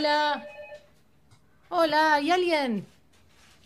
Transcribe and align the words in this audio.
Hola. 0.00 0.44
Hola, 1.70 2.14
¿hay 2.16 2.30
alguien? 2.30 2.86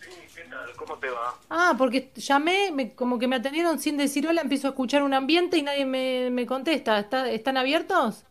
Sí, 0.00 0.10
¿qué 0.36 0.42
tal? 0.48 0.70
¿Cómo 0.76 0.96
te 0.98 1.10
va? 1.10 1.34
Ah, 1.50 1.74
porque 1.76 2.12
llamé, 2.14 2.70
me- 2.72 2.94
como 2.94 3.18
que 3.18 3.26
me 3.26 3.34
atendieron 3.34 3.80
sin 3.80 3.96
decir 3.96 4.28
hola, 4.28 4.42
empiezo 4.42 4.68
a 4.68 4.70
escuchar 4.70 5.02
un 5.02 5.12
ambiente 5.12 5.56
y 5.58 5.62
nadie 5.62 5.84
me, 5.86 6.30
me 6.30 6.46
contesta. 6.46 7.00
¿Está- 7.00 7.28
¿Están 7.28 7.56
abiertos? 7.56 8.22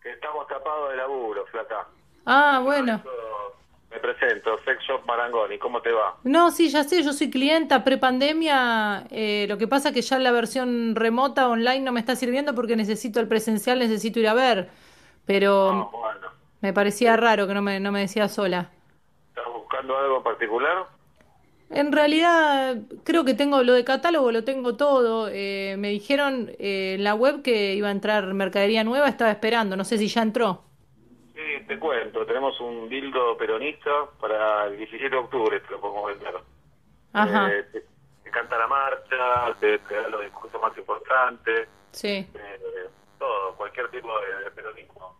Que 0.00 0.12
estamos 0.12 0.46
tapados 0.46 0.90
de 0.90 0.98
laburo, 0.98 1.44
flaca. 1.46 1.88
Ah, 2.26 2.60
bueno. 2.62 3.02
Me 3.90 3.98
presento, 3.98 4.56
Sex 4.64 4.80
Shop 4.86 5.04
Marangoni, 5.04 5.58
¿cómo 5.58 5.82
te 5.82 5.90
va? 5.90 6.14
No, 6.22 6.52
sí, 6.52 6.68
ya 6.68 6.84
sé, 6.84 7.02
yo 7.02 7.12
soy 7.12 7.28
clienta 7.28 7.82
prepandemia. 7.82 9.04
Eh, 9.10 9.46
lo 9.48 9.58
que 9.58 9.66
pasa 9.66 9.90
que 9.90 10.02
ya 10.02 10.20
la 10.20 10.30
versión 10.30 10.94
remota 10.94 11.48
online 11.48 11.80
no 11.80 11.90
me 11.90 11.98
está 11.98 12.14
sirviendo 12.14 12.54
porque 12.54 12.76
necesito 12.76 13.18
el 13.18 13.26
presencial, 13.26 13.80
necesito 13.80 14.20
ir 14.20 14.28
a 14.28 14.34
ver. 14.34 14.68
Ah, 14.70 15.22
Pero 15.26 15.90
bueno. 15.90 16.07
Me 16.60 16.72
parecía 16.72 17.16
raro 17.16 17.46
que 17.46 17.54
no 17.54 17.62
me, 17.62 17.80
no 17.80 17.92
me 17.92 18.00
decía 18.00 18.28
sola. 18.28 18.70
¿Estás 19.34 19.46
buscando 19.54 19.96
algo 19.96 20.18
en 20.18 20.22
particular? 20.22 20.86
En 21.70 21.92
realidad, 21.92 22.78
creo 23.04 23.24
que 23.24 23.34
tengo 23.34 23.62
lo 23.62 23.74
de 23.74 23.84
catálogo, 23.84 24.32
lo 24.32 24.42
tengo 24.44 24.76
todo. 24.76 25.28
Eh, 25.30 25.76
me 25.78 25.88
dijeron 25.90 26.50
eh, 26.58 26.94
en 26.96 27.04
la 27.04 27.14
web 27.14 27.42
que 27.42 27.74
iba 27.74 27.88
a 27.88 27.90
entrar 27.90 28.32
mercadería 28.34 28.84
nueva, 28.84 29.08
estaba 29.08 29.30
esperando, 29.30 29.76
no 29.76 29.84
sé 29.84 29.98
si 29.98 30.08
ya 30.08 30.22
entró. 30.22 30.64
Sí, 31.34 31.40
te 31.66 31.78
cuento, 31.78 32.26
tenemos 32.26 32.58
un 32.60 32.88
dildo 32.88 33.36
peronista 33.36 33.90
para 34.20 34.66
el 34.66 34.76
17 34.78 35.10
de 35.10 35.16
octubre, 35.16 35.60
te 35.60 35.70
lo 35.70 35.80
pongo 35.80 36.06
vender. 36.06 36.34
Ajá, 37.12 37.44
Eh, 37.46 37.64
te, 37.72 37.80
te 38.24 38.30
canta 38.30 38.58
la 38.58 38.66
marcha, 38.68 39.56
te, 39.60 39.78
te 39.80 39.94
da 39.94 40.08
los 40.08 40.22
discursos 40.22 40.60
más 40.60 40.76
importantes, 40.78 41.68
sí, 41.92 42.28
eh, 42.34 42.90
todo, 43.18 43.56
cualquier 43.56 43.90
tipo 43.90 44.08
de, 44.20 44.44
de 44.44 44.50
peronismo. 44.52 45.17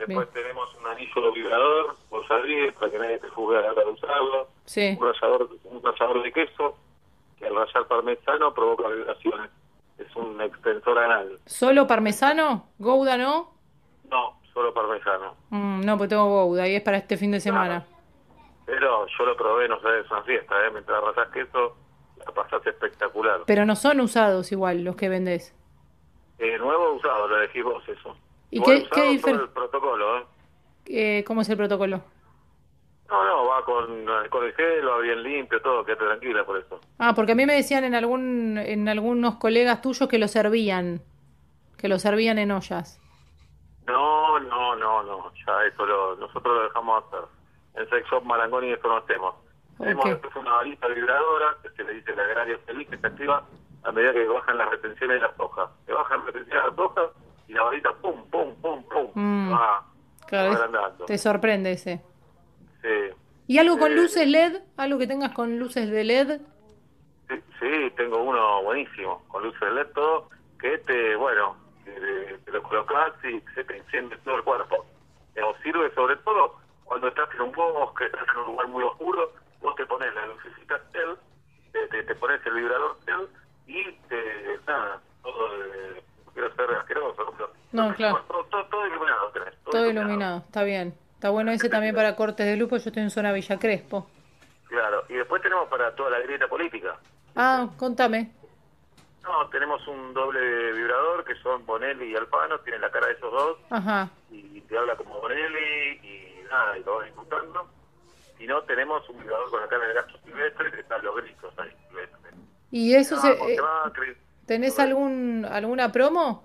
Después 0.00 0.32
Bien. 0.32 0.44
tenemos 0.44 0.74
un 0.80 0.86
anillo 0.86 1.32
vibrador, 1.32 1.96
por 2.08 2.26
salir, 2.26 2.72
para 2.72 2.90
que 2.90 2.98
nadie 2.98 3.18
te 3.18 3.28
juzgue 3.28 3.58
a 3.58 3.60
la 3.60 3.72
hora 3.72 3.84
de 3.84 3.90
usarlo. 3.90 4.48
sí. 4.64 4.96
un 4.98 5.06
rallador, 5.06 5.50
un 5.64 5.82
rallador 5.82 6.22
de 6.22 6.32
queso 6.32 6.74
que 7.38 7.46
al 7.46 7.54
rallar 7.54 7.86
parmesano 7.86 8.54
provoca 8.54 8.88
vibraciones. 8.88 9.50
Es 9.98 10.16
un 10.16 10.40
extensor 10.40 10.98
anal. 10.98 11.38
¿Solo 11.44 11.86
parmesano? 11.86 12.70
¿Gouda 12.78 13.18
no? 13.18 13.52
No, 14.10 14.40
solo 14.54 14.72
parmesano. 14.72 15.34
Mm, 15.50 15.84
no, 15.84 15.98
pues 15.98 16.08
tengo 16.08 16.24
Gouda 16.46 16.66
y 16.66 16.76
es 16.76 16.82
para 16.82 16.96
este 16.96 17.18
fin 17.18 17.32
de 17.32 17.40
semana. 17.40 17.84
Pero 18.64 19.06
yo 19.06 19.24
lo 19.26 19.36
probé, 19.36 19.68
no 19.68 19.78
sé, 19.82 20.00
es 20.00 20.10
una 20.10 20.22
fiesta, 20.22 20.54
¿eh? 20.66 20.70
Mientras 20.72 20.98
rallas 21.02 21.28
queso, 21.30 21.76
la 22.24 22.32
pasás 22.32 22.66
espectacular. 22.66 23.42
Pero 23.46 23.66
no 23.66 23.76
son 23.76 24.00
usados 24.00 24.50
igual 24.50 24.82
los 24.82 24.96
que 24.96 25.10
vendés. 25.10 25.54
Eh, 26.38 26.56
nuevo 26.56 26.94
usado, 26.94 27.28
lo 27.28 27.36
elegís 27.36 27.62
vos 27.64 27.86
eso. 27.86 28.16
¿Y 28.50 28.60
qué- 28.62 28.82
qué 28.84 28.88
todo 28.90 29.04
difer- 29.12 29.40
el 29.42 29.48
protocolo, 29.50 30.18
¿eh? 30.18 30.24
Eh, 30.86 31.24
¿cómo 31.26 31.42
es 31.42 31.48
el 31.48 31.56
protocolo? 31.56 32.00
No, 33.08 33.24
no, 33.24 33.44
va 33.46 33.64
con, 33.64 34.06
con 34.30 34.44
el 34.44 34.52
gel, 34.54 34.88
va 34.88 34.98
bien 34.98 35.22
limpio, 35.22 35.60
todo, 35.62 35.84
quédate 35.84 36.04
tranquila 36.04 36.44
por 36.44 36.58
eso. 36.58 36.80
Ah, 36.98 37.12
porque 37.14 37.32
a 37.32 37.34
mí 37.34 37.44
me 37.44 37.54
decían 37.54 37.82
en 37.84 37.94
algún, 37.94 38.56
en 38.58 38.88
algunos 38.88 39.36
colegas 39.36 39.82
tuyos 39.82 40.08
que 40.08 40.18
lo 40.18 40.28
servían, 40.28 41.00
que 41.76 41.88
lo 41.88 41.98
servían 41.98 42.38
en 42.38 42.52
ollas. 42.52 43.00
No, 43.86 44.38
no, 44.38 44.76
no, 44.76 45.02
no, 45.02 45.32
ya 45.44 45.64
eso 45.66 45.84
lo, 45.86 46.14
nosotros 46.16 46.54
lo 46.56 46.62
dejamos 46.64 47.04
hacer. 47.04 47.20
En 47.74 47.88
Sex 47.90 48.08
Shop 48.08 48.22
Marangoni 48.24 48.70
eso 48.72 48.86
no 48.86 48.98
hacemos. 48.98 49.34
Tenemos 49.78 50.04
después 50.04 50.36
una 50.36 50.52
varita 50.52 50.86
vibradora 50.88 51.56
que 51.62 51.70
se 51.70 51.82
le 51.84 51.94
dice 51.94 52.14
la 52.14 52.22
agrario 52.24 52.58
feliz 52.66 52.88
que 52.88 52.98
se 52.98 53.06
activa 53.06 53.44
a 53.82 53.92
medida 53.92 54.12
que 54.12 54.26
bajan 54.26 54.58
las 54.58 54.70
retenciones 54.70 55.20
de 55.20 55.26
las 55.26 55.40
hojas. 55.40 55.70
Se 55.86 55.92
bajan 55.92 56.18
las 56.18 56.26
retenciones 56.26 56.62
de 56.64 56.70
las 56.70 56.78
hojas 56.78 57.04
y 57.50 57.52
la 57.52 57.64
varita 57.64 57.92
pum, 58.00 58.24
pum, 58.30 58.54
pum, 58.62 58.82
pum, 58.84 59.10
Mm. 59.14 59.52
va, 59.52 59.84
Claro, 60.28 60.52
agrandando. 60.52 61.04
te 61.06 61.18
sorprende 61.18 61.72
ese. 61.72 62.00
Sí. 62.80 62.88
¿Y 63.48 63.58
algo 63.58 63.76
con 63.76 63.90
Eh, 63.90 63.96
luces 63.96 64.26
LED? 64.28 64.60
¿Algo 64.76 64.98
que 65.00 65.08
tengas 65.08 65.32
con 65.32 65.58
luces 65.58 65.90
de 65.90 66.04
LED? 66.04 66.40
Sí, 67.28 67.34
sí, 67.58 67.92
tengo 67.96 68.22
uno 68.22 68.62
buenísimo, 68.62 69.24
con 69.26 69.42
luces 69.42 69.60
de 69.60 69.70
LED 69.72 69.86
todo, 69.94 70.28
que 70.60 70.78
te, 70.78 71.16
bueno, 71.16 71.56
te, 71.84 72.38
te 72.44 72.50
lo 72.52 72.62
colocas 72.62 73.12
y 73.24 73.40
se 73.54 73.64
te 73.64 73.76
enciende 73.78 74.16
todo 74.18 74.36
el 74.36 74.44
cuerpo. 74.44 74.86
Digamos, 75.34 75.56
sirve 75.64 75.92
sobre 75.94 76.14
todo 76.16 76.54
cuando 76.84 77.08
estás 77.08 77.28
en 77.34 77.40
un 77.42 77.52
bosque, 77.52 78.04
estás 78.06 78.26
en 78.32 78.38
un 78.42 78.46
lugar 78.46 78.68
muy 78.68 78.84
oscuro, 78.84 79.32
vos 79.60 79.74
te 79.74 79.86
pones 79.86 80.14
la 80.14 80.26
lucecita 80.26 80.80
LED, 80.94 82.06
te 82.06 82.14
pones 82.14 82.40
el 82.46 82.52
vibrador 82.54 82.96
LED 83.06 83.28
y 83.66 83.92
te, 84.08 84.58
nada, 84.68 85.00
todo, 85.22 85.48
eh, 85.64 86.02
no 86.30 86.48
quiero 86.48 86.54
ser 86.54 86.76
asqueroso, 86.76 87.24
¿no? 87.24 87.30
Pero- 87.32 87.50
No, 87.72 87.94
claro. 87.94 88.24
Todo, 88.28 88.44
todo, 88.44 88.64
todo 88.66 88.86
iluminado 88.86 89.30
tenés. 89.32 89.54
Todo 89.64 89.86
iluminado, 89.90 90.38
está 90.38 90.62
bien. 90.64 90.94
Está 91.14 91.30
bueno 91.30 91.50
ese 91.52 91.68
también 91.68 91.94
para 91.94 92.16
cortes 92.16 92.46
de 92.46 92.56
porque 92.66 92.82
yo 92.84 92.88
estoy 92.90 93.02
en 93.02 93.10
zona 93.10 93.32
Villa 93.32 93.58
Crespo. 93.58 94.08
Claro, 94.68 95.04
y 95.08 95.14
después 95.14 95.42
tenemos 95.42 95.68
para 95.68 95.94
toda 95.94 96.10
la 96.10 96.20
grieta 96.20 96.48
política. 96.48 96.96
Ah, 97.36 97.68
contame. 97.76 98.30
No, 99.22 99.48
tenemos 99.50 99.86
un 99.86 100.14
doble 100.14 100.72
vibrador 100.72 101.24
que 101.24 101.34
son 101.36 101.66
Bonelli 101.66 102.12
y 102.12 102.16
Alfano, 102.16 102.58
tienen 102.60 102.80
la 102.80 102.90
cara 102.90 103.08
de 103.08 103.12
esos 103.12 103.30
dos 103.30 103.58
Ajá. 103.68 104.08
y 104.30 104.60
te 104.62 104.78
habla 104.78 104.96
como 104.96 105.20
Bonelli 105.20 106.00
y 106.02 106.42
nada, 106.50 106.78
y 106.78 106.84
lo 106.84 106.96
vas 106.96 107.06
disfrutando. 107.06 107.68
Si 108.38 108.46
no, 108.46 108.62
tenemos 108.62 109.06
un 109.10 109.18
vibrador 109.20 109.50
con 109.50 109.60
la 109.60 109.68
cara 109.68 109.86
de 109.86 109.94
gasto 109.94 110.18
silvestre 110.24 110.70
que 110.72 110.80
están 110.80 111.04
los 111.04 111.14
gritos 111.16 111.52
ahí, 111.58 111.70
silvestre. 111.88 112.30
¿Y 112.70 112.94
eso 112.94 113.16
se, 113.18 113.32
Vamos, 113.34 113.48
eh. 113.50 113.56
Tenés 114.50 114.80
algún 114.80 115.46
alguna 115.48 115.92
promo? 115.92 116.42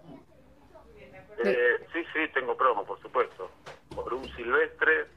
Eh, 1.44 1.88
sí, 1.92 2.04
sí, 2.14 2.20
tengo 2.36 2.56
promo, 2.56 2.86
por 2.86 3.02
supuesto. 3.02 3.50
Por 3.96 4.14
un 4.14 4.26
silvestre 4.36 5.08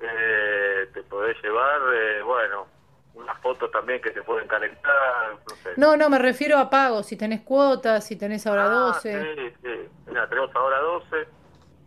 eh, 0.00 0.88
te 0.94 1.02
podés 1.02 1.36
llevar, 1.42 1.82
eh, 1.92 2.22
bueno, 2.22 2.66
unas 3.12 3.38
fotos 3.40 3.70
también 3.70 4.00
que 4.00 4.10
te 4.10 4.22
pueden 4.22 4.48
calentar, 4.48 5.36
no 5.46 5.54
sé. 5.56 5.72
No, 5.76 5.98
no, 5.98 6.08
me 6.08 6.18
refiero 6.18 6.56
a 6.56 6.70
pagos, 6.70 7.04
si 7.08 7.16
tenés 7.18 7.42
cuotas, 7.42 8.06
si 8.06 8.16
tenés 8.16 8.46
ahora 8.46 8.64
Ah, 8.64 8.94
12. 8.94 9.34
Sí, 9.34 9.54
sí. 9.62 9.88
Mira, 10.06 10.26
tenemos 10.26 10.56
ahora 10.56 10.78
12. 10.78 11.28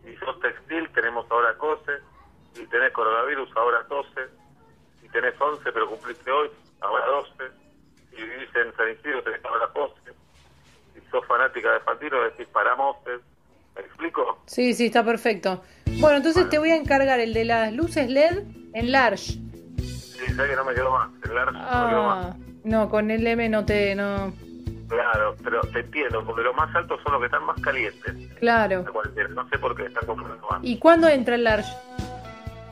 Si 0.04 0.16
sos 0.18 0.38
textil, 0.38 0.88
tenemos 0.90 1.28
ahora 1.32 1.52
12. 1.54 1.92
Si 2.52 2.64
tenés 2.68 2.92
coronavirus, 2.92 3.50
ahora 3.56 3.82
12. 3.88 4.08
Si 5.00 5.08
tenés 5.08 5.34
11, 5.36 5.72
pero 5.72 5.88
cumpliste 5.88 6.30
hoy, 6.30 6.48
ahora 6.80 7.06
12. 7.06 7.32
Si 8.10 8.22
vivís 8.22 8.54
en 8.54 8.72
San 8.76 8.92
Isidro, 8.92 9.20
tenés 9.24 9.44
ahora 9.44 9.66
12. 9.74 10.14
Sos 11.14 11.24
fanática 11.28 11.72
de 11.72 11.78
Fantino, 11.80 12.20
decís 12.22 12.48
paramos. 12.52 12.96
¿Me 13.06 13.82
explico? 13.82 14.42
Sí, 14.46 14.74
sí, 14.74 14.86
está 14.86 15.04
perfecto. 15.04 15.62
Bueno, 16.00 16.16
entonces 16.16 16.48
te 16.50 16.58
voy 16.58 16.70
a 16.72 16.76
encargar 16.76 17.20
el 17.20 17.32
de 17.32 17.44
las 17.44 17.72
luces 17.72 18.10
LED 18.10 18.42
en 18.72 18.90
large. 18.90 19.38
Sí, 19.78 20.26
sé 20.26 20.48
que 20.48 20.56
no 20.56 20.64
me 20.64 20.74
quedó 20.74 20.90
más. 20.90 21.10
El 21.24 21.34
large 21.36 21.52
no 21.52 21.60
me 21.60 21.90
quedó 21.90 22.02
más. 22.02 22.26
Ah, 22.26 22.36
no, 22.64 22.88
con 22.90 23.12
el 23.12 23.24
M 23.24 23.48
no 23.48 23.64
te, 23.64 23.94
no, 23.94 24.32
Claro, 24.88 25.36
pero 25.44 25.60
te 25.60 25.80
entiendo, 25.80 26.24
porque 26.24 26.42
los 26.42 26.56
más 26.56 26.74
altos 26.74 27.00
son 27.04 27.12
los 27.12 27.20
que 27.20 27.26
están 27.26 27.44
más 27.44 27.60
calientes. 27.60 28.12
claro. 28.40 28.84
No 29.30 29.48
sé 29.48 29.58
por 29.60 29.76
qué 29.76 29.84
están 29.86 30.06
comprando 30.06 30.44
más. 30.50 30.58
¿Y 30.64 30.80
cuándo 30.80 31.08
entra 31.08 31.36
el 31.36 31.44
large? 31.44 31.72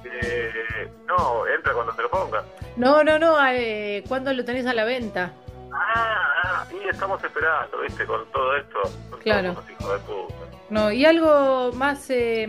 Eh, 0.04 0.88
no, 1.06 1.46
entra 1.46 1.74
cuando 1.74 1.92
te 1.92 2.02
lo 2.02 2.10
pongas. 2.10 2.44
No, 2.76 3.04
no, 3.04 3.20
no, 3.20 3.36
eh, 3.52 4.02
¿cuándo 4.08 4.32
lo 4.32 4.44
tenés 4.44 4.66
a 4.66 4.74
la 4.74 4.84
venta? 4.84 5.32
Ah, 5.74 6.32
ah, 6.44 6.66
y 6.72 6.88
estamos 6.88 7.22
esperando, 7.24 7.80
¿viste? 7.80 8.04
Con 8.06 8.24
todo 8.32 8.56
esto. 8.56 8.78
Son 9.10 9.18
Claro. 9.20 9.48
de 9.50 9.54
puta. 9.54 10.34
No, 10.70 10.90
¿y 10.92 11.04
algo 11.04 11.72
más 11.74 12.08
eh, 12.10 12.46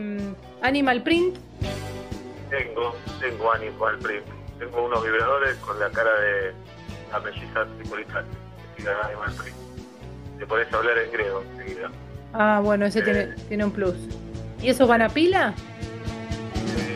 animal 0.62 1.04
print? 1.04 1.38
Tengo, 2.50 2.96
tengo 3.20 3.52
Animal 3.52 3.98
Print. 4.00 4.26
Tengo 4.60 4.86
unos 4.86 5.04
vibradores 5.04 5.56
con 5.58 5.80
la 5.80 5.90
cara 5.90 6.14
de 6.20 6.54
la 7.12 7.20
melliza 7.20 7.66
tripolitana. 7.80 8.28
Animal 9.06 9.34
Print. 9.42 9.58
Te 10.38 10.46
podés 10.46 10.72
hablar 10.74 10.98
en 11.00 11.12
griego 11.12 11.44
enseguida. 11.52 11.90
Ah, 12.34 12.60
bueno, 12.64 12.86
ese 12.86 13.00
Eh. 13.00 13.04
tiene, 13.04 13.26
tiene 13.48 13.66
un 13.66 13.72
plus. 13.72 13.96
¿Y 14.62 14.70
esos 14.70 14.88
van 14.88 15.02
a 15.02 15.10
pila? 15.10 15.54
Eh, 16.78 16.93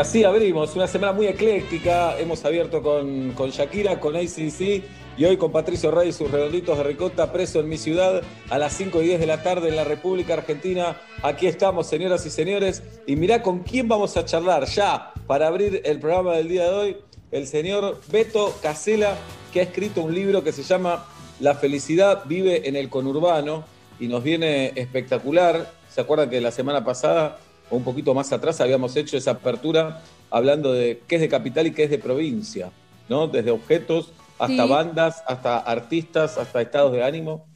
así 0.00 0.24
abrimos, 0.24 0.74
una 0.76 0.86
semana 0.86 1.12
muy 1.12 1.26
ecléctica. 1.26 2.18
Hemos 2.18 2.42
abierto 2.46 2.82
con, 2.82 3.32
con 3.32 3.50
Shakira, 3.50 4.00
con 4.00 4.16
ACDC 4.16 4.82
y 5.18 5.24
hoy 5.26 5.36
con 5.36 5.52
Patricio 5.52 5.90
Rey 5.90 6.08
y 6.08 6.12
sus 6.12 6.30
redonditos 6.30 6.78
de 6.78 6.84
ricota, 6.84 7.30
preso 7.30 7.60
en 7.60 7.68
mi 7.68 7.76
ciudad 7.76 8.22
a 8.48 8.58
las 8.58 8.72
5 8.72 9.02
y 9.02 9.08
10 9.08 9.20
de 9.20 9.26
la 9.26 9.42
tarde 9.42 9.68
en 9.68 9.76
la 9.76 9.84
República 9.84 10.34
Argentina. 10.34 10.96
Aquí 11.22 11.46
estamos, 11.46 11.86
señoras 11.86 12.24
y 12.24 12.30
señores. 12.30 12.82
Y 13.06 13.16
mirá 13.16 13.42
con 13.42 13.58
quién 13.60 13.88
vamos 13.88 14.16
a 14.16 14.24
charlar 14.24 14.64
ya 14.64 15.12
para 15.26 15.48
abrir 15.48 15.82
el 15.84 16.00
programa 16.00 16.34
del 16.34 16.48
día 16.48 16.64
de 16.64 16.70
hoy. 16.70 16.96
El 17.30 17.46
señor 17.46 18.00
Beto 18.10 18.56
Casela, 18.62 19.18
que 19.52 19.60
ha 19.60 19.64
escrito 19.64 20.02
un 20.02 20.14
libro 20.14 20.42
que 20.42 20.52
se 20.52 20.62
llama 20.62 21.04
La 21.40 21.54
felicidad 21.56 22.22
vive 22.24 22.66
en 22.66 22.74
el 22.74 22.88
conurbano 22.88 23.64
y 24.00 24.08
nos 24.08 24.24
viene 24.24 24.72
espectacular. 24.76 25.70
¿Se 25.90 26.00
acuerdan 26.00 26.30
que 26.30 26.40
la 26.40 26.52
semana 26.52 26.86
pasada 26.86 27.38
o 27.70 27.76
un 27.76 27.84
poquito 27.84 28.12
más 28.14 28.32
atrás 28.32 28.60
habíamos 28.60 28.96
hecho 28.96 29.16
esa 29.16 29.32
apertura 29.32 30.02
hablando 30.30 30.72
de 30.72 31.02
qué 31.06 31.16
es 31.16 31.20
de 31.20 31.28
capital 31.28 31.66
y 31.66 31.72
qué 31.72 31.84
es 31.84 31.90
de 31.90 31.98
provincia, 31.98 32.70
¿no? 33.08 33.26
Desde 33.28 33.50
objetos 33.50 34.12
hasta 34.38 34.64
Sí. 34.64 34.68
bandas, 34.70 35.22
hasta 35.26 35.58
artistas, 35.58 36.38
hasta 36.38 36.60
estados 36.62 36.92
de 36.92 37.02
ánimo. 37.04 37.46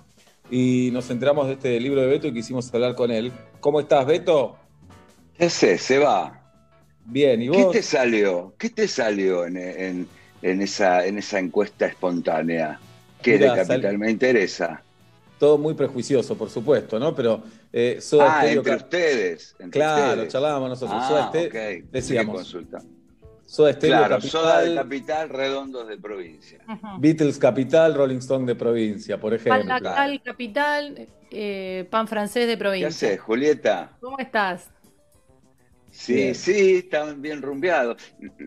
Y 0.50 0.90
nos 0.92 1.08
enteramos 1.10 1.46
de 1.46 1.54
este 1.54 1.80
libro 1.80 2.00
de 2.02 2.06
Beto 2.06 2.26
y 2.28 2.34
quisimos 2.34 2.72
hablar 2.74 2.94
con 2.94 3.10
él. 3.10 3.32
¿Cómo 3.60 3.80
estás, 3.80 4.04
Beto? 4.06 4.56
Ese, 5.38 5.78
se 5.78 5.98
va. 5.98 6.40
Bien, 7.06 7.40
¿y 7.42 7.48
¿Qué 7.50 7.62
vos? 7.64 7.72
te 7.72 7.82
salió? 7.82 8.54
¿Qué 8.58 8.70
te 8.70 8.86
salió 8.88 9.46
en, 9.46 9.56
en- 9.56 10.08
en 10.42 10.62
esa, 10.62 11.06
en 11.06 11.18
esa 11.18 11.38
encuesta 11.38 11.86
espontánea? 11.86 12.78
¿Qué 13.22 13.38
de 13.38 13.46
Capital 13.46 13.82
sal- 13.82 13.98
me 13.98 14.10
interesa? 14.10 14.82
Todo 15.38 15.56
muy 15.58 15.74
prejuicioso, 15.74 16.36
por 16.36 16.50
supuesto, 16.50 16.98
¿no? 16.98 17.14
Pero 17.14 17.42
eh, 17.76 18.00
Soda 18.00 18.38
ah, 18.38 18.42
Stereo- 18.42 18.58
entre 18.60 18.76
ustedes. 18.76 19.56
entre 19.58 19.80
Claro, 19.80 20.10
ustedes. 20.12 20.32
charlábamos 20.32 20.68
nosotros. 20.70 20.98
Ah, 21.02 21.08
Soda 21.08 21.28
Stereo- 21.32 21.84
decíamos. 21.90 22.36
consulta. 22.36 22.78
Soda 23.46 23.72
Stereo 23.72 23.98
Claro, 23.98 24.14
Capital, 24.16 24.30
Soda 24.30 24.60
de 24.62 24.74
Capital, 24.76 25.28
Redondos 25.28 25.88
de 25.88 25.98
Provincia. 25.98 26.58
Beatles 26.98 27.38
Capital, 27.38 27.94
Rolling 27.94 28.18
Stone 28.18 28.46
de 28.46 28.54
provincia, 28.54 29.20
por 29.20 29.32
Pan 29.32 29.40
ejemplo. 29.60 29.74
Lactal, 29.74 30.22
capital, 30.22 31.08
eh, 31.30 31.86
pan 31.90 32.06
francés 32.08 32.46
de 32.46 32.52
¿Qué 32.54 32.58
provincia. 32.58 32.88
haces, 32.88 33.20
Julieta? 33.20 33.96
¿Cómo 34.00 34.18
estás? 34.18 34.70
Sí, 35.90 36.14
Bien. 36.14 36.34
sí, 36.34 36.76
están 36.76 37.20
bien 37.22 37.40
rumbeados. 37.42 37.96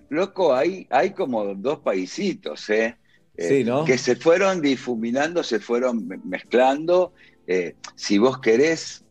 Loco, 0.09 0.53
hay, 0.53 0.85
hay 0.89 1.11
como 1.11 1.53
dos 1.55 1.79
paisitos, 1.79 2.69
¿eh? 2.69 2.97
Eh, 3.37 3.47
Sí, 3.47 3.63
¿no? 3.63 3.85
Que 3.85 3.97
se 3.97 4.15
fueron 4.15 4.61
difuminando, 4.61 5.43
se 5.43 5.59
fueron 5.59 6.07
me- 6.07 6.17
mezclando. 6.25 7.13
Eh, 7.45 7.75
si 7.95 8.17
vos 8.17 8.39
querés, 8.39 9.05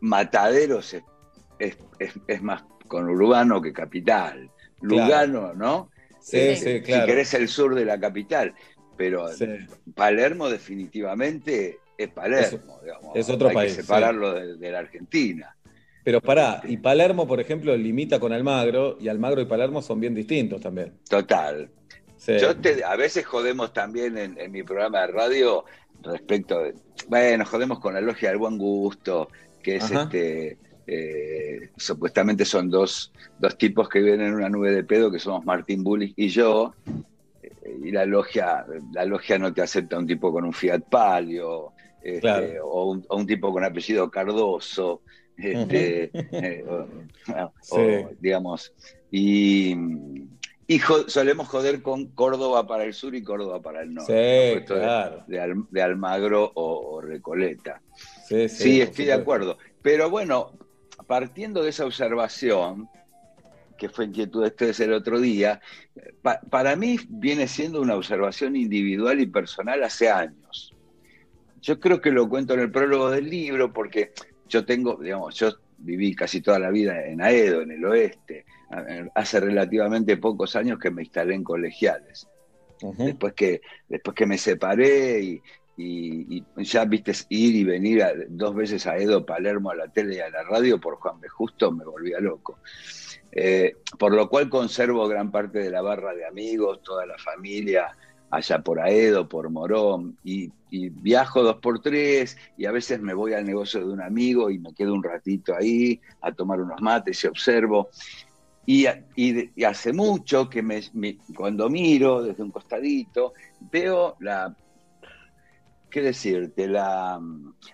Mataderos 0.00 0.94
es, 0.94 1.02
es- 1.58 1.78
es- 1.98 2.14
es 2.26 2.42
más 2.42 2.64
conurbano 2.86 3.60
que 3.60 3.72
capital. 3.72 4.50
Lugano, 4.80 5.54
¿no? 5.54 5.90
Sí, 6.20 6.36
Eh, 6.38 6.56
sí, 6.56 6.80
claro. 6.82 7.02
Si 7.02 7.10
querés 7.10 7.34
el 7.34 7.48
sur 7.48 7.74
de 7.74 7.84
la 7.84 7.98
capital. 7.98 8.54
Pero 8.96 9.28
Sí. 9.28 9.46
Palermo 9.94 10.48
definitivamente 10.48 11.78
es 11.96 12.08
Palermo, 12.08 12.80
digamos. 12.82 13.16
es 13.16 13.28
otro 13.28 13.48
Hay 13.48 13.54
país, 13.54 13.76
que 13.76 13.82
separarlo 13.82 14.32
de, 14.34 14.56
de 14.56 14.70
la 14.72 14.80
Argentina. 14.80 15.54
Pero 16.04 16.20
pará, 16.20 16.62
y 16.64 16.78
Palermo, 16.78 17.26
por 17.26 17.38
ejemplo, 17.38 17.76
limita 17.76 18.18
con 18.18 18.32
Almagro, 18.32 18.96
y 19.00 19.08
Almagro 19.08 19.40
y 19.40 19.44
Palermo 19.46 19.82
son 19.82 20.00
bien 20.00 20.14
distintos 20.14 20.60
también. 20.60 20.94
Total. 21.08 21.70
Sí. 22.16 22.38
Yo 22.38 22.56
te- 22.56 22.82
a 22.82 22.96
veces 22.96 23.24
jodemos 23.26 23.72
también 23.72 24.16
en, 24.18 24.38
en 24.40 24.50
mi 24.50 24.62
programa 24.62 25.02
de 25.02 25.06
radio 25.08 25.64
respecto 26.02 26.60
de, 26.60 26.74
bueno, 27.08 27.44
jodemos 27.44 27.78
con 27.80 27.94
la 27.94 28.00
logia 28.00 28.30
del 28.30 28.38
buen 28.38 28.58
gusto, 28.58 29.28
que 29.68 29.76
es 29.76 29.84
Ajá. 29.84 30.04
este, 30.04 30.56
eh, 30.86 31.70
supuestamente 31.76 32.46
son 32.46 32.70
dos, 32.70 33.12
dos 33.38 33.58
tipos 33.58 33.86
que 33.90 33.98
viven 34.00 34.22
en 34.22 34.32
una 34.34 34.48
nube 34.48 34.72
de 34.72 34.82
pedo, 34.82 35.10
que 35.12 35.18
somos 35.18 35.44
Martín 35.44 35.84
Bullich 35.84 36.14
y 36.16 36.28
yo, 36.28 36.72
eh, 37.42 37.76
y 37.84 37.90
la 37.90 38.06
logia, 38.06 38.64
la 38.94 39.04
logia 39.04 39.38
no 39.38 39.52
te 39.52 39.60
acepta 39.60 39.98
un 39.98 40.06
tipo 40.06 40.32
con 40.32 40.44
un 40.46 40.54
Fiat 40.54 40.84
Palio, 40.88 41.72
este, 42.00 42.20
Claro. 42.20 42.66
o, 42.66 42.90
un, 42.92 43.04
o 43.10 43.16
un 43.18 43.26
tipo 43.26 43.52
con 43.52 43.62
apellido 43.62 44.10
Cardoso, 44.10 45.02
este, 45.36 46.10
eh, 46.14 46.64
o- 46.66 46.86
o, 47.44 47.52
Sí. 47.60 48.06
digamos, 48.18 48.72
y, 49.10 49.74
y 50.66 50.78
solemos 51.08 51.48
joder 51.48 51.82
con 51.82 52.06
Córdoba 52.12 52.66
para 52.66 52.84
el 52.84 52.94
sur 52.94 53.14
y 53.14 53.22
Córdoba 53.22 53.60
para 53.60 53.82
el 53.82 53.92
norte. 53.92 54.12
Sí, 54.12 54.54
¿no? 54.54 54.60
Esto 54.60 54.74
de- 54.76 54.80
claro. 54.80 55.24
de, 55.26 55.40
Al- 55.40 55.66
de 55.70 55.82
Almagro 55.82 56.50
o 56.54 57.02
Recoleta. 57.02 57.82
Sí, 58.28 58.48
Sí, 58.48 58.56
sí, 58.56 58.78
por 58.80 58.88
estoy 58.88 59.04
de 59.06 59.12
acuerdo. 59.14 59.58
Pero 59.80 60.10
bueno, 60.10 60.52
partiendo 61.06 61.62
de 61.62 61.70
esa 61.70 61.86
observación, 61.86 62.88
que 63.78 63.88
fue 63.88 64.06
inquietud 64.06 64.42
de 64.42 64.48
ustedes 64.48 64.80
el 64.80 64.92
otro 64.92 65.20
día, 65.20 65.60
pa- 66.20 66.40
para 66.50 66.76
mí 66.76 66.98
viene 67.08 67.46
siendo 67.46 67.80
una 67.80 67.94
observación 67.94 68.56
individual 68.56 69.20
y 69.20 69.26
personal 69.26 69.82
hace 69.84 70.10
años. 70.10 70.74
Yo 71.62 71.78
creo 71.80 72.00
que 72.00 72.10
lo 72.10 72.28
cuento 72.28 72.54
en 72.54 72.60
el 72.60 72.70
prólogo 72.70 73.10
del 73.10 73.30
libro 73.30 73.72
porque 73.72 74.12
yo 74.48 74.64
tengo, 74.64 74.96
digamos, 74.96 75.34
yo 75.36 75.50
viví 75.78 76.14
casi 76.14 76.40
toda 76.40 76.58
la 76.58 76.70
vida 76.70 77.06
en 77.06 77.22
Aedo, 77.22 77.62
en 77.62 77.70
el 77.72 77.84
oeste. 77.84 78.44
Hace 79.14 79.40
relativamente 79.40 80.16
pocos 80.18 80.54
años 80.56 80.78
que 80.78 80.90
me 80.90 81.02
instalé 81.02 81.34
en 81.34 81.44
colegiales 81.44 82.28
después 83.06 83.32
que 83.34 83.60
después 83.88 84.14
que 84.14 84.26
me 84.26 84.38
separé 84.38 85.20
y, 85.20 85.42
y- 85.78 86.44
ya 86.56 86.84
viste 86.84 87.12
ir 87.28 87.54
y 87.56 87.64
venir 87.64 88.04
dos 88.28 88.54
veces 88.54 88.86
a 88.86 88.96
Edo 88.96 89.24
Palermo 89.24 89.70
a 89.70 89.76
la 89.76 89.88
tele 89.88 90.16
y 90.16 90.20
a 90.20 90.28
la 90.28 90.42
radio 90.42 90.80
por 90.80 90.96
Juan 90.96 91.20
B. 91.20 91.28
Justo 91.28 91.70
me 91.70 91.84
volvía 91.84 92.18
loco. 92.20 92.58
Eh, 93.30 93.76
por 93.98 94.14
lo 94.14 94.28
cual 94.28 94.48
conservo 94.48 95.06
gran 95.06 95.30
parte 95.30 95.60
de 95.60 95.70
la 95.70 95.82
barra 95.82 96.14
de 96.14 96.26
amigos, 96.26 96.82
toda 96.82 97.06
la 97.06 97.16
familia 97.18 97.88
allá 98.30 98.58
por 98.60 98.80
Aedo, 98.80 99.28
por 99.28 99.48
Morón, 99.50 100.18
y, 100.22 100.50
viajo 100.70 101.42
dos 101.42 101.56
por 101.56 101.80
tres, 101.80 102.36
y 102.56 102.66
a 102.66 102.72
veces 102.72 103.00
me 103.00 103.14
voy 103.14 103.32
al 103.32 103.46
negocio 103.46 103.80
de 103.80 103.90
un 103.90 104.02
amigo 104.02 104.50
y 104.50 104.58
me 104.58 104.74
quedo 104.74 104.92
un 104.92 105.02
ratito 105.02 105.54
ahí 105.56 105.98
a 106.20 106.32
tomar 106.32 106.60
unos 106.60 106.80
mates 106.82 107.24
y 107.24 107.26
observo. 107.26 107.88
Y, 108.66 108.84
hace 109.64 109.94
mucho 109.94 110.48
que 110.50 110.62
me- 110.62 110.82
cuando 111.34 111.70
miro 111.70 112.22
desde 112.22 112.42
un 112.42 112.50
costadito, 112.50 113.32
veo 113.60 114.16
la, 114.20 114.54
¿qué 115.90 116.02
decirte? 116.02 116.66
La, 116.68 117.20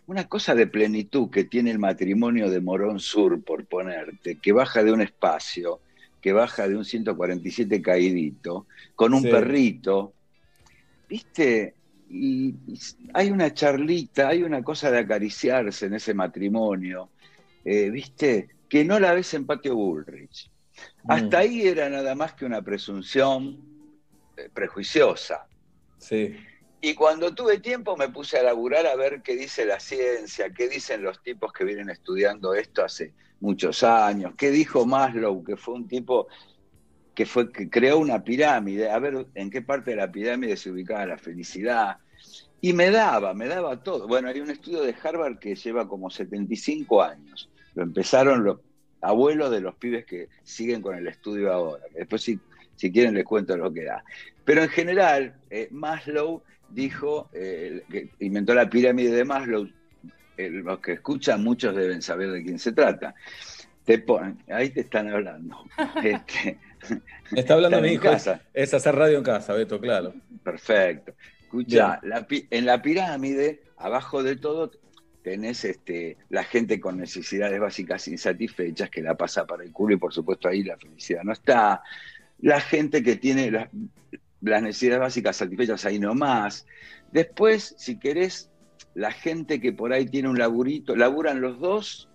una 0.06 0.28
cosa 0.28 0.54
de 0.54 0.66
plenitud 0.66 1.30
que 1.30 1.44
tiene 1.44 1.70
el 1.70 1.78
matrimonio 1.78 2.48
de 2.50 2.60
Morón 2.60 3.00
Sur, 3.00 3.42
por 3.44 3.66
ponerte, 3.66 4.38
que 4.40 4.52
baja 4.52 4.82
de 4.84 4.92
un 4.92 5.00
espacio, 5.02 5.80
que 6.20 6.32
baja 6.32 6.68
de 6.68 6.76
un 6.76 6.84
147 6.84 7.82
caidito, 7.82 8.66
con 8.94 9.14
un 9.14 9.22
Sí. 9.22 9.28
perrito, 9.28 10.14
¿viste? 11.08 11.74
Y, 12.08 12.48
y 12.66 12.78
hay 13.14 13.30
una 13.30 13.52
charlita, 13.52 14.28
hay 14.28 14.42
una 14.42 14.62
cosa 14.62 14.90
de 14.90 14.98
acariciarse 14.98 15.86
en 15.86 15.94
ese 15.94 16.14
matrimonio, 16.14 17.10
eh, 17.64 17.90
¿viste? 17.90 18.48
Que 18.68 18.84
no 18.84 18.98
la 19.00 19.14
ves 19.14 19.34
en 19.34 19.46
Patio 19.46 19.74
Bullrich. 19.76 20.50
Hasta 21.08 21.38
Mm, 21.38 21.40
ahí 21.40 21.62
era 21.62 21.88
nada 21.88 22.14
más 22.14 22.34
que 22.34 22.44
una 22.44 22.62
presunción 22.62 23.58
eh, 24.36 24.48
prejuiciosa. 24.52 25.46
Sí. 25.98 26.34
Y 26.84 26.92
cuando 26.94 27.34
tuve 27.34 27.60
tiempo 27.60 27.96
me 27.96 28.10
puse 28.10 28.36
a 28.36 28.42
laburar 28.42 28.86
a 28.86 28.94
ver 28.94 29.22
qué 29.22 29.36
dice 29.36 29.64
la 29.64 29.80
ciencia, 29.80 30.50
qué 30.50 30.68
dicen 30.68 31.02
los 31.02 31.22
tipos 31.22 31.50
que 31.50 31.64
vienen 31.64 31.88
estudiando 31.88 32.52
esto 32.52 32.84
hace 32.84 33.14
muchos 33.40 33.82
años, 33.82 34.34
qué 34.36 34.50
dijo 34.50 34.84
Maslow, 34.84 35.42
que 35.42 35.56
fue 35.56 35.76
un 35.76 35.88
tipo 35.88 36.28
que 37.14 37.24
fue 37.24 37.50
que 37.50 37.70
creó 37.70 37.96
una 37.96 38.22
pirámide, 38.22 38.90
a 38.90 38.98
ver 38.98 39.26
en 39.34 39.48
qué 39.48 39.62
parte 39.62 39.92
de 39.92 39.96
la 39.96 40.12
pirámide 40.12 40.58
se 40.58 40.70
ubicaba 40.70 41.06
la 41.06 41.16
felicidad. 41.16 41.96
Y 42.60 42.74
me 42.74 42.90
daba, 42.90 43.32
me 43.32 43.48
daba 43.48 43.82
todo. 43.82 44.06
Bueno, 44.06 44.28
hay 44.28 44.40
un 44.40 44.50
estudio 44.50 44.82
de 44.82 44.94
Harvard 45.02 45.38
que 45.38 45.54
lleva 45.54 45.88
como 45.88 46.10
75 46.10 47.02
años. 47.02 47.48
Lo 47.74 47.82
empezaron 47.82 48.44
los 48.44 48.60
abuelos 49.00 49.50
de 49.50 49.62
los 49.62 49.74
pibes 49.76 50.04
que 50.04 50.28
siguen 50.42 50.82
con 50.82 50.96
el 50.96 51.06
estudio 51.06 51.50
ahora. 51.50 51.84
Después, 51.94 52.20
si, 52.20 52.38
si 52.76 52.92
quieren, 52.92 53.14
les 53.14 53.24
cuento 53.24 53.56
lo 53.56 53.72
que 53.72 53.84
da. 53.84 54.04
Pero 54.44 54.62
en 54.62 54.68
general, 54.68 55.34
eh, 55.48 55.68
Maslow 55.70 56.42
dijo, 56.74 57.30
eh, 57.32 57.82
que 57.90 58.10
inventó 58.20 58.54
la 58.54 58.68
pirámide 58.68 59.10
de 59.10 59.24
Maslow. 59.24 59.68
Eh, 60.36 60.50
los 60.50 60.80
que 60.80 60.92
escuchan, 60.94 61.44
muchos 61.44 61.74
deben 61.76 62.02
saber 62.02 62.30
de 62.32 62.42
quién 62.42 62.58
se 62.58 62.72
trata. 62.72 63.14
Te 63.84 63.98
ponen, 63.98 64.38
ahí 64.48 64.70
te 64.70 64.80
están 64.80 65.08
hablando. 65.08 65.64
Este, 66.02 66.58
Está 67.34 67.54
hablando 67.54 67.80
mi 67.80 67.88
en 67.88 67.94
hijo. 67.94 68.02
casa. 68.02 68.42
Es 68.52 68.74
hacer 68.74 68.94
radio 68.94 69.18
en 69.18 69.24
casa, 69.24 69.54
Beto, 69.54 69.80
claro. 69.80 70.12
Perfecto. 70.42 71.14
Escucha, 71.42 72.00
la 72.02 72.26
en 72.28 72.66
la 72.66 72.82
pirámide, 72.82 73.62
abajo 73.78 74.22
de 74.22 74.36
todo, 74.36 74.70
tenés 75.22 75.64
este, 75.64 76.18
la 76.28 76.44
gente 76.44 76.80
con 76.80 76.98
necesidades 76.98 77.58
básicas 77.58 78.06
insatisfechas 78.08 78.90
que 78.90 79.02
la 79.02 79.16
pasa 79.16 79.46
para 79.46 79.64
el 79.64 79.72
culo 79.72 79.94
y 79.94 79.98
por 79.98 80.12
supuesto 80.12 80.48
ahí 80.48 80.62
la 80.62 80.76
felicidad 80.76 81.22
no 81.22 81.32
está. 81.32 81.82
La 82.40 82.60
gente 82.60 83.02
que 83.02 83.16
tiene 83.16 83.50
las, 83.50 83.68
las 84.50 84.62
necesidades 84.62 85.00
básicas 85.00 85.36
satisfechas 85.36 85.84
ahí 85.84 85.98
nomás. 85.98 86.66
Después, 87.12 87.74
si 87.78 87.98
querés, 87.98 88.50
la 88.94 89.10
gente 89.12 89.60
que 89.60 89.72
por 89.72 89.92
ahí 89.92 90.06
tiene 90.06 90.28
un 90.28 90.38
laburito, 90.38 90.94
laburan 90.96 91.40
los 91.40 91.58
dos, 91.58 92.08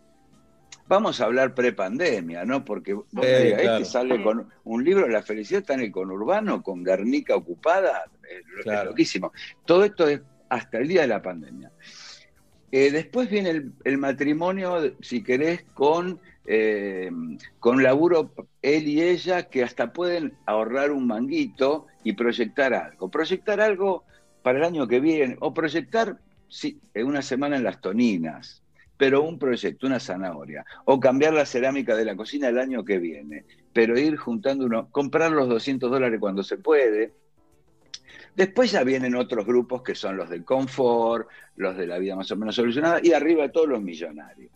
vamos 0.87 1.21
a 1.21 1.25
hablar 1.25 1.53
prepandemia, 1.53 2.45
¿no? 2.45 2.65
Porque 2.65 2.93
vos 2.93 3.05
Sí, 3.11 3.17
me 3.19 3.39
digas, 3.43 3.61
claro. 3.61 3.77
este 3.77 3.91
sale 3.91 4.23
con 4.23 4.49
un 4.63 4.83
libro, 4.83 5.07
La 5.07 5.21
felicidad 5.21 5.61
está 5.61 5.73
en 5.75 5.81
el 5.81 5.91
conurbano, 5.91 6.61
con 6.63 6.83
Guernica 6.83 7.35
ocupada, 7.35 8.03
es, 8.29 8.41
lo- 8.47 8.57
es 8.59 8.63
Claro. 8.63 8.89
loquísimo. 8.91 9.31
Todo 9.65 9.83
esto 9.83 10.07
es 10.07 10.21
hasta 10.49 10.79
el 10.79 10.87
día 10.87 11.01
de 11.01 11.07
la 11.07 11.21
pandemia. 11.21 11.71
Eh, 12.71 12.91
después 12.91 13.29
viene 13.29 13.49
el, 13.49 13.73
el 13.83 13.97
matrimonio, 13.97 14.95
si 15.01 15.23
querés, 15.23 15.63
con, 15.73 16.19
eh, 16.51 17.11
con 17.59 17.83
laburo 17.83 18.31
él 18.63 18.87
y 18.87 19.03
ella, 19.03 19.43
que 19.43 19.63
hasta 19.63 19.93
pueden 19.93 20.33
ahorrar 20.47 20.91
un 20.91 21.05
manguito 21.05 21.85
y 22.03 22.13
proyectar 22.13 22.73
algo. 22.73 23.11
Proyectar 23.11 23.61
algo 23.61 24.03
para 24.41 24.57
el 24.57 24.65
año 24.65 24.87
que 24.87 24.99
viene, 24.99 25.37
o 25.41 25.53
proyectar 25.53 26.17
sí, 26.47 26.81
una 26.95 27.21
semana 27.21 27.55
en 27.55 27.63
las 27.63 27.79
toninas, 27.79 28.63
pero 28.97 29.21
un 29.21 29.37
proyecto, 29.37 29.85
una 29.85 29.99
zanahoria, 29.99 30.65
o 30.85 30.99
cambiar 30.99 31.33
la 31.35 31.45
cerámica 31.45 31.95
de 31.95 32.05
la 32.05 32.15
cocina 32.15 32.47
el 32.47 32.57
año 32.57 32.83
que 32.83 32.97
viene, 32.97 33.45
pero 33.71 33.99
ir 33.99 34.17
juntando 34.17 34.65
uno, 34.65 34.89
comprar 34.89 35.31
los 35.31 35.49
200 35.49 35.91
dólares 35.91 36.19
cuando 36.19 36.41
se 36.41 36.57
puede. 36.57 37.13
Después 38.35 38.71
ya 38.71 38.83
vienen 38.83 39.13
otros 39.13 39.45
grupos 39.45 39.83
que 39.83 39.93
son 39.93 40.17
los 40.17 40.31
del 40.31 40.43
confort, 40.43 41.29
los 41.57 41.77
de 41.77 41.85
la 41.85 41.99
vida 41.99 42.15
más 42.15 42.31
o 42.31 42.35
menos 42.35 42.55
solucionada, 42.55 42.99
y 43.03 43.13
arriba 43.13 43.51
todos 43.51 43.69
los 43.69 43.83
millonarios. 43.83 44.51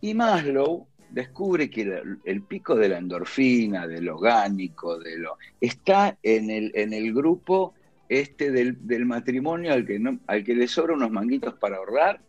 Y 0.00 0.14
Maslow 0.14 0.86
descubre 1.10 1.68
que 1.68 1.82
el, 1.82 2.18
el 2.24 2.42
pico 2.42 2.74
de 2.76 2.88
la 2.88 2.98
endorfina, 2.98 3.86
del 3.86 4.08
orgánico, 4.08 4.98
de 4.98 5.18
lo, 5.18 5.36
está 5.60 6.16
en 6.22 6.50
el, 6.50 6.70
en 6.74 6.92
el 6.92 7.12
grupo 7.12 7.74
este 8.08 8.50
del, 8.50 8.86
del 8.86 9.04
matrimonio 9.06 9.72
al 9.72 9.86
que, 9.86 9.98
no, 9.98 10.18
al 10.26 10.42
que 10.44 10.54
le 10.54 10.66
sobra 10.68 10.94
unos 10.94 11.10
manguitos 11.10 11.54
para 11.54 11.76
ahorrar 11.76 12.20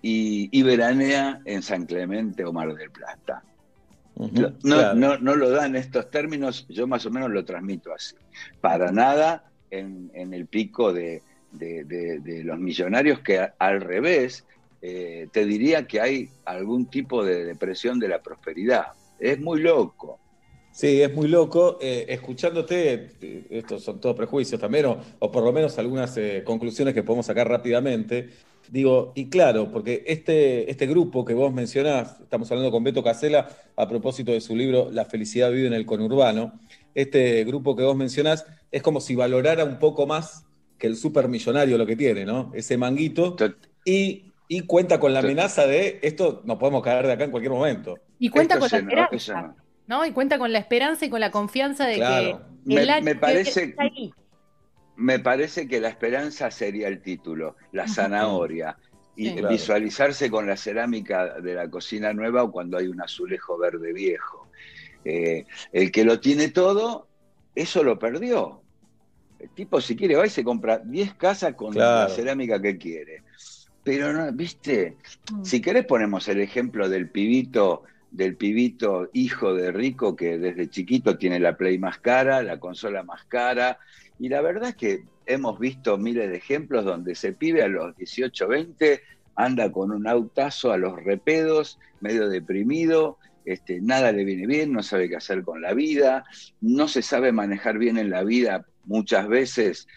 y, 0.00 0.48
y 0.56 0.62
veranea 0.62 1.40
en 1.44 1.62
San 1.62 1.86
Clemente 1.86 2.44
o 2.44 2.52
Mar 2.52 2.74
del 2.74 2.90
Plata. 2.90 3.42
No, 4.16 4.54
claro. 4.58 4.94
no, 4.98 5.18
no 5.18 5.34
lo 5.36 5.50
da 5.50 5.66
en 5.66 5.74
estos 5.76 6.10
términos, 6.10 6.66
yo 6.68 6.86
más 6.86 7.06
o 7.06 7.10
menos 7.10 7.30
lo 7.30 7.44
transmito 7.44 7.92
así. 7.94 8.14
Para 8.60 8.92
nada 8.92 9.50
en, 9.70 10.10
en 10.14 10.34
el 10.34 10.46
pico 10.46 10.92
de, 10.92 11.22
de- 11.52 11.84
de- 11.84 12.20
de 12.20 12.44
los 12.44 12.58
millonarios 12.58 13.20
que 13.20 13.38
a- 13.38 13.54
al 13.58 13.80
revés, 13.80 14.44
eh, 14.82 15.28
te 15.32 15.46
diría 15.46 15.86
que 15.86 16.00
hay 16.00 16.28
algún 16.44 16.86
tipo 16.86 17.24
de 17.24 17.44
depresión 17.44 17.98
de 17.98 18.08
la 18.08 18.22
prosperidad. 18.22 18.88
Es 19.18 19.40
muy 19.40 19.60
loco. 19.60 20.18
Sí, 20.72 21.02
es 21.02 21.14
muy 21.14 21.28
loco. 21.28 21.78
Eh, 21.80 22.06
escuchándote, 22.08 23.10
eh, 23.20 23.46
estos 23.50 23.84
son 23.84 24.00
todos 24.00 24.16
prejuicios 24.16 24.60
también, 24.60 24.86
o, 24.86 24.98
o 25.18 25.30
por 25.30 25.44
lo 25.44 25.52
menos 25.52 25.78
algunas 25.78 26.16
eh, 26.16 26.42
conclusiones 26.44 26.94
que 26.94 27.02
podemos 27.02 27.26
sacar 27.26 27.48
rápidamente. 27.48 28.30
Digo, 28.70 29.12
y 29.14 29.28
claro, 29.28 29.70
porque 29.70 30.02
este, 30.06 30.70
este 30.70 30.86
grupo 30.86 31.24
que 31.24 31.34
vos 31.34 31.52
mencionás, 31.52 32.20
estamos 32.20 32.50
hablando 32.50 32.70
con 32.70 32.82
Beto 32.82 33.02
Casela 33.02 33.48
a 33.76 33.88
propósito 33.88 34.32
de 34.32 34.40
su 34.40 34.56
libro 34.56 34.90
La 34.90 35.04
felicidad 35.04 35.50
vive 35.50 35.66
en 35.66 35.74
el 35.74 35.84
conurbano, 35.84 36.58
este 36.94 37.44
grupo 37.44 37.76
que 37.76 37.82
vos 37.82 37.96
mencionás 37.96 38.46
es 38.70 38.82
como 38.82 39.00
si 39.00 39.14
valorara 39.14 39.64
un 39.64 39.78
poco 39.78 40.06
más 40.06 40.46
que 40.78 40.86
el 40.86 40.96
supermillonario 40.96 41.76
lo 41.76 41.86
que 41.86 41.96
tiene, 41.96 42.24
¿no? 42.24 42.50
Ese 42.54 42.78
manguito, 42.78 43.36
y, 43.84 44.31
y 44.56 44.60
cuenta 44.66 45.00
con 45.00 45.14
la 45.14 45.20
amenaza 45.20 45.66
de 45.66 45.98
esto, 46.02 46.42
nos 46.44 46.58
podemos 46.58 46.82
caer 46.82 47.06
de 47.06 47.12
acá 47.12 47.24
en 47.24 47.30
cualquier 47.30 47.52
momento. 47.52 47.98
Y 48.18 48.28
cuenta 48.28 48.54
esto 48.54 48.60
con 48.60 48.66
la 48.66 48.68
se- 48.68 48.76
esperanza, 48.84 49.16
eso 49.16 49.32
no. 49.34 49.56
¿no? 49.86 50.06
Y 50.06 50.12
cuenta 50.12 50.38
con 50.38 50.52
la 50.52 50.58
esperanza 50.58 51.06
y 51.06 51.10
con 51.10 51.20
la 51.20 51.30
confianza 51.30 51.86
de 51.86 51.94
Claro. 51.96 52.42
que 52.68 52.74
el 52.74 53.02
Me- 53.02 53.14
parece- 53.14 53.60
viene 53.60 53.70
está 53.70 53.82
ahí. 53.84 54.12
Me 54.96 55.18
parece 55.18 55.66
que 55.66 55.80
la 55.80 55.88
esperanza 55.88 56.50
sería 56.50 56.88
el 56.88 57.00
título, 57.00 57.56
la 57.72 57.88
zanahoria. 57.88 58.76
Y 59.16 59.28
Sí. 59.28 59.34
Claro. 59.36 59.48
visualizarse 59.48 60.30
con 60.30 60.46
la 60.46 60.56
cerámica 60.56 61.40
de 61.40 61.54
la 61.54 61.68
cocina 61.70 62.12
nueva 62.12 62.42
o 62.44 62.52
cuando 62.52 62.76
hay 62.78 62.88
un 62.88 63.00
azulejo 63.00 63.56
verde 63.58 63.92
viejo. 63.92 64.48
Eh, 65.04 65.44
el 65.72 65.90
que 65.90 66.04
lo 66.04 66.20
tiene 66.20 66.48
todo, 66.48 67.08
eso 67.54 67.82
lo 67.82 67.98
perdió. 67.98 68.62
El 69.38 69.48
tipo, 69.50 69.80
si 69.80 69.96
quiere, 69.96 70.14
va 70.16 70.26
y 70.26 70.30
se 70.30 70.44
compra 70.44 70.78
10 70.78 71.14
casas 71.14 71.54
con 71.54 71.72
Claro. 71.72 72.08
la 72.08 72.14
cerámica 72.14 72.60
que 72.60 72.76
quiere. 72.78 73.22
Pero 73.84 74.12
no, 74.12 74.32
viste, 74.32 74.96
Mm. 75.30 75.44
si 75.44 75.60
querés 75.60 75.86
ponemos 75.86 76.28
el 76.28 76.40
ejemplo 76.40 76.88
del 76.88 77.08
pibito, 77.08 77.82
del 78.10 78.36
pibito 78.36 79.08
hijo 79.12 79.54
de 79.54 79.72
rico 79.72 80.14
que 80.14 80.38
desde 80.38 80.68
chiquito 80.68 81.16
tiene 81.16 81.40
la 81.40 81.56
Play 81.56 81.78
más 81.78 81.98
cara, 81.98 82.42
la 82.42 82.60
consola 82.60 83.02
más 83.02 83.24
cara, 83.24 83.78
y 84.18 84.28
la 84.28 84.40
verdad 84.42 84.70
es 84.70 84.76
que 84.76 85.04
hemos 85.26 85.58
visto 85.58 85.98
miles 85.98 86.30
de 86.30 86.36
ejemplos 86.36 86.84
donde 86.84 87.12
ese 87.12 87.32
pibe 87.32 87.62
a 87.62 87.68
los 87.68 87.96
18, 87.96 88.46
20 88.48 89.00
anda 89.34 89.72
con 89.72 89.90
un 89.90 90.06
autazo 90.06 90.72
a 90.72 90.76
los 90.76 91.02
repedos, 91.02 91.78
medio 92.00 92.28
deprimido, 92.28 93.18
este, 93.44 93.80
nada 93.80 94.12
le 94.12 94.24
viene 94.24 94.46
bien, 94.46 94.72
no 94.72 94.82
sabe 94.82 95.08
qué 95.08 95.16
hacer 95.16 95.42
con 95.42 95.62
la 95.62 95.74
vida, 95.74 96.24
no 96.60 96.86
se 96.86 97.02
sabe 97.02 97.32
manejar 97.32 97.78
bien 97.78 97.98
en 97.98 98.10
la 98.10 98.22
vida 98.22 98.66
muchas 98.84 99.26
veces 99.28 99.88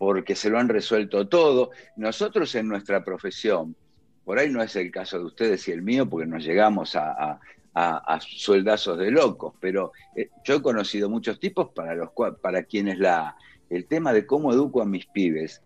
porque 0.00 0.34
se 0.34 0.48
lo 0.48 0.58
han 0.58 0.70
resuelto 0.70 1.28
todo. 1.28 1.72
Nosotros 1.96 2.54
en 2.54 2.66
nuestra 2.68 3.04
profesión, 3.04 3.76
por 4.24 4.38
ahí 4.38 4.48
no 4.48 4.62
es 4.62 4.74
el 4.76 4.90
caso 4.90 5.18
de 5.18 5.26
ustedes 5.26 5.68
y 5.68 5.72
el 5.72 5.82
mío, 5.82 6.08
porque 6.08 6.26
nos 6.26 6.42
llegamos 6.42 6.96
a, 6.96 7.38
a- 7.74 8.18
sueldazos 8.22 8.96
de 8.98 9.10
locos, 9.10 9.52
pero 9.60 9.92
eh, 10.16 10.30
yo 10.42 10.54
he 10.54 10.62
conocido 10.62 11.10
muchos 11.10 11.38
tipos 11.38 11.68
para, 11.74 11.94
los 11.94 12.08
para 12.40 12.62
quienes 12.62 12.98
la, 12.98 13.36
el 13.68 13.86
tema 13.86 14.14
de 14.14 14.24
cómo 14.24 14.54
educo 14.54 14.80
a 14.80 14.86
mis 14.86 15.04
pibes, 15.04 15.60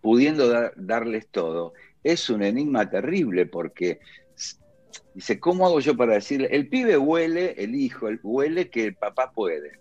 pudiendo 0.00 0.48
dar- 0.48 0.72
darles 0.76 1.26
todo, 1.32 1.72
es 2.04 2.30
un 2.30 2.44
enigma 2.44 2.88
terrible 2.88 3.46
porque 3.46 3.98
dice, 5.14 5.40
¿cómo 5.40 5.66
hago 5.66 5.80
yo 5.80 5.96
para 5.96 6.14
decirle? 6.14 6.46
El 6.52 6.68
pibe 6.68 6.96
huele, 6.96 7.56
el 7.58 7.74
hijo, 7.74 8.06
el- 8.06 8.20
huele 8.22 8.70
que 8.70 8.84
el 8.84 8.94
papá 8.94 9.32
puede. 9.34 9.80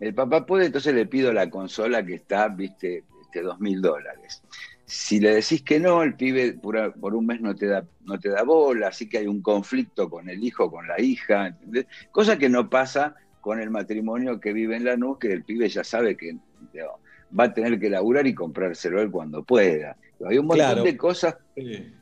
El 0.00 0.14
papá 0.14 0.44
puede, 0.46 0.66
entonces 0.66 0.94
le 0.94 1.06
pido 1.06 1.32
la 1.32 1.48
consola 1.50 2.04
que 2.04 2.14
está, 2.14 2.48
viste, 2.48 3.04
este, 3.22 3.42
dos 3.42 3.58
mil 3.60 3.80
dólares. 3.80 4.42
Si 4.84 5.18
le 5.18 5.34
decís 5.34 5.62
que 5.62 5.80
no, 5.80 6.02
el 6.02 6.14
pibe 6.14 6.52
por, 6.52 6.92
por 7.00 7.14
un 7.14 7.26
mes 7.26 7.40
no 7.40 7.54
te, 7.56 7.66
da, 7.66 7.84
no 8.04 8.20
te 8.20 8.28
da 8.28 8.42
bola, 8.44 8.88
así 8.88 9.08
que 9.08 9.18
hay 9.18 9.26
un 9.26 9.42
conflicto 9.42 10.08
con 10.08 10.28
el 10.28 10.44
hijo, 10.44 10.70
con 10.70 10.86
la 10.86 11.00
hija, 11.00 11.48
¿entendés? 11.48 11.86
cosa 12.12 12.38
que 12.38 12.48
no 12.48 12.70
pasa 12.70 13.16
con 13.40 13.60
el 13.60 13.70
matrimonio 13.70 14.38
que 14.40 14.52
vive 14.52 14.76
en 14.76 14.84
la 14.84 14.96
nube, 14.96 15.18
que 15.20 15.32
el 15.32 15.42
pibe 15.44 15.68
ya 15.68 15.82
sabe 15.82 16.16
que 16.16 16.36
va 17.38 17.44
a 17.44 17.54
tener 17.54 17.78
que 17.80 17.90
laburar 17.90 18.26
y 18.26 18.34
comprárselo 18.34 19.00
él 19.00 19.10
cuando 19.10 19.42
pueda. 19.42 19.96
Hay 20.24 20.38
un 20.38 20.46
montón 20.46 20.66
Claro. 20.66 20.82
de 20.84 20.96
cosas. 20.96 21.36
Sí. 21.56 21.92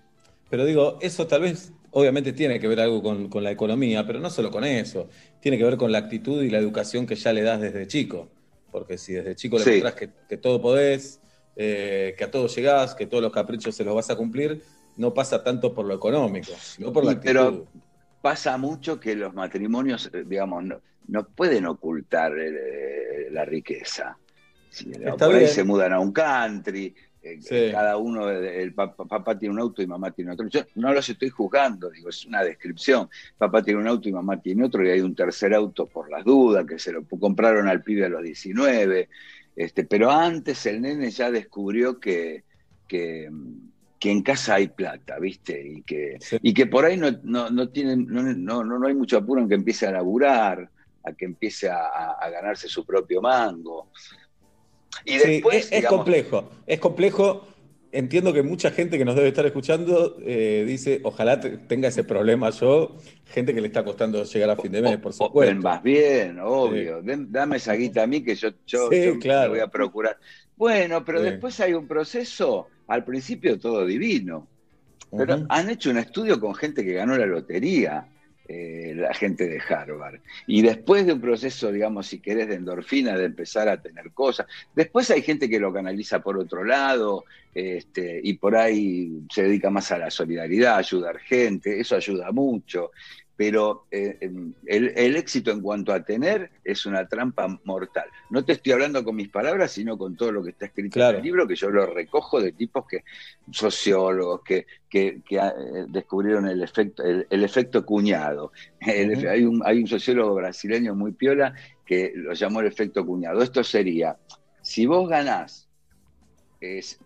Pero 0.50 0.64
digo, 0.64 0.98
eso 1.00 1.26
tal 1.26 1.42
vez, 1.42 1.72
obviamente 1.90 2.32
tiene 2.32 2.60
que 2.60 2.68
ver 2.68 2.80
algo 2.80 3.02
con, 3.02 3.28
con 3.28 3.42
la 3.42 3.50
economía, 3.50 4.06
pero 4.06 4.20
no 4.20 4.30
solo 4.30 4.50
con 4.50 4.64
eso. 4.64 5.08
Tiene 5.44 5.58
que 5.58 5.64
ver 5.64 5.76
con 5.76 5.92
la 5.92 5.98
actitud 5.98 6.42
y 6.42 6.48
la 6.48 6.56
educación 6.56 7.06
que 7.06 7.16
ya 7.16 7.30
le 7.30 7.42
das 7.42 7.60
desde 7.60 7.86
chico. 7.86 8.30
Porque 8.72 8.96
si 8.96 9.12
desde 9.12 9.36
chico 9.36 9.58
le 9.58 9.64
Sí. 9.64 9.70
mostrás 9.72 9.92
que, 9.94 10.08
que 10.26 10.38
todo 10.38 10.58
podés, 10.58 11.20
eh, 11.54 12.14
que 12.16 12.24
a 12.24 12.30
todo 12.30 12.46
llegás, 12.48 12.94
que 12.94 13.04
todos 13.06 13.22
los 13.22 13.30
caprichos 13.30 13.74
se 13.76 13.84
los 13.84 13.94
vas 13.94 14.08
a 14.08 14.16
cumplir, 14.16 14.62
no 14.96 15.12
pasa 15.12 15.44
tanto 15.44 15.74
por 15.74 15.84
lo 15.84 15.94
económico, 15.94 16.50
sino 16.58 16.94
por 16.94 17.04
la 17.04 17.12
Y, 17.12 17.16
pero- 17.16 17.42
actitud. 17.42 17.64
Pasa 18.22 18.56
mucho 18.56 18.98
que 18.98 19.14
los 19.14 19.34
matrimonios, 19.34 20.10
eh, 20.14 20.24
digamos, 20.26 20.64
no, 20.64 20.80
no 21.08 21.28
pueden 21.28 21.66
ocultar 21.66 22.32
eh, 22.38 23.28
la 23.30 23.44
riqueza. 23.44 24.16
Está 24.70 25.26
por 25.26 25.34
ahí 25.34 25.46
se 25.46 25.62
mudan 25.62 25.92
a 25.92 26.00
un 26.00 26.10
country, 26.10 26.94
Sí. 27.40 27.70
cada 27.72 27.96
uno, 27.96 28.30
eh, 28.30 28.62
el 28.62 28.74
papá, 28.74 29.04
papá 29.06 29.38
tiene 29.38 29.54
un 29.54 29.60
auto 29.60 29.82
y 29.82 29.86
mamá 29.86 30.10
tiene 30.10 30.32
otro. 30.32 30.46
Yo 30.48 30.60
no 30.76 30.92
los 30.92 31.08
estoy 31.08 31.30
juzgando, 31.30 31.90
digo, 31.90 32.08
es 32.08 32.24
una 32.26 32.42
descripción. 32.42 33.08
Papá 33.38 33.62
tiene 33.62 33.80
un 33.80 33.88
auto 33.88 34.08
y 34.08 34.12
mamá 34.12 34.40
tiene 34.40 34.64
otro, 34.64 34.84
y 34.86 34.90
hay 34.90 35.00
un 35.00 35.14
tercer 35.14 35.54
auto 35.54 35.86
por 35.86 36.10
las 36.10 36.24
dudas, 36.24 36.66
que 36.66 36.78
se 36.78 36.92
lo 36.92 37.04
compraron 37.06 37.68
al 37.68 37.82
pibe 37.82 38.04
a 38.06 38.08
los 38.08 38.22
19. 38.22 39.08
Este, 39.56 39.84
pero 39.84 40.10
antes 40.10 40.66
el 40.66 40.82
nene 40.82 41.10
ya 41.10 41.30
descubrió 41.30 41.98
que, 42.00 42.44
que, 42.88 43.30
que 44.00 44.10
en 44.10 44.22
casa 44.22 44.56
hay 44.56 44.68
plata, 44.68 45.18
¿viste? 45.18 45.66
Y 45.66 45.82
que, 45.82 46.18
Sí. 46.20 46.36
y 46.42 46.52
que 46.52 46.66
por 46.66 46.84
ahí 46.84 46.96
no, 46.96 47.10
no, 47.22 47.50
no, 47.50 47.68
tienen, 47.68 48.06
no, 48.06 48.22
no, 48.22 48.64
no 48.78 48.86
hay 48.86 48.94
mucho 48.94 49.16
apuro 49.16 49.40
en 49.40 49.48
que 49.48 49.54
empiece 49.54 49.86
a 49.86 49.92
laburar, 49.92 50.68
a 51.04 51.12
que 51.12 51.24
empiece 51.26 51.68
a 51.70 52.28
ganarse 52.32 52.66
su 52.68 52.84
propio 52.84 53.20
mango. 53.20 53.90
Y 55.04 55.18
después, 55.18 55.56
es, 55.56 55.64
es 55.64 55.70
digamos, 55.70 55.96
complejo, 55.98 56.50
es 56.66 56.80
complejo. 56.80 57.48
Entiendo 57.92 58.32
que 58.32 58.42
mucha 58.42 58.72
gente 58.72 58.98
que 58.98 59.04
nos 59.04 59.14
debe 59.14 59.28
estar 59.28 59.46
escuchando 59.46 60.16
eh, 60.26 60.64
dice, 60.66 61.00
ojalá 61.04 61.38
te- 61.38 61.58
tenga 61.58 61.86
ese 61.86 62.02
problema 62.02 62.50
yo, 62.50 62.96
gente 63.26 63.54
que 63.54 63.60
le 63.60 63.68
está 63.68 63.84
costando 63.84 64.24
llegar 64.24 64.50
a 64.50 64.56
fin 64.56 64.72
de 64.72 64.82
mes, 64.82 64.96
por 64.98 65.10
o- 65.10 65.14
supuesto. 65.14 65.54
más 65.62 65.80
bien, 65.80 66.40
obvio. 66.40 67.02
Den- 67.02 67.30
dame 67.30 67.58
esa 67.58 67.74
guita 67.74 68.02
a 68.02 68.06
mí 68.08 68.20
que 68.24 68.34
yo, 68.34 68.48
yo, 68.66 68.88
Sí, 68.90 69.04
yo 69.04 69.18
claro. 69.20 69.52
me 69.52 69.58
voy 69.58 69.60
a 69.60 69.68
procurar. 69.68 70.18
Bueno, 70.56 71.04
pero 71.04 71.22
después 71.22 71.60
hay 71.60 71.72
un 71.74 71.86
proceso, 71.86 72.66
al 72.88 73.04
principio 73.04 73.60
todo 73.60 73.86
divino. 73.86 74.48
Pero 75.16 75.46
han 75.48 75.70
hecho 75.70 75.90
un 75.90 75.98
estudio 75.98 76.40
con 76.40 76.52
gente 76.56 76.84
que 76.84 76.94
ganó 76.94 77.16
la 77.16 77.26
lotería 77.26 78.08
eh, 78.46 78.92
la 78.94 79.14
gente 79.14 79.48
de 79.48 79.58
Harvard. 79.58 80.20
Y 80.46 80.62
después 80.62 81.06
de 81.06 81.14
un 81.14 81.20
proceso, 81.20 81.72
digamos, 81.72 82.06
si 82.06 82.20
querés, 82.20 82.48
de 82.48 82.56
endorfina, 82.56 83.16
de 83.16 83.24
empezar 83.24 83.68
a 83.68 83.80
tener 83.80 84.10
cosas, 84.12 84.46
después 84.74 85.10
hay 85.10 85.22
gente 85.22 85.48
que 85.48 85.58
lo 85.58 85.72
canaliza 85.72 86.20
por 86.20 86.38
otro 86.38 86.62
lado 86.62 87.24
este, 87.54 88.20
y 88.22 88.34
por 88.34 88.56
ahí 88.56 89.22
se 89.32 89.44
dedica 89.44 89.70
más 89.70 89.90
a 89.92 89.98
la 89.98 90.10
solidaridad, 90.10 90.76
ayudar 90.76 91.18
gente, 91.20 91.80
eso 91.80 91.96
ayuda 91.96 92.32
mucho 92.32 92.90
pero 93.36 93.86
eh, 93.90 94.16
em, 94.20 94.52
el, 94.66 94.92
el, 94.96 95.16
éxito 95.16 95.50
en 95.50 95.60
cuanto 95.60 95.92
a 95.92 96.04
tener 96.04 96.50
es 96.62 96.86
una 96.86 97.06
trampa 97.08 97.48
mortal. 97.64 98.04
No 98.30 98.44
te 98.44 98.52
estoy 98.52 98.72
hablando 98.72 99.02
con 99.02 99.16
mis 99.16 99.28
palabras, 99.28 99.72
sino 99.72 99.98
con 99.98 100.16
todo 100.16 100.30
lo 100.30 100.42
que 100.44 100.50
está 100.50 100.66
escrito 100.66 100.94
Claro. 100.94 101.18
en 101.18 101.24
el 101.24 101.24
libro, 101.24 101.48
que 101.48 101.56
yo 101.56 101.70
lo 101.70 101.86
recojo 101.86 102.40
de 102.40 102.52
tipos 102.52 102.86
que, 102.86 103.02
sociólogos, 103.50 104.42
que, 104.42 104.66
que- 104.88 105.20
que, 105.28 105.36
eh, 105.36 105.86
descubrieron 105.88 106.46
el 106.46 106.62
efecto, 106.62 107.02
el, 107.02 107.26
el 107.28 107.44
efecto 107.44 107.84
cuñado. 107.84 108.52
Hay, 108.80 109.44
un, 109.44 109.62
hay 109.64 109.78
un 109.80 109.86
sociólogo 109.88 110.34
brasileño 110.34 110.94
muy 110.94 111.12
piola 111.12 111.54
que 111.84 112.12
lo 112.14 112.32
llamó 112.34 112.60
el 112.60 112.66
efecto 112.66 113.04
cuñado. 113.04 113.42
Esto 113.42 113.64
sería, 113.64 114.16
si 114.62 114.86
vos 114.86 115.08
ganás 115.08 115.68
es, 116.60 117.00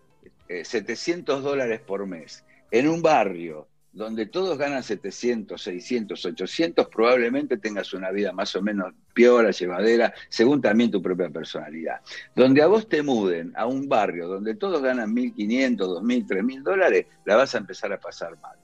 eh, 0.47 0.63
700 0.63 1.43
dólares 1.43 1.81
por 1.81 2.05
mes 2.05 2.45
en 2.71 2.87
un 2.87 3.01
barrio 3.01 3.67
donde 3.91 4.27
todos 4.27 4.57
ganan 4.57 4.83
700, 4.83 5.61
600, 5.61 6.23
800, 6.25 6.87
probablemente 6.87 7.57
tengas 7.57 7.93
una 7.93 8.11
vida 8.11 8.31
más 8.31 8.55
o 8.55 8.61
menos 8.61 8.93
piola, 9.13 9.51
llevadera, 9.51 10.13
según 10.29 10.61
también 10.61 10.91
tu 10.91 11.01
propia 11.01 11.29
personalidad. 11.29 11.97
Donde 12.35 12.61
a 12.61 12.67
vos 12.67 12.87
te 12.87 13.01
muden 13.01 13.51
a 13.55 13.65
un 13.65 13.89
barrio 13.89 14.27
donde 14.27 14.55
todos 14.55 14.81
ganan 14.81 15.15
1.500, 15.15 15.77
2.000, 15.77 16.27
3.000 16.27 16.63
dólares, 16.63 17.05
la 17.25 17.35
vas 17.35 17.55
a 17.55 17.57
empezar 17.57 17.91
a 17.91 17.99
pasar 17.99 18.37
mal. 18.41 18.57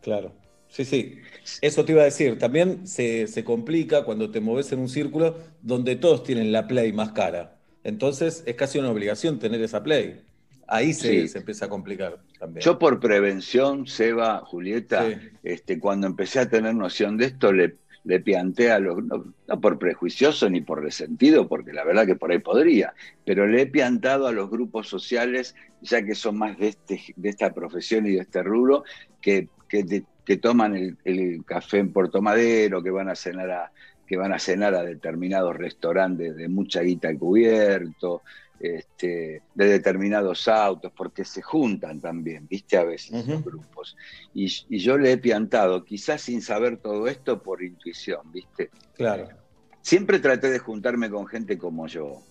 Claro. 0.00 0.32
Sí, 0.68 0.84
sí. 0.84 1.18
Eso 1.60 1.84
te 1.84 1.92
iba 1.92 2.02
a 2.02 2.04
decir. 2.04 2.38
También 2.38 2.86
se, 2.86 3.26
se 3.26 3.42
complica 3.44 4.04
cuando 4.04 4.30
te 4.30 4.40
moves 4.40 4.70
en 4.72 4.78
un 4.78 4.88
círculo 4.88 5.36
donde 5.62 5.96
todos 5.96 6.22
tienen 6.22 6.52
la 6.52 6.66
Play 6.68 6.92
más 6.92 7.10
cara. 7.12 7.56
Entonces 7.82 8.42
es 8.46 8.54
casi 8.54 8.78
una 8.78 8.90
obligación 8.90 9.38
tener 9.38 9.60
esa 9.62 9.82
Play. 9.82 10.22
Ahí 10.68 10.92
se, 10.94 11.22
Sí. 11.22 11.28
se 11.28 11.38
empieza 11.38 11.64
a 11.66 11.68
complicar 11.68 12.20
también. 12.40 12.64
Yo 12.64 12.78
por 12.80 12.98
prevención, 12.98 13.86
Seba, 13.86 14.38
Julieta, 14.44 15.06
Sí. 15.08 15.14
este, 15.44 15.78
cuando 15.78 16.08
empecé 16.08 16.40
a 16.40 16.48
tener 16.48 16.74
noción 16.74 17.16
de 17.16 17.26
esto, 17.26 17.52
le, 17.52 17.76
le 18.02 18.18
pianté 18.18 18.72
a 18.72 18.80
los, 18.80 19.04
no, 19.04 19.32
no 19.46 19.60
por 19.60 19.78
prejuicioso 19.78 20.50
ni 20.50 20.60
por 20.62 20.82
resentido, 20.82 21.46
porque 21.46 21.72
la 21.72 21.84
verdad 21.84 22.06
que 22.06 22.16
por 22.16 22.32
ahí 22.32 22.38
podría, 22.40 22.94
pero 23.24 23.46
le 23.46 23.62
he 23.62 23.66
piantado 23.66 24.26
a 24.26 24.32
los 24.32 24.50
grupos 24.50 24.88
sociales, 24.88 25.54
ya 25.82 26.02
que 26.02 26.14
son 26.16 26.38
más 26.38 26.58
de, 26.58 26.68
este, 26.68 27.00
de 27.14 27.28
esta 27.28 27.52
profesión 27.52 28.06
y 28.06 28.12
de 28.12 28.22
este 28.22 28.42
rubro, 28.42 28.82
que, 29.20 29.48
que, 29.68 30.02
que 30.24 30.36
toman 30.38 30.74
el, 30.76 30.96
el 31.04 31.44
café 31.44 31.78
en 31.78 31.92
Puerto 31.92 32.20
Madero, 32.22 32.82
que 32.82 32.90
van 32.90 33.08
a 33.08 33.14
cenar 33.14 33.50
a 33.50 33.70
que 34.06 34.16
van 34.16 34.32
a 34.32 34.40
cenar 34.40 34.74
a 34.74 34.82
determinados 34.82 35.56
restaurantes 35.56 36.34
de 36.34 36.48
mucha 36.48 36.80
guita 36.80 37.06
al 37.06 37.16
cubierto, 37.16 38.22
este, 38.60 39.42
de 39.54 39.64
determinados 39.64 40.46
autos, 40.46 40.92
porque 40.94 41.24
se 41.24 41.40
juntan 41.42 42.00
también, 42.00 42.46
viste, 42.46 42.76
a 42.76 42.84
veces 42.84 43.10
Ujú. 43.12 43.32
los 43.32 43.44
grupos. 43.44 43.96
Y, 44.34 44.44
y 44.68 44.78
yo 44.78 44.98
le 44.98 45.12
he 45.12 45.16
piantado, 45.18 45.84
quizás 45.84 46.20
sin 46.20 46.42
saber 46.42 46.76
todo 46.76 47.08
esto 47.08 47.42
por 47.42 47.62
intuición, 47.62 48.20
viste. 48.30 48.70
Claro. 48.94 49.28
Siempre 49.80 50.18
traté 50.18 50.50
de 50.50 50.58
juntarme 50.58 51.08
con 51.08 51.26
gente 51.26 51.56
como 51.56 51.86
yo. 51.86 52.22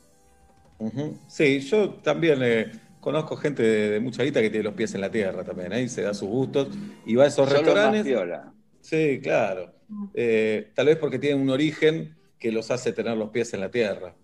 Sí, 1.28 1.60
yo 1.60 1.96
también 1.96 2.40
eh, 2.42 2.72
conozco 3.02 3.36
gente 3.36 3.64
de, 3.64 3.90
de 3.90 4.00
mucha 4.00 4.24
guita 4.24 4.40
que 4.40 4.50
tiene 4.50 4.64
los 4.64 4.76
pies 4.76 4.94
en 4.96 5.02
la 5.02 5.12
tierra 5.12 5.44
también, 5.44 5.74
ahí 5.74 5.90
se 5.90 6.04
da 6.04 6.14
sus 6.14 6.30
gustos 6.30 6.70
y 7.06 7.16
va 7.16 7.26
a 7.26 7.28
esos 7.28 7.46
más 7.48 7.54
restaurantes. 7.54 8.04
piola. 8.04 8.54
Sí, 8.82 9.20
claro. 9.22 9.74
Eh, 10.14 10.72
tal 10.76 10.86
vez 10.86 10.98
porque 10.98 11.20
tienen 11.20 11.42
un 11.42 11.50
origen 11.50 12.16
que 12.40 12.52
los 12.52 12.72
hace 12.72 12.94
tener 12.94 13.18
los 13.18 13.30
pies 13.32 13.54
en 13.54 13.60
la 13.60 13.70
tierra. 13.72 14.16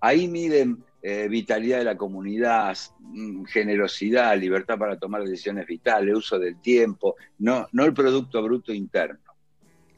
Ahí 0.00 0.26
miden 0.26 0.82
eh, 1.00 1.28
vitalidad 1.28 1.78
de 1.78 1.84
la 1.84 1.96
comunidad, 1.96 2.76
mm, 2.98 3.44
generosidad, 3.44 4.36
libertad 4.36 4.78
para 4.78 4.98
tomar 4.98 5.22
decisiones 5.22 5.66
vitales, 5.66 6.16
uso 6.16 6.38
del 6.38 6.60
tiempo, 6.60 7.14
no, 7.38 7.68
no 7.72 7.84
el 7.84 7.94
Producto 7.94 8.42
Bruto 8.42 8.72
Interno. 8.72 9.34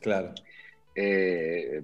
Claro. 0.00 0.34
Eh, 0.94 1.82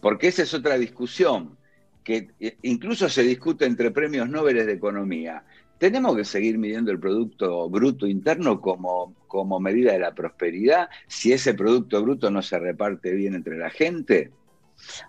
porque 0.00 0.28
esa 0.28 0.42
es 0.44 0.54
otra 0.54 0.78
discusión, 0.78 1.56
que 2.04 2.30
eh, 2.38 2.56
incluso 2.62 3.08
se 3.08 3.22
discute 3.22 3.64
entre 3.64 3.90
premios 3.90 4.28
Nobel 4.28 4.64
de 4.64 4.72
Economía. 4.72 5.44
¿Tenemos 5.78 6.16
que 6.16 6.24
seguir 6.24 6.56
midiendo 6.56 6.92
el 6.92 7.00
Producto 7.00 7.68
Bruto 7.68 8.06
Interno 8.06 8.60
como, 8.60 9.16
como 9.26 9.58
medida 9.58 9.92
de 9.92 9.98
la 9.98 10.14
prosperidad 10.14 10.88
si 11.08 11.32
ese 11.32 11.54
Producto 11.54 12.00
Bruto 12.00 12.30
no 12.30 12.42
se 12.42 12.60
reparte 12.60 13.12
bien 13.12 13.34
entre 13.34 13.58
la 13.58 13.70
gente? 13.70 14.30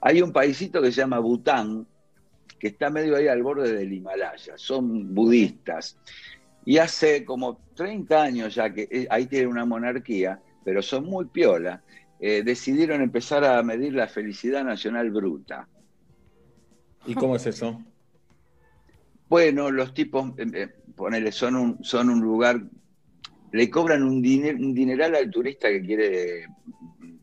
Hay 0.02 0.22
un 0.24 0.32
paisito 0.32 0.82
que 0.82 0.92
se 0.92 1.02
llama 1.02 1.20
Bután, 1.20 1.86
que 2.64 2.70
está 2.70 2.90
medio 2.90 3.18
ahí 3.18 3.28
al 3.28 3.44
borde 3.44 3.74
del 3.74 3.92
Himalaya, 3.92 4.54
son 4.56 5.14
budistas. 5.14 5.98
Y 6.64 6.78
hace 6.78 7.26
como 7.26 7.60
30 7.76 8.24
años 8.24 8.56
ya 8.56 8.74
que 8.74 8.88
eh, 8.90 9.06
ahí 9.10 9.26
tienen 9.26 9.50
una 9.50 9.66
monarquía, 9.66 10.40
pero 10.64 10.82
son 10.82 11.04
muy 11.04 11.26
piola, 11.26 11.84
eh, 12.22 12.42
decidieron 12.42 13.02
empezar 13.02 13.44
a 13.44 13.62
medir 13.64 13.94
la 13.94 14.08
felicidad 14.08 14.64
nacional 14.64 15.12
bruta. 15.12 15.68
¿Y 17.06 17.16
cómo 17.16 17.36
es 17.36 17.46
eso? 17.48 17.84
Bueno, 19.28 19.70
los 19.70 19.94
tipos, 19.94 20.30
eh, 20.38 20.46
eh, 20.54 20.68
ponele, 20.96 21.34
son 21.34 21.58
un, 21.58 21.84
son 21.84 22.10
un 22.10 22.22
lugar, 22.22 22.64
le 23.52 23.70
cobran 23.70 24.04
un, 24.04 24.22
diner, 24.22 24.56
un 24.56 24.74
dineral 24.74 25.16
al 25.16 25.30
turista 25.30 25.68
que 25.68 25.82
quiere 25.82 26.48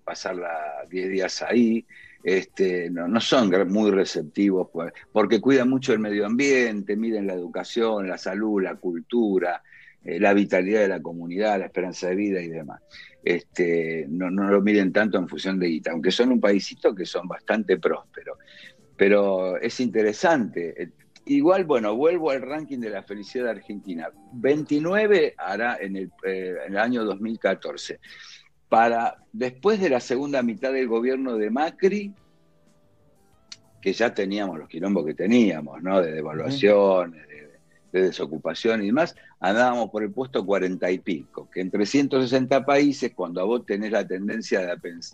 pasarla 0.04 0.84
10 0.90 1.08
días 1.08 1.40
ahí, 1.40 1.86
este, 2.22 2.90
no, 2.90 3.20
son 3.20 3.50
muy 3.68 3.90
receptivos, 3.90 4.68
pues, 4.72 4.92
porque 5.12 5.40
cuidan 5.40 5.70
mucho 5.70 5.92
el 5.92 5.98
medio 5.98 6.26
ambiente, 6.26 6.96
miden 6.96 7.26
la 7.26 7.34
educación, 7.34 8.08
la 8.08 8.18
salud, 8.18 8.62
la 8.62 8.76
cultura, 8.76 9.62
eh, 10.04 10.20
la 10.20 10.34
vitalidad 10.34 10.80
de 10.80 10.88
la 10.88 11.02
comunidad, 11.02 11.58
la 11.58 11.66
esperanza 11.66 12.08
de 12.08 12.16
vida 12.16 12.40
y 12.40 12.48
demás. 12.48 12.82
Este, 13.22 14.06
no, 14.08 14.30
lo 14.30 14.60
miden 14.60 14.92
tanto 14.92 15.18
en 15.18 15.28
función 15.28 15.58
de 15.58 15.68
guita, 15.68 15.92
aunque 15.92 16.10
son 16.10 16.32
un 16.32 16.40
paísito 16.40 16.94
que 16.94 17.06
son 17.06 17.26
bastante 17.26 17.78
prósperos. 17.78 18.38
Pero 18.96 19.56
es 19.58 19.80
interesante. 19.80 20.82
Eh, 20.82 20.90
Igual, 21.26 21.64
bueno, 21.64 21.94
vuelvo 21.94 22.30
al 22.30 22.42
ranking 22.42 22.78
de 22.78 22.90
la 22.90 23.02
felicidad 23.02 23.50
Argentina. 23.50 24.08
29 24.32 25.34
hará 25.36 25.76
en 25.80 25.96
el, 25.96 26.10
eh, 26.24 26.56
en 26.66 26.72
el 26.72 26.78
año 26.78 27.04
2014 27.04 28.00
para 28.70 29.18
después 29.32 29.80
de 29.80 29.90
la 29.90 30.00
segunda 30.00 30.42
mitad 30.42 30.72
del 30.72 30.88
gobierno 30.88 31.36
de 31.36 31.50
Macri, 31.50 32.14
que 33.82 33.92
ya 33.92 34.14
teníamos 34.14 34.58
los 34.58 34.68
quilombos 34.68 35.04
que 35.04 35.14
teníamos, 35.14 35.82
¿no? 35.82 36.00
De 36.00 36.12
devaluaciones, 36.12 37.26
de, 37.28 37.50
de 37.92 38.02
desocupación 38.02 38.82
y 38.82 38.86
demás, 38.86 39.16
andábamos 39.40 39.90
por 39.90 40.04
el 40.04 40.12
puesto 40.12 40.46
cuarenta 40.46 40.88
y 40.90 41.00
pico, 41.00 41.50
que 41.50 41.60
en 41.60 41.70
360 41.70 42.64
países, 42.64 43.12
cuando 43.12 43.40
a 43.40 43.44
vos 43.44 43.66
tenés 43.66 43.90
la 43.90 44.06
tendencia, 44.06 44.60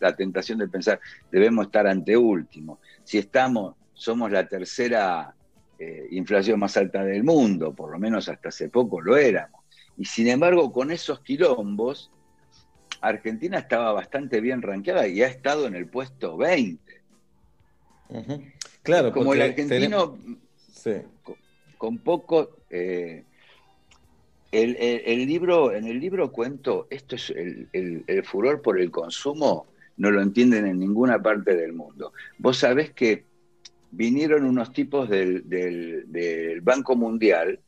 la 0.00 0.16
tentación 0.16 0.58
de 0.58 0.68
pensar, 0.68 1.00
debemos 1.32 1.66
estar 1.66 1.86
ante 1.86 2.14
último. 2.14 2.80
Si 3.04 3.16
estamos, 3.16 3.74
somos 3.94 4.30
la 4.30 4.46
tercera 4.46 5.34
eh, 5.78 6.08
inflación 6.10 6.60
más 6.60 6.76
alta 6.76 7.04
del 7.04 7.24
mundo, 7.24 7.74
por 7.74 7.90
lo 7.90 7.98
menos 7.98 8.28
hasta 8.28 8.50
hace 8.50 8.68
poco 8.68 9.00
lo 9.00 9.16
éramos. 9.16 9.64
Y 9.96 10.04
sin 10.04 10.28
embargo, 10.28 10.70
con 10.72 10.90
esos 10.90 11.20
quilombos, 11.20 12.10
Argentina 13.00 13.58
estaba 13.58 13.92
bastante 13.92 14.40
bien 14.40 14.62
rankeada 14.62 15.06
y 15.08 15.22
ha 15.22 15.28
estado 15.28 15.66
en 15.66 15.74
el 15.74 15.86
puesto 15.86 16.36
20. 16.36 16.80
Ujú. 18.08 18.42
Claro, 18.82 19.12
Como 19.12 19.34
el 19.34 19.42
argentino 19.42 19.68
tenemos- 20.14 20.18
Sí. 20.72 20.92
con 21.78 21.98
poco... 21.98 22.50
eh, 22.70 23.24
el, 24.52 24.76
el- 24.76 25.02
el 25.04 25.26
libro, 25.26 25.72
en 25.72 25.86
el 25.86 25.98
libro 25.98 26.30
cuento, 26.32 26.86
esto 26.90 27.16
es 27.16 27.30
el, 27.30 27.68
el- 27.72 28.04
el 28.06 28.24
furor 28.24 28.62
por 28.62 28.80
el 28.80 28.90
consumo, 28.90 29.66
no 29.98 30.10
lo 30.10 30.22
entienden 30.22 30.66
en 30.66 30.78
ninguna 30.78 31.20
parte 31.20 31.56
del 31.56 31.72
mundo. 31.72 32.12
Vos 32.38 32.58
sabés 32.58 32.92
que 32.92 33.24
vinieron 33.90 34.44
unos 34.44 34.72
tipos 34.72 35.08
del, 35.08 35.48
del- 35.48 36.04
del 36.12 36.60
Banco 36.60 36.94
Mundial 36.96 37.58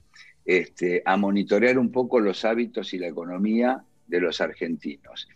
este, 0.44 1.02
a 1.04 1.16
monitorear 1.16 1.78
un 1.78 1.90
poco 1.90 2.20
los 2.20 2.44
hábitos 2.44 2.94
y 2.94 2.98
la 2.98 3.08
economía 3.08 3.82
de 4.08 4.20
los 4.20 4.40
argentinos. 4.40 5.28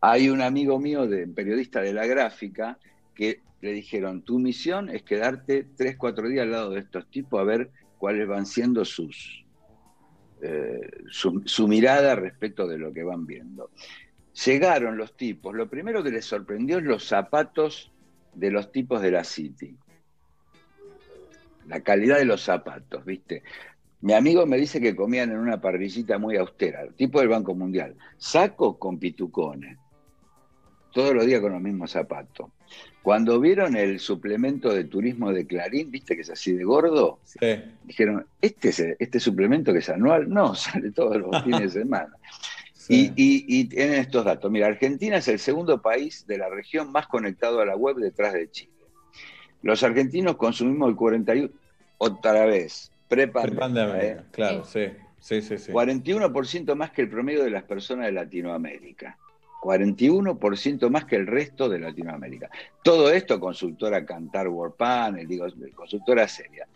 Hay 0.00 0.28
un 0.28 0.40
amigo 0.40 0.78
mío, 0.78 1.06
de, 1.06 1.26
periodista 1.26 1.80
de 1.80 1.92
la 1.92 2.06
gráfica, 2.06 2.78
que 3.14 3.40
le 3.60 3.72
dijeron, 3.72 4.22
tu 4.22 4.38
misión 4.38 4.88
es 4.88 5.02
quedarte 5.02 5.66
tres, 5.76 5.96
cuatro 5.96 6.28
días 6.28 6.44
al 6.44 6.52
lado 6.52 6.70
de 6.70 6.80
estos 6.80 7.10
tipos 7.10 7.40
a 7.40 7.44
ver 7.44 7.70
cuáles 7.98 8.28
van 8.28 8.46
siendo 8.46 8.84
sus, 8.84 9.44
eh, 10.40 10.88
su, 11.10 11.42
su 11.44 11.66
mirada 11.66 12.14
respecto 12.14 12.68
de 12.68 12.78
lo 12.78 12.92
que 12.92 13.02
van 13.02 13.26
viendo. 13.26 13.70
Llegaron 14.46 14.96
los 14.96 15.16
tipos, 15.16 15.52
lo 15.54 15.68
primero 15.68 16.04
que 16.04 16.10
les 16.10 16.24
sorprendió 16.24 16.78
es 16.78 16.84
los 16.84 17.04
zapatos 17.04 17.90
de 18.34 18.52
los 18.52 18.70
tipos 18.70 19.02
de 19.02 19.10
la 19.10 19.24
City. 19.24 19.76
La 21.66 21.80
calidad 21.80 22.18
de 22.18 22.24
los 22.24 22.42
zapatos, 22.42 23.04
¿viste? 23.04 23.42
Mi 24.00 24.12
amigo 24.12 24.46
me 24.46 24.56
dice 24.56 24.80
que 24.80 24.94
comían 24.94 25.30
en 25.32 25.38
una 25.38 25.60
parrillita 25.60 26.18
muy 26.18 26.36
austera, 26.36 26.86
tipo 26.96 27.18
del 27.18 27.28
Banco 27.28 27.54
Mundial. 27.54 27.96
Saco 28.16 28.78
con 28.78 28.98
pitucones. 28.98 29.76
Todos 30.92 31.14
los 31.14 31.26
días 31.26 31.40
con 31.40 31.52
los 31.52 31.60
mismos 31.60 31.90
zapatos. 31.90 32.48
Cuando 33.02 33.40
vieron 33.40 33.76
el 33.76 33.98
suplemento 33.98 34.72
de 34.72 34.84
turismo 34.84 35.32
de 35.32 35.46
Clarín, 35.46 35.90
viste 35.90 36.14
que 36.14 36.22
es 36.22 36.30
así 36.30 36.52
de 36.52 36.64
gordo, 36.64 37.20
Sí. 37.24 37.38
dijeron, 37.84 38.26
¿este, 38.40 38.68
es- 38.68 38.96
este 38.98 39.20
suplemento 39.20 39.72
que 39.72 39.78
es 39.80 39.88
anual? 39.88 40.28
No, 40.28 40.54
sale 40.54 40.90
todos 40.92 41.16
los 41.16 41.30
fines 41.44 41.74
de 41.74 41.80
semana. 41.80 42.14
sí. 42.74 43.12
Y, 43.16 43.22
y- 43.56 43.60
y 43.60 43.64
tienen 43.68 43.94
estos 44.00 44.24
datos. 44.24 44.50
Mira, 44.50 44.66
Argentina 44.68 45.16
es 45.16 45.28
el 45.28 45.38
segundo 45.38 45.82
país 45.82 46.24
de 46.26 46.38
la 46.38 46.48
región 46.48 46.90
más 46.92 47.06
conectado 47.06 47.60
a 47.60 47.66
la 47.66 47.76
web 47.76 47.96
detrás 47.96 48.32
de 48.32 48.50
Chile. 48.50 48.72
Los 49.62 49.82
argentinos 49.82 50.36
consumimos 50.36 50.88
el 50.88 50.96
41, 50.96 51.50
otra 51.98 52.46
vez, 52.46 52.92
prepandemia, 53.08 53.50
Prepandemia, 53.50 54.02
¿eh? 54.02 54.24
claro, 54.30 54.64
sí. 54.64 54.88
Sí, 55.20 55.42
sí, 55.42 55.58
sí. 55.58 55.72
41% 55.72 56.74
más 56.74 56.90
que 56.90 57.02
el 57.02 57.08
promedio 57.08 57.42
de 57.42 57.50
las 57.50 57.64
personas 57.64 58.06
de 58.06 58.12
Latinoamérica. 58.12 59.18
41% 59.60 60.88
más 60.88 61.04
que 61.04 61.16
el 61.16 61.26
resto 61.26 61.68
de 61.68 61.80
Latinoamérica. 61.80 62.48
Todo 62.82 63.10
esto 63.10 63.40
consultora 63.40 64.04
Cantar 64.06 64.48
World 64.48 64.76
Panel, 64.76 65.26
digo, 65.26 65.46
consultora 65.74 66.28
seria. 66.28 66.68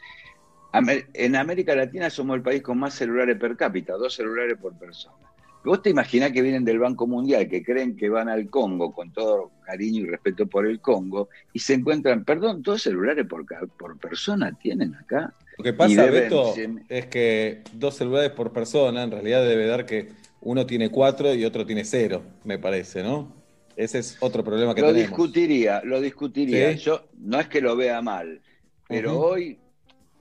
En 0.72 1.36
América 1.36 1.76
Latina 1.76 2.10
somos 2.10 2.36
el 2.36 2.42
país 2.42 2.62
con 2.62 2.78
más 2.78 2.94
celulares 2.94 3.38
per 3.38 3.56
cápita, 3.56 3.94
dos 3.94 4.14
celulares 4.14 4.58
por 4.60 4.76
persona. 4.76 5.31
Vos 5.64 5.80
te 5.82 5.90
imaginás 5.90 6.32
que 6.32 6.42
vienen 6.42 6.64
del 6.64 6.78
Banco 6.80 7.06
Mundial, 7.06 7.48
que 7.48 7.62
creen 7.62 7.96
que 7.96 8.08
van 8.08 8.28
al 8.28 8.50
Congo 8.50 8.92
con 8.92 9.12
todo 9.12 9.52
cariño 9.64 10.00
y 10.02 10.06
respeto 10.06 10.46
por 10.46 10.66
el 10.66 10.80
Congo, 10.80 11.28
y 11.52 11.60
se 11.60 11.74
encuentran, 11.74 12.24
perdón, 12.24 12.62
dos 12.62 12.82
celulares 12.82 13.26
por, 13.26 13.46
por 13.76 13.98
persona 13.98 14.52
tienen 14.60 14.94
acá. 14.94 15.34
Lo 15.58 15.64
que 15.64 15.72
pasa, 15.72 16.06
deben- 16.06 16.12
Beto, 16.24 16.54
se- 16.54 16.70
es 16.88 17.06
que 17.06 17.62
dos 17.74 17.94
celulares 17.96 18.30
por 18.30 18.52
persona, 18.52 19.02
en 19.04 19.10
realidad 19.12 19.46
debe 19.46 19.66
dar 19.66 19.86
que 19.86 20.08
uno 20.40 20.66
tiene 20.66 20.90
cuatro 20.90 21.32
y 21.34 21.44
otro 21.44 21.64
tiene 21.64 21.84
cero, 21.84 22.22
me 22.44 22.58
parece, 22.58 23.02
¿no? 23.04 23.32
Ese 23.76 24.00
es 24.00 24.16
otro 24.20 24.42
problema 24.42 24.74
que 24.74 24.80
lo 24.82 24.88
tenemos. 24.88 25.08
discutiría, 25.10 25.80
lo 25.84 26.00
discutiría. 26.00 26.72
¿Sí? 26.72 26.78
Yo 26.80 27.06
no 27.20 27.38
es 27.40 27.46
que 27.48 27.60
lo 27.60 27.76
vea 27.76 28.02
mal, 28.02 28.40
pero 28.88 29.18
hoy, 29.20 29.58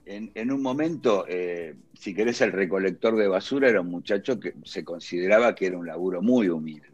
en, 0.04 0.32
en 0.34 0.50
un 0.52 0.62
momento, 0.62 1.24
eh, 1.28 1.76
si 1.94 2.14
querés, 2.14 2.40
el 2.40 2.52
recolector 2.52 3.16
de 3.16 3.28
basura 3.28 3.68
era 3.68 3.80
un 3.80 3.88
muchacho 3.90 4.38
que 4.40 4.54
se 4.64 4.84
consideraba 4.84 5.54
que 5.54 5.66
era 5.66 5.78
un 5.78 5.86
laburo 5.86 6.22
muy 6.22 6.48
humilde. 6.48 6.88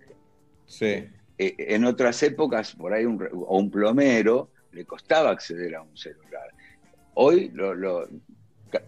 Sí, 0.67 1.09
Eh, 1.39 1.55
en 1.59 1.85
otras 1.85 2.23
épocas, 2.23 2.75
por 2.75 2.93
ahí, 2.93 3.05
un, 3.05 3.23
o 3.33 3.59
un 3.59 3.71
plomero 3.71 4.53
le 4.73 4.85
costaba 4.85 5.31
acceder 5.31 5.75
a 5.77 5.83
un 5.83 5.97
celular. 5.97 6.49
Hoy 7.15 7.51
lo, 7.55 7.75
lo- 7.75 8.09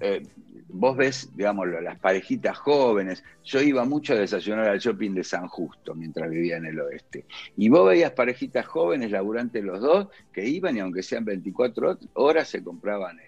eh, 0.01 0.23
vos 0.69 0.97
ves, 0.97 1.35
digamos, 1.35 1.67
las 1.83 1.99
parejitas 2.01 2.59
jóvenes. 2.59 3.23
Yo 3.45 3.61
iba 3.63 3.85
mucho 3.85 4.13
a 4.13 4.17
desayunar 4.17 4.69
al 4.69 4.79
shopping 4.79 5.15
de 5.15 5.25
San 5.25 5.49
Justo 5.49 5.95
mientras 5.95 6.31
vivía 6.31 6.57
en 6.59 6.67
el 6.67 6.81
oeste. 6.81 7.27
Y 7.57 7.69
vos 7.71 7.89
veías 7.89 8.13
parejitas 8.13 8.67
jóvenes, 8.67 9.11
laburantes 9.11 9.65
los 9.65 9.81
dos, 9.81 10.09
que 10.33 10.47
iban 10.47 10.77
y 10.77 10.81
aunque 10.81 11.03
sean 11.03 11.25
24 11.25 11.99
horas 12.15 12.49
se 12.49 12.63
compraban 12.63 13.19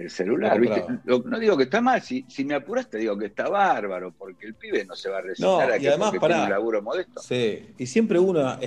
el, 0.00 0.04
el 0.06 0.10
celular. 0.10 0.58
¿viste? 0.60 0.84
Lo- 1.04 1.18
no 1.20 1.38
digo 1.38 1.56
que 1.56 1.64
está 1.64 1.80
mal, 1.80 2.00
si, 2.02 2.24
si 2.28 2.44
me 2.44 2.54
apuras 2.54 2.88
te 2.88 2.98
digo 2.98 3.16
que 3.18 3.26
está 3.26 3.48
bárbaro, 3.48 4.12
porque 4.16 4.46
el 4.46 4.54
pibe 4.54 4.84
no 4.84 4.94
se 4.96 5.08
va 5.10 5.18
a 5.18 5.22
resignar 5.22 5.68
No, 5.68 5.74
a 5.74 5.78
y 5.78 5.86
además, 5.86 6.10
tiene 6.10 6.20
pará. 6.20 6.44
un 6.44 6.50
laburo 6.50 6.82
modesto. 6.82 7.20
sí. 7.20 7.68
Y 7.78 7.86
siempre 7.86 8.18
una 8.18 8.58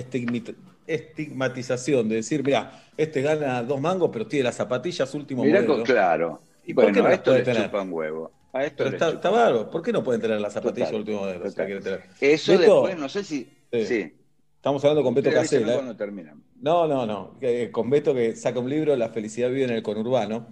estigmatización 0.86 2.08
de 2.08 2.16
decir, 2.16 2.42
mira, 2.44 2.84
este 2.96 3.22
gana 3.22 3.62
dos 3.62 3.80
mangos, 3.80 4.10
pero 4.12 4.26
tiene 4.26 4.44
las 4.44 4.54
zapatillas 4.56 5.12
último 5.14 5.44
Mirá, 5.44 5.60
modelo. 5.60 5.74
con- 5.76 5.84
claro. 5.84 6.40
¿Y 6.66 6.72
por 6.74 6.84
qué 6.86 6.92
bueno, 6.92 7.02
no 7.04 7.08
a 7.08 7.14
esto 7.14 7.24
puede 7.30 7.38
le 7.40 7.44
tener? 7.44 7.64
chupa 7.66 7.82
un 7.82 7.92
huevo. 7.92 8.32
A 8.52 8.64
esto 8.64 8.84
Pero 8.84 8.90
está, 8.90 9.08
está 9.10 9.30
bárbaro. 9.30 9.70
¿Por 9.70 9.82
qué 9.82 9.92
no 9.92 10.02
pueden 10.04 10.20
tener 10.20 10.40
las 10.40 10.52
zapatillas 10.52 10.88
Total, 10.90 11.00
último 11.00 11.20
modelo? 11.20 11.48
si 11.50 11.56
tener? 11.56 12.02
Eso 12.20 12.56
después, 12.58 12.96
no 12.98 13.08
sé 13.08 13.24
si. 13.24 13.48
Sí. 13.72 13.84
Sí. 13.86 14.14
Estamos 14.56 14.82
hablando 14.84 15.02
con 15.02 15.12
Beto 15.14 15.30
Casella. 15.30 15.74
¿eh? 15.74 15.94
No, 16.60 16.86
no, 16.86 17.04
no. 17.04 17.36
que- 17.38 17.70
con 17.70 17.90
Beto 17.90 18.14
que 18.14 18.34
saca 18.36 18.60
un 18.60 18.70
libro, 18.70 18.96
La 18.96 19.08
felicidad 19.10 19.48
vive 19.50 19.64
en 19.64 19.70
el 19.70 19.82
conurbano. 19.82 20.46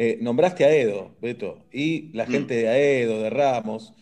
Eh, 0.00 0.16
nombraste 0.20 0.64
a 0.64 0.70
Edo, 0.72 1.16
Beto, 1.20 1.64
y 1.72 2.12
la 2.16 2.24
Mm. 2.24 2.30
gente 2.30 2.54
de 2.54 2.68
Aedo, 2.68 3.20
de 3.20 3.30
Ramos, 3.30 3.92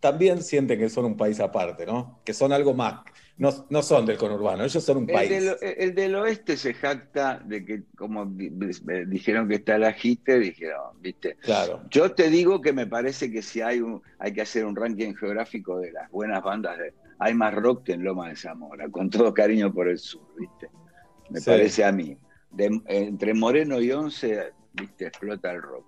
también 0.00 0.42
sienten 0.42 0.78
que 0.78 0.88
son 0.88 1.04
un 1.04 1.16
país 1.18 1.38
aparte, 1.38 1.84
¿no? 1.84 2.20
Que 2.24 2.32
son 2.32 2.50
algo 2.52 2.72
más. 2.72 3.02
No, 3.36 3.50
no 3.68 3.82
son 3.82 4.06
del 4.06 4.16
conurbano, 4.16 4.64
ellos 4.64 4.82
son 4.82 4.98
un 4.98 5.10
El 5.10 5.14
país. 5.14 5.28
del, 5.30 5.56
el 5.60 5.94
del 5.94 6.14
oeste 6.14 6.56
se 6.56 6.72
jacta 6.72 7.42
de 7.44 7.62
que, 7.64 7.82
como 7.96 8.24
di- 8.24 8.48
di- 8.50 9.04
dijeron 9.06 9.46
que 9.48 9.56
está 9.56 9.76
la 9.76 9.92
JITE, 9.92 10.38
dijeron, 10.38 11.00
¿viste? 11.02 11.36
Claro. 11.42 11.82
Yo 11.90 12.12
te 12.12 12.30
digo 12.30 12.60
que 12.62 12.72
me 12.72 12.86
parece 12.86 13.30
que 13.30 13.42
si 13.42 13.60
hay 13.60 13.80
un, 13.80 14.00
hay 14.18 14.32
que 14.32 14.40
hacer 14.42 14.64
un 14.64 14.74
ranking 14.76 15.14
geográfico 15.14 15.78
de 15.78 15.92
las 15.92 16.10
buenas 16.10 16.42
bandas, 16.42 16.78
de- 16.78 16.94
hay 17.18 17.34
más 17.34 17.52
rock 17.54 17.84
que 17.84 17.92
en 17.92 18.04
Loma 18.04 18.28
de 18.30 18.36
Zamora, 18.36 18.88
con 18.88 19.10
todo 19.10 19.34
cariño 19.34 19.72
por 19.74 19.88
el 19.88 19.98
sur, 19.98 20.26
¿viste? 20.38 20.68
Me 21.28 21.40
Sí. 21.40 21.46
parece 21.50 21.84
a 21.84 21.92
mí. 21.92 22.16
De- 22.50 22.80
entre 22.86 23.34
Moreno 23.34 23.80
y 23.80 23.90
Once, 23.92 24.52
¿viste? 24.74 25.06
Explota 25.06 25.52
el 25.52 25.62
rock. 25.62 25.84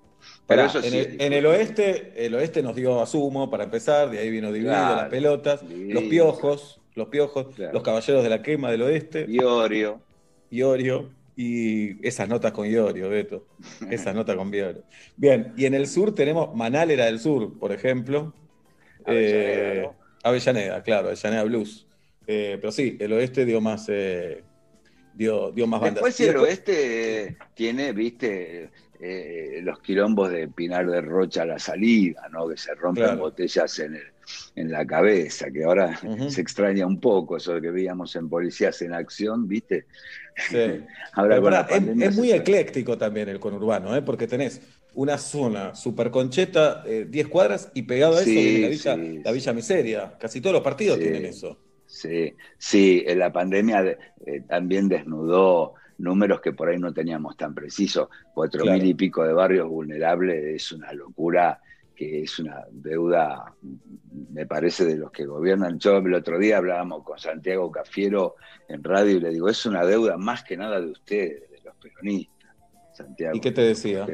Pero 0.46 0.62
Pará, 0.62 0.66
eso 0.66 0.80
sí 0.82 0.88
en, 0.88 0.94
el, 0.94 1.20
en 1.20 1.32
el 1.34 1.46
oeste, 1.46 2.12
el 2.16 2.34
oeste 2.34 2.62
nos 2.62 2.74
dio 2.74 3.00
a 3.00 3.06
Sumo 3.06 3.50
para 3.50 3.64
empezar, 3.64 4.10
de 4.10 4.18
ahí 4.18 4.30
vino 4.30 4.50
Claro, 4.50 4.96
las 4.96 5.08
pelotas, 5.08 5.62
los 5.62 6.02
piojos, 6.04 6.80
los 6.94 7.08
piojos, 7.08 7.54
Claro. 7.54 7.72
los 7.74 7.82
caballeros 7.82 8.22
de 8.24 8.30
la 8.30 8.42
quema 8.42 8.70
del 8.70 8.82
oeste, 8.82 9.26
Iorio. 9.28 10.00
Iorio, 10.50 11.10
y 11.36 12.06
esas 12.06 12.28
notas 12.28 12.52
con 12.52 12.66
Iorio, 12.66 13.08
Beto. 13.10 13.46
Esas 13.90 14.14
notas 14.14 14.36
con 14.36 14.52
Iorio. 14.52 14.82
Bien, 15.16 15.52
y 15.56 15.66
en 15.66 15.74
el 15.74 15.86
sur 15.86 16.14
tenemos 16.14 16.54
Manálera 16.56 17.04
del 17.06 17.20
Sur, 17.20 17.58
por 17.58 17.72
ejemplo. 17.72 18.32
Avellaneda, 19.04 19.74
Eh, 19.76 19.82
¿no? 19.82 19.96
Avellaneda, 20.22 20.82
claro, 20.82 21.08
Avellaneda 21.08 21.44
Blues. 21.44 21.86
Eh, 22.26 22.56
pero 22.60 22.72
sí, 22.72 22.96
el 22.98 23.12
oeste 23.12 23.44
dio 23.44 23.60
más, 23.60 23.86
eh, 23.90 24.42
dio, 25.16 25.50
dio 25.52 25.66
más 25.66 25.80
bandas. 25.80 25.94
Después 26.04 26.20
el 26.20 26.36
oeste 26.36 27.24
eh, 27.24 27.36
tiene, 27.54 27.92
viste, 27.92 28.70
eh, 29.00 29.60
los 29.62 29.80
quilombos 29.80 30.30
de 30.30 30.48
Pinar 30.48 30.88
de 30.88 31.00
Rocha 31.00 31.42
a 31.42 31.46
la 31.46 31.58
salida, 31.58 32.28
¿no? 32.30 32.48
Que 32.48 32.56
se 32.56 32.74
rompen 32.74 33.04
Claro. 33.04 33.20
botellas 33.20 33.78
en, 33.78 33.94
el, 33.94 34.06
en 34.54 34.70
la 34.70 34.86
cabeza, 34.86 35.50
que 35.50 35.64
ahora 35.64 35.98
se 36.28 36.40
extraña 36.40 36.86
un 36.86 37.00
poco 37.00 37.36
eso 37.36 37.60
que 37.60 37.70
veíamos 37.70 38.14
en 38.16 38.28
Policías 38.28 38.80
en 38.82 38.94
Acción, 38.94 39.48
¿viste? 39.48 39.86
Sí. 40.50 40.84
Ahora 41.14 41.40
pará, 41.40 41.66
es, 41.70 42.14
muy 42.14 42.30
ecléctico 42.30 42.98
también 42.98 43.28
el 43.30 43.40
conurbano, 43.40 43.96
¿eh? 43.96 44.02
porque 44.02 44.26
tenés 44.26 44.60
una 44.94 45.16
zona 45.18 45.74
super 45.74 46.10
concheta, 46.10 46.82
eh, 46.86 47.06
10 47.08 47.28
cuadras, 47.28 47.70
y 47.74 47.82
pegado 47.82 48.16
a 48.16 48.20
eso 48.20 48.24
Sí, 48.24 48.34
viene 48.34 48.60
la 48.60 48.68
Villa, 48.68 48.94
sí, 48.94 49.22
la 49.24 49.32
Villa 49.32 49.52
Miseria. 49.52 50.14
Casi 50.18 50.40
todos 50.40 50.54
los 50.54 50.62
partidos 50.62 50.98
tienen 50.98 51.24
eso. 51.24 51.58
Sí, 51.96 52.34
sí, 52.58 53.02
en 53.06 53.18
la 53.18 53.32
pandemia 53.32 53.82
de- 53.82 53.98
eh, 54.26 54.42
también 54.46 54.86
desnudó 54.88 55.74
números 55.98 56.42
que 56.42 56.52
por 56.52 56.68
ahí 56.68 56.78
no 56.78 56.92
teníamos 56.92 57.36
tan 57.38 57.54
precisos. 57.54 58.08
Cuatro 58.34 58.62
Claro. 58.64 58.78
mil 58.78 58.86
y 58.90 58.94
pico 58.94 59.24
de 59.24 59.32
barrios 59.32 59.66
vulnerables 59.68 60.44
es 60.56 60.72
una 60.72 60.92
locura, 60.92 61.58
que 61.94 62.22
es 62.24 62.38
una 62.38 62.62
deuda, 62.70 63.54
me 64.30 64.44
parece, 64.44 64.84
de 64.84 64.96
los 64.98 65.10
que 65.10 65.24
gobiernan. 65.24 65.78
Yo 65.78 65.96
el 65.96 66.12
otro 66.12 66.38
día 66.38 66.58
hablábamos 66.58 67.02
con 67.02 67.18
Santiago 67.18 67.70
Cafiero 67.70 68.34
en 68.68 68.84
radio 68.84 69.16
y 69.16 69.20
le 69.20 69.30
digo, 69.30 69.48
es 69.48 69.64
una 69.64 69.86
deuda 69.86 70.18
más 70.18 70.44
que 70.44 70.58
nada 70.58 70.78
de 70.78 70.90
ustedes, 70.90 71.50
de 71.50 71.60
los 71.64 71.74
peronistas, 71.76 72.54
Santiago. 72.92 73.34
¿Y 73.34 73.40
qué 73.40 73.52
te 73.52 73.62
decía? 73.62 74.06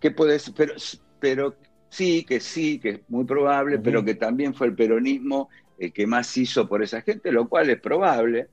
¿Qué 0.00 0.10
puede 0.10 0.38
ser? 0.40 0.54
Pero, 0.56 0.74
pero 1.20 1.54
sí, 1.94 2.24
que 2.24 2.40
sí, 2.40 2.78
que 2.78 2.88
es 2.90 3.00
muy 3.08 3.24
probable, 3.24 3.78
pero 3.78 4.04
que 4.04 4.14
también 4.14 4.54
fue 4.54 4.66
el 4.68 4.74
peronismo 4.74 5.48
el 5.78 5.92
que 5.92 6.06
más 6.06 6.36
hizo 6.36 6.68
por 6.68 6.82
esa 6.82 7.00
gente, 7.02 7.30
lo 7.32 7.48
cual 7.48 7.70
es 7.70 7.80
probable. 7.80 8.48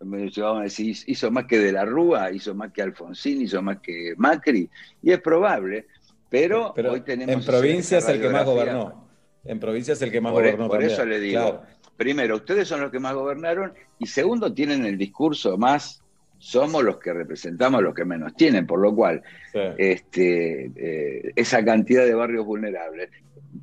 Llegaban 0.00 0.60
a 0.60 0.64
decir, 0.64 0.94
hizo 1.06 1.30
más 1.30 1.46
que 1.46 1.58
De 1.58 1.72
la 1.72 1.84
Rúa, 1.86 2.30
hizo 2.30 2.54
más 2.54 2.72
que 2.72 2.82
Alfonsín, 2.82 3.40
hizo 3.42 3.62
más 3.62 3.78
que 3.80 4.14
Macri, 4.18 4.68
y 5.02 5.12
es 5.12 5.20
probable, 5.20 5.86
pero, 6.28 6.72
Pero 6.74 6.92
hoy 6.92 7.00
tenemos... 7.02 7.34
en 7.34 7.44
provincia 7.44 7.98
es 7.98 8.08
el 8.08 8.20
que 8.20 8.28
más 8.28 8.44
gobernó. 8.44 9.08
En 9.44 9.58
provincia 9.60 9.92
es 9.94 10.02
el 10.02 10.10
que 10.10 10.20
más 10.20 10.32
Por, 10.32 10.42
gobernó 10.42 10.68
por 10.68 10.78
también. 10.78 10.90
eso 10.92 11.06
le 11.06 11.20
digo, 11.20 11.40
Claro. 11.40 11.62
primero, 11.96 12.36
ustedes 12.36 12.68
son 12.68 12.80
los 12.82 12.90
que 12.90 12.98
más 12.98 13.14
gobernaron, 13.14 13.72
y 13.98 14.06
segundo, 14.06 14.52
tienen 14.52 14.84
el 14.84 14.98
discurso 14.98 15.56
más, 15.56 16.02
somos 16.44 16.84
los 16.84 16.98
que 16.98 17.10
representamos 17.12 17.78
a 17.78 17.82
los 17.82 17.94
que 17.94 18.04
menos 18.04 18.34
tienen, 18.36 18.66
por 18.66 18.78
lo 18.78 18.94
cual 18.94 19.22
Sí. 19.50 19.60
este, 19.78 20.70
eh, 20.76 21.32
esa 21.36 21.64
cantidad 21.64 22.04
de 22.04 22.14
barrios 22.14 22.44
vulnerables. 22.44 23.08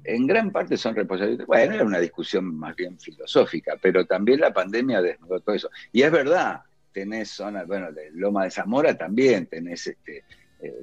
En 0.03 0.25
gran 0.25 0.51
parte 0.51 0.77
son 0.77 0.95
responsabilidades. 0.95 1.45
Bueno, 1.45 1.75
era 1.75 1.83
una 1.85 1.99
discusión 1.99 2.55
más 2.57 2.75
bien 2.75 2.97
filosófica, 2.99 3.77
pero 3.79 4.05
también 4.05 4.39
la 4.39 4.51
pandemia 4.51 4.99
desnudó 5.01 5.39
todo 5.41 5.55
eso. 5.55 5.69
Y 5.91 6.01
es 6.01 6.11
verdad, 6.11 6.61
tenés 6.91 7.29
zonas, 7.29 7.67
bueno, 7.67 7.91
de 7.91 8.09
Loma 8.13 8.45
de 8.45 8.51
Zamora 8.51 8.97
también, 8.97 9.45
tenés 9.45 9.85
este, 9.85 10.23
eh, 10.61 10.73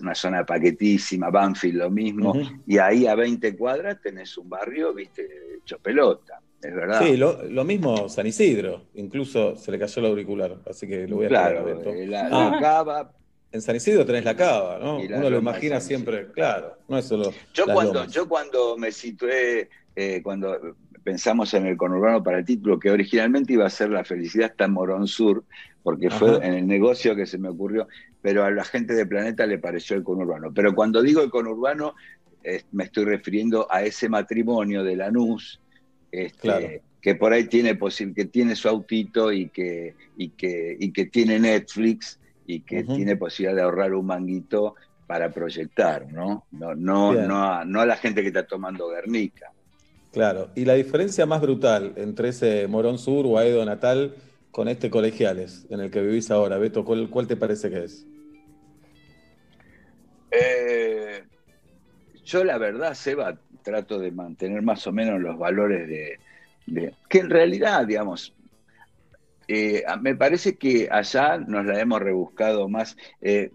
una 0.00 0.14
zona 0.14 0.46
paquetísima, 0.46 1.28
Banfield 1.30 1.78
lo 1.78 1.90
mismo, 1.90 2.34
y 2.66 2.78
ahí 2.78 3.06
a 3.08 3.16
20 3.16 3.56
cuadras 3.56 4.00
tenés 4.00 4.38
un 4.38 4.48
barrio, 4.48 4.94
viste, 4.94 5.28
hecho 5.56 5.78
pelota, 5.80 6.40
es 6.62 6.74
verdad. 6.74 7.02
Sí, 7.04 7.16
lo, 7.16 7.42
lo 7.44 7.64
mismo 7.64 8.08
San 8.08 8.26
Isidro, 8.26 8.82
incluso 8.94 9.56
se 9.56 9.70
le 9.70 9.78
cayó 9.78 10.00
el 10.00 10.06
auricular, 10.06 10.56
así 10.68 10.86
que 10.88 11.06
lo 11.06 11.16
voy 11.16 11.26
a 11.26 11.28
claro, 11.28 11.68
eh, 11.68 12.06
la, 12.06 12.26
Ah, 12.30 12.50
la 12.54 12.60
cava. 12.60 13.12
en 13.52 13.62
San 13.62 13.76
Isidro 13.76 14.04
tenés 14.04 14.24
la 14.24 14.34
cava, 14.36 14.78
¿no? 14.78 15.02
La 15.04 15.18
Uno 15.18 15.30
lo 15.30 15.38
imagina 15.38 15.80
siempre, 15.80 16.26
claro, 16.32 16.76
no 16.88 16.98
es 16.98 17.04
solo 17.04 17.32
Yo 17.54 17.66
las 17.66 17.74
cuando, 17.74 17.94
lomas. 17.94 18.12
yo 18.12 18.28
cuando 18.28 18.76
me 18.76 18.90
situé, 18.92 19.68
eh, 19.94 20.20
cuando 20.22 20.76
pensamos 21.04 21.54
en 21.54 21.66
el 21.66 21.76
conurbano 21.76 22.22
para 22.22 22.38
el 22.38 22.44
título, 22.44 22.78
que 22.78 22.90
originalmente 22.90 23.52
iba 23.54 23.64
a 23.66 23.70
ser 23.70 23.90
La 23.90 24.04
felicidad 24.04 24.50
está 24.50 24.64
en 24.66 24.72
Morón 24.72 25.06
Sur, 25.06 25.44
porque 25.82 26.10
fue 26.10 26.30
Ajá. 26.36 26.46
en 26.46 26.54
el 26.54 26.66
negocio 26.66 27.14
que 27.16 27.24
se 27.24 27.38
me 27.38 27.48
ocurrió, 27.48 27.88
pero 28.20 28.44
a 28.44 28.50
la 28.50 28.64
gente 28.64 28.94
de 28.94 29.06
Planeta 29.06 29.46
le 29.46 29.58
pareció 29.58 29.96
el 29.96 30.02
conurbano. 30.02 30.52
Pero 30.52 30.74
cuando 30.74 31.00
digo 31.00 31.22
el 31.22 31.30
conurbano, 31.30 31.94
eh, 32.44 32.62
me 32.72 32.84
estoy 32.84 33.04
refiriendo 33.04 33.66
a 33.70 33.82
ese 33.84 34.08
matrimonio 34.08 34.82
de 34.84 34.96
Lanús, 34.96 35.60
este, 36.12 36.38
Claro. 36.40 36.68
que 37.00 37.14
por 37.14 37.32
ahí 37.32 37.44
tiene 37.44 37.78
que 38.14 38.24
tiene 38.26 38.56
su 38.56 38.68
autito 38.68 39.32
y 39.32 39.48
que, 39.48 39.94
y 40.16 40.30
que, 40.30 40.76
y 40.78 40.92
que 40.92 41.06
tiene 41.06 41.38
Netflix 41.38 42.18
y 42.46 42.60
que 42.60 42.82
tiene 42.84 43.16
posibilidad 43.16 43.56
de 43.56 43.62
ahorrar 43.62 43.94
un 43.94 44.06
manguito 44.06 44.74
para 45.06 45.30
proyectar, 45.32 46.10
¿no? 46.12 46.46
No, 46.50 46.74
no, 46.74 47.14
no, 47.14 47.42
a, 47.42 47.64
no 47.64 47.80
a 47.80 47.86
la 47.86 47.96
gente 47.96 48.22
que 48.22 48.28
está 48.28 48.46
tomando 48.46 48.88
Guernica. 48.90 49.52
Claro, 50.12 50.50
y 50.54 50.64
la 50.64 50.74
diferencia 50.74 51.26
más 51.26 51.40
brutal 51.40 51.92
entre 51.96 52.30
ese 52.30 52.66
Morón 52.66 52.98
Sur 52.98 53.26
o 53.26 53.38
Aedo 53.38 53.64
Natal 53.64 54.14
con 54.50 54.66
este 54.68 54.90
Colegiales 54.90 55.66
en 55.70 55.80
el 55.80 55.90
que 55.90 56.00
vivís 56.00 56.30
ahora, 56.30 56.58
Beto, 56.58 56.84
¿cuál, 56.84 57.10
cuál 57.10 57.26
te 57.26 57.36
parece 57.36 57.70
que 57.70 57.84
es? 57.84 58.06
Eh, 60.30 61.22
yo 62.24 62.44
la 62.44 62.58
verdad, 62.58 62.94
Seba, 62.94 63.38
trato 63.68 63.98
de 63.98 64.10
mantener 64.10 64.62
más 64.62 64.86
o 64.86 64.92
menos 64.92 65.20
los 65.20 65.36
valores 65.38 65.86
de, 65.86 66.18
de- 66.66 66.94
que 67.08 67.18
en 67.18 67.28
realidad, 67.30 67.86
digamos, 67.86 68.34
eh, 69.46 69.82
me 70.00 70.14
parece 70.14 70.56
que 70.56 70.88
allá 70.90 71.38
nos 71.38 71.64
la 71.66 71.78
hemos 71.80 72.00
rebuscado 72.00 72.68
más. 72.68 72.96
Eh, 73.20 73.50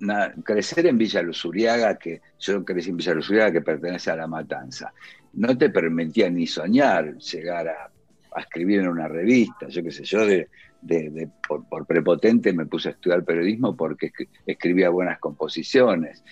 na- 0.00 0.34
crecer 0.44 0.86
en 0.86 0.98
Villa 0.98 1.22
Luzuriaga, 1.22 1.96
que 1.98 2.20
yo 2.38 2.62
crecí 2.64 2.90
en 2.90 2.96
Villa 2.98 3.14
Luzuriaga, 3.14 3.52
que 3.52 3.60
pertenece 3.62 4.10
a 4.10 4.16
La 4.16 4.26
Matanza, 4.26 4.92
no 5.34 5.56
te 5.56 5.70
permitía 5.70 6.28
ni 6.30 6.46
soñar 6.46 7.16
llegar 7.16 7.68
a, 7.68 7.90
a 8.34 8.40
escribir 8.40 8.80
en 8.80 8.88
una 8.88 9.08
revista, 9.08 9.68
yo 9.68 9.82
qué 9.82 9.90
sé, 9.90 10.04
yo 10.04 10.26
de, 10.26 10.48
de- 10.82 11.10
de- 11.10 11.28
por, 11.48 11.66
por 11.68 11.86
prepotente 11.86 12.52
me 12.52 12.66
puse 12.66 12.88
a 12.88 12.92
estudiar 12.92 13.24
periodismo 13.24 13.74
porque 13.76 14.10
escri- 14.12 14.28
escribía 14.46 14.90
buenas 14.90 15.18
composiciones. 15.18 16.22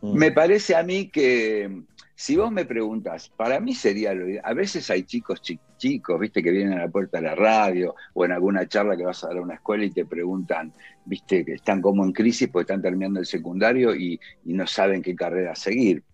Mm. 0.00 0.16
Me 0.16 0.32
parece 0.32 0.74
a 0.74 0.82
mí 0.82 1.10
que 1.10 1.82
si 2.22 2.36
vos 2.36 2.52
me 2.52 2.66
preguntas, 2.66 3.30
para 3.34 3.60
mí 3.60 3.74
sería 3.74 4.12
lo. 4.12 4.26
A 4.44 4.52
veces 4.52 4.90
hay 4.90 5.04
chicos 5.04 5.40
chi- 5.40 5.58
chicos, 5.78 6.20
viste, 6.20 6.42
que 6.42 6.50
vienen 6.50 6.74
a 6.74 6.82
la 6.84 6.88
puerta 6.90 7.16
de 7.16 7.24
la 7.24 7.34
radio 7.34 7.94
o 8.12 8.26
en 8.26 8.32
alguna 8.32 8.68
charla 8.68 8.94
que 8.94 9.04
vas 9.04 9.24
a 9.24 9.28
dar 9.28 9.38
a 9.38 9.40
una 9.40 9.54
escuela 9.54 9.84
y 9.86 9.90
te 9.90 10.04
preguntan, 10.04 10.70
viste, 11.06 11.46
que 11.46 11.54
están 11.54 11.80
como 11.80 12.04
en 12.04 12.12
crisis 12.12 12.50
porque 12.52 12.64
están 12.72 12.82
terminando 12.82 13.20
el 13.20 13.24
secundario 13.24 13.94
y, 13.94 14.20
y 14.44 14.52
no 14.52 14.66
saben 14.66 15.00
qué 15.00 15.14
carrera 15.16 15.54
seguir. 15.54 16.04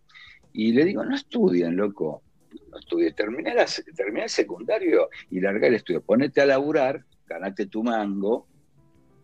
Y 0.53 0.73
le 0.73 0.85
digo, 0.85 1.05
no 1.05 1.17
estudien, 1.17 1.75
loco. 1.75 2.23
No 2.71 2.79
estudien. 2.79 3.13
Terminá, 3.13 3.53
la- 3.55 3.67
terminá 3.97 4.23
el 4.25 4.31
secundario 4.31 5.09
y 5.29 5.41
larga 5.41 5.67
el 5.67 5.75
estudio. 5.75 6.03
Ponete 6.03 6.41
a 6.41 6.47
laburar, 6.47 7.05
ganate 7.27 7.67
tu 7.67 7.83
mango, 7.83 8.47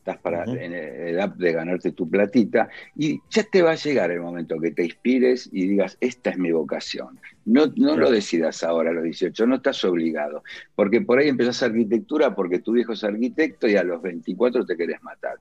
estás 0.02 0.18
para, 0.18 0.42
Ujú. 0.42 0.56
en 0.56 0.72
edad 0.74 1.28
de 1.28 1.52
ganarte 1.52 1.92
tu 1.92 2.10
platita, 2.10 2.68
y 2.96 3.20
ya 3.30 3.44
te 3.44 3.62
va 3.62 3.70
a 3.70 3.76
llegar 3.76 4.10
el 4.10 4.20
momento 4.20 4.58
que 4.58 4.72
te 4.72 4.84
inspires 4.84 5.48
y 5.52 5.68
digas, 5.68 5.96
esta 6.00 6.30
es 6.30 6.38
mi 6.38 6.50
vocación. 6.50 7.20
No, 7.44 7.72
no 7.76 7.96
lo 7.96 8.10
decidas 8.10 8.64
ahora 8.64 8.90
a 8.90 8.94
los 8.94 9.04
18, 9.04 9.46
no 9.46 9.56
estás 9.56 9.84
obligado, 9.84 10.42
porque 10.74 11.00
por 11.02 11.20
ahí 11.20 11.28
empezás 11.28 11.62
arquitectura 11.62 12.34
porque 12.34 12.58
tu 12.58 12.72
viejo 12.72 12.94
es 12.94 13.04
arquitecto 13.04 13.68
y 13.68 13.76
a 13.76 13.84
los 13.84 14.02
24 14.02 14.66
te 14.66 14.76
querés 14.76 15.00
matar. 15.02 15.36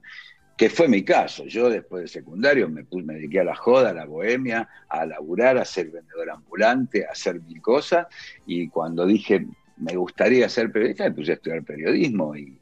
Que 0.56 0.70
fue 0.70 0.86
mi 0.86 1.02
caso. 1.04 1.44
Yo 1.46 1.68
después 1.68 2.02
de 2.02 2.08
secundario 2.08 2.68
me, 2.68 2.84
pu- 2.84 3.02
me 3.02 3.14
dediqué 3.14 3.40
a 3.40 3.44
la 3.44 3.56
joda, 3.56 3.90
a 3.90 3.94
la 3.94 4.04
bohemia, 4.04 4.68
a 4.88 5.04
laburar, 5.06 5.58
a 5.58 5.64
ser 5.64 5.90
vendedor 5.90 6.30
ambulante, 6.30 7.04
a 7.04 7.10
hacer 7.12 7.40
mil 7.40 7.60
cosas, 7.60 8.06
y 8.46 8.68
cuando 8.68 9.06
dije, 9.06 9.44
me 9.76 9.96
gustaría 9.96 10.48
ser 10.48 10.70
periodista, 10.70 11.04
me 11.04 11.12
puse 11.12 11.32
a 11.32 11.34
estudiar 11.34 11.64
periodismo, 11.64 12.36
y- 12.36 12.61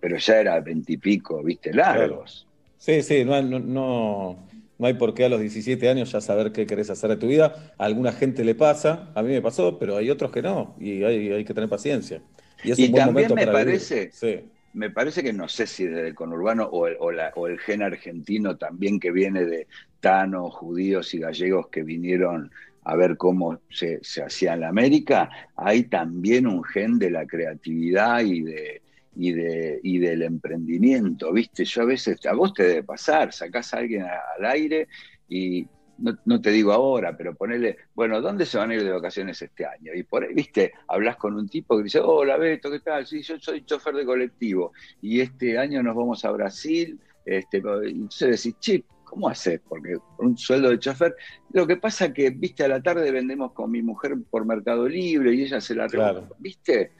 pero 0.00 0.16
ya 0.18 0.40
era 0.40 0.60
veintipico, 0.60 1.42
viste, 1.42 1.72
largos. 1.72 2.46
Sí, 2.78 3.02
sí, 3.02 3.24
no, 3.24 3.34
hay- 3.34 3.44
no, 3.44 3.58
no, 3.60 4.38
no 4.78 4.86
hay 4.86 4.94
por 4.94 5.14
qué 5.14 5.24
a 5.24 5.28
los 5.28 5.40
17 5.40 5.88
años 5.88 6.10
ya 6.12 6.20
saber 6.20 6.52
qué 6.52 6.66
querés 6.66 6.90
hacer 6.90 7.10
de 7.10 7.16
tu 7.16 7.28
vida. 7.28 7.72
A 7.78 7.84
alguna 7.84 8.12
gente 8.12 8.44
le 8.44 8.54
pasa, 8.54 9.10
a 9.14 9.22
mí 9.22 9.28
me 9.30 9.40
pasó, 9.42 9.78
pero 9.78 9.96
hay 9.96 10.10
otros 10.10 10.30
que 10.32 10.42
no, 10.42 10.76
y 10.80 11.02
hay, 11.04 11.30
hay 11.32 11.44
que 11.44 11.54
tener 11.54 11.68
paciencia. 11.70 12.22
Y 12.64 12.70
es 12.72 12.78
Y 12.78 12.86
un 12.86 12.92
buen 12.92 13.04
también 13.04 13.28
momento 13.28 13.34
me 13.36 13.46
para 13.46 13.58
parece- 13.64 14.10
Sí. 14.12 14.40
me 14.74 14.90
parece 14.90 15.22
que 15.22 15.32
no 15.32 15.48
sé 15.48 15.66
si 15.66 15.84
desde 15.86 16.08
el 16.08 16.14
conurbano 16.14 16.64
o 16.64 16.86
el, 16.86 16.96
o, 16.98 17.12
la- 17.12 17.32
o 17.36 17.46
el 17.46 17.58
gen 17.60 17.82
argentino 17.82 18.56
también 18.56 18.98
que 19.00 19.10
viene 19.12 19.44
de 19.44 19.66
tanos, 20.00 20.52
judíos 20.54 21.14
y 21.14 21.18
gallegos 21.20 21.68
que 21.68 21.82
vinieron 21.84 22.50
a 22.84 22.96
ver 22.96 23.16
cómo 23.16 23.60
se, 23.70 24.00
se 24.02 24.24
hacía 24.24 24.54
en 24.54 24.60
la 24.60 24.68
América, 24.68 25.30
hay 25.54 25.84
también 25.84 26.48
un 26.48 26.64
gen 26.64 26.98
de 26.98 27.10
la 27.12 27.26
creatividad 27.26 28.20
y 28.24 28.42
de 28.42 28.81
y 29.16 29.32
de 29.32 29.80
y 29.82 29.98
del 29.98 30.22
emprendimiento, 30.22 31.32
¿viste? 31.32 31.64
Yo 31.64 31.82
a 31.82 31.86
veces, 31.86 32.24
a 32.26 32.34
vos 32.34 32.54
te 32.54 32.62
debe 32.64 32.82
pasar, 32.82 33.32
sacás 33.32 33.74
a 33.74 33.78
alguien 33.78 34.02
a- 34.02 34.20
al 34.38 34.46
aire 34.46 34.88
y 35.28 35.66
no, 35.98 36.18
no 36.24 36.40
te 36.40 36.50
digo 36.50 36.72
ahora, 36.72 37.16
pero 37.16 37.34
ponele, 37.34 37.76
bueno, 37.94 38.20
¿dónde 38.20 38.46
se 38.46 38.58
van 38.58 38.70
a 38.70 38.74
ir 38.74 38.82
de 38.82 38.90
vacaciones 38.90 39.40
este 39.40 39.64
año? 39.66 39.92
Y 39.94 40.02
por 40.02 40.24
ahí, 40.24 40.34
viste, 40.34 40.72
hablas 40.88 41.16
con 41.16 41.34
un 41.36 41.48
tipo 41.48 41.76
que 41.76 41.84
dice, 41.84 42.00
hola 42.00 42.36
Beto, 42.38 42.70
¿qué 42.70 42.80
tal? 42.80 43.06
Sí, 43.06 43.22
yo 43.22 43.38
soy 43.38 43.64
chofer 43.64 43.94
de 43.94 44.04
colectivo 44.04 44.72
y 45.00 45.20
este 45.20 45.58
año 45.58 45.82
nos 45.82 45.94
vamos 45.94 46.24
a 46.24 46.30
Brasil, 46.32 46.98
este, 47.24 47.58
y 47.58 47.90
entonces 47.90 48.42
decís, 48.42 48.58
che, 48.58 48.84
¿cómo 49.04 49.28
haces? 49.28 49.60
Porque 49.68 49.96
por 50.16 50.26
un 50.26 50.36
sueldo 50.38 50.70
de 50.70 50.78
chofer, 50.78 51.14
lo 51.52 51.66
que 51.66 51.76
pasa 51.76 52.12
que, 52.12 52.30
viste, 52.30 52.64
a 52.64 52.68
la 52.68 52.82
tarde 52.82 53.12
vendemos 53.12 53.52
con 53.52 53.70
mi 53.70 53.82
mujer 53.82 54.16
por 54.30 54.44
Mercado 54.46 54.88
Libre 54.88 55.34
y 55.34 55.42
ella 55.42 55.60
se 55.60 55.74
la 55.74 55.86
Claro. 55.86 56.28
¿viste? 56.38 56.92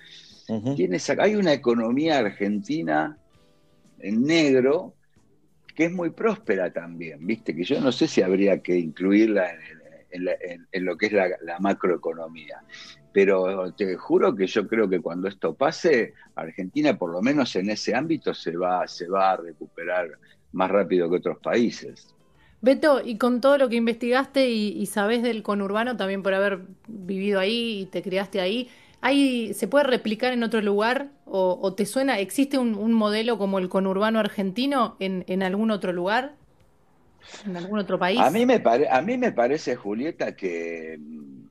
Hay 1.18 1.36
una 1.36 1.52
economía 1.52 2.18
argentina 2.18 3.16
en 3.98 4.22
negro 4.24 4.94
que 5.74 5.86
es 5.86 5.92
muy 5.92 6.10
próspera 6.10 6.72
también, 6.72 7.26
¿viste? 7.26 7.54
Que 7.54 7.64
yo 7.64 7.80
no 7.80 7.92
sé 7.92 8.06
si 8.06 8.20
habría 8.22 8.60
que 8.62 8.76
incluirla 8.76 9.50
en, 9.52 9.60
en 10.10 10.24
la- 10.26 10.36
en- 10.40 10.66
en 10.70 10.84
lo 10.84 10.96
que 10.96 11.06
es 11.06 11.12
la, 11.12 11.28
la 11.42 11.58
macroeconomía. 11.60 12.62
Pero 13.12 13.72
te 13.72 13.96
juro 13.96 14.34
que 14.34 14.46
yo 14.46 14.66
creo 14.66 14.88
que 14.88 15.00
cuando 15.00 15.28
esto 15.28 15.54
pase, 15.54 16.14
Argentina, 16.34 16.98
por 16.98 17.10
lo 17.12 17.22
menos 17.22 17.54
en 17.56 17.70
ese 17.70 17.94
ámbito, 17.94 18.34
se 18.34 18.56
va, 18.56 18.86
se 18.86 19.08
va 19.08 19.32
a 19.32 19.36
recuperar 19.36 20.08
más 20.52 20.70
rápido 20.70 21.08
que 21.10 21.16
otros 21.16 21.38
países. 21.38 22.14
Beto, 22.60 23.02
y 23.04 23.18
con 23.18 23.40
todo 23.40 23.58
lo 23.58 23.68
que 23.68 23.76
investigaste 23.76 24.48
y, 24.50 24.68
y 24.80 24.86
sabés 24.86 25.22
del 25.22 25.42
conurbano, 25.42 25.96
también 25.96 26.22
por 26.22 26.32
haber 26.32 26.60
vivido 26.86 27.40
ahí 27.40 27.80
y 27.80 27.86
te 27.86 28.02
criaste 28.02 28.40
ahí, 28.40 28.68
¿hay, 29.02 29.52
¿se 29.52 29.68
puede 29.68 29.84
replicar 29.84 30.32
en 30.32 30.42
otro 30.42 30.62
lugar? 30.62 31.10
¿O, 31.26 31.74
te 31.74 31.86
suena, 31.86 32.18
existe 32.18 32.56
un, 32.58 32.92
modelo 32.94 33.36
como 33.36 33.58
el 33.58 33.68
conurbano 33.68 34.18
argentino 34.18 34.96
en, 35.00 35.42
algún 35.42 35.70
otro 35.70 35.92
lugar? 35.92 36.34
¿En 37.46 37.56
algún 37.56 37.78
otro 37.78 37.98
país? 37.98 38.18
A 38.18 38.30
mí 38.30 38.46
me, 38.46 38.62
a 38.90 39.02
mí 39.02 39.18
me 39.18 39.32
parece, 39.32 39.76
Julieta, 39.76 40.34
que 40.36 40.98
mm, 40.98 41.42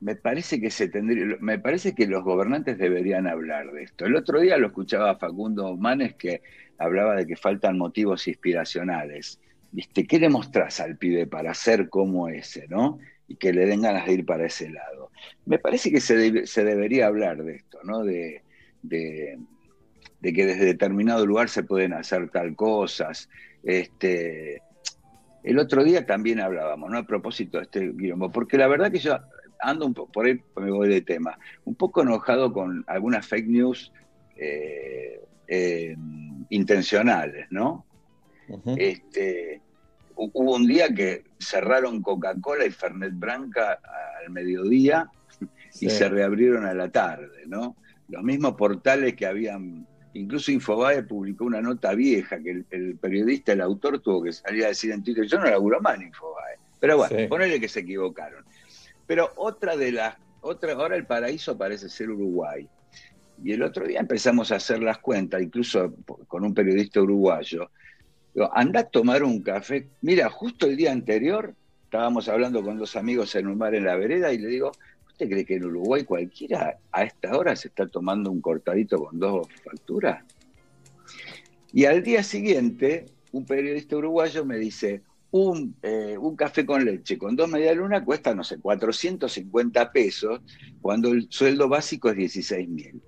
me 0.00 0.14
parece 0.14 0.60
que 0.60 0.70
se 0.70 0.88
tendría, 0.88 1.36
me 1.40 1.58
parece 1.58 1.94
que 1.94 2.06
los 2.06 2.22
gobernantes 2.22 2.78
deberían 2.78 3.26
hablar 3.26 3.72
de 3.72 3.82
esto. 3.82 4.06
El 4.06 4.16
otro 4.16 4.40
día 4.40 4.56
lo 4.56 4.68
escuchaba 4.68 5.16
Facundo 5.16 5.76
Manes 5.76 6.14
que 6.14 6.42
hablaba 6.78 7.16
de 7.16 7.26
que 7.26 7.36
faltan 7.36 7.76
motivos 7.76 8.28
inspiracionales. 8.28 9.40
¿Viste? 9.72 10.06
¿Qué 10.06 10.18
le 10.18 10.28
mostrás 10.28 10.80
al 10.80 10.96
pibe 10.96 11.26
para 11.26 11.52
ser 11.54 11.88
como 11.88 12.28
ese, 12.28 12.66
no? 12.68 12.98
Y 13.28 13.36
que 13.36 13.52
le 13.52 13.66
den 13.66 13.82
ganas 13.82 14.06
de 14.06 14.14
ir 14.14 14.26
para 14.26 14.46
ese 14.46 14.70
lado. 14.70 15.10
Me 15.46 15.58
parece 15.58 15.90
que 15.90 16.00
se, 16.00 16.46
se 16.46 16.64
debería 16.64 17.06
hablar 17.06 17.44
de 17.44 17.56
esto, 17.56 17.78
¿no? 17.84 18.02
De, 18.02 18.42
de, 18.82 19.38
de 20.20 20.32
que 20.32 20.46
desde 20.46 20.64
determinado 20.64 21.26
lugar 21.26 21.48
se 21.48 21.62
pueden 21.62 21.92
hacer 21.92 22.30
tal 22.30 22.56
cosas. 22.56 23.28
Este, 23.62 24.62
el 25.42 25.58
otro 25.58 25.84
día 25.84 26.06
también 26.06 26.40
hablábamos, 26.40 26.90
¿no? 26.90 26.98
A 26.98 27.06
propósito 27.06 27.58
de 27.58 27.64
este 27.64 27.96
quilombo, 27.96 28.30
porque 28.30 28.56
la 28.56 28.66
verdad 28.66 28.90
que 28.90 28.98
yo 28.98 29.18
ando 29.60 29.86
un 29.86 29.94
poco, 29.94 30.12
por 30.12 30.26
ahí 30.26 30.40
me 30.56 30.70
voy 30.70 30.88
de 30.88 31.00
tema, 31.02 31.38
un 31.64 31.74
poco 31.74 32.02
enojado 32.02 32.52
con 32.52 32.84
algunas 32.86 33.26
fake 33.26 33.48
news 33.48 33.92
eh, 34.36 35.20
eh, 35.46 35.96
intencionales, 36.50 37.46
¿no? 37.50 37.84
Este, 38.76 39.60
hubo 40.18 40.56
un 40.56 40.66
día 40.66 40.92
que 40.92 41.24
cerraron 41.38 42.02
Coca-Cola 42.02 42.66
y 42.66 42.70
Fernet 42.70 43.12
Branca 43.14 43.78
al 44.20 44.30
mediodía 44.30 45.08
y 45.80 45.88
se 45.88 46.08
reabrieron 46.08 46.66
a 46.66 46.74
la 46.74 46.90
tarde, 46.90 47.44
¿no? 47.46 47.76
Los 48.08 48.22
mismos 48.24 48.54
portales 48.54 49.14
que 49.14 49.26
habían 49.26 49.86
incluso 50.14 50.50
Infobae 50.50 51.04
publicó 51.04 51.44
una 51.44 51.60
nota 51.60 51.94
vieja 51.94 52.40
que 52.40 52.50
el, 52.50 52.66
el 52.70 52.96
periodista, 52.96 53.52
el 53.52 53.60
autor, 53.60 54.00
tuvo 54.00 54.22
que 54.24 54.32
salir 54.32 54.64
a 54.64 54.68
decir 54.68 54.90
en 54.90 55.04
Twitter, 55.04 55.24
yo 55.26 55.38
no 55.38 55.44
laburo 55.44 55.80
más 55.80 55.96
en 55.96 56.08
Infobae. 56.08 56.56
Pero 56.80 56.96
bueno, 56.96 57.16
Sí. 57.16 57.26
ponele 57.28 57.60
que 57.60 57.68
se 57.68 57.80
equivocaron. 57.80 58.44
Pero 59.06 59.30
otra 59.36 59.76
de 59.76 59.92
las, 59.92 60.16
otra, 60.40 60.72
ahora 60.72 60.96
el 60.96 61.06
paraíso 61.06 61.56
parece 61.56 61.88
ser 61.88 62.10
Uruguay. 62.10 62.68
Y 63.44 63.52
el 63.52 63.62
otro 63.62 63.86
día 63.86 64.00
empezamos 64.00 64.50
a 64.50 64.56
hacer 64.56 64.82
las 64.82 64.98
cuentas, 64.98 65.40
incluso 65.40 65.94
con 66.26 66.44
un 66.44 66.52
periodista 66.54 67.00
uruguayo. 67.00 67.70
Digo, 68.38 68.52
anda 68.54 68.78
a 68.78 68.84
tomar 68.84 69.24
un 69.24 69.42
café. 69.42 69.88
Mira, 70.00 70.30
justo 70.30 70.66
el 70.66 70.76
día 70.76 70.92
anterior 70.92 71.56
estábamos 71.82 72.28
hablando 72.28 72.62
con 72.62 72.78
dos 72.78 72.94
amigos 72.94 73.34
en 73.34 73.48
un 73.48 73.58
bar 73.58 73.74
en 73.74 73.82
la 73.82 73.96
vereda 73.96 74.32
y 74.32 74.38
le 74.38 74.46
digo, 74.46 74.70
¿usted 75.08 75.28
cree 75.28 75.44
que 75.44 75.56
en 75.56 75.64
Uruguay 75.64 76.04
cualquiera 76.04 76.78
a 76.92 77.02
esta 77.02 77.36
hora 77.36 77.56
se 77.56 77.66
está 77.66 77.88
tomando 77.88 78.30
un 78.30 78.40
cortadito 78.40 79.04
con 79.04 79.18
dos 79.18 79.48
facturas? 79.64 80.22
Y 81.72 81.86
al 81.86 82.04
día 82.04 82.22
siguiente, 82.22 83.06
un 83.32 83.44
periodista 83.44 83.96
uruguayo 83.96 84.44
me 84.44 84.56
dice, 84.56 85.02
un, 85.32 85.74
eh, 85.82 86.16
un 86.16 86.36
café 86.36 86.64
con 86.64 86.84
leche 86.84 87.18
con 87.18 87.34
dos 87.34 87.50
media 87.50 87.74
luna 87.74 88.04
cuesta, 88.04 88.36
no 88.36 88.44
sé, 88.44 88.60
450 88.60 89.90
pesos, 89.90 90.42
cuando 90.80 91.08
el 91.08 91.26
sueldo 91.28 91.68
básico 91.68 92.08
es 92.10 92.16
16 92.16 92.68
mil. 92.68 93.02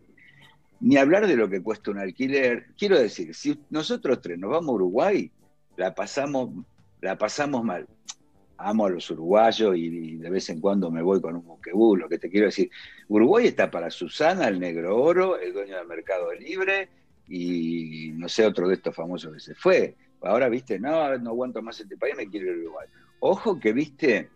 Ni 0.80 0.96
hablar 0.96 1.26
de 1.26 1.36
lo 1.36 1.48
que 1.48 1.62
cuesta 1.62 1.90
un 1.90 1.98
alquiler. 1.98 2.66
Quiero 2.78 2.98
decir, 2.98 3.34
si 3.34 3.58
nosotros 3.70 4.20
tres 4.20 4.38
nos 4.38 4.50
vamos 4.50 4.70
a 4.70 4.72
Uruguay, 4.72 5.30
la 5.76 5.94
pasamos, 5.94 6.50
la 7.00 7.18
pasamos 7.18 7.64
mal. 7.64 7.86
Amo 8.56 8.86
a 8.86 8.90
los 8.90 9.10
uruguayos 9.10 9.76
y, 9.76 10.16
de 10.16 10.30
vez 10.30 10.48
en 10.50 10.60
cuando 10.60 10.90
me 10.90 11.02
voy 11.02 11.20
con 11.20 11.36
un 11.36 11.44
buquebú. 11.44 11.96
Lo 11.96 12.08
que 12.08 12.18
te 12.18 12.30
quiero 12.30 12.46
decir, 12.46 12.70
Uruguay 13.08 13.46
está 13.46 13.70
para 13.70 13.90
Susana, 13.90 14.48
el 14.48 14.60
negro 14.60 14.96
oro, 15.00 15.38
el 15.38 15.52
dueño 15.52 15.76
del 15.76 15.86
Mercado 15.86 16.32
Libre 16.32 16.88
y 17.28 18.12
no 18.14 18.28
sé, 18.28 18.44
otro 18.44 18.68
de 18.68 18.74
estos 18.74 18.94
famosos 18.94 19.32
que 19.32 19.40
se 19.40 19.54
fue. 19.54 19.94
Ahora, 20.22 20.48
viste, 20.48 20.78
no, 20.78 21.16
no 21.18 21.30
aguanto 21.30 21.62
más 21.62 21.80
este 21.80 21.96
país, 21.96 22.14
me 22.16 22.28
quiero 22.28 22.46
ir 22.46 22.52
a 22.52 22.60
Uruguay. 22.62 22.88
Ojo 23.20 23.60
que, 23.60 23.72
viste, 23.72 24.28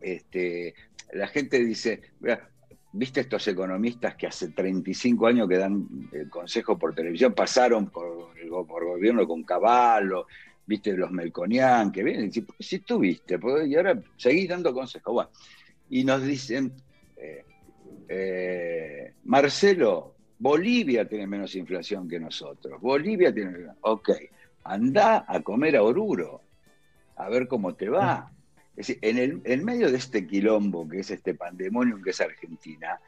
este, 0.00 0.74
la 1.12 1.26
gente 1.28 1.58
dice, 1.58 2.02
"Mira, 2.20 2.48
viste 2.92 3.20
estos 3.20 3.46
economistas 3.48 4.16
que 4.16 4.26
hace 4.26 4.48
35 4.48 5.26
años 5.26 5.48
que 5.48 5.58
dan 5.58 5.86
el 6.12 6.28
consejo 6.28 6.78
por 6.78 6.94
televisión, 6.94 7.32
pasaron 7.32 7.88
por 7.88 8.30
por 8.66 8.84
gobierno 8.84 9.26
con 9.26 9.44
Caballo, 9.44 10.26
viste 10.66 10.96
los 10.96 11.10
Melconian, 11.10 11.92
que 11.92 12.02
vienen 12.02 12.24
y 12.24 12.26
dicen, 12.26 12.46
"Pues 12.46 12.66
si 12.66 12.80
tú 12.80 12.98
viste, 12.98 13.38
pues, 13.38 13.68
y 13.68 13.76
ahora 13.76 14.00
seguís 14.16 14.48
dando 14.48 14.72
consejos. 14.72 15.28
Y 15.88 16.04
nos 16.04 16.22
dicen, 16.22 16.72
eh, 17.16 17.44
eh, 18.08 19.14
Marcelo, 19.24 20.14
Bolivia 20.38 21.08
tiene 21.08 21.26
menos 21.26 21.54
inflación 21.54 22.08
que 22.08 22.18
nosotros. 22.18 22.80
Bolivia 22.80 23.32
tiene. 23.32 23.66
Ok, 23.82 24.10
anda 24.64 25.24
a 25.28 25.40
comer 25.42 25.76
a 25.76 25.82
Oruro, 25.82 26.42
a 27.16 27.28
ver 27.28 27.46
cómo 27.46 27.74
te 27.74 27.88
va. 27.88 28.32
Es 28.80 28.86
decir, 28.86 28.98
en, 29.02 29.18
el, 29.18 29.42
en 29.44 29.62
medio 29.62 29.90
de 29.90 29.98
este 29.98 30.26
quilombo 30.26 30.88
que 30.88 31.00
es 31.00 31.10
este 31.10 31.34
pandemonium 31.34 32.02
que 32.02 32.10
es 32.10 32.20
Argentina, 32.22 32.98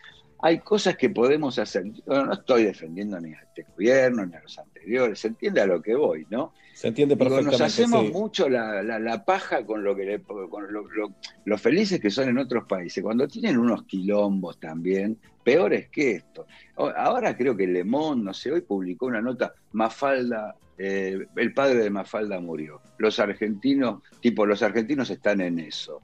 hay 0.43 0.59
cosas 0.59 0.99
que 0.99 1.09
podemos 1.09 1.59
hacer. 1.59 1.85
Yo 2.07 2.27
no 2.27 2.35
estoy 2.35 2.65
defendiendo 2.65 3.19
ni 3.19 3.33
a 3.33 3.41
este 3.41 3.63
gobierno 3.63 4.27
ni 4.27 4.35
a 4.35 4.43
los 4.43 4.59
anteriores, 4.59 5.21
se 5.21 5.29
entiende 5.29 5.63
a 5.63 5.67
lo 5.67 5.81
que 5.81 5.95
voy, 5.95 6.27
¿no? 6.29 6.53
Se 6.75 6.89
entiende 6.89 7.15
Digo, 7.15 7.29
perfectamente. 7.29 7.63
nos 7.65 7.73
hacemos 7.73 8.07
sí. 8.07 8.13
mucho 8.13 8.49
la, 8.49 8.83
la- 8.83 8.99
la 8.99 9.25
paja 9.25 9.65
con 9.65 9.85
lo 9.85 9.95
que 9.95 10.05
le- 10.05 10.23
con 10.23 10.73
lo, 10.73 10.83
lo- 10.89 11.13
lo 11.45 11.59
felices 11.59 12.01
que 12.01 12.11
son 12.11 12.29
en 12.31 12.39
otros 12.39 12.65
países. 12.67 13.03
Cuando 13.03 13.29
tienen 13.29 13.59
unos 13.59 13.85
quilombos 13.85 14.59
también, 14.59 15.19
peores 15.45 15.89
que 15.91 16.13
esto. 16.13 16.47
Ahora 16.77 17.37
creo 17.37 17.57
que 17.57 17.67
Le 17.67 17.85
Monde, 17.85 18.25
no 18.25 18.35
sé, 18.35 18.51
hoy 18.53 18.63
publicó 18.63 19.07
una 19.07 19.21
nota, 19.21 19.53
Mafalda, 19.73 20.55
eh, 20.79 21.27
el 21.37 21.53
padre 21.53 21.81
de 21.81 21.91
Mafalda 21.91 22.41
murió. 22.41 22.81
Los 22.99 23.19
argentinos, 23.21 24.03
tipo, 24.21 24.47
los 24.47 24.63
argentinos 24.63 25.11
están 25.11 25.41
en 25.41 25.59
eso. 25.59 26.01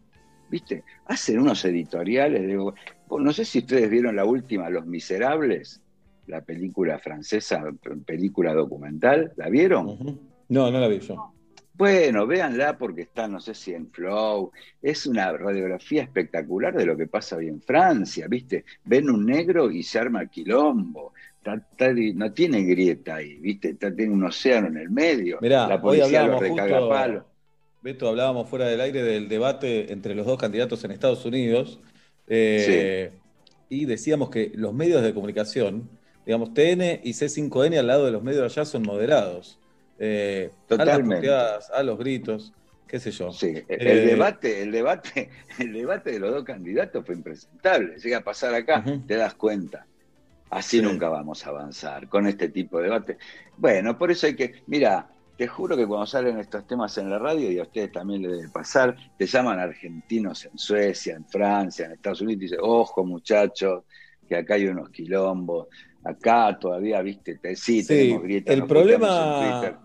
¿Viste? 0.50 0.82
Hacen 1.06 1.38
unos 1.40 1.64
editoriales, 1.64 2.46
digo, 2.46 2.74
no 3.18 3.32
sé 3.32 3.44
si 3.44 3.58
ustedes 3.58 3.90
vieron 3.90 4.16
la 4.16 4.24
última, 4.24 4.70
Los 4.70 4.86
Miserables, 4.86 5.80
la 6.26 6.40
película 6.42 6.98
francesa, 6.98 7.62
película 8.06 8.54
documental, 8.54 9.32
¿la 9.36 9.48
vieron? 9.50 9.86
Ujú. 9.88 10.18
No, 10.48 10.70
no 10.70 10.80
la 10.80 10.88
vi 10.88 10.98
yo. 11.00 11.32
Bueno, 11.74 12.26
véanla 12.26 12.76
porque 12.76 13.02
está, 13.02 13.28
no 13.28 13.38
sé 13.38 13.54
si 13.54 13.72
en 13.72 13.88
Flow. 13.90 14.50
Es 14.82 15.06
una 15.06 15.30
radiografía 15.32 16.02
espectacular 16.02 16.74
de 16.76 16.86
lo 16.86 16.96
que 16.96 17.06
pasa 17.06 17.36
hoy 17.36 17.46
en 17.48 17.60
Francia, 17.62 18.26
¿viste? 18.28 18.64
Ven 18.84 19.08
un 19.08 19.24
negro 19.24 19.70
y 19.70 19.82
se 19.84 19.98
arma 20.00 20.22
el 20.22 20.28
quilombo. 20.28 21.12
Está- 21.36 21.54
está 21.70 21.92
di- 21.94 22.14
no 22.14 22.32
tiene 22.32 22.62
grieta 22.64 23.16
ahí, 23.16 23.36
¿viste? 23.38 23.70
Está- 23.70 23.94
tiene 23.94 24.12
un 24.12 24.24
océano 24.24 24.66
en 24.66 24.76
el 24.76 24.90
medio. 24.90 25.38
Mirá, 25.40 25.68
la 25.68 25.76
hoy 25.76 25.80
policía 25.80 26.26
lo 26.26 26.40
recaga 26.40 26.78
justo, 26.78 26.88
palo. 26.88 27.24
Beto, 27.80 28.08
hablábamos 28.08 28.48
fuera 28.48 28.66
del 28.66 28.80
aire 28.80 29.02
del 29.04 29.28
debate 29.28 29.92
entre 29.92 30.16
los 30.16 30.26
dos 30.26 30.36
candidatos 30.36 30.82
en 30.82 30.90
Estados 30.90 31.24
Unidos 31.24 31.78
eh, 32.26 33.12
y 33.68 33.84
decíamos 33.84 34.30
que 34.30 34.50
los 34.54 34.74
medios 34.74 35.00
de 35.02 35.14
comunicación, 35.14 35.88
digamos, 36.26 36.52
TN 36.54 37.00
y 37.04 37.12
C5N 37.12 37.78
al 37.78 37.86
lado 37.86 38.04
de 38.04 38.10
los 38.10 38.22
medios 38.24 38.40
de 38.40 38.46
allá 38.46 38.64
son 38.64 38.82
moderados. 38.82 39.60
Eh, 39.98 40.50
a 40.76 40.84
las 40.84 40.86
Totalmente. 40.88 41.28
a 41.72 41.82
los 41.82 41.98
gritos, 41.98 42.52
qué 42.86 43.00
sé 43.00 43.10
yo. 43.10 43.32
Sí, 43.32 43.46
el 43.48 43.66
Eh, 43.68 44.00
debate, 44.06 44.62
el 44.62 44.72
debate, 44.72 45.30
el 45.58 45.72
debate 45.72 46.12
de 46.12 46.20
los 46.20 46.30
dos 46.32 46.44
candidatos 46.44 47.04
fue 47.04 47.14
impresentable. 47.14 47.96
Llega 47.98 48.18
a 48.18 48.24
pasar 48.24 48.54
acá, 48.54 48.82
te 49.06 49.16
das 49.16 49.34
cuenta. 49.34 49.88
Así 50.50 50.78
Sí. 50.78 50.82
nunca 50.82 51.08
vamos 51.10 51.46
a 51.46 51.50
avanzar 51.50 52.08
con 52.08 52.26
este 52.26 52.48
tipo 52.48 52.78
de 52.78 52.84
debate. 52.84 53.18
Bueno, 53.56 53.98
por 53.98 54.10
eso 54.10 54.26
hay 54.26 54.34
que, 54.36 54.62
mira, 54.66 55.10
te 55.36 55.46
juro 55.46 55.76
que 55.76 55.86
cuando 55.86 56.06
salen 56.06 56.38
estos 56.38 56.66
temas 56.66 56.96
en 56.98 57.10
la 57.10 57.18
radio, 57.18 57.50
y 57.52 57.58
a 57.58 57.62
ustedes 57.64 57.92
también 57.92 58.22
les 58.22 58.32
debe 58.32 58.48
pasar, 58.50 58.96
te 59.16 59.26
llaman 59.26 59.58
argentinos 59.60 60.44
en 60.46 60.56
Suecia, 60.58 61.16
en 61.16 61.26
Francia, 61.26 61.86
en 61.86 61.92
Estados 61.92 62.22
Unidos, 62.22 62.38
y 62.42 62.44
dicen, 62.46 62.58
ojo 62.62 63.04
muchachos, 63.04 63.84
que 64.26 64.36
acá 64.36 64.54
hay 64.54 64.66
unos 64.68 64.90
quilombos, 64.90 65.68
acá 66.02 66.58
todavía, 66.58 67.02
viste, 67.02 67.36
te, 67.38 67.54
sí, 67.56 67.82
Sí, 67.82 67.84
tenemos 67.84 68.22
grietas. 68.22 68.54
el 68.54 68.60
en 68.60 68.66
problema, 68.66 69.38
Twitter. 69.38 69.76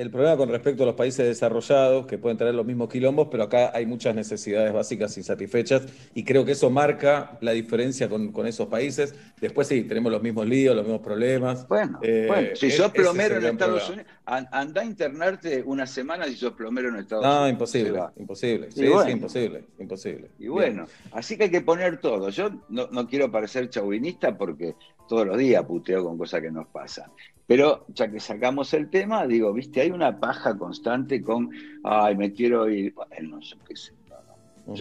El 0.00 0.10
problema 0.10 0.36
con 0.38 0.48
respecto 0.48 0.82
a 0.82 0.86
los 0.86 0.94
países 0.94 1.26
desarrollados, 1.26 2.06
que 2.06 2.16
pueden 2.16 2.38
tener 2.38 2.54
los 2.54 2.64
mismos 2.64 2.88
quilombos, 2.88 3.28
pero 3.30 3.42
acá 3.42 3.70
hay 3.74 3.84
muchas 3.84 4.14
necesidades 4.14 4.72
básicas 4.72 5.16
insatisfechas 5.18 5.82
y 6.14 6.24
creo 6.24 6.44
que 6.46 6.52
eso 6.52 6.70
marca 6.70 7.36
la 7.42 7.52
diferencia 7.52 8.08
con, 8.08 8.32
con 8.32 8.46
esos 8.46 8.68
países. 8.68 9.14
Después 9.40 9.68
sí, 9.68 9.82
tenemos 9.82 10.10
los 10.10 10.22
mismos 10.22 10.46
líos, 10.46 10.74
los 10.74 10.84
mismos 10.86 11.02
problemas. 11.02 11.68
Bueno, 11.68 11.98
Eh, 12.02 12.24
bueno, 12.28 12.48
si 12.54 12.68
e- 12.68 12.70
sos 12.70 12.86
es 12.86 12.92
plomero 12.92 13.36
en 13.36 13.44
Estados 13.44 13.82
problema. 13.84 14.02
Unidos, 14.02 14.22
an- 14.24 14.48
andá 14.52 14.80
a 14.80 14.84
internarte 14.86 15.62
una 15.64 15.86
semana 15.86 16.24
si 16.24 16.36
sos 16.36 16.54
plomero 16.54 16.88
en 16.88 16.96
Estados 16.96 17.22
No, 17.24 17.30
Unidos. 17.32 17.50
imposible, 17.50 17.90
va. 17.92 18.12
imposible. 18.16 18.68
Y 18.68 18.72
Sí, 18.72 18.88
bueno. 18.88 19.04
sí, 19.04 19.10
imposible, 19.10 19.64
imposible. 19.78 20.30
Y 20.38 20.48
bueno, 20.48 20.86
así 21.12 21.36
que 21.36 21.44
hay 21.44 21.50
que 21.50 21.60
poner 21.60 22.00
todo. 22.00 22.30
Yo 22.30 22.48
no, 22.70 22.88
no 22.90 23.06
quiero 23.06 23.30
parecer 23.30 23.68
chauvinista 23.68 24.38
porque 24.38 24.74
todos 25.08 25.26
los 25.26 25.36
días 25.36 25.62
puteo 25.66 26.04
con 26.04 26.16
cosas 26.16 26.40
que 26.40 26.50
nos 26.50 26.68
pasan. 26.68 27.10
Pero 27.46 27.84
ya 27.88 28.08
que 28.08 28.20
sacamos 28.20 28.72
el 28.74 28.88
tema, 28.90 29.26
digo, 29.26 29.52
viste, 29.52 29.80
hay 29.80 29.89
una 29.92 30.18
paja 30.18 30.56
constante 30.56 31.22
con, 31.22 31.50
ay, 31.84 32.16
me 32.16 32.32
quiero 32.32 32.68
ir. 32.68 32.94
Bueno, 32.94 33.36
no 33.36 33.42
sé 33.42 33.56
qué 33.66 33.76
sé. 33.76 33.92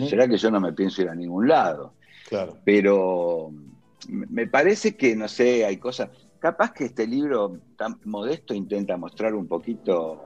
Será 0.07 0.28
que 0.28 0.38
yo 0.38 0.51
no 0.51 0.60
me 0.60 0.74
pienso 0.74 1.01
ir 1.01 1.10
a 1.10 1.16
ningún 1.16 1.47
lado. 1.47 1.93
Claro. 2.28 2.57
Pero 2.64 3.51
me 4.07 4.26
me 4.28 4.47
parece 4.47 4.95
que, 4.95 5.16
no 5.16 5.28
sé, 5.28 5.66
hay 5.66 5.78
cosas. 5.78 6.10
Capaz 6.39 6.72
que 6.74 6.86
este 6.86 7.05
libro 7.07 7.60
tan 7.76 7.99
modesto 8.05 8.53
intenta 8.53 8.95
mostrar 8.97 9.34
un 9.36 9.47
poquito. 9.47 10.26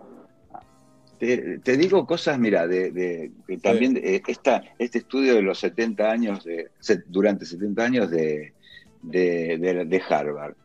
Te, 1.18 1.60
te 1.60 1.78
digo 1.78 2.06
cosas, 2.06 2.38
mira, 2.38 2.68
de, 2.68 2.92
de- 2.92 3.32
que 3.48 3.58
también 3.58 3.98
eh, 3.98 4.22
esta, 4.28 4.62
este 4.78 4.98
estudio 5.00 5.36
de 5.36 5.42
los 5.42 5.58
70 5.60 6.12
años, 6.12 6.44
de, 6.44 6.70
durante 7.08 7.46
70 7.46 7.84
años 7.86 8.12
de- 8.12 9.86
de 9.86 10.02
Harvard, 10.10 10.56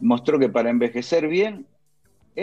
mostró 0.00 0.38
que 0.38 0.48
para 0.48 0.70
envejecer 0.70 1.28
bien, 1.28 1.66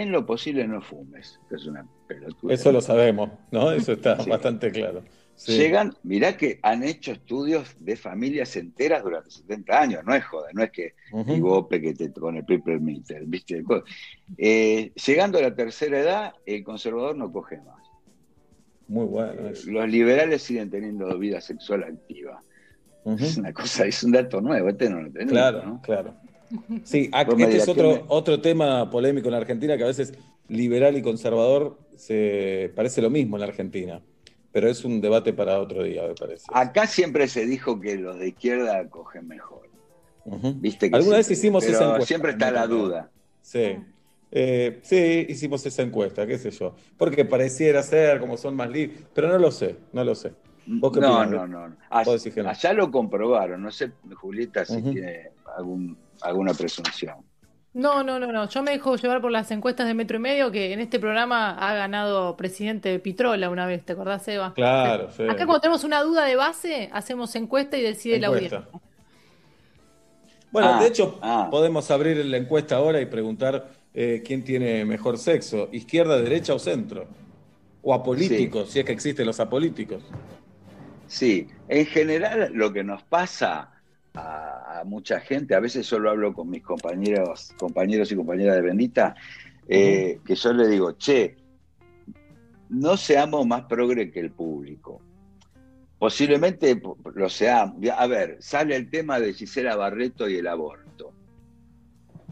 en 0.01 0.11
lo 0.11 0.25
posible 0.25 0.67
no 0.67 0.81
fumes, 0.81 1.39
que 1.49 1.55
es 1.55 1.65
una 1.65 1.87
pelotuda. 2.07 2.53
Eso 2.53 2.71
lo 2.71 2.81
sabemos, 2.81 3.29
¿no? 3.51 3.71
Eso 3.71 3.93
está 3.93 4.19
Sí. 4.21 4.29
bastante 4.29 4.71
claro. 4.71 5.03
Sí. 5.37 5.57
Llegan, 5.57 5.93
mirá 6.03 6.37
que 6.37 6.59
han 6.63 6.81
hecho 6.83 7.11
estudios 7.11 7.75
de 7.79 7.97
familias 7.97 8.55
enteras 8.55 9.03
durante 9.03 9.31
70 9.31 9.81
años, 9.81 10.03
no 10.05 10.15
es 10.15 10.23
joda, 10.23 10.47
no 10.53 10.63
es 10.63 10.71
que 10.71 10.93
Ujú. 11.11 11.33
Ibope 11.33 11.81
que 11.81 11.93
te 11.93 12.11
con 12.13 12.37
el 12.37 12.45
people 12.45 12.79
meter, 12.79 13.23
¿viste? 13.25 13.61
Eh, 14.37 14.91
llegando 15.05 15.37
a 15.37 15.41
la 15.41 15.53
tercera 15.55 15.99
edad, 15.99 16.33
el 16.45 16.63
conservador 16.63 17.17
no 17.17 17.31
coge 17.31 17.57
más. 17.57 17.83
Muy 18.87 19.05
bueno. 19.05 19.49
eso. 19.49 19.69
Los 19.71 19.89
liberales 19.89 20.41
siguen 20.41 20.69
teniendo 20.69 21.17
vida 21.17 21.41
sexual 21.41 21.83
activa. 21.83 22.41
Es 23.19 23.37
una 23.37 23.53
cosa, 23.53 23.85
es 23.85 24.03
un 24.03 24.13
dato 24.13 24.41
nuevo, 24.41 24.69
este 24.69 24.89
no 24.89 25.01
lo 25.01 25.11
tenemos, 25.11 25.31
Claro, 25.33 25.63
¿no? 25.65 25.81
claro. 25.81 26.15
Sí, 26.83 27.09
este 27.13 27.57
es 27.57 27.67
otro, 27.67 27.89
¿qué 27.89 27.95
me- 27.99 28.05
otro 28.07 28.41
tema 28.41 28.89
polémico 28.89 29.27
en 29.27 29.33
Argentina 29.35 29.77
que 29.77 29.83
a 29.83 29.87
veces 29.87 30.13
liberal 30.47 30.95
y 30.97 31.01
conservador 31.01 31.79
se 31.95 32.71
parece 32.75 33.01
lo 33.01 33.09
mismo 33.09 33.37
en 33.37 33.41
la 33.41 33.47
Argentina, 33.47 34.01
pero 34.51 34.69
es 34.69 34.85
un 34.85 35.01
debate 35.01 35.33
para 35.33 35.59
otro 35.59 35.83
día, 35.83 36.03
me 36.07 36.13
parece. 36.15 36.45
Acá 36.53 36.87
siempre 36.87 37.27
se 37.27 37.45
dijo 37.45 37.79
que 37.79 37.95
los 37.97 38.19
de 38.19 38.29
izquierda 38.29 38.87
cogen 38.89 39.27
mejor. 39.27 39.69
Ujú. 40.25 40.53
¿Viste 40.55 40.89
que 40.89 40.95
Alguna 40.95 41.17
vez 41.17 41.29
hicimos 41.31 41.63
pero 41.63 41.75
esa 41.75 41.85
encuesta. 41.85 42.07
Siempre 42.07 42.31
está 42.31 42.51
la 42.51 42.67
duda. 42.67 43.11
Sí, 43.41 43.77
Eh, 44.31 44.79
sí, 44.81 45.25
hicimos 45.29 45.65
esa 45.65 45.81
encuesta, 45.83 46.27
qué 46.27 46.37
sé 46.37 46.51
yo. 46.51 46.75
Porque 46.97 47.23
pareciera 47.23 47.81
ser, 47.83 48.19
como 48.19 48.35
son 48.35 48.55
más 48.55 48.69
libres, 48.69 49.03
pero 49.13 49.29
no 49.29 49.37
lo 49.37 49.49
sé, 49.49 49.77
no 49.93 50.03
lo 50.03 50.13
sé. 50.13 50.33
¿Vos 50.65 50.91
qué 50.91 50.99
No, 50.99 51.25
no, 51.25 51.47
no. 51.47 51.69
no. 51.69 51.77
Allá, 51.89 52.73
lo 52.73 52.91
comprobaron. 52.91 53.61
No 53.61 53.71
sé, 53.71 53.91
Julieta, 54.15 54.65
si 54.65 54.81
tiene 54.81 55.29
algún, 55.55 55.95
alguna 56.21 56.53
presunción. 56.53 57.17
No, 57.75 58.03
no, 58.03 58.19
no, 58.19 58.31
no. 58.31 58.47
Yo 58.47 58.63
me 58.63 58.71
dejo 58.71 58.95
llevar 58.95 59.19
por 59.19 59.31
las 59.31 59.51
encuestas 59.51 59.85
de 59.85 59.93
metro 59.93 60.15
y 60.15 60.21
medio 60.21 60.49
que 60.49 60.71
en 60.71 60.79
este 60.79 60.97
programa 60.97 61.57
ha 61.57 61.75
ganado 61.75 62.37
presidente 62.37 62.97
Pitrola 62.99 63.49
una 63.49 63.65
vez, 63.65 63.83
¿te 63.83 63.91
acordás, 63.91 64.25
Eva? 64.29 64.53
Claro, 64.53 65.11
sí. 65.11 65.23
Acá 65.23 65.45
cuando 65.45 65.59
tenemos 65.59 65.83
una 65.83 66.01
duda 66.01 66.23
de 66.23 66.37
base, 66.37 66.89
hacemos 66.93 67.35
encuesta 67.35 67.77
y 67.77 67.81
decide 67.81 68.17
la 68.19 68.27
audiencia. 68.27 68.65
Bueno, 70.51 70.69
Ah, 70.75 70.79
de 70.81 70.87
hecho, 70.87 71.19
ah. 71.21 71.49
podemos 71.51 71.91
abrir 71.91 72.25
la 72.25 72.37
encuesta 72.37 72.77
ahora 72.77 73.01
y 73.01 73.07
preguntar 73.07 73.67
eh, 73.93 74.23
quién 74.25 74.45
tiene 74.45 74.85
mejor 74.85 75.17
sexo, 75.17 75.67
izquierda, 75.73 76.15
derecha 76.21 76.53
o 76.53 76.59
centro. 76.59 77.07
O 77.81 77.93
apolíticos, 77.93 78.71
si 78.71 78.79
es 78.79 78.85
que 78.85 78.93
existen 78.93 79.25
los 79.25 79.41
apolíticos. 79.41 80.01
Sí, 81.07 81.49
en 81.67 81.85
general 81.85 82.51
lo 82.53 82.71
que 82.71 82.85
nos 82.85 83.03
pasa 83.03 83.74
a, 84.15 84.79
a 84.79 84.83
mucha 84.83 85.19
gente, 85.19 85.55
a 85.55 85.59
veces 85.59 85.85
solo 85.85 86.09
hablo 86.09 86.33
con 86.33 86.49
mis 86.49 86.63
compañeros, 86.63 87.53
compañeros 87.57 88.11
y 88.11 88.15
compañeras 88.15 88.55
de 88.55 88.61
Bendita, 88.61 89.15
eh, 89.67 90.19
que 90.25 90.35
yo 90.35 90.53
le 90.53 90.67
digo, 90.67 90.91
che, 90.93 91.37
no 92.69 92.97
seamos 92.97 93.45
más 93.45 93.63
progre 93.63 94.11
que 94.11 94.19
el 94.19 94.31
público. 94.31 95.01
Posiblemente 95.97 96.79
lo 97.15 97.29
seamos. 97.29 97.77
A 97.97 98.07
ver, 98.07 98.37
sale 98.39 98.75
el 98.75 98.89
tema 98.89 99.19
de 99.19 99.33
Gisela 99.33 99.75
Barreto 99.75 100.27
y 100.27 100.35
el 100.37 100.47
aborto. 100.47 100.84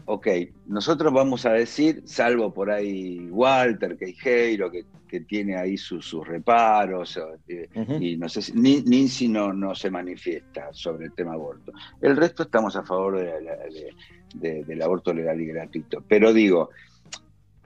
Ok, 0.06 0.28
nosotros 0.66 1.12
vamos 1.12 1.46
a 1.46 1.52
decir, 1.52 2.02
salvo 2.04 2.52
por 2.52 2.70
ahí 2.70 3.26
Walter 3.30 3.96
Queijeiro, 3.96 4.70
que, 4.70 4.84
que 5.08 5.20
tiene 5.20 5.56
ahí 5.56 5.78
sus, 5.78 6.04
sus 6.06 6.26
reparos, 6.26 7.18
eh, 7.48 7.68
y 8.00 8.16
no 8.18 8.28
sé 8.28 8.42
si 8.42 8.52
Ni- 8.52 8.82
Nincy 8.82 9.28
no, 9.28 9.52
no 9.54 9.74
se 9.74 9.90
manifiesta 9.90 10.68
sobre 10.72 11.06
el 11.06 11.12
tema 11.14 11.32
aborto. 11.32 11.72
El 12.02 12.16
resto 12.16 12.42
estamos 12.42 12.76
a 12.76 12.82
favor 12.84 13.16
de 13.16 13.40
la- 13.42 13.56
de- 13.56 13.94
de- 14.34 14.64
del 14.64 14.82
aborto 14.82 15.14
legal 15.14 15.40
y 15.40 15.46
gratuito. 15.46 16.04
Pero 16.06 16.34
digo, 16.34 16.68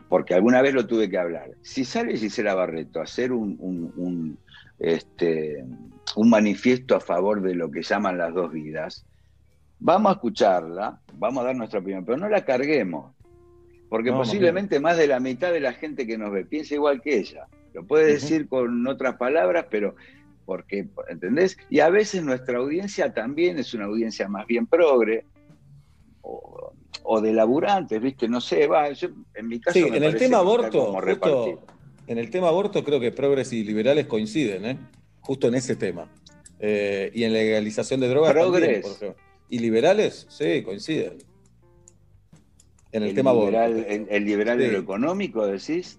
porque 0.08 0.34
alguna 0.34 0.62
vez 0.62 0.74
lo 0.74 0.86
tuve 0.86 1.10
que 1.10 1.18
hablar, 1.18 1.50
si 1.62 1.84
sale 1.84 2.16
Gisela 2.16 2.54
Barreto 2.54 3.00
a 3.00 3.04
hacer 3.04 3.32
un, 3.32 3.56
un- 3.58 3.92
un, 3.96 4.38
este, 4.78 5.64
un 6.14 6.30
manifiesto 6.30 6.94
a 6.94 7.00
favor 7.00 7.42
de 7.42 7.54
lo 7.56 7.68
que 7.70 7.82
llaman 7.82 8.16
las 8.16 8.32
dos 8.32 8.52
vidas, 8.52 9.04
vamos 9.80 10.10
a 10.10 10.14
escucharla, 10.14 11.00
vamos 11.14 11.42
a 11.42 11.46
dar 11.46 11.56
nuestra 11.56 11.80
opinión, 11.80 12.04
pero 12.04 12.18
no 12.18 12.28
la 12.28 12.44
carguemos. 12.44 13.12
Porque 13.88 14.10
No, 14.10 14.18
posiblemente 14.18 14.80
más 14.80 14.96
de 14.98 15.06
la 15.06 15.18
mitad 15.20 15.52
de 15.52 15.60
la 15.60 15.72
gente 15.72 16.06
que 16.06 16.18
nos 16.18 16.30
ve 16.30 16.44
piensa 16.44 16.74
igual 16.74 17.00
que 17.00 17.18
ella. 17.18 17.46
Lo 17.72 17.84
puede 17.86 18.12
decir 18.12 18.48
con 18.48 18.86
otras 18.86 19.16
palabras, 19.16 19.66
pero 19.70 19.94
porque, 20.44 20.88
¿entendés? 21.08 21.56
Y 21.70 21.80
a 21.80 21.88
veces 21.90 22.22
nuestra 22.22 22.58
audiencia 22.58 23.12
también 23.12 23.58
es 23.58 23.74
una 23.74 23.84
audiencia 23.84 24.28
más 24.28 24.46
bien 24.46 24.66
progre 24.66 25.24
o, 26.22 26.72
o 27.02 27.20
de 27.20 27.32
laburantes, 27.32 28.00
¿viste? 28.00 28.28
No 28.28 28.40
sé, 28.40 28.66
va, 28.66 28.90
yo, 28.92 29.08
en 29.34 29.48
mi 29.48 29.60
caso 29.60 29.78
Sí, 29.78 29.90
me 29.90 29.96
en 29.98 30.04
el 30.04 30.16
tema 30.16 30.38
aborto, 30.38 30.70
como 30.86 30.92
justo, 30.94 31.00
repartido. 31.00 31.62
en 32.06 32.18
el 32.18 32.30
tema 32.30 32.48
aborto 32.48 32.82
creo 32.84 33.00
que 33.00 33.12
progres 33.12 33.52
y 33.52 33.62
liberales 33.64 34.06
coinciden, 34.06 34.64
¿eh? 34.66 34.78
Justo 35.20 35.48
en 35.48 35.54
ese 35.54 35.76
tema. 35.76 36.10
Eh, 36.60 37.10
y 37.14 37.24
en 37.24 37.32
legalización 37.32 38.00
de 38.00 38.08
drogas 38.08 38.34
también, 38.34 38.50
Progres. 38.52 38.82
por 38.82 38.92
ejemplo. 38.96 39.27
Y 39.48 39.58
liberales, 39.60 40.26
sí, 40.28 40.62
coinciden. 40.62 41.18
En 42.92 43.02
el, 43.02 43.10
El 43.10 43.14
tema 43.14 43.32
liberal, 43.32 43.84
el, 43.88 44.06
el 44.10 44.24
liberal 44.24 44.60
Sí. 44.60 44.70
lo 44.70 44.78
económico, 44.78 45.46
decís. 45.46 45.98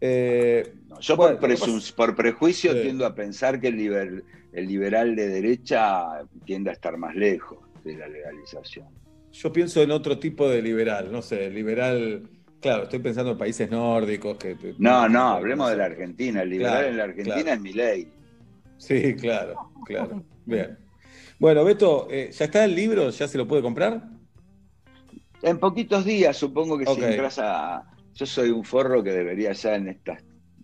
Eh, 0.00 0.72
No, 0.88 0.98
yo 1.00 1.16
Bueno, 1.16 1.38
por, 1.38 1.50
por 1.94 2.16
prejuicio 2.16 2.72
Sí. 2.72 2.80
tiendo 2.82 3.04
a 3.06 3.14
pensar 3.14 3.60
que 3.60 3.68
el, 3.68 3.76
liber- 3.76 4.22
el 4.52 4.66
liberal 4.66 5.14
de 5.14 5.28
derecha 5.28 6.22
tiende 6.46 6.70
a 6.70 6.72
estar 6.72 6.96
más 6.96 7.14
lejos 7.14 7.58
de 7.84 7.96
la 7.96 8.08
legalización. 8.08 8.86
Yo 9.32 9.52
pienso 9.52 9.82
en 9.82 9.90
otro 9.90 10.18
tipo 10.18 10.48
de 10.48 10.60
liberal, 10.62 11.12
no 11.12 11.22
sé, 11.22 11.50
liberal, 11.50 12.28
claro, 12.60 12.84
estoy 12.84 12.98
pensando 12.98 13.32
en 13.32 13.38
países 13.38 13.70
nórdicos 13.70 14.36
que... 14.38 14.56
No, 14.78 15.08
no, 15.08 15.28
hablemos 15.34 15.70
de 15.70 15.76
la 15.76 15.84
Argentina. 15.84 16.42
El 16.42 16.50
liberal 16.50 16.72
Claro, 16.72 16.88
en 16.88 16.96
la 16.96 17.04
Argentina 17.04 17.34
claro. 17.36 17.52
es 17.52 17.60
mi 17.60 17.72
ley. 17.72 18.08
Sí, 18.78 19.14
claro, 19.14 19.54
claro. 19.84 20.24
Bien. 20.46 20.76
Bueno, 21.40 21.64
Beto, 21.64 22.06
eh, 22.10 22.30
¿ya 22.32 22.44
está 22.44 22.64
el 22.66 22.74
libro? 22.74 23.08
¿Ya 23.08 23.26
se 23.26 23.38
lo 23.38 23.48
puede 23.48 23.62
comprar? 23.62 24.02
En 25.42 25.58
poquitos 25.58 26.04
días, 26.04 26.36
supongo 26.36 26.76
que 26.78 26.84
si 26.84 27.02
entras 27.02 27.38
a. 27.38 27.82
Yo 28.14 28.26
soy 28.26 28.50
un 28.50 28.62
forro 28.62 29.02
que 29.02 29.10
debería 29.10 29.52
ya 29.52 29.74
en 29.76 29.88
estas 29.88 30.22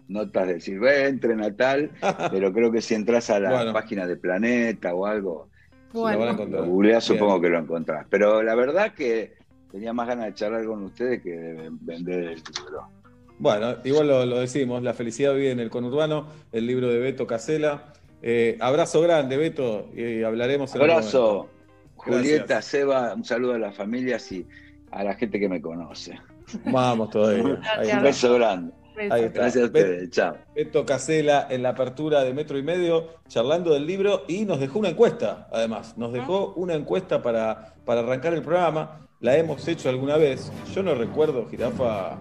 notas 0.09 0.47
decir, 0.47 0.79
ve, 0.79 1.07
entren 1.09 1.43
a 1.43 1.57
tal, 1.57 1.91
pero 2.31 2.53
creo 2.53 2.70
que 2.70 2.83
si 2.83 2.95
entras 2.95 3.31
a 3.31 3.41
la 3.41 3.51
Bueno. 3.53 3.72
página 3.72 4.07
de 4.07 4.16
Planeta 4.16 4.95
o 4.95 5.07
algo, 5.07 5.49
Lo 5.95 6.03
van 6.03 6.12
a 6.12 6.16
Bueno, 6.18 6.33
encontrar. 6.33 6.61
lo 6.62 6.66
googleás, 6.68 7.09
Bien. 7.09 7.18
supongo 7.18 7.41
que 7.41 7.49
lo 7.49 7.59
encontrás. 7.59 8.07
Pero 8.11 8.43
la 8.43 8.55
verdad 8.55 8.93
que 8.93 9.33
tenía 9.72 9.95
más 9.95 10.07
ganas 10.09 10.27
de 10.27 10.35
charlar 10.35 10.66
con 10.66 10.83
ustedes 10.85 11.22
que 11.22 11.31
de 11.31 11.70
vender 11.81 12.24
el 12.24 12.35
libro. 12.35 12.91
Bueno, 13.39 13.77
igual 13.85 14.09
lo, 14.09 14.27
lo 14.27 14.39
decimos, 14.41 14.83
La 14.83 14.93
felicidad 14.93 15.35
vive 15.35 15.53
en 15.53 15.61
el 15.61 15.70
conurbano, 15.70 16.29
el 16.53 16.66
libro 16.66 16.89
de 16.89 16.99
Beto 16.99 17.27
Casela. 17.27 17.93
Eh, 18.29 18.59
abrazo 18.59 19.01
grande, 19.03 19.37
Beto, 19.37 19.89
y 19.95 20.24
hablaremos 20.24 20.74
en 20.74 20.83
Abrazo. 20.83 21.49
Julieta, 21.95 22.45
Gracias. 22.45 22.64
Seba, 22.64 23.14
un 23.14 23.24
saludo 23.24 23.55
a 23.55 23.59
las 23.59 23.77
familias 23.77 24.33
y 24.33 24.45
a 24.91 25.05
la 25.05 25.14
gente 25.14 25.39
que 25.39 25.49
me 25.49 25.61
conoce. 25.61 26.18
Vamos 26.64 27.11
todavía. 27.11 27.61
Ahí. 27.79 27.89
Un 27.93 28.03
beso 28.03 28.35
grande. 28.35 28.72
Ahí 29.11 29.27
está. 29.27 29.43
Gracias 29.43 29.62
a 29.62 29.66
ustedes. 29.66 30.11
Chao. 30.11 30.37
Beto 30.57 30.85
Casela 30.85 31.47
en 31.49 31.62
la 31.62 31.68
apertura 31.68 32.24
de 32.24 32.35
Metro 32.35 32.59
y 32.59 32.64
Medio, 32.64 33.11
charlando 33.29 33.72
del 33.72 33.87
libro 33.87 34.24
y 34.27 34.45
nos 34.45 34.59
dejó 34.59 34.81
una 34.81 34.89
encuesta, 34.89 35.47
además. 35.53 35.97
Nos 35.97 36.12
dejó 36.12 36.53
una 36.55 36.74
encuesta 36.74 37.22
para, 37.22 37.74
para 37.85 38.01
arrancar 38.01 38.35
el 38.35 38.43
programa. 38.43 39.07
La 39.20 39.37
hemos 39.37 39.68
hecho 39.68 39.89
alguna 39.89 40.16
vez. 40.16 40.51
Yo 40.74 40.83
no 40.83 40.97
recuerdo, 40.97 41.47
Jirafa, 41.49 42.18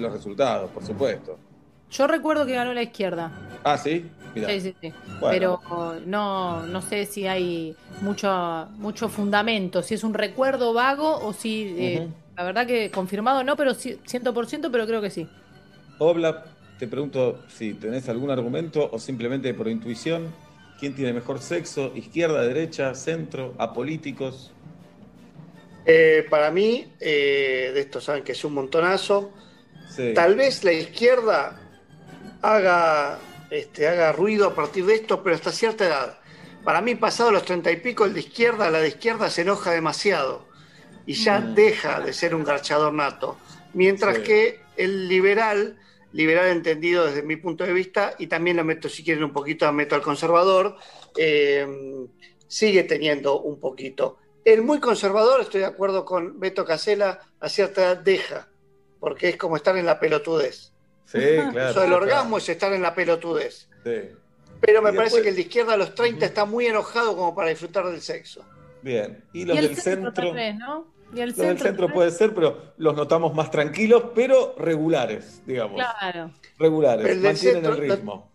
los 0.00 0.12
resultados, 0.12 0.68
por 0.72 0.84
supuesto. 0.84 1.38
Yo 1.94 2.06
recuerdo 2.08 2.44
que 2.44 2.54
ganó 2.54 2.74
la 2.74 2.82
izquierda. 2.82 3.30
Ah, 3.62 3.78
sí, 3.78 4.04
mira. 4.34 4.48
Sí, 4.48 4.60
sí, 4.60 4.74
sí. 4.80 4.92
Bueno. 5.20 5.60
Pero 5.62 6.00
no, 6.06 6.66
no 6.66 6.82
sé 6.82 7.06
si 7.06 7.26
hay 7.26 7.76
mucho, 8.00 8.68
mucho 8.76 9.08
fundamento, 9.08 9.82
si 9.82 9.94
es 9.94 10.02
un 10.02 10.12
recuerdo 10.12 10.72
vago 10.72 11.18
o 11.24 11.32
si, 11.32 11.74
eh, 11.78 12.08
la 12.36 12.42
verdad 12.42 12.66
que 12.66 12.90
confirmado 12.90 13.44
no, 13.44 13.56
pero 13.56 13.74
sí, 13.74 13.98
100%, 14.06 14.70
pero 14.72 14.86
creo 14.86 15.00
que 15.00 15.10
sí. 15.10 15.28
Obla, 15.98 16.44
te 16.78 16.88
pregunto 16.88 17.44
si 17.48 17.74
tenés 17.74 18.08
algún 18.08 18.30
argumento 18.30 18.90
o 18.92 18.98
simplemente 18.98 19.54
por 19.54 19.68
intuición. 19.68 20.34
¿Quién 20.80 20.96
tiene 20.96 21.12
mejor 21.12 21.38
sexo? 21.38 21.92
¿Izquierda, 21.94 22.42
derecha, 22.42 22.92
centro, 22.94 23.54
apolíticos? 23.58 24.50
Eh, 25.86 26.26
para 26.28 26.50
mí, 26.50 26.92
eh, 26.98 27.70
de 27.72 27.80
esto 27.80 28.00
saben 28.00 28.24
que 28.24 28.32
es 28.32 28.44
un 28.44 28.54
montonazo. 28.54 29.30
Sí. 29.88 30.12
Tal 30.12 30.34
vez 30.34 30.64
la 30.64 30.72
izquierda 30.72 31.63
haga, 32.44 33.18
este, 33.50 33.88
haga 33.88 34.12
ruido 34.12 34.48
a 34.48 34.54
partir 34.54 34.84
de 34.84 34.94
esto, 34.94 35.22
pero 35.22 35.34
hasta 35.34 35.50
cierta 35.50 35.86
edad. 35.86 36.18
Para 36.62 36.80
mí, 36.80 36.94
pasado 36.94 37.30
los 37.30 37.44
treinta 37.44 37.70
y 37.70 37.76
pico, 37.76 38.04
el 38.04 38.14
de 38.14 38.20
izquierda, 38.20 38.70
la 38.70 38.80
de 38.80 38.88
izquierda 38.88 39.30
se 39.30 39.42
enoja 39.42 39.70
demasiado 39.70 40.46
y 41.06 41.14
ya 41.14 41.40
Mm. 41.40 41.54
deja 41.54 42.00
de 42.00 42.12
ser 42.12 42.34
un 42.34 42.44
garchador 42.44 42.92
nato. 42.92 43.38
Mientras 43.72 44.16
Sí. 44.16 44.22
que 44.22 44.60
el 44.76 45.08
liberal, 45.08 45.78
liberal 46.12 46.48
entendido 46.48 47.06
desde 47.06 47.22
mi 47.22 47.36
punto 47.36 47.64
de 47.64 47.72
vista, 47.72 48.14
y 48.18 48.26
también 48.26 48.56
lo 48.58 48.64
meto, 48.64 48.88
si 48.88 49.02
quieren, 49.02 49.24
un 49.24 49.32
poquito, 49.32 49.70
meto 49.72 49.94
al 49.94 50.02
conservador, 50.02 50.76
eh, 51.16 51.66
sigue 52.46 52.84
teniendo 52.84 53.40
un 53.40 53.58
poquito. 53.58 54.18
El 54.44 54.62
muy 54.62 54.80
conservador, 54.80 55.40
estoy 55.40 55.60
de 55.60 55.66
acuerdo 55.66 56.04
con 56.04 56.38
Beto 56.38 56.64
Casela, 56.66 57.20
a 57.40 57.48
cierta 57.48 57.80
edad 57.82 57.96
deja, 57.96 58.48
porque 59.00 59.30
es 59.30 59.36
como 59.38 59.56
estar 59.56 59.76
en 59.76 59.86
la 59.86 59.98
pelotudez. 59.98 60.73
Sí, 61.06 61.18
claro. 61.52 61.70
Eso 61.70 61.80
del 61.80 61.88
claro. 61.90 61.96
orgasmo 61.96 62.38
es 62.38 62.48
estar 62.48 62.72
en 62.72 62.82
la 62.82 62.94
pelotudez. 62.94 63.68
Sí. 63.84 64.00
Pero 64.60 64.80
me 64.82 64.90
Y 64.92 64.96
parece 64.96 65.16
después- 65.16 65.22
que 65.22 65.28
el 65.30 65.34
de 65.36 65.40
izquierda 65.42 65.74
a 65.74 65.76
los 65.76 65.94
30 65.94 66.24
está 66.26 66.44
muy 66.44 66.66
enojado 66.66 67.16
como 67.16 67.34
para 67.34 67.50
disfrutar 67.50 67.86
del 67.86 68.00
sexo. 68.00 68.44
Bien. 68.82 69.22
Y 69.32 69.44
los 69.44 69.56
y 69.56 69.58
el 69.58 69.68
del 69.68 69.76
centro, 69.76 70.32
¿no? 70.58 70.86
Y 71.14 71.20
el 71.20 71.28
Los 71.28 71.36
del 71.38 71.58
centro, 71.58 71.88
puede 71.92 72.10
ser, 72.10 72.34
pero 72.34 72.72
los 72.78 72.94
notamos 72.96 73.34
más 73.34 73.50
tranquilos, 73.50 74.06
pero 74.14 74.54
regulares, 74.58 75.42
digamos. 75.46 75.76
Claro. 75.76 76.30
Regulares, 76.58 77.06
El 77.06 77.22
del 77.22 77.32
mantienen 77.32 77.62
centro, 77.62 77.74
el 77.82 77.90
ritmo. 77.90 78.30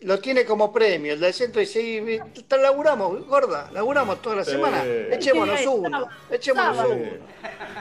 Lo 0.00 0.18
tiene 0.18 0.44
como 0.44 0.72
premio. 0.72 1.12
El 1.12 1.20
del 1.20 1.32
centro 1.34 1.60
dice, 1.60 1.80
"Y, 1.82 2.18
t- 2.42 2.56
laburamos, 2.58 3.24
gorda, 3.26 3.70
laburamos 3.72 4.20
toda 4.22 4.36
la 4.36 4.44
Sí. 4.44 4.52
semana. 4.52 4.82
Echémonos 4.84 5.60
Sí, 5.60 5.66
uno, 5.66 6.08
echémonos 6.30 6.76
uno. 6.86 6.94
Sí. 6.94 7.10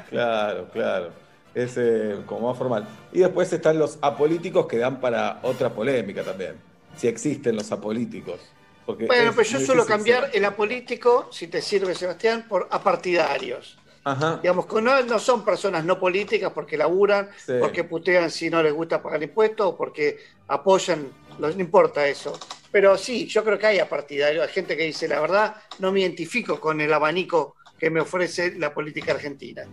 Claro, 0.09 0.69
claro. 0.71 1.13
Es 1.53 1.73
eh, 1.77 2.17
como 2.25 2.49
más 2.49 2.57
formal. 2.57 2.87
Y 3.11 3.19
después 3.19 3.51
están 3.51 3.77
los 3.77 3.97
apolíticos 4.01 4.67
que 4.67 4.77
dan 4.77 4.99
para 5.01 5.39
otra 5.43 5.69
polémica 5.69 6.23
también. 6.23 6.55
Si 6.95 7.07
existen 7.07 7.55
los 7.55 7.71
apolíticos. 7.71 8.39
Porque 8.85 9.05
Bueno, 9.05 9.29
es 9.31 9.35
pero 9.35 9.47
yo 9.47 9.59
suelo 9.59 9.85
cambiar 9.85 10.25
ser. 10.27 10.37
el 10.37 10.45
apolítico, 10.45 11.27
si 11.31 11.47
te 11.47 11.61
sirve 11.61 11.93
Sebastián, 11.93 12.45
por 12.47 12.67
apartidarios. 12.71 13.77
Ajá. 14.03 14.39
Digamos, 14.41 14.65
que 14.65 14.81
no, 14.81 14.99
no 15.03 15.19
son 15.19 15.45
personas 15.45 15.85
no 15.85 15.99
políticas 15.99 16.51
porque 16.53 16.75
laburan, 16.77 17.29
Sí. 17.45 17.53
porque 17.59 17.83
putean 17.83 18.31
si 18.31 18.49
no 18.49 18.63
les 18.63 18.73
gusta 18.73 19.01
pagar 19.01 19.21
impuestos 19.21 19.67
o 19.67 19.77
porque 19.77 20.17
apoyan, 20.47 21.07
no 21.37 21.49
importa 21.51 22.07
eso. 22.07 22.37
Pero 22.71 22.97
sí, 22.97 23.27
yo 23.27 23.43
creo 23.43 23.59
que 23.59 23.67
hay 23.67 23.79
apartidarios, 23.79 24.47
hay 24.47 24.53
gente 24.53 24.75
que 24.75 24.83
dice, 24.83 25.07
la 25.07 25.19
verdad, 25.19 25.55
no 25.79 25.91
me 25.91 25.99
identifico 25.99 26.59
con 26.59 26.81
el 26.81 26.91
abanico 26.91 27.57
que 27.77 27.89
me 27.89 27.99
ofrece 28.01 28.55
la 28.57 28.73
política 28.73 29.11
argentina. 29.11 29.63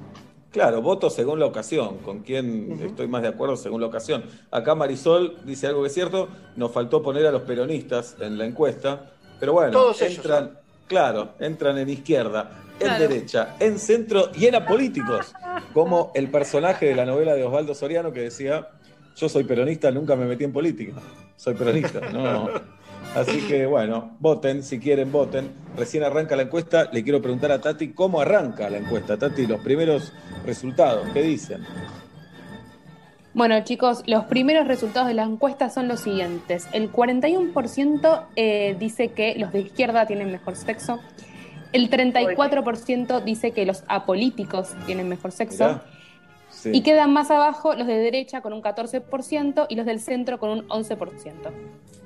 Claro, 0.51 0.81
voto 0.81 1.11
según 1.11 1.39
la 1.39 1.47
ocasión, 1.47 1.99
con 1.99 2.21
quién 2.21 2.73
Ujú. 2.73 2.85
estoy 2.85 3.07
más 3.07 3.23
de 3.23 3.29
acuerdo 3.29 3.57
según 3.57 3.83
la 3.83 3.87
ocasión. 3.87 4.25
Acá 4.51 4.75
Marisol 4.75 5.37
dice 5.45 5.67
algo 5.67 5.83
que 5.83 5.89
es 5.89 5.95
cierto, 5.95 6.29
nos 6.57 6.73
faltó 6.73 7.03
poner 7.03 7.27
a 7.27 7.31
los 7.31 7.43
peronistas 7.43 8.17
en 8.21 8.39
la 8.39 8.47
encuesta, 8.47 9.13
pero 9.39 9.53
bueno, 9.53 9.73
Todos 9.73 10.01
ellos 10.01 10.17
entran, 10.17 10.59
claro, 10.87 11.35
entran 11.39 11.77
en 11.77 11.91
izquierda, 11.91 12.65
en 12.81 12.99
derecha, 12.99 13.57
en 13.61 13.79
centro 13.79 14.31
y 14.35 14.47
en 14.47 14.55
apolíticos, 14.55 15.35
como 15.75 16.13
el 16.15 16.31
personaje 16.31 16.87
de 16.87 16.95
la 16.95 17.05
novela 17.05 17.35
de 17.35 17.45
Osvaldo 17.45 17.75
Soriano 17.75 18.13
que 18.13 18.21
decía, 18.21 18.71
yo 19.17 19.29
soy 19.29 19.45
peronista, 19.45 19.91
nunca 19.91 20.17
me 20.17 20.25
metí 20.25 20.45
en 20.45 20.53
política, 20.53 20.95
soy 21.37 21.55
peronista, 21.55 22.01
no. 22.11 22.49
Así 23.15 23.41
que 23.49 23.67
bueno, 23.67 24.17
voten, 24.21 24.63
si 24.63 24.79
quieren, 24.79 25.11
voten. 25.11 25.51
Recién 25.77 26.05
arranca 26.05 26.37
la 26.37 26.43
encuesta, 26.43 26.89
le 26.93 27.03
quiero 27.03 27.21
preguntar 27.23 27.53
a 27.53 27.61
Tati 27.61 27.93
cómo 27.93 28.21
arranca 28.21 28.69
la 28.71 28.79
encuesta. 28.79 29.17
Tati, 29.17 29.47
los 29.47 29.61
primeros 29.61 30.13
resultados, 30.45 31.09
¿qué 31.13 31.23
dicen? 31.23 31.65
Bueno, 33.35 33.63
chicos, 33.63 34.03
los 34.07 34.25
primeros 34.25 34.67
resultados 34.67 35.09
de 35.09 35.15
la 35.15 35.23
encuesta 35.23 35.71
son 35.71 35.89
los 35.89 36.01
siguientes. 36.01 36.67
El 36.73 36.93
41% 36.93 38.27
eh, 38.37 38.77
dice 38.79 39.09
que 39.09 39.35
los 39.37 39.53
de 39.53 39.61
izquierda 39.61 40.07
tienen 40.07 40.31
mejor 40.33 40.57
sexo. 40.57 40.99
El 41.73 41.91
34% 41.91 43.23
dice 43.23 43.53
que 43.53 43.67
los 43.67 43.85
apolíticos 43.87 44.75
tienen 44.87 45.09
mejor 45.09 45.33
sexo. 45.33 45.65
Mirá. 45.65 45.98
Sí. 46.61 46.71
Y 46.73 46.83
quedan 46.83 47.13
más 47.13 47.31
abajo 47.31 47.75
los 47.75 47.87
de 47.87 47.99
derecha 47.99 48.41
con 48.41 48.53
un 48.53 48.61
14% 48.63 49.67
y 49.69 49.77
los 49.77 49.87
del 49.87 50.01
centro 50.01 50.41
con 50.41 50.51
un 50.51 50.69
11%. 50.69 51.53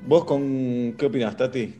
¿Vos 0.06 0.24
con 0.26 0.94
qué 0.98 1.06
opinás, 1.06 1.36
Tati? 1.38 1.74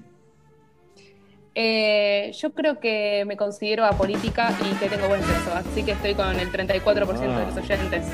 Eh, 1.55 2.33
yo 2.35 2.53
creo 2.53 2.81
que 2.81 3.25
me 3.27 3.37
considero 3.37 3.85
apolítica 3.85 4.57
y 4.64 4.75
que 4.77 4.89
tengo 4.89 5.07
buen 5.09 5.23
sexo, 5.23 5.53
así 5.55 5.83
que 5.83 5.93
estoy 5.93 6.14
con 6.14 6.35
el 6.41 6.51
34% 6.51 7.37
de 7.37 7.45
Ah. 7.45 7.47
los 7.55 7.57
oyentes. 7.59 8.07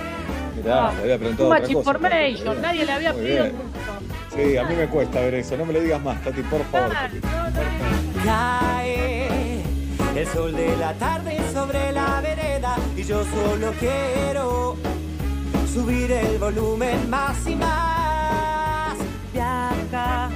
Mirá, 0.57 0.89
Ah, 0.89 0.93
le 0.97 1.03
había 1.03 1.19
preguntado 1.19 1.49
otra 1.51 1.61
cosa. 1.73 2.55
nadie 2.61 2.85
le 2.85 2.93
había 2.93 3.13
Muy 3.13 3.23
pedido 3.23 3.45
bien. 3.45 3.57
Sí, 4.35 4.57
a 4.57 4.65
mí 4.65 4.75
me 4.75 4.89
cuesta 4.89 5.21
ver 5.21 5.35
eso. 5.35 5.57
No 5.57 5.65
me 5.67 5.73
lo 5.73 5.81
digas 5.81 6.03
más, 6.03 6.21
Tati, 6.25 6.43
por 6.43 6.65
favor. 6.65 6.91
Tati. 6.93 7.17
no, 7.19 8.25
Cae 8.25 9.58
el 10.17 10.27
sol 10.27 10.55
de 10.55 10.77
la 10.77 10.95
tarde 10.95 11.39
sobre 11.53 11.93
la 11.93 12.21
vereda 12.21 12.77
y 12.97 13.05
yo 13.05 13.25
solo 13.25 13.73
quiero 13.79 14.77
subir 15.73 16.11
el 16.11 16.39
volumen 16.39 17.09
más 17.09 17.47
y 17.47 17.55
más. 17.55 18.97
Viaja 19.33 20.31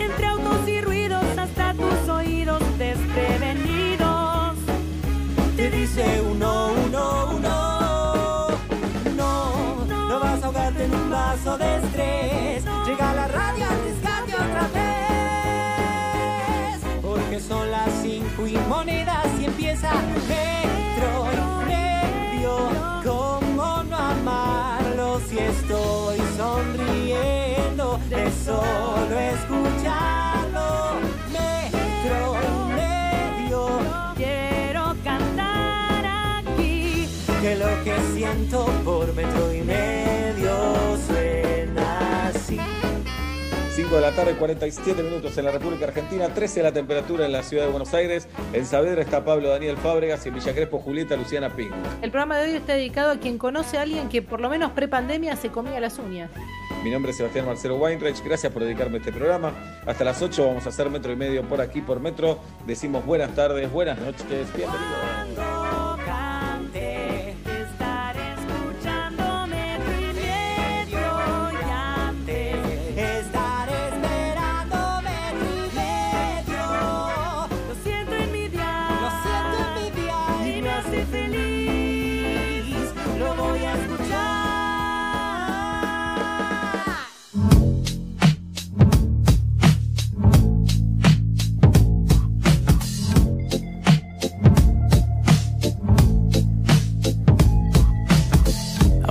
entre 0.00 0.26
autos 0.26 0.68
y 0.68 0.80
ruidos 0.80 1.24
hasta 1.38 1.74
tus 1.74 2.08
oídos 2.08 2.62
desprevenidos. 2.78 4.56
Te 5.56 5.70
dice 5.70 6.22
uno, 6.30 6.72
uno, 6.86 7.30
uno. 7.36 8.48
No, 9.16 9.84
no 9.86 10.20
vas 10.20 10.42
a 10.42 10.46
ahogarte 10.46 10.84
en 10.84 10.94
un 10.94 11.10
vaso 11.10 11.56
de 11.58 11.76
estrés. 11.76 12.51
Solo 28.44 29.18
escucharlo? 29.18 31.00
Metro 31.32 32.36
y 32.48 32.72
medio. 32.74 33.60
Quiero 34.16 34.96
cantar 35.04 36.04
aquí. 36.38 37.08
Que 37.40 37.56
lo 37.56 37.84
que 37.84 37.94
siento 38.14 38.66
por 38.84 39.12
metro 39.14 39.52
y 39.52 39.62
medio 39.62 40.96
suena. 41.06 41.81
5 43.92 44.00
de 44.00 44.10
la 44.10 44.16
tarde, 44.16 44.34
47 44.36 45.02
minutos 45.02 45.36
en 45.36 45.44
la 45.44 45.50
República 45.50 45.84
Argentina, 45.84 46.26
13 46.32 46.62
la 46.62 46.72
temperatura 46.72 47.26
en 47.26 47.32
la 47.32 47.42
ciudad 47.42 47.64
de 47.64 47.70
Buenos 47.70 47.92
Aires. 47.92 48.26
En 48.54 48.64
Saavedra 48.64 49.02
está 49.02 49.22
Pablo 49.22 49.50
Daniel 49.50 49.76
Fábregas 49.76 50.24
y 50.24 50.30
en 50.30 50.36
Villa 50.36 50.54
Crespo 50.54 50.78
Julieta 50.78 51.14
Luciana 51.14 51.54
Pink. 51.54 51.74
El 52.00 52.10
programa 52.10 52.38
de 52.38 52.48
hoy 52.48 52.56
está 52.56 52.72
dedicado 52.72 53.10
a 53.10 53.18
quien 53.18 53.36
conoce 53.36 53.76
a 53.76 53.82
alguien 53.82 54.08
que 54.08 54.22
por 54.22 54.40
lo 54.40 54.48
menos 54.48 54.72
pre-pandemia 54.72 55.36
se 55.36 55.50
comía 55.50 55.78
las 55.78 55.98
uñas. 55.98 56.30
Mi 56.82 56.90
nombre 56.90 57.10
es 57.10 57.18
Sebastián 57.18 57.44
Marcelo 57.44 57.76
Weinreich, 57.76 58.24
gracias 58.24 58.50
por 58.50 58.64
dedicarme 58.64 58.96
a 58.96 59.00
este 59.00 59.12
programa. 59.12 59.52
Hasta 59.84 60.04
las 60.04 60.22
8 60.22 60.46
vamos 60.46 60.64
a 60.64 60.70
hacer 60.70 60.88
metro 60.88 61.12
y 61.12 61.16
medio 61.16 61.46
por 61.46 61.60
aquí, 61.60 61.82
por 61.82 62.00
metro. 62.00 62.38
Decimos 62.66 63.04
buenas 63.04 63.34
tardes, 63.34 63.70
buenas 63.70 63.98
noches, 63.98 64.46
bienvenidos. 64.56 65.61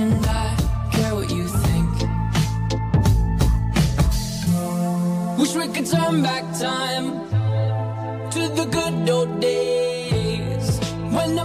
I 0.00 0.56
care 0.92 1.12
what 1.12 1.28
you 1.28 1.48
think. 1.48 1.90
Wish 5.38 5.54
we 5.56 5.66
could 5.74 5.86
turn 5.86 6.22
back 6.22 6.44
time 6.56 7.06
to 8.30 8.48
the 8.58 8.66
good 8.70 9.10
old 9.10 9.40
days 9.40 10.78
when 11.10 11.34
the 11.34 11.44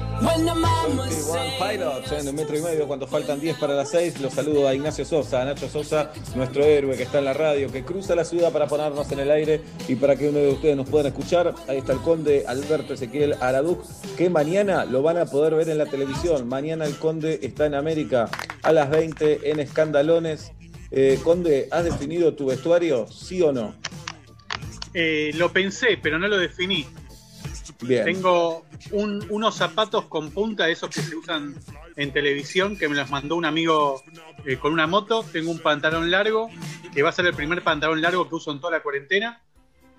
One. 0.21 0.51
Pilots 1.59 2.11
en 2.11 2.27
un 2.27 2.35
metro 2.35 2.57
y 2.57 2.61
medio 2.61 2.87
cuando 2.87 3.07
faltan 3.07 3.39
10 3.39 3.57
para 3.57 3.73
las 3.73 3.89
6. 3.91 4.19
Los 4.19 4.33
saludo 4.33 4.67
a 4.67 4.75
Ignacio 4.75 5.05
Sosa, 5.05 5.41
a 5.41 5.45
Nacho 5.45 5.69
Sosa, 5.69 6.11
nuestro 6.35 6.63
héroe 6.63 6.97
que 6.97 7.03
está 7.03 7.19
en 7.19 7.25
la 7.25 7.33
radio, 7.33 7.71
que 7.71 7.83
cruza 7.83 8.15
la 8.15 8.25
ciudad 8.25 8.51
para 8.51 8.67
ponernos 8.67 9.11
en 9.11 9.19
el 9.19 9.31
aire 9.31 9.61
y 9.87 9.95
para 9.95 10.15
que 10.15 10.29
uno 10.29 10.39
de 10.39 10.49
ustedes 10.49 10.75
nos 10.75 10.89
puedan 10.89 11.07
escuchar. 11.07 11.53
Ahí 11.67 11.77
está 11.77 11.93
el 11.93 11.99
conde 11.99 12.45
Alberto 12.47 12.93
Ezequiel 12.93 13.35
Araduc, 13.39 13.83
que 14.17 14.29
mañana 14.29 14.85
lo 14.85 15.01
van 15.01 15.17
a 15.17 15.25
poder 15.25 15.55
ver 15.55 15.69
en 15.69 15.77
la 15.77 15.85
televisión. 15.85 16.47
Mañana 16.47 16.85
el 16.85 16.97
conde 16.97 17.39
está 17.41 17.65
en 17.65 17.75
América 17.75 18.29
a 18.63 18.71
las 18.71 18.89
20 18.89 19.49
en 19.49 19.59
Escandalones. 19.59 20.51
Eh, 20.91 21.19
conde, 21.23 21.67
¿has 21.71 21.83
definido 21.83 22.33
tu 22.33 22.47
vestuario? 22.47 23.07
¿Sí 23.07 23.41
o 23.41 23.51
no? 23.51 23.75
Eh, 24.93 25.31
lo 25.35 25.53
pensé, 25.53 25.97
pero 26.01 26.19
no 26.19 26.27
lo 26.27 26.37
definí. 26.37 26.85
Bien. 27.81 28.05
Tengo 28.05 28.65
un- 28.91 29.25
unos 29.29 29.55
zapatos 29.55 30.05
con 30.05 30.31
punta, 30.31 30.69
esos 30.69 30.89
que 30.89 31.01
se 31.01 31.15
usan 31.15 31.55
en 31.95 32.11
televisión, 32.11 32.77
que 32.77 32.87
me 32.89 32.95
los 32.95 33.09
mandó 33.09 33.35
un 33.35 33.45
amigo 33.45 34.01
eh, 34.45 34.57
con 34.57 34.73
una 34.73 34.87
moto. 34.87 35.23
Tengo 35.31 35.51
un 35.51 35.59
pantalón 35.59 36.09
largo, 36.11 36.49
que 36.93 37.01
va 37.03 37.09
a 37.09 37.11
ser 37.11 37.25
el 37.27 37.33
primer 37.33 37.63
pantalón 37.63 38.01
largo 38.01 38.27
que 38.27 38.35
uso 38.35 38.51
en 38.51 38.59
toda 38.59 38.71
la 38.71 38.83
cuarentena. 38.83 39.41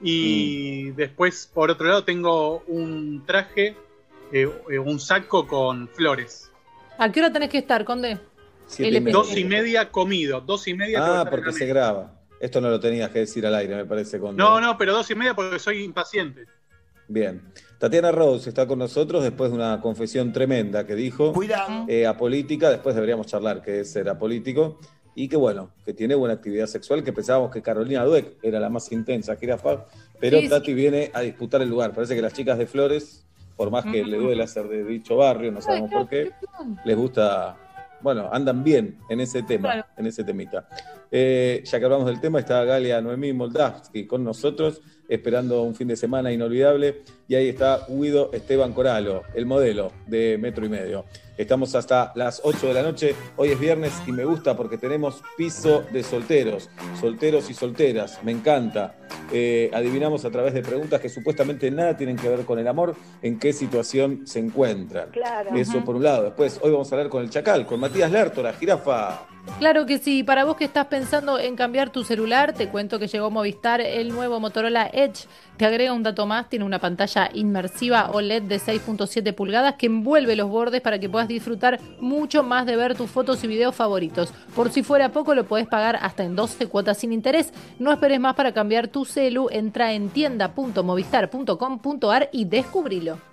Y 0.02 0.86
Mm. 0.90 0.96
después, 0.96 1.50
por 1.52 1.70
otro 1.70 1.86
lado, 1.86 2.04
tengo 2.04 2.64
un 2.66 3.24
traje, 3.26 3.76
eh, 4.32 4.48
eh, 4.70 4.78
un 4.78 4.98
saco 4.98 5.46
con 5.46 5.88
flores. 5.88 6.50
¿A 6.98 7.10
qué 7.12 7.20
hora 7.20 7.32
tenés 7.32 7.50
que 7.50 7.58
estar, 7.58 7.84
Conde? 7.84 8.18
Siete 8.66 8.84
y 8.84 8.96
LP. 8.96 9.04
media. 9.04 9.12
Dos 9.18 9.36
y 9.36 9.44
media 9.44 9.90
comido, 9.90 10.40
dos 10.40 10.66
y 10.68 10.74
media. 10.74 11.20
Ah, 11.20 11.30
porque 11.30 11.52
se 11.52 11.66
graba. 11.66 12.14
Esto 12.40 12.60
no 12.60 12.68
lo 12.70 12.80
tenías 12.80 13.10
que 13.10 13.20
decir 13.20 13.46
al 13.46 13.54
aire, 13.54 13.76
me 13.76 13.84
parece, 13.84 14.18
conde. 14.18 14.42
No, 14.42 14.60
no, 14.60 14.76
pero 14.76 14.92
dos 14.92 15.08
y 15.10 15.14
media 15.14 15.34
porque 15.34 15.58
soy 15.60 15.84
impaciente. 15.84 16.46
Bien. 17.08 17.42
Tatiana 17.78 18.12
Rose 18.12 18.48
está 18.48 18.66
con 18.66 18.78
nosotros 18.78 19.22
después 19.22 19.50
de 19.50 19.56
una 19.56 19.80
confesión 19.80 20.32
tremenda 20.32 20.86
que 20.86 20.94
dijo. 20.94 21.32
Cuidado. 21.32 21.84
eh, 21.88 22.06
apolítica, 22.06 22.70
después 22.70 22.94
deberíamos 22.94 23.26
charlar 23.26 23.60
que 23.62 23.80
es 23.80 23.90
ser 23.92 24.08
apolítico, 24.08 24.78
y 25.14 25.28
que 25.28 25.36
bueno, 25.36 25.70
que 25.84 25.92
tiene 25.92 26.14
buena 26.14 26.34
actividad 26.34 26.66
sexual, 26.66 27.02
que 27.04 27.12
pensábamos 27.12 27.50
que 27.50 27.60
Carolina 27.60 28.04
Dueck 28.04 28.36
era 28.42 28.58
la 28.60 28.70
más 28.70 28.90
intensa, 28.92 29.36
jirafa, 29.36 29.84
pero 30.18 30.38
Sí, 30.38 30.44
sí. 30.44 30.48
Tati 30.48 30.72
viene 30.72 31.10
a 31.12 31.20
disputar 31.20 31.60
el 31.60 31.68
lugar. 31.68 31.92
Parece 31.92 32.14
que 32.14 32.22
las 32.22 32.32
chicas 32.32 32.56
de 32.56 32.66
Flores, 32.66 33.26
por 33.56 33.70
más 33.70 33.84
que 33.84 34.04
le 34.04 34.16
duele 34.16 34.46
ser 34.46 34.68
de 34.68 34.84
dicho 34.84 35.16
barrio, 35.16 35.52
no 35.52 35.60
sabemos 35.60 35.90
por 35.90 36.08
qué, 36.08 36.30
les 36.86 36.96
gusta, 36.96 37.56
bueno, 38.00 38.30
andan 38.32 38.64
bien 38.64 38.96
en 39.10 39.20
ese 39.20 39.42
tema, 39.42 39.72
Claro. 39.72 39.86
en 39.98 40.06
ese 40.06 40.24
temita. 40.24 40.66
Eh, 41.14 41.62
ya 41.64 41.78
que 41.78 41.84
hablamos 41.84 42.06
del 42.06 42.20
tema, 42.20 42.40
está 42.40 42.64
Galia 42.64 43.02
Noemí 43.02 43.34
Moldavsky 43.34 44.06
con 44.06 44.24
nosotros, 44.24 44.80
esperando 45.06 45.62
un 45.62 45.74
fin 45.74 45.88
de 45.88 45.96
semana 45.96 46.32
inolvidable. 46.32 47.02
Y 47.28 47.34
ahí 47.34 47.50
está 47.50 47.86
Guido 47.86 48.30
Esteban 48.32 48.72
Coralo, 48.72 49.22
el 49.34 49.44
modelo 49.44 49.92
de 50.06 50.38
Metro 50.40 50.64
y 50.64 50.70
Medio. 50.70 51.04
Estamos 51.36 51.74
hasta 51.74 52.12
las 52.14 52.40
8 52.44 52.68
de 52.68 52.74
la 52.74 52.82
noche. 52.82 53.14
Hoy 53.36 53.50
es 53.50 53.60
viernes 53.60 53.92
y 54.06 54.12
me 54.12 54.24
gusta 54.24 54.56
porque 54.56 54.78
tenemos 54.78 55.22
piso 55.36 55.82
de 55.92 56.02
solteros, 56.02 56.70
solteros 56.98 57.50
y 57.50 57.54
solteras. 57.54 58.22
Me 58.22 58.32
encanta. 58.32 58.94
Eh, 59.32 59.70
adivinamos 59.72 60.24
a 60.24 60.30
través 60.30 60.54
de 60.54 60.62
preguntas 60.62 61.00
que 61.00 61.08
supuestamente 61.08 61.70
nada 61.70 61.96
tienen 61.96 62.16
que 62.16 62.28
ver 62.28 62.44
con 62.44 62.58
el 62.58 62.68
amor, 62.68 62.94
en 63.22 63.38
qué 63.38 63.52
situación 63.52 64.26
se 64.26 64.40
encuentran. 64.40 65.10
Claro. 65.10 65.56
Eso 65.56 65.84
por 65.84 65.96
un 65.96 66.04
lado. 66.04 66.24
Después, 66.24 66.58
hoy 66.62 66.70
vamos 66.70 66.90
a 66.92 66.96
hablar 66.96 67.10
con 67.10 67.22
el 67.22 67.30
Chacal, 67.30 67.66
con 67.66 67.80
Matías 67.80 68.10
Lertora, 68.10 68.52
jirafa. 68.52 69.26
Claro 69.58 69.86
que 69.86 69.98
sí, 69.98 70.22
para 70.22 70.44
vos 70.44 70.56
que 70.56 70.64
estás 70.64 70.86
pensando 70.86 71.38
en 71.38 71.56
cambiar 71.56 71.90
tu 71.90 72.04
celular, 72.04 72.52
te 72.52 72.68
cuento 72.68 72.98
que 72.98 73.08
llegó 73.08 73.30
Movistar 73.30 73.80
el 73.80 74.08
nuevo 74.08 74.40
Motorola 74.40 74.88
Edge. 74.92 75.26
Te 75.56 75.66
agrega 75.66 75.92
un 75.92 76.02
dato 76.02 76.26
más, 76.26 76.48
tiene 76.48 76.64
una 76.64 76.78
pantalla 76.78 77.28
inmersiva 77.32 78.10
OLED 78.12 78.42
de 78.42 78.56
6.7 78.56 79.34
pulgadas 79.34 79.74
que 79.76 79.86
envuelve 79.86 80.36
los 80.36 80.48
bordes 80.48 80.80
para 80.80 80.98
que 80.98 81.08
puedas 81.08 81.28
disfrutar 81.28 81.80
mucho 82.00 82.42
más 82.42 82.66
de 82.66 82.76
ver 82.76 82.96
tus 82.96 83.10
fotos 83.10 83.42
y 83.44 83.48
videos 83.48 83.74
favoritos. 83.74 84.32
Por 84.54 84.70
si 84.70 84.82
fuera 84.82 85.10
poco, 85.10 85.34
lo 85.34 85.44
podés 85.44 85.66
pagar 85.66 85.98
hasta 86.02 86.24
en 86.24 86.36
12 86.36 86.66
cuotas 86.66 86.98
sin 86.98 87.12
interés. 87.12 87.52
No 87.78 87.92
esperes 87.92 88.20
más 88.20 88.34
para 88.34 88.52
cambiar 88.52 88.88
tu 88.88 89.04
celu, 89.04 89.48
entra 89.50 89.92
en 89.92 90.08
tienda.movistar.com.ar 90.08 92.28
y 92.32 92.44
descubrilo. 92.44 93.31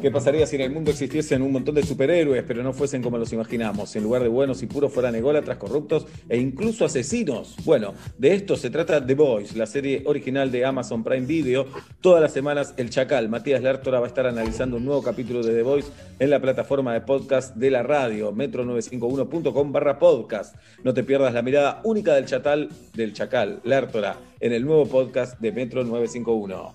¿Qué 0.00 0.10
pasaría 0.10 0.46
si 0.46 0.56
en 0.56 0.62
el 0.62 0.70
mundo 0.70 0.90
existiesen 0.90 1.42
un 1.42 1.52
montón 1.52 1.74
de 1.74 1.82
superhéroes, 1.82 2.42
pero 2.46 2.62
no 2.62 2.72
fuesen 2.72 3.02
como 3.02 3.18
los 3.18 3.32
imaginamos? 3.34 3.94
En 3.96 4.02
lugar 4.02 4.22
de 4.22 4.28
buenos 4.28 4.62
y 4.62 4.66
puros 4.66 4.92
fueran 4.92 5.14
ególatras, 5.14 5.58
corruptos 5.58 6.06
e 6.28 6.38
incluso 6.38 6.86
asesinos. 6.86 7.54
Bueno, 7.64 7.92
de 8.16 8.34
esto 8.34 8.56
se 8.56 8.70
trata 8.70 9.04
The 9.04 9.14
Voice, 9.14 9.58
la 9.58 9.66
serie 9.66 10.02
original 10.06 10.50
de 10.50 10.64
Amazon 10.64 11.04
Prime 11.04 11.26
Video. 11.26 11.66
Todas 12.00 12.22
las 12.22 12.32
semanas 12.32 12.72
El 12.78 12.88
Chacal, 12.88 13.28
Matías 13.28 13.62
Lertora, 13.62 14.00
va 14.00 14.06
a 14.06 14.08
estar 14.08 14.26
analizando 14.26 14.78
un 14.78 14.86
nuevo 14.86 15.02
capítulo 15.02 15.42
de 15.42 15.54
The 15.54 15.62
Voice 15.62 15.90
en 16.18 16.30
la 16.30 16.40
plataforma 16.40 16.94
de 16.94 17.02
podcast 17.02 17.54
de 17.56 17.70
la 17.70 17.82
radio, 17.82 18.32
metro951.com 18.32 19.72
barra 19.72 19.98
podcast. 19.98 20.56
No 20.82 20.94
te 20.94 21.04
pierdas 21.04 21.34
la 21.34 21.42
mirada 21.42 21.82
única 21.84 22.14
del 22.14 22.24
chatal, 22.24 22.70
del 22.94 23.12
Chacal, 23.12 23.60
Lertora, 23.64 24.16
en 24.40 24.52
el 24.52 24.64
nuevo 24.64 24.86
podcast 24.86 25.38
de 25.40 25.52
Metro 25.52 25.84
951. 25.84 26.74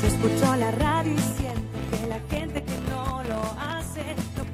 Yo 0.00 0.06
escucho 0.06 0.54
la 0.56 0.70
radio 0.70 1.12
y 1.12 1.18
siento 1.18 1.78
que 1.90 2.06
la 2.06 2.20
gente 2.30 2.62
que 2.62 2.78
no 2.88 3.22
lo 3.24 3.40
hace 3.60 4.04
no. 4.36 4.44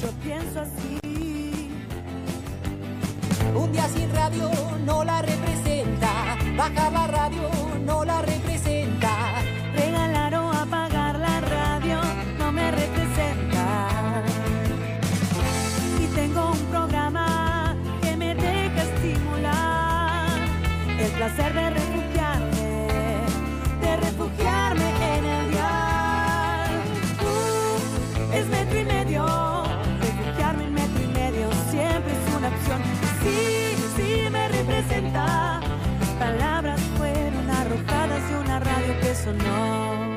Yo 0.00 0.10
pienso 0.22 0.60
así. 0.60 0.98
Un 3.54 3.72
día 3.72 3.88
sin 3.88 4.10
radio 4.14 4.50
no 4.86 5.04
la 5.04 5.20
representa. 5.20 6.38
Baja 6.56 6.90
la 6.90 7.06
radio, 7.08 7.42
no 7.84 8.04
la 8.04 8.22
representa. 8.22 9.42
Regalar 9.74 10.34
o 10.36 10.50
apagar 10.50 11.18
la 11.18 11.40
radio 11.40 12.00
no 12.38 12.52
me 12.52 12.70
representa. 12.70 14.24
Y 16.00 16.06
tengo 16.14 16.52
un 16.52 16.58
programa 16.70 17.76
que 18.00 18.16
me 18.16 18.34
deja 18.34 18.82
estimular 18.82 20.38
el 20.98 21.10
placer 21.12 21.52
de 21.52 21.97
de 23.88 23.96
refugiarme 23.96 24.88
en 25.16 25.24
el 25.24 25.50
dial. 25.50 26.82
Uh, 27.22 28.34
es 28.34 28.46
metro 28.46 28.78
y 28.78 28.84
medio, 28.84 29.24
refugiarme 30.00 30.64
en 30.64 30.74
metro 30.74 31.02
y 31.02 31.06
medio 31.06 31.50
siempre 31.70 32.12
es 32.12 32.34
una 32.36 32.48
opción. 32.48 32.80
Sí, 33.22 33.76
sí 33.96 34.30
me 34.30 34.48
representa. 34.48 35.60
Mis 36.00 36.10
palabras 36.10 36.80
fueron 36.96 37.50
arrojadas 37.50 38.28
de 38.28 38.38
una 38.38 38.60
radio 38.60 39.00
que 39.00 39.14
sonó. 39.14 40.08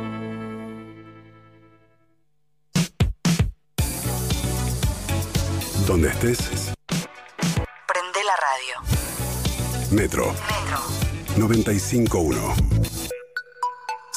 Donde 5.88 6.09
estés, 6.09 6.39
Prende 7.88 8.22
la 8.32 8.36
radio. 8.47 8.76
Metro 9.91 10.26
Metro. 10.32 11.01
95.1. 11.38 12.70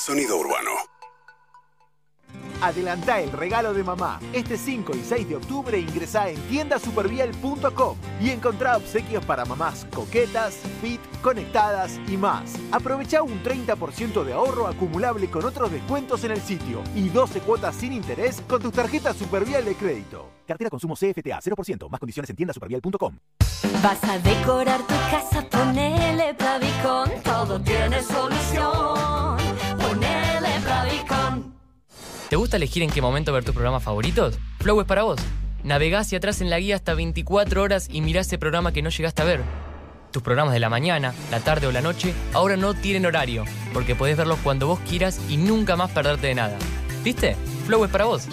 Sonido 0.05 0.37
urbano. 0.37 0.94
Adelantá 2.65 3.21
el 3.21 3.31
regalo 3.31 3.75
de 3.75 3.85
mamá. 3.85 4.19
Este 4.33 4.57
5 4.57 4.97
y 4.97 5.03
6 5.03 5.29
de 5.29 5.37
octubre 5.37 5.79
ingresá 5.79 6.31
en 6.31 6.41
tiendasupervial.com 6.49 7.99
y 8.19 8.31
encontrá 8.31 8.79
obsequios 8.79 9.23
para 9.27 9.45
mamás 9.45 9.87
coquetas, 9.95 10.55
fit, 10.81 10.99
conectadas 11.21 12.01
y 12.09 12.17
más. 12.17 12.55
Aprovecha 12.73 13.23
un 13.23 13.43
30% 13.43 14.25
de 14.25 14.33
ahorro 14.33 14.67
acumulable 14.67 15.29
con 15.29 15.45
otros 15.45 15.71
descuentos 15.71 16.25
en 16.25 16.31
el 16.31 16.41
sitio 16.41 16.83
y 16.95 17.11
12 17.11 17.41
cuotas 17.41 17.75
sin 17.75 17.93
interés 17.93 18.43
con 18.49 18.63
tus 18.63 18.73
tarjetas 18.73 19.15
Supervial 19.15 19.67
de 19.67 19.75
crédito. 19.75 20.31
Cartera 20.47 20.71
consumo 20.71 20.95
CFTA 20.95 21.41
0%, 21.43 21.91
más 21.91 22.01
condiciones 22.01 22.31
en 22.31 22.37
tiendasupervial.com. 22.37 23.19
Vas 23.83 24.03
a 24.05 24.19
decorar 24.21 24.81
tu 24.87 24.95
casa, 25.11 25.47
ponele 25.51 26.33
Bravicon, 26.33 27.11
todo 27.23 27.61
tiene 27.61 28.03
solución. 28.03 29.37
Ponele 29.79 30.59
Bravicon. 30.65 31.54
¿Te 32.35 32.39
gusta 32.39 32.57
elegir 32.57 32.83
en 32.83 32.91
qué 32.91 33.01
momento 33.01 33.33
ver 33.33 33.45
tus 33.45 33.55
programas 33.55 33.85
favoritos? 33.85 34.41
Flow 34.59 34.81
es 34.81 34.89
para 34.89 35.05
vos. 35.05 35.21
Navegá 35.63 36.01
hacia 36.01 36.19
atrás 36.19 36.41
en 36.41 36.51
la 36.51 36.59
guía 36.59 36.75
hasta 36.75 36.93
24 36.93 37.63
horas 37.63 37.87
y 37.89 38.01
mirá 38.01 38.23
ese 38.23 38.39
programa 38.39 38.73
que 38.73 38.83
no 38.83 38.91
llegaste 38.91 39.23
a 39.23 39.25
ver. 39.25 39.41
Tus 40.11 40.21
programas 40.21 40.53
de 40.53 40.59
la 40.59 40.69
mañana, 40.69 41.15
la 41.31 41.39
tarde 41.39 41.69
o 41.69 41.71
la 41.71 41.81
noche 41.81 42.13
ahora 42.33 42.57
no 42.57 42.75
tienen 42.75 43.07
horario, 43.07 43.45
porque 43.73 43.95
podés 43.95 44.17
verlos 44.17 44.41
cuando 44.43 44.67
vos 44.67 44.81
quieras 44.81 45.21
y 45.29 45.37
nunca 45.37 45.77
más 45.77 45.93
perderte 45.93 46.27
de 46.27 46.35
nada. 46.35 46.59
¿Viste? 47.05 47.37
Flow 47.67 47.85
es 47.85 47.91
para 47.93 48.07
vos. 48.07 48.27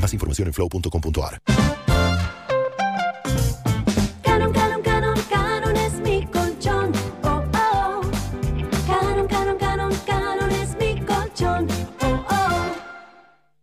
Más 0.00 0.12
información 0.12 0.46
en 0.46 0.54
flow.com.ar. 0.54 1.42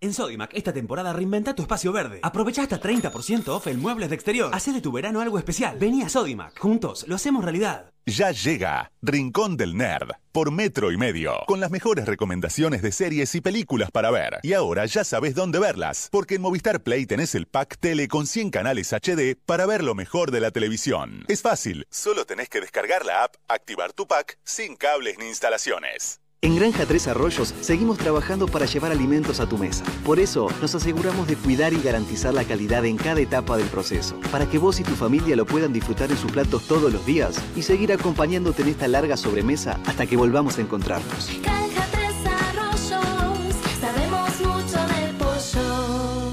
En 0.02 0.14
Sodimac, 0.14 0.54
esta 0.54 0.72
temporada 0.72 1.12
reinventa 1.12 1.54
tu 1.54 1.64
espacio 1.64 1.92
verde. 1.92 2.20
Aprovecha 2.24 2.62
hasta 2.62 2.80
30% 2.80 3.50
off 3.50 3.68
en 3.68 3.82
muebles 3.82 4.08
de 4.10 4.16
exterior. 4.16 4.50
Hacé 4.54 4.72
de 4.72 4.80
tu 4.80 4.94
verano 4.94 5.20
algo 5.20 5.38
especial. 5.38 5.78
Vení 5.78 6.04
a 6.04 6.10
Sodimac. 6.10 6.58
Juntos 6.58 7.06
lo 7.10 7.16
hacemos 7.16 7.44
realidad. 7.44 7.92
Ya 8.06 8.32
llega 8.32 8.92
Rincón 9.02 9.58
del 9.58 9.76
Nerd 9.76 10.12
por 10.32 10.52
Metro 10.52 10.92
y 10.92 10.98
Medio, 10.98 11.34
con 11.48 11.60
las 11.60 11.70
mejores 11.70 12.06
recomendaciones 12.06 12.82
de 12.82 12.92
series 12.94 13.36
y 13.36 13.42
películas 13.42 13.92
para 13.92 14.10
ver. 14.10 14.40
Y 14.42 14.54
ahora 14.54 14.86
ya 14.86 15.04
sabes 15.04 15.36
dónde 15.36 15.60
verlas, 15.60 16.08
porque 16.12 16.36
en 16.36 16.42
Movistar 16.42 16.82
Play 16.82 17.06
tenés 17.06 17.36
el 17.36 17.46
pack 17.46 17.78
tele 17.78 18.08
con 18.08 18.26
100 18.26 18.52
canales 18.52 18.94
HD 18.94 19.36
para 19.46 19.66
ver 19.66 19.84
lo 19.84 19.96
mejor 19.96 20.32
de 20.32 20.40
la 20.40 20.52
televisión. 20.52 21.26
Es 21.28 21.42
fácil, 21.42 21.86
solo 21.90 22.26
tenés 22.26 22.48
que 22.48 22.62
descargar 22.62 23.06
la 23.06 23.26
app, 23.26 23.36
activar 23.48 23.92
tu 23.94 24.08
pack 24.08 24.40
sin 24.44 24.76
cables 24.76 25.18
ni 25.20 25.28
instalaciones. 25.28 26.19
En 26.42 26.56
Granja 26.56 26.86
Tres 26.86 27.06
Arroyos 27.10 27.54
seguimos 27.60 27.98
trabajando 27.98 28.48
para 28.48 28.66
llevar 28.66 28.94
alimentos 28.94 29.42
a 29.42 29.50
tu 29.50 29.58
mesa. 29.58 29.84
Por 30.06 30.20
eso 30.20 30.48
nos 30.62 30.74
aseguramos 30.74 31.28
de 31.28 31.36
cuidar 31.36 31.74
y 31.74 31.82
garantizar 31.82 32.34
la 32.34 32.46
calidad 32.46 32.86
en 32.86 32.96
cada 32.96 33.20
etapa 33.20 33.58
del 33.58 33.68
proceso, 33.68 34.18
para 34.32 34.46
que 34.46 34.58
vos 34.58 34.80
y 34.80 34.84
tu 34.84 34.96
familia 34.96 35.36
lo 35.36 35.46
puedan 35.46 35.74
disfrutar 35.74 36.10
en 36.12 36.18
sus 36.18 36.32
platos 36.32 36.66
todos 36.66 36.94
los 36.94 37.06
días 37.06 37.44
y 37.58 37.64
seguir 37.64 37.92
acompañándote 37.92 38.62
en 38.62 38.70
esta 38.70 38.88
larga 38.88 39.18
sobremesa 39.18 39.82
hasta 39.86 40.06
que 40.06 40.16
volvamos 40.16 40.58
a 40.58 40.62
encontrarnos. 40.62 41.30
Granja 41.44 41.86
Tres 41.92 42.16
Arroyos, 42.26 43.56
sabemos 43.82 44.40
mucho 44.40 44.88
del 44.96 45.16
pollo. 45.18 46.32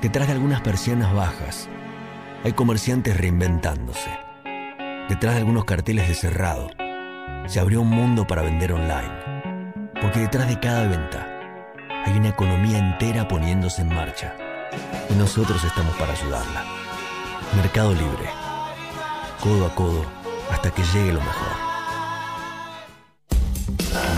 Detrás 0.00 0.26
de 0.26 0.32
algunas 0.32 0.62
persianas 0.62 1.14
bajas, 1.14 1.68
hay 2.44 2.54
comerciantes 2.54 3.14
reinventándose. 3.14 4.08
Detrás 5.10 5.34
de 5.34 5.40
algunos 5.40 5.66
carteles 5.66 6.08
de 6.08 6.14
cerrado, 6.14 6.70
se 7.46 7.60
abrió 7.60 7.80
un 7.82 7.90
mundo 7.90 8.26
para 8.26 8.42
vender 8.42 8.72
online. 8.72 9.82
Porque 10.00 10.20
detrás 10.20 10.48
de 10.48 10.58
cada 10.58 10.86
venta, 10.86 11.26
hay 12.04 12.16
una 12.16 12.28
economía 12.28 12.78
entera 12.78 13.28
poniéndose 13.28 13.82
en 13.82 13.88
marcha. 13.88 14.34
Y 15.08 15.14
nosotros 15.14 15.62
estamos 15.64 15.94
para 15.96 16.12
ayudarla. 16.12 16.64
Mercado 17.56 17.92
Libre. 17.92 18.30
Codo 19.40 19.66
a 19.66 19.74
codo, 19.74 20.04
hasta 20.50 20.70
que 20.70 20.82
llegue 20.82 21.12
lo 21.12 21.20
mejor. 21.20 21.70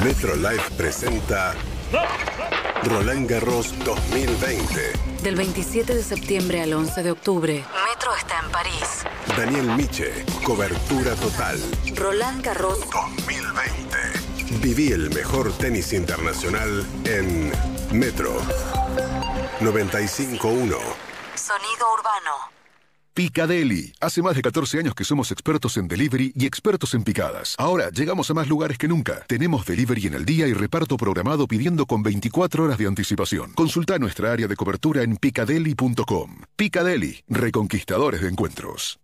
Metro 0.04 0.36
Life 0.36 0.74
presenta 0.76 1.54
Roland 2.84 3.30
Garros 3.30 3.72
2020. 3.84 4.92
Del 5.22 5.36
27 5.36 5.94
de 5.94 6.02
septiembre 6.02 6.62
al 6.62 6.72
11 6.72 7.04
de 7.04 7.12
octubre, 7.12 7.64
Metro 7.88 8.14
está 8.16 8.40
en 8.40 8.50
París. 8.50 9.04
Daniel 9.36 9.66
Miche, 9.76 10.24
cobertura 10.44 11.14
total. 11.14 11.60
Roland 11.94 12.44
Garros 12.44 12.80
2020. 12.90 14.58
Viví 14.60 14.90
el 14.90 15.10
mejor 15.10 15.52
tenis 15.58 15.92
internacional 15.92 16.84
en 17.04 17.52
Metro 17.92 18.32
951. 19.60 20.76
Sonido 21.36 21.86
Urbano. 21.94 22.51
Picadeli. 23.14 23.92
Hace 24.00 24.22
más 24.22 24.34
de 24.34 24.42
14 24.42 24.78
años 24.78 24.94
que 24.94 25.04
somos 25.04 25.30
expertos 25.32 25.76
en 25.76 25.86
delivery 25.86 26.32
y 26.34 26.46
expertos 26.46 26.94
en 26.94 27.04
picadas. 27.04 27.54
Ahora 27.58 27.90
llegamos 27.90 28.30
a 28.30 28.34
más 28.34 28.48
lugares 28.48 28.78
que 28.78 28.88
nunca. 28.88 29.24
Tenemos 29.26 29.66
delivery 29.66 30.06
en 30.06 30.14
el 30.14 30.24
día 30.24 30.46
y 30.46 30.54
reparto 30.54 30.96
programado 30.96 31.46
pidiendo 31.46 31.84
con 31.84 32.02
24 32.02 32.64
horas 32.64 32.78
de 32.78 32.86
anticipación. 32.86 33.52
Consulta 33.52 33.98
nuestra 33.98 34.32
área 34.32 34.48
de 34.48 34.56
cobertura 34.56 35.02
en 35.02 35.16
picadeli.com. 35.16 36.38
Picadeli, 36.56 37.22
reconquistadores 37.28 38.22
de 38.22 38.28
encuentros. 38.28 38.98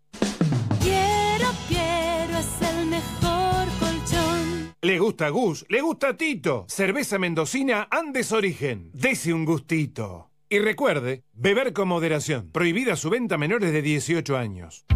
Quiero, 0.80 1.50
quiero, 1.68 2.38
es 2.38 2.62
el 2.62 2.86
mejor 2.86 3.68
colchón. 3.78 4.74
Le 4.80 4.98
gusta 4.98 5.28
Gus, 5.28 5.66
le 5.68 5.82
gusta 5.82 6.16
Tito. 6.16 6.64
Cerveza 6.68 7.18
mendocina 7.18 7.88
Andes 7.90 8.32
Origen. 8.32 8.90
Dese 8.94 9.34
un 9.34 9.44
gustito. 9.44 10.27
Y 10.50 10.60
recuerde, 10.60 11.24
beber 11.34 11.74
con 11.74 11.88
moderación. 11.88 12.50
Prohibida 12.50 12.96
su 12.96 13.10
venta 13.10 13.34
a 13.34 13.38
menores 13.38 13.70
de 13.70 13.82
18 13.82 14.36
años. 14.38 14.86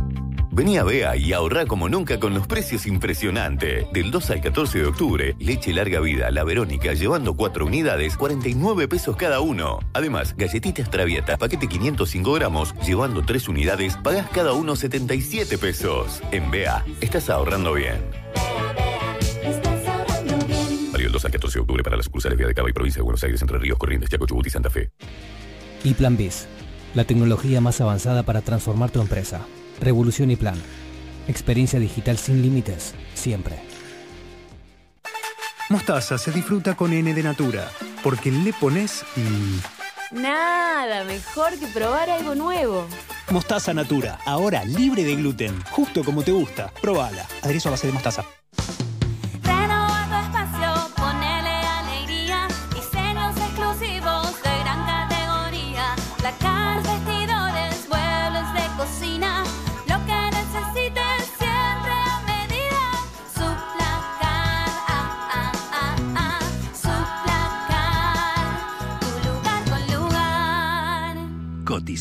Vení 0.51 0.79
a 0.79 0.85
Bea 0.85 1.15
y 1.17 1.33
ahorrá 1.35 1.67
como 1.67 1.91
nunca 1.91 2.19
con 2.19 2.33
los 2.33 2.47
precios 2.47 2.87
impresionantes. 2.87 3.87
Del 3.93 4.11
2 4.11 4.31
al 4.31 4.41
14 4.41 4.79
de 4.79 4.87
octubre, 4.87 5.37
leche 5.39 5.75
larga 5.75 6.01
vida, 6.01 6.31
la 6.31 6.45
Verónica, 6.45 6.95
llevando 6.95 7.35
4 7.35 7.67
unidades, 7.67 8.17
49 8.17 8.89
pesos 8.89 9.17
cada 9.17 9.41
uno. 9.41 9.81
Además, 9.93 10.35
galletitas 10.37 10.91
Traviata, 10.91 11.37
paquete 11.37 11.69
505 11.69 12.33
gramos, 12.33 12.75
llevando 12.87 13.23
3 13.23 13.49
unidades, 13.49 13.97
pagás 13.97 14.29
cada 14.31 14.55
uno 14.55 14.75
77 14.75 15.59
pesos. 15.59 16.23
En 16.33 16.51
Bea, 16.51 16.83
estás 17.03 17.29
ahorrando 17.29 17.75
bien. 17.75 18.03
Estás 19.43 19.87
ahorrando 19.87 20.47
bien. 20.47 20.93
Válido 20.93 21.09
del 21.09 21.13
2 21.13 21.25
al 21.27 21.31
14 21.31 21.59
de 21.59 21.61
octubre 21.61 21.83
para 21.83 21.97
las 21.97 22.07
sucursales 22.07 22.39
Vía 22.39 22.47
de 22.47 22.55
Cava 22.55 22.71
y 22.71 22.73
Provincia 22.73 23.01
de 23.01 23.05
Buenos 23.05 23.23
Aires, 23.25 23.41
Entre 23.41 23.59
Ríos, 23.59 23.79
Corrientes, 23.79 24.09
Chaco, 24.09 24.27
Chubut 24.27 24.47
y 24.47 24.51
Santa 24.51 24.71
Fe. 24.71 24.91
Y 25.85 25.95
Plan 25.95 26.17
BIS, 26.17 26.47
la 26.95 27.05
tecnología 27.05 27.61
más 27.61 27.81
avanzada 27.81 28.23
para 28.23 28.41
transformar 28.41 28.91
tu 28.91 29.01
empresa. 29.01 29.41
Revolución 29.81 30.31
y 30.31 30.37
Plan. 30.37 30.61
Experiencia 31.27 31.81
digital 31.81 32.19
sin 32.19 32.41
límites, 32.41 32.95
siempre. 33.15 33.57
Mostaza 35.69 36.19
se 36.19 36.31
disfruta 36.31 36.77
con 36.77 36.93
N 36.93 37.13
de 37.13 37.23
Natura, 37.23 37.69
porque 38.05 38.31
le 38.31 38.53
pones 38.53 39.05
y... 39.17 40.15
Nada 40.15 41.05
mejor 41.05 41.59
que 41.59 41.67
probar 41.69 42.11
algo 42.11 42.35
nuevo. 42.35 42.87
Mostaza 43.31 43.73
Natura, 43.73 44.19
ahora 44.27 44.65
libre 44.65 45.05
de 45.05 45.17
gluten, 45.17 45.59
justo 45.71 46.05
como 46.05 46.23
te 46.23 46.31
gusta. 46.31 46.71
Probala. 46.81 47.27
Aderezo 47.43 47.71
a 47.71 47.73
base 47.73 47.87
de 47.87 47.95
mostaza. 47.95 48.25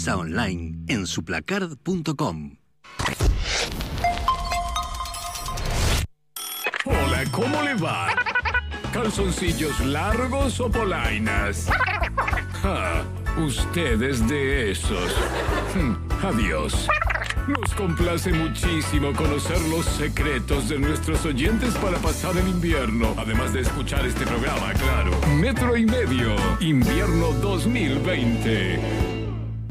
Online 0.08 0.80
en 0.88 1.06
suplacard.com. 1.06 2.58
Hola, 6.86 7.24
¿cómo 7.32 7.62
le 7.62 7.76
va? 7.76 8.08
¿Calzoncillos 8.92 9.80
largos 9.82 10.60
o 10.60 10.70
polainas? 10.70 11.70
Ja, 12.62 13.04
usted 13.38 14.02
es 14.02 14.28
de 14.28 14.72
esos. 14.72 15.14
Hmm, 15.76 15.96
Adiós. 16.26 16.88
Nos 17.48 17.74
complace 17.74 18.32
muchísimo 18.32 19.14
conocer 19.14 19.60
los 19.70 19.86
secretos 19.86 20.70
de 20.70 20.80
nuestros 20.80 21.26
oyentes 21.26 21.74
para 21.76 21.98
pasar 21.98 22.38
el 22.38 22.48
invierno, 22.48 23.14
además 23.18 23.54
de 23.54 23.62
escuchar 23.62 24.06
este 24.06 24.26
programa, 24.26 24.74
claro. 24.74 25.12
Metro 25.36 25.76
y 25.76 25.86
medio, 25.86 26.36
invierno 26.60 27.32
2020. 27.42 29.11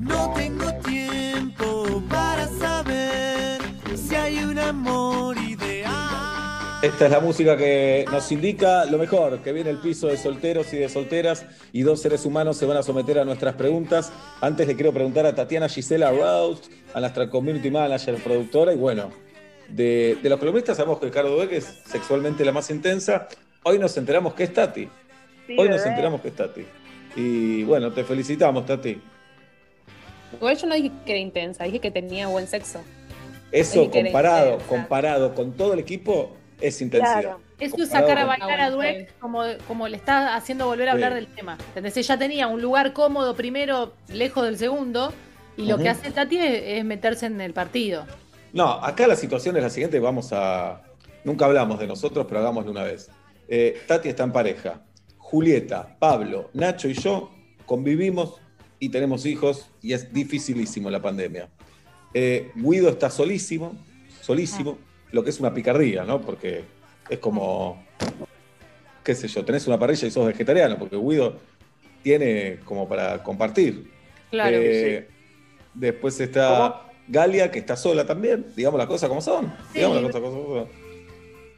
No 0.01 0.33
tengo 0.35 0.73
tiempo 0.85 2.03
para 2.09 2.49
saber 2.49 3.61
si 3.95 4.15
hay 4.15 4.39
un 4.39 4.59
amor 4.59 5.37
ideal. 5.37 5.91
Esta 6.83 7.05
es 7.05 7.11
la 7.11 7.21
música 7.21 7.55
que 7.59 8.07
nos 8.11 8.33
indica 8.33 8.87
lo 8.87 8.97
mejor, 8.97 9.41
que 9.41 9.53
viene 9.53 9.69
el 9.69 9.77
piso 9.77 10.07
de 10.07 10.17
solteros 10.17 10.73
y 10.73 10.79
de 10.79 10.89
solteras 10.89 11.45
y 11.73 11.83
dos 11.83 12.01
seres 12.01 12.25
humanos 12.25 12.57
se 12.57 12.65
van 12.65 12.79
a 12.79 12.83
someter 12.83 13.19
a 13.19 13.27
nuestras 13.27 13.55
preguntas. 13.57 14.11
Antes 14.41 14.67
le 14.67 14.75
quiero 14.75 14.93
preguntar 14.95 15.27
a 15.27 15.35
Tatiana 15.35 15.69
Gisela 15.69 16.11
Roust, 16.11 16.73
a 16.95 17.01
nuestra 17.01 17.29
community 17.29 17.71
manager, 17.71 18.15
productora, 18.23 18.73
y 18.73 18.77
bueno, 18.77 19.11
de, 19.69 20.17
de 20.23 20.29
los 20.31 20.39
columnistas 20.39 20.79
sabemos 20.79 20.99
que 20.99 21.11
Cardo 21.11 21.37
Beck 21.37 21.53
es 21.53 21.83
sexualmente 21.85 22.43
la 22.43 22.53
más 22.53 22.71
intensa. 22.71 23.29
Hoy 23.65 23.79
nos 23.79 23.95
enteramos 23.99 24.33
que 24.33 24.45
es 24.45 24.55
Tati. 24.55 24.89
Sí, 25.47 25.57
Hoy 25.59 25.69
nos 25.69 25.85
enteramos 25.85 26.23
que 26.23 26.29
es 26.29 26.35
Tati. 26.35 26.65
Y 27.17 27.65
bueno, 27.65 27.93
te 27.93 28.03
felicitamos, 28.05 28.65
Tati. 28.65 28.99
Igual 30.33 30.57
yo 30.57 30.67
no 30.67 30.75
dije 30.75 30.91
que 31.05 31.13
era 31.13 31.21
intensa, 31.21 31.65
dije 31.65 31.81
que 31.81 31.91
tenía 31.91 32.29
buen 32.29 32.47
sexo. 32.47 32.81
Eso 33.53 33.91
comparado, 33.91 34.59
comparado 34.69 35.35
con 35.35 35.53
todo 35.53 35.73
el 35.75 35.81
equipo, 35.81 36.31
es 36.61 36.81
intensidad. 36.81 37.37
Eso 37.59 37.77
es 37.83 37.89
sacar 37.91 38.17
a 38.19 38.25
bailar 38.25 38.61
a 38.61 38.71
Dweck 38.71 39.19
como, 39.19 39.43
como 39.67 39.89
le 39.89 39.97
está 39.97 40.35
haciendo 40.37 40.67
volver 40.67 40.89
a 40.89 40.93
Sí. 40.93 40.95
hablar 40.97 41.15
del 41.15 41.27
tema. 41.27 41.59
¿Entendés? 41.69 41.97
Ella 41.97 42.19
tenía 42.19 42.47
un 42.47 42.63
lugar 42.63 42.93
cómodo 42.93 43.35
primero, 43.35 43.93
lejos 44.09 44.45
del 44.45 44.57
segundo, 44.57 45.13
y 45.57 45.67
lo 45.67 45.77
que 45.79 45.89
hace 45.89 46.11
Tati 46.11 46.39
es, 46.39 46.63
es 46.79 46.85
meterse 46.85 47.27
en 47.27 47.41
el 47.41 47.53
partido. 47.53 48.07
No, 48.53 48.65
acá 48.73 49.07
la 49.07 49.17
situación 49.17 49.57
es 49.57 49.63
la 49.63 49.71
siguiente, 49.71 49.99
vamos 50.01 50.31
a... 50.33 50.83
Nunca 51.23 51.45
hablamos 51.45 51.79
de 51.79 51.87
nosotros, 51.87 52.25
pero 52.27 52.41
hagámoslo 52.41 52.71
una 52.71 52.85
vez. 52.85 53.11
Eh, 53.47 53.83
Tati 53.87 54.09
está 54.09 54.23
en 54.25 54.33
pareja. 54.33 54.81
Julieta, 55.19 55.97
Pablo, 55.99 56.49
Nacho 56.55 56.89
y 56.89 56.95
yo 56.95 57.31
convivimos 57.67 58.41
y 58.81 58.89
tenemos 58.89 59.25
hijos 59.27 59.71
y 59.83 59.93
es 59.93 60.13
dificilísimo 60.13 60.91
la 60.91 61.01
pandemia. 61.01 61.49
Eh, 62.13 62.51
Guido 62.57 62.89
está 62.89 63.09
solísimo, 63.11 63.77
solísimo, 64.21 64.79
lo 65.13 65.23
que 65.23 65.31
es 65.31 65.39
una 65.39 65.55
picardía, 65.55 66.03
¿no? 66.05 66.21
Porque 66.21 66.65
es 67.09 67.19
como, 67.19 67.85
qué 69.05 69.15
sé 69.15 69.29
yo, 69.29 69.45
tenés 69.45 69.67
una 69.69 69.79
parrilla 69.79 70.09
y 70.09 70.11
sos 70.11 70.27
vegetariano, 70.27 70.77
porque 70.79 70.97
Guido 70.97 71.37
tiene 72.03 72.59
como 72.65 72.89
para 72.89 73.23
compartir. 73.23 73.91
Claro. 74.31 74.57
Eh, 74.59 75.09
Después 75.73 76.19
está 76.19 76.83
Galia, 77.07 77.49
que 77.51 77.61
está 77.61 77.77
sola 77.77 78.05
también, 78.05 78.47
digamos 78.57 78.77
las 78.79 78.89
cosas 78.89 79.09
como 79.09 79.21
son. 79.21 79.55
Digamos 79.73 80.03
las 80.03 80.11
cosas 80.11 80.21
como 80.21 80.55
son. 80.57 80.69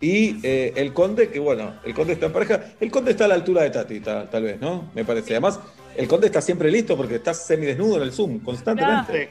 Y 0.02 0.36
eh, 0.42 0.72
el 0.76 0.92
conde, 0.92 1.28
que 1.30 1.38
bueno, 1.38 1.78
el 1.84 1.94
conde 1.94 2.14
está 2.14 2.26
en 2.26 2.32
pareja. 2.32 2.74
El 2.80 2.90
conde 2.90 3.12
está 3.12 3.24
a 3.24 3.28
la 3.28 3.34
altura 3.34 3.62
de 3.62 3.70
Tati, 3.70 4.00
ta- 4.00 4.28
tal 4.28 4.42
vez, 4.42 4.60
¿no? 4.60 4.90
Me 4.94 5.04
parece. 5.04 5.32
Además, 5.32 5.60
el 5.96 6.08
conde 6.08 6.26
está 6.26 6.40
siempre 6.40 6.70
listo 6.70 6.96
porque 6.96 7.16
está 7.16 7.34
semidesnudo 7.34 7.96
en 7.96 8.02
el 8.02 8.12
Zoom, 8.12 8.40
constantemente. 8.40 9.30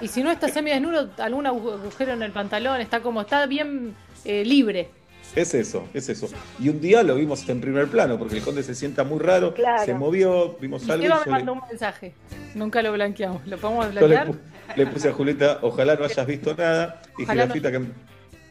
Y 0.00 0.08
si 0.08 0.22
no 0.22 0.30
está 0.30 0.48
semidesnudo, 0.48 1.10
algún 1.18 1.44
agu- 1.46 1.72
agujero 1.74 2.12
en 2.12 2.22
el 2.22 2.32
pantalón, 2.32 2.80
está 2.80 3.00
como, 3.00 3.20
está 3.22 3.46
bien 3.46 3.94
eh, 4.24 4.44
libre. 4.44 4.88
Es 5.34 5.52
eso, 5.54 5.88
es 5.94 6.08
eso. 6.08 6.28
Y 6.60 6.68
un 6.68 6.80
día 6.80 7.02
lo 7.02 7.16
vimos 7.16 7.48
en 7.48 7.60
primer 7.60 7.88
plano, 7.88 8.18
porque 8.18 8.36
el 8.36 8.42
conde 8.42 8.62
se 8.62 8.74
sienta 8.74 9.02
muy 9.04 9.18
raro, 9.18 9.52
Claro. 9.54 9.84
se 9.84 9.92
movió, 9.94 10.56
vimos 10.60 10.86
Y 10.86 10.90
algo. 10.92 11.04
y 11.04 11.08
Seba 11.08 11.22
me 11.26 11.30
mandó 11.32 11.52
un 11.54 11.60
mensaje. 11.68 12.14
Nunca 12.54 12.82
lo 12.82 12.92
blanqueamos. 12.92 13.44
¿Lo 13.46 13.58
podemos 13.58 13.86
yo 13.86 14.00
le, 14.00 14.06
blanquear? 14.06 14.28
pu- 14.28 14.76
le 14.76 14.86
puse 14.86 15.08
a 15.08 15.12
Julieta, 15.12 15.58
ojalá 15.62 15.96
no 15.96 16.04
hayas 16.04 16.26
visto 16.26 16.54
nada. 16.54 17.02
Y 17.18 17.24
Ojalá 17.24 17.46
no. 17.46 17.52
Girafita, 17.54 17.72
¿qué, 17.72 17.84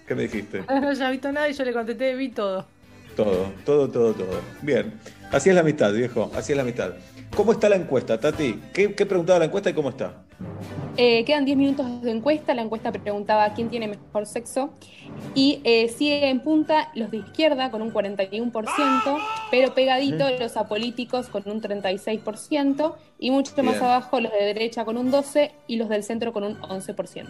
qué 0.07 0.15
me 0.15 0.21
dijiste? 0.23 0.63
No 0.67 0.89
haya 0.89 1.09
visto 1.09 1.31
nada 1.31 1.47
y 1.47 1.53
yo 1.53 1.63
le 1.63 1.73
contesté, 1.73 2.15
vi 2.15 2.29
todo. 2.29 2.65
Todo, 3.15 3.51
todo, 3.63 3.89
todo, 3.89 4.13
todo. 4.13 4.41
Bien. 4.61 4.93
Así 5.31 5.49
es 5.49 5.55
la 5.55 5.61
amistad, 5.61 5.93
viejo. 5.93 6.31
Así 6.35 6.51
es 6.51 6.57
la 6.57 6.63
amistad. 6.63 6.93
¿Cómo 7.35 7.51
está 7.51 7.67
la 7.67 7.77
encuesta, 7.77 8.19
Tati? 8.19 8.59
¿Qué, 8.71 8.93
qué 8.93 9.05
preguntaba 9.07 9.39
la 9.39 9.45
encuesta 9.45 9.69
y 9.69 9.73
cómo 9.73 9.89
está? 9.89 10.23
Eh, 10.97 11.25
quedan 11.25 11.45
10 11.45 11.57
minutos 11.57 12.01
de 12.03 12.11
encuesta. 12.11 12.53
La 12.53 12.61
encuesta 12.61 12.91
preguntaba 12.91 13.51
quién 13.55 13.69
tiene 13.69 13.87
mejor 13.87 14.27
sexo. 14.27 14.69
Y 15.33 15.59
eh, 15.63 15.89
sigue 15.89 16.29
en 16.29 16.41
punta 16.41 16.91
los 16.93 17.09
de 17.09 17.17
izquierda 17.17 17.71
con 17.71 17.81
un 17.81 17.91
41%, 17.91 19.17
pero 19.49 19.73
pegadito 19.73 20.25
los 20.39 20.57
apolíticos 20.57 21.27
con 21.27 21.43
un 21.47 21.59
36%, 21.59 22.93
y 23.17 23.31
mucho 23.31 23.63
más 23.63 23.81
abajo 23.81 24.19
los 24.19 24.31
de 24.31 24.45
derecha 24.45 24.85
con 24.85 24.97
un 24.97 25.11
12% 25.11 25.51
y 25.67 25.77
los 25.77 25.89
del 25.89 26.03
centro 26.03 26.33
con 26.33 26.43
un 26.43 26.61
11%. 26.61 27.25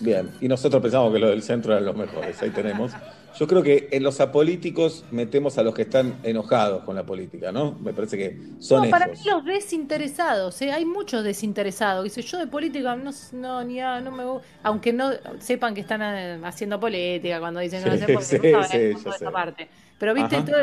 Bien. 0.00 0.30
Y 0.40 0.48
nosotros 0.48 0.80
pensamos 0.80 1.12
que 1.12 1.18
los 1.18 1.30
del 1.30 1.42
centro 1.42 1.72
eran 1.72 1.84
los 1.84 1.96
mejores. 1.96 2.40
Ahí 2.40 2.50
tenemos. 2.50 2.92
Yo 3.32 3.46
creo 3.46 3.62
que 3.62 3.88
en 3.92 4.02
los 4.02 4.20
apolíticos 4.20 5.06
metemos 5.10 5.58
a 5.58 5.62
los 5.62 5.74
que 5.74 5.82
están 5.82 6.20
enojados 6.22 6.84
con 6.84 6.94
la 6.96 7.06
política, 7.06 7.50
¿no? 7.52 7.78
Me 7.80 7.94
parece 7.94 8.18
que 8.18 8.40
son 8.58 8.82
no, 8.82 8.88
para 8.88 9.06
mí 9.06 9.12
los 9.26 9.44
desinteresados, 9.44 10.60
¿eh? 10.62 10.72
hay 10.72 10.84
muchos 10.84 11.24
desinteresados. 11.24 12.04
Dice, 12.04 12.22
yo 12.22 12.38
de 12.38 12.46
política 12.46 12.96
no, 12.96 13.10
no, 13.32 13.64
ni 13.64 13.80
a- 13.80 14.00
no 14.00 14.10
me 14.12 14.24
aunque 14.62 14.92
no 14.92 15.10
sepan 15.40 15.74
que 15.74 15.80
están 15.82 16.00
eh, 16.02 16.40
haciendo 16.44 16.80
política 16.80 17.40
cuando 17.40 17.60
dicen 17.60 17.82
no 17.84 17.90
Sí, 17.90 17.90
hacen 17.90 18.10
porque 18.12 18.38
sí, 18.40 18.48
no 18.50 18.62
sí, 18.96 19.12
sé. 19.12 19.16
esa 19.16 19.30
parte. 19.32 19.70
Pero 19.98 20.14
viste, 20.14 20.40
Ajá. 20.40 20.42
todo, 20.42 20.56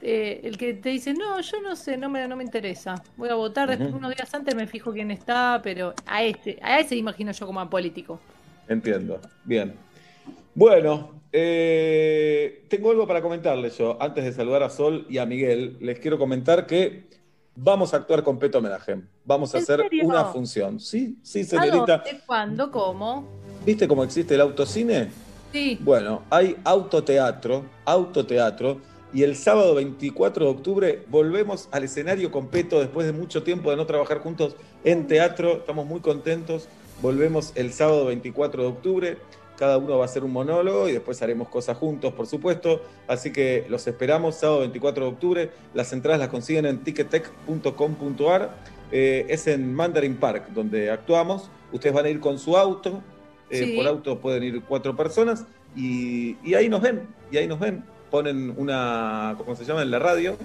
eh, 0.00 0.40
el 0.44 0.58
que 0.58 0.74
te 0.74 0.90
dice, 0.90 1.14
no, 1.14 1.40
yo 1.40 1.60
no 1.62 1.76
sé, 1.76 1.96
no 1.96 2.08
me, 2.10 2.26
no 2.28 2.36
me 2.36 2.44
interesa. 2.44 3.02
Voy 3.16 3.28
a 3.30 3.34
votar, 3.34 3.70
después 3.70 3.92
Ujú. 3.92 3.94
unos 3.94 4.14
días 4.14 4.32
antes 4.34 4.54
me 4.54 4.66
fijo 4.66 4.92
quién 4.92 5.10
está, 5.10 5.60
pero 5.62 5.94
a 6.06 6.22
este, 6.22 6.58
a 6.62 6.80
ese 6.80 6.96
imagino 6.96 7.32
yo 7.32 7.46
como 7.46 7.60
a 7.60 7.70
político. 7.70 8.20
Entiendo. 8.66 9.20
Bien. 9.42 9.86
Bueno, 10.54 11.23
eh, 11.36 12.64
tengo 12.68 12.92
algo 12.92 13.08
para 13.08 13.20
comentarles 13.20 13.76
yo. 13.76 14.00
Antes 14.00 14.24
de 14.24 14.32
saludar 14.32 14.62
a 14.62 14.70
Sol 14.70 15.04
y 15.10 15.18
a 15.18 15.26
Miguel, 15.26 15.76
les 15.80 15.98
quiero 15.98 16.16
comentar 16.16 16.64
que 16.64 17.08
vamos 17.56 17.92
a 17.92 17.96
actuar 17.96 18.22
con 18.22 18.38
Peto 18.38 18.58
Homenaje. 18.58 19.00
Vamos 19.24 19.52
a 19.52 19.58
¿En 19.58 19.64
hacer 19.64 19.80
serio? 19.80 20.06
una 20.06 20.26
función. 20.26 20.78
Sí, 20.78 21.18
sí, 21.22 21.40
¿A 21.40 21.44
señorita. 21.44 22.04
¿Cuándo? 22.24 22.70
¿Cómo? 22.70 23.26
¿Viste 23.66 23.88
cómo 23.88 24.04
existe 24.04 24.36
el 24.36 24.42
autocine? 24.42 25.10
Sí. 25.52 25.76
Bueno, 25.80 26.22
hay 26.30 26.56
autoteatro, 26.62 27.64
autoteatro, 27.84 28.80
y 29.12 29.24
el 29.24 29.34
sábado 29.34 29.74
24 29.74 30.44
de 30.44 30.50
octubre 30.52 31.02
volvemos 31.08 31.68
al 31.72 31.82
escenario 31.82 32.30
completo 32.30 32.78
después 32.78 33.06
de 33.06 33.12
mucho 33.12 33.42
tiempo 33.42 33.70
de 33.70 33.76
no 33.76 33.86
trabajar 33.86 34.18
juntos 34.18 34.54
en 34.84 35.08
teatro. 35.08 35.54
Estamos 35.58 35.84
muy 35.84 35.98
contentos. 35.98 36.68
Volvemos 37.02 37.50
el 37.56 37.72
sábado 37.72 38.06
24 38.06 38.62
de 38.62 38.68
octubre. 38.68 39.18
Cada 39.56 39.78
uno 39.78 39.96
va 39.98 40.04
a 40.04 40.06
hacer 40.06 40.24
un 40.24 40.32
monólogo 40.32 40.88
y 40.88 40.92
después 40.92 41.20
haremos 41.22 41.48
cosas 41.48 41.76
juntos, 41.78 42.12
por 42.12 42.26
supuesto. 42.26 42.82
Así 43.06 43.32
que 43.32 43.66
los 43.68 43.86
esperamos 43.86 44.36
sábado 44.36 44.60
24 44.60 45.04
de 45.04 45.10
octubre. 45.10 45.50
Las 45.74 45.92
entradas 45.92 46.20
las 46.20 46.28
consiguen 46.28 46.66
en 46.66 46.82
tickettech.com.ar. 46.82 48.56
Eh, 48.92 49.26
es 49.28 49.46
en 49.46 49.74
Mandarin 49.74 50.16
Park, 50.16 50.48
donde 50.54 50.90
actuamos. 50.90 51.50
Ustedes 51.72 51.94
van 51.94 52.06
a 52.06 52.08
ir 52.08 52.20
con 52.20 52.38
su 52.38 52.56
auto. 52.56 53.02
Eh, 53.50 53.64
Sí. 53.66 53.76
Por 53.76 53.86
auto 53.86 54.18
pueden 54.20 54.42
ir 54.42 54.62
cuatro 54.62 54.96
personas 54.96 55.44
y, 55.76 56.36
y 56.42 56.54
ahí 56.54 56.68
nos 56.68 56.80
ven, 56.80 57.02
y 57.30 57.36
ahí 57.36 57.46
nos 57.46 57.60
ven. 57.60 57.84
Ponen 58.10 58.54
una, 58.56 59.34
¿cómo 59.38 59.54
se 59.54 59.64
llama? 59.64 59.82
En 59.82 59.90
la 59.90 59.98
radio, 59.98 60.36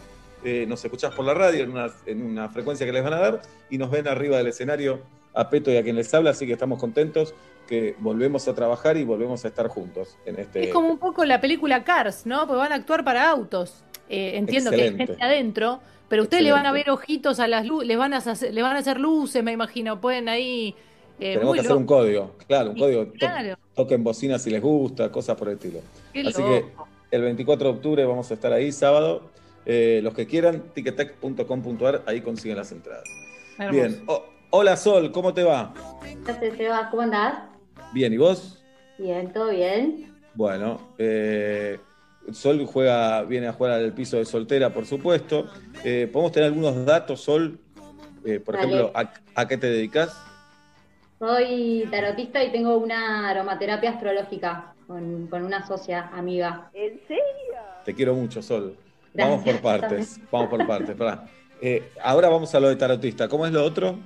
eh, 0.44 0.66
nos 0.68 0.84
escuchás 0.84 1.14
por 1.16 1.26
la 1.26 1.34
radio 1.34 1.64
en 1.64 1.72
una, 1.72 1.88
en 2.06 2.22
una 2.24 2.50
frecuencia 2.50 2.86
que 2.86 2.92
les 2.92 3.04
van 3.04 3.14
a 3.14 3.20
dar 3.20 3.42
y 3.70 3.78
nos 3.78 3.90
ven 3.90 4.08
arriba 4.08 4.38
del 4.38 4.48
escenario 4.48 5.00
a 5.34 5.50
Peto 5.50 5.72
y 5.72 5.78
a 5.78 5.84
quien 5.84 5.96
les 5.96 6.14
habla, 6.14 6.32
así 6.32 6.46
que 6.48 6.54
estamos 6.54 6.80
contentos 6.80 7.34
que 7.70 7.96
volvemos 8.00 8.48
a 8.48 8.56
trabajar 8.56 8.98
y 8.98 9.04
volvemos 9.04 9.46
a 9.46 9.48
estar 9.50 9.68
juntos 9.68 10.18
en 10.26 10.40
este... 10.40 10.64
Es 10.66 10.74
como 10.74 10.90
un 10.90 10.98
poco 10.98 11.24
la 11.24 11.40
película 11.40 11.84
Cars, 11.84 12.26
¿no? 12.26 12.40
Porque 12.48 12.56
van 12.58 12.72
a 12.72 12.76
actuar 12.76 13.04
para 13.06 13.30
autos. 13.30 13.84
Eh, 14.10 14.32
entiendo 14.38 14.72
que 14.72 14.82
hay 14.82 14.98
gente 14.98 15.18
adentro, 15.22 15.80
pero 16.08 16.24
ustedes 16.24 16.42
le 16.44 16.52
van 16.52 16.66
a 16.66 16.72
ver 16.72 16.90
ojitos 16.90 17.40
a 17.40 17.48
las 17.48 17.68
luces, 17.68 17.88
les 17.88 17.96
van 17.98 18.16
a 18.16 18.18
hacer, 18.18 18.52
le 18.52 18.62
van 18.64 18.76
a 18.76 18.80
hacer 18.80 19.00
luces, 19.00 19.44
me 19.44 19.52
imagino. 19.52 20.02
Pueden 20.02 20.28
ahí. 20.30 20.74
eh, 21.20 21.34
Tenemos 21.36 21.54
que 21.54 21.60
hacer 21.62 21.76
un 21.76 21.86
código, 21.86 22.32
claro, 22.48 22.70
un 22.72 22.76
Sí, 22.76 22.82
código. 22.82 23.06
To-. 23.06 23.28
Toquen 23.76 24.04
bocina 24.04 24.40
si 24.40 24.50
les 24.50 24.62
gusta, 24.64 25.12
cosas 25.12 25.38
por 25.38 25.48
el 25.50 25.54
estilo. 25.56 25.80
Qué 26.12 26.22
Así 26.22 26.42
loco. 26.42 26.50
que 26.50 26.66
el 27.16 27.22
24 27.22 27.70
de 27.70 27.76
octubre 27.76 28.06
vamos 28.06 28.32
a 28.32 28.34
estar 28.34 28.52
ahí, 28.52 28.72
sábado. 28.72 29.30
Eh, 29.68 30.00
los 30.02 30.16
que 30.16 30.26
quieran, 30.26 30.64
tickettech.com.ar, 30.74 32.02
ahí 32.08 32.22
consiguen 32.22 32.58
las 32.58 32.72
entradas. 32.72 33.04
Hermoso. 33.60 33.72
Bien. 33.80 34.04
O- 34.08 34.26
hola 34.50 34.76
Sol, 34.76 35.12
¿cómo 35.12 35.36
te 35.36 35.44
va? 35.44 35.72
Gracias, 36.26 36.58
Seba. 36.58 36.90
¿Cómo 36.90 37.04
andás? 37.04 37.44
Bien, 37.92 38.14
¿y 38.14 38.18
vos? 38.18 38.64
Bien, 38.98 39.32
todo 39.34 39.50
bien. 39.50 40.14
Bueno, 40.36 40.94
eh, 40.98 41.80
Sol 42.32 42.66
juega, 42.66 43.24
viene 43.24 43.48
a 43.48 43.54
jugar 43.54 43.74
al 43.74 43.94
piso 43.94 44.18
de 44.18 44.26
soltera, 44.26 44.72
por 44.74 44.86
supuesto. 44.86 45.48
Eh, 45.84 46.10
¿Podemos 46.12 46.32
tener 46.32 46.48
algunos 46.48 46.86
datos, 46.86 47.22
Sol? 47.22 47.60
Eh, 48.26 48.40
por 48.40 48.56
Dale. 48.56 48.68
ejemplo, 48.68 48.92
¿a, 48.94 49.12
a 49.36 49.48
qué 49.48 49.58
te 49.58 49.68
dedicas? 49.68 50.16
Soy 51.18 51.88
tarotista 51.92 52.44
y 52.44 52.52
tengo 52.52 52.78
una 52.78 53.30
aromaterapia 53.30 53.92
astrológica 53.92 54.74
con, 54.88 55.28
con 55.28 55.44
una 55.44 55.66
socia 55.66 56.10
amiga. 56.14 56.70
¿En 56.74 57.00
serio? 57.08 57.24
Te 57.84 57.94
quiero 57.96 58.14
mucho, 58.14 58.42
Sol. 58.42 58.78
Vamos 59.14 59.44
por 59.44 59.60
partes, 59.62 60.20
vamos 60.32 60.50
por 60.50 60.68
partes. 60.68 60.96
Eh, 61.62 61.92
ahora 62.02 62.30
vamos 62.30 62.54
a 62.54 62.60
lo 62.60 62.70
de 62.70 62.76
tarotista. 62.76 63.28
¿Cómo 63.28 63.46
es 63.46 63.52
lo 63.52 63.64
otro? 63.64 63.98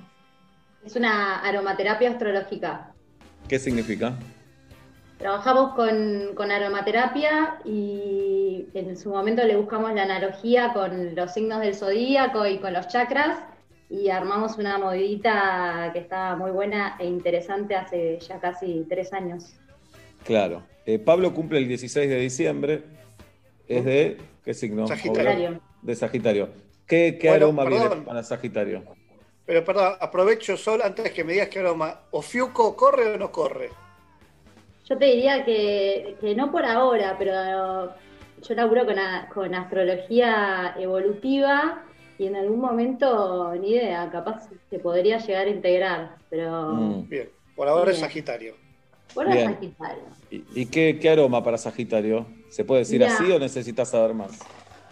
Es 0.84 0.96
una 0.96 1.40
aromaterapia 1.40 2.10
astrológica. 2.10 2.93
¿Qué 3.48 3.58
significa? 3.58 4.14
Trabajamos 5.18 5.74
con, 5.74 6.34
con 6.34 6.50
aromaterapia 6.50 7.58
y 7.64 8.66
en 8.74 8.96
su 8.96 9.10
momento 9.10 9.44
le 9.44 9.56
buscamos 9.56 9.94
la 9.94 10.02
analogía 10.02 10.72
con 10.72 11.14
los 11.14 11.32
signos 11.32 11.60
del 11.60 11.74
zodíaco 11.74 12.46
y 12.46 12.58
con 12.58 12.72
los 12.72 12.88
chakras 12.88 13.38
y 13.88 14.08
armamos 14.10 14.58
una 14.58 14.78
movidita 14.78 15.90
que 15.92 16.00
está 16.00 16.36
muy 16.36 16.50
buena 16.50 16.96
e 16.98 17.06
interesante 17.06 17.74
hace 17.74 18.18
ya 18.20 18.40
casi 18.40 18.86
tres 18.88 19.12
años. 19.12 19.54
Claro. 20.24 20.62
Eh, 20.86 20.98
Pablo 20.98 21.32
cumple 21.32 21.58
el 21.58 21.68
16 21.68 22.08
de 22.08 22.16
diciembre, 22.16 22.82
es 23.68 23.84
de 23.84 24.18
qué 24.44 24.52
signo? 24.52 24.86
Sagitario. 24.86 25.60
De 25.82 25.94
Sagitario. 25.94 26.48
¿Qué, 26.86 27.18
qué 27.20 27.28
Bueno, 27.28 27.46
aroma 27.46 27.64
viene 27.64 27.88
perdón. 27.88 28.04
para 28.04 28.22
Sagitario? 28.22 28.82
Pero 29.46 29.64
perdón, 29.64 29.94
aprovecho 30.00 30.56
Sol 30.56 30.80
antes 30.82 31.10
que 31.12 31.22
me 31.24 31.34
digas 31.34 31.48
qué 31.48 31.58
aroma. 31.60 32.00
¿O 32.10 32.22
Fiuco 32.22 32.74
corre 32.76 33.14
o 33.14 33.18
no 33.18 33.30
corre? 33.30 33.70
Yo 34.88 34.96
te 34.98 35.04
diría 35.06 35.44
que, 35.44 36.16
que 36.20 36.34
no 36.34 36.50
por 36.50 36.64
ahora, 36.64 37.16
pero 37.18 37.94
yo 38.42 38.54
laburo 38.54 38.84
con, 38.86 38.98
a- 38.98 39.28
con 39.32 39.54
astrología 39.54 40.74
evolutiva 40.78 41.82
y 42.18 42.26
en 42.26 42.36
algún 42.36 42.60
momento, 42.60 43.52
ni 43.54 43.70
idea, 43.70 44.08
capaz 44.10 44.48
se 44.70 44.78
podría 44.78 45.18
llegar 45.18 45.46
a 45.46 45.50
integrar, 45.50 46.16
pero 46.30 46.68
Mm. 46.74 47.08
Bien, 47.08 47.28
por 47.56 47.68
ahora 47.68 47.90
es. 47.90 47.98
Sagitario. 47.98 48.54
por 49.14 49.26
ahora 49.26 49.36
Bien. 49.36 49.54
Sagitario. 49.54 50.02
¿Y, 50.30 50.44
y 50.54 50.66
qué, 50.66 50.98
qué 51.00 51.10
aroma 51.10 51.42
para 51.42 51.58
Sagitario? 51.58 52.26
¿Se 52.50 52.64
puede 52.64 52.80
decir 52.80 53.00
Mirá. 53.00 53.14
así 53.14 53.30
o 53.32 53.38
necesitas 53.38 53.90
saber 53.90 54.14
más? 54.14 54.38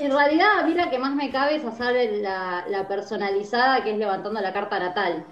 En 0.03 0.11
realidad, 0.11 0.59
a 0.59 0.67
mí 0.67 0.75
la 0.75 0.91
que 0.91 0.99
más 0.99 1.15
me 1.15 1.31
cabe 1.31 1.55
es 1.55 1.65
hacer 1.65 2.13
la, 2.21 2.65
la 2.69 2.89
personalizada, 2.89 3.85
que 3.85 3.93
es 3.93 3.99
levantando 3.99 4.41
la 4.41 4.53
carta 4.53 4.81
natal. 4.81 5.25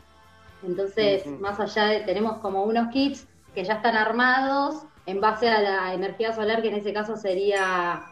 Entonces, 0.62 1.26
más 1.26 1.58
allá 1.58 1.86
de, 1.86 2.00
tenemos 2.00 2.38
como 2.38 2.62
unos 2.62 2.88
kits 2.92 3.26
que 3.52 3.64
ya 3.64 3.74
están 3.74 3.96
armados 3.96 4.84
en 5.06 5.20
base 5.20 5.48
a 5.48 5.60
la 5.60 5.94
energía 5.94 6.32
solar, 6.32 6.62
que 6.62 6.68
en 6.68 6.76
ese 6.76 6.92
caso 6.92 7.16
sería 7.16 8.02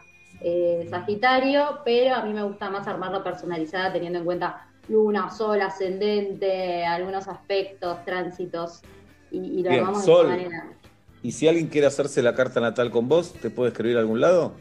eh, 0.41 0.85
Sagitario, 0.89 1.79
pero 1.85 2.15
a 2.15 2.25
mí 2.25 2.33
me 2.33 2.43
gusta 2.43 2.69
más 2.69 2.85
armarlo 2.87 3.23
personalizada 3.23 3.93
teniendo 3.93 4.19
en 4.19 4.25
cuenta 4.25 4.67
luna, 4.89 5.29
sol, 5.29 5.61
ascendente, 5.61 6.85
algunos 6.85 7.29
aspectos, 7.29 8.03
tránsitos, 8.03 8.81
y, 9.31 9.37
y 9.37 9.63
lo 9.63 9.69
Bien, 9.69 9.81
armamos 9.81 10.03
Sol. 10.03 10.27
de 10.27 10.33
esa 10.33 10.49
manera. 10.49 10.67
¿Y 11.23 11.31
si 11.31 11.47
alguien 11.47 11.67
quiere 11.67 11.87
hacerse 11.87 12.21
la 12.21 12.33
carta 12.33 12.59
natal 12.59 12.91
con 12.91 13.07
vos, 13.07 13.31
te 13.33 13.49
puede 13.49 13.69
escribir 13.69 13.95
a 13.95 14.01
algún 14.01 14.19
lado? 14.19 14.53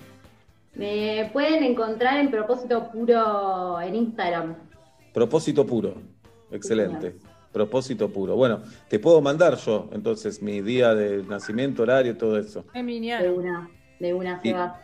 Me 0.78 1.28
pueden 1.32 1.64
encontrar 1.64 2.18
en 2.20 2.30
propósito 2.30 2.88
puro 2.90 3.80
en 3.80 3.94
Instagram. 3.96 4.54
Propósito 5.12 5.66
puro. 5.66 5.94
Excelente. 6.50 7.16
Propósito 7.52 8.08
puro. 8.12 8.36
Bueno, 8.36 8.62
te 8.88 8.98
puedo 9.00 9.20
mandar 9.20 9.56
yo, 9.56 9.88
entonces, 9.92 10.40
mi 10.40 10.60
día 10.60 10.94
de 10.94 11.24
nacimiento, 11.24 11.82
horario, 11.82 12.16
todo 12.16 12.38
eso. 12.38 12.62
De 12.62 12.70
Geminiano. 12.74 13.34
una, 13.34 13.70
de 13.98 14.14
una 14.14 14.40
se 14.40 14.48
Y- 14.48 14.52
va. 14.52 14.80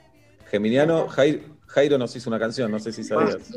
Geminiano, 0.51 1.07
Jair- 1.09 1.43
Jairo 1.67 1.97
nos 1.99 2.15
hizo 2.17 2.29
una 2.29 2.39
canción, 2.39 2.71
no 2.71 2.79
sé 2.79 2.93
si 2.93 3.05
sabías. 3.05 3.51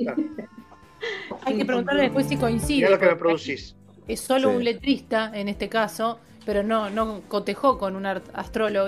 Hay 1.46 1.58
que 1.58 1.66
preguntarle 1.66 2.04
después 2.04 2.28
si 2.28 2.38
coincide. 2.38 2.78
Mirá 2.78 2.90
lo 2.92 3.00
que 3.00 3.06
me 3.08 3.16
producís. 3.16 3.76
Es 4.08 4.20
solo 4.22 4.50
Sí. 4.52 4.56
un 4.58 4.64
letrista 4.64 5.32
en 5.34 5.48
este 5.48 5.70
caso, 5.70 6.20
pero 6.46 6.64
no, 6.64 6.90
no 6.90 7.22
cotejó 7.28 7.78
con 7.78 7.96
un 7.96 8.06
ar- 8.06 8.22
astrólogo. 8.34 8.88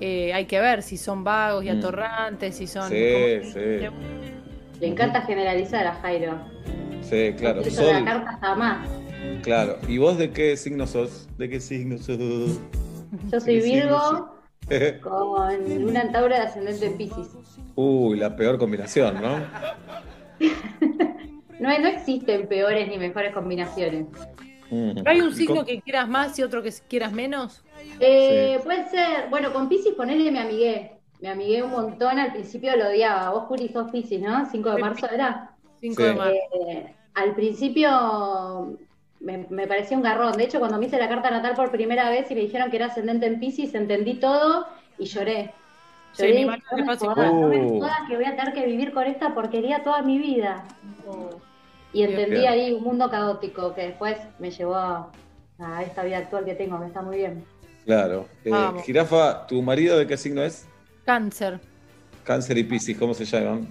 Eh, 0.00 0.32
hay 0.32 0.46
que 0.46 0.60
ver 0.60 0.82
si 0.82 0.96
son 0.96 1.24
vagos 1.24 1.64
y 1.64 1.70
Mm. 1.70 1.78
atorrantes, 1.78 2.56
si 2.56 2.66
son. 2.66 2.88
Sí, 2.88 3.40
sí. 3.52 3.58
Le 4.80 4.86
encanta 4.86 5.22
generalizar 5.22 5.86
a 5.86 5.94
Jairo. 5.94 6.38
Sí, 7.02 7.32
claro. 7.36 7.62
Hizo 7.66 7.82
la 7.82 7.94
Sol, 7.98 8.04
carta 8.04 8.38
jamás. 8.40 8.88
claro. 9.42 9.78
¿Y 9.88 9.98
vos 9.98 10.16
de 10.18 10.30
qué 10.30 10.56
signo 10.56 10.86
sos? 10.86 11.28
¿De 11.36 11.48
qué 11.48 11.58
signo 11.60 11.98
sos? 11.98 12.18
Yo 13.32 13.40
soy 13.40 13.60
Virgo 13.60 14.34
con 15.02 15.80
luna 15.82 16.02
en 16.02 16.12
Tauro 16.12 16.34
de 16.34 16.40
ascendente 16.42 16.86
en 16.86 16.96
Pisces. 16.96 17.28
Uy, 17.74 18.18
la 18.18 18.36
peor 18.36 18.58
combinación, 18.58 19.20
¿no? 19.20 19.38
No, 21.60 21.76
no 21.76 21.88
existen 21.88 22.46
peores 22.46 22.88
ni 22.88 22.98
mejores 22.98 23.32
combinaciones. 23.34 24.06
Mm. 24.70 24.92
¿Hay 25.06 25.20
un 25.20 25.30
¿Y 25.30 25.34
signo 25.34 25.64
que 25.64 25.80
quieras 25.80 26.08
más 26.08 26.38
y 26.38 26.44
otro 26.44 26.62
que 26.62 26.72
quieras 26.88 27.12
menos? 27.12 27.64
Eh, 28.00 28.60
Puede 28.64 28.88
ser, 28.88 29.28
bueno, 29.30 29.52
con 29.52 29.68
Pisces 29.68 29.94
ponele 29.94 30.30
me 30.30 30.40
amigué. 30.40 30.92
Me 31.20 31.30
amigué 31.30 31.62
un 31.62 31.70
montón, 31.72 32.18
al 32.18 32.32
principio 32.32 32.76
lo 32.76 32.88
odiaba. 32.88 33.30
Vos, 33.30 33.44
Juli, 33.44 33.68
sos 33.68 33.90
Pisces, 33.90 34.20
¿no? 34.20 34.46
5 34.50 34.70
de 34.70 34.78
marzo 34.80 35.10
era. 35.10 35.50
5 35.80 35.94
Sí. 35.96 36.02
de 36.02 36.14
marzo. 36.14 36.34
Eh, 36.68 36.94
al 37.14 37.34
principio 37.34 38.76
me, 39.20 39.46
me 39.50 39.66
parecía 39.66 39.96
un 39.96 40.02
garrón. 40.04 40.32
De 40.36 40.44
hecho, 40.44 40.60
cuando 40.60 40.78
me 40.78 40.86
hice 40.86 40.98
la 40.98 41.08
carta 41.08 41.30
natal 41.30 41.54
por 41.54 41.70
primera 41.72 42.08
vez 42.10 42.30
y 42.30 42.34
me 42.34 42.42
dijeron 42.42 42.70
que 42.70 42.76
era 42.76 42.86
ascendente 42.86 43.26
en 43.26 43.40
Pisces, 43.40 43.74
entendí 43.74 44.14
todo 44.14 44.66
y 44.96 45.06
lloré. 45.06 45.52
Sí, 46.12 46.22
Lloré 46.22 46.34
mi 46.34 46.44
marido 46.46 46.66
no 46.70 46.76
le 46.78 46.84
me 46.84 47.58
no 47.66 47.78
jodas 47.80 48.00
que 48.08 48.16
voy 48.16 48.24
a 48.24 48.36
tener 48.36 48.52
que 48.54 48.64
vivir 48.66 48.92
con 48.92 49.04
esta 49.04 49.34
porquería 49.34 49.82
toda 49.82 50.02
mi 50.02 50.18
vida. 50.18 50.64
Y 51.92 52.02
entendí 52.02 52.46
ahí 52.46 52.72
un 52.72 52.82
mundo 52.84 53.10
caótico 53.10 53.74
que 53.74 53.88
después 53.88 54.16
me 54.38 54.50
llevó 54.50 54.76
a, 54.76 55.10
a 55.58 55.82
esta 55.82 56.04
vida 56.04 56.18
actual 56.18 56.44
que 56.44 56.54
tengo, 56.54 56.78
que 56.80 56.86
está 56.86 57.02
muy 57.02 57.16
bien. 57.16 57.44
Claro. 57.88 58.26
Eh. 58.44 58.52
Jirafa, 58.84 59.46
¿tu 59.46 59.62
marido 59.62 59.96
de 59.96 60.06
qué 60.06 60.18
signo 60.18 60.42
es? 60.42 60.66
Cáncer. 61.06 61.58
Cáncer 62.22 62.58
y 62.58 62.64
Piscis, 62.64 62.98
¿cómo 62.98 63.14
se 63.14 63.24
llaman? 63.24 63.66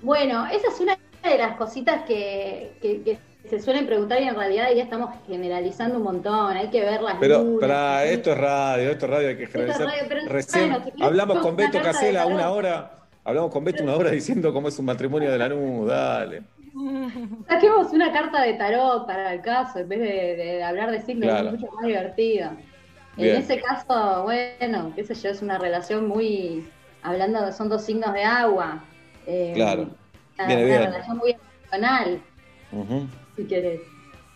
Bueno, 0.00 0.46
esa 0.46 0.68
es 0.68 0.80
una 0.80 0.96
de 1.22 1.36
las 1.36 1.58
cositas 1.58 2.04
que, 2.06 2.72
que- 2.80 3.02
que 3.02 3.18
se 3.46 3.60
suelen 3.60 3.84
preguntar 3.86 4.22
y 4.22 4.24
en 4.28 4.34
realidad 4.34 4.68
ya 4.74 4.84
estamos 4.84 5.10
generalizando 5.26 5.98
un 5.98 6.04
montón. 6.04 6.56
Hay 6.56 6.68
que 6.70 6.80
ver 6.80 7.02
las 7.02 7.16
Pero 7.20 7.42
lunas, 7.44 7.60
para 7.60 8.02
sí. 8.04 8.08
esto 8.14 8.32
es 8.32 8.38
radio, 8.38 8.90
esto 8.90 9.04
es 9.04 9.10
radio, 9.12 9.28
hay 9.28 9.36
que 9.36 9.42
es 9.44 9.50
generalizar. 9.52 9.86
radio, 9.86 10.02
pero 10.08 10.20
Recién 10.28 10.70
bueno, 10.70 10.84
hablamos 11.02 11.38
con 11.40 11.56
Beto 11.56 11.82
Casela 11.82 12.24
una 12.26 12.50
hora, 12.50 12.90
hablamos 13.22 13.50
con 13.52 13.64
Beto 13.64 13.82
una 13.82 13.96
hora 13.96 14.10
diciendo 14.10 14.50
cómo 14.54 14.68
es 14.68 14.78
un 14.78 14.86
matrimonio 14.86 15.30
de 15.30 15.36
la 15.38 15.48
nube, 15.50 15.90
dale. 15.92 16.42
Saquemos 17.48 17.92
una 17.92 18.12
carta 18.12 18.42
de 18.42 18.54
tarot 18.54 19.06
para 19.06 19.34
el 19.34 19.42
caso 19.42 19.78
en 19.80 19.88
vez 19.90 19.98
de, 20.00 20.06
de 20.36 20.64
hablar 20.64 20.90
de 20.90 21.02
signos, 21.02 21.28
Claro. 21.28 21.48
es 21.50 21.60
mucho 21.60 21.72
más 21.74 21.84
divertido. 21.86 22.50
Bien. 23.18 23.36
En 23.36 23.42
ese 23.42 23.60
caso, 23.60 24.22
bueno, 24.22 24.92
qué 24.94 25.04
sé 25.04 25.14
yo, 25.14 25.30
es 25.30 25.42
una 25.42 25.58
relación 25.58 26.06
muy, 26.08 26.68
hablando 27.02 27.44
de, 27.44 27.52
son 27.52 27.68
dos 27.68 27.82
signos 27.84 28.12
de 28.14 28.24
agua. 28.24 28.84
eh, 29.26 29.52
Claro. 29.54 29.88
Una, 30.38 30.46
una 30.46 30.56
bien. 30.64 30.82
relación 30.84 31.16
muy 31.18 31.36
emocional, 31.64 32.22
si 33.36 33.44
querés. 33.44 33.80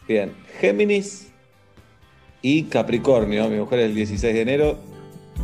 Bien, 0.09 0.35
Géminis 0.59 1.33
y 2.43 2.65
Capricornio. 2.65 3.49
Mi 3.49 3.57
mujer 3.59 3.79
es 3.81 3.87
el 3.87 3.95
16 3.95 4.35
de 4.35 4.41
enero, 4.43 4.79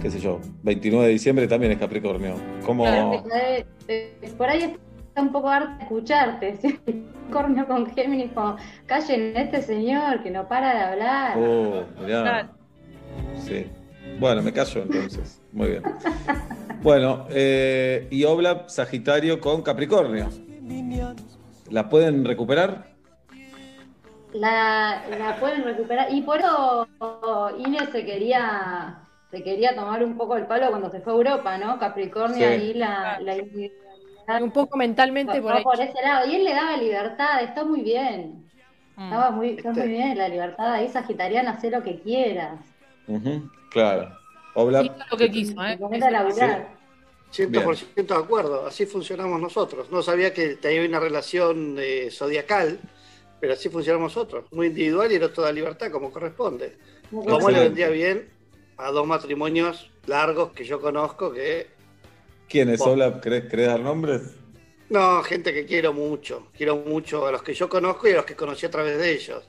qué 0.02 0.10
sé 0.10 0.18
yo, 0.18 0.40
29 0.64 1.06
de 1.06 1.12
diciembre 1.12 1.46
también 1.46 1.72
es 1.72 1.78
Capricornio. 1.78 2.34
¿Cómo? 2.66 2.82
Claro, 2.84 3.22
eh, 3.34 3.64
eh, 3.86 4.32
por 4.36 4.48
ahí 4.48 4.62
está 4.62 5.22
un 5.22 5.30
poco 5.30 5.48
harta 5.48 5.76
de 5.76 5.82
escucharte. 5.84 6.56
¿sí? 6.60 6.78
Cornio 7.30 7.66
con 7.68 7.86
Géminis, 7.94 8.32
como, 8.32 8.56
callen 8.86 9.36
a 9.36 9.42
este 9.42 9.62
señor 9.62 10.22
que 10.24 10.30
no 10.30 10.48
para 10.48 10.74
de 10.74 10.80
hablar. 10.80 11.38
Oh, 11.38 11.84
mirá. 12.00 12.50
Sí. 13.44 13.66
Bueno, 14.18 14.42
me 14.42 14.52
callo 14.52 14.82
entonces. 14.82 15.40
Muy 15.52 15.68
bien. 15.68 15.82
Bueno, 16.82 17.26
eh, 17.30 18.06
y 18.10 18.24
Obla 18.24 18.68
Sagitario 18.68 19.40
con 19.40 19.62
Capricornio. 19.62 20.28
¿La 21.70 21.88
pueden 21.88 22.24
recuperar? 22.24 22.86
La, 24.32 25.02
la 25.18 25.36
pueden 25.40 25.64
recuperar. 25.64 26.12
Y 26.12 26.22
por 26.22 26.38
eso 26.38 26.86
Inés 27.58 27.88
se 27.92 28.04
quería, 28.04 28.98
se 29.30 29.42
quería 29.42 29.74
tomar 29.74 30.02
un 30.04 30.16
poco 30.16 30.36
el 30.36 30.46
palo 30.46 30.68
cuando 30.70 30.90
se 30.90 31.00
fue 31.00 31.12
a 31.12 31.16
Europa, 31.16 31.58
¿no? 31.58 31.78
Capricornio 31.78 32.36
Sí. 32.36 32.44
ahí 32.44 32.74
la, 32.74 33.18
la 33.20 33.36
individualidad 33.36 34.42
Un 34.42 34.50
poco 34.50 34.76
mentalmente 34.76 35.40
por 35.40 35.52
ahí. 35.52 35.62
por 35.64 35.80
ese 35.80 36.00
lado. 36.02 36.28
Y 36.30 36.36
él 36.36 36.44
le 36.44 36.54
daba 36.54 36.76
libertad, 36.76 37.42
está 37.42 37.64
muy 37.64 37.80
bien. 37.82 38.44
Mm. 38.96 39.04
Estaba 39.04 39.30
muy, 39.30 39.50
está 39.50 39.70
Este- 39.70 39.80
muy 39.80 39.88
bien 39.90 40.18
la 40.18 40.28
libertad 40.28 40.72
ahí 40.72 40.88
sagitariana, 40.88 41.52
haz 41.52 41.64
lo 41.64 41.82
que 41.82 42.00
quieras. 42.00 42.60
Ujú, 43.08 43.50
claro. 43.70 44.16
Obla, 44.54 44.82
Hizo 44.82 44.94
lo 45.10 45.16
que 45.16 45.30
quiso, 45.30 45.64
¿eh? 45.64 45.76
Ponete 45.78 46.06
a 46.06 46.10
laburar. 46.10 46.78
100% 47.32 48.06
de 48.06 48.14
acuerdo, 48.14 48.66
así 48.66 48.86
funcionamos 48.86 49.40
nosotros. 49.40 49.90
No 49.90 50.02
sabía 50.02 50.32
que 50.32 50.56
tenía 50.56 50.86
una 50.86 51.00
relación 51.00 51.76
eh, 51.78 52.08
zodiacal, 52.10 52.80
pero 53.40 53.52
así 53.52 53.68
funcionamos 53.68 54.14
nosotros. 54.14 54.46
Muy 54.52 54.68
individual 54.68 55.12
y 55.12 55.16
el 55.16 55.22
otro 55.22 55.42
da 55.42 55.52
libertad, 55.52 55.90
como 55.90 56.10
corresponde. 56.10 56.76
¿Cómo 57.10 57.50
le 57.50 57.60
vendría 57.60 57.88
bien 57.88 58.28
a 58.76 58.90
dos 58.90 59.06
matrimonios 59.06 59.90
largos 60.06 60.52
que 60.52 60.64
yo 60.64 60.80
conozco 60.80 61.32
que... 61.32 61.66
¿quién 62.48 62.70
es 62.70 62.78
Vos. 62.78 62.88
Obla? 62.88 63.20
¿Querés, 63.20 63.44
querés 63.44 63.66
dar 63.68 63.80
nombres? 63.80 64.22
No, 64.88 65.22
gente 65.22 65.52
que 65.52 65.66
quiero 65.66 65.92
mucho. 65.92 66.48
Quiero 66.56 66.76
mucho 66.76 67.26
a 67.26 67.32
los 67.32 67.42
que 67.42 67.52
yo 67.52 67.68
conozco 67.68 68.08
y 68.08 68.12
a 68.12 68.16
los 68.16 68.24
que 68.24 68.34
conocí 68.34 68.64
a 68.64 68.70
través 68.70 68.96
de 68.98 69.12
ellos. 69.12 69.46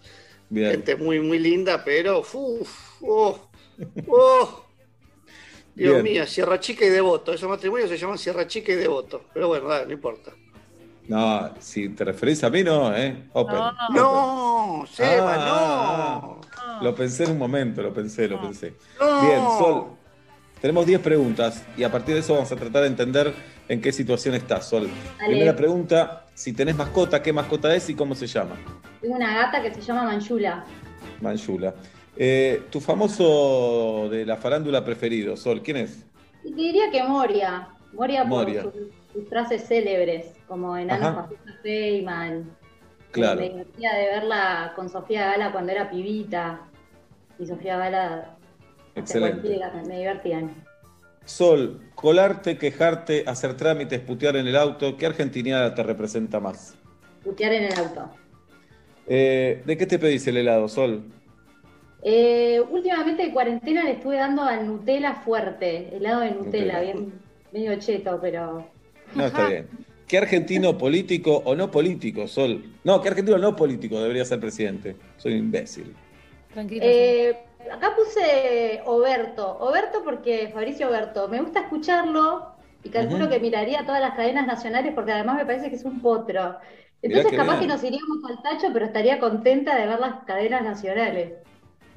Bien. 0.50 0.72
Gente 0.72 0.96
muy, 0.96 1.20
muy 1.22 1.40
linda, 1.40 1.84
pero... 1.86 2.20
uf, 2.20 3.02
oh, 3.02 3.49
oh. 4.08 4.66
Dios 5.76 5.94
Bien. 5.94 6.04
mío, 6.04 6.28
Sierra 6.28 6.60
Chica 6.60 6.86
y 6.86 6.90
Devoto. 6.90 7.34
Esos 7.34 7.50
matrimonios 7.50 7.90
se 7.90 7.98
llaman 7.98 8.18
Sierra 8.18 8.46
Chica 8.48 8.72
y 8.74 8.76
Devoto. 8.76 9.24
Pero 9.34 9.48
bueno, 9.48 9.68
dale, 9.68 9.86
no 9.86 9.94
importa. 9.94 10.32
No, 11.08 11.54
si 11.60 11.90
te 11.90 12.04
referís 12.04 12.44
a 12.44 12.50
mí, 12.50 12.64
no, 12.64 12.96
¿eh? 12.96 13.30
Open. 13.34 13.56
No. 13.56 13.68
Open. 13.68 13.96
No, 13.96 14.86
Seba, 14.92 15.36
Ah, 15.38 16.22
no. 16.22 16.84
Lo 16.84 16.94
pensé 16.96 17.24
en 17.24 17.32
un 17.32 17.38
momento, 17.40 17.82
lo 17.82 17.94
pensé, 17.94 18.28
lo 18.28 18.42
pensé. 18.42 18.74
No. 19.00 19.22
Bien, 19.22 19.40
Sol. 19.58 19.86
Tenemos 20.62 20.86
10 20.86 21.00
preguntas 21.00 21.64
y 21.78 21.84
a 21.84 21.92
partir 21.92 22.14
de 22.16 22.20
eso 22.20 22.34
vamos 22.34 22.52
a 22.52 22.56
tratar 22.58 22.82
de 22.82 22.88
entender 22.90 23.34
en 23.70 23.80
qué 23.82 23.92
situación 23.94 24.36
estás, 24.36 24.68
Sol. 24.68 24.90
Dale. 25.18 25.30
Primera 25.32 25.56
pregunta, 25.56 26.26
si 26.34 26.52
tenés 26.54 26.76
mascota, 26.76 27.22
¿qué 27.24 27.32
mascota 27.32 27.74
es 27.74 27.90
y 27.90 27.96
cómo 27.96 28.14
se 28.14 28.28
llama? 28.28 28.56
Tengo 29.02 29.16
una 29.16 29.34
gata 29.34 29.62
que 29.64 29.74
se 29.74 29.82
llama 29.82 30.04
Manchula. 30.04 30.66
Manchula. 31.22 31.74
Eh, 32.18 32.64
tu 32.70 32.80
famoso 32.82 34.10
de 34.10 34.26
la 34.26 34.36
farándula 34.38 34.84
preferido, 34.84 35.38
Sol, 35.38 35.62
¿quién 35.62 35.78
es? 35.78 36.06
Te 36.44 36.50
diría 36.54 36.90
que 36.92 37.04
Moria. 37.04 37.70
Moria 37.94 38.22
por 38.22 38.30
Moria. 38.30 38.64
sus, 38.64 38.74
sus 39.14 39.30
frases 39.30 39.68
célebres, 39.68 40.34
como 40.48 40.76
Enano 40.78 41.06
Ajá. 41.08 41.24
Fascista 41.24 41.54
Feynman. 41.64 42.50
Claro. 43.12 43.42
Me 43.42 43.50
divertía 43.50 43.94
de 43.94 44.06
verla 44.06 44.74
con 44.76 44.90
Sofía 44.90 45.26
Gala 45.32 45.52
cuando 45.52 45.72
era 45.72 45.90
pibita. 45.90 46.62
Y 47.40 47.46
Sofía 47.46 47.78
Gala 47.78 48.38
Excelente. 48.96 49.60
me 49.88 49.98
divertían. 50.00 50.54
Sol, 51.26 51.82
colarte, 51.96 52.58
quejarte, 52.58 53.24
hacer 53.28 53.56
trámites, 53.56 54.00
putear 54.02 54.36
en 54.36 54.48
el 54.48 54.56
auto, 54.56 54.98
¿qué 54.98 55.06
argentinidad 55.06 55.74
te 55.76 55.84
representa 55.84 56.40
más? 56.40 56.76
Putear 57.24 57.54
en 57.54 57.64
el 57.66 57.74
auto. 57.78 58.10
Eh, 59.08 59.62
¿De 59.66 59.78
qué 59.78 59.86
te 59.86 60.00
pedís 60.00 60.26
el 60.28 60.38
helado, 60.38 60.68
Sol? 60.68 61.04
Eh, 62.02 62.62
últimamente 62.70 63.24
de 63.24 63.34
cuarentena 63.34 63.84
le 63.84 63.92
estuve 63.94 64.18
dando 64.18 64.44
al 64.44 64.66
Nutella 64.68 65.16
fuerte, 65.16 65.96
helado 65.96 66.22
de 66.22 66.32
Nutella, 66.32 66.80
Nutella. 66.80 66.80
bien 66.80 67.22
medio 67.52 67.78
cheto, 67.80 68.20
pero 68.22 68.72
No, 69.14 69.26
está 69.26 69.48
bien. 69.48 69.68
¿Qué 70.08 70.18
argentino 70.18 70.78
político 70.78 71.42
o 71.46 71.56
no 71.56 71.70
político, 71.70 72.28
Sol? 72.28 72.64
No, 72.84 73.02
¿qué 73.02 73.10
argentino 73.10 73.38
no 73.38 73.56
político 73.56 74.00
debería 74.02 74.26
ser 74.26 74.40
presidente? 74.40 74.98
Soy 75.18 75.34
un 75.34 75.40
imbécil. 75.40 75.96
Tranquilo. 76.52 76.86
Eh, 76.88 77.38
acá 77.72 77.96
puse 77.96 78.82
Oberto. 78.86 79.58
Oberto 79.60 80.04
porque 80.04 80.50
Fabricio 80.54 80.90
Oberto. 80.90 81.28
Me 81.28 81.42
gusta 81.42 81.60
escucharlo 81.62 82.56
y 82.84 82.90
calculo 82.90 83.30
que 83.30 83.40
miraría 83.40 83.86
todas 83.86 84.02
las 84.02 84.16
cadenas 84.16 84.48
nacionales 84.48 84.94
porque 84.96 85.12
además 85.12 85.38
me 85.38 85.46
parece 85.46 85.70
que 85.70 85.76
es 85.76 85.86
un 85.86 86.02
potro. 86.02 86.58
Entonces 87.02 87.32
capaz 87.34 87.60
bien. 87.60 87.62
que 87.62 87.68
nos 87.68 87.84
iríamos 87.84 88.18
al 88.28 88.42
tacho, 88.42 88.74
pero 88.74 88.86
estaría 88.86 89.20
contenta 89.20 89.76
de 89.76 89.86
ver 89.88 90.00
las 90.00 90.24
cadenas 90.26 90.64
nacionales. 90.64 91.34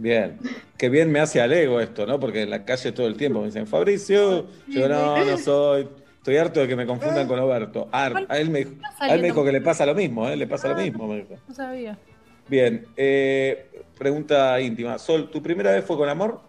Bien. 0.02 0.36
Qué 0.76 0.88
bien 0.88 1.12
me 1.12 1.20
hace 1.20 1.40
al 1.40 1.52
ego 1.52 1.80
esto, 1.80 2.04
¿no? 2.06 2.18
Porque 2.18 2.42
en 2.42 2.50
la 2.50 2.64
calle 2.64 2.90
todo 2.90 3.06
el 3.06 3.16
tiempo 3.16 3.38
me 3.38 3.46
dicen, 3.46 3.68
Fabricio. 3.68 4.46
Yo 4.66 4.88
no, 4.88 5.24
no 5.24 5.38
soy. 5.38 5.88
Estoy 6.16 6.36
harto 6.38 6.58
de 6.60 6.66
que 6.66 6.74
me 6.74 6.86
confundan 6.86 7.28
con 7.28 7.38
Oberto. 7.38 7.88
Ar- 7.92 8.26
a 8.28 8.38
él 8.38 8.50
me, 8.50 8.66
a 8.98 9.14
él 9.14 9.20
me 9.20 9.28
dijo 9.28 9.44
que 9.44 9.52
le 9.52 9.60
pasa 9.60 9.86
lo 9.86 9.94
mismo, 9.94 10.28
¿eh? 10.28 10.36
Le 10.36 10.48
pasa 10.48 10.68
lo 10.68 10.74
mismo, 10.76 11.06
me 11.06 11.18
dijo. 11.18 11.34
No 11.46 11.54
sabía. 11.54 11.96
Bien. 12.48 12.84
eh, 12.96 13.84
pregunta 13.96 14.60
íntima. 14.60 14.98
Sol, 14.98 15.30
¿tu 15.30 15.40
primera 15.40 15.70
vez 15.70 15.84
fue 15.84 15.96
con 15.96 16.08
amor? 16.08 16.40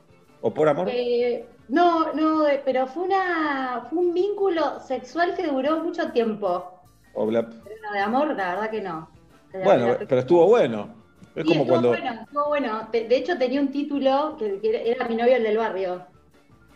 ¿O 0.42 0.52
por 0.52 0.68
amor? 0.68 0.90
Eh, 0.92 1.46
no, 1.70 2.12
no, 2.14 2.48
eh, 2.48 2.60
pero 2.66 2.88
fue 2.88 3.04
una, 3.04 3.86
fue 3.90 4.00
un 4.00 4.14
vínculo 4.16 4.80
sexual 4.80 5.36
que 5.36 5.46
duró 5.46 5.84
mucho 5.84 6.12
tiempo. 6.12 6.82
¿O 7.14 7.28
bla- 7.28 7.48
Pero 7.64 7.92
de 7.94 8.00
amor, 8.00 8.36
la 8.36 8.56
verdad 8.56 8.70
que 8.72 8.82
no. 8.82 9.10
La- 9.54 9.64
Bueno, 9.64 9.88
la- 9.90 10.00
pero 10.00 10.22
estuvo 10.22 10.48
bueno. 10.48 11.03
Es 11.36 11.44
Sí, 11.44 11.50
como 11.50 11.62
estuvo 11.62 11.68
cuando. 11.68 11.88
bueno, 11.90 12.22
estuvo 12.22 12.48
bueno. 12.48 12.90
De 12.92 13.16
hecho, 13.16 13.38
tenía 13.38 13.60
un 13.62 13.72
título 13.72 14.38
que, 14.38 14.60
era, 14.86 15.08
mi 15.08 15.16
novio 15.16 15.36
el 15.36 15.44
del 15.44 15.58
barrio. 15.58 16.06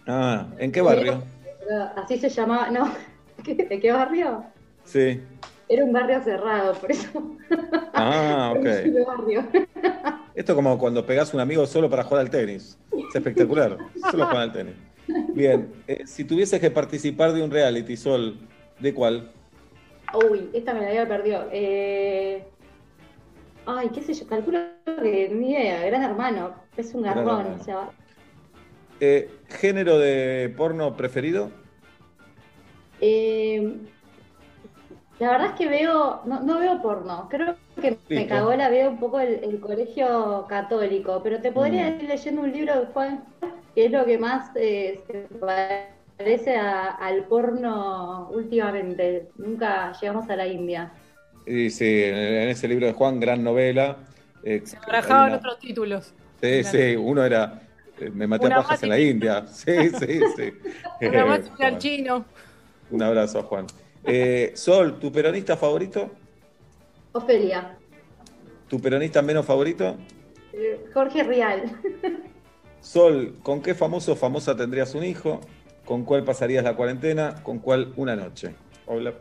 Ah, 0.08 0.48
¿en 0.58 0.72
qué 0.72 0.82
barrio? 0.82 1.24
Así 1.96 2.18
se 2.18 2.30
llamaba, 2.30 2.70
no. 2.72 2.92
¿Qué- 3.44 3.54
¿De 3.56 3.80
qué 3.80 3.92
barrio? 3.92 4.44
Sí. 4.84 5.22
Era 5.70 5.84
un 5.84 5.92
barrio 5.94 6.22
cerrado, 6.24 6.74
por 6.74 6.92
eso. 6.92 7.38
Ah, 7.94 8.54
ok. 8.58 8.66
Era 8.66 8.88
un 8.88 9.06
barrio. 9.06 9.48
Esto 10.34 10.52
es 10.52 10.56
como 10.56 10.78
cuando 10.78 11.06
pegás 11.06 11.34
un 11.34 11.40
amigo 11.40 11.66
solo 11.66 11.90
para 11.90 12.04
jugar 12.04 12.22
al 12.22 12.30
tenis. 12.30 12.78
Es 13.10 13.16
espectacular. 13.16 13.78
Solo 14.12 14.26
jugar 14.28 14.44
al 14.44 14.54
tenis. 14.54 14.76
Bien. 15.34 15.72
eh, 15.88 16.04
si 16.06 16.24
tuvieses 16.26 16.60
que 16.60 16.70
participar 16.72 17.34
de 17.34 17.42
un 17.44 17.50
reality, 17.52 17.98
Sol, 17.98 18.38
¿de 18.80 18.94
cuál? 18.94 19.32
Uy, 20.32 20.50
esta 20.54 20.74
me 20.74 20.82
la 20.82 20.88
había 20.90 21.08
perdido. 21.08 21.48
Eh... 21.52 22.46
Ay, 23.68 23.90
qué 23.90 24.02
sé 24.02 24.14
yo, 24.14 24.26
calculo 24.28 24.60
que 24.86 25.30
ni 25.30 25.52
idea, 25.52 25.86
Gran 25.86 26.02
Hermano. 26.04 26.56
Es 26.76 26.94
un 26.96 27.04
garrón, 27.04 27.60
o 27.60 27.64
sea, 27.64 27.90
Eh, 29.00 29.30
¿Género 29.50 30.00
de 30.00 30.54
porno 30.58 30.96
preferido? 30.96 31.52
Eh, 33.00 33.62
la 35.20 35.32
verdad 35.32 35.48
es 35.48 35.54
que 35.54 35.68
veo, 35.68 36.22
no, 36.26 36.42
no 36.42 36.60
veo 36.60 36.82
porno, 36.82 37.28
creo 37.30 37.58
que 37.82 38.00
me 38.10 38.28
cagó 38.28 38.54
la 38.56 38.70
veo 38.70 38.90
un 38.92 39.00
poco 39.00 39.20
el, 39.20 39.44
el 39.44 39.60
colegio 39.60 40.46
católico, 40.48 41.22
pero 41.24 41.42
te 41.42 41.52
podría 41.52 41.90
Mm. 41.90 41.96
ir 42.02 42.04
leyendo 42.04 42.42
un 42.44 42.52
libro 42.52 42.80
de 42.80 42.86
Juan, 42.88 43.26
que 43.74 43.86
es 43.86 43.92
lo 43.92 44.06
que 44.06 44.18
más 44.20 44.52
eh, 44.56 45.04
se 45.08 45.28
parece 45.40 46.56
a- 46.58 46.90
al 46.92 47.26
porno 47.26 48.30
últimamente. 48.32 49.32
Nunca 49.36 49.92
llegamos 50.00 50.30
a 50.30 50.36
la 50.36 50.48
India. 50.48 50.94
Sí, 51.48 52.04
en 52.04 52.50
ese 52.50 52.68
libro 52.68 52.88
de 52.88 52.94
Juan, 52.94 53.20
gran 53.22 53.42
novela. 53.44 53.98
eh, 54.44 54.62
Se 54.66 54.78
barajaban 54.80 55.28
una- 55.30 55.38
otros 55.38 55.60
títulos. 55.60 56.14
Sí, 56.42 56.64
sí, 56.64 56.96
uno 56.96 57.24
era 57.24 57.62
eh, 58.00 58.12
Me 58.12 58.28
maté 58.28 58.46
Una 58.48 58.58
a 58.58 58.60
pajas 58.60 58.84
en 58.84 58.90
la 58.90 59.00
India. 59.00 59.46
Sí, 59.54 59.90
sí, 59.90 60.20
sí. 60.36 60.54
Una 61.08 61.26
más 61.26 61.40
Eh, 61.60 61.64
al 61.66 61.78
chino. 61.80 62.26
Un 62.92 63.02
abrazo, 63.02 63.44
Juan. 63.44 63.66
Eh, 64.04 64.52
Sol, 64.56 65.00
¿tu 65.00 65.12
peronista 65.12 65.56
favorito? 65.58 66.12
Ofelia, 67.14 67.78
¿Tu 68.68 68.80
peronista 68.82 69.22
menos 69.22 69.46
favorito? 69.46 69.96
Jorge 70.94 71.24
Rial. 71.24 71.64
Sol, 72.82 73.40
¿con 73.42 73.62
qué 73.62 73.74
famoso 73.74 74.12
o 74.14 74.16
famosa 74.16 74.56
tendrías 74.56 74.94
un 74.96 75.04
hijo? 75.06 75.40
¿Con 75.86 76.04
cuál 76.04 76.24
pasarías 76.26 76.64
la 76.64 76.76
cuarentena? 76.76 77.42
¿Con 77.42 77.60
cuál 77.60 77.94
una 77.96 78.16
noche? 78.16 78.54
Hola. 78.86 79.14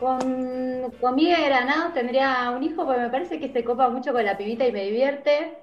Con, 0.00 0.90
con 0.98 1.14
Miguel 1.14 1.44
Granado 1.44 1.92
tendría 1.92 2.50
un 2.56 2.62
hijo 2.62 2.86
porque 2.86 3.02
me 3.02 3.10
parece 3.10 3.38
que 3.38 3.52
se 3.52 3.62
copa 3.62 3.90
mucho 3.90 4.12
con 4.12 4.24
la 4.24 4.38
pibita 4.38 4.66
y 4.66 4.72
me 4.72 4.84
divierte. 4.84 5.58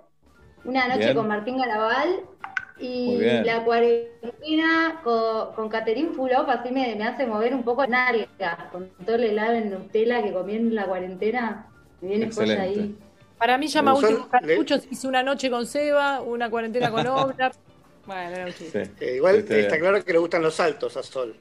Una 0.64 0.88
noche 0.88 1.00
Bien. 1.00 1.16
con 1.16 1.28
Martín 1.28 1.58
Garabal 1.58 2.22
y 2.80 3.18
la 3.44 3.64
cuarentena 3.66 5.02
con, 5.04 5.54
con 5.56 5.70
Caterín 5.70 6.14
Fulop, 6.14 6.48
así 6.50 6.72
me, 6.72 6.96
me 6.96 7.06
hace 7.06 7.26
mover 7.26 7.56
un 7.56 7.64
poco 7.64 7.88
nalgas. 7.88 8.28
Con 8.72 8.90
todo 9.04 9.16
el 9.16 9.24
helado 9.24 9.54
en 9.54 9.72
Nutella 9.72 10.22
que 10.22 10.32
comí 10.32 10.56
en 10.56 10.76
la 10.76 10.86
cuarentena, 10.86 11.68
me 12.02 12.10
viene 12.10 12.26
Excelente. 12.26 12.62
ahí. 12.62 12.96
Para 13.40 13.58
mí 13.58 13.68
llama 13.68 13.96
Sol, 13.96 14.04
últimos 14.04 14.28
cartuchos. 14.28 14.88
Hice 14.92 15.08
una 15.08 15.24
noche 15.24 15.50
con 15.50 15.66
Seba, 15.66 16.22
una 16.22 16.50
cuarentena 16.50 16.92
con 16.92 17.08
Obra. 17.08 17.52
Bueno, 18.06 18.30
era 18.38 18.46
un 18.46 18.54
chiste. 18.54 18.90
Eh, 19.02 19.16
igual 19.18 19.36
Este- 19.36 19.60
está 19.60 19.78
claro 19.78 20.02
que 20.02 20.14
le 20.14 20.20
gustan 20.20 20.42
los 20.42 20.54
saltos 20.56 20.96
a 20.96 21.04
Sol. 21.04 21.36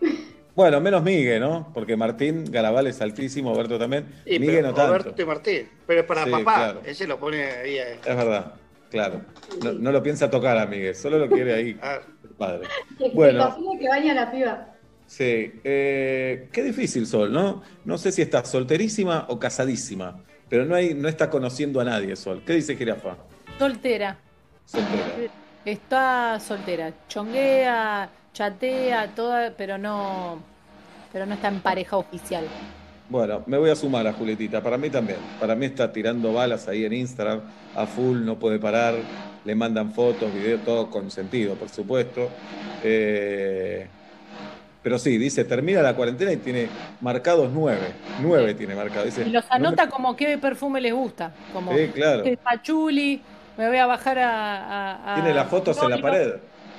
Bueno, 0.54 0.80
menos 0.80 1.02
Migue, 1.02 1.40
¿no? 1.40 1.70
Porque 1.74 1.96
Martín 1.96 2.44
Garabal 2.50 2.86
es 2.86 3.00
altísimo, 3.00 3.50
Alberto 3.52 3.78
también. 3.78 4.06
Y, 4.24 4.38
Migue 4.38 4.52
pero 4.56 4.68
no 4.68 4.74
tanto. 4.74 4.98
Roberto 4.98 5.22
y 5.22 5.24
Martín. 5.24 5.68
Pero 5.86 6.00
es 6.00 6.06
para 6.06 6.24
Sí, 6.24 6.30
papá. 6.30 6.54
claro. 6.54 6.80
Ese 6.84 7.06
lo 7.06 7.18
pone 7.18 7.42
ahí. 7.44 7.76
eh. 7.78 7.98
Es 8.04 8.16
verdad, 8.16 8.54
claro. 8.90 9.20
No, 9.62 9.72
no 9.72 9.90
lo 9.92 10.02
piensa 10.02 10.30
tocar 10.30 10.56
a 10.58 10.66
Migue, 10.66 10.94
solo 10.94 11.18
lo 11.18 11.28
quiere 11.28 11.54
ahí. 11.54 11.78
Ah. 11.82 11.98
el 12.22 12.30
Padre. 12.30 12.68
Bueno. 13.14 13.56
que 13.80 13.88
baña 13.88 14.12
a 14.12 14.14
la 14.14 14.30
piba. 14.30 14.68
Sí, 15.06 15.52
eh, 15.64 16.48
qué 16.52 16.62
difícil 16.62 17.06
Sol, 17.06 17.32
¿no? 17.32 17.62
No 17.84 17.98
sé 17.98 18.10
si 18.12 18.22
está 18.22 18.44
solterísima 18.44 19.26
o 19.28 19.38
casadísima, 19.38 20.22
pero 20.48 20.64
no, 20.64 20.74
hay, 20.74 20.94
no 20.94 21.08
está 21.08 21.28
conociendo 21.30 21.80
a 21.80 21.84
nadie 21.84 22.16
Sol. 22.16 22.42
¿Qué 22.46 22.54
dice 22.54 22.76
Jirafa? 22.76 23.16
Soltera. 23.58 24.16
Soltera. 24.64 25.30
Está 25.64 26.38
soltera. 26.40 26.92
Chonguea, 27.08 28.08
chatea, 28.34 29.08
toda, 29.14 29.52
pero 29.56 29.78
no, 29.78 30.38
pero 31.12 31.24
no 31.24 31.34
está 31.34 31.48
en 31.48 31.60
pareja 31.60 31.96
oficial. 31.96 32.44
Bueno, 33.08 33.42
me 33.46 33.56
voy 33.58 33.70
a 33.70 33.76
sumar 33.76 34.06
a 34.06 34.12
Julietita, 34.12 34.62
para 34.62 34.76
mí 34.76 34.90
también. 34.90 35.18
Para 35.40 35.54
mí 35.54 35.66
está 35.66 35.92
tirando 35.92 36.32
balas 36.32 36.68
ahí 36.68 36.84
en 36.84 36.92
Instagram, 36.92 37.40
a 37.76 37.86
full, 37.86 38.24
no 38.24 38.38
puede 38.38 38.58
parar, 38.58 38.94
le 39.44 39.54
mandan 39.54 39.92
fotos, 39.92 40.32
videos, 40.34 40.62
todo 40.64 40.90
con 40.90 41.10
sentido, 41.10 41.54
por 41.54 41.68
supuesto. 41.68 42.28
Eh, 42.82 43.86
pero 44.82 44.98
sí, 44.98 45.16
dice, 45.18 45.44
termina 45.44 45.80
la 45.82 45.94
cuarentena 45.94 46.32
y 46.32 46.36
tiene 46.38 46.68
marcados 47.00 47.50
nueve. 47.52 47.92
Nueve 48.20 48.54
tiene 48.54 48.74
marcados. 48.74 49.06
Dice, 49.06 49.22
Y 49.26 49.30
los 49.30 49.44
"No 49.44 49.50
me- 49.50 49.66
anota 49.68 49.88
como 49.88 50.16
qué 50.16 50.36
perfume 50.38 50.80
les 50.80 50.92
gusta. 50.92 51.32
Como 51.52 51.72
Sí, 51.76 51.88
claro. 51.94 52.18
"Este 52.18 52.32
es 52.32 52.38
Pachuli, 52.38 53.22
me 53.56 53.68
voy 53.68 53.78
a 53.78 53.86
bajar 53.86 54.18
a. 54.18 54.56
a- 54.92 55.12
a- 55.12 55.14
Tiene 55.14 55.34
las 55.34 55.46
fotos 55.48 55.80
en 55.82 55.90
la 55.90 55.98
pared. 55.98 56.32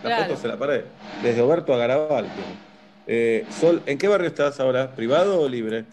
Las 0.05 0.17
Claro. 0.17 0.25
fotos 0.29 0.43
en 0.45 0.51
la 0.51 0.59
pared. 0.59 0.85
Desde 1.23 1.41
Oberto 1.41 1.73
a 1.73 1.77
Garabal. 1.77 2.35
Eh, 3.05 3.47
Sol, 3.49 3.83
¿en 3.85 3.97
qué 3.97 4.07
barrio 4.07 4.27
estás 4.27 4.59
ahora? 4.59 4.95
¿Privado 4.95 5.41
o 5.41 5.49
libre? 5.49 5.85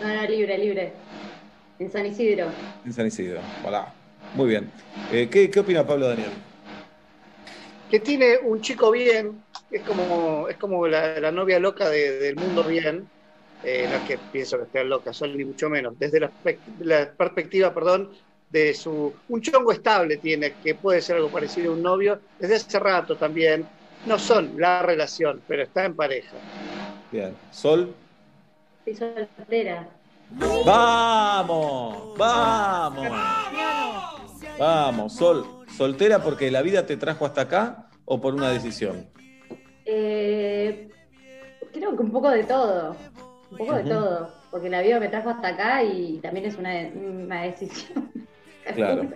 No, 0.00 0.08
no, 0.14 0.22
libre, 0.28 0.58
libre. 0.58 1.04
En 1.78 1.90
San 1.90 2.06
Isidro. 2.06 2.66
En 2.84 2.92
San 2.92 3.06
Isidro. 3.06 3.54
Hola. 3.60 4.00
Muy 4.32 4.48
bien. 4.48 4.72
Eh, 5.10 5.28
¿qué, 5.30 5.50
¿Qué 5.50 5.60
opina 5.60 5.86
Pablo 5.86 6.08
Daniel? 6.08 6.46
Que 7.88 8.00
tiene 8.00 8.38
un 8.42 8.60
chico 8.60 8.90
bien. 8.90 9.46
Es 9.70 9.82
como, 9.84 10.48
es 10.48 10.56
como 10.56 10.86
la, 10.88 11.20
la 11.20 11.30
novia 11.32 11.58
loca 11.58 11.88
de- 11.90 12.18
del 12.18 12.36
mundo 12.36 12.64
bien. 12.64 13.10
Eh, 13.62 13.86
no 13.88 13.96
es 13.96 14.02
que 14.02 14.18
pienso 14.18 14.58
que 14.58 14.64
esté 14.64 14.84
loca, 14.84 15.12
Sol, 15.12 15.36
ni 15.36 15.44
mucho 15.44 15.68
menos. 15.70 15.98
Desde 15.98 16.20
la, 16.20 16.32
la 16.78 17.14
perspectiva, 17.16 17.72
perdón, 17.74 18.10
de 18.52 18.74
su. 18.74 19.12
Un 19.28 19.40
chongo 19.40 19.72
estable 19.72 20.18
tiene, 20.18 20.52
que 20.62 20.74
puede 20.74 21.00
ser 21.00 21.16
algo 21.16 21.28
parecido 21.28 21.72
a 21.72 21.74
un 21.74 21.82
novio. 21.82 22.20
Desde 22.38 22.56
hace 22.56 22.78
rato 22.78 23.16
también. 23.16 23.66
No 24.06 24.18
son 24.18 24.54
la 24.58 24.82
relación, 24.82 25.40
pero 25.46 25.62
está 25.62 25.84
en 25.84 25.94
pareja. 25.94 26.36
Bien. 27.10 27.34
Sol. 27.52 27.94
Soy 28.84 28.96
soltera. 28.96 29.88
¡Vamos! 30.66 32.18
¡Vamos! 32.18 33.08
Vamos, 34.58 35.14
Sol. 35.14 35.64
¿Soltera 35.76 36.22
porque 36.22 36.50
la 36.50 36.62
vida 36.62 36.84
te 36.84 36.96
trajo 36.96 37.26
hasta 37.26 37.42
acá 37.42 37.88
o 38.04 38.20
por 38.20 38.34
una 38.34 38.50
decisión? 38.50 39.06
Eh, 39.84 40.88
creo 41.72 41.96
que 41.96 42.02
un 42.02 42.10
poco 42.10 42.30
de 42.30 42.44
todo. 42.44 42.96
Un 43.50 43.58
poco 43.58 43.74
de 43.74 43.84
todo. 43.84 44.34
Porque 44.50 44.68
la 44.68 44.82
vida 44.82 44.98
me 44.98 45.08
trajo 45.08 45.30
hasta 45.30 45.48
acá 45.48 45.84
y 45.84 46.18
también 46.18 46.46
es 46.46 46.56
una, 46.56 46.72
una 46.94 47.42
decisión. 47.42 48.10
Claro. 48.74 49.08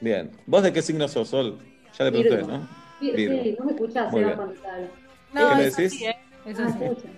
Bien. 0.00 0.30
¿Vos 0.46 0.62
de 0.62 0.72
qué 0.72 0.82
signo 0.82 1.08
sos, 1.08 1.28
Sol? 1.28 1.58
Ya 1.98 2.04
le 2.04 2.10
pregunté, 2.12 2.36
Virgo. 2.36 2.52
¿no? 2.52 2.68
Sí, 3.00 3.10
Virgo. 3.12 3.42
sí, 3.42 3.56
no 3.58 3.64
me 3.64 3.72
escuchás, 3.72 4.12
Muy 4.12 4.24
bien. 4.24 4.36
cuando 4.36 4.54
te 4.54 4.68
hablo. 4.68 4.88
No, 5.32 5.48
¿Qué 5.48 5.54
me 5.56 5.64
decís? 5.64 5.92
sí, 5.92 6.04
¿eh? 6.06 6.16
Eso 6.46 6.62
Ah, 6.64 6.74
sí. 6.78 6.84
escucha. 6.84 7.08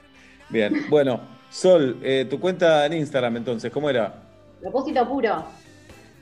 Bien. 0.49 0.73
Bueno, 0.89 1.21
Sol, 1.51 1.99
eh, 2.03 2.27
tu 2.29 2.41
cuenta 2.41 2.87
en 2.87 2.95
Instagram 2.95 3.37
entonces, 3.37 3.71
¿cómo 3.71 3.91
era? 3.91 4.23
Propósito 4.61 5.07
puro. 5.09 5.45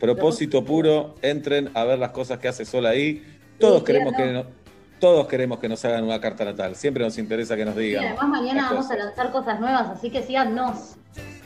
Propósito 0.01 0.65
puro, 0.65 1.15
entren 1.23 1.71
a 1.75 1.85
ver 1.85 1.99
las 1.99 2.11
cosas 2.11 2.39
que 2.39 2.49
hace 2.49 2.65
Sol 2.65 2.87
ahí. 2.87 3.23
Todos 3.59 3.81
Sí, 3.81 3.85
queremos 3.87 4.13
que 4.15 4.23
síganlo. 4.23 4.47
Todos 4.99 5.27
queremos 5.29 5.59
que 5.59 5.69
nos 5.69 5.85
hagan 5.85 6.05
una 6.05 6.21
carta 6.21 6.45
natal. 6.45 6.75
Siempre 6.77 7.05
nos 7.05 7.19
interesa 7.19 7.57
que 7.57 7.65
nos 7.65 7.77
Y 7.77 7.81
digan. 7.81 8.05
además 8.07 8.29
mañana 8.29 8.63
vamos 8.71 8.87
a 8.87 8.89
cosas. 8.95 8.99
lanzar 9.07 9.33
cosas 9.33 9.61
nuevas, 9.61 9.89
así 9.89 10.11
que 10.11 10.23
síganos. 10.23 10.97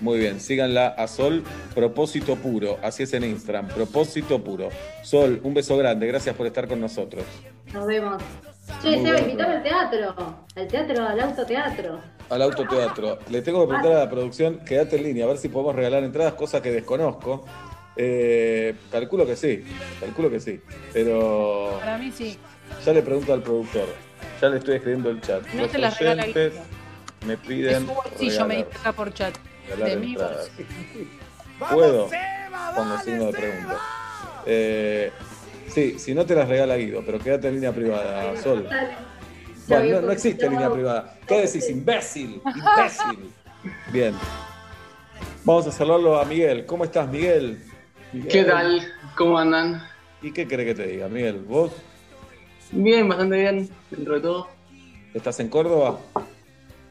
Muy 0.00 0.18
bien, 0.18 0.40
síganla 0.40 0.88
a 0.88 1.06
Sol, 1.06 1.44
Propósito 1.74 2.36
Puro. 2.36 2.78
Así 2.82 3.04
es 3.04 3.12
en 3.14 3.24
Instagram, 3.24 3.68
Propósito 3.68 4.42
Puro. 4.42 4.68
Sol, 5.02 5.40
un 5.44 5.54
beso 5.54 5.76
grande, 5.76 6.06
gracias 6.06 6.34
por 6.34 6.46
estar 6.46 6.66
con 6.68 6.80
nosotros. 6.80 7.24
Nos 7.72 7.86
vemos. 7.86 8.20
Che, 8.82 9.00
Seba, 9.02 9.20
invítame 9.20 9.54
al 9.56 9.62
teatro. 9.62 10.14
Al 10.56 10.66
teatro, 10.68 11.06
al 11.06 11.20
autoteatro. 11.20 12.00
Al 12.30 12.42
autoteatro. 12.42 13.18
Le 13.30 13.42
tengo 13.42 13.62
que 13.62 13.68
preguntar 13.68 13.92
a 13.96 14.04
la 14.04 14.10
producción, 14.10 14.60
quédate 14.64 14.96
en 14.96 15.04
línea, 15.04 15.24
a 15.24 15.28
ver 15.28 15.38
si 15.38 15.48
podemos 15.48 15.74
regalar 15.74 16.02
entradas, 16.02 16.34
cosa 16.34 16.60
que 16.62 16.70
desconozco. 16.70 17.44
Eh, 17.96 18.74
calculo 18.90 19.26
que 19.26 19.36
sí, 19.36 19.62
calculo 20.00 20.30
que 20.30 20.40
sí. 20.40 20.60
Pero 20.92 21.76
Para 21.80 21.98
mí 21.98 22.10
sí. 22.10 22.38
Ya 22.84 22.92
le 22.92 23.02
pregunto 23.02 23.32
al 23.32 23.42
productor. 23.42 23.86
Ya 24.40 24.48
le 24.48 24.58
estoy 24.58 24.76
escribiendo 24.76 25.10
el 25.10 25.20
chat. 25.20 25.46
No 25.54 25.62
Los 25.62 25.70
te 25.70 25.78
las 25.78 25.98
regala 25.98 26.22
oyentes 26.22 26.54
me 27.26 27.36
De 27.36 27.38
piden 27.38 27.86
su 27.86 27.94
bolsillo 27.94 28.46
me 28.46 28.58
acá 28.60 28.92
por 28.92 29.12
chat. 29.14 29.34
De 29.76 29.96
mi. 29.96 30.16
¿Puedo? 31.70 32.10
Pongo 32.74 32.98
signo 32.98 33.26
de 33.26 33.32
pregunta. 33.32 33.78
Eh, 34.46 35.12
sí, 35.68 35.98
si 35.98 36.14
no 36.14 36.26
te 36.26 36.34
las 36.34 36.48
regala 36.48 36.76
Guido, 36.76 37.02
pero 37.06 37.18
quédate 37.18 37.48
en 37.48 37.54
línea 37.54 37.72
privada, 37.72 38.36
Sol. 38.42 38.68
Bueno, 39.68 40.00
no, 40.00 40.06
no 40.08 40.12
existe 40.12 40.50
línea 40.50 40.70
privada. 40.70 41.16
¿Qué 41.26 41.42
decís? 41.42 41.70
Imbécil, 41.70 42.42
imbécil. 42.44 43.32
Bien. 43.92 44.14
Vamos 45.44 45.66
a 45.68 45.72
saludarlo 45.72 46.20
a 46.20 46.24
Miguel. 46.24 46.66
¿Cómo 46.66 46.84
estás, 46.84 47.08
Miguel? 47.08 47.62
Miguel. 48.12 48.28
¿Qué 48.28 48.44
tal? 48.44 48.92
¿Cómo 49.16 49.38
andan? 49.38 49.82
¿Y 50.20 50.32
qué 50.32 50.46
querés 50.48 50.66
que 50.66 50.74
te 50.74 50.86
diga, 50.88 51.08
Miguel? 51.08 51.44
¿Vos 51.46 51.72
Bien, 52.72 53.08
bastante 53.08 53.36
bien, 53.38 53.68
dentro 53.90 54.14
de 54.14 54.20
todo. 54.20 54.48
estás 55.14 55.38
en 55.40 55.48
Córdoba? 55.48 55.98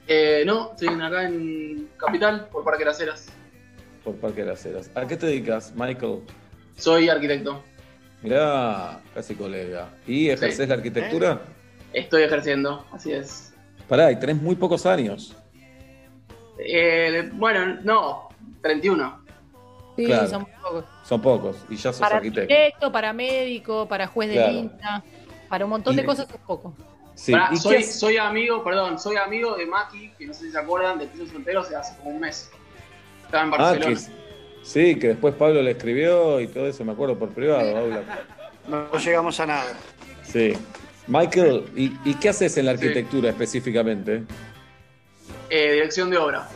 Eh, 0.08 0.44
no, 0.46 0.72
estoy 0.72 0.90
acá 0.90 1.24
en 1.28 1.90
Capital, 1.98 2.48
por 2.52 2.64
Parque 2.64 2.86
Las 2.86 3.00
Heras. 3.02 3.30
Por 4.04 4.16
Parque 4.16 4.42
de 4.42 4.48
las 4.48 4.66
Heras. 4.66 4.92
¿A 4.96 5.06
qué 5.08 5.16
te 5.18 5.26
dedicas, 5.28 5.74
Michael? 5.76 6.20
Soy 6.78 7.10
arquitecto. 7.10 7.64
Mirá, 8.22 9.00
casi 9.14 9.36
colega. 9.36 9.90
¿Y 10.08 10.30
ejercés 10.30 10.58
Sí. 10.58 10.66
la 10.68 10.76
arquitectura? 10.76 11.42
Estoy 11.94 12.24
ejerciendo, 12.24 12.86
así 12.92 13.12
es. 13.12 13.54
Pará, 13.88 14.12
y 14.12 14.20
tenés 14.20 14.42
muy 14.42 14.56
pocos 14.56 14.86
años. 14.86 15.36
Eh, 16.60 17.30
bueno, 17.34 17.80
no, 17.84 18.30
31. 18.62 19.20
Sí, 19.96 20.06
Claro. 20.06 20.28
son 20.28 20.42
muy 20.44 20.52
pocos. 20.62 20.86
Son 21.04 21.22
pocos. 21.22 21.58
Y 21.70 21.76
ya 21.76 21.92
sos 21.92 22.00
Para 22.00 22.18
arquitecto. 22.18 22.54
arquitecto, 22.54 22.92
para 22.92 23.14
médico, 23.14 23.88
para 23.88 24.08
juez 24.08 24.30
de 24.30 24.36
Claro. 24.36 24.52
INTA, 24.54 25.04
para 25.52 25.66
un 25.66 25.72
montón 25.72 25.98
de 25.98 26.06
cosas 26.06 26.28
es 26.30 26.38
poco. 26.48 26.74
Sí. 27.14 27.34
Pará, 27.34 27.50
¿Y 27.52 27.60
qué 27.62 27.84
soy, 27.84 28.16
amigo, 28.16 28.64
perdón, 28.64 28.98
soy 28.98 29.18
amigo 29.18 29.58
de 29.58 29.66
Maki, 29.66 30.12
que 30.18 30.26
no 30.26 30.34
sé 30.34 30.46
si 30.46 30.52
se 30.52 30.58
acuerdan, 30.58 30.98
de 30.98 31.08
Piso 31.08 31.28
Soltero, 31.28 31.60
hace 31.60 31.76
hace 31.76 31.98
como 31.98 32.12
un 32.12 32.22
mes. 32.22 32.50
Estaba 33.26 33.44
en 33.44 33.54
Ah, 33.54 33.58
Barcelona. 33.58 34.00
que, 34.00 34.66
sí, 34.66 34.96
que 34.98 35.08
después 35.10 35.36
Pablo 35.36 35.62
le 35.62 35.72
escribió 35.72 36.40
y 36.40 36.48
todo 36.48 36.68
eso, 36.68 36.86
me 36.86 36.94
acuerdo 36.94 37.20
por 37.20 37.30
privado. 37.32 37.78
habla. 37.78 38.02
No 38.70 38.98
llegamos 38.98 39.38
a 39.42 39.46
nada. 39.46 39.74
Sí. 40.24 40.54
Michael, 41.08 41.66
¿y, 41.76 41.92
y 42.06 42.14
qué 42.14 42.30
haces 42.30 42.56
en 42.58 42.66
la 42.68 42.72
arquitectura 42.72 43.30
específicamente? 43.30 44.24
Eh, 45.50 45.74
dirección 45.74 46.10
de 46.10 46.18
obra. 46.18 46.48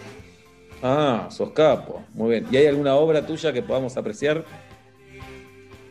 Ah, 0.81 1.27
sos 1.29 1.51
capo. 1.51 2.01
Muy 2.13 2.29
bien. 2.31 2.47
¿Y 2.49 2.55
hay 2.55 2.67
alguna 2.67 2.95
obra 2.95 3.25
tuya 3.25 3.51
que 3.51 3.61
podamos 3.61 3.97
apreciar? 3.97 4.45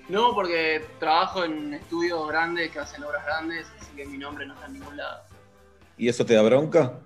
No, 0.09 0.35
porque 0.35 0.85
trabajo 1.01 1.45
en 1.45 1.75
estudios 1.75 2.29
grandes 2.29 2.71
que 2.71 2.79
hacen 2.79 3.03
obras 3.05 3.25
grandes, 3.25 3.67
así 3.81 3.91
que 3.97 4.05
mi 4.07 4.19
nombre 4.19 4.45
no 4.47 4.55
está 4.55 4.67
en 4.67 4.75
ningún 4.75 4.97
lado. 4.97 5.23
¿Y 5.97 6.09
eso 6.09 6.27
te 6.27 6.35
da 6.35 6.43
bronca? 6.43 7.01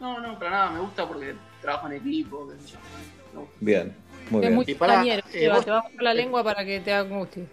No, 0.00 0.18
no, 0.20 0.38
para 0.38 0.50
nada, 0.50 0.70
me 0.70 0.80
gusta 0.80 1.06
porque 1.06 1.34
trabajo 1.60 1.88
en 1.88 1.94
equipo, 1.94 2.48
qué 2.48 2.60
sé 2.62 2.72
yo. 3.34 3.46
Bien, 3.60 3.94
muy 4.30 4.38
es 4.38 4.42
bien. 4.42 4.54
muy 4.54 4.64
Y 4.66 4.74
cañero. 4.74 5.22
eh, 5.32 5.48
vos- 5.50 5.64
te 5.64 5.70
va 5.70 5.78
a 5.78 5.82
bajar 5.82 6.02
la 6.02 6.14
lengua 6.14 6.42
para 6.44 6.64
que 6.64 6.80
te 6.80 6.92
haga 6.92 7.08
angustia. 7.12 7.44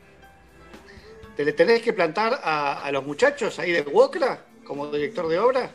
¿Te 1.36 1.44
le 1.44 1.52
tenés 1.52 1.82
que 1.82 1.92
plantar 1.92 2.40
a, 2.42 2.82
a 2.86 2.92
los 2.92 3.06
muchachos 3.06 3.60
ahí 3.60 3.72
de 3.74 3.82
Wokra 3.82 4.46
como 4.66 4.88
director 4.88 5.28
de 5.28 5.40
obra? 5.40 5.70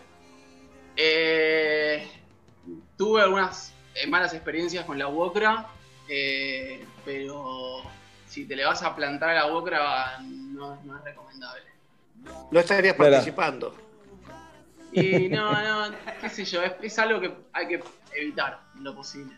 Eh, 0.96 2.08
tuve 2.96 3.20
algunas 3.22 3.74
eh, 3.94 4.06
malas 4.06 4.32
experiencias 4.32 4.84
con 4.86 4.98
la 4.98 5.08
Wokra, 5.08 5.66
eh, 6.08 6.82
pero 7.04 7.82
si 8.30 8.46
te 8.46 8.54
le 8.54 8.64
vas 8.64 8.82
a 8.82 8.94
plantar 8.94 9.30
a 9.30 9.34
la 9.34 9.46
Wokra 9.52 10.20
no, 10.20 10.80
no 10.84 10.96
es 10.98 11.04
recomendable. 11.04 11.62
No 12.50 12.60
estarías 12.60 12.94
participando. 12.94 13.74
Y 14.92 15.28
no, 15.30 15.52
no, 15.90 15.96
qué 16.20 16.28
sé 16.28 16.44
yo, 16.44 16.62
es, 16.62 16.72
es 16.80 16.98
algo 16.98 17.20
que 17.20 17.32
hay 17.52 17.66
que 17.68 17.80
evitar 18.14 18.60
en 18.76 18.84
lo 18.84 18.94
posible. 18.94 19.34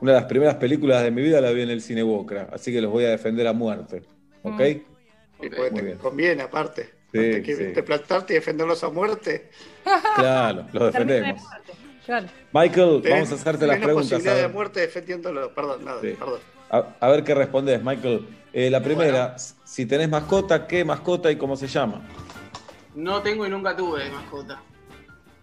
Una 0.00 0.12
de 0.12 0.20
las 0.20 0.28
primeras 0.28 0.56
películas 0.56 1.02
de 1.04 1.10
mi 1.10 1.22
vida 1.22 1.40
la 1.40 1.50
vi 1.52 1.62
en 1.62 1.70
el 1.70 1.80
cine 1.80 2.02
Wokra, 2.02 2.48
así 2.52 2.72
que 2.72 2.80
los 2.80 2.90
voy 2.90 3.04
a 3.04 3.10
defender 3.10 3.46
a 3.46 3.52
muerte. 3.52 4.02
¿Ok? 4.42 4.60
Y 4.60 5.48
pues 5.50 5.70
Muy 5.72 5.80
te 5.80 5.86
bien. 5.86 5.98
conviene, 5.98 6.42
aparte. 6.42 6.94
Sí, 7.12 7.18
Antes 7.18 7.42
que 7.44 7.56
sí. 7.56 7.72
te 7.72 7.82
plantarte 7.82 8.32
y 8.32 8.36
defenderlos 8.36 8.82
a 8.84 8.90
muerte. 8.90 9.50
Claro, 10.16 10.66
los 10.72 10.92
defendemos. 10.92 11.42
Claro. 12.04 12.26
Michael, 12.52 13.02
vamos 13.08 13.32
a 13.32 13.34
hacerte 13.36 13.66
las 13.66 13.78
preguntas. 13.78 14.10
Posibilidad 14.10 14.34
de 14.36 14.42
ver, 14.42 14.50
muerte 14.52 14.80
defendiéndolo. 14.80 15.54
Perdón, 15.54 15.84
nada, 15.84 16.00
Sí. 16.00 16.14
perdón. 16.18 16.40
A- 16.70 16.86
a 17.00 17.08
ver 17.08 17.24
qué 17.24 17.34
respondes, 17.34 17.82
Michael. 17.82 18.26
Eh, 18.52 18.70
la 18.70 18.82
primera, 18.82 19.36
si 19.64 19.86
tenés 19.86 20.08
mascota, 20.08 20.66
¿qué 20.66 20.84
mascota 20.84 21.30
y 21.30 21.36
cómo 21.36 21.56
se 21.56 21.66
llama? 21.66 22.00
No 22.94 23.20
tengo 23.22 23.46
y 23.46 23.50
nunca 23.50 23.76
tuve 23.76 24.08
mascota. 24.10 24.60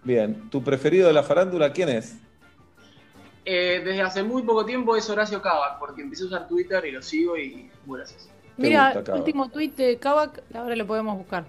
Bien, 0.02 0.50
¿tu 0.50 0.62
preferido 0.62 1.06
de 1.06 1.12
la 1.14 1.22
farándula 1.22 1.72
quién 1.72 1.88
es? 1.88 2.16
Eh, 3.44 3.82
desde 3.84 4.00
hace 4.02 4.22
muy 4.22 4.42
poco 4.42 4.64
tiempo 4.64 4.96
es 4.96 5.08
Horacio 5.08 5.40
Kavak, 5.40 5.78
porque 5.78 6.02
empecé 6.02 6.24
a 6.24 6.26
usar 6.26 6.48
Twitter 6.48 6.84
y 6.86 6.92
lo 6.92 7.02
sigo 7.02 7.36
y 7.36 7.70
muy 7.86 7.98
gracioso. 7.98 8.28
Mira, 8.56 9.02
último 9.12 9.48
tweet 9.50 9.70
de 9.76 9.96
Kavak, 9.98 10.42
ahora 10.54 10.74
lo 10.76 10.86
podemos 10.86 11.16
buscar. 11.18 11.44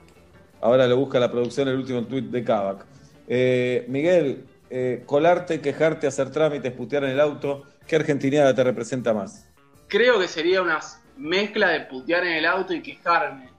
Ahora 0.62 0.88
lo 0.88 0.98
busca 0.98 1.20
la 1.20 1.32
producción 1.32 1.68
el 1.68 1.76
último 1.78 2.04
tweet 2.06 2.24
de 2.24 2.44
Kavak. 2.44 2.86
Eh, 3.28 3.86
Miguel, 3.88 4.46
eh, 4.70 5.04
colarte, 5.06 5.62
quejarte, 5.62 6.08
hacer 6.08 6.32
trámites, 6.32 6.72
putear 6.74 7.04
en 7.06 7.12
el 7.12 7.20
auto, 7.20 7.64
¿qué 7.88 7.96
argentinidad 7.96 8.54
te 8.56 8.64
representa 8.64 9.14
más? 9.14 9.45
Creo 9.88 10.20
que 10.20 10.28
sería 10.28 10.62
una 10.62 10.80
mezcla 11.18 11.70
de 11.70 11.82
putear 11.82 12.24
en 12.26 12.34
el 12.38 12.46
auto 12.46 12.74
y 12.74 12.82
quejarme. 12.82 13.50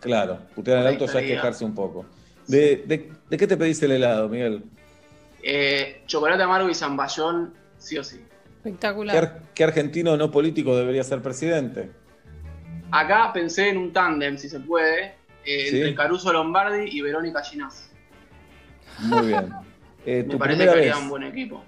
Claro, 0.00 0.40
putear 0.54 0.78
en 0.78 0.82
el 0.86 0.88
auto 0.94 1.06
ya 1.06 1.20
es 1.20 1.26
quejarse 1.26 1.64
un 1.64 1.74
poco. 1.74 2.06
¿De, 2.46 2.82
de, 2.86 3.12
de 3.30 3.36
qué 3.36 3.46
te 3.46 3.56
pedís 3.56 3.80
el 3.82 3.92
helado, 3.92 4.28
Miguel? 4.28 4.64
Eh, 5.42 6.02
chocolate 6.06 6.42
amargo 6.42 6.68
y 6.68 6.74
zamballón, 6.74 7.54
sí 7.78 7.96
o 7.98 8.04
sí. 8.04 8.16
¿Qué, 8.62 8.68
Espectacular. 8.68 9.16
ar- 9.16 9.42
qué 9.54 9.64
argentino 9.64 10.16
no 10.16 10.30
político 10.30 10.76
debería 10.76 11.04
ser 11.04 11.22
presidente? 11.22 11.90
Acá 12.90 13.32
pensé 13.32 13.68
en 13.70 13.78
un 13.78 13.92
tándem, 13.92 14.36
si 14.36 14.48
se 14.48 14.60
puede, 14.60 15.14
eh, 15.44 15.66
Sí. 15.70 15.76
entre 15.76 15.94
Caruso 15.94 16.32
Lombardi 16.32 16.88
y 16.90 17.00
Verónica 17.00 17.42
Ginás. 17.42 17.90
Muy 18.98 19.28
bien. 19.28 19.52
Eh, 20.04 20.24
Me 20.26 20.32
tu 20.32 20.36
parece 20.36 20.56
primera 20.58 20.72
que 20.72 20.80
vez, 20.80 20.90
haría 20.92 21.00
un 21.04 21.08
buen 21.08 21.22
equipo. 21.22 21.62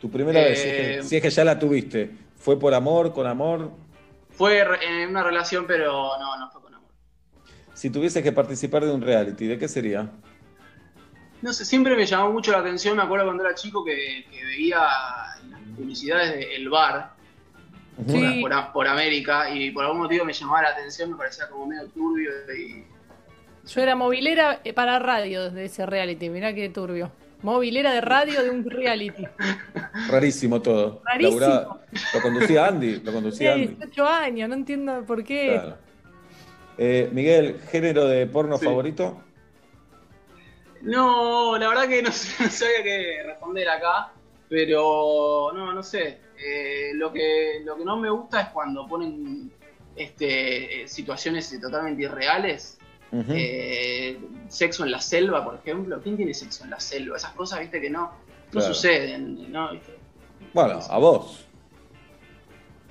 tu 0.00 0.08
primera 0.08 0.40
Eh, 0.40 0.44
vez, 0.50 0.60
si 0.62 0.68
es, 0.68 0.74
que, 0.76 1.02
si 1.02 1.16
es 1.16 1.22
que 1.22 1.30
ya 1.30 1.42
la 1.44 1.58
tuviste, 1.58 2.10
¿fue 2.42 2.58
por 2.58 2.74
amor, 2.74 3.12
con 3.12 3.26
amor? 3.26 3.70
Fue 4.30 4.60
en 4.60 5.10
una 5.10 5.22
relación, 5.22 5.66
pero 5.66 6.18
no, 6.18 6.38
no 6.38 6.50
fue 6.50 6.60
con 6.62 6.74
amor. 6.74 6.90
Si 7.74 7.88
tuvieses 7.90 8.22
que 8.22 8.32
participar 8.32 8.84
de 8.84 8.90
un 8.92 9.00
reality, 9.00 9.46
¿de 9.46 9.58
qué 9.58 9.68
sería? 9.68 10.10
No 11.40 11.52
sé, 11.52 11.64
siempre 11.64 11.96
me 11.96 12.06
llamó 12.06 12.32
mucho 12.32 12.52
la 12.52 12.58
atención, 12.58 12.96
me 12.96 13.02
acuerdo 13.02 13.24
cuando 13.26 13.44
era 13.44 13.54
chico 13.54 13.84
que, 13.84 14.24
que 14.30 14.44
veía 14.44 14.78
las 14.78 15.60
publicidades 15.76 16.32
de 16.34 16.56
El 16.56 16.68
Bar 16.68 17.12
Sí. 18.08 18.40
por, 18.42 18.50
por- 18.50 18.72
por 18.72 18.88
América 18.88 19.50
y 19.50 19.70
por 19.70 19.84
algún 19.84 20.00
motivo 20.02 20.24
me 20.24 20.32
llamaba 20.32 20.62
la 20.62 20.68
atención, 20.70 21.10
me 21.10 21.16
parecía 21.16 21.48
como 21.48 21.66
medio 21.66 21.86
turbio 21.88 22.30
y 22.56 22.84
Yo 23.68 23.80
era 23.82 23.94
movilera 23.94 24.60
eh, 24.64 24.72
para 24.72 24.98
radio 24.98 25.44
desde 25.44 25.66
ese 25.66 25.84
reality, 25.86 26.30
mirá 26.30 26.54
qué 26.54 26.68
turbio. 26.70 27.12
Movilera 27.42 27.92
de 27.92 28.00
radio 28.00 28.42
de 28.42 28.50
un 28.50 28.68
reality. 28.70 29.24
Rarísimo 30.08 30.62
todo. 30.62 31.02
Rarísimo. 31.04 31.40
Laburaba- 31.40 31.80
lo 32.14 32.22
conducía 32.22 32.66
Andy, 32.66 33.00
lo 33.00 33.12
conducía 33.12 33.52
Andy. 33.54 33.66
18 33.66 34.06
años, 34.06 34.48
no 34.48 34.54
entiendo 34.54 35.04
por 35.04 35.24
qué. 35.24 35.50
Claro. 35.52 35.76
Eh, 36.78 37.08
Miguel, 37.12 37.60
¿género 37.70 38.06
de 38.06 38.26
porno 38.26 38.58
Sí. 38.58 38.64
favorito? 38.64 39.20
No, 40.82 41.56
la 41.58 41.68
verdad 41.68 41.88
que 41.88 42.02
no 42.02 42.10
sabía 42.12 42.82
qué 42.82 43.22
responder 43.24 43.68
acá, 43.68 44.12
pero 44.48 45.50
no, 45.54 45.72
no 45.72 45.82
sé. 45.82 46.20
Eh, 46.44 46.90
lo, 46.94 47.12
que, 47.12 47.60
lo 47.64 47.76
que 47.76 47.84
no 47.84 47.96
me 47.98 48.10
gusta 48.10 48.40
es 48.40 48.48
cuando 48.48 48.86
ponen 48.88 49.52
este, 49.94 50.82
eh, 50.82 50.88
situaciones 50.88 51.56
totalmente 51.60 52.02
irreales. 52.02 52.78
Eh, 53.12 54.18
sexo 54.48 54.84
en 54.84 54.90
la 54.90 55.00
selva, 55.00 55.44
por 55.44 55.56
ejemplo. 55.56 56.00
¿Quién 56.02 56.16
tiene 56.16 56.32
sexo 56.32 56.64
en 56.64 56.70
la 56.70 56.80
selva? 56.80 57.16
Esas 57.16 57.32
cosas, 57.32 57.60
viste, 57.60 57.80
que 57.80 57.90
no, 57.90 58.00
no 58.02 58.12
Claro. 58.50 58.74
suceden, 58.74 59.52
¿no? 59.52 59.72
¿Viste? 59.72 59.98
Bueno, 60.54 60.80
a 60.88 60.98
vos. 60.98 61.46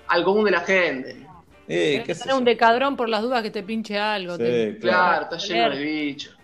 Al 0.08 0.24
común 0.24 0.46
de 0.46 0.52
la 0.52 0.60
gente. 0.62 1.26
Eh, 1.68 2.04
qué 2.06 2.16
un 2.34 2.44
decadrón 2.44 2.96
por 2.98 3.08
las 3.10 3.22
dudas 3.22 3.42
que 3.44 3.50
te 3.52 3.64
pinche 3.64 3.98
algo. 3.98 4.36
Sí, 4.36 4.44
te- 4.44 4.78
claro. 4.80 5.28
Claro, 5.30 5.36
está 5.36 5.38
lleno 5.38 5.76
de 5.76 5.84
bichos. 5.84 6.38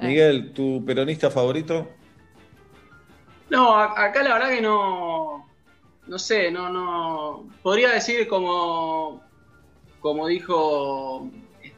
Miguel, 0.00 0.52
¿tu 0.52 0.84
peronista 0.84 1.28
favorito? 1.30 1.88
No, 3.50 3.74
acá 3.74 4.22
la 4.22 4.34
verdad 4.34 4.50
que 4.50 4.60
no. 4.60 5.48
No 6.06 6.18
sé, 6.18 6.50
no, 6.50 6.70
no. 6.70 7.48
Podría 7.62 7.90
decir 7.90 8.28
como. 8.28 9.22
Como 10.00 10.28
dijo 10.28 11.28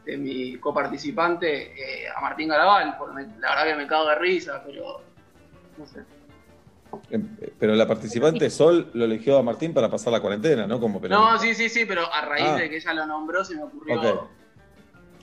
este, 0.01 0.17
mi 0.17 0.57
coparticipante, 0.59 1.73
eh, 2.05 2.09
a 2.15 2.21
Martín 2.21 2.49
Garabal, 2.49 2.97
porque 2.99 3.15
me- 3.15 3.39
la 3.39 3.51
verdad 3.51 3.65
que 3.67 3.75
me 3.77 3.87
cago 3.87 4.09
de 4.09 4.15
risa, 4.17 4.63
pero. 4.67 5.03
No 5.79 5.87
sé. 5.87 6.01
Em, 7.11 7.37
eh, 7.41 7.53
Pero 7.59 7.75
la 7.75 7.87
participante 7.87 8.51
Sol 8.51 8.91
lo 8.95 9.05
eligió 9.05 9.39
a 9.39 9.43
Martín 9.43 9.73
para 9.73 9.89
pasar 9.89 10.13
la 10.13 10.21
cuarentena, 10.21 10.67
¿no? 10.67 10.81
Como 10.81 10.95
No, 10.95 11.01
peronista. 11.01 11.39
sí, 11.39 11.55
sí, 11.55 11.69
sí, 11.69 11.85
pero 11.87 12.13
a 12.13 12.23
raíz 12.23 12.49
Ah. 12.49 12.57
de 12.57 12.69
que 12.69 12.77
ella 12.79 12.93
lo 12.95 13.07
nombró 13.07 13.45
se 13.45 13.55
me 13.55 13.63
ocurrió. 13.63 14.01
Ok. 14.01 14.29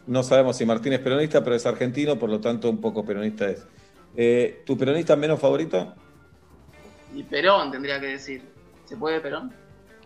No 0.08 0.24
sabemos 0.24 0.56
si 0.56 0.66
Martín 0.66 0.94
es 0.94 1.00
peronista, 1.00 1.44
pero 1.44 1.56
es 1.58 1.66
argentino, 1.66 2.18
por 2.18 2.30
lo 2.30 2.40
tanto 2.40 2.70
un 2.70 2.80
poco 2.80 3.04
peronista 3.06 3.50
es. 3.50 3.66
Eh, 4.16 4.64
¿Tu 4.66 4.78
peronista 4.78 5.16
menos 5.18 5.40
favorito? 5.42 5.94
Y 7.14 7.24
Perón 7.24 7.72
tendría 7.72 8.00
que 8.00 8.08
decir. 8.08 8.42
¿Se 8.86 8.96
puede 8.96 9.20
Perón? 9.20 9.52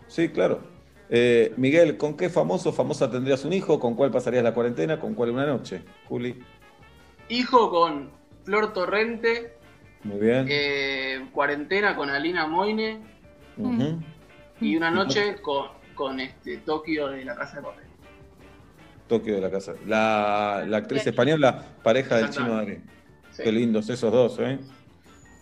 Sí, 0.07 0.29
claro. 0.29 0.59
Eh, 1.13 1.53
Miguel, 1.57 1.97
¿con 1.97 2.15
qué 2.15 2.29
famoso 2.29 2.69
o 2.69 2.71
famosa 2.71 3.11
tendrías 3.11 3.43
un 3.43 3.51
hijo? 3.51 3.79
¿Con 3.81 3.95
cuál 3.95 4.11
pasarías 4.11 4.43
la 4.45 4.53
cuarentena? 4.53 4.97
¿Con 4.97 5.13
cuál 5.13 5.31
una 5.31 5.45
noche? 5.45 5.83
Juli. 6.07 6.39
Hijo 7.27 7.69
con 7.69 8.09
Flor 8.45 8.71
Torrente, 8.73 9.53
Muy 10.03 10.19
bien. 10.21 10.45
eh, 10.49 11.27
cuarentena 11.33 11.97
con 11.97 12.09
Alina 12.09 12.47
Moine 12.47 13.01
Ujú. 13.57 13.99
y 14.61 14.77
una 14.77 14.89
noche 14.89 15.35
con, 15.41 15.67
con 15.95 16.19
este 16.21 16.57
Tokio 16.59 17.07
de 17.09 17.25
la 17.25 17.35
Casa 17.35 17.57
de 17.57 17.63
Papel. 17.63 17.85
Tokio 19.09 19.35
de 19.35 19.41
la 19.41 19.51
casa. 19.51 19.73
La, 19.85 20.63
la 20.65 20.77
actriz 20.77 21.05
española, 21.05 21.65
pareja 21.83 22.15
del 22.15 22.29
chino 22.29 22.55
Darín. 22.55 22.83
Qué 23.35 23.51
lindos 23.51 23.89
esos 23.89 24.09
dos, 24.13 24.39
¿eh? 24.39 24.57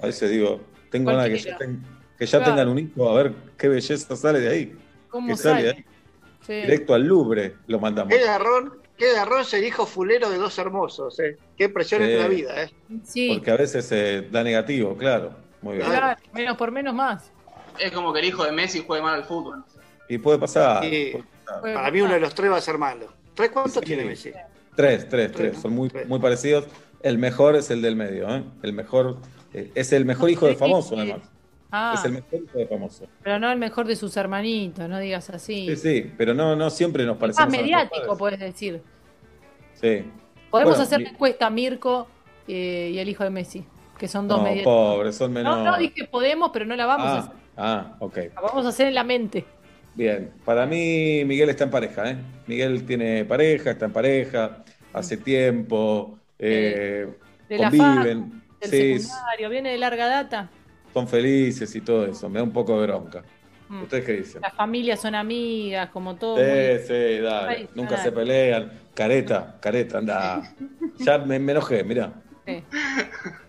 A 0.02 0.08
veces 0.08 0.32
digo, 0.32 0.62
tengo 0.90 1.12
ganas 1.12 1.30
que 1.30 1.38
ya, 1.38 1.58
ten- 1.58 1.84
que 2.18 2.26
ya 2.26 2.40
Claro. 2.40 2.54
tengan 2.56 2.70
un 2.70 2.80
hijo, 2.80 3.08
a 3.08 3.14
ver 3.22 3.34
qué 3.58 3.68
belleza 3.68 4.16
sale 4.16 4.40
de 4.40 4.50
ahí. 4.50 4.79
¿Cómo 5.10 5.27
Que 5.27 5.38
sale 5.38 5.64
de 5.64 5.69
sale? 5.69 5.77
ahí. 5.80 5.86
Sí. 6.45 6.53
Directo 6.53 6.94
al 6.94 7.03
Louvre 7.03 7.56
lo 7.68 7.80
mandamos. 7.80 8.14
Qué 8.14 8.23
garrón, 8.23 8.80
qué 8.98 9.14
garrón 9.14 9.45
ser 9.45 9.64
hijo 9.64 9.86
fulero 9.86 10.30
de 10.30 10.38
dos 10.38 10.57
hermosos, 10.57 11.19
¿eh? 11.19 11.38
Qué 11.57 11.69
presión 11.69 12.02
Sí. 12.02 12.11
en 12.11 12.19
la 12.19 12.27
vida, 12.27 12.64
¿eh? 12.64 12.72
Sí, 13.03 13.31
Porque 13.36 13.52
a 13.52 13.57
veces 13.57 13.91
eh, 13.91 14.27
da 14.31 14.44
negativo, 14.44 14.95
claro. 14.98 15.31
Muy 15.61 15.76
bien. 15.77 15.88
claro, 15.88 16.19
menos 16.34 16.57
por 16.57 16.72
menos 16.72 16.94
más. 16.94 17.31
Es 17.77 17.91
como 17.91 18.14
que 18.14 18.19
el 18.19 18.26
hijo 18.26 18.44
de 18.45 18.52
Messi 18.52 18.84
juegue 18.86 19.03
mal 19.03 19.15
al 19.15 19.26
fútbol. 19.26 19.64
Y 20.07 20.18
puede 20.18 20.40
pasar. 20.40 20.84
Sí. 20.84 21.11
puede 21.11 21.23
pasar. 21.45 21.61
Para 21.73 21.91
mí 21.91 22.02
uno 22.02 22.14
de 22.14 22.19
los 22.19 22.34
tres 22.34 22.49
va 22.52 22.57
a 22.57 22.61
ser 22.61 22.77
malo. 22.77 23.07
¿Tres 23.36 23.49
cuántos 23.52 23.84
tiene 23.84 24.06
Messi? 24.06 24.31
Tres, 24.76 25.07
tres, 25.10 25.31
tres. 25.34 25.57
Son 25.60 25.73
muy, 25.73 25.91
muy 26.07 26.19
parecidos. 26.19 26.65
El 27.02 27.18
mejor 27.18 27.56
es 27.56 27.69
el 27.69 27.81
del 27.81 27.95
medio, 27.95 28.27
¿eh? 28.34 28.44
El 28.64 28.73
mejor, 28.73 29.18
eh, 29.53 29.72
es 29.76 29.91
el 29.94 30.06
mejor 30.06 30.30
hijo 30.30 30.48
de 30.48 30.56
famoso, 30.56 30.95
además. 30.98 31.19
Ah, 31.72 31.94
Es 31.96 32.04
el 32.06 32.14
mejor 32.14 32.40
hijo 32.44 32.58
de 32.58 32.66
famoso. 32.68 33.08
pero 33.24 33.38
no 33.40 33.52
el 33.52 33.60
mejor 33.60 33.86
de 33.86 33.96
sus 33.96 34.16
hermanitos, 34.18 34.90
no 34.90 34.98
digas 35.00 35.30
así. 35.30 35.68
Sí, 35.70 35.76
sí, 35.76 36.12
pero 36.18 36.34
no, 36.34 36.56
no 36.56 36.70
siempre 36.70 37.06
nos 37.06 37.16
Es 37.16 37.20
parecemos. 37.20 37.50
más 37.50 37.60
a 37.60 37.62
mediático, 37.62 38.18
puedes 38.18 38.40
decir. 38.40 38.82
Sí. 39.76 40.04
Podemos 40.50 40.72
Bueno, 40.74 40.84
hacer 40.84 40.98
mi- 41.00 41.04
la 41.06 41.10
encuesta 41.12 41.50
Mirko 41.50 42.08
eh, 42.48 42.90
y 42.94 42.98
el 42.98 43.08
hijo 43.08 43.24
de 43.24 43.30
Messi, 43.30 43.64
que 44.00 44.08
son 44.08 44.28
dos 44.28 44.40
No, 44.40 44.44
mediáticos. 44.46 44.74
pobres, 44.96 45.16
son 45.16 45.32
No, 45.34 45.40
menores. 45.41 45.64
no 45.66 45.78
dije 45.78 46.06
podemos, 46.06 46.50
pero 46.52 46.66
no 46.66 46.76
la 46.76 46.86
vamos 46.88 47.06
a 47.08 47.14
ah, 47.16 47.20
hacer. 47.20 47.32
ah, 47.58 47.96
ok. 48.00 48.18
La 48.34 48.41
vamos 48.41 48.66
a 48.66 48.70
hacer 48.70 48.88
en 48.88 48.96
la 48.96 49.04
mente. 49.04 49.46
Bien. 49.94 50.32
Para 50.46 50.66
mí, 50.66 51.24
Miguel 51.26 51.50
está 51.50 51.66
en 51.66 51.70
pareja, 51.72 52.10
¿eh? 52.10 52.18
Miguel 52.48 52.84
tiene 52.86 53.26
pareja, 53.26 53.72
está 53.72 53.86
en 53.86 53.94
pareja, 53.94 54.64
hace 54.94 55.18
tiempo, 55.18 56.18
eh, 56.40 57.08
De 57.48 57.58
la 57.60 57.70
conviven, 57.70 58.41
Del 58.60 58.70
sí, 58.72 59.00
secundario, 59.00 59.50
viene 59.50 59.70
de 59.72 59.78
larga 59.78 60.08
data. 60.08 60.50
Son 60.94 61.07
felices 61.07 61.74
y 61.76 61.82
todo 61.82 62.06
eso. 62.06 62.30
Me 62.30 62.40
da 62.40 62.44
un 62.44 62.52
poco 62.52 62.80
de 62.80 62.88
bronca. 62.88 63.24
Mm. 63.68 63.84
¿Ustedes 63.84 64.06
qué 64.06 64.14
dicen? 64.14 64.41
Las 64.41 64.53
familias 64.56 64.99
son 64.99 65.14
amigas, 65.16 65.90
como 65.91 66.16
todo. 66.16 66.38
Sí, 66.38 66.44
muy- 66.44 66.80
sí, 66.88 67.20
dale. 67.22 67.56
Ay, 67.57 67.70
Nunca 67.76 67.91
dale. 67.91 68.03
se 68.03 68.11
pelean. 68.11 68.72
Careta, 68.95 69.57
careta, 69.61 69.98
anda. 69.99 70.41
Ya 70.99 71.18
me, 71.20 71.40
me 71.40 71.52
enojé, 71.52 71.84
mirá. 71.84 72.11
Sí. 72.48 72.64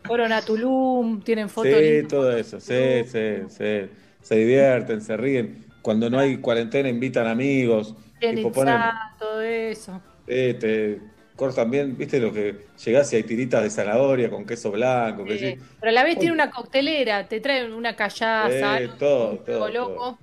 Fueron 0.04 0.32
a 0.32 0.42
Tulum, 0.42 1.22
tienen 1.22 1.48
fotos. 1.48 1.72
Sí, 1.72 1.80
lindas. 1.80 2.08
todo 2.08 2.36
eso, 2.36 2.60
sí, 2.60 2.74
sí, 3.06 3.36
sí. 3.48 3.90
Se 4.20 4.34
divierten, 4.36 5.00
se 5.00 5.16
ríen. 5.16 5.64
Cuando 5.82 6.10
no 6.10 6.18
hay 6.18 6.36
cuarentena 6.36 6.88
invitan 6.90 7.26
amigos. 7.26 7.94
Tienen 8.18 8.52
ponen, 8.52 8.78
todo 9.18 9.40
eso. 9.40 10.02
eh, 10.26 10.54
te 10.60 11.00
cortan 11.40 11.70
bien, 11.70 11.96
viste 11.96 12.20
lo 12.20 12.30
que 12.34 12.66
llegás 12.84 13.10
y 13.14 13.16
hay 13.16 13.22
tiritas 13.22 13.62
de 13.62 13.70
zanahoria 13.70 14.28
con 14.28 14.44
queso 14.44 14.70
blanco, 14.70 15.24
que 15.24 15.38
Sí. 15.38 15.52
sí. 15.52 15.58
Pero 15.80 15.88
a 15.88 15.92
la 15.92 16.04
vez 16.04 16.18
tiene 16.18 16.34
una 16.34 16.50
coctelera, 16.50 17.26
te 17.26 17.40
traen 17.40 17.72
una 17.72 17.96
callaza, 17.96 18.78
Eh, 18.78 18.90
todo, 18.98 19.30
un 19.30 19.44
todo, 19.46 19.68
loco. 19.70 20.18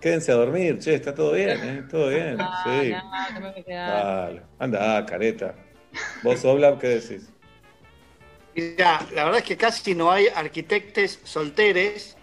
Quédense 0.00 0.32
a 0.32 0.34
dormir, 0.34 0.80
che, 0.80 0.96
está 0.96 1.14
todo 1.14 1.32
bien, 1.34 1.62
¿eh? 1.62 1.84
Todo 1.88 2.08
bien, 2.08 2.36
Ah, 2.40 2.62
sí. 2.64 2.90
no, 2.90 3.30
no 3.34 3.40
me 3.40 3.52
voy 3.52 3.60
a 3.60 3.64
quedar. 3.64 4.04
Dale, 4.04 4.42
anda, 4.58 5.06
careta. 5.06 5.54
Vos, 6.24 6.44
Oblab, 6.44 6.80
¿qué 6.80 6.88
decís? 6.88 7.30
Mira, 8.56 9.06
la 9.14 9.24
verdad 9.26 9.38
es 9.38 9.46
que 9.46 9.56
casi 9.56 9.94
no 9.94 10.10
hay 10.10 10.26
arquitectes 10.34 11.20
solteres, 11.22 12.16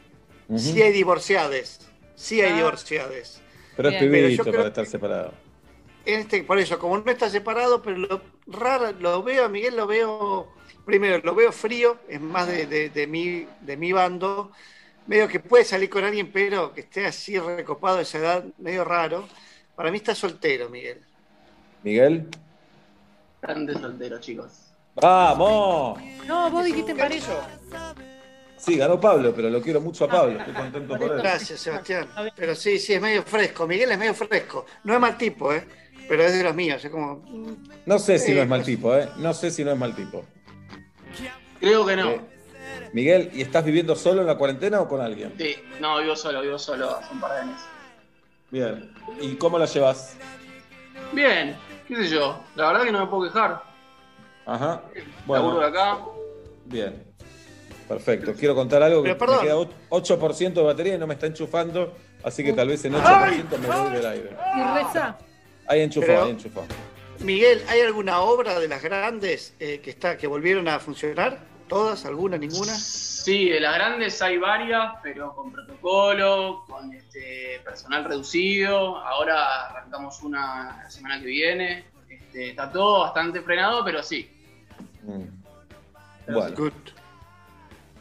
Ujú. 0.49 0.59
sí 0.59 0.81
hay 0.81 0.91
divorciades, 0.91 1.79
sí 2.15 2.41
hay 2.41 2.51
Ah. 2.51 2.55
divorciades. 2.57 3.41
Pero 3.77 3.88
es. 3.89 3.95
Pero 3.95 4.11
pibito 4.11 4.51
para 4.51 4.67
estar 4.67 4.85
separado. 4.85 5.33
Este, 6.06 6.44
por 6.44 6.57
eso, 6.57 6.80
como 6.80 6.98
no 6.98 7.11
está 7.11 7.30
separado, 7.30 7.82
pero 7.82 7.98
lo 7.98 8.22
raro, 8.48 8.91
lo 8.94 9.22
veo, 9.23 9.45
a 9.45 9.49
Miguel 9.49 9.76
lo 9.76 9.86
veo, 9.86 10.52
primero, 10.86 11.22
lo 11.23 11.36
veo 11.36 11.52
frío, 11.52 11.99
es 12.07 12.19
más 12.19 12.48
de, 12.48 12.65
de, 12.65 12.90
de 12.90 13.07
mi, 13.07 13.48
de 13.61 13.78
mi 13.78 13.91
bando, 13.91 14.52
medio 15.06 15.28
que 15.28 15.40
puede 15.40 15.64
salir 15.64 15.90
con 15.90 16.03
alguien, 16.03 16.32
pero 16.32 16.73
que 16.73 16.82
esté 16.82 17.06
así 17.06 17.38
recopado 17.38 17.99
a 17.99 18.02
esa 18.02 18.18
edad, 18.18 18.45
medio 18.57 18.84
raro. 18.84 19.28
Para 19.76 19.91
mí 19.91 19.98
está 19.98 20.15
soltero, 20.15 20.69
Miguel. 20.69 21.02
Miguel. 21.84 22.28
Grande 23.41 23.73
soltero, 23.73 24.19
chicos. 24.19 24.52
¡Vamos! 24.95 25.99
No, 26.28 26.49
vos 26.52 26.65
dijiste 26.65 26.94
pareja. 26.95 27.48
Sí, 28.57 28.78
ganó 28.78 28.99
Pablo, 28.99 29.34
pero 29.36 29.49
lo 29.49 29.61
quiero 29.61 29.82
mucho 29.82 30.06
a 30.06 30.07
Pablo. 30.07 30.38
Estoy 30.38 30.53
contento 30.53 30.98
por 30.98 31.11
él. 31.11 31.18
Gracias, 31.18 31.60
Sebastián. 31.61 32.07
Pero 32.36 32.53
sí, 32.56 32.78
sí, 32.78 32.94
es 32.94 33.02
medio 33.02 33.23
fresco. 33.23 33.65
Miguel 33.65 33.91
es 33.91 33.98
medio 33.98 34.14
fresco. 34.14 34.65
No 34.84 34.94
es 34.94 34.99
mal 34.99 35.18
tipo, 35.18 35.52
¿eh? 35.52 35.65
Pero 36.11 36.23
es 36.23 36.33
de 36.38 36.43
los 36.43 36.53
míos. 36.53 36.83
Es 36.83 36.91
como. 36.91 37.23
No 37.85 37.97
sé 37.97 38.19
si 38.19 38.33
no 38.33 38.41
es 38.41 38.47
mal 38.49 38.63
tipo, 38.63 38.93
¿eh? 38.93 39.07
No 39.15 39.33
sé 39.33 39.49
si 39.49 39.63
no 39.63 39.71
es 39.71 39.77
mal 39.77 39.95
tipo. 39.95 40.25
Creo 41.61 41.85
que 41.85 41.95
no. 41.95 42.09
Eh, 42.09 42.21
Miguel, 42.91 43.29
¿y 43.33 43.41
estás 43.41 43.63
viviendo 43.63 43.95
solo 43.95 44.19
en 44.19 44.27
la 44.27 44.35
cuarentena 44.38 44.81
o 44.81 44.89
con 44.89 44.99
alguien? 44.99 45.33
Sí, 45.38 45.55
no, 45.79 45.99
vivo 45.99 46.13
solo, 46.17 46.41
vivo 46.41 46.59
solo 46.59 46.97
hace 46.97 47.13
un 47.13 47.21
par 47.21 47.31
de 47.31 47.39
años. 47.43 47.61
Bien. 48.49 48.93
¿Y 49.21 49.35
cómo 49.35 49.57
la 49.57 49.65
llevas? 49.67 50.17
Bien, 51.13 51.55
qué 51.88 51.95
sé 51.95 52.09
yo. 52.09 52.43
La 52.55 52.67
verdad 52.67 52.83
que 52.83 52.91
no 52.91 52.99
me 52.99 53.07
puedo 53.07 53.23
quejar. 53.31 53.63
Ajá. 54.45 54.81
Laburo 55.29 55.61
de 55.61 55.61
Bueno, 55.61 55.61
acá. 55.61 55.97
bien. 56.65 57.05
Perfecto. 57.88 58.33
Quiero 58.38 58.53
contar 58.53 58.83
algo 58.83 59.01
que 59.01 59.13
me 59.15 59.17
queda 59.17 59.55
och- 59.55 59.71
8% 59.88 60.59
de 60.59 60.63
batería 60.67 60.95
y 60.95 60.97
no 60.97 61.07
me 61.07 61.13
está 61.13 61.27
enchufando, 61.27 61.95
así 62.21 62.43
que 62.43 62.51
tal 62.51 62.67
vez 62.67 62.83
en 62.83 62.95
8% 62.95 63.57
me 63.59 63.67
voy 63.69 63.93
del 63.93 64.05
aire. 64.05 64.29
Y 64.57 64.77
reza. 64.77 65.17
Ahí 65.72 65.81
enchufó, 65.81 66.06
Pero- 66.07 66.23
ahí 66.23 66.31
enchufó. 66.31 66.65
Miguel, 67.19 67.61
¿hay 67.69 67.81
alguna 67.81 68.19
obra 68.22 68.60
de 68.60 68.68
las 68.68 68.81
grandes 68.81 69.53
eh, 69.60 69.80
que 69.81 69.91
está 69.91 70.18
que 70.18 70.27
volvieron 70.27 70.68
a 70.68 70.80
funcionar? 70.80 71.39
¿Todas? 71.69 72.03
¿Alguna? 72.06 72.38
¿Ninguna? 72.38 72.73
Sí, 72.73 73.48
de 73.49 73.60
las 73.61 73.76
grandes 73.76 74.22
hay 74.22 74.38
varias, 74.38 74.93
pero 75.02 75.34
con 75.34 75.52
protocolo, 75.52 76.65
con 76.68 76.91
este 76.93 77.61
personal 77.64 78.03
reducido. 78.06 78.98
Ahora 78.98 79.68
arrancamos 79.68 80.22
una 80.23 80.81
la 80.84 80.89
semana 80.89 81.19
que 81.22 81.27
viene. 81.27 81.85
Este, 82.10 82.49
está 82.49 82.69
todo 82.72 83.02
bastante 83.02 83.39
frenado, 83.41 83.85
pero 83.85 84.03
sí. 84.03 84.30
Mm. 85.03 86.34
Bueno. 86.34 86.72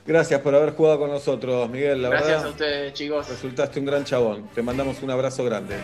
Gracias 0.07 0.41
por 0.41 0.55
haber 0.55 0.75
jugado 0.75 0.99
con 0.99 1.11
nosotros, 1.11 1.69
Miguel. 1.69 2.03
La 2.03 2.09
Gracias 2.09 2.29
verdad, 2.31 2.47
a 2.47 2.51
ustedes, 2.51 2.95
chicos. 2.95 3.29
resultaste 3.29 3.79
un 3.79 3.87
gran 3.87 4.05
chabón. 4.05 4.49
Te 4.55 4.63
mandamos 4.63 5.01
un 5.03 5.11
abrazo 5.11 5.45
grande. 5.45 5.77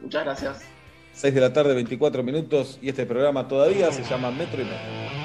Muchas 0.00 0.24
gracias. 0.24 0.75
6 1.16 1.34
de 1.34 1.40
la 1.40 1.50
tarde, 1.50 1.74
24 1.74 2.22
minutos, 2.22 2.78
y 2.82 2.90
este 2.90 3.06
programa 3.06 3.48
todavía 3.48 3.90
se 3.90 4.02
llama 4.04 4.30
Metro 4.30 4.60
y 4.60 4.64
Medio. 4.64 5.15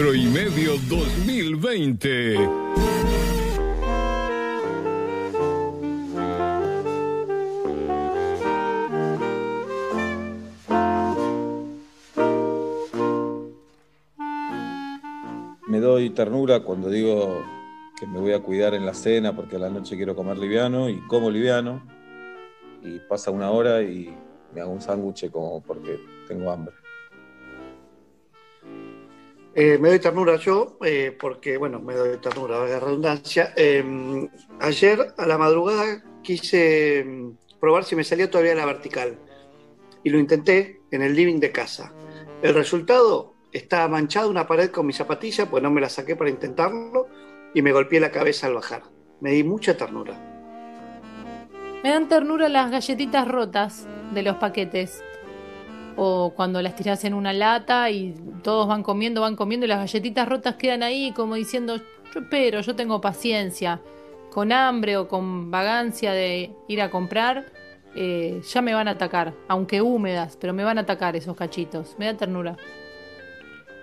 Y 0.00 0.26
medio 0.28 0.72
2020. 0.88 2.38
Me 15.68 15.80
doy 15.80 16.08
ternura 16.10 16.60
cuando 16.60 16.88
digo 16.88 17.44
que 17.98 18.06
me 18.06 18.18
voy 18.18 18.32
a 18.32 18.40
cuidar 18.40 18.72
en 18.72 18.86
la 18.86 18.94
cena 18.94 19.36
porque 19.36 19.56
a 19.56 19.58
la 19.58 19.68
noche 19.68 19.96
quiero 19.96 20.16
comer 20.16 20.38
liviano 20.38 20.88
y 20.88 20.98
como 21.08 21.30
liviano. 21.30 21.86
Y 22.82 23.00
pasa 23.00 23.30
una 23.30 23.50
hora 23.50 23.82
y 23.82 24.16
me 24.54 24.62
hago 24.62 24.72
un 24.72 24.80
sándwich 24.80 25.30
como 25.30 25.60
porque 25.62 26.00
tengo 26.26 26.50
hambre. 26.50 26.79
Eh, 29.62 29.76
me 29.76 29.90
doy 29.90 29.98
ternura 29.98 30.36
yo, 30.36 30.78
eh, 30.82 31.14
porque, 31.20 31.58
bueno, 31.58 31.80
me 31.80 31.92
doy 31.92 32.16
ternura, 32.16 32.56
valga 32.56 32.80
redundancia. 32.80 33.52
Eh, 33.54 33.84
ayer 34.58 35.12
a 35.18 35.26
la 35.26 35.36
madrugada 35.36 36.02
quise 36.22 37.04
mm, 37.04 37.58
probar 37.60 37.84
si 37.84 37.94
me 37.94 38.02
salía 38.02 38.30
todavía 38.30 38.54
la 38.54 38.64
vertical. 38.64 39.18
Y 40.02 40.08
lo 40.08 40.18
intenté 40.18 40.80
en 40.90 41.02
el 41.02 41.14
living 41.14 41.40
de 41.40 41.52
casa. 41.52 41.92
El 42.40 42.54
resultado 42.54 43.34
estaba 43.52 43.86
manchada 43.86 44.28
una 44.28 44.46
pared 44.46 44.70
con 44.70 44.86
mi 44.86 44.94
zapatilla, 44.94 45.50
pues 45.50 45.62
no 45.62 45.70
me 45.70 45.82
la 45.82 45.90
saqué 45.90 46.16
para 46.16 46.30
intentarlo, 46.30 47.08
y 47.52 47.60
me 47.60 47.72
golpeé 47.72 48.00
la 48.00 48.10
cabeza 48.10 48.46
al 48.46 48.54
bajar. 48.54 48.84
Me 49.20 49.32
di 49.32 49.44
mucha 49.44 49.76
ternura. 49.76 50.14
Me 51.84 51.90
dan 51.90 52.08
ternura 52.08 52.48
las 52.48 52.70
galletitas 52.70 53.28
rotas 53.28 53.86
de 54.14 54.22
los 54.22 54.36
paquetes. 54.36 55.04
O 56.02 56.32
cuando 56.34 56.62
las 56.62 56.76
tirás 56.76 57.04
en 57.04 57.12
una 57.12 57.34
lata 57.34 57.90
y 57.90 58.14
todos 58.42 58.66
van 58.66 58.82
comiendo, 58.82 59.20
van 59.20 59.36
comiendo 59.36 59.66
y 59.66 59.68
las 59.68 59.80
galletitas 59.80 60.26
rotas 60.26 60.54
quedan 60.54 60.82
ahí 60.82 61.12
como 61.12 61.34
diciendo, 61.34 61.76
yo 61.76 62.20
espero, 62.20 62.62
yo 62.62 62.74
tengo 62.74 63.02
paciencia. 63.02 63.82
con 64.30 64.50
hambre 64.50 64.96
o 64.96 65.08
con 65.08 65.50
vagancia 65.50 66.12
de 66.12 66.52
ir 66.68 66.80
a 66.80 66.90
comprar, 66.90 67.52
eh, 67.94 68.40
ya 68.50 68.62
me 68.62 68.72
van 68.72 68.88
a 68.88 68.92
atacar, 68.92 69.34
aunque 69.46 69.82
húmedas, 69.82 70.38
pero 70.40 70.54
me 70.54 70.64
van 70.64 70.78
a 70.78 70.82
atacar 70.82 71.16
esos 71.16 71.36
cachitos. 71.36 71.96
Me 71.98 72.06
da 72.06 72.16
ternura. 72.16 72.56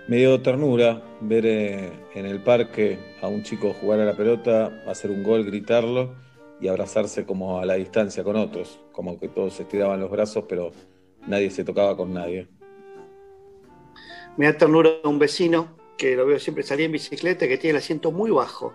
Me 0.08 0.16
dio 0.16 0.42
ternura 0.42 1.00
ver 1.20 1.46
eh, 1.46 1.92
en 2.16 2.26
el 2.26 2.42
parque 2.42 2.98
a 3.22 3.28
un 3.28 3.44
chico 3.44 3.74
jugar 3.74 4.00
a 4.00 4.04
la 4.04 4.16
pelota, 4.16 4.82
hacer 4.88 5.12
un 5.12 5.22
gol, 5.22 5.44
gritarlo 5.44 6.16
y 6.60 6.66
abrazarse 6.66 7.24
como 7.24 7.60
a 7.60 7.64
la 7.64 7.74
distancia 7.74 8.24
con 8.24 8.34
otros, 8.34 8.80
como 8.90 9.20
que 9.20 9.28
todos 9.28 9.60
estiraban 9.60 10.00
los 10.00 10.10
brazos, 10.10 10.46
pero 10.48 10.72
nadie 11.26 11.50
se 11.50 11.64
tocaba 11.64 11.96
con 11.96 12.12
nadie. 12.12 12.48
Me 14.36 14.46
da 14.46 14.56
ternura 14.56 14.90
un 15.04 15.18
vecino 15.18 15.76
que 15.96 16.14
lo 16.14 16.26
veo 16.26 16.38
siempre 16.38 16.62
salir 16.62 16.86
en 16.86 16.92
bicicleta, 16.92 17.48
que 17.48 17.58
tiene 17.58 17.72
el 17.78 17.82
asiento 17.82 18.12
muy 18.12 18.30
bajo. 18.30 18.72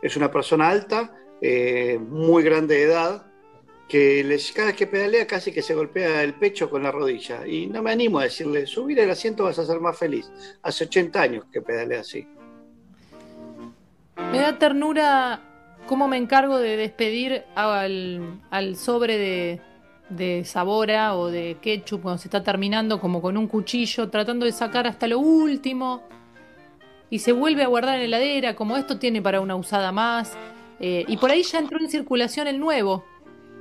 Es 0.00 0.16
una 0.16 0.30
persona 0.30 0.70
alta, 0.70 1.14
eh, 1.40 1.98
muy 2.00 2.42
grande 2.42 2.76
de 2.76 2.82
edad, 2.84 3.26
que 3.88 4.24
les- 4.24 4.52
cada 4.52 4.68
vez 4.68 4.76
que 4.76 4.86
pedalea 4.86 5.26
casi 5.26 5.52
que 5.52 5.60
se 5.60 5.74
golpea 5.74 6.22
el 6.22 6.34
pecho 6.34 6.70
con 6.70 6.82
la 6.82 6.90
rodilla. 6.90 7.46
Y 7.46 7.66
no 7.66 7.82
me 7.82 7.92
animo 7.92 8.20
a 8.20 8.24
decirle, 8.24 8.66
subir 8.66 8.98
el 9.00 9.10
asiento 9.10 9.44
vas 9.44 9.58
a 9.58 9.66
ser 9.66 9.80
más 9.80 9.98
feliz. 9.98 10.30
Hace 10.62 10.84
80 10.84 11.20
años 11.20 11.44
que 11.52 11.60
pedalea 11.60 12.00
así. 12.00 12.26
Me 14.30 14.38
da 14.38 14.58
ternura 14.58 15.42
cómo 15.86 16.08
me 16.08 16.16
encargo 16.16 16.56
de 16.58 16.76
despedir 16.78 17.44
al, 17.54 18.40
al 18.50 18.76
sobre 18.76 19.18
de, 19.18 19.60
de 20.16 20.44
sabora 20.44 21.16
o 21.16 21.28
de 21.28 21.56
ketchup 21.60 22.02
cuando 22.02 22.18
se 22.18 22.28
está 22.28 22.42
terminando, 22.42 23.00
como 23.00 23.20
con 23.20 23.36
un 23.36 23.46
cuchillo, 23.46 24.08
tratando 24.08 24.46
de 24.46 24.52
sacar 24.52 24.86
hasta 24.86 25.06
lo 25.06 25.18
último. 25.18 26.02
Y 27.10 27.18
se 27.18 27.32
vuelve 27.32 27.62
a 27.62 27.66
guardar 27.66 28.00
en 28.00 28.10
la 28.10 28.18
heladera, 28.18 28.56
como 28.56 28.76
esto 28.76 28.98
tiene 28.98 29.20
para 29.20 29.40
una 29.40 29.54
usada 29.54 29.92
más. 29.92 30.36
Eh, 30.80 31.04
y 31.06 31.16
por 31.16 31.30
ahí 31.30 31.42
ya 31.42 31.58
entró 31.58 31.78
en 31.78 31.90
circulación 31.90 32.46
el 32.46 32.58
nuevo. 32.58 33.04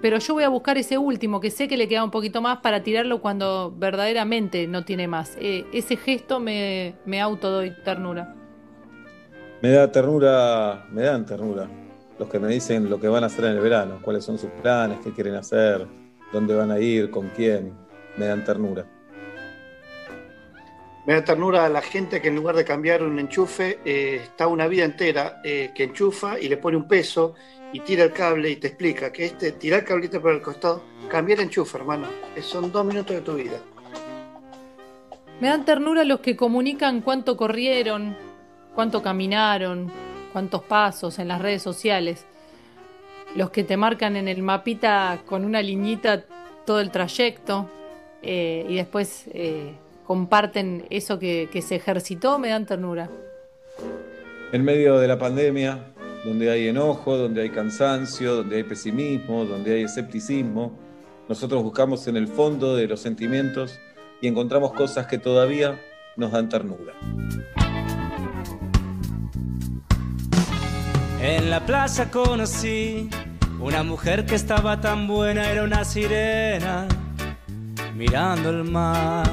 Pero 0.02 0.18
yo 0.18 0.34
voy 0.34 0.44
a 0.44 0.49
buscar 0.49 0.78
ese 0.78 0.98
último, 0.98 1.40
que 1.40 1.52
sé 1.52 1.68
que 1.68 1.78
le 1.78 1.88
queda 1.88 2.03
un 2.03 2.11
poquito 2.11 2.41
más 2.41 2.60
para 2.60 2.82
tirarlo 2.82 3.22
cuando 3.22 3.73
verdaderamente 3.78 4.68
no 4.68 4.84
tiene 4.84 5.07
más. 5.07 5.38
Eh, 5.40 5.65
ese 5.73 5.98
gesto 5.98 6.40
me, 6.40 6.95
me 7.06 7.22
auto 7.22 7.52
doy 7.52 7.73
ternura. 7.84 8.36
Me 9.61 9.69
da 9.69 9.91
ternura, 9.91 10.88
me 10.91 11.03
dan 11.03 11.26
ternura 11.26 11.69
los 12.22 12.30
que 12.30 12.40
me 12.40 12.49
dicen 12.49 12.88
lo 12.88 12.99
que 12.99 13.07
van 13.07 13.23
a 13.23 13.28
hacer 13.28 13.45
en 13.45 13.53
el 13.53 13.60
verano, 13.60 13.98
cuáles 13.99 14.23
son 14.23 14.38
sus 14.38 14.52
planes, 14.61 14.99
qué 15.03 15.11
quieren 15.11 15.34
hacer, 15.34 15.88
dónde 16.32 16.56
van 16.56 16.72
a 16.72 16.80
ir, 16.80 17.10
con 17.10 17.30
quién. 17.30 17.74
Me 18.18 18.26
dan 18.26 18.44
ternura. 18.44 18.86
Me 21.06 21.14
da 21.14 21.24
ternura 21.24 21.66
a 21.66 21.70
la 21.70 21.82
gente 21.82 22.22
que 22.22 22.28
en 22.28 22.36
lugar 22.36 22.56
de 22.56 22.64
cambiar 22.64 23.02
un 23.02 23.18
enchufe, 23.18 23.80
eh, 23.84 24.22
está 24.24 24.48
una 24.48 24.68
vida 24.68 24.86
entera 24.86 25.41
eh, 25.44 25.72
que 25.74 25.86
enchufa 25.86 26.40
y 26.40 26.48
le 26.48 26.58
pone 26.58 26.78
un 26.78 26.88
peso 26.88 27.34
y 27.74 27.80
tira 27.80 28.03
el 28.03 28.14
cable 28.14 28.52
y 28.52 28.58
te 28.58 28.68
explica 28.68 29.12
que 29.12 29.26
este, 29.26 29.53
tirar 29.53 29.80
el 29.80 29.86
cablito 29.86 30.22
por 30.22 30.32
el 30.34 30.41
costado, 30.41 30.84
cambiar 31.10 31.40
el 31.40 31.45
enchufe, 31.45 31.78
hermano. 31.78 32.08
Eh, 32.36 32.41
Son 32.41 32.72
dos 32.72 32.86
minutos 32.86 33.16
de 33.16 33.22
tu 33.22 33.34
vida. 33.34 33.60
Me 35.40 35.48
dan 35.48 35.66
ternura 35.66 36.03
los 36.03 36.20
que 36.20 36.36
comunican 36.36 37.02
cuánto 37.02 37.36
corrieron, 37.36 38.16
cuánto 38.76 39.02
caminaron, 39.02 39.91
cuántos 40.32 40.62
pasos 40.64 41.18
en 41.18 41.30
las 41.30 41.41
redes 41.41 41.64
sociales. 41.64 42.28
Los 43.36 43.49
que 43.49 43.64
te 43.64 43.78
marcan 43.78 44.16
en 44.16 44.28
el 44.28 44.41
mapita 44.44 45.22
con 45.26 45.45
una 45.45 45.62
liñita 45.62 46.24
todo 46.66 46.80
el 46.80 46.91
trayecto 46.91 47.70
eh, 48.22 48.66
y 48.68 48.76
después 48.76 49.26
eh, 49.34 49.74
comparten 50.06 50.86
eso 50.90 51.18
que, 51.18 51.49
que 51.52 51.62
se 51.62 51.76
ejercitó, 51.76 52.40
me 52.40 52.49
dan 52.49 52.66
ternura. 52.66 53.10
En 54.52 54.64
medio 54.66 54.99
de 54.99 55.08
la 55.08 55.18
pandemia, 55.18 55.94
donde 56.26 56.52
hay 56.52 56.68
enojo, 56.68 57.18
donde 57.18 57.41
hay 57.41 57.49
cansancio, 57.49 58.36
donde 58.36 58.58
hay 58.58 58.64
pesimismo, 58.64 59.45
donde 59.45 59.76
hay 59.76 59.84
escepticismo, 59.84 60.78
nosotros 61.30 61.64
buscamos 61.64 62.08
en 62.08 62.18
el 62.18 62.28
fondo 62.28 62.76
de 62.76 62.88
los 62.88 62.99
sentimientos 62.99 63.80
y 64.20 64.28
encontramos 64.28 64.74
cosas 64.74 65.08
que 65.08 65.18
todavía 65.18 65.80
nos 66.18 66.32
dan 66.32 66.49
ternura. 66.49 66.94
En 71.23 71.52
la 71.52 71.60
plaza 71.60 72.10
conocí 72.10 73.07
una 73.60 73.84
mujer 73.84 74.26
que 74.26 74.34
estaba 74.34 74.81
tan 74.81 75.06
buena, 75.06 75.52
era 75.52 75.64
una 75.64 75.85
sirena 75.85 76.88
mirando 77.95 78.49
el 78.49 78.64
mar. 78.64 79.30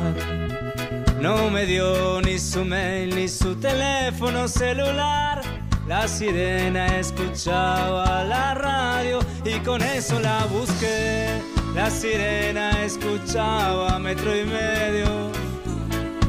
No 1.18 1.48
me 1.48 1.64
dio 1.64 2.20
ni 2.20 2.38
su 2.38 2.62
mail 2.62 3.16
ni 3.16 3.26
su 3.26 3.56
teléfono 3.56 4.48
celular. 4.48 5.40
La 5.86 6.06
sirena 6.06 6.98
escuchaba 6.98 8.22
la 8.22 8.52
radio 8.52 9.20
y 9.42 9.58
con 9.60 9.80
eso 9.80 10.20
la 10.20 10.44
busqué. 10.44 11.40
La 11.74 11.90
sirena 11.90 12.84
escuchaba 12.84 13.98
metro 13.98 14.36
y 14.36 14.44
medio 14.44 15.32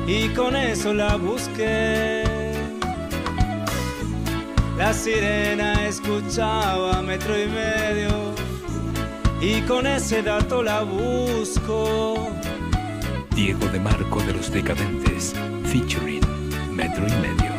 y 0.08 0.30
con 0.30 0.56
eso 0.56 0.94
la 0.94 1.18
busqué. 1.18 2.39
La 4.80 4.94
sirena 4.94 5.90
escuchaba 5.90 7.02
metro 7.02 7.38
y 7.38 7.48
medio 7.48 8.34
y 9.42 9.60
con 9.64 9.86
ese 9.86 10.24
dato 10.24 10.64
la 10.64 10.84
busco. 10.84 12.32
Diego 13.36 13.68
de 13.68 13.78
Marco 13.78 14.22
de 14.22 14.32
los 14.32 14.50
Decadentes, 14.50 15.34
featuring 15.66 16.22
Metro 16.72 17.06
y 17.06 17.12
Medio. 17.12 17.52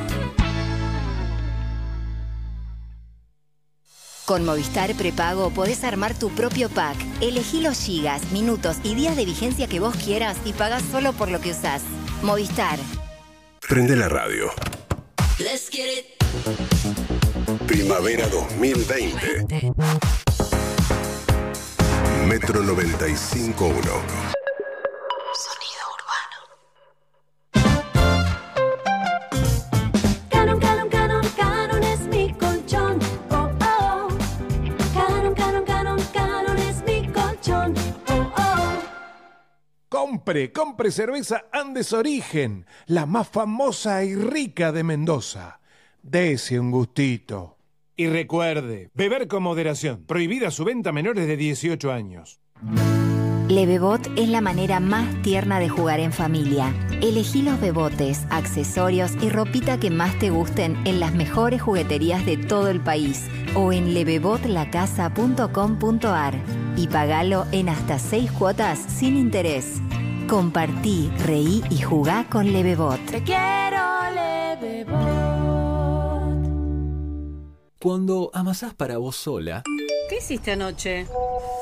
Con 4.25 4.47
Movistar 4.47 4.95
Prepago 4.95 5.51
podés 5.51 5.85
armar 5.85 6.19
tu 6.19 6.31
propio 6.31 6.71
pack. 6.71 6.97
Elegí 7.21 7.61
los 7.61 7.85
gigas, 7.85 8.33
minutos 8.33 8.79
y 8.83 8.95
días 8.95 9.15
de 9.17 9.27
vigencia 9.27 9.67
que 9.67 9.79
vos 9.79 9.95
quieras 9.95 10.39
y 10.47 10.55
pagás 10.55 10.83
solo 10.91 11.13
por 11.13 11.31
lo 11.31 11.43
que 11.43 11.51
usás. 11.51 11.83
Movistar. 12.23 12.79
Prende 13.69 13.95
la 13.95 14.09
radio. 14.09 14.47
Let's 15.39 15.69
get 15.71 15.87
it. 15.87 16.80
Primavera 17.71 18.27
2020. 18.27 19.73
Metro 22.27 22.65
95.1. 22.65 23.63
Canon, 30.31 30.59
canon, 30.59 30.89
canon, 30.89 31.25
canon 31.37 31.85
es 31.85 32.01
mi 32.09 32.35
colchón. 32.35 32.99
Oh, 33.31 33.49
oh. 33.61 34.09
Canon, 34.93 35.35
canon, 35.35 35.65
canon, 35.65 36.01
canon 36.13 36.59
es 36.59 36.83
mi 36.83 37.07
colchón. 37.13 37.75
Oh, 38.09 38.33
oh. 38.37 38.83
Compre, 39.89 40.51
compre 40.51 40.91
cerveza 40.91 41.45
Andes 41.53 41.93
Origen, 41.93 42.67
la 42.87 43.07
más 43.07 43.29
famosa 43.29 44.03
y 44.03 44.17
rica 44.17 44.73
de 44.73 44.83
Mendoza. 44.83 45.61
Dese 46.03 46.59
un 46.59 46.73
gustito. 46.73 47.60
Y 48.01 48.09
recuerde, 48.09 48.91
beber 48.95 49.29
con 49.29 49.43
moderación. 49.43 50.07
Prohibida 50.07 50.51
su 50.51 50.65
venta 50.65 50.89
a 50.89 50.93
menores 50.95 51.27
de 51.27 51.37
18 51.37 51.93
años. 51.93 52.41
Levebot 53.47 54.01
es 54.17 54.31
la 54.31 54.41
manera 54.41 54.81
más 54.81 55.21
tierna 55.21 55.61
de 55.61 55.69
jugar 55.69 56.01
en 56.01 56.11
familia. 56.11 56.73
Elegí 57.03 57.43
los 57.43 57.61
bebotes, 57.61 58.25
accesorios 58.31 59.13
y 59.21 59.29
ropita 59.29 59.79
que 59.79 59.91
más 59.91 60.19
te 60.19 60.31
gusten 60.31 60.79
en 60.87 60.99
las 60.99 61.13
mejores 61.13 61.61
jugueterías 61.61 62.25
de 62.25 62.39
todo 62.39 62.71
el 62.71 62.81
país 62.81 63.27
o 63.55 63.71
en 63.71 63.93
levebotlacasa.com.ar 63.93 66.35
y 66.77 66.87
pagalo 66.87 67.45
en 67.53 67.69
hasta 67.69 67.99
seis 67.99 68.33
cuotas 68.33 68.79
sin 68.79 69.19
interés. 69.19 69.83
Compartí, 70.27 71.11
reí 71.27 71.63
y 71.69 71.83
jugá 71.83 72.25
con 72.31 72.51
Levebot. 72.51 73.05
Te 73.11 73.23
quiero, 73.23 73.83
Levebot. 74.15 75.50
Cuando 77.83 78.31
amasás 78.35 78.75
para 78.75 78.99
vos 78.99 79.17
sola, 79.17 79.63
¿Qué 80.11 80.19
hiciste 80.19 80.53
anoche? 80.53 81.07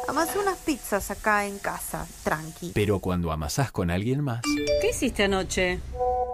Amasé 0.08 0.38
unas 0.38 0.58
pizzas 0.58 1.10
acá 1.12 1.46
en 1.46 1.58
casa, 1.58 2.06
tranqui. 2.24 2.72
pero 2.74 2.98
cuando 2.98 3.30
amasás 3.30 3.70
con 3.70 3.90
alguien 3.90 4.22
más, 4.24 4.40
¿Qué 4.80 4.90
hiciste 4.90 5.24
anoche? 5.24 5.80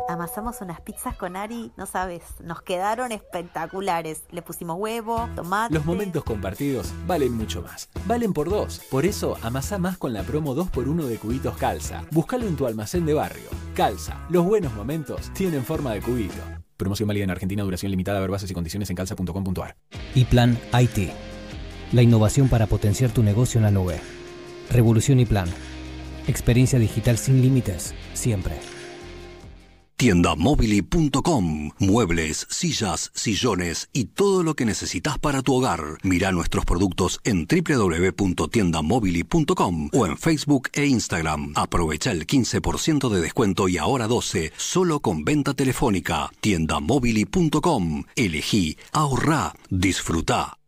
Amasamos 0.08 0.60
unas 0.60 0.80
pizzas 0.80 1.16
con 1.16 1.34
Ari, 1.36 1.72
no 1.76 1.84
sabes, 1.86 2.22
nos 2.40 2.62
quedaron 2.62 3.10
espectaculares. 3.10 4.22
Le 4.30 4.42
pusimos 4.42 4.76
huevo, 4.78 5.28
tomate. 5.34 5.74
los 5.74 5.84
momentos 5.86 6.24
compartidos 6.24 6.92
valen 7.06 7.32
mucho 7.34 7.62
más. 7.62 7.88
Valen 8.06 8.32
por 8.34 8.48
dos. 8.50 8.80
Por 8.90 9.06
eso 9.06 9.36
amasá 9.42 9.78
más 9.78 9.96
con 9.98 10.12
la 10.12 10.22
promo 10.22 10.54
2x1 10.54 11.04
de 11.06 11.18
cubitos 11.18 11.56
Calza. 11.56 12.04
Búscalo 12.10 12.46
en 12.46 12.54
tu 12.56 12.66
almacén 12.66 13.06
de 13.06 13.14
barrio. 13.14 13.48
Calza. 13.74 14.18
Los 14.28 14.44
buenos 14.44 14.74
momentos 14.74 15.30
tienen 15.32 15.64
forma 15.64 15.92
de 15.92 16.02
cubito. 16.02 16.42
Promoción 16.76 17.06
válida 17.06 17.24
en 17.24 17.30
Argentina, 17.30 17.62
duración 17.62 17.90
limitada, 17.90 18.20
ver 18.20 18.30
bases 18.30 18.50
y 18.50 18.54
condiciones 18.54 18.90
en 18.90 18.96
calza.com.ar. 18.96 19.76
Y 20.14 20.24
Plan 20.24 20.58
IT. 20.72 21.10
La 21.92 22.02
innovación 22.02 22.48
para 22.48 22.66
potenciar 22.66 23.10
tu 23.10 23.22
negocio 23.22 23.58
en 23.58 23.64
la 23.64 23.70
nube. 23.70 24.00
Revolución 24.70 25.20
y 25.20 25.26
Plan. 25.26 25.48
Experiencia 26.26 26.78
digital 26.78 27.18
sin 27.18 27.42
límites, 27.42 27.94
siempre. 28.14 28.54
Tiendamobili.com. 29.96 31.70
Muebles, 31.78 32.46
sillas, 32.50 33.12
sillones 33.14 33.88
y 33.92 34.06
todo 34.06 34.42
lo 34.42 34.54
que 34.54 34.64
necesitas 34.64 35.16
para 35.18 35.42
tu 35.42 35.54
hogar. 35.54 35.98
Mira 36.02 36.32
nuestros 36.32 36.64
productos 36.64 37.20
en 37.24 37.46
www.tiendamobili.com 37.46 39.90
o 39.92 40.06
en 40.06 40.16
Facebook 40.16 40.70
e 40.72 40.86
Instagram. 40.86 41.52
Aprovecha 41.54 42.10
el 42.10 42.26
15% 42.26 43.08
de 43.08 43.20
descuento 43.20 43.68
y 43.68 43.78
ahora 43.78 44.08
12 44.08 44.52
solo 44.56 44.98
con 45.00 45.24
venta 45.24 45.54
telefónica. 45.54 46.30
Tiendamobili.com. 46.40 48.02
Elegí, 48.16 48.76
ahorrá, 48.92 49.54
disfruta. 49.70 50.58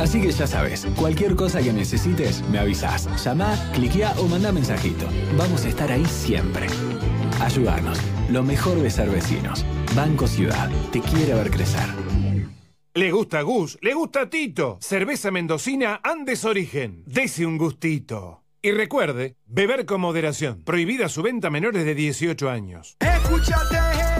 Así 0.00 0.20
que 0.20 0.32
ya 0.32 0.46
sabes, 0.46 0.86
cualquier 0.96 1.36
cosa 1.36 1.62
que 1.62 1.72
necesites, 1.72 2.42
me 2.50 2.58
avisas. 2.58 3.08
Llama, 3.24 3.56
cliquea 3.72 4.14
o 4.18 4.28
manda 4.28 4.52
mensajito. 4.52 5.06
Vamos 5.36 5.64
a 5.64 5.68
estar 5.68 5.90
ahí 5.90 6.04
siempre. 6.06 6.66
Ayudarnos. 7.40 7.98
Lo 8.30 8.42
mejor 8.42 8.80
de 8.80 8.90
ser 8.90 9.10
vecinos. 9.10 9.64
Banco 9.94 10.26
Ciudad. 10.26 10.70
Te 10.92 11.00
quiere 11.00 11.34
ver 11.34 11.50
crecer. 11.50 11.88
Le 12.96 13.10
gusta 13.10 13.42
Gus, 13.42 13.76
le 13.82 13.92
gusta 13.92 14.30
Tito. 14.30 14.78
Cerveza 14.80 15.32
mendocina 15.32 16.00
Andes 16.04 16.44
Origen. 16.44 17.02
Dese 17.06 17.44
un 17.44 17.58
gustito. 17.58 18.44
Y 18.62 18.70
recuerde, 18.70 19.36
beber 19.46 19.84
con 19.84 20.00
moderación. 20.00 20.62
Prohibida 20.62 21.08
su 21.08 21.22
venta 21.22 21.48
a 21.48 21.50
menores 21.50 21.84
de 21.84 21.94
18 21.94 22.48
años. 22.48 22.96
Escúchate 23.00 23.76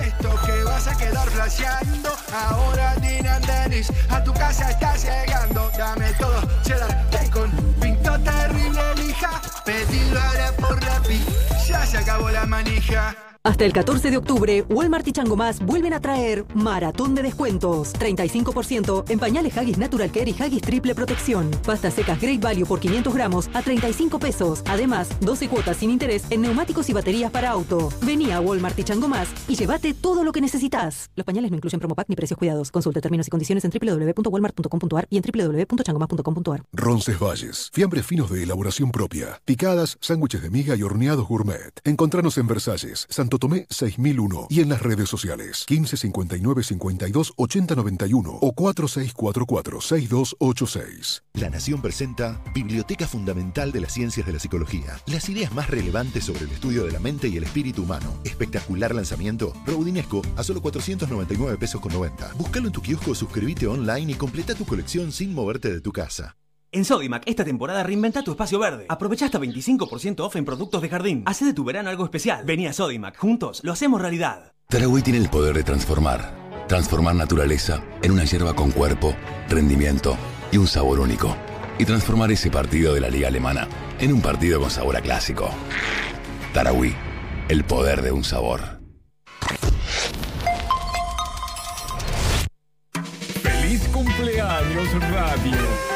esto 0.07 0.31
que 0.45 0.65
vas 0.65 0.86
a 0.89 0.99
quedar 0.99 1.28
flasheando. 1.31 2.11
Ahora 2.35 2.95
Dinan 2.97 3.41
Dennis, 3.43 3.93
a 4.11 4.23
tu 4.23 4.35
casa 4.35 4.70
está 4.70 4.97
llegando. 4.97 5.70
Dame 5.78 6.12
todo, 6.19 6.43
cheddar, 6.62 7.11
bacon, 7.12 7.51
pinto 7.81 8.19
terrible 8.20 8.82
lija. 8.97 9.41
Pedilo 9.65 10.20
ahora 10.20 10.53
por 10.57 10.62
la 10.62 10.64
se 11.95 12.01
acabó 12.01 12.29
la 12.31 12.45
manija. 12.45 13.34
Hasta 13.47 13.66
el 13.66 13.75
14 13.75 14.11
de 14.11 14.16
octubre, 14.16 14.65
Walmart 14.71 15.07
y 15.07 15.12
Chango 15.12 15.37
Más 15.37 15.61
vuelven 15.61 15.93
a 15.93 16.01
traer 16.01 16.47
maratón 16.55 17.15
de 17.15 17.21
descuentos. 17.21 17.93
35% 17.93 19.05
en 19.11 19.19
pañales 19.19 19.55
Haggis 19.55 19.77
Natural 19.77 20.11
Care 20.11 20.31
y 20.31 20.43
Haggis 20.43 20.62
Triple 20.62 20.95
Protección. 20.95 21.51
Pastas 21.62 21.93
secas 21.93 22.19
Great 22.19 22.41
Value 22.41 22.65
por 22.65 22.81
500 22.81 23.12
gramos 23.12 23.51
a 23.53 23.61
35 23.61 24.19
pesos. 24.19 24.62
Además, 24.66 25.11
12 25.21 25.49
cuotas 25.51 25.77
sin 25.77 25.91
interés 25.91 26.25
en 26.31 26.41
neumáticos 26.41 26.89
y 26.89 26.95
baterías 26.95 27.31
para 27.31 27.51
auto. 27.51 27.91
Vení 28.01 28.33
a 28.33 28.41
Walmart 28.41 28.79
y 28.79 28.85
Chango 28.85 29.09
Más 29.09 29.29
y 29.47 29.57
llévate 29.57 29.93
todo 29.93 30.25
lo 30.25 30.33
que 30.33 30.41
necesitas. 30.41 31.11
Los 31.15 31.27
pañales 31.27 31.51
no 31.51 31.59
incluyen 31.59 31.81
promo 31.81 31.95
pack 31.95 32.09
ni 32.09 32.16
precios 32.16 32.39
cuidados. 32.39 32.71
Consulta 32.71 33.03
términos 33.03 33.27
y 33.27 33.31
condiciones 33.31 33.62
en 33.66 33.71
www.walmart.com.ar 33.71 35.07
y 35.11 35.19
en 35.19 35.23
www.changomas.com.ar. 35.23 36.62
Roncesvalles. 36.73 37.69
Fiambres 37.75 38.07
finos 38.07 38.31
de 38.31 38.43
elaboración 38.43 38.91
propia. 38.91 39.39
Picadas, 39.45 39.99
sándwiches 40.01 40.41
de 40.41 40.49
miga 40.49 40.77
y 40.77 40.83
horneados 40.83 41.29
gourmet. 41.29 41.79
Encontranos 41.85 42.39
en 42.39 42.47
Versalles, 42.47 43.07
Santo 43.11 43.34
Tomé 43.39 43.66
6001 43.70 44.47
y 44.51 44.61
en 44.61 44.69
las 44.69 44.82
redes 44.82 45.09
sociales 45.09 45.65
15 45.66 45.97
59 45.97 46.62
52 46.62 47.32
80 47.36 47.74
91 47.74 48.31
o 48.31 48.52
4644 48.52 49.81
6286. 49.81 51.24
La 51.35 51.51
Nación 51.51 51.82
presenta 51.82 52.43
Biblioteca 52.55 53.06
Fundamental 53.06 53.73
de 53.73 53.81
las 53.81 53.93
Ciencias 53.93 54.27
de 54.27 54.32
la 54.32 54.39
Psicología. 54.39 54.98
Las 55.06 55.28
ideas 55.28 55.52
más 55.52 55.69
relevantes 55.69 56.24
sobre 56.24 56.44
el 56.44 56.51
estudio 56.51 56.85
de 56.85 56.93
la 56.93 57.01
mente 57.01 57.28
y 57.28 57.36
el 57.36 57.44
espíritu 57.44 57.82
humano. 57.82 58.19
Espectacular 58.24 58.94
lanzamiento. 58.94 59.52
Rodinesco 59.66 60.23
a 60.36 60.44
solo 60.44 60.61
499 60.62 61.59
pesos 61.59 61.81
con 61.81 61.93
90. 61.93 62.35
Búscalo 62.35 62.66
en 62.69 62.73
tu 62.73 62.82
kiosco, 62.82 63.15
suscríbete 63.15 63.66
online 63.66 64.12
y 64.12 64.15
completa 64.15 64.55
tu 64.55 64.65
colección 64.65 65.12
sin 65.12 65.35
moverte 65.35 65.73
de 65.73 65.81
tu 65.81 65.93
casa. 65.93 66.36
En 66.75 66.85
Sodimac, 66.85 67.23
esta 67.27 67.45
temporada 67.45 67.85
reinventa 67.85 68.25
tu 68.25 68.33
espacio 68.33 68.59
verde. 68.59 68.87
Aprovecha 68.89 69.27
hasta 69.27 69.39
25% 69.39 70.19
off 70.19 70.35
en 70.35 70.45
productos 70.45 70.83
de 70.83 70.89
jardín. 70.89 71.23
Hace 71.25 71.45
de 71.45 71.55
tu 71.55 71.63
verano 71.63 71.89
algo 71.89 72.03
especial. 72.03 72.45
Vení 72.45 72.67
a 72.67 72.73
Sodimac, 72.73 73.17
juntos 73.17 73.61
lo 73.63 73.71
hacemos 73.71 74.03
realidad. 74.03 74.53
Tarahui 74.69 75.01
tiene 75.01 75.21
el 75.21 75.29
poder 75.29 75.55
de 75.55 75.63
transformar. 75.63 76.35
Transformar 76.67 77.15
naturaleza 77.15 77.81
en 78.03 78.11
una 78.11 78.25
hierba 78.25 78.57
con 78.57 78.73
cuerpo, 78.73 79.15
rendimiento 79.49 80.17
y 80.51 80.57
un 80.57 80.67
sabor 80.67 80.99
único. 80.99 81.37
Y 81.79 81.85
transformar 81.85 82.33
ese 82.33 82.51
partido 82.51 82.93
de 82.93 83.03
la 83.03 83.09
liga 83.09 83.29
alemana 83.29 83.69
en 84.01 84.13
un 84.13 84.21
partido 84.21 84.59
con 84.59 84.69
sabor 84.69 84.97
a 84.97 85.01
clásico. 85.01 85.49
Tarahui, 86.53 86.93
el 87.51 87.63
poder 87.63 88.03
de 88.03 88.11
un 88.11 88.25
sabor. 88.25 88.81
¡Feliz 93.45 93.89
cumpleaños, 93.93 94.93
radio! 95.13 95.94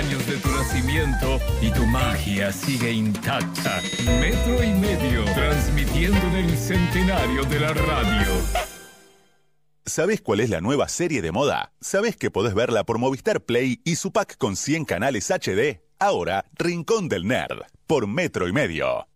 Se 0.00 0.06
cumplen 0.06 0.06
100 0.06 0.06
años 0.06 0.26
de 0.26 0.36
tu 0.36 0.48
nacimiento 0.50 1.40
y 1.60 1.70
tu 1.70 1.86
magia 1.86 2.52
sigue 2.52 2.92
intacta. 2.92 3.82
Metro 4.20 4.62
y 4.62 4.72
medio, 4.72 5.24
transmitiendo 5.34 6.18
en 6.28 6.36
el 6.36 6.56
centenario 6.56 7.44
de 7.44 7.60
la 7.60 7.72
radio. 7.72 8.26
¿Sabes 9.84 10.20
cuál 10.20 10.40
es 10.40 10.50
la 10.50 10.60
nueva 10.60 10.88
serie 10.88 11.20
de 11.20 11.32
moda? 11.32 11.72
¿Sabes 11.80 12.16
que 12.16 12.30
podés 12.30 12.54
verla 12.54 12.84
por 12.84 12.98
Movistar 12.98 13.40
Play 13.40 13.80
y 13.84 13.96
su 13.96 14.12
pack 14.12 14.36
con 14.38 14.56
100 14.56 14.84
canales 14.84 15.30
HD? 15.30 15.80
Ahora, 15.98 16.44
Rincón 16.52 17.08
del 17.08 17.26
Nerd, 17.26 17.62
por 17.86 18.06
Metro 18.06 18.48
y 18.48 18.52
medio. 18.52 19.09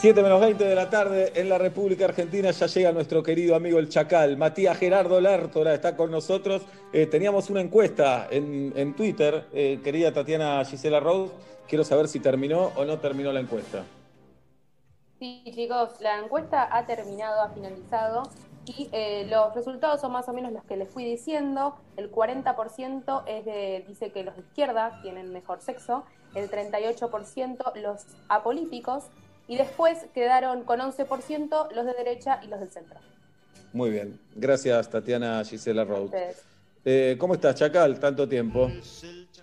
7 0.00 0.22
menos 0.22 0.40
20 0.40 0.64
de 0.64 0.74
la 0.74 0.88
tarde 0.88 1.30
en 1.34 1.50
la 1.50 1.58
República 1.58 2.06
Argentina 2.06 2.50
ya 2.52 2.66
llega 2.68 2.90
nuestro 2.90 3.22
querido 3.22 3.54
amigo 3.54 3.78
el 3.78 3.90
Chacal. 3.90 4.38
Matías 4.38 4.78
Gerardo 4.78 5.20
Lertora 5.20 5.74
está 5.74 5.94
con 5.94 6.10
nosotros. 6.10 6.62
Eh, 6.90 7.04
teníamos 7.04 7.50
una 7.50 7.60
encuesta 7.60 8.26
en, 8.30 8.94
Twitter, 8.96 9.44
eh, 9.52 9.78
querida 9.84 10.10
Tatiana 10.10 10.64
Gisela 10.64 11.00
Rose. 11.00 11.34
Quiero 11.68 11.84
saber 11.84 12.08
si 12.08 12.18
terminó 12.18 12.72
o 12.76 12.86
no 12.86 12.98
terminó 12.98 13.30
la 13.30 13.40
encuesta. 13.40 13.84
Sí, 15.18 15.42
chicos, 15.54 16.00
la 16.00 16.18
encuesta 16.18 16.74
ha 16.74 16.86
terminado, 16.86 17.42
ha 17.42 17.50
finalizado. 17.50 18.22
Y 18.64 18.88
eh, 18.92 19.26
los 19.28 19.54
resultados 19.54 20.00
son 20.00 20.12
más 20.12 20.26
o 20.30 20.32
menos 20.32 20.50
los 20.50 20.64
que 20.64 20.78
les 20.78 20.88
fui 20.88 21.04
diciendo. 21.04 21.76
El 21.98 22.10
40% 22.10 23.24
es 23.26 23.44
de, 23.44 23.84
dice 23.86 24.10
que 24.12 24.24
los 24.24 24.34
de 24.34 24.40
izquierda 24.40 24.98
tienen 25.02 25.30
mejor 25.30 25.60
sexo, 25.60 26.04
el 26.34 26.50
38% 26.50 27.74
los 27.74 28.06
apolíticos 28.30 29.10
y 29.50 29.56
después 29.56 30.06
quedaron 30.14 30.62
con 30.62 30.78
11% 30.78 31.72
los 31.74 31.84
de 31.84 31.92
derecha 31.94 32.40
y 32.44 32.46
los 32.46 32.60
del 32.60 32.70
centro. 32.70 33.00
Muy 33.72 33.90
bien, 33.90 34.16
gracias 34.36 34.88
Tatiana 34.88 35.42
Gisela 35.44 35.84
Rhodes. 35.84 36.44
Eh, 36.84 37.16
¿Cómo 37.18 37.34
estás, 37.34 37.56
Chacal? 37.56 37.98
Tanto 37.98 38.28
tiempo. 38.28 38.70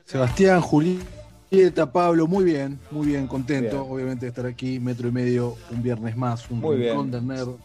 Sebastián, 0.06 0.62
Julieta, 0.62 1.92
Pablo, 1.92 2.26
muy 2.26 2.46
bien, 2.46 2.80
muy 2.90 3.08
bien, 3.08 3.28
contento, 3.28 3.86
obviamente, 3.86 4.26
de 4.26 4.30
estar 4.30 4.46
aquí, 4.46 4.80
metro 4.80 5.10
y 5.10 5.12
medio, 5.12 5.58
un 5.72 5.84
viernes 5.84 6.16
más, 6.16 6.50
un 6.50 6.62
muy 6.62 6.90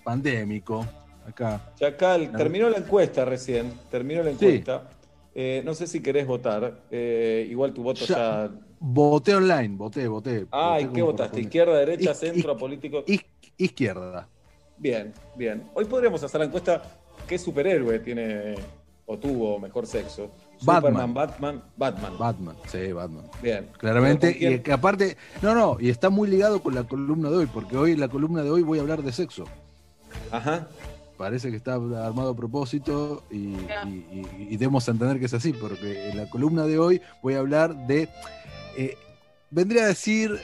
pandémico. 0.02 0.85
Acá. 1.24 1.60
Chacal, 1.77 2.32
terminó 2.32 2.69
la 2.69 2.78
encuesta 2.78 3.24
recién, 3.24 3.73
terminó 3.89 4.24
la 4.24 4.32
encuesta. 4.32 4.90
Eh, 5.32 5.62
no 5.64 5.74
sé 5.74 5.86
si 5.86 6.02
querés 6.02 6.27
votar, 6.27 6.81
eh, 6.90 7.47
igual 7.48 7.73
tu 7.73 7.85
voto 7.85 8.05
ya 8.05 8.51
Voté 8.84 9.32
online, 9.36 9.76
voté, 9.76 10.09
voté. 10.09 10.46
Ah, 10.50 10.80
¿y 10.80 10.86
qué 10.88 11.02
votaste? 11.02 11.40
¿Izquierda, 11.40 11.78
derecha, 11.78 12.12
centro, 12.14 12.56
político? 12.56 13.04
Izquierda. 13.56 14.28
Bien, 14.76 15.12
bien. 15.36 15.62
Hoy 15.72 15.84
podríamos 15.84 16.20
hacer 16.24 16.40
la 16.40 16.46
encuesta 16.46 16.82
¿qué 17.28 17.38
superhéroe 17.38 18.00
tiene 18.00 18.56
o 19.06 19.16
tuvo 19.16 19.60
mejor 19.60 19.86
sexo? 19.86 20.32
Batman. 20.62 21.14
Batman, 21.14 21.62
Batman. 21.76 22.18
Batman, 22.18 22.56
sí, 22.66 22.92
Batman. 22.92 23.24
Bien. 23.40 23.68
Claramente, 23.78 24.36
y 24.36 24.59
que 24.59 24.72
aparte, 24.72 25.16
no, 25.42 25.54
no, 25.54 25.76
y 25.78 25.88
está 25.88 26.10
muy 26.10 26.28
ligado 26.28 26.60
con 26.60 26.74
la 26.74 26.82
columna 26.82 27.30
de 27.30 27.36
hoy, 27.36 27.46
porque 27.46 27.76
hoy, 27.76 27.94
la 27.94 28.09
columna 28.09 28.42
de 28.42 28.50
hoy, 28.50 28.62
voy 28.62 28.78
a 28.78 28.82
hablar 28.82 29.02
de 29.02 29.12
sexo. 29.12 29.44
Ajá. 30.32 30.66
Parece 31.16 31.50
que 31.50 31.56
está 31.56 31.74
armado 31.74 32.30
a 32.30 32.36
propósito 32.36 33.22
y, 33.30 33.54
y 34.38 34.56
debemos 34.56 34.88
entender 34.88 35.20
que 35.20 35.26
es 35.26 35.34
así, 35.34 35.52
porque 35.52 36.10
en 36.10 36.16
la 36.16 36.28
columna 36.28 36.64
de 36.64 36.80
hoy 36.80 37.00
voy 37.22 37.34
a 37.34 37.38
hablar 37.38 37.86
de 37.86 38.09
eh, 38.77 38.97
vendría 39.51 39.85
a 39.85 39.89
decir, 39.89 40.39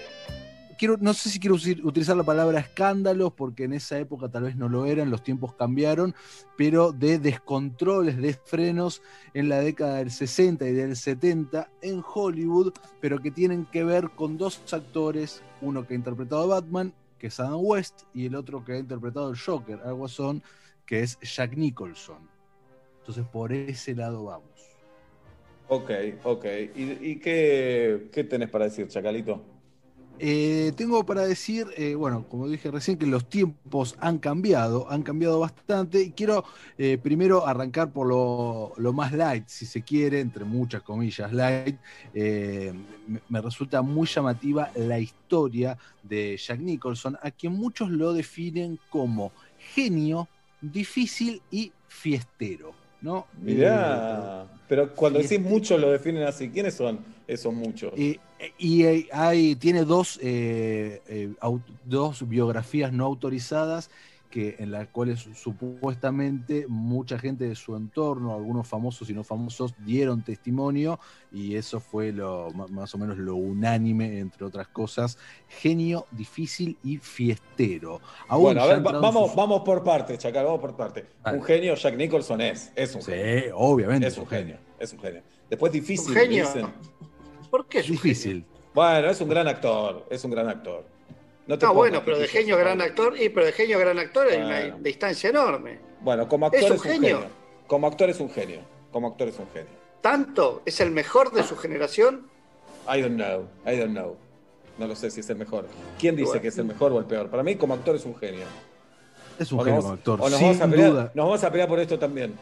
quiero, 0.78 0.96
no 0.98 1.12
sé 1.12 1.28
si 1.28 1.40
quiero 1.40 1.56
utilizar 1.56 2.16
la 2.16 2.22
palabra 2.22 2.60
escándalos, 2.60 3.32
porque 3.32 3.64
en 3.64 3.74
esa 3.74 3.98
época 3.98 4.28
tal 4.28 4.44
vez 4.44 4.56
no 4.56 4.68
lo 4.68 4.86
eran, 4.86 5.10
los 5.10 5.22
tiempos 5.22 5.54
cambiaron, 5.54 6.14
pero 6.56 6.92
de 6.92 7.18
descontroles, 7.18 8.16
de 8.16 8.34
frenos 8.34 9.02
en 9.34 9.48
la 9.48 9.58
década 9.58 9.96
del 9.96 10.10
60 10.10 10.66
y 10.66 10.72
del 10.72 10.96
70 10.96 11.68
en 11.82 12.02
Hollywood, 12.14 12.72
pero 13.00 13.18
que 13.18 13.30
tienen 13.30 13.66
que 13.66 13.84
ver 13.84 14.10
con 14.10 14.38
dos 14.38 14.62
actores, 14.72 15.42
uno 15.60 15.86
que 15.86 15.94
ha 15.94 15.96
interpretado 15.96 16.42
a 16.42 16.60
Batman, 16.60 16.94
que 17.18 17.26
es 17.26 17.40
Adam 17.40 17.58
West, 17.60 18.02
y 18.14 18.26
el 18.26 18.36
otro 18.36 18.64
que 18.64 18.74
ha 18.74 18.78
interpretado 18.78 19.30
el 19.30 19.38
Joker, 19.38 19.80
algo 19.84 20.08
son, 20.08 20.42
que 20.86 21.00
es 21.00 21.18
Jack 21.20 21.56
Nicholson. 21.56 22.28
Entonces 23.00 23.26
por 23.26 23.52
ese 23.52 23.94
lado 23.94 24.24
vamos. 24.24 24.57
Ok, 25.68 25.90
ok. 26.24 26.44
¿Y, 26.74 27.16
qué, 27.16 28.08
qué, 28.10 28.24
tenés 28.24 28.48
para 28.48 28.64
decir, 28.64 28.88
Chacalito? 28.88 29.44
Eh, 30.18 30.72
tengo 30.76 31.04
para 31.04 31.26
decir, 31.26 31.66
eh, 31.76 31.94
bueno, 31.94 32.24
como 32.28 32.48
dije 32.48 32.70
recién, 32.70 32.96
que 32.96 33.06
los 33.06 33.28
tiempos 33.28 33.94
han 34.00 34.18
cambiado, 34.18 34.90
han 34.90 35.02
cambiado 35.02 35.38
bastante. 35.40 36.00
Y 36.00 36.12
quiero 36.12 36.44
eh, 36.78 36.96
primero 36.96 37.46
arrancar 37.46 37.92
por 37.92 38.08
lo, 38.08 38.92
más 38.94 39.12
light, 39.12 39.46
si 39.46 39.66
se 39.66 39.82
quiere, 39.82 40.20
entre 40.20 40.46
muchas 40.46 40.82
comillas, 40.82 41.32
light. 41.34 41.78
Eh, 42.14 42.72
me 43.28 43.40
resulta 43.42 43.82
muy 43.82 44.06
llamativa 44.08 44.70
la 44.74 44.98
historia 44.98 45.76
de 46.02 46.38
Jack 46.38 46.60
Nicholson, 46.60 47.18
a 47.22 47.30
quien 47.30 47.52
muchos 47.52 47.90
lo 47.90 48.14
definen 48.14 48.80
como 48.88 49.32
genio, 49.74 50.28
difícil 50.62 51.42
y 51.50 51.72
fiestero. 51.88 52.77
¿No? 53.00 53.26
Mirá, 53.40 54.46
pero 54.68 54.94
cuando 54.94 55.18
decís 55.18 55.40
muchos 55.40 55.80
lo 55.80 55.90
definen 55.90 56.24
así, 56.24 56.50
¿quiénes 56.50 56.74
son 56.74 56.98
esos 57.26 57.52
muchos? 57.54 57.92
Y, 57.96 58.18
y 58.58 58.84
hay- 58.84 59.08
hay- 59.12 59.56
tiene 59.56 59.84
dos, 59.84 60.18
eh, 60.22 61.02
eh, 61.08 61.30
dos 61.84 62.28
biografías 62.28 62.92
no 62.92 63.04
autorizadas 63.06 63.90
que, 64.28 64.56
en 64.58 64.70
las 64.70 64.88
cuales 64.88 65.26
supuestamente 65.34 66.66
mucha 66.68 67.18
gente 67.18 67.48
de 67.48 67.54
su 67.54 67.74
entorno, 67.76 68.34
algunos 68.34 68.66
famosos 68.68 69.08
y 69.10 69.14
no 69.14 69.24
famosos, 69.24 69.74
dieron 69.84 70.22
testimonio 70.22 70.98
y 71.32 71.54
eso 71.56 71.80
fue 71.80 72.12
lo, 72.12 72.50
más 72.50 72.94
o 72.94 72.98
menos 72.98 73.16
lo 73.18 73.36
unánime, 73.36 74.18
entre 74.18 74.44
otras 74.44 74.68
cosas. 74.68 75.18
Genio, 75.48 76.06
difícil 76.10 76.76
y 76.84 76.98
fiestero. 76.98 78.00
Aún 78.28 78.42
bueno, 78.44 78.62
a 78.62 78.66
ver, 78.66 78.86
va- 78.86 79.00
vamos, 79.00 79.28
sus- 79.28 79.36
vamos 79.36 79.62
por 79.62 79.82
partes, 79.82 80.18
Chacal, 80.18 80.44
vamos 80.44 80.60
por 80.60 80.76
partes. 80.76 81.04
Vale. 81.22 81.38
Un 81.38 81.44
genio, 81.44 81.74
Jack 81.74 81.96
Nicholson 81.96 82.40
es, 82.40 82.72
es 82.76 82.94
un 82.94 83.02
Sí, 83.02 83.12
genio. 83.12 83.56
obviamente. 83.58 84.06
Es 84.06 84.18
un 84.18 84.26
genio, 84.26 84.58
es 84.78 84.92
un 84.92 85.00
genio. 85.00 85.22
Después 85.48 85.72
difícil, 85.72 86.10
¿Un 86.10 86.16
genio? 86.16 86.46
dicen. 86.46 86.66
¿Por 87.50 87.66
qué 87.66 87.78
es 87.78 87.86
un 87.88 87.92
Difícil. 87.92 88.44
Bueno, 88.74 89.08
es 89.10 89.20
un 89.20 89.28
gran 89.28 89.48
actor, 89.48 90.06
es 90.10 90.22
un 90.24 90.30
gran 90.30 90.48
actor. 90.48 90.86
No 91.48 91.58
te 91.58 91.64
No, 91.66 91.72
pongas 91.72 91.90
bueno, 91.90 92.02
pero 92.04 92.18
de 92.18 92.28
genio 92.28 92.56
gran 92.58 92.80
actor, 92.82 93.20
y 93.20 93.30
pero 93.30 93.46
de 93.46 93.52
genio 93.52 93.78
gran 93.78 93.98
actor 93.98 94.28
hay 94.28 94.36
Bueno. 94.42 94.46
una 94.76 94.78
distancia 94.82 95.30
enorme. 95.30 95.80
Bueno, 96.02 96.28
como 96.28 96.46
actor 96.46 96.60
¿Es 96.60 96.66
es 96.66 96.72
un 96.72 96.78
genio? 96.80 97.16
genio. 97.16 97.30
Como 97.66 97.86
actor 97.86 98.10
es 98.10 98.20
un 98.20 98.30
genio. 98.30 98.60
Como 98.92 99.08
actor 99.08 99.28
es 99.28 99.38
un 99.38 99.46
genio. 99.52 99.70
¿Tanto? 100.02 100.62
¿Es 100.64 100.80
el 100.80 100.90
mejor 100.90 101.32
de 101.32 101.42
su 101.42 101.56
generación? 101.56 102.28
I 102.86 103.00
don't 103.00 103.16
know, 103.16 103.48
I 103.66 103.76
don't 103.78 103.90
know. 103.92 104.16
No 104.78 104.86
lo 104.86 104.94
sé 104.94 105.10
si 105.10 105.20
es 105.20 105.30
el 105.30 105.36
mejor. 105.36 105.66
¿Quién 105.98 106.14
dice 106.16 106.28
Bueno. 106.28 106.42
que 106.42 106.48
es 106.48 106.58
el 106.58 106.66
mejor 106.66 106.92
o 106.92 106.98
el 106.98 107.06
peor? 107.06 107.28
Para 107.30 107.42
mí, 107.42 107.56
como 107.56 107.74
actor 107.74 107.96
es 107.96 108.04
un 108.04 108.14
genio. 108.16 108.44
Es 109.38 109.50
un 109.50 109.60
O 109.60 109.62
genio 109.64 109.76
nos- 109.76 109.84
como 109.84 109.94
actor, 109.94 110.20
o 110.20 110.28
nos 110.28 110.38
sin 110.38 110.48
vamos 110.48 110.60
a 110.62 110.68
pelear, 110.70 110.90
duda. 110.90 111.02
Nos 111.14 111.24
vamos 111.26 111.44
a 111.44 111.50
pelear 111.50 111.68
por 111.68 111.80
esto 111.80 111.98
también. 111.98 112.34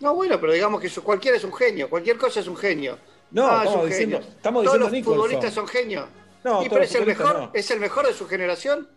No, 0.00 0.14
bueno, 0.14 0.38
pero 0.38 0.52
digamos 0.52 0.80
que 0.80 0.88
cualquiera 1.00 1.36
es 1.36 1.44
un 1.44 1.52
genio, 1.54 1.88
cualquier 1.90 2.16
cosa 2.18 2.40
es 2.40 2.46
un 2.46 2.56
genio. 2.56 2.98
No, 3.30 3.46
Ah, 3.46 3.56
es 3.56 3.62
estamos 3.64 3.84
un 3.84 3.88
diciendo- 3.90 4.16
genio. 4.18 4.32
estamos 4.36 4.64
Todos 4.64 4.74
diciendo 4.74 4.84
los 4.86 4.92
Nicholson. 4.92 5.22
futbolistas 5.22 5.54
son 5.54 5.66
genios. 5.66 6.04
No, 6.44 6.62
y 6.62 6.68
pero 6.68 6.82
es 6.82 6.94
el 6.94 7.06
mejor, 7.06 7.38
no. 7.38 7.50
es 7.54 7.70
el 7.70 7.80
mejor 7.80 8.06
de 8.06 8.12
su 8.14 8.26
generación. 8.28 8.88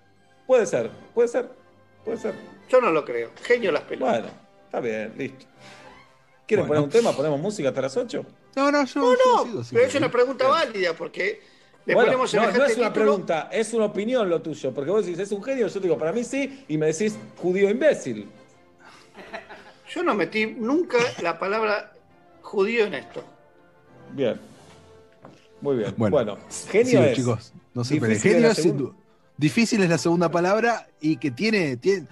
Puede 0.48 0.66
ser, 0.66 0.90
puede 1.14 1.28
ser, 1.28 1.50
puede 2.06 2.18
ser. 2.18 2.34
Yo 2.70 2.82
no 2.82 2.92
lo 2.92 3.04
creo. 3.04 3.32
Genio 3.44 3.72
las 3.72 3.84
pelotas. 3.84 4.22
Bueno, 4.22 4.34
está 4.66 4.80
bien, 4.80 5.14
listo. 5.18 5.46
¿Quieren 6.48 6.68
Bueno. 6.68 6.82
poner 6.82 6.84
un 6.84 6.90
tema? 6.90 7.16
¿Ponemos 7.16 7.40
música 7.40 7.70
hasta 7.70 7.82
las 7.82 7.96
8? 7.98 8.26
No, 8.56 8.72
no, 8.72 8.86
yo, 8.86 9.02
No, 9.02 9.46
no, 9.46 9.64
pero 9.72 9.86
es 9.86 9.96
una 9.96 10.12
pregunta 10.12 10.48
válida 10.48 10.94
porque 10.94 11.42
le 11.86 11.94
Bueno, 11.94 12.08
ponemos 12.08 12.34
no, 12.34 12.42
no 12.44 12.50
es 12.50 12.56
una 12.58 12.68
título. 12.68 12.94
pregunta, 12.94 13.50
es 13.52 13.74
una 13.74 13.86
opinión 13.86 14.30
lo 14.30 14.42
tuyo. 14.42 14.74
Porque 14.74 14.92
vos 14.92 15.06
decís, 15.06 15.20
es 15.20 15.32
un 15.32 15.42
genio, 15.44 15.68
yo 15.68 15.74
te 15.74 15.80
digo, 15.80 15.98
para 15.98 16.12
mí 16.12 16.24
sí, 16.24 16.66
y 16.68 16.78
me 16.78 16.88
decís 16.88 17.18
judío 17.38 17.70
imbécil. 17.70 18.30
Yo 19.94 20.04
no 20.04 20.14
metí 20.16 20.46
nunca 20.48 20.98
la 21.22 21.38
palabra 21.40 21.94
judío 22.42 22.86
en 22.86 22.94
esto. 22.96 23.24
Bien. 24.12 24.40
Muy 25.62 25.78
bien. 25.78 25.94
Bueno, 25.98 26.16
Bueno, 26.16 26.38
genio 26.70 26.86
sigo, 26.90 27.04
es. 27.04 27.16
chicos, 27.16 27.54
no 27.74 27.84
se 27.84 27.94
Difícil 27.96 28.32
Genio 28.34 28.50
es 28.50 28.56
sin 28.56 28.64
segunda. 28.64 28.84
duda. 28.84 28.96
Difícil 29.38 29.84
es 29.84 29.90
la 29.90 29.98
segunda 29.98 30.30
palabra 30.30 30.88
y 31.00 31.18
que 31.18 31.32
tiene, 31.32 31.78
tiene, 31.78 32.08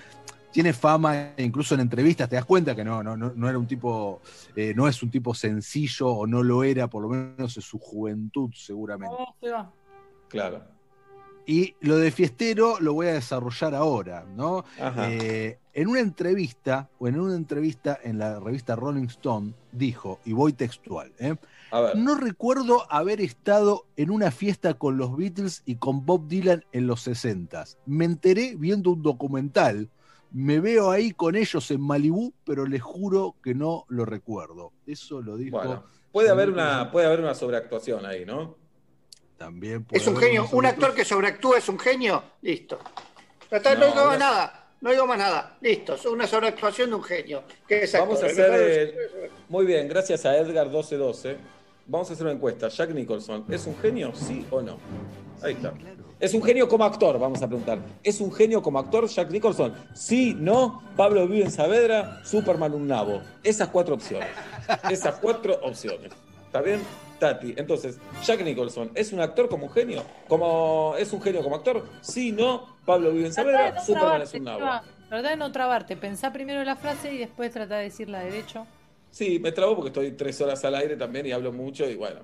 tiene 0.51 0.73
fama, 0.73 1.33
incluso 1.37 1.75
en 1.75 1.81
entrevistas, 1.81 2.27
te 2.29 2.35
das 2.35 2.45
cuenta 2.45 2.75
que 2.75 2.83
no, 2.83 3.03
no, 3.03 3.15
no, 3.15 3.31
no 3.35 3.49
era 3.49 3.57
un 3.59 3.67
tipo, 3.67 4.21
eh, 4.55 4.73
no 4.75 4.87
es 4.87 5.03
un 5.03 5.11
tipo 5.11 5.33
sencillo 5.35 6.07
o 6.07 6.25
no 6.27 6.41
lo 6.41 6.63
era, 6.63 6.87
por 6.87 7.03
lo 7.03 7.09
menos 7.09 7.55
en 7.55 7.61
su 7.61 7.77
juventud, 7.77 8.49
seguramente. 8.55 9.15
Claro. 10.27 10.63
Y 11.45 11.75
lo 11.81 11.97
de 11.97 12.11
fiestero 12.11 12.79
lo 12.79 12.93
voy 12.93 13.07
a 13.07 13.13
desarrollar 13.13 13.73
ahora, 13.73 14.23
¿no? 14.35 14.63
Ajá. 14.79 15.11
Eh, 15.11 15.57
en 15.73 15.87
una 15.87 15.99
entrevista, 15.99 16.89
o 16.99 17.07
en 17.07 17.19
una 17.19 17.35
entrevista 17.35 17.97
en 18.03 18.19
la 18.19 18.39
revista 18.39 18.75
Rolling 18.75 19.05
Stone, 19.07 19.53
dijo, 19.71 20.19
y 20.25 20.33
voy 20.33 20.53
textual, 20.53 21.11
¿eh? 21.17 21.35
A 21.71 21.81
ver. 21.81 21.95
No 21.97 22.15
recuerdo 22.15 22.91
haber 22.91 23.21
estado 23.21 23.85
en 23.95 24.09
una 24.09 24.31
fiesta 24.31 24.73
con 24.73 24.97
los 24.97 25.15
Beatles 25.15 25.61
y 25.65 25.75
con 25.75 26.05
Bob 26.05 26.27
Dylan 26.27 26.65
en 26.71 26.87
los 26.87 27.01
60. 27.01 27.63
Me 27.85 28.05
enteré 28.05 28.55
viendo 28.55 28.91
un 28.91 29.03
documental. 29.03 29.89
Me 30.31 30.59
veo 30.59 30.91
ahí 30.91 31.11
con 31.11 31.35
ellos 31.35 31.69
en 31.71 31.81
Malibú, 31.81 32.33
pero 32.45 32.65
les 32.65 32.81
juro 32.81 33.35
que 33.43 33.55
no 33.55 33.85
lo 33.89 34.05
recuerdo. 34.05 34.73
Eso 34.85 35.21
lo 35.21 35.37
dijo. 35.37 35.57
Bueno, 35.57 35.83
puede 36.11 36.29
haber, 36.29 36.49
una, 36.49 36.91
puede 36.91 37.07
haber 37.07 37.19
una 37.19 37.33
sobreactuación 37.33 38.05
ahí, 38.05 38.25
¿no? 38.25 38.55
También 39.37 39.85
puede 39.85 40.01
Es 40.01 40.07
un 40.07 40.17
genio. 40.17 40.47
Un 40.51 40.65
actor 40.65 40.93
que 40.93 41.05
sobreactúa 41.05 41.57
es 41.57 41.69
un 41.69 41.79
genio. 41.79 42.23
Listo. 42.41 42.77
No, 43.51 43.57
No, 43.57 43.85
digo 43.87 44.05
más 44.05 44.19
nada. 44.19 44.59
No 44.81 44.91
digo 44.91 45.07
más 45.07 45.17
nada. 45.17 45.57
Listo. 45.61 45.95
Es 45.95 46.05
una 46.05 46.27
sobreactuación 46.27 46.89
de 46.89 46.95
un 46.95 47.03
genio. 47.03 47.43
Que 47.67 47.83
es 47.83 47.93
Vamos 47.93 48.21
a. 48.21 48.27
El 48.27 48.31
hacer. 48.31 48.95
muy 49.47 49.65
bien, 49.65 49.87
gracias 49.87 50.25
a 50.25 50.37
Edgar 50.37 50.67
1212. 50.67 51.58
Vamos 51.89 52.07
a 52.11 52.13
hacer 52.13 52.27
una 52.27 52.35
encuesta. 52.35 52.67
Jack 52.67 52.91
Nicholson, 52.91 53.45
¿es 53.49 53.65
un 53.65 53.75
genio? 53.77 54.11
¿Sí 54.13 54.45
o 54.51 54.61
no? 54.61 54.77
Ahí 55.41 55.53
está. 55.53 55.73
¿Es 56.19 56.35
un 56.35 56.43
genio 56.43 56.67
como 56.67 56.83
actor? 56.83 57.17
Vamos 57.17 57.41
a 57.41 57.47
preguntar. 57.47 57.79
¿Es 58.03 58.21
un 58.21 58.31
genio 58.31 58.61
como 58.61 58.77
actor 58.77 59.07
Jack 59.07 59.31
Nicholson? 59.31 59.73
Sí, 59.95 60.35
no. 60.37 60.83
Pablo 60.95 61.27
vive 61.27 61.45
en 61.45 61.51
Saavedra, 61.51 62.23
Superman 62.23 62.75
un 62.75 62.87
nabo. 62.87 63.21
Esas 63.43 63.69
cuatro 63.69 63.95
opciones. 63.95 64.29
Esas 64.91 65.15
cuatro 65.15 65.59
opciones. 65.63 66.11
¿Está 66.45 66.61
bien? 66.61 66.79
Tati, 67.17 67.55
entonces, 67.57 67.97
Jack 68.23 68.43
Nicholson, 68.43 68.91
¿es 68.93 69.11
un 69.11 69.19
actor 69.19 69.49
como 69.49 69.65
un 69.65 69.71
genio? 69.71 70.03
¿Como, 70.27 70.93
¿Es 70.97 71.11
un 71.11 71.21
genio 71.21 71.41
como 71.41 71.55
actor? 71.55 71.85
Sí, 72.01 72.31
no. 72.31 72.77
Pablo 72.85 73.11
vive 73.11 73.25
en 73.25 73.33
Saavedra, 73.33 73.71
no 73.71 73.81
Superman 73.81 74.21
es 74.21 74.29
trabarte, 74.29 74.37
un 74.37 74.43
nabo. 74.43 74.81
Tratá 75.09 75.29
de 75.29 75.35
no 75.37 75.51
trabarte. 75.51 75.97
Pensá 75.97 76.31
primero 76.31 76.63
la 76.63 76.75
frase 76.75 77.11
y 77.11 77.17
después 77.17 77.51
tratá 77.51 77.77
de 77.77 77.85
decirla 77.85 78.19
derecho. 78.19 78.67
Sí, 79.11 79.39
me 79.39 79.51
trabo 79.51 79.75
porque 79.75 79.89
estoy 79.89 80.11
tres 80.11 80.39
horas 80.41 80.63
al 80.65 80.75
aire 80.75 80.95
también 80.95 81.25
y 81.25 81.31
hablo 81.31 81.51
mucho 81.51 81.89
y 81.89 81.95
bueno. 81.95 82.21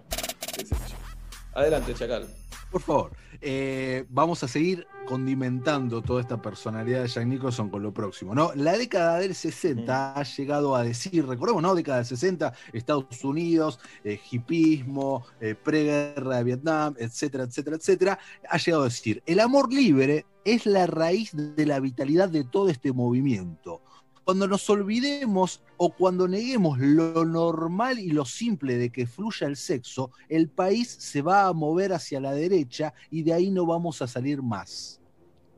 Adelante, 1.54 1.94
Chacal. 1.94 2.28
Por 2.72 2.82
favor, 2.82 3.12
eh, 3.40 4.06
vamos 4.10 4.44
a 4.44 4.50
seguir 4.50 4.86
condimentando 5.06 6.02
toda 6.02 6.20
esta 6.20 6.42
personalidad 6.42 7.04
de 7.04 7.08
Jack 7.08 7.26
Nicholson 7.26 7.70
con 7.70 7.82
lo 7.82 7.94
próximo. 7.94 8.36
¿no? 8.36 8.52
La 8.56 8.78
década 8.78 9.20
del 9.20 9.34
60 9.34 10.14
ha 10.14 10.24
llegado 10.24 10.76
a 10.76 10.84
decir, 10.84 11.26
recordemos, 11.26 11.62
¿no? 11.62 11.74
Década 11.74 12.00
del 12.00 12.06
60, 12.06 12.54
Estados 12.74 13.24
Unidos, 13.24 13.80
eh, 14.04 14.20
hipismo, 14.30 15.26
eh, 15.40 15.56
preguerra 15.56 16.38
de 16.38 16.44
Vietnam, 16.44 16.96
etcétera, 16.98 17.46
etcétera, 17.46 17.78
etcétera. 17.78 18.20
Ha 18.50 18.58
llegado 18.58 18.84
a 18.84 18.88
decir, 18.88 19.24
el 19.26 19.40
amor 19.40 19.72
libre 19.72 20.26
es 20.44 20.66
la 20.66 20.86
raíz 20.86 21.32
de 21.34 21.66
la 21.66 21.80
vitalidad 21.80 22.28
de 22.28 22.44
todo 22.44 22.70
este 22.70 22.92
movimiento. 22.92 23.82
Cuando 24.26 24.48
nos 24.48 24.68
olvidemos 24.72 25.62
o 25.78 25.92
cuando 25.94 26.28
neguemos 26.28 26.80
lo 26.80 27.24
normal 27.26 28.00
y 28.00 28.10
lo 28.10 28.26
simple 28.26 28.76
de 28.76 28.90
que 28.90 29.06
fluya 29.06 29.46
el 29.46 29.56
sexo, 29.56 30.10
el 30.28 30.50
país 30.50 30.90
se 30.90 31.22
va 31.22 31.46
a 31.46 31.54
mover 31.54 31.94
hacia 31.94 32.20
la 32.20 32.34
derecha 32.34 32.92
y 33.12 33.22
de 33.22 33.34
ahí 33.34 33.52
no 33.52 33.68
vamos 33.68 34.02
a 34.02 34.08
salir 34.08 34.42
más. 34.42 35.00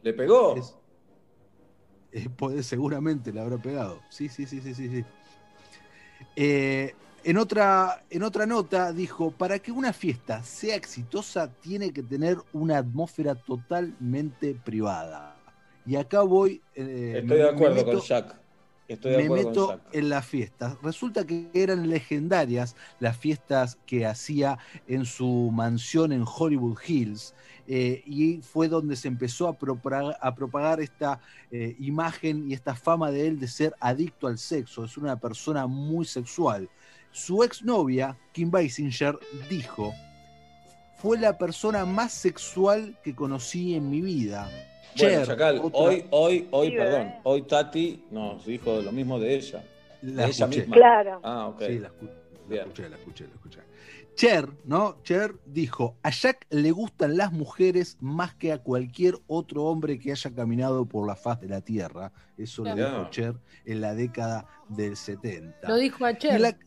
¿Le 0.04 0.14
pegó? 0.14 0.56
Eh, 2.12 2.28
puede- 2.30 2.62
seguramente 2.62 3.32
le 3.32 3.40
habrá 3.40 3.58
pegado. 3.58 4.02
Sí, 4.10 4.28
sí, 4.28 4.46
sí, 4.46 4.60
sí, 4.62 4.74
sí. 4.74 4.90
sí. 4.90 5.06
Eh, 6.36 6.94
en, 7.24 7.38
otra, 7.38 8.04
en 8.10 8.24
otra 8.24 8.46
nota 8.46 8.92
dijo, 8.92 9.32
para 9.32 9.60
que 9.60 9.72
una 9.72 9.94
fiesta 9.94 10.44
sea 10.44 10.76
exitosa 10.76 11.52
tiene 11.62 11.92
que 11.94 12.04
tener 12.04 12.38
una 12.52 12.80
atmósfera 12.80 13.34
totalmente 13.36 14.56
privada. 14.56 15.36
Y 15.86 15.96
acá 15.96 16.22
voy... 16.22 16.62
eh, 16.76 17.20
Estoy 17.22 17.38
de 17.38 17.50
acuerdo 17.50 17.76
meto- 17.76 17.92
con 18.00 18.02
Jack. 18.02 18.42
Estoy 18.88 19.12
de 19.12 19.18
me 19.18 19.24
acuerdo 19.26 19.50
meto 19.50 19.68
con 19.68 19.82
en 19.92 20.10
las 20.10 20.26
fiestas. 20.26 20.78
Resulta 20.82 21.26
que 21.26 21.50
eran 21.54 21.90
legendarias 21.90 22.76
las 23.00 23.18
fiestas 23.18 23.78
que 23.86 24.06
hacía 24.06 24.58
en 24.88 25.06
su 25.06 25.52
mansión 25.54 26.12
en 26.12 26.24
Hollywood 26.26 26.78
Hills. 26.88 27.34
eh, 27.70 28.02
y 28.06 28.38
fue 28.42 28.70
donde 28.70 28.96
se 28.96 29.10
empezó 29.10 29.48
a 29.50 29.58
propagar, 29.58 30.18
a 30.22 30.34
propagar 30.34 30.80
esta 30.80 31.20
eh, 31.52 31.76
imagen 31.80 32.50
y 32.50 32.54
esta 32.54 32.76
fama 32.76 33.12
de 33.12 33.28
él 33.28 33.40
de 33.40 33.48
ser 33.50 33.76
adicto 33.82 34.28
al 34.28 34.38
sexo. 34.38 34.86
Es 34.86 34.98
una 34.98 35.20
persona 35.20 35.68
muy 35.68 36.06
sexual. 36.06 36.70
Su 37.12 37.44
exnovia, 37.44 38.18
Kim 38.32 38.52
Basinger, 38.52 39.20
dijo, 39.50 39.94
fue 40.98 41.18
la 41.20 41.38
persona 41.38 41.86
más 41.86 42.14
sexual 42.14 42.98
que 43.04 43.14
conocí 43.14 43.76
en 43.76 43.90
mi 43.90 44.02
vida. 44.02 44.50
Bueno, 44.96 45.10
Cher, 45.18 45.28
Chacal, 45.28 45.62
hoy, 45.74 46.06
hoy, 46.12 46.48
hoy, 46.52 46.70
Sí, 46.70 46.76
perdón, 46.76 47.14
hoy 47.24 47.42
Tati 47.44 48.06
nos 48.12 48.46
dijo 48.46 48.82
lo 48.82 48.92
mismo 48.92 49.20
de 49.20 49.36
ella. 49.36 49.64
La 50.02 50.24
de 50.24 50.30
ella 50.30 50.46
escuché. 50.46 50.60
misma. 50.62 50.76
Claro. 50.76 51.20
Ah, 51.24 51.48
ok. 51.48 51.62
Sí, 51.68 51.80
la 51.80 51.90
escu- 51.90 52.10
La 52.50 52.56
escuché, 52.62 52.90
la 52.90 52.96
escuché, 52.98 53.24
la 53.28 53.34
escuché. 53.36 53.60
Cher, 54.16 54.50
¿no? 54.66 54.98
Cher 55.04 55.36
dijo, 55.46 55.98
a 56.02 56.10
Jack 56.10 56.48
le 56.50 56.72
gustan 56.72 57.18
las 57.18 57.32
mujeres 57.32 57.98
más 58.00 58.34
que 58.34 58.52
a 58.52 58.58
cualquier 58.58 59.16
otro 59.28 59.66
hombre 59.66 60.00
que 60.00 60.12
haya 60.12 60.34
caminado 60.34 60.86
por 60.88 61.06
la 61.08 61.16
faz 61.16 61.40
de 61.42 61.48
la 61.50 61.62
Tierra. 61.62 62.12
Eso 62.38 62.64
lo 62.64 62.74
dijo 62.74 63.10
Cher 63.12 63.36
en 63.66 63.82
la 63.82 63.94
década 63.94 64.48
del 64.70 64.96
70. 64.98 65.68
Lo 65.70 65.76
dijo 65.76 66.04
a 66.06 66.12
Y 66.12 66.14
en 66.14 66.20
Cher. 66.20 66.42
la, 66.42 66.58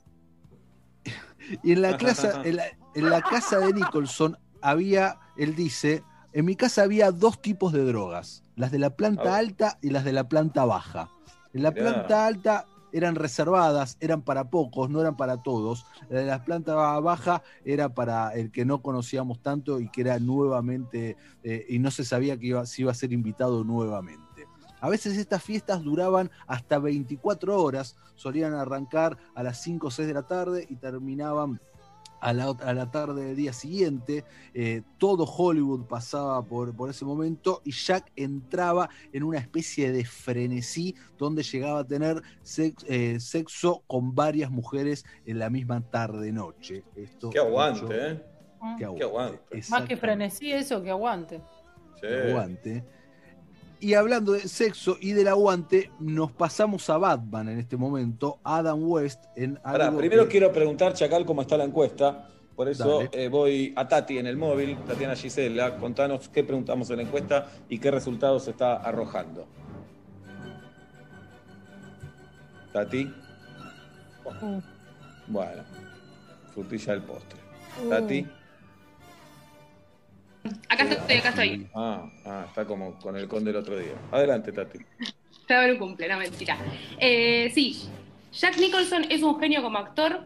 y 1.64 1.72
en 1.72 1.82
la, 1.82 1.97
clasa- 1.98 2.42
en 2.44 2.56
la- 2.56 2.66
en 2.94 3.10
la 3.10 3.20
casa 3.22 3.59
de 3.59 3.72
Nicholson 3.72 4.36
había, 4.60 5.18
él 5.36 5.55
dice, 5.56 6.05
en 6.32 6.44
mi 6.44 6.57
casa 6.57 6.82
había 6.82 7.11
dos 7.12 7.40
tipos 7.40 7.73
de 7.73 7.85
drogas, 7.85 8.44
las 8.57 8.70
de 8.70 8.78
la 8.78 8.90
planta 8.90 9.35
Ah. 9.35 9.39
alta 9.39 9.78
y 9.82 9.90
las 9.90 10.05
de 10.05 10.12
la 10.12 10.28
planta 10.28 10.65
baja. 10.65 11.11
En 11.52 11.62
la 11.62 11.70
Mirá. 11.70 11.82
planta 11.93 12.27
alta 12.27 12.66
eran 12.93 13.15
reservadas, 13.15 13.97
eran 14.01 14.23
para 14.23 14.51
pocos, 14.51 14.90
no 14.90 15.01
eran 15.01 15.16
para 15.16 15.43
todos. 15.43 15.86
La 16.09 16.20
de 16.20 16.27
la 16.27 16.44
planta 16.44 16.74
baja 16.74 17.43
era 17.65 17.89
para 17.94 18.31
el 18.35 18.51
que 18.51 18.65
no 18.65 18.82
conocíamos 18.82 19.40
tanto 19.40 19.78
y 19.81 19.89
que 19.90 20.01
era 20.02 20.19
nuevamente, 20.19 21.16
eh, 21.44 21.66
y 21.69 21.78
no 21.78 21.90
se 21.90 22.05
sabía 22.05 22.36
que 22.36 22.47
iba, 22.48 22.66
si 22.66 22.82
iba 22.82 22.90
a 22.90 22.94
ser 22.94 23.12
invitado 23.12 23.62
nuevamente. 23.65 24.47
A 24.81 24.89
veces 24.89 25.16
estas 25.19 25.43
fiestas 25.43 25.82
duraban 25.82 26.31
hasta 26.47 26.78
24 26.78 27.62
horas, 27.62 27.97
solían 28.15 28.55
arrancar 28.55 29.19
a 29.35 29.43
las 29.43 29.61
5 29.62 29.89
o 29.89 29.90
6 29.90 30.09
de 30.09 30.15
la 30.15 30.23
tarde 30.23 30.66
y 30.69 30.77
terminaban 30.77 31.61
a 32.20 32.32
la, 32.32 32.44
a 32.51 32.74
la 32.74 32.90
tarde 32.90 33.24
del 33.24 33.36
día 33.36 33.52
siguiente. 33.52 34.24
Eh, 34.55 34.82
todo 34.98 35.24
Hollywood 35.24 35.86
pasaba 35.86 36.42
por, 36.44 36.74
por 36.74 36.90
ese 36.90 37.05
momento 37.05 37.62
y 37.64 37.72
Jack 37.72 38.12
entraba 38.16 38.88
en 39.12 39.22
una 39.22 39.38
especie 39.38 39.90
de 39.92 40.05
frenesí 40.05 40.94
donde 41.18 41.42
llegaba 41.42 41.80
a 41.80 41.84
tener 41.86 42.22
sex- 42.42 42.84
eh, 42.88 43.18
sexo 43.20 43.82
con 43.86 44.14
varias 44.14 44.51
mujeres 44.51 45.05
en 45.26 45.38
la 45.38 45.51
misma 45.51 45.80
tarde-noche. 45.80 46.84
Esto 46.94 47.30
Qué 47.30 47.38
aguante, 47.38 47.82
mucho- 47.82 47.94
¿eh? 47.94 48.24
Qué 48.78 48.86
Qué 48.97 49.02
aguante. 49.05 49.62
Más 49.70 49.84
que 49.88 49.97
frenesí, 49.97 50.52
eso 50.52 50.82
que 50.82 50.90
aguante. 50.90 51.40
Sí. 51.98 52.06
aguante. 52.06 52.84
Y 53.82 53.94
hablando 53.94 54.32
de 54.32 54.40
sexo 54.40 54.98
y 55.01 55.12
del 55.12 55.28
aguante, 55.28 55.90
nos 56.01 56.31
pasamos 56.32 56.90
a 56.90 56.98
Batman 56.98 57.48
en 57.48 57.59
este 57.59 57.78
momento, 57.78 58.39
Adam 58.44 58.78
West, 58.82 59.24
en 59.36 59.59
algo 59.65 59.98
primero 59.98 60.24
que- 60.24 60.28
quiero 60.32 60.52
preguntar, 60.52 60.93
Chacal, 60.93 61.24
cómo 61.24 61.40
está 61.43 61.57
la 61.57 61.65
encuesta. 61.65 62.28
Por 62.55 62.69
eso 62.69 63.01
eh, 63.12 63.28
voy 63.28 63.73
a 63.74 63.89
Tati 63.89 64.19
en 64.19 64.27
el 64.27 64.36
móvil, 64.36 64.77
Tatiana 64.86 65.16
Gisela, 65.16 65.78
contanos 65.78 66.28
qué 66.28 66.44
preguntamos 66.44 66.90
en 66.90 66.97
la 66.98 67.02
encuesta 67.05 67.47
y 67.70 67.78
qué 67.78 67.90
resultados 67.90 68.47
está 68.48 68.77
arrojando. 68.77 69.47
Tati. 72.74 73.11
Bueno, 75.27 75.62
frutilla 76.52 76.93
del 76.93 77.02
postre. 77.02 77.40
Tati. 77.89 78.27
Acá 80.68 80.84
estoy, 80.84 81.16
acá 81.16 81.28
estoy. 81.30 81.66
Ah, 81.74 82.08
ah, 82.24 82.44
está 82.48 82.64
como 82.64 82.98
con 82.98 83.16
el 83.16 83.28
conde 83.28 83.50
el 83.50 83.56
otro 83.56 83.76
día. 83.78 83.92
Adelante, 84.10 84.52
Tati. 84.52 84.78
Fue 85.46 85.56
a 85.56 85.60
ver 85.60 85.72
un 85.72 85.78
cumple, 85.78 86.08
no 86.08 86.18
mentira. 86.18 86.56
Eh, 86.98 87.50
sí, 87.54 87.88
Jack 88.32 88.56
Nicholson 88.58 89.04
es 89.10 89.22
un 89.22 89.38
genio 89.38 89.62
como 89.62 89.78
actor. 89.78 90.20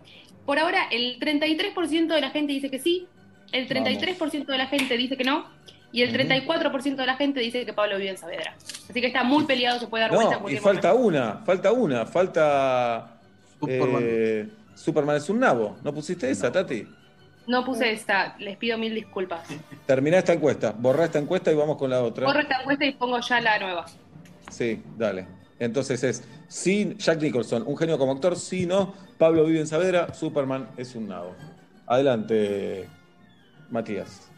Por 0.46 0.58
ahora, 0.58 0.84
el 0.90 1.18
33% 1.18 2.14
de 2.14 2.20
la 2.20 2.30
gente 2.30 2.52
dice 2.52 2.70
que 2.70 2.78
sí, 2.78 3.08
el 3.52 3.66
33% 3.68 4.44
de 4.46 4.58
la 4.58 4.66
gente 4.66 4.96
dice 4.96 5.16
que 5.16 5.24
no, 5.24 5.46
y 5.90 6.02
el 6.02 6.12
34% 6.12 6.96
de 6.96 7.06
la 7.06 7.16
gente 7.16 7.40
dice 7.40 7.64
que 7.64 7.72
Pablo 7.72 7.96
vive 7.96 8.10
en 8.10 8.18
Saavedra. 8.18 8.54
Así 8.58 9.00
que 9.00 9.06
está 9.06 9.24
muy 9.24 9.44
peleado, 9.44 9.80
se 9.80 9.86
puede 9.86 10.02
dar 10.02 10.10
vuelta 10.12 10.34
en 10.34 10.42
No, 10.42 10.48
y 10.50 10.58
cualquier 10.58 10.62
falta 10.62 10.92
momento. 10.92 11.08
una, 11.08 11.38
falta 11.44 11.72
una, 11.72 12.06
falta. 12.06 13.16
Superman. 13.60 14.02
eh, 14.04 14.48
Superman 14.74 15.16
es 15.16 15.28
un 15.30 15.40
nabo. 15.40 15.76
¿No 15.82 15.94
pusiste 15.94 16.28
esa, 16.30 16.52
Tati? 16.52 16.86
No 17.46 17.64
puse 17.64 17.92
esta, 17.92 18.36
les 18.38 18.56
pido 18.56 18.78
mil 18.78 18.94
disculpas. 18.94 19.46
Terminá 19.86 20.18
esta 20.18 20.32
encuesta, 20.32 20.72
borrá 20.72 21.04
esta 21.04 21.18
encuesta 21.18 21.52
y 21.52 21.54
vamos 21.54 21.76
con 21.76 21.90
la 21.90 22.02
otra. 22.02 22.26
Borro 22.26 22.40
esta 22.40 22.60
encuesta 22.60 22.84
y 22.84 22.92
pongo 22.92 23.20
ya 23.20 23.40
la 23.40 23.58
nueva. 23.58 23.84
Sí, 24.50 24.82
dale. 24.96 25.26
Entonces 25.58 26.02
es, 26.04 26.24
sí, 26.48 26.94
Jack 26.98 27.20
Nicholson, 27.20 27.64
un 27.66 27.76
genio 27.76 27.98
como 27.98 28.12
actor, 28.12 28.36
sí, 28.36 28.66
no, 28.66 28.94
Pablo 29.18 29.44
vive 29.44 29.60
en 29.60 29.66
Saavedra, 29.66 30.12
Superman 30.14 30.68
es 30.76 30.94
un 30.94 31.08
nabo. 31.08 31.34
Adelante, 31.86 32.88
Matías. 33.70 34.30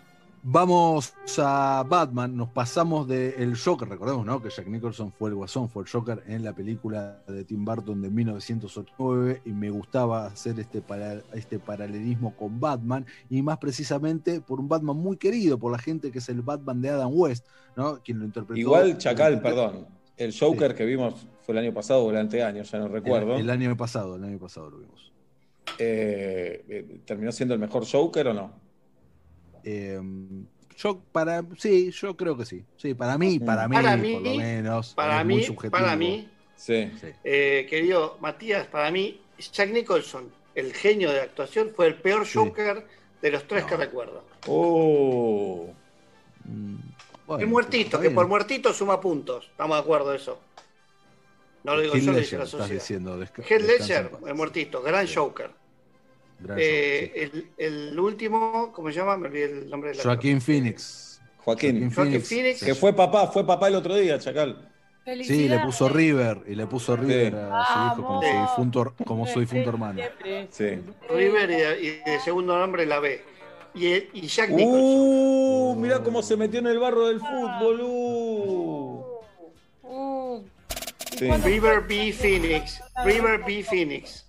Vamos 0.49 1.13
a 1.39 1.85
Batman, 1.89 2.37
nos 2.37 2.49
pasamos 2.51 3.09
del 3.09 3.59
Joker, 3.59 3.89
recordemos 3.89 4.25
¿no? 4.25 4.41
que 4.41 4.49
Jack 4.49 4.69
Nicholson 4.69 5.11
fue 5.11 5.31
el 5.31 5.35
guasón, 5.35 5.69
fue 5.69 5.83
el 5.83 5.89
Joker 5.89 6.23
en 6.29 6.45
la 6.45 6.53
película 6.53 7.21
de 7.27 7.43
Tim 7.43 7.65
Burton 7.65 8.01
de 8.01 8.11
1989 8.11 9.43
y 9.45 9.51
me 9.51 9.71
gustaba 9.71 10.27
hacer 10.27 10.61
este, 10.61 10.81
para- 10.83 11.21
este 11.33 11.59
paralelismo 11.59 12.37
con 12.37 12.61
Batman 12.61 13.05
y 13.29 13.43
más 13.43 13.59
precisamente 13.59 14.41
por 14.41 14.61
un 14.61 14.69
Batman 14.69 14.97
muy 14.97 15.17
querido 15.17 15.59
por 15.59 15.73
la 15.73 15.79
gente 15.79 16.13
que 16.13 16.21
es 16.21 16.29
el 16.29 16.43
Batman 16.43 16.81
de 16.81 16.91
Adam 16.91 17.11
West, 17.13 17.45
¿no? 17.75 18.01
quien 18.05 18.21
lo 18.21 18.25
interpretó. 18.25 18.61
Igual, 18.61 18.99
Chacal, 18.99 19.43
perdón, 19.43 19.89
el 20.17 20.33
Joker 20.39 20.77
que 20.77 20.85
vimos 20.85 21.27
fue 21.41 21.55
el 21.55 21.65
año 21.65 21.75
pasado 21.75 22.05
o 22.05 22.11
el 22.13 22.19
anteaño, 22.19 22.63
ya 22.63 22.79
no 22.79 22.87
recuerdo. 22.87 23.35
El, 23.35 23.41
el 23.41 23.51
año 23.51 23.77
pasado, 23.77 24.15
el 24.15 24.23
año 24.23 24.39
pasado 24.39 24.71
lo 24.71 24.79
vimos. 24.79 25.13
Eh, 25.77 26.65
eh, 26.69 27.01
¿Terminó 27.05 27.33
siendo 27.33 27.53
el 27.53 27.59
mejor 27.59 27.85
Joker 27.85 28.29
o 28.29 28.33
no? 28.35 28.66
Eh, 29.69 30.01
yo 30.79 31.01
para 31.11 31.43
sí, 31.59 31.91
yo 31.91 32.17
creo 32.17 32.37
que 32.39 32.45
sí. 32.45 32.65
Sí, 32.77 32.95
para 32.95 33.19
mí, 33.19 33.41
para 33.41 33.67
mí, 33.67 33.75
Para 33.75 33.97
mí, 33.97 34.13
por 34.13 34.23
lo 34.23 34.35
menos. 34.35 34.95
Para 34.95 35.25
muy 35.25 35.35
mí, 35.37 35.43
subjetivo. 35.43 35.73
para 35.73 35.97
mí, 35.97 36.29
Sí. 36.55 36.89
eh, 37.25 37.67
querido 37.69 38.17
Matías, 38.21 38.67
para 38.69 38.91
mí, 38.93 39.21
Jack 39.53 39.71
Nicholson, 39.71 40.31
el 40.55 40.73
genio 40.73 41.11
de 41.11 41.21
actuación, 41.21 41.73
fue 41.75 41.89
el 41.89 41.97
peor 41.97 42.27
Joker 42.33 42.87
de 43.21 43.31
los 43.31 43.47
tres 43.49 43.65
que 43.65 43.77
recuerdo. 43.77 44.25
Oh. 44.47 45.69
Bueno, 47.27 47.43
el 47.43 47.49
muertito, 47.49 48.01
que 48.01 48.11
por 48.11 48.29
muertito 48.29 48.73
suma 48.73 49.01
puntos. 49.01 49.47
Estamos 49.47 49.77
de 49.77 49.83
acuerdo 49.83 50.11
de 50.11 50.17
eso. 50.19 50.39
No 51.65 51.75
lo 51.75 51.83
digo 51.83 51.95
Heath 51.97 52.05
yo, 52.05 52.13
lo 52.13 52.19
dice 52.19 52.39
la 52.39 52.47
sociedad. 52.47 52.73
diciendo, 52.73 53.21
Heath 53.21 53.63
Ledger, 53.63 54.11
el 54.29 54.35
muertito, 54.35 54.81
gran 54.83 55.09
Joker. 55.13 55.51
Gran 56.39 56.59
Eh, 56.61 57.13
el, 57.15 57.51
el 57.57 57.99
último, 57.99 58.71
¿cómo 58.73 58.89
se 58.91 58.97
llama? 58.97 59.17
Me 59.17 59.29
olvidé 59.29 59.45
el 59.45 59.71
nombre 59.71 59.91
del 59.91 59.99
actor. 59.99 60.13
Joaquín 60.13 60.41
Phoenix. 60.41 61.21
Joaquín, 61.39 61.93
Joaquín 61.93 62.21
Phoenix. 62.23 62.65
que 62.65 62.75
fue 62.75 62.93
papá, 62.93 63.29
fue 63.29 63.47
papá 63.47 63.69
el 63.69 63.77
otro 63.77 63.95
día, 63.95 64.19
Chacal. 64.19 64.69
Sí, 65.23 65.49
le 65.49 65.61
puso 65.61 65.89
River 65.89 66.43
y 66.49 66.57
le 66.57 66.67
puso 66.67 66.97
River 66.97 67.37
a 67.37 67.65
su 67.65 67.79
hijo 68.01 68.09
como 68.09 68.21
su 68.21 68.29
difunto, 68.29 68.95
como 69.05 69.27
su 69.27 69.39
difunto 69.39 69.71
hermano. 69.71 70.03
Sí. 70.51 70.81
River 71.09 71.51
y 71.51 71.55
de, 71.55 71.81
y 71.81 72.11
de 72.11 72.21
segundo 72.21 72.59
nombre 72.59 72.85
la 72.87 72.99
B. 72.99 73.23
Y, 73.75 73.87
y 74.15 74.27
Jack 74.27 74.51
Nicholson. 74.51 74.81
Uh, 74.83 75.77
mirá 75.79 76.03
cómo 76.03 76.23
se 76.23 76.37
metió 76.37 76.59
en 76.59 76.67
el 76.67 76.81
barro 76.81 77.07
del 77.07 77.21
fútbol. 77.21 77.81
Uh. 79.83 80.43
Sí. 81.17 81.31
River 81.31 81.83
B. 81.83 82.13
Phoenix. 82.13 82.83
River 83.05 83.45
B. 83.47 83.63
Phoenix. 83.63 84.26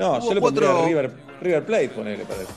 No, 0.00 0.12
Hubo 0.18 0.28
yo 0.28 0.34
le 0.34 0.40
pondría 0.40 0.68
cuatro- 0.70 0.86
River, 0.88 1.12
River 1.40 1.66
Plate, 1.66 1.88
ponele, 1.90 2.24
parece. 2.24 2.52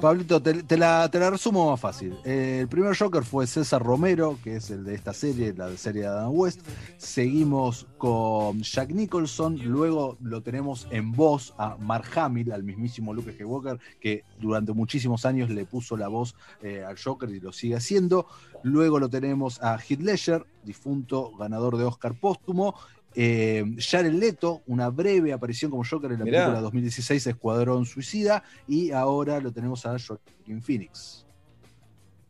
Pablito, 0.00 0.40
te, 0.40 0.62
te 0.62 0.76
la, 0.78 1.08
te 1.10 1.18
la 1.18 1.28
resumo 1.28 1.70
más 1.70 1.78
fácil. 1.80 2.16
Eh, 2.24 2.60
el 2.62 2.68
primer 2.68 2.96
Joker 2.96 3.24
fue 3.24 3.46
César 3.46 3.82
Romero, 3.82 4.38
que 4.42 4.56
es 4.56 4.70
el 4.70 4.84
de 4.84 4.94
esta 4.94 5.12
serie, 5.12 5.52
la 5.54 5.66
de 5.68 5.76
serie 5.76 6.02
de 6.02 6.06
Adam 6.08 6.30
West. 6.32 6.60
Seguimos 6.96 7.86
con 7.98 8.62
Jack 8.62 8.90
Nicholson. 8.90 9.58
Luego 9.64 10.16
lo 10.22 10.40
tenemos 10.42 10.86
en 10.90 11.12
voz 11.12 11.54
a 11.58 11.76
Mark 11.78 12.06
Hamill, 12.16 12.52
al 12.52 12.62
mismísimo 12.62 13.12
Luke 13.12 13.32
Skywalker, 13.32 13.78
que 14.00 14.24
durante 14.40 14.72
muchísimos 14.72 15.24
años 15.26 15.50
le 15.50 15.64
puso 15.66 15.96
la 15.96 16.08
voz 16.08 16.34
eh, 16.62 16.84
al 16.86 16.96
Joker 16.98 17.28
y 17.30 17.40
lo 17.40 17.52
sigue 17.52 17.76
haciendo. 17.76 18.26
Luego 18.62 18.98
lo 18.98 19.08
tenemos 19.08 19.62
a 19.62 19.76
Heath 19.78 20.00
Ledger, 20.00 20.44
difunto 20.64 21.32
ganador 21.36 21.76
de 21.76 21.84
Oscar 21.84 22.14
póstumo. 22.14 22.74
Eh, 23.18 23.64
Jared 23.78 24.12
Leto, 24.12 24.62
una 24.66 24.90
breve 24.90 25.32
aparición 25.32 25.70
como 25.70 25.82
Joker 25.88 26.12
en 26.12 26.18
la 26.18 26.24
Mirá. 26.26 26.40
película 26.40 26.60
2016 26.60 27.26
Escuadrón 27.26 27.86
Suicida, 27.86 28.44
y 28.68 28.90
ahora 28.90 29.40
lo 29.40 29.50
tenemos 29.52 29.86
a 29.86 29.96
Joaquin 29.98 30.62
Phoenix. 30.62 31.24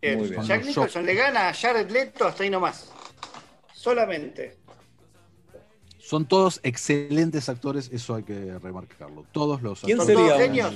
Muy 0.01 0.29
bien. 0.29 0.43
Jack 0.43 0.65
Nicholson 0.65 1.05
le 1.05 1.15
gana 1.15 1.49
a 1.49 1.53
Jared 1.55 1.91
Leto 1.91 2.27
hasta 2.27 2.45
ahí 2.45 2.51
nomás. 2.51 2.93
Solamente. 3.75 4.57
Son 5.99 6.25
todos 6.25 6.61
excelentes 6.63 7.49
actores, 7.49 7.91
eso 7.93 8.15
hay 8.15 8.23
que 8.23 8.57
remarcarlo. 8.61 9.27
Todos 9.33 9.63
los 9.63 9.81
¿Quién 9.81 10.01
actores. 10.01 10.37
sería 10.37 10.71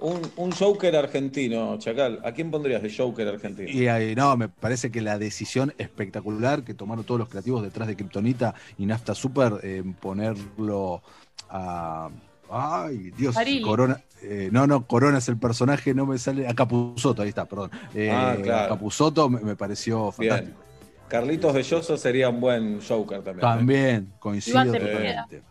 un, 0.00 0.20
un, 0.36 0.52
Joker 0.52 0.94
argentino, 0.96 1.78
Chacal? 1.78 2.20
¿A 2.24 2.32
quién 2.32 2.50
pondrías 2.50 2.82
de 2.82 2.94
Joker 2.94 3.28
argentino? 3.28 3.68
Y 3.68 3.88
ahí, 3.88 4.14
no, 4.14 4.36
me 4.36 4.48
parece 4.48 4.90
que 4.90 5.00
la 5.00 5.18
decisión 5.18 5.72
espectacular 5.78 6.62
que 6.64 6.74
tomaron 6.74 7.04
todos 7.04 7.18
los 7.20 7.28
creativos 7.28 7.62
detrás 7.62 7.88
de 7.88 7.96
Kryptonita 7.96 8.54
y 8.78 8.86
Nafta 8.86 9.14
Super 9.14 9.60
en 9.62 9.94
ponerlo 9.94 11.02
a. 11.50 12.10
Ay, 12.50 13.10
Dios. 13.16 13.34
Corona. 13.64 14.00
eh, 14.22 14.48
no, 14.52 14.66
no, 14.66 14.86
Corona 14.86 15.18
es 15.18 15.28
el 15.28 15.36
personaje, 15.36 15.94
no 15.94 16.06
me 16.06 16.16
sale. 16.18 16.46
A 16.46 16.54
Capuzoto, 16.54 17.22
ahí 17.22 17.30
está, 17.30 17.44
perdón. 17.44 17.70
Eh, 17.94 18.10
Ah, 18.12 18.36
claro. 18.40 18.68
Capuzoto 18.74 19.28
me, 19.28 19.40
me 19.40 19.56
pareció 19.56 20.12
fantástico. 20.12 20.56
Bien. 20.58 20.66
Carlitos 21.08 21.54
Belloso 21.54 21.96
sería 21.96 22.28
un 22.28 22.40
buen 22.40 22.80
Joker 22.80 23.22
también. 23.22 23.38
¿eh? 23.38 23.40
También, 23.40 24.12
coincido 24.18 24.58
totalmente. 24.64 25.42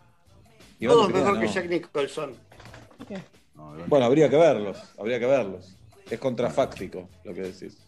Cepeda, 0.78 1.08
mejor 1.08 1.40
que. 1.40 1.48
Jack 1.48 1.68
Nicholson. 1.70 2.32
Bueno, 3.86 4.06
habría 4.06 4.28
que 4.28 4.36
verlos, 4.36 4.78
habría 4.98 5.18
que 5.18 5.26
verlos. 5.26 5.76
Es 6.10 6.18
contrafáctico 6.18 7.08
lo 7.24 7.34
que 7.34 7.42
decís. 7.42 7.78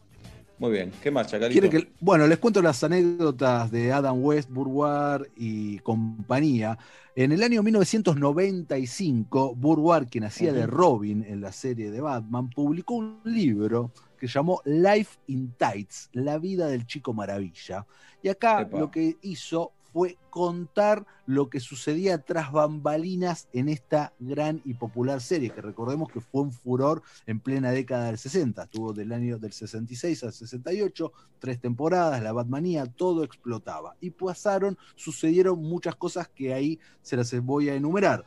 Muy 0.58 0.72
bien, 0.72 0.92
¿qué 1.00 1.12
más, 1.12 1.30
que, 1.30 1.88
bueno, 2.00 2.26
les 2.26 2.38
cuento 2.38 2.60
las 2.60 2.82
anécdotas 2.82 3.70
de 3.70 3.92
Adam 3.92 4.20
West, 4.20 4.50
Burward 4.50 5.28
y 5.36 5.78
compañía. 5.78 6.76
En 7.14 7.30
el 7.30 7.44
año 7.44 7.62
1995, 7.62 9.54
Burward, 9.54 10.08
quien 10.08 10.24
hacía 10.24 10.52
de. 10.52 10.66
Robin 10.66 11.24
en 11.28 11.40
la 11.40 11.52
serie 11.52 11.92
de 11.92 12.00
Batman, 12.00 12.50
publicó 12.50 12.94
un 12.94 13.20
libro 13.24 13.92
que 14.18 14.26
llamó 14.26 14.60
Life 14.64 15.18
in 15.28 15.52
Tights, 15.56 16.10
la 16.12 16.38
vida 16.38 16.66
del 16.66 16.86
chico 16.86 17.14
maravilla. 17.14 17.86
Y 18.20 18.28
acá 18.28 18.62
Epa. 18.62 18.80
lo 18.80 18.90
que 18.90 19.16
hizo 19.22 19.72
fue 19.92 20.16
contar 20.30 21.06
lo 21.26 21.50
que 21.50 21.60
sucedía 21.60 22.18
tras 22.18 22.52
bambalinas 22.52 23.48
en 23.52 23.68
esta 23.68 24.12
gran 24.18 24.60
y 24.64 24.74
popular 24.74 25.20
serie, 25.20 25.50
que 25.50 25.60
recordemos 25.60 26.10
que 26.10 26.20
fue 26.20 26.42
un 26.42 26.52
furor 26.52 27.02
en 27.26 27.40
plena 27.40 27.70
década 27.70 28.06
del 28.06 28.18
60. 28.18 28.62
Estuvo 28.62 28.92
del 28.92 29.12
año 29.12 29.38
del 29.38 29.52
66 29.52 30.24
al 30.24 30.32
68, 30.32 31.12
tres 31.38 31.60
temporadas, 31.60 32.22
la 32.22 32.32
Batmanía, 32.32 32.86
todo 32.86 33.24
explotaba. 33.24 33.94
Y 34.00 34.10
pasaron, 34.10 34.78
sucedieron 34.94 35.60
muchas 35.60 35.96
cosas 35.96 36.28
que 36.28 36.54
ahí 36.54 36.78
se 37.02 37.16
las 37.16 37.34
voy 37.40 37.68
a 37.68 37.74
enumerar. 37.74 38.24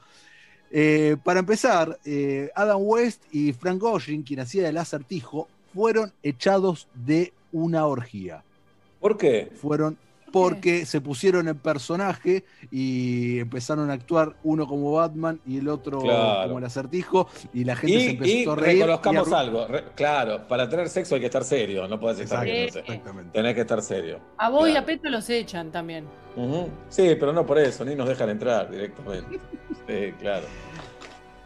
Eh, 0.70 1.18
para 1.24 1.42
empezar, 1.42 2.00
eh, 2.06 2.50
Adam 2.56 2.80
West 2.82 3.24
y 3.32 3.52
Frank 3.52 3.80
Gorshin, 3.80 4.24
quien 4.24 4.40
hacía 4.40 4.70
el 4.70 4.78
acertijo, 4.78 5.48
fueron 5.74 6.14
echados 6.24 6.88
de 6.94 7.34
una 7.52 7.86
orgía. 7.86 8.44
¿Por 9.00 9.18
qué? 9.18 9.52
Fueron 9.56 9.98
porque 10.32 10.86
se 10.86 11.02
pusieron 11.02 11.48
en 11.48 11.58
personaje 11.58 12.46
y 12.72 13.40
empezaron 13.40 13.90
a 13.90 13.94
actuar 13.94 14.36
uno 14.44 14.68
como 14.68 14.92
Batman 14.94 15.40
y 15.46 15.58
el 15.58 15.68
otro 15.68 16.00
Claro. 16.00 16.44
como 16.48 16.60
el 16.60 16.66
acertijo 16.66 17.28
y 17.54 17.64
la 17.64 17.76
gente 17.76 18.00
se 18.00 18.10
empezó 18.12 18.32
y 18.32 18.46
a 18.50 18.56
reír. 18.56 18.80
reconozcamos 18.86 19.30
y 19.30 19.34
a- 19.34 19.40
algo, 19.40 19.68
re- 19.68 19.84
claro, 19.96 20.48
para 20.48 20.70
tener 20.70 20.90
sexo 20.90 21.16
hay 21.16 21.22
que 21.22 21.28
estar 21.28 21.44
serio, 21.44 21.88
no 21.88 22.00
puedes 22.00 22.20
estar 22.20 22.48
Exacto, 22.48 22.88
riéndote. 22.92 23.30
Tenés 23.34 23.56
que 23.56 23.62
estar 23.62 23.82
serio. 23.82 24.20
A 24.38 24.50
vos 24.50 24.70
y 24.70 24.76
a 24.76 24.86
Peto 24.86 25.10
los 25.10 25.30
echan 25.30 25.72
también. 25.72 26.06
Sí, 26.90 27.16
pero 27.20 27.34
no 27.34 27.46
por 27.46 27.60
eso, 27.60 27.84
ni 27.84 27.94
nos 27.96 28.08
dejan 28.08 28.30
entrar 28.30 28.72
directamente. 28.72 29.40
Sí, 29.88 30.14
claro. 30.20 30.46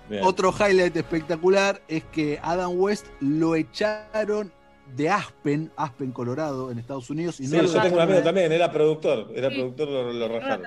Bien. 0.07 0.23
Otro 0.23 0.53
highlight 0.53 0.95
espectacular 0.95 1.81
es 1.87 2.03
que 2.05 2.39
Adam 2.43 2.71
West 2.79 3.07
lo 3.21 3.55
echaron 3.55 4.51
de 4.95 5.09
Aspen, 5.09 5.71
Aspen, 5.75 6.11
Colorado, 6.11 6.71
en 6.71 6.79
Estados 6.79 7.09
Unidos. 7.09 7.39
Y 7.39 7.47
Sí, 7.47 7.55
no 7.55 7.63
yo 7.63 7.69
tengo 7.71 7.77
un 7.83 7.83
dejaron- 7.91 8.01
amigo 8.09 8.23
también, 8.23 8.51
era 8.51 8.71
productor, 8.71 9.31
era 9.35 9.49
Sí. 9.49 9.55
productor, 9.55 9.87
lo, 9.89 10.13
lo 10.13 10.27
rajaron. 10.27 10.65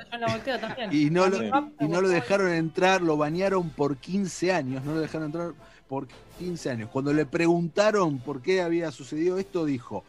Y 0.91 1.11
no, 1.11 1.29
lo, 1.29 1.39
Sí. 1.39 1.51
y 1.81 1.89
no 1.89 2.01
lo 2.01 2.09
dejaron 2.09 2.51
entrar, 2.53 3.01
lo 3.03 3.17
bañaron 3.17 3.71
por 3.71 3.97
15 3.97 4.53
años, 4.53 4.85
no 4.85 4.95
lo 4.95 5.01
dejaron 5.01 5.27
entrar 5.27 5.53
por 5.89 6.09
15 6.39 6.71
años. 6.71 6.91
Cuando 6.93 7.13
le 7.13 7.25
preguntaron 7.27 8.19
por 8.19 8.43
qué 8.43 8.61
había 8.61 8.91
sucedido 8.91 9.39
esto, 9.39 9.65
dijo, 9.65 10.05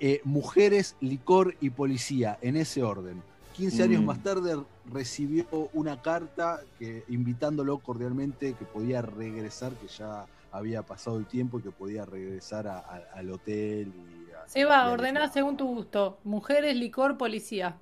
eh, 0.00 0.20
mujeres, 0.24 0.96
licor 1.00 1.54
y 1.60 1.70
policía, 1.70 2.38
en 2.42 2.56
ese 2.56 2.82
orden. 2.82 3.22
15 3.54 3.82
años 3.82 4.02
Mm. 4.02 4.06
más 4.06 4.22
tarde 4.22 4.56
recibió 4.92 5.46
una 5.72 6.02
carta 6.02 6.60
que, 6.78 7.04
invitándolo 7.08 7.78
cordialmente 7.78 8.54
que 8.54 8.64
podía 8.64 9.02
regresar, 9.02 9.72
que 9.74 9.86
ya 9.88 10.26
había 10.52 10.82
pasado 10.82 11.16
el 11.18 11.26
tiempo 11.26 11.58
y 11.58 11.62
que 11.62 11.70
podía 11.70 12.04
regresar 12.04 12.68
a- 12.68 12.78
a- 12.78 13.02
al 13.14 13.30
hotel. 13.30 13.92
Y 14.28 14.30
a- 14.32 14.46
Se 14.48 14.60
y 14.60 14.64
ordená 14.64 15.28
según 15.32 15.56
tu 15.56 15.66
gusto. 15.66 16.18
Mujeres, 16.24 16.76
licor, 16.76 17.16
policía. 17.16 17.76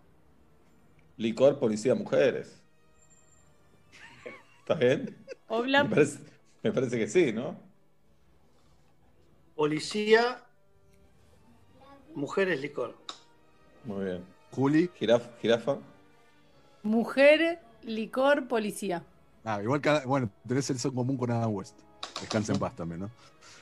Licor, 1.16 1.58
policía, 1.58 1.94
mujeres. 1.94 2.62
¿Está 4.60 4.74
bien? 4.74 5.16
Obla- 5.48 5.82
Me 5.84 5.90
parece, 5.90 6.18
me 6.62 6.72
parece 6.72 6.98
que 6.98 7.08
sí, 7.08 7.32
¿no? 7.32 7.56
Policía, 9.56 10.42
mujeres, 12.14 12.60
licor. 12.60 12.96
Muy 13.84 14.04
bien. 14.04 14.24
Juli. 14.52 14.90
Jiraf, 14.94 15.26
jirafa. 15.40 15.78
Mujer, 16.82 17.60
licor, 17.82 18.48
policía. 18.48 19.04
Ah, 19.44 19.60
igual 19.62 19.80
cada, 19.80 20.04
bueno, 20.06 20.30
tenés 20.46 20.68
el 20.70 20.78
son 20.78 20.94
común 20.94 21.16
con 21.16 21.30
Adam 21.30 21.52
West. 21.54 21.78
Descansa 22.20 22.52
en 22.52 22.58
paz 22.58 22.74
también, 22.76 23.00
¿no? 23.00 23.10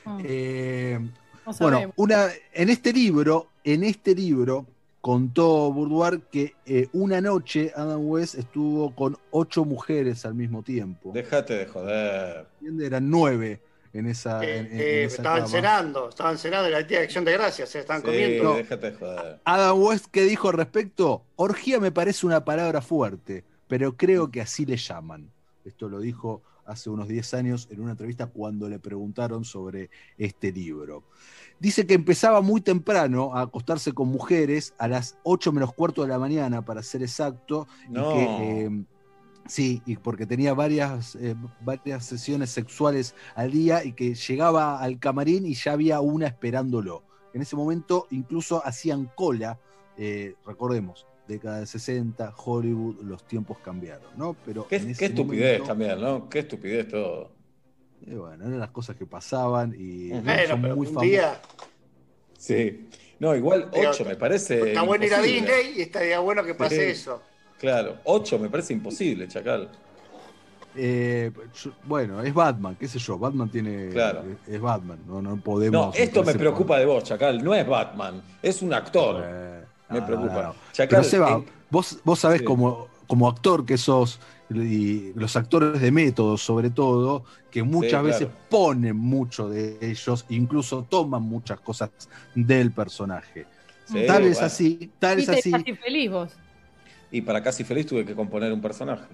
Mm. 0.05 0.19
Eh, 0.23 0.99
No 1.45 1.53
bueno, 1.59 1.93
una, 1.95 2.27
en 2.53 2.69
este 2.69 2.93
libro, 2.93 3.47
en 3.63 3.83
este 3.83 4.13
libro, 4.15 4.65
contó 5.01 5.71
Boudoir 5.71 6.21
que 6.31 6.55
eh, 6.65 6.87
una 6.93 7.21
noche 7.21 7.71
Adam 7.75 8.05
West 8.05 8.35
estuvo 8.35 8.93
con 8.95 9.17
ocho 9.31 9.63
mujeres 9.65 10.25
al 10.25 10.35
mismo 10.35 10.61
tiempo. 10.61 11.11
Déjate 11.13 11.53
de 11.57 11.65
joder. 11.67 12.45
¿Entiendes? 12.59 12.87
Eran 12.87 13.09
nueve 13.09 13.61
en 13.93 14.05
esa. 14.07 14.43
Eh, 14.43 14.57
en- 14.59 14.65
en 14.67 14.79
eh, 14.79 15.03
esa 15.05 15.15
estaban 15.17 15.39
cama. 15.39 15.51
cenando, 15.51 16.09
estaban 16.09 16.37
cenando 16.37 16.67
en 16.67 16.73
la 16.73 16.85
tía 16.85 16.99
de 16.99 17.05
acción 17.05 17.25
de 17.25 17.31
gracias, 17.33 17.69
se 17.69 17.79
estaban 17.79 18.01
Sí, 18.01 18.07
comiendo. 18.07 18.55
déjate 18.55 18.91
de 18.91 18.97
joder. 18.97 19.39
Adam 19.45 19.81
West, 19.81 20.05
¿qué 20.11 20.23
dijo 20.23 20.49
al 20.49 20.55
respecto? 20.55 21.23
Orgía 21.37 21.79
me 21.79 21.91
parece 21.91 22.25
una 22.25 22.43
palabra 22.45 22.81
fuerte, 22.81 23.43
pero 23.67 23.95
creo 23.95 24.29
que 24.29 24.41
así 24.41 24.65
le 24.65 24.77
llaman. 24.77 25.31
Esto 25.65 25.87
lo 25.89 25.99
dijo 25.99 26.41
hace 26.69 26.89
unos 26.89 27.07
10 27.07 27.33
años 27.33 27.67
en 27.71 27.81
una 27.81 27.91
entrevista 27.91 28.27
cuando 28.27 28.69
le 28.69 28.79
preguntaron 28.79 29.43
sobre 29.43 29.89
este 30.17 30.51
libro. 30.51 31.03
Dice 31.59 31.85
que 31.85 31.95
empezaba 31.95 32.41
muy 32.41 32.61
temprano 32.61 33.35
a 33.35 33.41
acostarse 33.41 33.91
con 33.91 34.07
mujeres 34.09 34.73
a 34.77 34.87
las 34.87 35.17
8 35.23 35.51
menos 35.51 35.73
cuarto 35.73 36.03
de 36.03 36.07
la 36.07 36.19
mañana, 36.19 36.63
para 36.63 36.83
ser 36.83 37.01
exacto. 37.01 37.67
y 37.89 37.93
que, 37.93 38.65
eh, 38.65 38.83
sí, 39.47 39.81
y 39.85 39.97
porque 39.97 40.25
tenía 40.25 40.53
varias, 40.53 41.15
eh, 41.15 41.35
varias 41.61 42.05
sesiones 42.05 42.51
sexuales 42.51 43.15
al 43.35 43.51
día 43.51 43.83
y 43.83 43.93
que 43.93 44.13
llegaba 44.13 44.79
al 44.79 44.99
camarín 44.99 45.45
y 45.45 45.55
ya 45.55 45.73
había 45.73 45.99
una 45.99 46.27
esperándolo. 46.27 47.03
En 47.33 47.41
ese 47.41 47.55
momento 47.55 48.07
incluso 48.11 48.65
hacían 48.65 49.11
cola, 49.15 49.59
eh, 49.97 50.35
recordemos, 50.45 51.08
década 51.29 51.57
del 51.59 51.67
60, 51.67 52.33
Hollywood, 52.43 53.01
los 53.03 53.23
tiempos 53.25 53.59
cambiaron, 53.59 54.09
¿no? 54.17 54.35
Pero 54.45 54.67
Qué, 54.67 54.75
estupidez 54.77 55.59
momento, 55.59 55.63
también, 55.65 56.01
¿no? 56.01 56.27
Qué 56.27 56.39
estupidez 56.39 56.87
todo. 56.89 57.31
eh, 58.05 58.15
bueno, 58.15 58.45
eran 58.45 58.59
las 58.59 58.71
cosas 58.71 58.97
que 58.97 59.05
pasaban 59.05 59.73
y. 59.77 60.09
Bueno, 60.09 60.47
son 60.47 60.61
pero 60.61 60.75
muy 60.75 60.87
un 60.87 60.93
famosos. 60.93 61.09
día 61.09 61.39
Sí. 62.37 62.89
No, 63.19 63.35
igual 63.35 63.69
Digo, 63.73 63.89
8 63.89 64.05
me 64.05 64.15
parece. 64.15 64.69
está 64.69 64.81
bueno 64.81 65.05
ir 65.05 65.13
a. 65.13 65.21
Disney 65.21 65.73
y 65.77 65.81
estaría 65.81 66.19
bueno 66.19 66.43
que 66.43 66.55
pase 66.55 66.75
Sí. 66.75 66.91
eso. 67.01 67.21
Claro, 67.59 67.97
8 68.05 68.39
me 68.39 68.49
parece 68.49 68.73
imposible, 68.73 69.27
Chacal. 69.27 69.69
Eh, 70.75 71.31
bueno, 71.83 72.21
es 72.23 72.33
Batman, 72.33 72.77
qué 72.79 72.87
sé 72.87 72.99
yo, 72.99 73.17
Batman 73.19 73.49
tiene. 73.49 73.89
Claro. 73.89 74.23
Es, 74.47 74.61
Batman, 74.61 74.99
no, 75.05 75.21
no 75.21 75.35
podemos. 75.41 75.87
No, 75.87 75.93
esto 75.93 76.23
me 76.23 76.33
preocupa 76.35 76.79
de 76.79 76.85
vos, 76.85 77.03
Chacal. 77.03 77.43
No 77.43 77.53
es 77.53 77.67
Batman, 77.67 78.21
es 78.41 78.61
un 78.61 78.73
actor. 78.73 79.25
Me 79.89 79.99
no, 79.99 80.05
preocupa. 80.05 80.33
no, 80.33 80.43
no. 80.49 80.55
Chacal, 80.71 80.99
Pero 80.99 81.03
Seba, 81.03 81.31
en- 81.33 81.45
vos, 81.69 81.99
vos 82.03 82.19
sabés 82.19 82.39
Sí. 82.39 82.45
como, 82.45 82.87
como 83.07 83.27
actor 83.27 83.65
que 83.65 83.77
sos, 83.77 84.19
y 84.51 85.13
los 85.13 85.35
actores 85.35 85.79
de 85.79 85.91
método 85.91 86.37
sobre 86.37 86.69
todo, 86.71 87.23
que 87.51 87.61
muchas 87.63 88.01
Sí, 88.01 88.05
veces 88.07 88.27
claro. 88.27 88.35
ponen 88.49 88.95
mucho 88.95 89.47
de 89.49 89.77
ellos, 89.81 90.25
incluso 90.29 90.85
toman 90.89 91.21
muchas 91.23 91.59
cosas 91.59 91.91
del 92.33 92.71
personaje. 92.71 93.45
Sí, 93.85 94.05
tal 94.07 94.23
vez 94.23 94.33
bueno. 94.33 94.47
así, 94.47 94.91
tal 94.99 95.17
vez 95.17 95.27
Viste, 95.27 95.39
así. 95.39 95.51
casi 95.51 95.75
feliz 95.75 96.11
vos. 96.11 96.31
Y 97.11 97.21
para 97.21 97.41
Casi 97.41 97.63
Feliz 97.63 97.87
tuve 97.87 98.05
que 98.05 98.13
componer 98.13 98.53
un 98.53 98.61
personaje. 98.61 99.05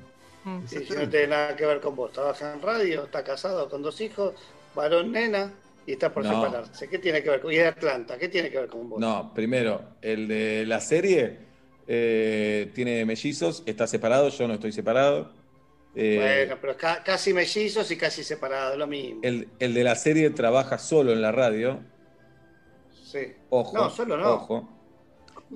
Mm. 0.44 0.60
Sí, 0.68 0.80
si 0.86 0.94
no 0.94 1.08
tiene 1.08 1.28
nada 1.28 1.56
que 1.56 1.66
ver 1.66 1.80
con 1.80 1.96
vos. 1.96 2.12
Trabaja 2.12 2.54
en 2.54 2.62
radio, 2.62 3.06
está 3.06 3.24
casado 3.24 3.70
con 3.70 3.82
dos 3.82 4.02
hijos, 4.02 4.34
varón, 4.76 5.14
nena, 5.14 5.52
y 5.88 5.92
está 5.94 6.12
por 6.12 6.24
No. 6.26 6.44
separarse. 6.44 6.88
¿Qué 6.90 7.00
tiene 7.00 7.22
que 7.22 7.30
ver 7.30 7.42
con 7.42 7.52
Y 7.52 7.56
de 7.58 7.68
Atlanta, 7.68 8.18
¿qué 8.18 8.28
tiene 8.30 8.50
que 8.50 8.58
ver 8.60 8.68
con 8.70 8.90
vos? 8.90 9.00
No, 9.00 9.32
primero, 9.34 9.82
el 10.02 10.28
de 10.28 10.66
la 10.66 10.80
serie 10.82 11.38
eh, 11.88 12.72
tiene 12.74 13.06
mellizos, 13.06 13.62
está 13.66 13.86
separado, 13.88 14.30
yo 14.30 14.48
no 14.48 14.56
estoy 14.56 14.72
separado. 14.72 15.32
Eh, 15.96 16.18
Bueno, 16.48 16.58
pero 16.60 16.76
ca- 16.76 17.04
casi 17.04 17.34
mellizos 17.34 17.90
y 17.92 17.96
casi 17.98 18.24
separados, 18.24 18.78
lo 18.78 18.88
mismo. 18.88 19.22
el, 19.24 19.48
el 19.60 19.74
de 19.74 19.84
la 19.84 19.96
serie 19.96 20.30
trabaja 20.32 20.78
solo 20.78 21.14
en 21.14 21.22
la 21.22 21.32
radio. 21.32 21.80
Sí. 23.04 23.20
Ojo. 23.50 23.78
No, 23.78 23.90
solo 23.90 24.18
no. 24.18 24.34
Ojo. 24.34 24.70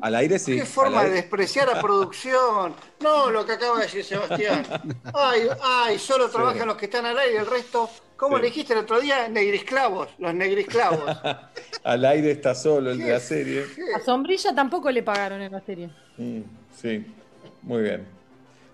Al 0.02 0.16
aire 0.16 0.38
sí. 0.40 0.56
Qué 0.56 0.66
forma 0.66 1.04
de 1.04 1.12
despreciar 1.12 1.70
a 1.70 1.82
producción. 1.82 2.74
No, 3.02 3.30
lo 3.32 3.46
que 3.46 3.54
acaba 3.54 3.78
de 3.78 3.84
decir 3.86 4.04
Sebastián. 4.04 4.66
Ay, 5.14 5.48
ay, 5.62 6.00
solo 6.00 6.30
trabajan 6.30 6.68
los 6.68 6.78
que 6.78 6.86
están 6.86 7.06
al 7.06 7.18
aire, 7.18 7.38
el 7.40 7.46
resto. 7.48 7.90
¿Cómo 8.16 8.36
Sí. 8.38 8.42
le 8.44 8.48
dijiste 8.50 8.74
el 8.74 8.80
otro 8.80 9.00
día? 9.00 9.28
Negrisclavos, 9.30 10.10
los 10.20 10.34
negrisclavos. 10.34 11.06
Al 11.86 12.04
aire 12.06 12.32
está 12.32 12.54
solo 12.54 12.92
el 12.92 12.98
de 13.00 13.14
la 13.14 13.20
serie. 13.22 13.66
A 13.96 14.00
Sombrilla 14.02 14.54
tampoco 14.54 14.92
le 14.92 15.02
pagaron 15.04 15.42
en 15.42 15.52
la 15.54 15.62
serie. 15.62 15.90
Mm, 16.18 16.42
sí, 16.76 17.06
muy 17.62 17.82
bien. 17.84 18.06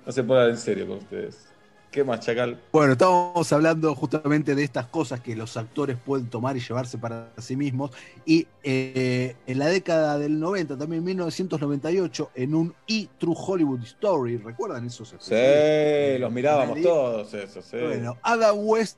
No 0.04 0.12
se 0.12 0.24
puede 0.24 0.50
en 0.50 0.58
serio 0.58 0.88
con 0.88 0.98
ustedes. 0.98 1.48
¿Qué 1.96 2.04
más, 2.04 2.20
Chacal? 2.20 2.60
Bueno, 2.74 2.92
estábamos 2.92 3.54
hablando 3.54 3.96
justamente 3.96 4.54
de 4.54 4.66
estas 4.66 4.88
cosas 4.88 5.22
que 5.22 5.34
los 5.34 5.56
actores 5.56 5.96
pueden 6.06 6.28
tomar 6.30 6.58
y 6.58 6.60
llevarse 6.60 6.98
para 6.98 7.32
sí 7.38 7.56
mismos. 7.56 7.92
Y 8.26 8.48
eh, 8.64 9.38
en 9.48 9.60
la 9.60 9.68
década 9.68 10.20
del 10.20 10.38
90, 10.38 10.78
también 10.78 11.00
en 11.00 11.06
1998, 11.06 12.32
en 12.36 12.54
un 12.54 12.76
E! 12.86 13.08
True 13.18 13.34
Hollywood 13.38 13.82
Story, 13.84 14.36
¿recuerdan 14.36 14.86
esos? 14.86 15.16
Sí, 15.20 16.20
los 16.20 16.34
mirábamos 16.34 16.82
todos, 16.82 17.34
eso, 17.34 17.62
sí. 17.62 17.78
Bueno, 17.78 18.18
Adam 18.24 18.58
West 18.58 18.98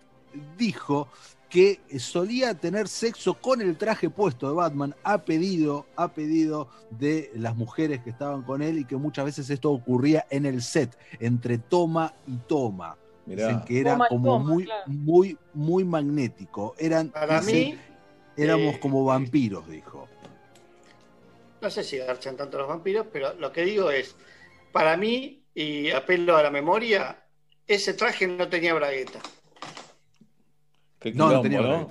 dijo 0.57 1.07
que 1.49 1.80
solía 1.98 2.53
tener 2.56 2.88
sexo 2.88 3.36
con 3.36 3.61
el 3.61 3.78
traje 3.78 4.10
puesto 4.10 4.49
de 4.49 4.56
Batman 4.56 4.95
a 5.03 5.24
pedido, 5.24 5.86
a 5.95 6.14
pedido 6.14 6.69
de 6.91 7.32
las 7.36 7.56
mujeres 7.56 8.02
que 8.02 8.10
estaban 8.10 8.44
con 8.44 8.61
él 8.61 8.80
y 8.80 8.86
que 8.86 8.98
muchas 8.98 9.26
veces 9.26 9.49
esto 9.49 9.72
ocurría 9.72 10.26
en 10.30 10.45
el 10.45 10.61
set, 10.61 10.98
entre 11.19 11.57
toma 11.57 12.14
y 12.28 12.36
toma. 12.48 12.98
Mirá. 13.26 13.48
Dicen 13.48 13.65
que 13.65 13.80
era 13.82 13.94
Toma 13.94 14.07
como 14.07 14.26
toma, 14.26 14.53
muy, 14.53 14.64
claro. 14.65 14.84
muy, 14.88 15.38
muy 15.53 15.84
magnético. 15.84 16.76
Eran, 16.78 17.10
Para 17.10 17.41
dicen, 17.41 17.56
mí, 17.56 17.80
éramos 18.38 18.76
eh, 18.76 18.80
como 18.80 19.03
vampiros, 19.03 19.68
dijo. 19.69 20.07
No 21.61 21.69
sé 21.69 21.84
si 21.84 21.98
garchan 21.98 22.38
tanto 22.38 22.57
los 22.57 22.68
vampiros, 22.68 23.07
pero 23.11 23.34
lo 23.34 23.52
que 23.52 23.64
digo 23.64 23.91
es, 23.91 24.15
para 24.72 24.95
mí, 24.95 25.44
y 25.53 25.90
apelo 25.91 26.38
a 26.38 26.44
la 26.44 26.52
memoria, 26.52 27.24
ese 27.68 27.94
traje 27.94 28.28
no 28.28 28.48
tenía 28.48 28.74
bragueta. 28.74 29.19
Qué 30.99 31.14
No, 31.14 31.30
no 31.32 31.41
tenía 31.41 31.61
¿no? 31.61 31.90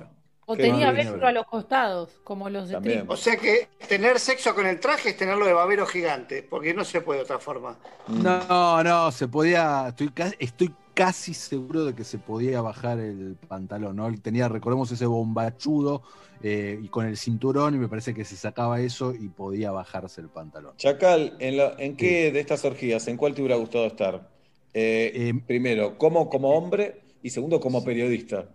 O 0.49 0.55
Qué 0.55 0.63
tenía 0.63 0.93
velcro 0.93 1.27
a 1.27 1.33
los 1.33 1.47
costados, 1.47 2.11
como 2.23 2.49
los 2.49 2.69
de. 2.69 2.81
Trinco. 2.81 3.15
O 3.15 3.17
sea 3.17 3.37
que 3.37 3.69
tener 3.89 4.21
sexo 4.21 4.55
con 4.55 4.67
el 4.67 4.79
traje 4.79 5.11
es 5.11 5.17
tenerlo 5.17 5.45
de 5.45 5.53
babero 5.53 5.87
gigante, 5.87 6.43
porque 6.49 6.73
no 6.73 6.85
se 6.85 7.01
puede 7.01 7.19
de 7.19 7.25
otra 7.25 7.39
forma. 7.41 7.77
No, 8.09 8.83
no, 8.83 9.11
se 9.11 9.27
podía. 9.27 9.89
Estoy, 9.89 10.13
estoy 10.39 10.73
casi 10.95 11.35
seguro 11.35 11.85
de 11.85 11.95
que 11.95 12.05
se 12.05 12.19
podía 12.19 12.63
bajar 12.63 13.01
el 13.01 13.37
pantalón, 13.49 13.97
¿no? 13.97 14.07
Él 14.07 14.21
Tenía, 14.23 14.49
recordemos, 14.49 14.91
ese 14.93 15.05
bombachudo 15.05 16.03
eh, 16.43 16.79
y 16.81 16.89
con 16.89 17.07
el 17.07 17.17
cinturón, 17.17 17.75
y 17.75 17.79
me 17.79 17.89
parece 17.89 18.15
que 18.15 18.25
se 18.25 18.37
sacaba 18.37 18.81
eso 18.81 19.15
y 19.15 19.29
podía 19.29 19.73
bajarse 19.73 20.21
el 20.21 20.29
pantalón. 20.29 20.75
Chacal, 20.77 21.37
¿en, 21.41 21.57
la- 21.57 21.75
en 21.79 21.97
qué 21.97 22.31
de 22.31 22.41
estas 22.41 22.65
orgías, 22.65 23.09
en 23.09 23.17
cuál 23.17 23.35
te 23.35 23.43
hubiera 23.43 23.57
gustado 23.57 23.87
estar? 23.87 24.29
Eh, 24.73 25.35
primero, 25.47 25.99
¿cómo 25.99 26.29
como 26.31 26.51
hombre? 26.51 27.01
Y 27.23 27.31
segundo, 27.31 27.61
como 27.61 27.85
periodista. 27.85 28.47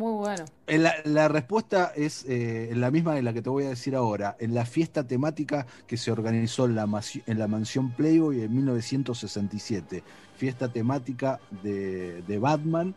Muy 0.00 0.12
bueno. 0.16 0.46
Eh, 0.66 0.78
La, 0.78 0.94
la 1.04 1.28
respuesta 1.28 1.92
es 1.94 2.24
eh, 2.26 2.72
la 2.74 2.90
misma 2.90 3.14
de 3.14 3.20
la 3.22 3.34
que 3.34 3.42
te 3.42 3.50
voy 3.50 3.64
a 3.64 3.68
decir 3.68 3.94
ahora. 3.94 4.34
En 4.40 4.54
la 4.54 4.64
fiesta 4.64 5.06
temática 5.06 5.66
que 5.86 5.98
se 5.98 6.10
organizó 6.10 6.64
en 6.64 6.74
la, 6.74 6.88
en 7.26 7.38
la 7.38 7.46
mansión 7.46 7.90
Playboy 7.92 8.40
en 8.40 8.56
1967. 8.56 10.02
Fiesta 10.36 10.72
temática 10.72 11.38
de, 11.62 12.22
de 12.22 12.38
Batman. 12.38 12.94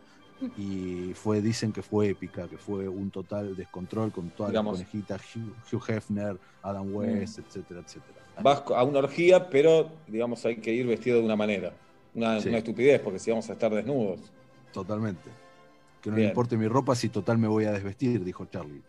Y 0.56 1.12
fue, 1.14 1.42
dicen 1.42 1.72
que 1.72 1.82
fue 1.82 2.08
épica, 2.08 2.48
que 2.48 2.56
fue 2.56 2.88
un 2.88 3.10
total 3.10 3.54
descontrol 3.54 4.10
con 4.10 4.30
todas 4.30 4.50
Digamos. 4.52 4.78
las 4.78 4.88
conejitas, 4.88 5.20
Hugh, 5.36 5.54
Hugh 5.76 5.82
Hefner, 5.90 6.38
Adam 6.62 6.94
West, 6.94 7.38
etcétera, 7.38 7.80
etcétera. 7.80 8.18
Vas 8.42 8.62
a 8.74 8.82
una 8.82 8.98
orgía, 9.00 9.48
pero 9.50 9.90
digamos 10.08 10.44
hay 10.46 10.56
que 10.56 10.72
ir 10.72 10.86
vestido 10.86 11.18
de 11.18 11.24
una 11.24 11.36
manera. 11.36 11.72
Una, 12.14 12.40
Sí. 12.40 12.48
una 12.48 12.58
estupidez, 12.58 13.00
porque 13.00 13.18
si 13.18 13.30
vamos 13.30 13.48
a 13.50 13.52
estar 13.54 13.72
desnudos. 13.74 14.20
Totalmente. 14.72 15.43
Que 16.04 16.10
no 16.10 16.16
Bien. 16.16 16.26
le 16.26 16.32
importe 16.32 16.58
mi 16.58 16.68
ropa 16.68 16.94
si 16.94 17.08
total 17.08 17.38
me 17.38 17.48
voy 17.48 17.64
a 17.64 17.72
desvestir, 17.72 18.22
dijo 18.22 18.44
Charlie. 18.44 18.82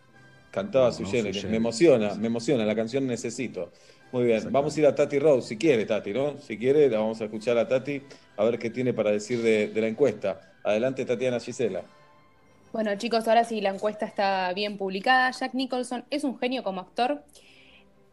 Cantaba 0.52 0.88
No, 0.88 0.92
su 0.92 1.04
no, 1.04 1.50
Me 1.50 1.56
emociona, 1.56 2.14
me 2.16 2.28
emociona. 2.28 2.66
La 2.66 2.76
canción 2.76 3.08
Necesito. 3.08 3.72
Muy 4.12 4.26
bien. 4.26 4.52
Vamos 4.52 4.76
a 4.76 4.80
ir 4.82 4.86
a 4.86 4.94
Tati 4.94 5.18
Rose, 5.18 5.48
si 5.48 5.58
quiere, 5.58 5.86
Tati, 5.86 6.12
¿no? 6.12 6.38
Si 6.40 6.58
quiere, 6.58 6.90
la 6.90 7.00
vamos 7.00 7.22
a 7.22 7.26
escuchar 7.26 7.58
a 7.58 7.70
Tati 7.70 8.02
a 8.36 8.44
ver 8.44 8.60
qué 8.60 8.70
tiene 8.70 8.94
para 8.94 9.12
decir 9.12 9.42
de, 9.42 9.70
de 9.70 9.82
la 9.82 9.88
encuesta. 9.88 10.42
Adelante, 10.66 11.06
Tatiana 11.06 11.40
Gisela. 11.40 11.84
Bueno, 12.74 12.94
chicos, 12.98 13.26
ahora 13.30 13.46
sí 13.46 13.62
la 13.62 13.70
encuesta 13.70 14.06
está 14.06 14.52
bien 14.52 14.78
publicada. 14.78 15.32
Jack 15.32 15.54
Nicholson 15.54 16.04
es 16.10 16.26
un 16.26 16.38
genio 16.38 16.64
como 16.64 16.82
actor. 16.82 17.24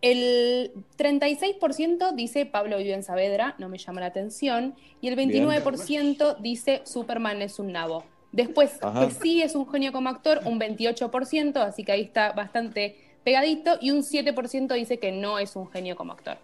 El 0.00 0.70
36% 0.96 2.14
dice 2.14 2.46
Pablo 2.46 2.78
vive 2.78 2.94
en 2.94 3.02
Saavedra, 3.02 3.56
no 3.58 3.68
me 3.68 3.78
llama 3.78 4.00
la 4.00 4.06
atención. 4.06 4.76
Y 5.00 5.08
el 5.08 5.16
29% 5.16 6.38
dice 6.38 6.82
Superman 6.84 7.42
es 7.42 7.58
un 7.58 7.72
nabo. 7.72 8.04
Después, 8.32 8.78
Ajá. 8.82 9.06
que 9.08 9.14
sí 9.14 9.42
es 9.42 9.54
un 9.54 9.70
genio 9.70 9.92
como 9.92 10.08
actor, 10.08 10.40
un 10.46 10.58
28%, 10.58 11.56
así 11.58 11.84
que 11.84 11.92
ahí 11.92 12.00
está 12.02 12.32
bastante 12.32 12.96
pegadito. 13.24 13.76
Y 13.80 13.90
un 13.90 14.02
7% 14.02 14.74
dice 14.74 14.98
que 14.98 15.12
no 15.12 15.38
es 15.38 15.54
un 15.54 15.70
genio 15.70 15.96
como 15.96 16.12
actor. 16.12 16.38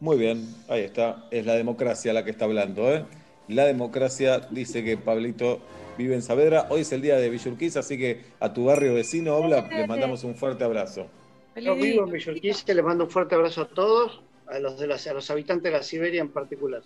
Muy 0.00 0.16
bien, 0.16 0.46
ahí 0.68 0.82
está. 0.82 1.24
Es 1.30 1.44
la 1.46 1.54
democracia 1.54 2.12
la 2.12 2.24
que 2.24 2.30
está 2.30 2.46
hablando, 2.46 2.92
¿eh? 2.92 3.04
La 3.48 3.64
democracia 3.64 4.40
dice 4.50 4.82
que 4.82 4.96
Pablito 4.96 5.60
vive 5.96 6.14
en 6.14 6.22
Saavedra. 6.22 6.66
Hoy 6.70 6.80
es 6.80 6.92
el 6.92 7.00
día 7.02 7.16
de 7.16 7.30
Villurquiza, 7.30 7.80
así 7.80 7.96
que 7.96 8.22
a 8.40 8.52
tu 8.52 8.64
barrio 8.64 8.94
vecino, 8.94 9.36
Obla, 9.36 9.68
les 9.70 9.86
mandamos 9.86 10.24
un 10.24 10.34
fuerte 10.34 10.64
abrazo. 10.64 11.06
Yo 11.54 11.74
vivo 11.74 12.04
en 12.04 12.12
Villurquiza, 12.12 12.74
les 12.74 12.84
mando 12.84 13.04
un 13.04 13.10
fuerte 13.10 13.34
abrazo 13.34 13.62
a 13.62 13.68
todos, 13.68 14.20
a 14.48 14.58
los, 14.58 14.78
de 14.78 14.86
las- 14.86 15.06
a 15.06 15.12
los 15.12 15.30
habitantes 15.30 15.70
de 15.72 15.78
la 15.78 15.82
Siberia 15.82 16.20
en 16.22 16.28
particular. 16.30 16.82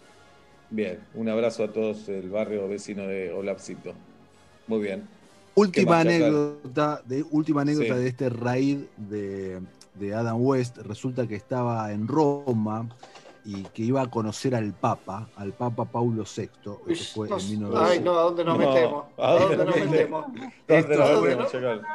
Bien, 0.71 1.01
un 1.15 1.29
abrazo 1.29 1.65
a 1.65 1.73
todos 1.73 2.09
el 2.09 2.29
barrio 2.31 2.69
vecino 2.69 3.07
de 3.07 3.33
Olapcito. 3.33 3.95
Muy 4.71 4.81
bien. 4.81 5.07
Última 5.57 6.01
anécdota, 6.01 7.03
de, 7.05 7.23
última 7.31 7.61
anécdota 7.63 7.95
Sí. 7.97 8.01
de 8.01 8.07
este 8.09 8.29
raid 8.31 8.79
de, 8.97 9.61
de 9.95 10.15
Adam 10.15 10.37
West. 10.41 10.79
Resulta 10.79 11.27
que 11.27 11.35
estaba 11.35 11.93
en 11.93 12.07
Roma 12.09 12.89
y 13.45 13.63
que 13.65 13.83
iba 13.83 14.01
a 14.03 14.07
conocer 14.11 14.55
al 14.55 14.73
Papa, 14.75 15.29
al 15.35 15.53
Papa 15.55 15.87
Paulo 15.87 16.23
VI. 16.25 16.43
Esto 16.45 16.81
fue 17.15 17.29
No, 17.29 17.37
en 17.39 17.43
ay, 17.43 17.49
1900. 17.57 18.05
no, 18.05 18.19
¿a 18.19 18.23
dónde 18.23 18.45
nos 18.45 18.59
No, 18.59 18.69
metemos? 18.69 19.05
¿a 19.19 19.29
¿A 19.29 19.33
dónde 19.41 19.57
dónde 19.57 19.81
nos 19.81 19.91
metemos? 19.91 20.25
¿Dónde 20.27 20.41
nos 20.97 21.05
Esto- 21.09 21.23
metemos? 21.23 21.53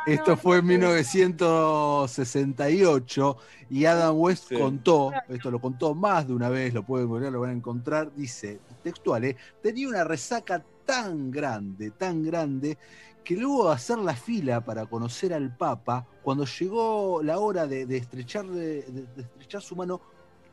Esto 0.07 0.35
fue 0.37 0.57
en 0.57 0.65
1968 0.65 3.37
y 3.69 3.85
Adam 3.85 4.15
West 4.19 4.49
Sí. 4.49 4.57
contó, 4.59 5.11
esto 5.29 5.49
lo 5.51 5.59
contó 5.59 5.93
más 5.95 6.27
de 6.27 6.33
una 6.33 6.49
vez, 6.49 6.73
lo 6.73 6.83
pueden 6.83 7.05
encontrar, 7.07 7.31
lo 7.31 7.39
van 7.41 7.49
a 7.51 7.53
encontrar, 7.53 8.11
dice, 8.15 8.59
textual, 8.83 9.23
¿eh? 9.25 9.37
tenía 9.61 9.87
una 9.87 10.03
resaca 10.03 10.63
tan 10.85 11.31
grande, 11.31 11.91
tan 11.91 12.23
grande, 12.23 12.77
que 13.23 13.35
luego 13.35 13.67
de 13.69 13.73
hacer 13.75 13.97
la 13.97 14.15
fila 14.15 14.61
para 14.63 14.85
conocer 14.85 15.33
al 15.33 15.55
Papa, 15.55 16.05
cuando 16.21 16.45
llegó 16.45 17.21
la 17.23 17.39
hora 17.39 17.65
de, 17.67 17.85
de 17.85 17.97
estrechar, 17.97 18.45
de, 18.47 18.83
de- 18.83 19.07
de 19.15 19.21
estrechar 19.23 19.61
su 19.61 19.75
mano, 19.75 19.99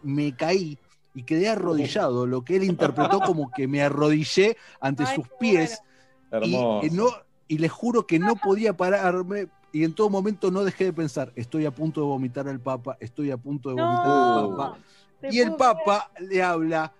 me 0.02 0.34
caí 0.34 0.78
y 1.14 1.22
quedé 1.24 1.48
arrodillado, 1.48 2.26
lo 2.26 2.42
que 2.42 2.56
él 2.56 2.64
interpretó 2.64 3.20
como 3.20 3.50
que 3.50 3.68
me 3.68 3.82
arrodillé 3.82 4.56
ante 4.80 5.04
Ay, 5.06 5.16
sus 5.16 5.28
pies 5.38 5.80
y, 6.40 6.90
no, 6.90 7.06
y 7.48 7.58
les 7.58 7.70
juro 7.70 8.06
que 8.06 8.18
no 8.18 8.36
podía 8.36 8.76
pararme 8.76 9.48
y 9.72 9.84
en 9.84 9.94
todo 9.94 10.10
momento 10.10 10.50
no 10.50 10.64
dejé 10.64 10.84
de 10.84 10.92
pensar, 10.92 11.32
estoy 11.36 11.66
a 11.66 11.70
punto 11.70 12.00
de 12.00 12.06
vomitar 12.06 12.48
al 12.48 12.60
Papa, 12.60 12.96
estoy 13.00 13.30
a 13.30 13.36
punto 13.36 13.68
de 13.70 13.74
vomitar 13.76 14.06
al 14.06 14.56
Papa. 14.56 14.78
Y 15.30 15.38
el 15.40 15.48
Papa 15.56 16.10
le 16.20 16.42
habla, 16.42 16.92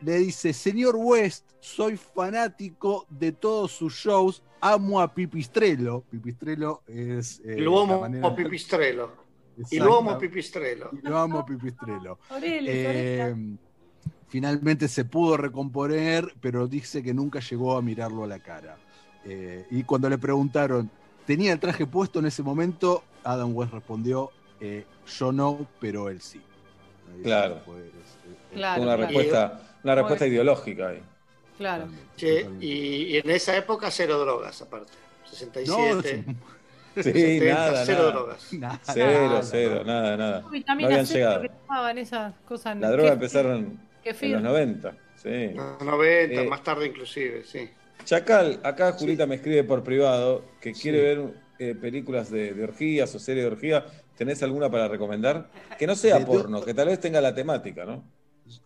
le 0.00 0.18
dice, 0.18 0.52
señor 0.52 0.96
West, 0.96 1.44
soy 1.60 1.96
fanático 1.96 3.06
de 3.08 3.32
todos 3.32 3.72
sus 3.72 3.94
shows, 3.94 4.42
amo 4.60 5.00
a 5.00 5.12
Pipistrello. 5.12 6.02
Pipistrello 6.10 6.82
es... 6.86 7.40
eh, 7.44 7.56
Lo 7.58 7.80
amo 7.80 8.00
manera- 8.00 8.34
pipistrelo. 8.34 9.12
Y 9.70 9.78
lo 9.78 9.98
amo 9.98 10.18
pipistrelo. 10.18 10.90
y 10.92 11.06
lo 11.06 11.18
amo 11.18 11.44
Pipistrello. 11.44 12.18
Orele, 12.30 12.70
Eh, 13.30 13.56
finalmente 14.28 14.88
se 14.88 15.04
pudo 15.04 15.36
recomponer, 15.36 16.32
pero 16.40 16.66
dice 16.66 17.02
que 17.02 17.12
nunca 17.12 17.40
llegó 17.40 17.76
a 17.76 17.82
mirarlo 17.82 18.24
a 18.24 18.26
la 18.26 18.38
cara. 18.38 18.78
Eh, 19.24 19.66
y 19.70 19.84
cuando 19.84 20.08
le 20.08 20.18
preguntaron, 20.18 20.90
¿tenía 21.26 21.52
el 21.52 21.60
traje 21.60 21.86
puesto 21.86 22.18
en 22.18 22.26
ese 22.26 22.42
momento? 22.42 23.04
Adam 23.24 23.54
West 23.54 23.72
respondió, 23.72 24.30
eh, 24.60 24.84
yo 25.18 25.32
no, 25.32 25.66
pero 25.80 26.08
él 26.08 26.20
sí. 26.20 26.40
Ahí 27.14 27.22
Claro. 27.22 27.60
fue, 27.64 27.90
Claro, 28.54 28.82
una 28.82 28.94
claro. 28.96 29.02
respuesta, 29.08 29.60
una 29.82 29.94
respuesta 29.94 30.26
ideológica 30.26 30.88
ahí. 30.88 31.02
Claro. 31.58 31.86
Che, 32.16 32.48
y, 32.60 32.68
y 33.14 33.16
en 33.18 33.30
esa 33.30 33.56
época 33.56 33.90
cero 33.90 34.18
drogas 34.18 34.60
aparte. 34.62 34.92
67. 35.30 36.24
Sí, 36.94 37.04
70, 37.04 37.54
nada, 37.54 37.86
cero 37.86 37.98
nada. 38.00 38.12
drogas. 38.12 38.52
Nada, 38.52 38.80
Cero, 38.82 39.40
cero, 39.42 39.82
nada, 39.82 40.14
nada. 40.14 40.40
No 40.42 40.84
habían 40.84 41.06
llegado. 41.06 41.42
esas 41.96 42.34
cosas. 42.46 42.76
La 42.76 42.90
droga 42.90 43.12
empezaron 43.14 43.80
en 44.04 44.32
los 44.32 44.42
90. 44.42 44.96
Sí. 45.16 45.48
Los 45.54 45.82
90, 45.82 46.42
Eh, 46.42 46.46
más 46.46 46.62
tarde 46.62 46.88
inclusive, 46.88 47.44
sí. 47.44 47.70
Chacal, 48.04 48.60
acá 48.62 48.92
Julita 48.92 49.24
me 49.26 49.36
escribe 49.36 49.64
por 49.64 49.82
privado 49.82 50.44
que 50.60 50.72
quiere 50.72 51.00
ver 51.00 51.34
eh, 51.58 51.74
películas 51.74 52.30
de, 52.30 52.52
de 52.52 52.62
orgías 52.64 53.14
o 53.14 53.18
series 53.18 53.46
de 53.46 53.50
orgía. 53.52 53.86
¿Tenés 54.14 54.42
alguna 54.42 54.70
para 54.70 54.86
recomendar? 54.86 55.48
Que 55.78 55.86
no 55.86 55.94
sea 55.94 56.22
porno, 56.26 56.62
que 56.62 56.74
tal 56.74 56.88
vez 56.88 57.00
tenga 57.00 57.22
la 57.22 57.34
temática, 57.34 57.86
¿no? 57.86 58.04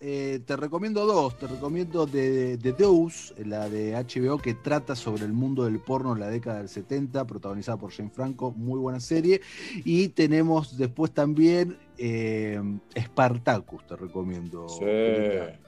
Eh, 0.00 0.40
te 0.44 0.56
recomiendo 0.56 1.06
dos. 1.06 1.38
Te 1.38 1.46
recomiendo 1.46 2.06
de, 2.06 2.56
de 2.56 2.72
Deuce, 2.72 3.34
la 3.44 3.68
de 3.68 3.92
HBO, 3.92 4.38
que 4.38 4.54
trata 4.54 4.96
sobre 4.96 5.24
el 5.24 5.32
mundo 5.32 5.64
del 5.64 5.78
porno 5.78 6.14
en 6.14 6.20
la 6.20 6.28
década 6.28 6.58
del 6.58 6.68
70, 6.68 7.26
protagonizada 7.26 7.78
por 7.78 7.92
Jane 7.92 8.10
Franco. 8.10 8.52
Muy 8.52 8.78
buena 8.78 9.00
serie. 9.00 9.40
Y 9.84 10.08
tenemos 10.08 10.76
después 10.76 11.12
también 11.12 11.78
eh, 11.98 12.60
Spartacus, 12.98 13.86
te 13.86 13.96
recomiendo. 13.96 14.68
Julita. 14.68 15.60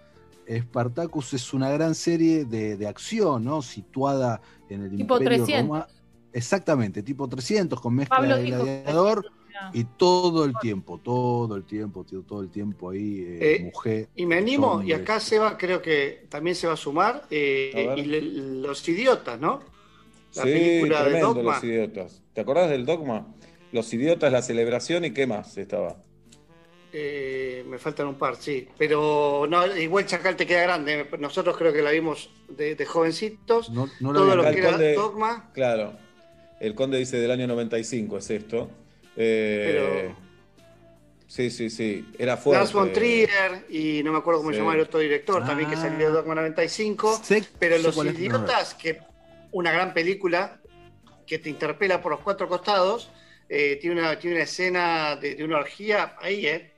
Spartacus 0.51 1.35
es 1.35 1.53
una 1.53 1.71
gran 1.71 1.95
serie 1.95 2.45
de, 2.45 2.77
de 2.77 2.87
acción, 2.87 3.45
¿no? 3.45 3.61
Situada 3.61 4.41
en 4.69 4.83
el 4.85 4.97
Tipo 4.97 5.19
Imperio 5.19 5.45
300. 5.45 5.69
Roma. 5.69 5.87
Exactamente, 6.33 7.03
tipo 7.03 7.29
300, 7.29 7.81
con 7.81 7.95
mezcla 7.95 8.19
Pablo 8.19 8.37
de 8.37 8.45
gladiador. 8.45 9.27
Y 9.73 9.85
todo 9.85 10.45
el 10.45 10.53
tiempo, 10.61 10.99
todo 11.03 11.57
el 11.57 11.65
tiempo, 11.65 12.05
tío, 12.05 12.23
todo 12.23 12.41
el 12.43 12.51
tiempo 12.51 12.91
ahí, 12.91 13.21
eh, 13.27 13.57
Eh, 13.57 13.61
mujer. 13.65 14.09
Y 14.17 14.27
me 14.27 14.37
animo, 14.37 14.83
y 14.83 14.93
acá 14.93 15.21
Seba 15.21 15.57
creo 15.59 15.83
que 15.83 16.27
también 16.29 16.57
se 16.57 16.67
va 16.67 16.75
a 16.75 16.77
sumar, 16.77 17.25
eh, 17.31 17.89
A 17.91 17.99
y 17.99 18.05
le- 18.05 18.23
los 18.23 18.89
idiotas, 18.89 19.39
¿no? 19.41 19.61
La 20.35 20.43
sí, 20.43 20.51
película 20.51 20.99
de 20.99 21.05
tremendo 21.11 21.35
Dogma. 21.35 21.55
Los 21.55 21.65
Idiotas. 21.65 22.23
¿Te 22.35 22.41
acordás 22.43 22.71
del 22.71 22.85
Dogma? 22.87 23.35
Los 23.73 23.93
Idiotas, 23.95 24.31
la 24.31 24.43
celebración 24.43 25.05
y 25.07 25.11
qué 25.13 25.27
más 25.27 25.57
estaba. 25.59 25.97
Eh, 26.93 27.65
me 27.69 27.79
faltan 27.79 28.07
un 28.07 28.15
par, 28.15 28.37
sí. 28.37 28.67
Pero 28.79 29.47
no, 29.49 29.67
igual 29.77 30.07
Chacal 30.07 30.37
te 30.37 30.47
queda 30.47 30.63
grande. 30.63 31.07
Nosotros 31.19 31.57
creo 31.57 31.73
que 31.73 31.83
la 31.83 31.91
vimos 31.91 32.31
de, 32.49 32.75
de 32.75 32.87
jovencitos. 32.87 33.71
No, 33.71 33.89
no 34.01 34.13
la 34.13 34.19
Todo 34.21 34.31
vi. 34.31 34.37
lo 34.37 34.43
que 34.51 34.59
era 34.59 34.71
conde- 34.73 34.95
Dogma. 34.95 35.51
Claro. 35.53 35.93
El 36.61 36.75
Conde 36.75 36.99
dice 36.99 37.19
del 37.19 37.31
año 37.31 37.47
95 37.47 38.19
es 38.19 38.31
esto. 38.31 38.71
Eh, 39.19 40.15
Sí, 41.27 41.51
sí, 41.51 41.69
sí. 41.69 42.09
Era 42.19 42.39
fuerte. 42.39 42.61
Lars 42.61 42.73
von 42.73 42.91
Trier 42.91 43.67
y 43.69 44.03
no 44.03 44.13
me 44.13 44.19
acuerdo 44.19 44.41
cómo 44.41 44.51
Sí. 44.51 44.57
se 44.57 44.63
llama 44.63 44.75
el 44.75 44.81
otro 44.81 44.99
director 44.99 45.45
también 45.45 45.69
que 45.69 45.77
Ah. 45.77 45.81
salió 45.83 46.07
de 46.09 46.13
Dogma 46.15 46.35
95. 46.35 47.21
Sé- 47.23 47.45
pero 47.59 47.77
sé 47.77 47.83
Los 47.83 47.97
Idiotas, 48.07 48.73
que 48.75 49.01
una 49.53 49.71
gran 49.71 49.93
película 49.93 50.59
que 51.27 51.39
te 51.39 51.51
interpela 51.51 52.01
por 52.01 52.13
los 52.13 52.21
cuatro 52.23 52.49
costados, 52.49 53.11
eh, 53.51 53.77
tiene, 53.79 54.01
una, 54.01 54.19
tiene 54.19 54.37
una 54.37 54.45
escena 54.45 55.17
de, 55.17 55.35
de 55.35 55.45
una 55.45 55.59
orgía 55.59 56.15
ahí, 56.23 56.47
¿eh? 56.47 56.73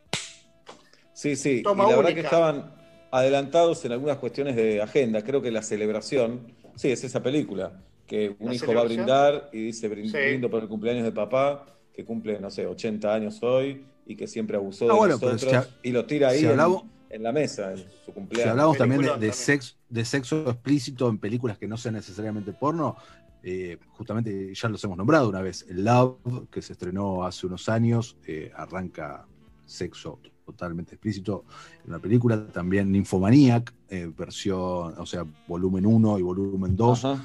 Sí, 1.12 1.36
sí. 1.36 1.62
Toma 1.62 1.84
y 1.86 1.90
la 1.90 1.96
verdad 1.96 2.14
que 2.14 2.20
estaban 2.20 2.74
adelantados 3.12 3.84
en 3.84 3.92
algunas 3.92 4.16
cuestiones 4.18 4.56
de 4.56 4.82
agenda. 4.82 5.22
Creo 5.22 5.40
que 5.40 5.52
la 5.52 5.62
celebración, 5.62 6.52
sí, 6.74 6.90
es 6.90 7.04
esa 7.04 7.22
película, 7.22 7.84
que 8.04 8.34
un 8.40 8.48
¿La 8.48 8.54
hijo 8.54 8.74
va 8.74 8.80
a 8.80 8.84
brindar 8.84 9.48
y 9.52 9.66
dice 9.66 9.88
"Brin- 9.88 10.10
Sí. 10.10 10.16
brindo 10.16 10.50
por 10.50 10.60
el 10.62 10.68
cumpleaños 10.68 11.04
de 11.04 11.12
papá, 11.12 11.66
que 11.92 12.04
cumple, 12.04 12.38
no 12.40 12.50
sé, 12.50 12.66
80 12.66 13.12
años 13.14 13.42
hoy 13.42 13.84
y 14.06 14.16
que 14.16 14.26
siempre 14.26 14.56
abusó 14.56 14.86
Ah, 14.86 14.92
de 14.92 14.98
bueno, 14.98 15.18
pero 15.18 15.32
nosotros 15.32 15.64
si 15.64 15.70
ha- 15.70 15.76
y 15.82 15.92
lo 15.92 16.06
tira 16.06 16.28
ahí 16.28 16.38
si 16.40 16.44
en- 16.46 16.50
hablamos- 16.52 16.84
en, 17.10 17.22
la 17.22 17.32
mesa, 17.32 17.72
en 17.72 17.78
su 17.78 17.84
Si 18.06 18.12
cumpleaños. 18.12 18.50
hablamos 18.52 18.76
también 18.78 19.00
de, 19.00 19.06
Peliculón 19.08 19.20
de 19.20 19.26
también. 19.28 19.44
sexo, 19.46 19.74
de 19.88 20.04
sexo 20.04 20.50
explícito 20.50 21.08
en 21.08 21.18
películas 21.18 21.58
que 21.58 21.66
no 21.66 21.76
sean 21.76 21.94
necesariamente 21.94 22.52
porno, 22.52 22.96
eh, 23.42 23.78
justamente 23.92 24.54
ya 24.54 24.68
los 24.68 24.82
hemos 24.84 24.96
nombrado 24.98 25.28
una 25.28 25.40
vez. 25.42 25.64
El 25.68 25.84
Love, 25.84 26.48
que 26.50 26.62
se 26.62 26.72
estrenó 26.74 27.24
hace 27.24 27.46
unos 27.46 27.68
años, 27.68 28.16
eh, 28.26 28.52
arranca 28.54 29.26
sexo 29.66 30.20
totalmente 30.44 30.94
explícito 30.96 31.44
en 31.84 31.90
una 31.90 31.98
película. 32.00 32.46
También 32.48 32.90
Nymphomaniac, 32.92 33.72
eh, 33.88 34.10
versión, 34.16 34.94
o 34.98 35.06
sea, 35.06 35.24
volumen 35.48 35.86
1 35.86 36.18
y 36.18 36.22
volumen 36.22 36.76
2. 36.76 37.04
Ajá. 37.04 37.24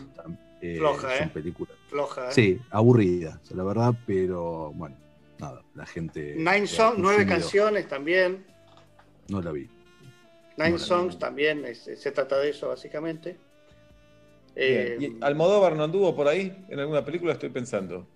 Eh, 0.74 0.78
Floja, 0.78 1.18
son 1.18 1.28
¿eh? 1.28 1.32
películas. 1.34 1.76
Floja, 1.90 2.30
¿eh? 2.30 2.34
Sí, 2.34 2.60
aburrida, 2.72 3.40
la 3.54 3.64
verdad, 3.64 3.94
pero 4.06 4.72
bueno, 4.74 4.96
nada, 5.40 5.62
la 5.74 5.86
gente. 5.86 6.36
Nine 6.36 6.68
Songs, 6.68 6.98
nueve 6.98 7.26
canciones 7.26 7.88
también. 7.88 8.46
No 9.30 9.42
la 9.42 9.52
vi. 9.52 9.70
Nine 10.58 10.72
No, 10.72 10.78
Songs 10.80 11.20
también, 11.20 11.66
es- 11.66 11.84
se 11.98 12.12
trata 12.12 12.38
de 12.40 12.50
eso 12.50 12.70
básicamente. 12.70 13.38
Eh. 14.56 14.98
¿Y 15.00 15.18
Almodóvar 15.24 15.76
no 15.76 15.84
anduvo 15.84 16.16
por 16.16 16.28
ahí? 16.28 16.66
En 16.70 16.80
alguna 16.80 17.04
película 17.04 17.34
estoy 17.34 17.50
pensando. 17.50 18.08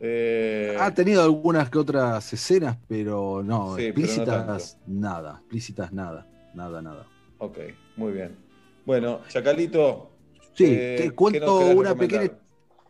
Eh, 0.00 0.76
Ha 0.78 0.92
tenido 0.92 1.22
algunas 1.22 1.70
que 1.70 1.78
otras 1.78 2.32
escenas, 2.32 2.76
pero 2.88 3.42
no, 3.42 3.76
Sí, 3.76 3.90
pero 3.92 3.94
no 3.94 4.02
explícitas 4.02 4.78
nada, 4.86 5.38
explícitas 5.40 5.92
nada, 5.92 6.26
nada, 6.54 6.82
nada. 6.82 7.06
Ok, 7.38 7.58
muy 7.96 8.12
bien. 8.12 8.36
Bueno, 8.84 9.20
Chacalito. 9.28 10.10
Sí, 10.54 10.64
eh, 10.68 10.94
te 10.96 11.02
¿qué 11.02 11.06
nos 11.08 11.14
cuento 11.14 11.66
una 11.70 11.94
pequeña. 11.94 12.30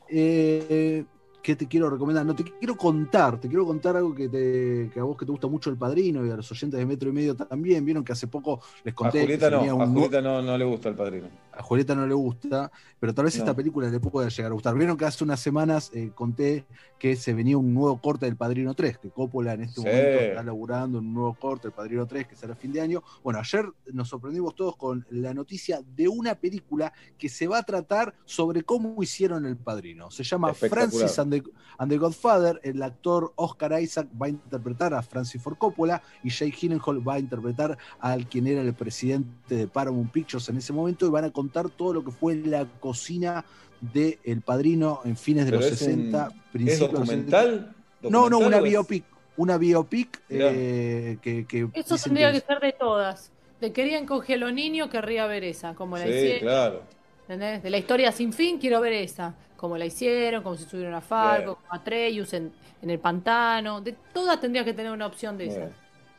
Eh, 0.09 1.05
¿Qué 1.45 1.55
te 1.55 1.69
quiero 1.69 1.91
recomendar? 1.91 2.25
No, 2.25 2.35
te 2.35 2.43
quiero 2.43 2.75
contar, 2.75 3.39
te 3.39 3.49
quiero 3.49 3.67
contar 3.67 3.95
algo 3.99 4.15
que, 4.15 4.31
te, 4.31 4.91
que 4.95 4.99
a 4.99 5.03
vos 5.03 5.15
que 5.19 5.27
te 5.27 5.31
gusta 5.31 5.47
mucho 5.47 5.69
el 5.69 5.77
padrino 5.77 6.25
y 6.27 6.31
a 6.31 6.37
los 6.37 6.51
oyentes 6.51 6.79
de 6.81 6.87
Metro 6.87 7.11
y 7.11 7.13
Medio 7.13 7.37
también. 7.37 7.85
Vieron 7.85 8.03
que 8.03 8.13
hace 8.13 8.27
poco 8.29 8.61
les 8.83 8.93
A 8.93 8.97
conté 8.97 9.19
que 9.19 9.25
Julieta 9.25 9.51
se 9.51 9.67
no, 9.67 9.73
a 9.73 9.75
un 9.75 9.93
nu- 9.93 10.01
Julieta 10.01 10.23
no, 10.23 10.41
no 10.41 10.57
le 10.57 10.65
gusta 10.65 10.89
el 10.89 10.95
padrino. 10.95 11.29
a 11.53 11.63
Julieta 11.63 11.95
no 11.95 12.07
le 12.07 12.15
gusta, 12.15 12.73
pero 12.99 13.13
tal 13.15 13.27
vez 13.27 13.37
No. 13.37 13.43
esta 13.45 13.55
película 13.55 13.91
le 13.91 14.01
pueda 14.01 14.29
llegar 14.31 14.51
a 14.53 14.55
gustar. 14.55 14.75
Vieron 14.75 14.97
que 14.97 15.05
hace 15.05 15.23
unas 15.23 15.39
semanas 15.39 15.91
eh, 15.93 16.13
conté 16.15 16.65
que 16.99 17.15
se 17.15 17.35
venía 17.35 17.59
un 17.59 17.75
nuevo 17.75 18.01
corte 18.01 18.25
del 18.25 18.37
Padrino 18.37 18.73
3, 18.73 18.97
que 18.97 19.11
Coppola 19.11 19.53
en 19.53 19.65
este 19.65 19.83
Sí. 19.83 19.87
momento 19.87 20.09
está 20.21 20.43
laburando 20.43 20.99
un 21.01 21.13
nuevo 21.13 21.35
corte 21.39 21.69
del 21.69 21.73
Padrino 21.73 22.07
3, 22.07 22.27
que 22.27 22.37
será 22.37 22.55
fin 22.55 22.73
de 22.73 22.81
año. 22.81 23.03
Bueno, 23.23 23.39
ayer 23.39 23.67
nos 23.93 24.09
sorprendimos 24.09 24.55
todos 24.55 24.77
con 24.79 25.05
la 25.11 25.35
noticia 25.35 25.83
de 25.95 26.09
una 26.09 26.35
película 26.37 26.91
que 27.19 27.29
se 27.29 27.47
va 27.47 27.59
a 27.59 27.63
tratar 27.63 28.15
sobre 28.25 28.63
cómo 28.63 29.03
hicieron 29.03 29.45
el 29.45 29.59
Padrino. 29.59 30.11
Se 30.11 30.25
llama. 30.25 30.55
Francis 30.55 31.19
and 31.19 31.34
the, 31.43 31.51
and 31.79 31.91
the 31.91 31.99
Godfather. 31.99 32.61
El 32.63 32.83
actor 32.83 33.33
Oscar 33.37 33.81
Isaac 33.81 34.07
va 34.21 34.27
a 34.27 34.29
interpretar 34.31 34.95
a 34.95 35.03
Francis 35.03 35.43
Ford 35.43 35.57
Coppola 35.59 36.03
y 36.23 36.31
Jake 36.31 36.53
Gyllenhaal 36.61 37.07
va 37.07 37.15
a 37.15 37.19
interpretar 37.19 37.77
al 38.01 38.27
quien 38.29 38.47
era 38.47 38.61
el 38.61 38.75
presidente 38.75 39.57
de 39.57 39.67
Paramount 39.67 40.11
Pictures 40.13 40.49
en 40.49 40.57
ese 40.59 40.73
momento 40.73 41.07
y 41.07 41.11
van 41.11 41.25
a 41.25 41.31
contar 41.31 41.69
todo 41.71 41.95
lo 41.95 42.05
que 42.05 42.11
fue 42.11 42.37
la 42.37 42.65
cocina 42.81 43.45
de 43.81 44.19
El 44.25 44.41
Padrino 44.41 45.01
en 45.05 45.17
fines 45.17 45.45
de 45.47 45.51
Pero 45.51 45.63
los 45.63 45.73
es 45.73 45.79
60, 45.79 46.29
un- 46.29 46.33
¿Es 46.33 46.43
principios 46.53 46.93
de 46.93 46.99
los 46.99 47.09
60. 47.09 47.37
documental? 47.43 47.75
No, 48.03 48.11
no, 48.11 48.21
¿Documental 48.31 48.47
una 48.49 48.61
biopic. 48.61 49.05
Una 49.37 49.59
biopic 49.59 50.23
eh, 50.29 51.19
que, 51.21 51.45
que 51.47 51.69
Eso 51.75 51.97
tendría 51.97 52.31
que 52.33 52.41
que 52.41 52.47
ser 52.47 52.61
de 52.61 52.73
todas. 52.73 53.31
De 53.61 53.73
querían 53.73 54.07
coger 54.07 54.39
los 54.39 54.53
niños, 54.53 54.89
querría 54.91 55.27
ver 55.27 55.43
esa. 55.45 55.75
Como 55.75 55.97
la 55.99 56.05
Sí, 56.05 56.11
hicieron. 56.11 56.39
claro. 56.41 56.83
¿Entendés? 57.29 57.63
De 57.63 57.71
la 57.71 57.79
historia 57.79 58.13
sin 58.13 58.33
fin, 58.33 58.59
quiero 58.59 58.81
ver 58.81 58.93
esa. 58.93 59.35
Como 59.57 59.79
la 59.79 59.87
hicieron, 59.87 60.43
como 60.43 60.57
se 60.57 60.69
subieron 60.69 60.95
a 60.95 61.01
Falco, 61.01 61.57
como 61.57 61.73
a 61.73 61.83
Treyus 61.83 62.33
en, 62.35 62.53
en 62.83 62.91
el 62.91 62.99
pantano. 62.99 63.81
De 63.81 63.93
todas 64.13 64.41
tendría 64.41 64.65
que 64.65 64.75
tener 64.75 64.93
una 64.93 65.07
opción 65.07 65.39
de 65.39 65.47
Muy 65.47 65.55
esa. 65.55 65.69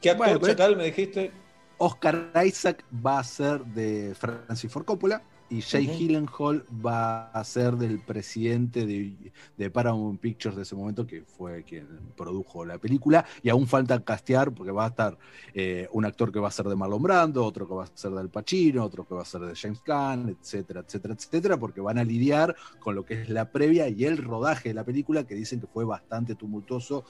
¿Qué 0.01 0.09
actor 0.09 0.27
Bueno, 0.27 0.47
Chacal 0.47 0.75
me 0.75 0.85
dijiste? 0.85 1.31
Oscar 1.77 2.31
Isaac 2.45 2.83
va 3.05 3.19
a 3.19 3.23
ser 3.23 3.63
de 3.65 4.15
Francis 4.15 4.71
Ford 4.71 4.85
Coppola 4.85 5.21
y 5.49 5.61
Jake 5.61 5.89
Ujú. 5.89 5.97
Gyllenhaal 5.97 6.65
va 6.85 7.29
a 7.29 7.43
ser 7.43 7.75
del 7.75 7.99
presidente 7.99 8.85
de, 8.85 9.31
de 9.55 9.69
Paramount 9.69 10.19
Pictures 10.19 10.55
de 10.55 10.63
ese 10.63 10.75
momento, 10.75 11.05
que 11.05 11.23
fue 11.23 11.63
quien 11.63 11.87
produjo 12.15 12.65
la 12.65 12.77
película. 12.79 13.25
Y 13.43 13.49
aún 13.49 13.67
falta 13.67 14.03
castear, 14.03 14.51
porque 14.53 14.71
va 14.71 14.85
a 14.85 14.89
estar 14.89 15.17
eh, 15.53 15.87
un 15.91 16.05
actor 16.05 16.31
que 16.31 16.39
va 16.39 16.47
a 16.47 16.51
ser 16.51 16.65
de 16.67 16.75
Marlon 16.75 17.01
Brando, 17.03 17.45
otro 17.45 17.67
que 17.67 17.75
va 17.75 17.83
a 17.83 17.87
ser 17.93 18.11
del 18.11 18.29
Pacino, 18.29 18.83
otro 18.83 19.07
que 19.07 19.13
va 19.13 19.21
a 19.21 19.25
ser 19.25 19.41
de 19.41 19.55
James 19.55 19.81
Gunn, 19.85 20.29
etcétera, 20.29 20.79
etcétera, 20.81 21.13
etcétera, 21.13 21.57
porque 21.57 21.81
van 21.81 21.99
a 21.99 22.03
lidiar 22.03 22.55
con 22.79 22.95
lo 22.95 23.05
que 23.05 23.21
es 23.21 23.29
la 23.29 23.51
previa 23.51 23.87
y 23.87 24.05
el 24.05 24.17
rodaje 24.17 24.69
de 24.69 24.75
la 24.75 24.83
película, 24.83 25.25
que 25.25 25.35
dicen 25.35 25.59
que 25.59 25.67
fue 25.67 25.85
bastante 25.85 26.35
tumultuoso, 26.35 27.05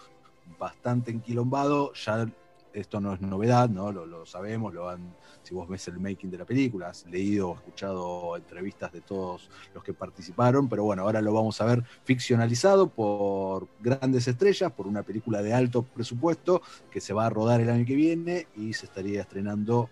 bastante 0.60 1.12
enquilombado. 1.12 1.94
Ya 1.94 2.28
esto 2.76 3.00
no 3.00 3.14
es 3.14 3.22
novedad, 3.22 3.70
¿no? 3.70 3.92
Lo, 3.92 4.06
lo 4.06 4.26
sabemos, 4.26 4.74
lo 4.74 4.90
han, 4.90 5.16
si 5.42 5.54
vos 5.54 5.68
ves 5.68 5.88
el 5.88 6.00
making 6.00 6.30
de 6.30 6.38
la 6.38 6.46
película, 6.46 6.90
has 6.90 7.06
leído 7.06 7.50
o 7.50 7.56
escuchado 7.56 8.36
entrevistas 8.36 8.92
de 8.92 9.02
todos 9.02 9.50
los 9.74 9.84
que 9.84 9.94
participaron, 9.94 10.68
pero 10.68 10.84
bueno, 10.84 11.04
ahora 11.04 11.22
lo 11.22 11.34
vamos 11.34 11.60
a 11.62 11.66
ver 11.66 11.84
ficcionalizado 12.04 12.88
por 12.88 13.68
grandes 13.80 14.28
estrellas, 14.28 14.72
por 14.72 14.88
una 14.88 15.04
película 15.04 15.42
de 15.42 15.54
alto 15.54 15.84
presupuesto 15.84 16.62
que 16.92 17.00
se 17.00 17.14
va 17.14 17.26
a 17.26 17.30
rodar 17.30 17.62
el 17.62 17.70
año 17.70 17.86
que 17.86 17.96
viene 17.96 18.48
y 18.56 18.74
se 18.74 18.86
estaría 18.86 19.22
estrenando 19.22 19.90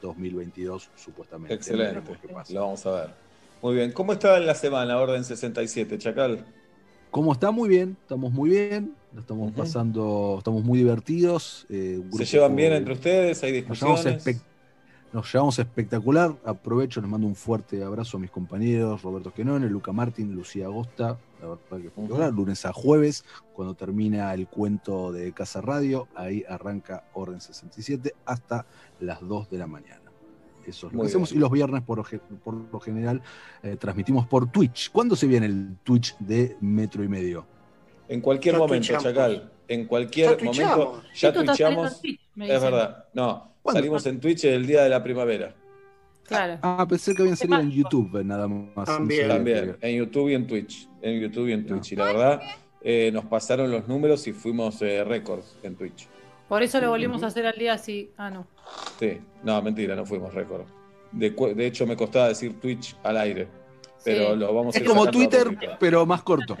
2022 0.00 0.90
supuestamente. 0.96 1.54
Excelente. 1.54 2.18
Lo 2.50 2.60
vamos 2.60 2.84
a 2.86 2.90
ver. 2.90 3.10
Muy 3.62 3.74
bien. 3.74 3.92
¿Cómo 3.92 4.12
está 4.12 4.36
en 4.36 4.46
la 4.46 4.54
semana 4.54 4.98
Orden 4.98 5.24
67, 5.24 5.98
Chacal? 5.98 6.44
¿Cómo 7.14 7.32
está? 7.32 7.52
Muy 7.52 7.68
bien, 7.68 7.96
estamos 8.02 8.32
muy 8.32 8.50
bien, 8.50 8.92
lo 9.12 9.20
estamos 9.20 9.52
pasando, 9.52 10.34
estamos 10.38 10.64
muy 10.64 10.80
divertidos. 10.80 11.64
eh, 11.70 12.02
¿Se 12.10 12.24
llevan 12.24 12.56
bien 12.56 12.72
entre 12.72 12.94
ustedes? 12.94 13.40
¿Hay 13.44 13.62
Nos 13.62 13.80
llevamos, 13.80 14.04
discusiones? 14.04 14.42
nos 15.12 15.32
llevamos 15.32 15.56
espectacular. 15.60 16.34
Aprovecho, 16.44 17.00
les 17.00 17.08
mando 17.08 17.28
un 17.28 17.36
fuerte 17.36 17.84
abrazo 17.84 18.16
a 18.16 18.20
mis 18.20 18.32
compañeros, 18.32 19.02
Roberto 19.02 19.32
Quenone, 19.32 19.68
Luca 19.68 19.92
Martín, 19.92 20.34
Lucía 20.34 20.64
Agosta. 20.64 21.16
La 21.40 21.46
verdad 21.46 21.60
que 21.70 21.86
espectacular. 21.86 22.32
Lunes 22.32 22.66
a 22.66 22.72
jueves, 22.72 23.24
cuando 23.52 23.74
termina 23.74 24.34
el 24.34 24.48
cuento 24.48 25.12
de 25.12 25.30
Casa 25.30 25.60
Radio, 25.60 26.08
ahí 26.16 26.42
arranca 26.48 27.04
Orden 27.12 27.40
67 27.40 28.12
hasta 28.24 28.66
las 28.98 29.20
2 29.20 29.50
de 29.50 29.58
la 29.58 29.68
mañana. 29.68 30.03
Eso 30.66 30.86
es 30.86 30.92
lo 30.92 30.96
Muy 30.98 31.06
que 31.06 31.08
hacemos. 31.10 31.30
bien. 31.30 31.38
Y 31.38 31.40
los 31.40 31.50
viernes, 31.50 31.82
por, 31.82 31.98
lo 31.98 32.04
ge- 32.04 32.20
por 32.42 32.54
lo 32.54 32.80
general, 32.80 33.20
eh, 33.62 33.76
transmitimos 33.78 34.26
por 34.26 34.50
Twitch. 34.50 34.90
¿Cuándo 34.90 35.14
se 35.16 35.26
viene 35.26 35.46
el 35.46 35.76
Twitch 35.84 36.16
de 36.18 36.56
Metro 36.60 37.02
y 37.04 37.08
Medio? 37.08 37.46
En 38.08 38.20
cualquier 38.20 38.54
Ya 38.54 38.58
momento, 38.58 38.86
twitchamos. 38.88 39.02
Chacal. 39.04 39.50
En 39.68 39.86
cualquier 39.86 40.36
Ya 40.38 40.44
momento 40.44 41.02
ya 41.14 41.32
twitchamos. 41.32 42.00
Twitch, 42.00 42.20
Es 42.38 42.62
verdad. 42.62 43.04
No, 43.14 43.50
¿Cuándo? 43.62 43.78
salimos 43.80 44.06
en 44.06 44.20
Twitch 44.20 44.44
el 44.44 44.66
día 44.66 44.82
de 44.82 44.88
la 44.90 45.02
primavera. 45.02 45.54
Claro. 46.26 46.58
Ah, 46.62 46.86
pensé 46.88 47.14
que 47.14 47.20
habían 47.22 47.36
salido 47.36 47.60
en 47.60 47.70
YouTube 47.70 48.18
eh, 48.20 48.24
nada 48.24 48.48
más. 48.48 48.74
No 48.76 48.84
También, 48.84 49.44
que- 49.44 49.76
en 49.82 49.96
YouTube 49.98 50.30
y 50.30 50.34
en 50.34 50.46
Twitch. 50.46 50.88
En 51.02 51.20
YouTube 51.20 51.48
y 51.48 51.52
en 51.52 51.66
Twitch. 51.66 51.92
Y 51.92 51.96
la 51.96 52.04
verdad, 52.06 52.40
eh, 52.82 53.10
nos 53.12 53.26
pasaron 53.26 53.70
los 53.70 53.86
números 53.88 54.26
y 54.26 54.32
fuimos 54.32 54.80
eh, 54.82 55.04
récords 55.04 55.56
en 55.62 55.76
Twitch. 55.76 56.08
Por 56.48 56.62
eso 56.62 56.80
lo 56.80 56.90
volvimos 56.90 57.22
a 57.22 57.28
hacer 57.28 57.46
al 57.46 57.56
día 57.58 57.74
así. 57.74 58.10
Ah, 58.16 58.30
no. 58.30 58.46
Sí, 58.98 59.18
no, 59.42 59.60
mentira, 59.62 59.96
no 59.96 60.04
fuimos 60.04 60.32
récord. 60.34 60.64
De, 61.12 61.30
de 61.30 61.66
hecho, 61.66 61.86
me 61.86 61.96
costaba 61.96 62.28
decir 62.28 62.60
Twitch 62.60 62.96
al 63.02 63.16
aire. 63.18 63.48
Pero 64.04 64.32
Sí. 64.32 64.36
lo 64.36 64.54
vamos 64.54 64.74
a 64.74 64.78
Es 64.78 64.84
como 64.84 65.10
Twitter, 65.10 65.56
pero 65.80 66.04
más 66.04 66.22
corto. 66.22 66.56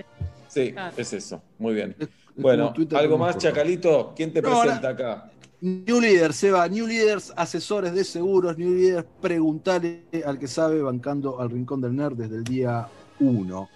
Sí, 0.48 0.72
Claro. 0.72 0.94
es 0.96 1.12
eso. 1.12 1.42
Muy 1.58 1.74
bien. 1.74 1.94
Bueno, 2.36 2.72
Twitter, 2.72 2.98
¿algo 2.98 3.18
más 3.18 3.32
corto. 3.34 3.48
Chacalito? 3.48 4.12
¿Quién 4.16 4.32
te 4.32 4.40
No, 4.40 4.60
presenta 4.60 4.88
acá? 4.90 5.30
New 5.60 6.00
Leaders, 6.00 6.36
Seba, 6.36 6.68
New 6.68 6.86
Leaders, 6.86 7.32
asesores 7.36 7.94
de 7.94 8.04
seguros, 8.04 8.56
New 8.58 8.74
Leaders, 8.74 9.06
preguntale 9.20 10.04
al 10.24 10.38
que 10.38 10.46
sabe, 10.46 10.82
bancando 10.82 11.40
al 11.40 11.50
Rincón 11.50 11.80
del 11.80 11.94
Nerd 11.96 12.14
desde 12.16 12.36
el 12.36 12.44
día 12.44 12.86
1. 13.20 13.68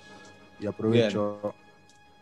Y 0.61 0.67
aprovecho 0.67 1.55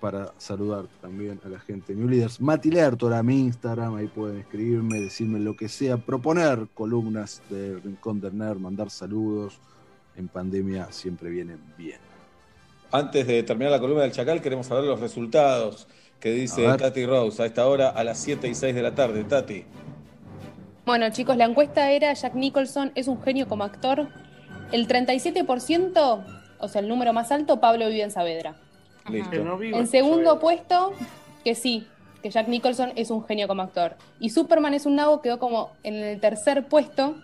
para 0.01 0.33
saludar 0.39 0.87
también 1.01 1.41
a 1.45 1.49
la 1.49 1.59
gente 1.59 1.93
de 1.93 2.01
New 2.01 2.09
Leaders. 2.09 2.41
Mati 2.41 2.71
Lertora, 2.71 3.23
mi 3.23 3.41
Instagram, 3.41 3.97
ahí 3.97 4.07
pueden 4.07 4.39
escribirme, 4.39 5.01
decirme 5.01 5.39
lo 5.41 5.57
que 5.57 5.69
sea, 5.69 5.97
proponer 5.97 6.69
columnas 6.75 7.43
de 7.49 7.79
Rincón 7.81 8.21
del 8.21 8.37
Nerd, 8.37 8.59
mandar 8.59 8.91
saludos. 8.91 9.59
En 10.17 10.29
pandemia 10.29 10.91
siempre 10.93 11.29
vienen 11.31 11.61
bien. 11.77 12.01
Antes 12.91 13.27
de 13.27 13.43
terminar 13.43 13.73
la 13.73 13.81
columna 13.81 14.03
del 14.03 14.13
Chacal, 14.13 14.41
queremos 14.41 14.67
saber 14.67 14.85
los 14.85 15.01
resultados 15.01 15.87
que 16.21 16.31
dice. 16.31 16.67
Tati 16.79 17.05
Rose 17.05 17.43
a 17.43 17.47
esta 17.47 17.67
hora 17.67 17.91
a 17.91 18.05
las 18.05 18.19
7 18.19 18.49
y 18.49 18.55
6 18.55 18.75
de 18.75 18.83
la 18.83 18.95
tarde. 18.95 19.25
Tati. 19.25 19.65
Bueno, 20.87 21.11
chicos, 21.11 21.37
la 21.37 21.47
encuesta 21.47 21.91
era 21.91 22.13
Jack 22.13 22.35
Nicholson 22.35 22.93
es 22.95 23.09
un 23.09 23.21
genio 23.23 23.49
como 23.49 23.65
actor. 23.65 24.09
El 24.73 24.87
37%, 24.87 26.25
o 26.59 26.69
sea, 26.69 26.81
el 26.81 26.89
número 26.89 27.13
más 27.13 27.33
alto, 27.33 27.61
Pablo 27.61 27.89
vive 27.89 28.03
en 28.03 28.11
Saavedra. 28.11 28.57
Listo. 29.09 29.45
No 29.45 29.61
En 29.63 29.87
segundo 29.87 30.39
puesto, 30.41 30.93
que 31.45 31.55
sí, 31.55 31.87
que 32.23 32.31
Jack 32.31 32.49
Nicholson 32.49 32.93
es 32.97 33.11
un 33.11 33.25
genio 33.25 33.47
como 33.49 33.63
actor. 33.63 33.95
Y 34.21 34.31
Superman 34.31 34.75
es 34.75 34.87
un 34.87 34.97
nabo 34.97 35.21
quedó 35.23 35.39
como 35.39 35.73
en 35.83 35.95
el 35.95 36.21
tercer 36.21 36.67
puesto, 36.69 37.17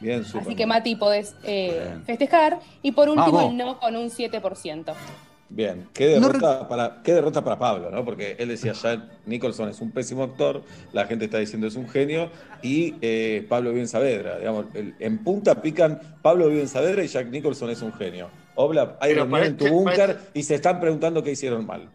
Bien, 0.00 0.20
así 0.20 0.30
Superman. 0.32 0.56
que 0.56 0.66
Mati 0.66 0.96
podés 0.96 1.34
eh, 1.44 1.96
festejar. 2.06 2.58
Y 2.82 2.92
por 2.92 3.08
último, 3.08 3.32
Vamos. 3.32 3.50
el 3.52 3.56
no 3.56 3.78
con 3.78 3.96
un 3.96 4.10
7%. 4.10 4.92
Bien, 5.52 5.88
qué 5.92 6.06
derrota, 6.06 6.68
para, 6.68 7.02
qué 7.02 7.12
derrota 7.12 7.42
para 7.42 7.58
Pablo, 7.58 7.90
¿no? 7.90 8.04
Porque 8.04 8.36
él 8.38 8.48
decía 8.50 8.72
ya 8.72 9.08
Nicholson 9.26 9.68
es 9.68 9.80
un 9.80 9.90
pésimo 9.90 10.22
actor, 10.22 10.62
la 10.92 11.06
gente 11.06 11.24
está 11.24 11.38
diciendo 11.38 11.66
es 11.66 11.74
un 11.74 11.88
genio, 11.88 12.30
y 12.62 12.94
eh, 13.02 13.44
Pablo 13.48 13.70
vive 13.70 13.80
en 13.80 13.88
Saavedra, 13.88 14.38
digamos, 14.38 14.66
el- 14.74 14.94
en 15.00 15.18
punta 15.24 15.60
pican 15.60 16.00
Pablo 16.22 16.46
vive 16.48 16.60
en 16.60 16.68
Saavedra 16.68 17.02
y 17.02 17.08
Jack 17.08 17.26
Nicholson 17.30 17.68
es 17.70 17.82
un 17.82 17.92
genio. 17.92 18.28
Obla, 18.60 18.96
hay 19.00 19.12
Pero 19.14 19.24
reunión 19.24 19.44
en 19.44 19.56
tu 19.56 19.64
este- 19.66 19.84
para 19.84 20.06
búnker 20.06 20.20
y 20.34 20.42
se 20.42 20.54
están 20.56 20.80
preguntando 20.80 21.22
qué 21.22 21.32
hicieron 21.32 21.66
mal. 21.66 21.88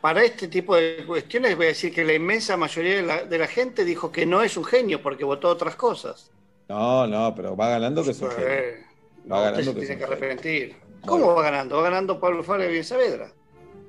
Para 0.00 0.22
este 0.22 0.46
tipo 0.48 0.76
de 0.76 1.04
cuestiones 1.06 1.56
voy 1.56 1.66
a 1.66 1.68
decir 1.70 1.92
que 1.92 2.04
la 2.04 2.14
inmensa 2.14 2.56
mayoría 2.56 2.96
de 2.96 3.02
la, 3.02 3.24
de 3.24 3.38
la 3.38 3.46
gente 3.48 3.84
dijo 3.84 4.12
que 4.12 4.26
no 4.26 4.42
es 4.42 4.56
un 4.56 4.64
genio 4.64 5.02
porque 5.02 5.24
votó 5.24 5.48
otras 5.48 5.74
cosas. 5.74 6.30
No, 6.68 7.06
no, 7.06 7.34
pero 7.34 7.56
va 7.56 7.68
ganando 7.70 8.04
que 8.04 8.10
es 8.12 8.20
un 8.20 8.30
genio. 8.30 8.46
Eh, 8.48 8.76
Va 9.30 9.36
no, 9.38 9.42
ganando 9.42 9.74
que 9.74 9.80
tiene 9.80 9.96
que 9.98 10.06
genio. 10.06 10.06
arrepentir. 10.06 10.76
¿Cómo 11.04 11.34
va 11.34 11.42
ganando? 11.42 11.76
Va 11.78 11.82
ganando 11.82 12.20
Pablo 12.20 12.42
Fabio 12.44 12.68
bien 12.68 12.84
Saavedra. 12.84 13.32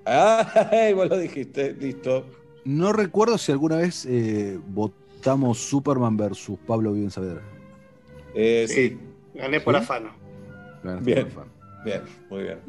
Ah, 0.05 0.47
vos 0.95 1.09
lo 1.09 1.17
dijiste, 1.17 1.73
listo. 1.73 2.25
No 2.65 2.91
recuerdo 2.93 3.37
si 3.37 3.51
alguna 3.51 3.77
vez 3.77 4.05
eh, 4.05 4.59
votamos 4.67 5.59
Superman 5.59 6.17
versus 6.17 6.57
Pablo 6.65 6.93
Viven 6.93 7.11
Saavedra. 7.11 7.41
Eh, 8.33 8.65
sí. 8.67 8.97
Gané 9.35 9.59
por 9.59 9.75
¿Sí? 9.75 9.81
afano. 9.81 10.11
Bien, 11.01 11.27
bien, 11.83 12.01
muy 12.29 12.43
bien. 12.43 12.59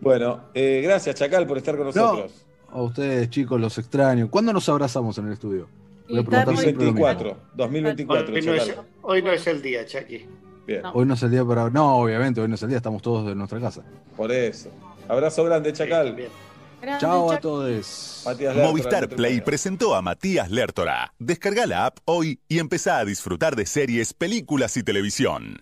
Bueno, 0.00 0.44
eh, 0.54 0.80
gracias 0.82 1.14
Chacal 1.16 1.46
por 1.46 1.58
estar 1.58 1.76
con 1.76 1.86
nosotros. 1.86 2.44
A 2.70 2.82
ustedes, 2.82 3.30
chicos, 3.30 3.60
los 3.60 3.78
extraño. 3.78 4.28
¿Cuándo 4.30 4.52
nos 4.52 4.68
abrazamos 4.68 5.16
en 5.18 5.26
el 5.26 5.32
estudio? 5.32 5.68
Voy 6.08 6.18
a 6.18 6.20
Y 6.20 6.24
preguntar 6.24 6.56
siempre 6.58 6.86
lo 6.86 6.92
mismo. 6.92 7.06
2024, 7.06 7.36
2024, 7.54 8.34
Hoy 8.34 8.42
no, 8.42 8.54
es, 8.54 8.76
hoy 9.02 9.22
no 9.22 9.32
es 9.32 9.46
el 9.46 9.62
día, 9.62 9.86
Chucky. 9.86 10.26
Bien, 10.66 10.82
Hoy 10.92 11.06
no 11.06 11.14
es 11.14 11.22
el 11.22 11.30
día 11.30 11.44
para. 11.44 11.70
No, 11.70 11.96
obviamente, 11.98 12.40
hoy 12.40 12.48
no 12.48 12.56
es 12.56 12.62
el 12.62 12.68
día, 12.68 12.78
estamos 12.78 13.00
todos 13.00 13.30
en 13.30 13.38
nuestra 13.38 13.60
casa. 13.60 13.82
por 14.16 14.30
eso. 14.32 14.68
Abrazo 15.08 15.44
grande, 15.44 15.72
Chacal. 15.72 16.16
Grande, 16.82 17.00
Chao 17.00 17.30
a 17.32 17.38
todos. 17.40 18.22
Matías 18.26 18.54
Lertora, 18.54 18.68
Movistar 18.68 19.08
Play 19.08 19.40
presentó 19.40 19.94
a 19.94 20.02
Matías 20.02 20.50
Lertora. 20.50 21.14
Descarga 21.18 21.66
la 21.66 21.86
app 21.86 21.98
hoy 22.04 22.40
y 22.48 22.58
empezá 22.58 22.98
a 22.98 23.04
disfrutar 23.04 23.56
de 23.56 23.64
series, 23.66 24.12
películas 24.12 24.76
y 24.76 24.82
televisión. 24.82 25.60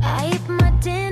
I 0.02 0.30
eat 0.34 0.46
my 0.46 0.70
dinner 0.82 1.11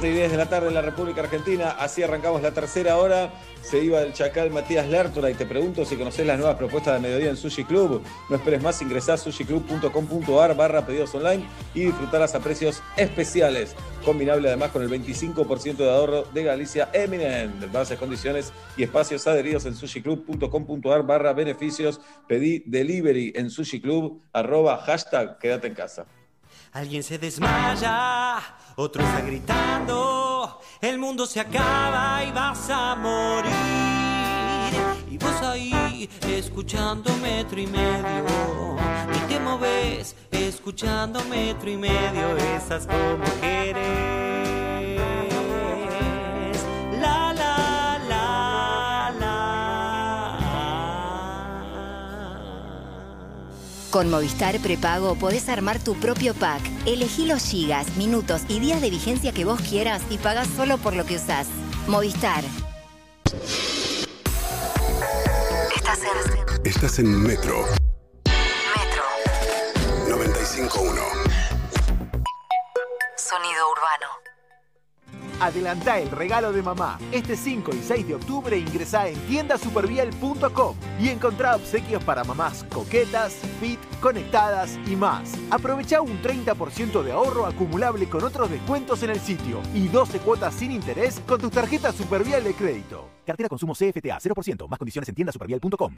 7 0.00 0.14
y 0.14 0.16
10 0.16 0.30
de 0.30 0.36
la 0.36 0.48
tarde 0.48 0.68
en 0.68 0.74
la 0.74 0.82
República 0.82 1.22
Argentina. 1.22 1.70
Así 1.70 2.04
arrancamos 2.04 2.40
la 2.40 2.52
tercera 2.52 2.98
hora. 2.98 3.32
Se 3.62 3.82
iba 3.82 4.00
el 4.00 4.12
chacal 4.12 4.48
Matías 4.52 4.86
Lertora 4.86 5.28
y 5.28 5.34
te 5.34 5.44
pregunto 5.44 5.84
si 5.84 5.96
conoces 5.96 6.24
las 6.24 6.38
nuevas 6.38 6.56
propuestas 6.56 6.94
de 6.94 7.00
mediodía 7.00 7.30
en 7.30 7.36
Sushi 7.36 7.64
Club. 7.64 8.00
No 8.30 8.36
esperes 8.36 8.62
más, 8.62 8.80
ingresá 8.80 9.14
a 9.14 9.16
sushiclub.com.ar 9.16 10.54
barra 10.54 10.86
pedidos 10.86 11.12
online 11.16 11.44
y 11.74 11.86
disfrutarás 11.86 12.32
a 12.36 12.38
precios 12.38 12.80
especiales. 12.96 13.74
Combinable 14.04 14.46
además 14.46 14.70
con 14.70 14.82
el 14.82 14.88
25% 14.88 15.76
de 15.78 15.90
ahorro 15.90 16.22
de 16.32 16.44
Galicia 16.44 16.90
Eminent. 16.92 17.72
Bases, 17.72 17.98
condiciones 17.98 18.52
y 18.76 18.84
espacios 18.84 19.26
adheridos 19.26 19.66
en 19.66 19.74
sushiclub.com.ar 19.74 21.02
barra 21.02 21.32
beneficios. 21.32 22.00
Pedí 22.28 22.62
delivery 22.66 23.32
en 23.34 23.50
Sushi 23.50 23.80
Club, 23.80 24.22
arroba 24.32 24.76
hashtag 24.76 25.40
quédate 25.40 25.66
en 25.66 25.74
casa. 25.74 26.06
Alguien 26.72 27.02
se 27.02 27.18
desmaya, 27.18 28.38
otro 28.80 29.02
está 29.02 29.20
gritando, 29.22 30.60
el 30.80 30.98
mundo 30.98 31.26
se 31.26 31.40
acaba 31.40 32.22
y 32.22 32.30
vas 32.30 32.70
a 32.70 32.94
morir. 32.94 33.52
Y 35.10 35.18
vos 35.18 35.42
ahí, 35.42 36.08
escuchando 36.28 37.12
metro 37.16 37.60
y 37.60 37.66
medio, 37.66 38.76
y 39.16 39.18
te 39.28 39.40
moves, 39.40 40.14
escuchando 40.30 41.24
metro 41.24 41.68
y 41.68 41.76
medio, 41.76 42.36
esas 42.36 42.86
como 42.86 43.24
querés. 43.40 44.17
Con 53.90 54.10
Movistar 54.10 54.58
Prepago 54.60 55.14
podés 55.14 55.48
armar 55.48 55.78
tu 55.78 55.94
propio 55.94 56.34
pack. 56.34 56.60
Elegí 56.84 57.26
los 57.26 57.42
gigas, 57.42 57.96
minutos 57.96 58.42
y 58.48 58.60
días 58.60 58.82
de 58.82 58.90
vigencia 58.90 59.32
que 59.32 59.46
vos 59.46 59.60
quieras 59.62 60.02
y 60.10 60.18
pagás 60.18 60.46
solo 60.56 60.76
por 60.76 60.94
lo 60.94 61.06
que 61.06 61.16
usás. 61.16 61.46
Movistar. 61.86 62.44
Estás 65.74 66.00
en 66.02 66.66
Estás 66.66 66.98
en 66.98 67.22
Metro 67.22 67.64
Metro. 68.76 69.04
95.1. 70.06 70.68
Sonido 73.16 73.70
urbano. 73.72 74.27
Adelantá 75.40 75.98
el 75.98 76.10
regalo 76.10 76.52
de 76.52 76.62
mamá. 76.62 76.98
Este 77.12 77.36
5 77.36 77.74
y 77.74 77.82
6 77.82 78.08
de 78.08 78.14
octubre 78.14 78.58
ingresá 78.58 79.08
en 79.08 79.18
tiendasupervial.com 79.26 80.76
y 81.00 81.08
encontrá 81.08 81.56
obsequios 81.56 82.02
para 82.04 82.24
mamás 82.24 82.64
coquetas, 82.64 83.34
fit, 83.60 83.78
conectadas 84.00 84.78
y 84.86 84.96
más. 84.96 85.34
Aprovechá 85.50 86.00
un 86.00 86.20
30% 86.22 87.02
de 87.02 87.12
ahorro 87.12 87.46
acumulable 87.46 88.08
con 88.08 88.24
otros 88.24 88.50
descuentos 88.50 89.02
en 89.02 89.10
el 89.10 89.20
sitio 89.20 89.60
y 89.74 89.88
12 89.88 90.18
cuotas 90.20 90.54
sin 90.54 90.72
interés 90.72 91.20
con 91.26 91.40
tus 91.40 91.50
tarjetas 91.50 91.94
Supervial 91.94 92.44
de 92.44 92.54
crédito. 92.54 93.08
Cartera 93.26 93.48
consumo 93.48 93.74
CFTA 93.74 94.18
0%. 94.18 94.68
Más 94.68 94.78
condiciones 94.78 95.08
en 95.08 95.14
tiendasupervial.com. 95.14 95.96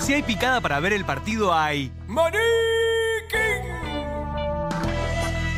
Si 0.00 0.14
hay 0.14 0.22
picada 0.22 0.60
para 0.60 0.80
ver 0.80 0.92
el 0.92 1.04
partido, 1.04 1.52
hay. 1.52 1.92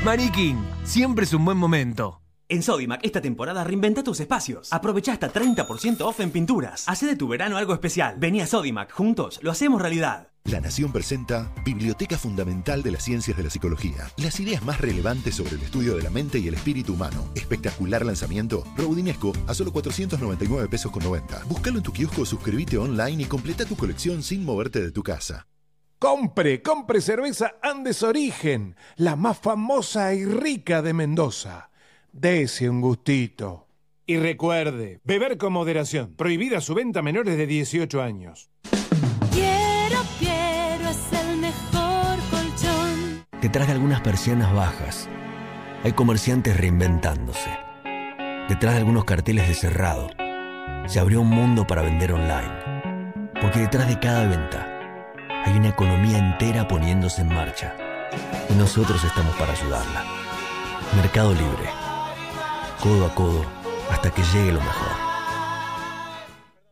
Maniquín, 0.05 0.65
siempre 0.83 1.27
es 1.27 1.35
un 1.35 1.45
buen 1.45 1.59
momento. 1.59 2.23
En 2.49 2.63
Sodimac 2.63 3.05
esta 3.05 3.21
temporada 3.21 3.65
reinventa 3.65 4.03
tus 4.03 4.19
espacios. 4.21 4.73
Aprovecha 4.73 5.13
hasta 5.13 5.31
30% 5.31 6.01
off 6.01 6.21
en 6.21 6.31
pinturas. 6.31 6.89
Hacé 6.89 7.05
de 7.05 7.17
tu 7.17 7.29
verano 7.29 7.59
algo 7.59 7.75
especial. 7.75 8.15
Vení 8.19 8.41
a 8.41 8.47
Sodimac, 8.47 8.91
juntos 8.93 9.41
lo 9.43 9.51
hacemos 9.51 9.83
realidad. 9.83 10.29
La 10.45 10.59
Nación 10.59 10.91
presenta 10.91 11.53
Biblioteca 11.67 12.17
Fundamental 12.17 12.83
de 12.83 12.93
las 12.93 13.05
Ciencias 13.05 13.37
de 13.37 13.43
la 13.43 13.51
Psicología. 13.51 14.11
Las 14.17 14.41
ideas 14.41 14.65
más 14.65 14.81
relevantes 14.81 15.35
sobre 15.35 15.57
el 15.57 15.63
estudio 15.63 15.95
de 15.95 16.03
la 16.03 16.09
mente 16.09 16.39
y 16.39 16.49
el 16.49 16.55
espíritu 16.55 16.95
humano. 16.95 17.31
Espectacular 17.35 18.07
lanzamiento. 18.07 18.65
Rodinesco 18.79 19.35
a 19.47 19.53
solo 19.53 19.71
499 19.71 20.67
pesos 20.69 20.91
con 20.91 21.05
90. 21.05 21.45
Búscalo 21.45 21.77
en 21.77 21.83
tu 21.85 21.93
kiosco, 21.93 22.25
suscríbete 22.25 22.79
online 22.79 23.25
y 23.25 23.27
completa 23.27 23.67
tu 23.67 23.77
colección 23.77 24.23
sin 24.23 24.47
moverte 24.47 24.81
de 24.81 24.93
tu 24.93 25.03
casa. 25.03 25.47
Compre, 26.01 26.63
compre 26.63 27.03
cerveza 27.03 27.57
Andes 27.61 28.03
Origen, 28.03 28.75
la 28.97 29.17
más 29.17 29.39
famosa 29.39 30.15
y 30.15 30.25
rica 30.25 30.81
de 30.81 30.95
Mendoza. 30.95 31.69
Dese 32.11 32.71
un 32.71 32.81
gustito. 32.81 33.69
Y 34.07 34.17
recuerde, 34.17 35.01
beber 35.05 35.37
con 35.37 35.53
moderación. 35.53 36.15
Prohibida 36.17 36.63
su 36.63 36.73
venta 36.73 37.01
a 37.01 37.03
menores 37.03 37.37
de 37.37 37.47
18 37.47 38.01
años. 38.01 38.49
Quiero, 39.31 39.99
quiero, 40.19 40.89
es 40.89 41.13
el 41.23 41.37
mejor 41.37 42.19
colchón. 42.31 43.27
Detrás 43.43 43.67
de 43.67 43.75
algunas 43.75 44.01
persianas 44.01 44.55
bajas, 44.55 45.07
hay 45.85 45.93
comerciantes 45.93 46.57
reinventándose. 46.57 47.51
Detrás 48.49 48.73
de 48.73 48.79
algunos 48.79 49.05
carteles 49.05 49.47
de 49.49 49.55
cerrado, 49.55 50.09
se 50.87 50.99
abrió 50.99 51.21
un 51.21 51.29
mundo 51.29 51.67
para 51.67 51.83
vender 51.83 52.15
online. 52.15 53.03
Porque 53.43 53.59
detrás 53.59 53.87
de 53.87 54.01
cada 54.01 54.27
venta, 54.27 54.70
hay 55.45 55.57
una 55.57 55.69
economía 55.69 56.19
entera 56.19 56.67
poniéndose 56.69 57.23
en 57.23 57.29
marcha. 57.29 57.75
Y 58.49 58.55
nosotros 58.55 59.03
estamos 59.05 59.35
para 59.37 59.53
ayudarla. 59.53 60.05
Mercado 60.97 61.33
Libre. 61.33 61.71
Codo 62.83 63.07
a 63.07 63.15
codo, 63.15 63.45
hasta 63.91 64.11
que 64.11 64.23
llegue 64.23 64.53
lo 64.53 64.61
mejor. 64.61 65.11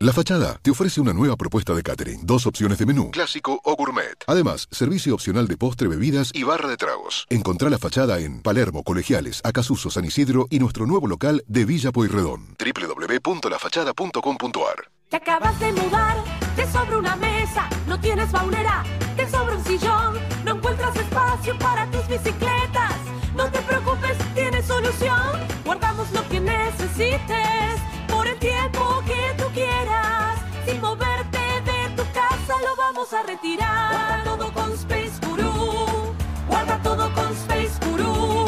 La 0.01 0.13
Fachada 0.13 0.57
te 0.61 0.71
ofrece 0.71 1.01
una 1.01 1.11
nueva 1.11 1.35
propuesta 1.35 1.73
de 1.73 1.83
catering. 1.83 2.25
Dos 2.25 2.47
opciones 2.47 2.77
de 2.77 2.85
menú, 2.85 3.11
clásico 3.11 3.59
o 3.65 3.75
gourmet. 3.75 4.15
Además, 4.27 4.65
servicio 4.71 5.13
opcional 5.13 5.45
de 5.45 5.57
postre, 5.57 5.89
bebidas 5.89 6.31
y 6.33 6.43
barra 6.43 6.69
de 6.69 6.77
tragos. 6.77 7.25
Encontrá 7.29 7.69
La 7.69 7.77
Fachada 7.77 8.17
en 8.19 8.41
Palermo, 8.41 8.83
Colegiales, 8.83 9.41
Acasuso, 9.43 9.89
San 9.89 10.05
Isidro 10.05 10.47
y 10.49 10.59
nuestro 10.59 10.85
nuevo 10.85 11.05
local 11.05 11.43
de 11.47 11.65
Villa 11.65 11.91
Pueyrredón. 11.91 12.55
www.lafachada.com.ar 12.57 14.89
Te 15.09 15.17
acabas 15.17 15.59
de 15.59 15.73
mudar, 15.73 16.15
te 16.59 16.67
sobra 16.67 16.97
una 16.97 17.15
mesa, 17.15 17.69
no 17.87 17.97
tienes 18.01 18.29
baunera, 18.33 18.83
te 19.15 19.25
sobra 19.29 19.55
un 19.55 19.63
sillón, 19.63 20.19
no 20.43 20.55
encuentras 20.55 20.93
espacio 20.93 21.57
para 21.57 21.89
tus 21.89 22.05
bicicletas. 22.05 22.95
No 23.33 23.49
te 23.49 23.59
preocupes, 23.59 24.17
tienes 24.35 24.65
solución. 24.65 25.39
Guardamos 25.63 26.11
lo 26.11 26.27
que 26.27 26.41
necesites 26.41 27.79
por 28.09 28.27
el 28.27 28.37
tiempo 28.39 29.01
que 29.05 29.41
tú 29.41 29.49
quieras. 29.53 30.37
Sin 30.65 30.81
moverte 30.81 31.39
de 31.63 31.95
tu 31.95 32.03
casa 32.11 32.55
lo 32.61 32.75
vamos 32.75 33.13
a 33.13 33.23
retirar. 33.23 33.93
Guarda 33.93 34.23
todo 34.25 34.51
con 34.51 34.73
Space 34.73 35.17
Guru. 35.25 36.13
Guarda 36.49 36.77
todo 36.83 37.13
con 37.13 37.31
Space 37.31 37.79
Guru. 37.85 38.47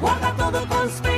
Guarda 0.00 0.32
todo 0.36 0.66
con 0.66 0.88
Space 0.88 1.13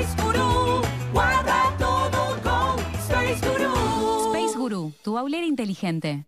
tu 5.06 5.16
aulera 5.16 5.46
inteligente. 5.46 6.24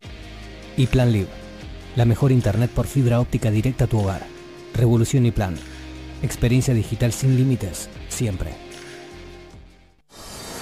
Y 0.76 0.86
Plan 0.86 1.10
Live, 1.10 1.26
la 1.96 2.05
mejor 2.05 2.30
internet 2.30 2.70
por 2.70 2.86
fibra 2.86 3.18
óptica 3.18 3.50
directa 3.50 3.86
a 3.86 3.86
tu 3.88 3.98
hogar. 3.98 4.22
Revolución 4.72 5.26
y 5.26 5.32
Plan. 5.32 5.56
Experiencia 6.22 6.72
digital 6.74 7.12
sin 7.12 7.36
límites, 7.36 7.90
siempre. 8.09 8.52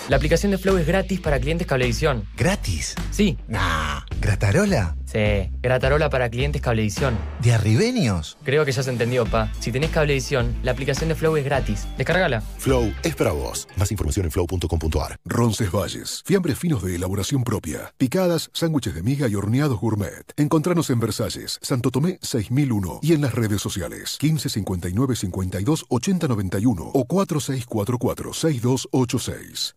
La 0.08 0.16
aplicación 0.16 0.50
de 0.50 0.56
Flow 0.56 0.78
es 0.78 0.86
gratis 0.86 1.20
para 1.20 1.38
clientes 1.38 1.66
Cablevisión. 1.66 2.24
¿Gratis? 2.38 2.94
Sí. 3.10 3.36
Nah. 3.48 4.00
¿Gratarola? 4.18 4.96
Sí, 5.06 5.50
Gratarola 5.62 6.10
para 6.10 6.28
clientes 6.28 6.60
Cablevisión. 6.60 7.16
¿De 7.40 7.52
arribeños? 7.52 8.36
Creo 8.42 8.64
que 8.64 8.72
ya 8.72 8.82
se 8.82 8.90
entendió, 8.90 9.24
pa. 9.24 9.52
Si 9.60 9.70
tenés 9.72 9.90
Cablevisión, 9.90 10.54
la 10.62 10.72
aplicación 10.72 11.08
de 11.08 11.14
Flow 11.14 11.36
es 11.36 11.44
gratis. 11.44 11.86
Descárgala. 11.96 12.40
Flow 12.58 12.92
es 13.02 13.14
para 13.14 13.30
vos. 13.30 13.68
Más 13.76 13.90
información 13.92 14.26
en 14.26 14.32
flow.com.ar. 14.32 15.16
Roncesvalles. 15.24 16.22
Fiambres 16.26 16.58
finos 16.58 16.82
de 16.82 16.96
elaboración 16.96 17.44
propia. 17.44 17.92
Picadas, 17.96 18.50
sándwiches 18.52 18.94
de 18.94 19.02
miga 19.02 19.28
y 19.28 19.36
horneados 19.36 19.78
gourmet. 19.78 20.24
Encontranos 20.36 20.90
en 20.90 21.00
Versalles, 21.00 21.58
Santo 21.62 21.90
Tomé 21.90 22.18
6001 22.20 23.00
y 23.02 23.12
en 23.12 23.20
las 23.22 23.34
redes 23.34 23.62
sociales 23.62 24.16
15 24.18 24.48
59 24.48 25.16
52 25.16 25.86
80 25.88 26.28
91 26.28 26.82
o 26.82 27.04
4644 27.04 28.32
6286. 28.32 29.76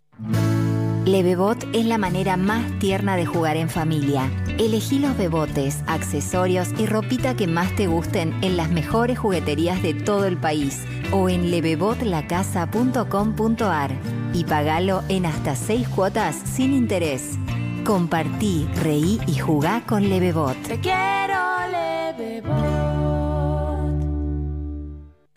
Levebot 1.06 1.64
es 1.74 1.86
la 1.86 1.98
manera 1.98 2.36
más 2.38 2.64
tierna 2.80 3.16
de 3.16 3.26
jugar 3.26 3.58
en 3.58 3.70
familia. 3.70 4.30
Elegí 4.58 5.00
los 5.00 5.18
bebotes, 5.18 5.84
accesorios 5.88 6.70
y 6.78 6.86
ropita 6.86 7.36
que 7.36 7.48
más 7.48 7.76
te 7.76 7.88
gusten 7.88 8.36
en 8.44 8.58
las 8.58 8.70
mejores 8.70 9.18
jugueterías 9.18 9.82
de 9.82 9.94
todo 9.94 10.26
el 10.26 10.36
país 10.38 10.84
o 11.12 11.30
en 11.30 11.52
levebotlacasa.com.ar 11.52 13.92
y 14.34 14.44
pagalo 14.44 15.04
en 15.10 15.26
hasta 15.26 15.56
6 15.56 15.88
cuotas 15.90 16.36
sin 16.36 16.74
interés. 16.74 17.38
Compartí, 17.86 18.68
reí 18.84 19.20
y 19.26 19.38
jugá 19.38 19.82
con 19.88 20.10
Levebot. 20.10 20.62
Te 20.64 20.80
quiero, 20.80 21.40
Levebot. 21.72 23.29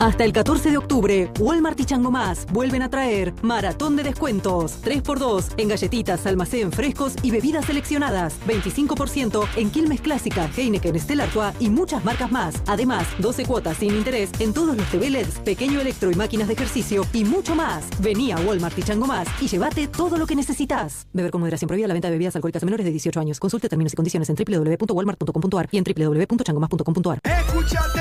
Hasta 0.02 0.24
el 0.24 0.32
14 0.32 0.72
de 0.72 0.78
octubre, 0.78 1.30
Walmart 1.38 1.78
y 1.78 1.84
Chango 1.84 2.10
Más 2.10 2.46
vuelven 2.50 2.82
a 2.82 2.90
traer 2.90 3.32
maratón 3.40 3.94
de 3.94 4.02
descuentos. 4.02 4.82
3x2 4.82 5.54
en 5.58 5.68
galletitas, 5.68 6.26
almacén, 6.26 6.72
frescos 6.72 7.14
y 7.22 7.30
bebidas 7.30 7.66
seleccionadas. 7.66 8.34
25% 8.48 9.46
en 9.54 9.70
Quilmes 9.70 10.00
Clásica, 10.00 10.50
Heineken, 10.56 10.98
Stella 10.98 11.22
Artois 11.22 11.54
y 11.60 11.70
muchas 11.70 12.04
marcas 12.04 12.32
más. 12.32 12.56
Además, 12.66 13.06
12 13.20 13.46
cuotas 13.46 13.76
sin 13.76 13.94
interés 13.94 14.32
en 14.40 14.52
todos 14.52 14.76
los 14.76 14.90
TV 14.90 15.08
LEDs, 15.08 15.38
pequeño 15.38 15.80
electro 15.80 16.10
y 16.10 16.16
máquinas 16.16 16.48
de 16.48 16.54
ejercicio 16.54 17.06
y 17.12 17.22
mucho 17.22 17.54
más. 17.54 17.84
Vení 18.00 18.32
a 18.32 18.38
Walmart 18.38 18.76
y 18.76 18.82
Chango 18.82 19.06
Más 19.06 19.28
y 19.40 19.46
llévate 19.46 19.86
todo 19.86 20.18
lo 20.18 20.26
que 20.26 20.34
necesitas. 20.34 21.06
Beber 21.12 21.30
con 21.30 21.42
moderación 21.42 21.68
prohibida 21.68 21.86
la 21.86 21.94
venta 21.94 22.08
de 22.08 22.14
bebidas 22.14 22.34
alcohólicas 22.34 22.64
menores 22.64 22.84
de 22.84 22.90
18 22.90 23.20
años. 23.20 23.38
Consulte 23.38 23.68
términos 23.68 23.92
y 23.92 23.96
condiciones 23.96 24.28
en 24.28 24.34
www.walmart.com.ar 24.34 25.68
y 25.70 25.78
en 25.78 25.84
www.changomás.com.ar. 25.84 27.20
Escúchate 27.22 28.00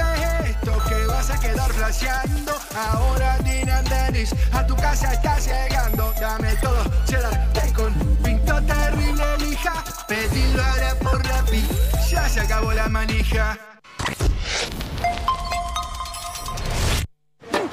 esto 0.50 0.72
que 0.90 1.01
vas 1.22 1.30
a 1.30 1.40
quedar 1.40 1.72
flasheando. 1.74 2.54
Ahora 2.76 3.38
Dinan 3.44 3.86
Dennis, 3.86 4.34
a 4.52 4.66
tu 4.66 4.76
casa 4.76 5.14
está 5.14 5.38
llegando. 5.40 6.14
Dame 6.20 6.56
todo, 6.56 6.84
cheddar, 7.06 7.54
bacon, 7.54 7.94
pinto 8.24 8.62
terrible 8.64 9.24
lija. 9.40 9.84
Pedilo 10.08 10.64
ahora 10.64 10.96
por 10.96 11.24
Rappi, 11.24 11.64
ya 12.10 12.28
se 12.28 12.40
acabó 12.40 12.74
la 12.74 12.90
manija. 12.90 13.58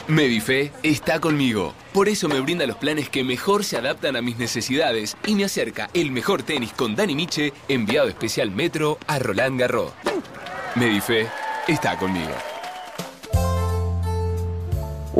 Medife 0.09 0.73
está 0.83 1.21
conmigo. 1.21 1.75
Por 1.93 2.09
eso 2.09 2.29
me 2.29 2.41
brinda 2.41 2.67
los 2.67 2.77
planes 2.77 3.09
que 3.09 3.25
mejor 3.25 3.65
se 3.65 3.77
adaptan 3.77 4.17
a 4.17 4.23
mis 4.23 4.39
necesidades 4.39 5.17
y 5.27 5.35
me 5.35 5.45
acerca 5.45 5.91
el 5.93 6.11
mejor 6.11 6.43
tenis 6.43 6.73
con 6.73 6.97
Dani 6.97 7.15
Miche, 7.15 7.53
enviado 7.69 8.09
especial 8.09 8.51
Metro 8.51 8.99
a 9.07 9.19
Roland 9.19 9.61
Garros. 9.61 9.93
Medife 10.77 11.29
está 11.67 11.97
conmigo. 11.99 12.33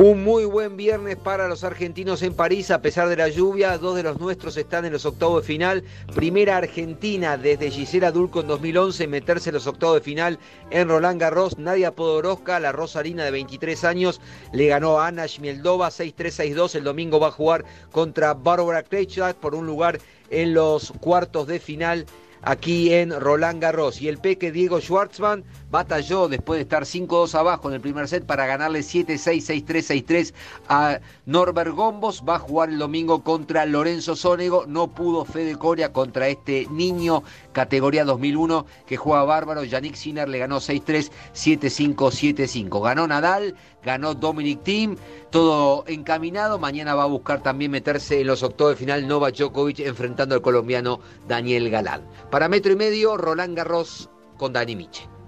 Un 0.01 0.23
muy 0.23 0.45
buen 0.45 0.77
viernes 0.77 1.17
para 1.17 1.49
los 1.49 1.65
argentinos 1.65 2.21
en 2.21 2.33
París, 2.33 2.71
a 2.71 2.81
pesar 2.81 3.09
de 3.09 3.17
la 3.17 3.27
lluvia. 3.27 3.77
Dos 3.77 3.97
de 3.97 4.03
los 4.03 4.17
nuestros 4.17 4.55
están 4.55 4.85
en 4.85 4.93
los 4.93 5.05
octavos 5.05 5.41
de 5.41 5.47
final. 5.47 5.83
Primera 6.15 6.55
Argentina 6.55 7.35
desde 7.35 7.69
Gisela 7.69 8.09
Dulco 8.09 8.39
en 8.39 8.47
2011 8.47 9.03
en 9.03 9.09
meterse 9.09 9.49
en 9.49 9.55
los 9.55 9.67
octavos 9.67 9.95
de 9.95 10.01
final 10.01 10.39
en 10.71 10.87
Roland 10.87 11.19
Garros. 11.19 11.57
Nadia 11.57 11.91
Podoroska, 11.91 12.61
la 12.61 12.71
rosarina 12.71 13.25
de 13.25 13.31
23 13.31 13.83
años, 13.83 14.21
le 14.53 14.67
ganó 14.67 15.01
a 15.01 15.07
Ana 15.07 15.25
Shmieldova 15.25 15.89
6-3-6-2. 15.89 16.75
El 16.75 16.85
domingo 16.85 17.19
va 17.19 17.27
a 17.27 17.31
jugar 17.31 17.65
contra 17.91 18.33
Barbara 18.33 18.83
Krejcik 18.83 19.35
por 19.35 19.53
un 19.53 19.65
lugar 19.65 19.99
en 20.29 20.53
los 20.53 20.93
cuartos 21.01 21.45
de 21.45 21.59
final 21.59 22.05
aquí 22.41 22.93
en 22.93 23.19
Roland 23.19 23.61
Garros. 23.61 24.01
Y 24.01 24.07
el 24.07 24.17
peque 24.17 24.51
Diego 24.51 24.79
Schwartzman 24.79 25.43
batalló 25.71 26.27
después 26.27 26.57
de 26.57 26.63
estar 26.63 26.83
5-2 26.83 27.35
abajo 27.35 27.69
en 27.69 27.75
el 27.75 27.81
primer 27.81 28.07
set 28.07 28.25
para 28.25 28.45
ganarle 28.45 28.79
7-6, 28.79 29.65
6-3, 29.65 30.05
6-3 30.05 30.33
a 30.67 30.99
Norbert 31.25 31.71
Gombos. 31.71 32.23
Va 32.27 32.35
a 32.35 32.39
jugar 32.39 32.69
el 32.69 32.79
domingo 32.79 33.23
contra 33.23 33.65
Lorenzo 33.65 34.15
Sonego. 34.15 34.65
No 34.67 34.87
pudo 34.87 35.25
Fede 35.25 35.55
Coria 35.57 35.93
contra 35.93 36.27
este 36.27 36.67
niño 36.71 37.23
categoría 37.51 38.05
2001 38.05 38.65
que 38.85 38.97
juega 38.97 39.23
bárbaro. 39.23 39.63
Yannick 39.63 39.95
Sinner 39.95 40.27
le 40.27 40.39
ganó 40.39 40.57
6-3, 40.57 41.11
7-5, 41.33 41.95
7-5. 41.95 42.83
Ganó 42.83 43.07
Nadal, 43.07 43.55
ganó 43.83 44.13
Dominic 44.15 44.63
Thiem. 44.63 44.95
Todo 45.29 45.83
encaminado. 45.87 46.57
Mañana 46.57 46.95
va 46.95 47.03
a 47.03 47.07
buscar 47.07 47.43
también 47.43 47.71
meterse 47.71 48.21
en 48.21 48.27
los 48.27 48.43
octavos 48.43 48.73
de 48.73 48.77
final 48.77 49.07
Novak 49.07 49.35
Djokovic 49.35 49.79
enfrentando 49.79 50.35
al 50.35 50.41
colombiano 50.41 50.99
Daniel 51.27 51.69
Galán. 51.69 52.01
Para 52.31 52.49
metro 52.49 52.71
y 52.71 52.75
medio, 52.75 53.17
Roland 53.17 53.55
Garros 53.55 54.09
con 54.37 54.53
Dani 54.53 54.75
Miche. 54.75 55.18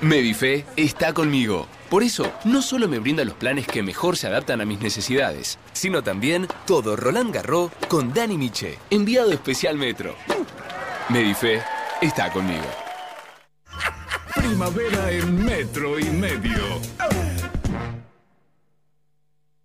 Medife 0.00 0.64
está 0.76 1.12
conmigo. 1.12 1.66
Por 1.90 2.02
eso, 2.02 2.32
no 2.44 2.62
solo 2.62 2.86
me 2.86 2.98
brinda 2.98 3.24
los 3.24 3.34
planes 3.34 3.66
que 3.66 3.82
mejor 3.82 4.16
se 4.16 4.26
adaptan 4.26 4.60
a 4.60 4.64
mis 4.64 4.80
necesidades, 4.80 5.58
sino 5.72 6.02
también 6.02 6.46
todo 6.66 6.96
Roland 6.96 7.34
Garros 7.34 7.72
con 7.88 8.12
Dani 8.12 8.38
Miche, 8.38 8.78
enviado 8.90 9.32
especial 9.32 9.76
Metro. 9.76 10.14
Medife 11.08 11.62
está 12.00 12.30
conmigo. 12.30 12.66
Primavera 14.34 15.10
en 15.10 15.44
metro 15.44 15.98
y 15.98 16.04
medio. 16.04 16.80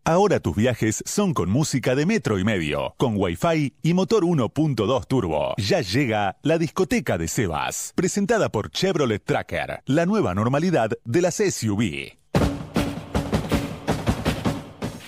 Ahora 0.06 0.42
tus 0.42 0.54
viajes 0.54 1.02
son 1.06 1.34
con 1.34 1.50
música 1.50 1.96
de 1.96 2.06
metro 2.06 2.38
y 2.38 2.44
medio, 2.44 2.94
con 2.98 3.14
Wi-Fi 3.16 3.76
y 3.82 3.94
motor 3.94 4.26
1.2 4.26 5.08
turbo. 5.08 5.54
Ya 5.56 5.80
llega 5.80 6.36
la 6.42 6.58
discoteca 6.58 7.18
de 7.18 7.30
Sebas, 7.30 7.94
presentada 7.96 8.50
por 8.50 8.70
Chevrolet 8.70 9.24
Tracker, 9.24 9.82
la 9.86 10.06
nueva 10.06 10.36
normalidad 10.36 10.92
de 11.06 11.22
las 11.22 11.36
SUV. 11.36 12.18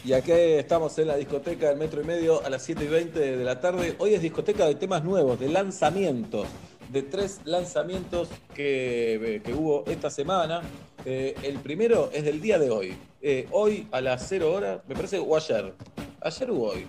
Y 0.06 0.14
aquí 0.14 0.32
estamos 0.32 0.98
en 0.98 1.08
la 1.08 1.18
discoteca 1.18 1.68
del 1.68 1.78
metro 1.78 2.02
y 2.02 2.06
medio 2.06 2.46
a 2.46 2.50
las 2.50 2.64
7 2.64 2.86
y 2.86 2.88
20 2.88 3.20
de 3.20 3.44
la 3.44 3.60
tarde. 3.60 3.96
Hoy 3.98 4.14
es 4.14 4.22
discoteca 4.22 4.66
de 4.66 4.76
temas 4.76 5.04
nuevos, 5.04 5.38
de 5.38 5.50
lanzamientos, 5.50 6.48
de 6.90 7.02
tres 7.02 7.42
lanzamientos 7.46 8.30
que, 8.54 9.42
que 9.44 9.54
hubo 9.54 9.84
esta 9.88 10.10
semana. 10.10 10.62
Eh, 11.06 11.36
el 11.44 11.60
primero 11.60 12.10
es 12.14 12.24
del 12.24 12.42
día 12.42 12.58
de 12.58 12.70
hoy. 12.70 12.96
Eh, 13.22 13.48
hoy 13.52 13.88
a 13.92 14.02
las 14.02 14.26
0 14.28 14.52
horas, 14.52 14.82
me 14.88 14.96
parece, 14.96 15.20
o 15.20 15.36
ayer. 15.36 15.74
¿Ayer 16.22 16.52
o 16.52 16.60
hoy? 16.62 16.88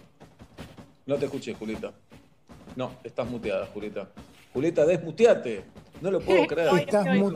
No 1.06 1.16
te 1.16 1.26
escuché, 1.26 1.54
Julita. 1.54 1.92
No, 2.74 2.92
estás 3.04 3.28
muteada, 3.28 3.66
Julita. 3.66 4.08
Julita, 4.52 4.84
desmuteate. 4.86 5.64
No 6.00 6.10
lo 6.10 6.20
puedo 6.20 6.46
creer. 6.46 6.68
Hoy, 6.68 6.80
Estás 6.80 7.06
hoy, 7.06 7.12
bien. 7.12 7.34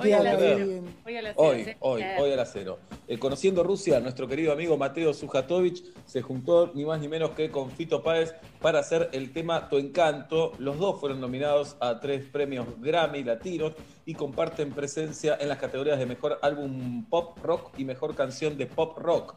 Hoy 1.04 1.16
a 1.16 1.32
Hoy, 1.36 1.62
cero, 1.64 1.78
hoy, 1.80 2.02
hoy 2.18 2.32
a 2.32 2.36
las 2.36 2.50
cero. 2.52 2.78
Eh, 3.08 3.18
conociendo 3.18 3.62
Rusia, 3.62 4.00
nuestro 4.00 4.28
querido 4.28 4.52
amigo 4.52 4.76
Mateo 4.76 5.14
Sujatovic 5.14 5.82
se 6.04 6.22
juntó 6.22 6.70
ni 6.74 6.84
más 6.84 7.00
ni 7.00 7.08
menos 7.08 7.30
que 7.30 7.50
con 7.50 7.70
Fito 7.70 8.02
Páez 8.02 8.34
para 8.60 8.80
hacer 8.80 9.08
el 9.12 9.32
tema 9.32 9.68
Tu 9.68 9.78
Encanto. 9.78 10.52
Los 10.58 10.78
dos 10.78 11.00
fueron 11.00 11.20
nominados 11.20 11.76
a 11.80 12.00
tres 12.00 12.24
premios 12.30 12.66
Grammy 12.80 13.24
latinos 13.24 13.72
y 14.04 14.14
comparten 14.14 14.72
presencia 14.72 15.38
en 15.40 15.48
las 15.48 15.58
categorías 15.58 15.98
de 15.98 16.06
mejor 16.06 16.38
álbum 16.42 17.04
pop 17.06 17.38
rock 17.42 17.72
y 17.78 17.84
mejor 17.84 18.14
canción 18.14 18.58
de 18.58 18.66
pop 18.66 18.98
rock. 18.98 19.36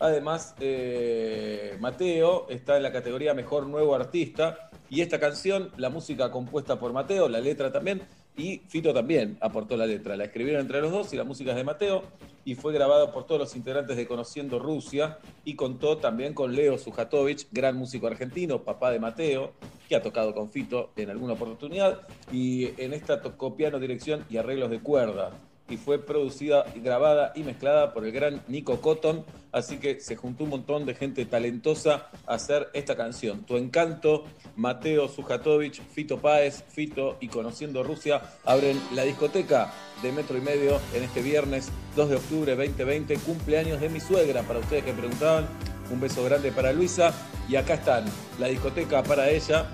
Además, 0.00 0.54
eh, 0.60 1.76
Mateo 1.80 2.46
está 2.48 2.76
en 2.76 2.82
la 2.82 2.92
categoría 2.92 3.34
Mejor 3.34 3.66
Nuevo 3.66 3.94
Artista 3.94 4.70
y 4.90 5.00
esta 5.00 5.18
canción, 5.18 5.70
la 5.76 5.88
música 5.88 6.30
compuesta 6.30 6.78
por 6.78 6.92
Mateo, 6.92 7.28
la 7.28 7.40
letra 7.40 7.72
también, 7.72 8.02
y 8.36 8.62
Fito 8.68 8.92
también 8.92 9.38
aportó 9.40 9.76
la 9.76 9.86
letra. 9.86 10.16
La 10.16 10.24
escribieron 10.24 10.62
entre 10.62 10.80
los 10.80 10.90
dos 10.90 11.12
y 11.12 11.16
la 11.16 11.24
música 11.24 11.50
es 11.50 11.56
de 11.56 11.64
Mateo. 11.64 12.02
Y 12.44 12.56
fue 12.56 12.74
grabada 12.74 13.12
por 13.12 13.26
todos 13.26 13.40
los 13.40 13.56
integrantes 13.56 13.96
de 13.96 14.06
Conociendo 14.06 14.58
Rusia. 14.58 15.18
Y 15.44 15.54
contó 15.54 15.98
también 15.98 16.34
con 16.34 16.54
Leo 16.54 16.76
Sujatovic, 16.76 17.46
gran 17.52 17.76
músico 17.76 18.06
argentino, 18.06 18.62
papá 18.62 18.90
de 18.90 18.98
Mateo, 18.98 19.52
que 19.88 19.96
ha 19.96 20.02
tocado 20.02 20.34
con 20.34 20.50
Fito 20.50 20.90
en 20.96 21.10
alguna 21.10 21.34
oportunidad. 21.34 22.02
Y 22.32 22.80
en 22.82 22.92
esta 22.92 23.22
tocó 23.22 23.56
piano, 23.56 23.78
dirección 23.78 24.24
y 24.28 24.36
arreglos 24.36 24.70
de 24.70 24.80
cuerda 24.80 25.30
y 25.68 25.76
fue 25.78 25.98
producida, 25.98 26.64
grabada 26.76 27.32
y 27.34 27.42
mezclada 27.42 27.94
por 27.94 28.04
el 28.04 28.12
gran 28.12 28.42
Nico 28.48 28.80
Cotton, 28.80 29.24
así 29.50 29.78
que 29.78 29.98
se 30.00 30.16
juntó 30.16 30.44
un 30.44 30.50
montón 30.50 30.84
de 30.84 30.94
gente 30.94 31.24
talentosa 31.24 32.08
a 32.26 32.34
hacer 32.34 32.68
esta 32.74 32.96
canción. 32.96 33.44
Tu 33.44 33.56
encanto, 33.56 34.24
Mateo 34.56 35.08
Sujatovic, 35.08 35.82
Fito 35.92 36.18
Páez, 36.18 36.64
Fito 36.68 37.16
y 37.20 37.28
Conociendo 37.28 37.82
Rusia 37.82 38.20
abren 38.44 38.80
la 38.92 39.04
discoteca 39.04 39.72
de 40.02 40.12
Metro 40.12 40.36
y 40.36 40.42
Medio 40.42 40.80
en 40.94 41.02
este 41.02 41.22
viernes 41.22 41.70
2 41.96 42.10
de 42.10 42.16
octubre 42.16 42.56
2020, 42.56 43.16
cumpleaños 43.18 43.80
de 43.80 43.88
mi 43.88 44.00
suegra, 44.00 44.42
para 44.42 44.58
ustedes 44.58 44.84
que 44.84 44.92
preguntaban, 44.92 45.46
un 45.90 46.00
beso 46.00 46.24
grande 46.24 46.52
para 46.52 46.72
Luisa 46.72 47.14
y 47.48 47.56
acá 47.56 47.74
están, 47.74 48.04
la 48.38 48.48
discoteca 48.48 49.02
para 49.02 49.30
ella, 49.30 49.66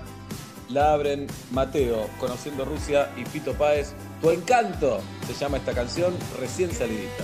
la 0.69 0.93
abren 0.93 1.27
Mateo, 1.51 2.09
Conociendo 2.19 2.63
Rusia 2.63 3.09
y 3.17 3.25
Fito 3.25 3.53
Páez. 3.53 3.93
Tu 4.21 4.29
encanto 4.29 5.01
se 5.25 5.33
llama 5.33 5.57
esta 5.57 5.73
canción, 5.73 6.13
recién 6.39 6.71
salidita. 6.71 7.23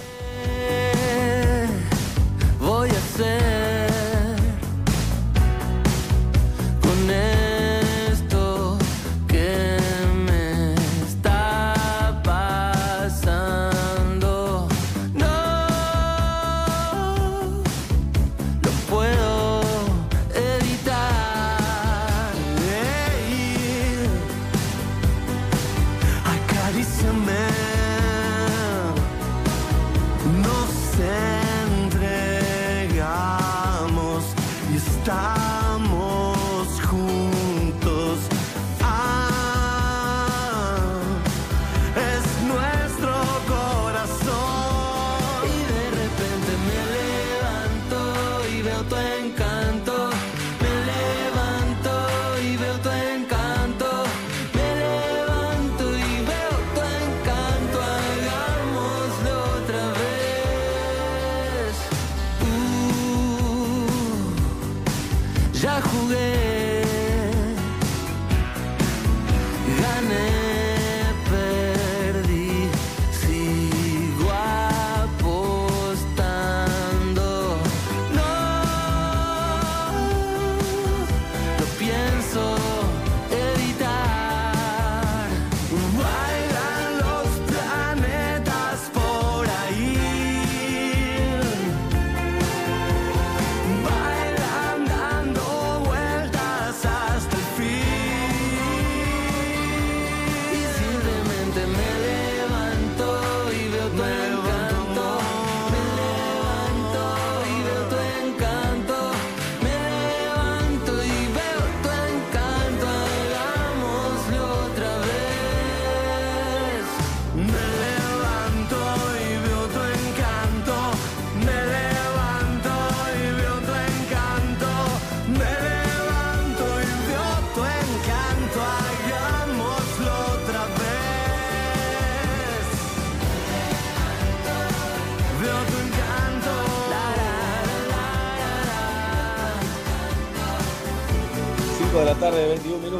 voy 2.59 2.89
a 2.89 2.93
hacer 2.93 3.76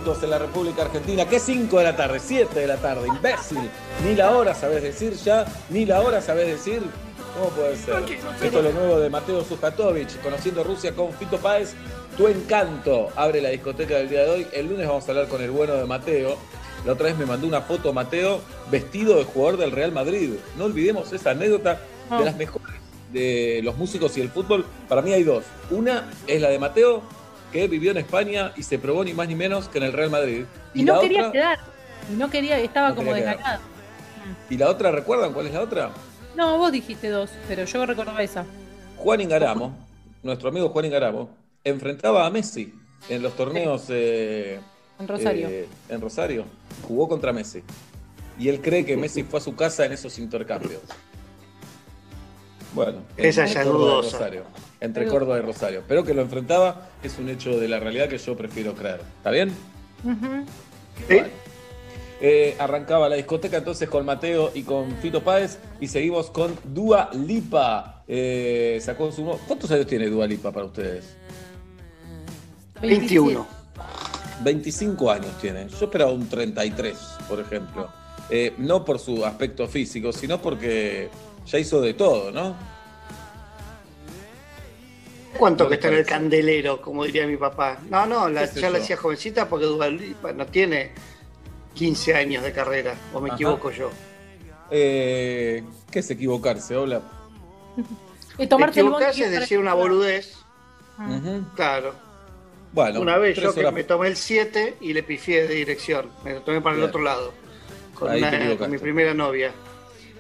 minutos 0.08 0.24
en 0.24 0.30
la 0.30 0.40
República 0.40 0.84
Argentina. 0.84 1.26
¿Qué 1.28 1.38
5 1.40 1.78
de 1.80 1.84
la 1.84 1.96
tarde? 1.96 2.20
7 2.20 2.58
de 2.58 2.68
la 2.68 2.78
tarde, 2.78 3.08
imbécil. 3.08 3.70
Ni 4.06 4.16
la 4.16 4.32
hora 4.32 4.54
sabes 4.56 4.82
decir 4.82 5.14
ya, 5.16 5.46
ni 5.70 5.86
la 5.86 6.02
hora 6.02 6.22
sabes 6.22 6.48
decir. 6.48 6.82
¿Cómo 7.38 7.50
puede 7.50 7.76
ser? 7.76 7.96
Esto 8.42 8.58
es 8.60 8.64
lo 8.64 8.72
nuevo 8.72 9.00
de 9.00 9.10
Mateo 9.10 9.44
Sujatovic, 9.44 10.22
conociendo 10.22 10.64
Rusia 10.64 10.94
con 10.96 11.12
Fito 11.14 11.38
Páez. 11.38 11.74
Tu 12.16 12.26
encanto 12.28 13.10
abre 13.18 13.42
la 13.42 13.50
discoteca 13.50 13.96
del 13.96 14.10
día 14.10 14.24
de 14.24 14.30
hoy. 14.30 14.48
El 14.54 14.68
lunes 14.70 14.88
vamos 14.88 15.06
a 15.08 15.12
hablar 15.12 15.28
con 15.28 15.42
el 15.42 15.52
bueno 15.52 15.74
de 15.76 15.86
Mateo. 15.86 16.38
La 16.86 16.94
otra 16.94 17.08
vez 17.08 17.18
me 17.18 17.26
mandó 17.26 17.46
una 17.46 17.62
foto 17.62 17.92
Mateo 17.92 18.40
vestido 18.72 19.18
de 19.18 19.26
jugador 19.26 19.58
del 19.60 19.72
Real 19.72 19.92
Madrid. 19.92 20.36
No 20.58 20.66
olvidemos 20.66 21.12
esa 21.12 21.32
anécdota 21.32 21.80
Ah. 22.10 22.20
de 22.20 22.26
las 22.26 22.38
mejores 22.38 22.68
de 23.12 23.60
los 23.64 23.76
músicos 23.78 24.18
y 24.18 24.22
el 24.22 24.30
fútbol. 24.30 24.66
Para 24.88 25.02
mí 25.02 25.12
hay 25.12 25.24
dos. 25.24 25.44
Una 25.70 26.10
es 26.28 26.42
la 26.42 26.48
de 26.50 26.58
Mateo, 26.60 27.04
que 27.52 27.68
vivió 27.68 27.92
en 27.92 27.98
España 27.98 28.52
y 28.56 28.64
se 28.64 28.78
probó 28.80 29.04
ni 29.04 29.14
más 29.14 29.28
ni 29.28 29.36
menos 29.36 29.70
que 29.70 29.78
en 29.78 29.86
el 29.86 29.94
Real 29.94 30.10
Madrid. 30.10 30.46
Y 30.74 30.84
no 30.84 31.00
quería 31.00 31.20
otra, 31.28 31.32
quedar. 31.32 31.60
Y 32.12 32.16
no 32.16 32.30
quería, 32.30 32.60
estaba 32.60 32.90
No 32.90 32.96
como 32.96 33.14
desganado. 33.14 33.62
¿Y 34.50 34.58
la 34.58 34.70
otra 34.70 34.92
recuerdan 34.92 35.34
cuál 35.34 35.48
es 35.48 35.54
la 35.54 35.62
otra? 35.62 35.92
No, 36.36 36.58
vos 36.58 36.72
dijiste 36.72 37.10
dos, 37.10 37.32
pero 37.48 37.64
yo 37.66 37.86
recordaba 37.86 38.22
esa. 38.22 38.46
Juan 38.98 39.22
Ingaramo, 39.22 39.76
nuestro 40.24 40.50
amigo 40.50 40.70
Juan 40.70 40.86
Ingaramo, 40.86 41.30
enfrentaba 41.64 42.26
a 42.26 42.30
Messi 42.30 42.74
en 43.10 43.22
los 43.24 43.36
torneos 43.36 43.86
eh, 43.90 44.60
En 45.00 45.08
Rosario. 45.08 45.48
eh, 45.50 45.68
en 45.90 46.02
Rosario. 46.02 46.46
Jugó 46.88 47.08
contra 47.08 47.32
Messi. 47.34 47.64
Y 48.40 48.50
él 48.50 48.62
cree 48.62 48.86
que 48.86 48.96
Messi 48.98 49.24
fue 49.24 49.40
a 49.40 49.42
su 49.44 49.56
casa 49.56 49.86
en 49.86 49.94
esos 49.94 50.20
intercambios. 50.20 50.82
Bueno, 52.74 53.00
Esa 53.16 53.46
ya 53.46 53.62
es 53.62 53.68
dudosa. 53.68 54.30
Entre 54.80 55.08
Córdoba 55.08 55.38
y 55.40 55.42
Rosario. 55.42 55.84
Pero 55.88 56.04
que 56.04 56.14
lo 56.14 56.22
enfrentaba 56.22 56.90
es 57.02 57.18
un 57.18 57.30
hecho 57.30 57.60
de 57.60 57.68
la 57.68 57.80
realidad 57.80 58.08
que 58.08 58.18
yo 58.18 58.38
prefiero 58.38 58.74
creer. 58.74 59.02
¿Está 59.18 59.32
bien? 59.32 59.52
Vale. 60.04 61.48
Eh, 62.20 62.56
arrancaba 62.58 63.08
la 63.10 63.16
discoteca 63.16 63.58
entonces 63.58 63.88
con 63.88 64.04
Mateo 64.04 64.52
y 64.56 64.64
con 64.64 64.92
Fito 64.98 65.24
Páez 65.24 65.60
y 65.80 65.88
seguimos 65.88 66.32
con 66.32 66.58
Dua 66.64 67.10
Lipa. 67.14 68.04
Eh, 68.08 68.80
sacó 68.82 69.12
su 69.12 69.24
¿Cuántos 69.48 69.70
años 69.72 69.86
tiene 69.86 70.08
Dua 70.08 70.26
Lipa 70.26 70.52
para 70.52 70.66
ustedes? 70.66 71.16
21. 72.82 73.46
25 74.44 75.12
años 75.12 75.38
tiene. 75.42 75.68
Yo 75.68 75.86
esperaba 75.86 76.12
un 76.12 76.28
33, 76.28 76.98
por 77.28 77.40
ejemplo. 77.40 77.90
Eh, 78.30 78.54
no 78.58 78.84
por 78.84 79.00
su 79.00 79.26
aspecto 79.26 79.68
físico, 79.68 80.12
sino 80.12 80.42
porque 80.42 81.10
ya 81.46 81.60
hizo 81.60 81.82
de 81.82 81.94
todo, 81.94 82.32
¿no? 82.32 82.56
¿Cuánto 85.38 85.64
¿No 85.66 85.70
que 85.70 85.76
está 85.76 85.88
en 85.90 85.94
el 85.96 86.06
candelero, 86.06 86.82
como 86.82 87.04
diría 87.06 87.26
mi 87.28 87.38
papá? 87.38 87.80
No, 87.90 88.06
no, 88.06 88.28
la- 88.30 88.42
¿Qué 88.42 88.48
sé 88.48 88.62
ya 88.62 88.70
la 88.70 88.80
hacía 88.80 88.98
jovencita 88.98 89.48
porque 89.48 89.66
no 90.36 90.46
tiene 90.48 90.92
15 91.74 92.16
años 92.16 92.44
de 92.44 92.52
carrera, 92.52 92.96
o 93.14 93.20
me 93.22 93.28
Ajá. 93.30 93.36
equivoco 93.36 93.72
yo. 93.72 93.90
Eh, 94.72 95.64
¿Qué 95.92 96.00
es 96.00 96.10
equivocarse? 96.12 96.76
Hola. 96.76 97.02
Y 98.40 98.44
el 98.44 98.50
bondi 98.50 98.66
Equivocarse 98.80 99.24
es 99.26 99.32
decir 99.32 99.58
una 99.58 99.74
boludez. 99.74 100.36
Ujú. 101.00 101.44
Claro. 101.56 101.94
Bueno, 102.72 103.02
una 103.02 103.18
vez 103.18 103.36
yo 103.38 103.52
que 103.52 103.62
horas- 103.62 103.74
me 103.74 103.84
tomé 103.84 104.10
el 104.10 104.16
7 104.16 104.76
y 104.80 104.94
le 104.94 105.02
pifié 105.02 105.48
de 105.48 105.56
dirección. 105.56 106.12
Me 106.24 106.34
lo 106.34 106.42
tomé 106.42 106.62
para 106.62 106.76
el 106.76 106.84
otro 106.84 107.02
lado. 107.02 107.34
Con, 107.96 108.14
una- 108.14 108.68
mi 108.68 108.78
primera 108.78 109.16
novia. 109.16 109.52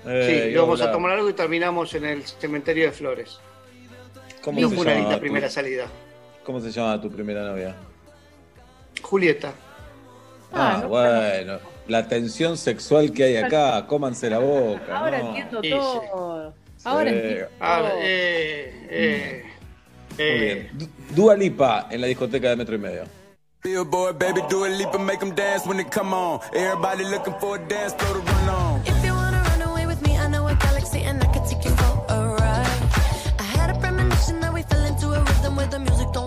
Eh, 0.04 0.28
sí, 0.46 0.50
y 0.50 0.54
íbamos 0.54 0.82
a 0.82 0.92
tomar 0.92 1.12
algo 1.12 1.30
y 1.30 1.34
terminamos 1.34 1.94
en 1.94 2.06
el 2.06 2.24
cementerio 2.24 2.86
de 2.86 2.92
Flores. 2.92 3.38
¿Cómo 4.48 4.62
no 4.62 4.70
se 4.70 4.76
fue 4.76 4.86
una 4.86 4.94
linda 4.96 5.16
tu- 5.16 5.20
primera 5.20 5.50
salida. 5.50 5.86
¿Cómo 6.46 6.62
se 6.62 6.72
llama 6.72 7.02
tu 7.02 7.12
primera 7.12 7.44
novia? 7.44 7.76
Julieta. 9.02 9.52
Ah, 10.54 10.86
bueno. 10.88 11.60
La 11.88 12.08
tensión 12.08 12.58
sexual 12.58 13.12
que 13.12 13.26
hay 13.26 13.36
acá, 13.38 13.86
cómanse 13.88 14.30
la 14.30 14.40
boca. 14.40 14.98
Ahora 14.98 15.20
¿no? 15.20 15.28
entiendo 15.30 15.62
Sí, 15.62 15.70
todo. 15.70 16.54
Ahora 16.86 17.12
Sí. 17.12 17.16
entiendo 17.18 17.48
Ahora, 17.60 17.90
todo. 17.90 18.00
eh, 18.02 18.88
eh, 18.90 19.44
Muy 20.12 20.16
eh, 20.26 20.70
bien. 20.72 20.78
Du- 20.78 21.16
Dua 21.24 21.36
Lipa 21.36 21.88
en 21.90 22.00
la 22.02 22.08
discoteca 22.08 22.50
de 22.50 22.56
metro 22.56 22.76
y 22.76 22.80
medio. 22.80 23.04
Billboard, 23.64 24.18
baby, 24.18 24.42
do 24.50 24.64
a 24.64 24.70
leap 24.70 24.94
and 24.96 25.04
make 25.04 25.20
them 25.20 25.36
dance 25.36 25.68
when 25.68 25.78
they 25.78 25.86
come 25.86 26.14
on. 26.16 26.40
Everybody 26.54 27.04
looking 27.04 27.34
for 27.40 27.58
a 27.60 27.68
dance 27.68 27.94
floor 27.98 28.24
to 28.24 28.32
run 28.32 28.50
on. 28.50 28.67
Into 35.60 35.66
a 35.66 35.66
rhythm 35.66 35.66
where 35.66 35.68
the 35.68 35.80
music 35.80 36.12
don't 36.14 36.27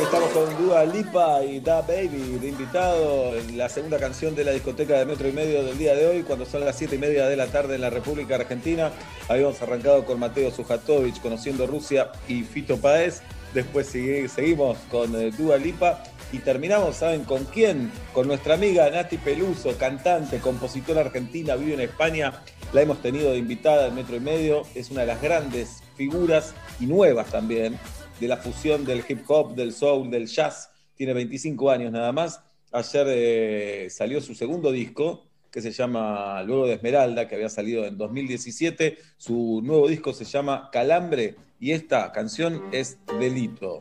Estamos 0.00 0.30
con 0.30 0.64
Dua 0.64 0.84
Lipa 0.84 1.42
y 1.42 1.58
Da 1.58 1.82
Baby 1.82 2.38
de 2.40 2.48
invitado 2.48 3.34
en 3.36 3.58
la 3.58 3.68
segunda 3.68 3.98
canción 3.98 4.32
de 4.36 4.44
la 4.44 4.52
discoteca 4.52 4.96
de 4.96 5.04
metro 5.04 5.28
y 5.28 5.32
medio 5.32 5.64
del 5.64 5.76
día 5.76 5.96
de 5.96 6.06
hoy, 6.06 6.22
cuando 6.22 6.46
son 6.46 6.64
las 6.64 6.78
7 6.78 6.94
y 6.94 6.98
media 6.98 7.26
de 7.26 7.36
la 7.36 7.48
tarde 7.48 7.74
en 7.74 7.80
la 7.80 7.90
República 7.90 8.36
Argentina. 8.36 8.92
Habíamos 9.28 9.60
arrancado 9.60 10.06
con 10.06 10.20
Mateo 10.20 10.52
Sujatovich, 10.52 11.20
Conociendo 11.20 11.66
Rusia 11.66 12.12
y 12.28 12.42
Fito 12.42 12.78
Paez. 12.78 13.22
Después 13.52 13.88
seguimos 13.88 14.78
con 14.88 15.16
eh, 15.16 15.32
Dua 15.36 15.56
Lipa 15.56 16.04
y 16.32 16.38
terminamos, 16.38 16.96
¿saben 16.96 17.24
con 17.24 17.44
quién? 17.46 17.90
Con 18.12 18.28
nuestra 18.28 18.54
amiga 18.54 18.88
Nati 18.90 19.18
Peluso, 19.18 19.76
cantante, 19.76 20.38
compositora 20.38 21.00
argentina, 21.00 21.56
vive 21.56 21.74
en 21.74 21.80
España. 21.80 22.40
La 22.72 22.82
hemos 22.82 23.02
tenido 23.02 23.32
de 23.32 23.38
invitada 23.38 23.88
en 23.88 23.96
Metro 23.96 24.14
y 24.14 24.20
Medio. 24.20 24.62
Es 24.76 24.92
una 24.92 25.00
de 25.00 25.08
las 25.08 25.20
grandes 25.20 25.82
figuras 25.96 26.54
y 26.78 26.86
nuevas 26.86 27.26
también 27.32 27.76
de 28.20 28.28
la 28.28 28.36
fusión 28.36 28.84
del 28.84 29.02
hip 29.08 29.22
hop, 29.28 29.54
del 29.54 29.72
soul, 29.72 30.10
del 30.10 30.26
jazz. 30.26 30.70
Tiene 30.94 31.12
25 31.12 31.70
años 31.70 31.92
nada 31.92 32.12
más. 32.12 32.40
Ayer 32.72 33.06
eh, 33.08 33.88
salió 33.90 34.20
su 34.20 34.34
segundo 34.34 34.70
disco, 34.72 35.26
que 35.50 35.62
se 35.62 35.70
llama 35.70 36.42
Luego 36.42 36.66
de 36.66 36.74
Esmeralda, 36.74 37.26
que 37.26 37.36
había 37.36 37.48
salido 37.48 37.84
en 37.86 37.96
2017. 37.96 38.98
Su 39.16 39.60
nuevo 39.64 39.88
disco 39.88 40.12
se 40.12 40.24
llama 40.24 40.68
Calambre 40.72 41.36
y 41.58 41.72
esta 41.72 42.12
canción 42.12 42.62
es 42.72 42.98
Delito. 43.18 43.78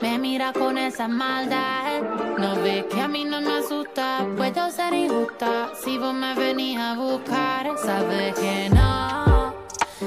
me 0.00 0.18
mira 0.18 0.52
con 0.52 0.78
esa 0.78 1.08
maldad. 1.08 2.02
No 2.38 2.54
ves 2.62 2.84
que 2.84 3.00
a 3.00 3.08
mí 3.08 3.24
no 3.24 3.40
me 3.40 3.58
asusta, 3.58 4.24
puedo 4.36 4.70
ser 4.70 4.94
injusta 4.94 5.72
si 5.82 5.98
vos 5.98 6.14
me 6.14 6.34
venís 6.34 6.78
a 6.78 6.94
buscar. 6.94 7.76
Sabes 7.78 8.34
que 8.38 8.70
no, 8.70 9.54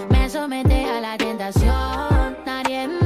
me 0.09 0.29
somete 0.29 0.85
a 0.85 1.01
la 1.01 1.17
tentación, 1.17 2.37
nadie 2.45 2.87
me 2.87 3.02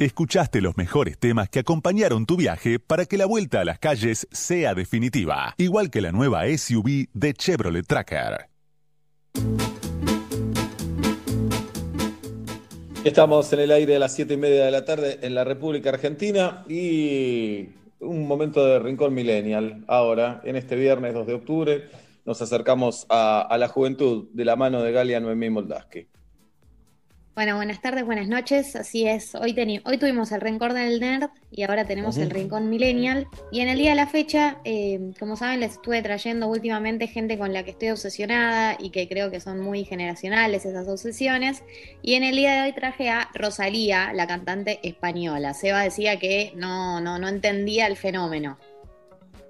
Escuchaste 0.00 0.60
los 0.60 0.76
mejores 0.76 1.18
temas 1.18 1.48
que 1.48 1.58
acompañaron 1.58 2.24
tu 2.24 2.36
viaje 2.36 2.78
para 2.78 3.04
que 3.06 3.18
la 3.18 3.26
vuelta 3.26 3.62
a 3.62 3.64
las 3.64 3.80
calles 3.80 4.28
sea 4.30 4.72
definitiva, 4.72 5.56
igual 5.58 5.90
que 5.90 6.00
la 6.00 6.12
nueva 6.12 6.44
SUV 6.56 7.08
de 7.12 7.34
Chevrolet 7.34 7.84
Tracker. 7.84 8.48
Estamos 13.02 13.52
en 13.52 13.58
el 13.58 13.72
aire 13.72 13.96
a 13.96 13.98
las 13.98 14.14
7 14.14 14.34
y 14.34 14.36
media 14.36 14.66
de 14.66 14.70
la 14.70 14.84
tarde 14.84 15.18
en 15.22 15.34
la 15.34 15.42
República 15.42 15.88
Argentina 15.90 16.64
y 16.68 17.70
un 17.98 18.28
momento 18.28 18.64
de 18.64 18.78
Rincón 18.78 19.12
Millennial. 19.12 19.84
Ahora, 19.88 20.40
en 20.44 20.54
este 20.54 20.76
viernes 20.76 21.12
2 21.12 21.26
de 21.26 21.34
octubre, 21.34 21.84
nos 22.24 22.40
acercamos 22.40 23.04
a, 23.08 23.56
la 23.58 23.66
juventud 23.66 24.28
de 24.32 24.44
la 24.44 24.54
mano 24.54 24.80
de 24.80 24.92
Galia 24.92 25.18
Noemí 25.18 25.50
Moldaski. 25.50 26.06
Bueno, 27.38 27.54
buenas 27.54 27.80
tardes, 27.80 28.04
buenas 28.04 28.26
noches. 28.26 28.74
Así 28.74 29.06
es, 29.06 29.36
hoy, 29.36 29.54
tuvimos 29.54 30.32
el 30.32 30.40
Rincón 30.40 30.74
del 30.74 30.98
Nerd 30.98 31.30
y 31.52 31.62
ahora 31.62 31.84
tenemos 31.84 32.16
el. 32.16 32.30
Rincón 32.30 32.68
Millennial. 32.68 33.28
Y 33.52 33.60
en 33.60 33.68
el 33.68 33.78
día 33.78 33.90
de 33.90 33.94
la 33.94 34.08
fecha, 34.08 34.58
eh, 34.64 35.12
como 35.20 35.36
saben, 35.36 35.60
les 35.60 35.74
estuve 35.74 36.02
trayendo 36.02 36.48
últimamente 36.48 37.06
gente 37.06 37.38
con 37.38 37.52
la 37.52 37.62
que 37.62 37.70
estoy 37.70 37.90
obsesionada 37.90 38.76
y 38.80 38.90
que 38.90 39.08
creo 39.08 39.30
que 39.30 39.38
son 39.38 39.60
muy 39.60 39.84
generacionales 39.84 40.66
esas 40.66 40.88
obsesiones. 40.88 41.62
Y 42.02 42.14
en 42.14 42.24
el 42.24 42.34
día 42.34 42.54
de 42.54 42.62
hoy 42.62 42.72
traje 42.74 43.08
a 43.08 43.30
Rosalía, 43.34 44.12
la 44.14 44.26
cantante 44.26 44.80
española. 44.82 45.54
Seba 45.54 45.84
decía 45.84 46.18
que 46.18 46.52
no, 46.56 47.00
no, 47.00 47.20
no 47.20 47.28
entendía 47.28 47.86
el 47.86 47.96
fenómeno. 47.96 48.58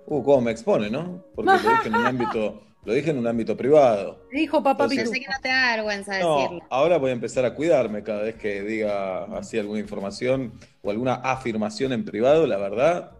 Uh, 0.05 0.23
cómo 0.23 0.43
me 0.43 0.51
expone, 0.51 0.91
¿no? 0.91 1.25
Porque 1.35 1.53
en 1.87 1.95
un 1.95 2.07
ámbito, 2.07 2.61
lo 2.89 2.95
dije 2.95 3.11
en 3.11 3.19
un 3.19 3.27
ámbito 3.27 3.57
privado. 3.57 4.27
Dijo 4.33 4.63
papá 4.63 4.85
Entonces- 4.85 5.05
Yo 5.09 5.15
sé 5.15 5.21
que 5.21 5.27
no 5.27 5.41
te 5.43 5.49
da 5.49 5.77
vergüenza 5.77 6.19
No, 6.21 6.37
decirlo. 6.41 6.65
ahora 6.71 6.97
voy 6.99 7.11
a 7.11 7.13
empezar 7.13 7.45
a 7.45 7.55
cuidarme 7.55 8.03
cada 8.03 8.23
vez 8.23 8.35
que 8.37 8.63
diga 8.63 9.25
así 9.37 9.59
alguna 9.59 9.79
información 9.79 10.53
o 10.83 10.91
alguna 10.91 11.15
afirmación 11.17 11.93
en 11.93 12.05
privado, 12.05 12.47
la 12.47 12.57
verdad. 12.57 13.13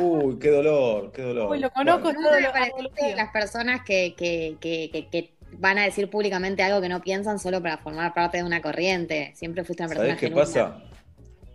Uy, 0.00 0.38
qué 0.38 0.50
dolor, 0.50 1.12
qué 1.12 1.22
dolor. 1.22 1.50
Uy, 1.50 1.58
lo 1.60 1.70
conozco, 1.70 2.08
Nunca 2.12 2.20
todo 2.22 2.40
lo 2.80 2.90
de 3.08 3.14
las 3.16 3.30
personas 3.32 3.82
que, 3.84 4.14
que, 4.16 4.56
que, 4.60 4.90
que, 4.92 5.08
que 5.08 5.34
van 5.58 5.78
a 5.78 5.84
decir 5.84 6.08
públicamente 6.10 6.62
algo 6.62 6.80
que 6.80 6.88
no 6.88 7.00
piensan 7.00 7.38
solo 7.38 7.62
para 7.62 7.78
formar 7.78 8.12
parte 8.14 8.38
de 8.38 8.44
una 8.44 8.60
corriente. 8.62 9.32
Siempre 9.34 9.62
fuiste 9.64 9.82
una 9.82 9.88
persona 9.88 10.08
¿Sabés 10.08 10.20
qué 10.20 10.26
genuina. 10.26 10.44
pasa? 10.46 10.82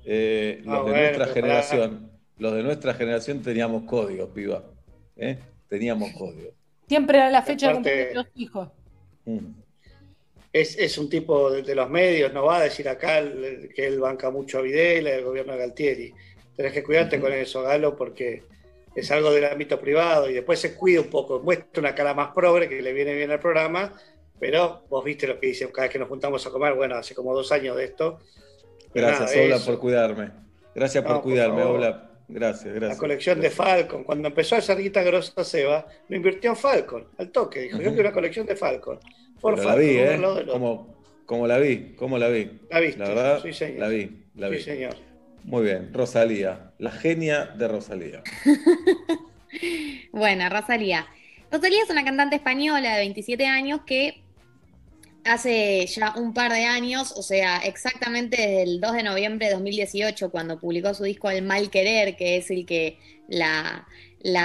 Eh, 0.06 0.62
los 0.64 0.74
Ah, 0.74 0.78
de 0.78 0.82
bueno, 0.92 0.98
nuestra 0.98 1.28
generación, 1.28 2.12
los 2.38 2.54
de 2.54 2.64
nuestra 2.64 2.94
generación 2.94 3.42
teníamos 3.42 3.84
códigos, 3.84 4.30
piba. 4.30 4.64
¿Eh? 5.16 5.38
Teníamos 5.70 6.12
códigos. 6.14 6.54
Siempre 6.92 7.22
a 7.22 7.30
la 7.30 7.42
fecha 7.42 7.72
cumpleaños 7.72 8.10
de 8.10 8.14
los 8.16 8.28
hijos. 8.36 8.68
Mm. 9.24 9.38
Es, 10.52 10.78
es 10.78 10.98
un 10.98 11.10
tipo 11.10 11.50
de, 11.50 11.62
de 11.62 11.74
los 11.74 11.90
medios, 11.90 12.34
no 12.34 12.44
va 12.44 12.58
a 12.58 12.64
decir 12.64 12.90
acá 12.90 13.20
el- 13.20 13.70
que 13.74 13.88
él 13.88 14.02
banca 14.02 14.30
mucho 14.30 14.58
a 14.58 14.62
Videla, 14.62 15.12
el 15.12 15.24
gobierno 15.24 15.54
de 15.54 15.60
Galtieri. 15.60 16.14
Tenés 16.54 16.74
que 16.74 16.84
cuidarte 16.84 17.22
con 17.22 17.32
eso, 17.32 17.62
Galo, 17.64 17.96
porque 17.96 18.44
es 18.94 19.10
algo 19.10 19.32
del 19.32 19.46
ámbito 19.46 19.80
privado 19.80 20.30
y 20.30 20.34
después 20.34 20.60
se 20.60 20.76
cuida 20.76 21.00
un 21.00 21.08
poco, 21.10 21.40
muestra 21.40 21.80
una 21.80 21.96
cara 21.96 22.14
más 22.14 22.34
progre 22.36 22.68
que 22.68 22.82
le 22.82 22.92
viene 22.92 23.16
bien 23.16 23.32
al 23.32 23.40
programa, 23.40 23.94
pero 24.38 24.84
vos 24.90 25.02
viste 25.06 25.28
lo 25.28 25.40
que 25.40 25.48
dicen 25.48 25.70
cada 25.72 25.84
vez 25.84 25.94
que 25.94 26.00
nos 26.00 26.10
juntamos 26.10 26.46
a 26.46 26.50
comer, 26.50 26.74
bueno, 26.74 26.96
hace 26.96 27.16
como 27.16 27.34
dos 27.34 27.50
años 27.54 27.78
de 27.78 27.86
esto. 27.86 28.20
Gracias, 28.94 29.34
Nada, 29.34 29.56
eso. 29.56 29.66
por 29.72 29.80
cuidarme. 29.80 30.32
Gracias 30.76 31.02
por 31.06 31.14
No, 31.14 31.18
por 31.22 31.32
cuidarme, 31.32 31.62
favor. 31.62 31.76
Obla. 31.78 32.11
Gracias, 32.32 32.74
gracias. 32.74 32.92
La 32.94 32.98
colección 32.98 33.40
de 33.42 33.50
Falcon, 33.50 34.04
cuando 34.04 34.28
empezó 34.30 34.56
a 34.56 34.60
hacer 34.60 34.78
guita 34.78 35.04
grosa 35.04 35.44
Seba, 35.44 35.86
lo 36.08 36.16
invirtió 36.16 36.50
en 36.52 36.56
Falcon, 36.56 37.08
al 37.18 37.30
toque, 37.32 37.62
dijo, 37.62 37.78
yo 37.78 37.90
quiero 37.90 38.02
una 38.02 38.12
colección 38.14 38.46
de 38.46 38.56
Falcon. 38.56 39.00
Por 39.40 39.56
Pero 39.56 39.68
la 39.68 39.74
Falcon, 39.74 39.90
vi, 39.90 40.16
uno 40.18 40.40
¿eh? 40.40 40.46
Como, 40.48 40.96
como 41.26 41.48
la 41.48 41.58
vi, 41.58 41.94
como 41.96 42.18
la 42.18 42.28
vi. 42.30 42.60
La 42.70 42.80
viste, 42.80 43.00
La 43.00 43.10
verdad, 43.10 43.42
sí, 43.44 43.54
señor. 43.54 43.80
la 43.80 43.88
vi, 43.90 44.24
la 44.36 44.48
Sí, 44.50 44.56
vi. 44.56 44.62
señor. 44.62 44.96
Muy 45.44 45.64
bien, 45.64 45.92
Rosalía, 45.94 46.72
la 46.78 46.92
genia 46.92 47.46
de 47.46 47.68
Rosalía. 47.68 48.24
Bueno, 50.12 50.48
Rosalía. 50.50 51.08
Rosalía 51.52 51.84
es 51.84 51.90
una 51.90 52.06
cantante 52.06 52.36
española 52.38 52.94
de 52.94 53.00
27 53.00 53.46
años 53.46 53.82
que 53.86 54.24
hace 55.24 55.86
ya 55.88 56.14
un 56.16 56.34
par 56.34 56.52
de 56.52 56.66
años, 56.66 57.14
o 57.16 57.22
sea, 57.22 57.60
exactamente 57.60 58.38
desde 58.38 58.64
el 58.64 58.82
2 58.82 58.94
de 58.94 59.04
noviembre 59.04 59.48
de 59.48 59.54
2018, 59.54 60.32
cuando 60.32 60.60
publicó 60.60 60.94
su 60.94 61.04
disco 61.04 61.30
El 61.30 61.44
Mal 61.44 61.70
Querer, 61.70 62.16
que 62.16 62.38
es 62.38 62.50
el 62.50 62.66
que 62.66 62.98
la, 63.28 63.86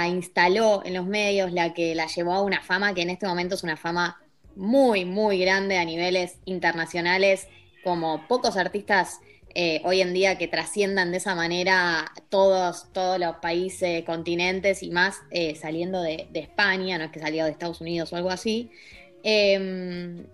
instaló 0.07 0.83
en 0.85 0.93
los 0.93 1.05
medios, 1.05 1.51
la 1.51 1.73
que 1.73 1.95
la 1.95 2.07
llevó 2.07 2.33
a 2.33 2.41
una 2.41 2.61
fama 2.61 2.93
que 2.93 3.01
en 3.01 3.09
este 3.09 3.27
momento 3.27 3.55
es 3.55 3.63
una 3.63 3.77
fama 3.77 4.21
muy, 4.55 5.05
muy 5.05 5.39
grande 5.39 5.77
a 5.77 5.85
niveles 5.85 6.37
internacionales, 6.45 7.47
como 7.83 8.27
pocos 8.27 8.57
artistas 8.57 9.19
eh, 9.55 9.81
hoy 9.85 10.01
en 10.01 10.13
día 10.13 10.37
que 10.37 10.47
trasciendan 10.47 11.11
de 11.11 11.17
esa 11.17 11.33
manera 11.33 12.11
todos, 12.29 12.91
todos 12.91 13.19
los 13.19 13.37
países, 13.37 14.03
continentes 14.03 14.83
y 14.83 14.91
más 14.91 15.17
eh, 15.31 15.55
saliendo 15.55 16.01
de, 16.01 16.27
España, 16.33 16.97
no 16.97 17.05
es 17.05 17.11
que 17.11 17.19
salió 17.19 17.45
de 17.45 17.51
Estados 17.51 17.81
Unidos 17.81 18.13
o 18.13 18.17
algo 18.17 18.29
así. 18.29 18.69
Eh, 19.23 20.27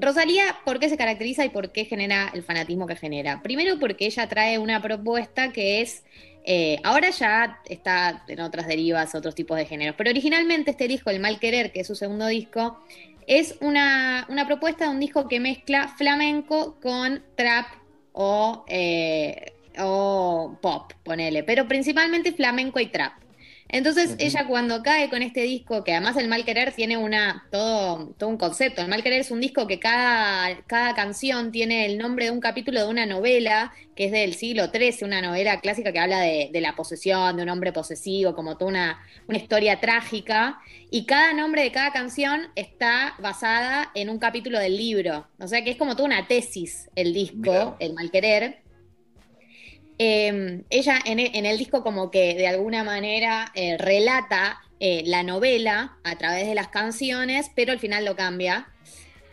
Rosalía, 0.00 0.56
¿por 0.64 0.80
qué 0.80 0.88
se 0.88 0.96
caracteriza 0.96 1.44
y 1.44 1.50
por 1.50 1.72
qué 1.72 1.84
genera 1.84 2.30
el 2.32 2.42
fanatismo 2.42 2.86
que 2.86 2.96
genera? 2.96 3.42
Primero 3.42 3.78
porque 3.78 4.06
ella 4.06 4.28
trae 4.28 4.58
una 4.58 4.80
propuesta 4.80 5.52
que 5.52 5.82
es, 5.82 6.04
eh, 6.44 6.78
ahora 6.84 7.10
ya 7.10 7.60
está 7.66 8.24
en 8.26 8.40
otras 8.40 8.66
derivas, 8.66 9.14
otros 9.14 9.34
tipos 9.34 9.58
de 9.58 9.66
géneros, 9.66 9.94
pero 9.98 10.10
originalmente 10.10 10.70
este 10.70 10.88
disco, 10.88 11.10
El 11.10 11.20
Mal 11.20 11.38
Querer, 11.38 11.70
que 11.70 11.80
es 11.80 11.86
su 11.86 11.94
segundo 11.94 12.26
disco, 12.26 12.80
es 13.26 13.56
una, 13.60 14.26
una 14.28 14.46
propuesta 14.46 14.84
de 14.86 14.90
un 14.90 15.00
disco 15.00 15.28
que 15.28 15.38
mezcla 15.38 15.88
flamenco 15.88 16.80
con 16.80 17.22
trap 17.36 17.66
o, 18.12 18.64
eh, 18.68 19.52
o 19.78 20.58
pop, 20.60 20.92
ponele, 21.04 21.42
pero 21.44 21.68
principalmente 21.68 22.32
flamenco 22.32 22.80
y 22.80 22.86
trap. 22.86 23.12
Entonces 23.72 24.16
ella 24.18 24.46
cuando 24.46 24.82
cae 24.82 25.08
con 25.08 25.22
este 25.22 25.42
disco, 25.42 25.84
que 25.84 25.92
además 25.92 26.16
el 26.16 26.28
mal 26.28 26.44
querer 26.44 26.72
tiene 26.72 26.96
una, 26.96 27.46
todo, 27.52 28.14
todo 28.18 28.28
un 28.28 28.36
concepto, 28.36 28.82
el 28.82 28.88
mal 28.88 29.02
querer 29.02 29.20
es 29.20 29.30
un 29.30 29.40
disco 29.40 29.66
que 29.66 29.78
cada, 29.78 30.60
cada 30.66 30.94
canción 30.94 31.52
tiene 31.52 31.86
el 31.86 31.96
nombre 31.96 32.26
de 32.26 32.30
un 32.32 32.40
capítulo 32.40 32.80
de 32.80 32.88
una 32.88 33.06
novela 33.06 33.72
que 33.94 34.06
es 34.06 34.12
del 34.12 34.34
siglo 34.34 34.70
XIII, 34.72 35.04
una 35.04 35.22
novela 35.22 35.60
clásica 35.60 35.92
que 35.92 35.98
habla 35.98 36.20
de, 36.20 36.50
de 36.52 36.60
la 36.60 36.74
posesión, 36.74 37.36
de 37.36 37.42
un 37.42 37.48
hombre 37.48 37.72
posesivo, 37.72 38.34
como 38.34 38.56
toda 38.56 38.70
una, 38.70 39.00
una 39.28 39.38
historia 39.38 39.78
trágica, 39.78 40.58
y 40.90 41.06
cada 41.06 41.32
nombre 41.32 41.62
de 41.62 41.70
cada 41.70 41.92
canción 41.92 42.48
está 42.56 43.14
basada 43.20 43.90
en 43.94 44.10
un 44.10 44.18
capítulo 44.18 44.58
del 44.58 44.76
libro, 44.76 45.28
o 45.38 45.46
sea 45.46 45.62
que 45.62 45.70
es 45.70 45.76
como 45.76 45.94
toda 45.94 46.06
una 46.06 46.26
tesis 46.26 46.88
el 46.96 47.12
disco, 47.12 47.76
el 47.78 47.92
mal 47.94 48.10
querer. 48.10 48.62
Eh, 50.02 50.62
ella 50.70 50.98
en 51.04 51.20
el, 51.20 51.36
en 51.36 51.44
el 51.44 51.58
disco 51.58 51.82
como 51.82 52.10
que 52.10 52.34
de 52.34 52.46
alguna 52.46 52.84
manera 52.84 53.52
eh, 53.54 53.76
relata 53.76 54.62
eh, 54.80 55.02
la 55.04 55.22
novela 55.22 55.98
a 56.04 56.16
través 56.16 56.46
de 56.46 56.54
las 56.54 56.68
canciones, 56.68 57.50
pero 57.54 57.72
al 57.72 57.78
final 57.78 58.06
lo 58.06 58.16
cambia. 58.16 58.70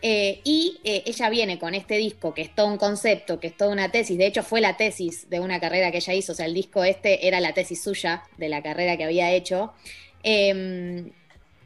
Eh, 0.02 0.42
y 0.44 0.78
ella 0.84 1.30
viene 1.30 1.58
con 1.58 1.74
este 1.74 1.96
disco, 1.96 2.34
que 2.34 2.42
es 2.42 2.54
todo 2.54 2.66
un 2.66 2.76
concepto, 2.76 3.40
que 3.40 3.46
es 3.46 3.56
toda 3.56 3.72
una 3.72 3.90
tesis, 3.90 4.16
de 4.16 4.26
hecho 4.26 4.44
fue 4.44 4.60
la 4.60 4.76
tesis 4.76 5.28
de 5.28 5.40
una 5.40 5.58
carrera 5.58 5.90
que 5.90 5.96
ella 5.96 6.14
hizo, 6.14 6.32
o 6.32 6.34
sea, 6.36 6.46
el 6.46 6.54
disco 6.54 6.84
este 6.84 7.26
era 7.26 7.40
la 7.40 7.52
tesis 7.52 7.82
suya 7.82 8.22
de 8.36 8.48
la 8.48 8.62
carrera 8.62 8.96
que 8.96 9.02
había 9.02 9.32
hecho, 9.32 9.72
eh, 10.22 11.10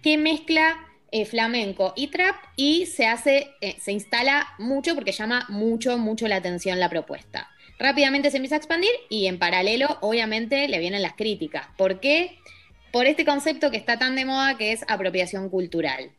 que 0.03 0.17
mezcla 0.17 0.89
flamenco 1.27 1.93
y 1.95 2.07
trap 2.07 2.37
y 2.57 2.87
se 2.87 3.05
hace, 3.05 3.51
se 3.79 3.93
instala 3.93 4.49
mucho 4.59 4.95
porque 4.95 5.13
llama 5.13 5.45
mucho, 5.51 5.99
mucho 5.99 6.27
la 6.27 6.37
atención 6.37 6.81
la 6.81 6.89
propuesta. 6.89 7.51
Rápidamente 7.83 8.31
se 8.31 8.36
empieza 8.36 8.55
a 8.55 8.59
expandir 8.59 8.93
y 9.09 9.27
en 9.27 9.41
paralelo, 9.41 9.99
obviamente, 10.02 10.69
le 10.69 10.78
vienen 10.78 11.02
las 11.02 11.15
críticas. 11.15 11.67
¿Por 11.77 11.99
qué? 11.99 12.39
Por 12.93 13.07
este 13.07 13.25
concepto 13.25 13.73
que 13.73 13.77
está 13.77 13.99
tan 13.99 14.15
de 14.15 14.25
moda 14.25 14.57
que 14.57 14.70
es 14.70 14.85
apropiación 14.86 15.49
cultural. 15.49 16.12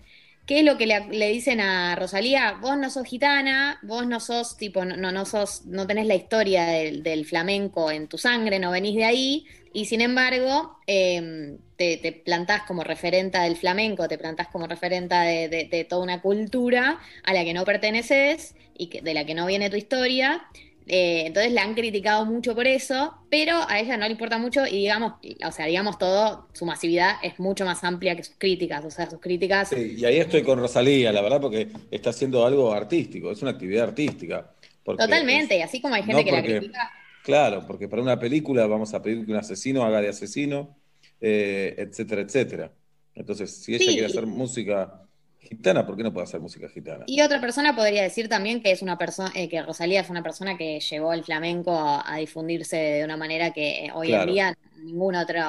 ¿Qué 0.45 0.59
es 0.59 0.65
lo 0.65 0.77
que 0.77 0.87
le, 0.87 1.29
dicen 1.29 1.61
a 1.61 1.95
Rosalía? 1.95 2.57
Vos 2.59 2.75
no 2.75 2.89
sos 2.89 3.07
gitana, 3.07 3.79
vos 3.81 4.05
no 4.05 4.19
sos 4.19 4.57
tipo, 4.57 4.83
no, 4.83 5.13
no 5.13 5.25
sos, 5.25 5.65
no 5.65 5.87
tenés 5.87 6.05
la 6.05 6.15
historia 6.15 6.65
del, 6.65 7.25
flamenco 7.25 7.89
en 7.91 8.07
tu 8.07 8.17
sangre, 8.17 8.59
no 8.59 8.71
venís 8.71 8.97
de 8.97 9.05
ahí, 9.05 9.45
y 9.71 9.85
sin 9.85 10.01
embargo, 10.01 10.79
eh, 10.85 11.55
te, 11.77 12.21
plantás 12.25 12.63
como 12.63 12.83
referenta 12.83 13.43
del 13.43 13.55
flamenco, 13.55 14.09
te 14.09 14.17
plantás 14.17 14.49
como 14.49 14.67
referenta 14.67 15.21
de, 15.21 15.87
toda 15.89 16.03
una 16.03 16.21
cultura 16.21 16.99
a 17.23 17.33
la 17.33 17.45
que 17.45 17.53
no 17.53 17.63
perteneces 17.63 18.53
y 18.77 18.99
de 18.99 19.13
la 19.13 19.25
que 19.25 19.33
no 19.33 19.45
viene 19.45 19.69
tu 19.69 19.77
historia. 19.77 20.45
Eh, 20.87 21.23
entonces 21.27 21.51
la 21.53 21.63
han 21.63 21.73
criticado 21.75 22.25
mucho 22.25 22.53
por 22.55 22.67
eso, 22.67 23.13
pero 23.29 23.55
a 23.69 23.79
ella 23.79 23.95
no 23.97 24.05
le 24.05 24.11
importa 24.11 24.37
mucho 24.37 24.65
y 24.67 24.77
digamos, 24.79 25.13
o 25.45 25.51
sea, 25.51 25.65
digamos 25.65 25.97
todo, 25.97 26.47
su 26.53 26.65
masividad 26.65 27.15
es 27.23 27.39
mucho 27.39 27.63
más 27.65 27.83
amplia 27.83 28.15
que 28.15 28.23
sus 28.23 28.35
críticas, 28.37 28.83
o 28.83 28.91
sea, 28.91 29.09
sus 29.09 29.19
críticas 29.19 29.69
Sí, 29.69 29.95
y 29.97 30.05
ahí 30.05 30.17
estoy 30.17 30.43
con 30.43 30.59
Rosalía, 30.59 31.11
la 31.13 31.21
verdad, 31.21 31.39
porque 31.39 31.69
está 31.89 32.09
haciendo 32.09 32.45
algo 32.45 32.73
artístico, 32.73 33.31
es 33.31 33.41
una 33.41 33.51
actividad 33.51 33.85
artística. 33.89 34.51
Totalmente, 34.83 35.57
y 35.57 35.61
así 35.61 35.79
como 35.79 35.95
hay 35.95 36.03
gente 36.03 36.21
No, 36.21 36.25
que 36.25 36.31
la 36.31 36.37
porque- 36.41 36.57
critica, 36.59 36.91
Claro, 37.23 37.63
porque 37.65 37.87
para 37.87 38.01
una 38.01 38.19
película 38.19 38.67
vamos 38.67 38.93
a 38.93 39.01
pedir 39.01 39.25
que 39.25 39.31
un 39.31 39.37
asesino 39.37 39.85
haga 39.85 40.01
de 40.01 40.09
asesino, 40.09 40.75
eh, 41.21 41.73
etcétera, 41.77 42.21
etcétera. 42.21 42.73
Entonces, 43.15 43.63
si 43.63 43.75
ella 43.75 43.85
Sí. 43.85 43.91
quiere 43.91 44.07
hacer 44.07 44.25
música 44.25 45.03
Gitana, 45.49 45.85
¿por 45.85 45.95
qué 45.97 46.03
no 46.03 46.13
puede 46.13 46.23
hacer 46.25 46.39
música 46.39 46.67
gitana? 46.69 47.03
Y 47.07 47.21
otra 47.21 47.39
persona 47.41 47.75
podría 47.75 48.01
decir 48.03 48.27
también 48.29 48.61
que 48.63 48.71
es 48.71 48.81
una 48.81 48.97
persona, 48.97 49.31
eh, 49.35 49.49
que 49.49 49.61
Rosalía 49.61 50.03
fue 50.03 50.13
una 50.13 50.23
persona 50.23 50.57
que 50.57 50.79
llevó 50.79 51.13
el 51.13 51.23
flamenco 51.23 51.71
a, 51.77 52.11
a 52.11 52.17
difundirse 52.17 52.77
de 52.77 53.03
una 53.03 53.17
manera 53.17 53.51
que 53.51 53.89
hoy 53.93 54.07
Claro. 54.07 54.23
en 54.29 54.33
día 54.33 54.57
ningún 54.81 55.15
otro 55.15 55.41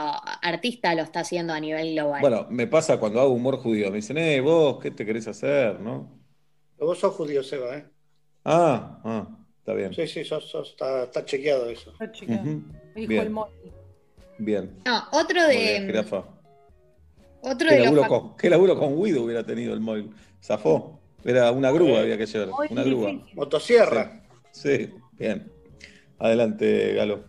artista 0.42 0.94
lo 0.94 1.02
está 1.02 1.20
haciendo 1.20 1.52
a 1.52 1.60
nivel 1.60 1.94
global. 1.94 2.20
Bueno, 2.20 2.46
me 2.50 2.66
pasa 2.66 2.98
cuando 2.98 3.20
hago 3.20 3.32
humor 3.32 3.56
judío. 3.58 3.90
Me 3.90 3.96
dicen, 3.96 4.18
eh, 4.18 4.40
vos, 4.40 4.78
¿qué 4.82 4.90
te 4.90 5.04
querés 5.06 5.26
hacer? 5.28 5.80
¿No? 5.80 6.18
Vos 6.78 6.98
sos 6.98 7.14
judío, 7.14 7.42
Seba, 7.42 7.76
¿eh? 7.78 7.86
Ah, 8.44 9.00
ah, 9.04 9.28
está 9.58 9.72
bien. 9.74 9.94
Sí, 9.94 10.06
sí, 10.06 10.24
sos, 10.24 10.48
sos- 10.50 10.70
está, 10.70 11.04
está 11.04 11.24
chequeado 11.24 11.68
eso. 11.70 11.92
Ujú. 12.00 12.62
Dijo 12.94 13.08
Bien. 13.08 13.22
el 13.22 13.30
Mori. 13.30 13.52
Bien. 14.38 14.82
No, 14.84 15.02
otro 15.12 15.48
bien, 15.48 15.86
de. 15.86 15.92
Otro 17.44 17.68
¿Qué 17.68 17.76
de 17.76 17.84
laburo, 17.84 18.08
con, 18.08 18.36
qué 18.36 18.50
laburo 18.50 18.78
con 18.78 19.02
Guido 19.02 19.22
hubiera 19.22 19.44
tenido 19.44 19.74
el 19.74 19.80
móvil? 19.80 20.10
Zafó. 20.42 21.00
Era 21.24 21.50
una 21.52 21.70
grúa, 21.70 22.00
había 22.00 22.18
que 22.18 22.26
llevar. 22.26 22.48
Muy 22.48 22.68
Una 22.70 22.82
grúa. 22.82 23.12
Motosierra. 23.34 24.22
Sí, 24.50 24.76
sí, 24.76 24.90
bien. 25.12 25.50
Adelante, 26.18 26.94
Galo. 26.94 27.24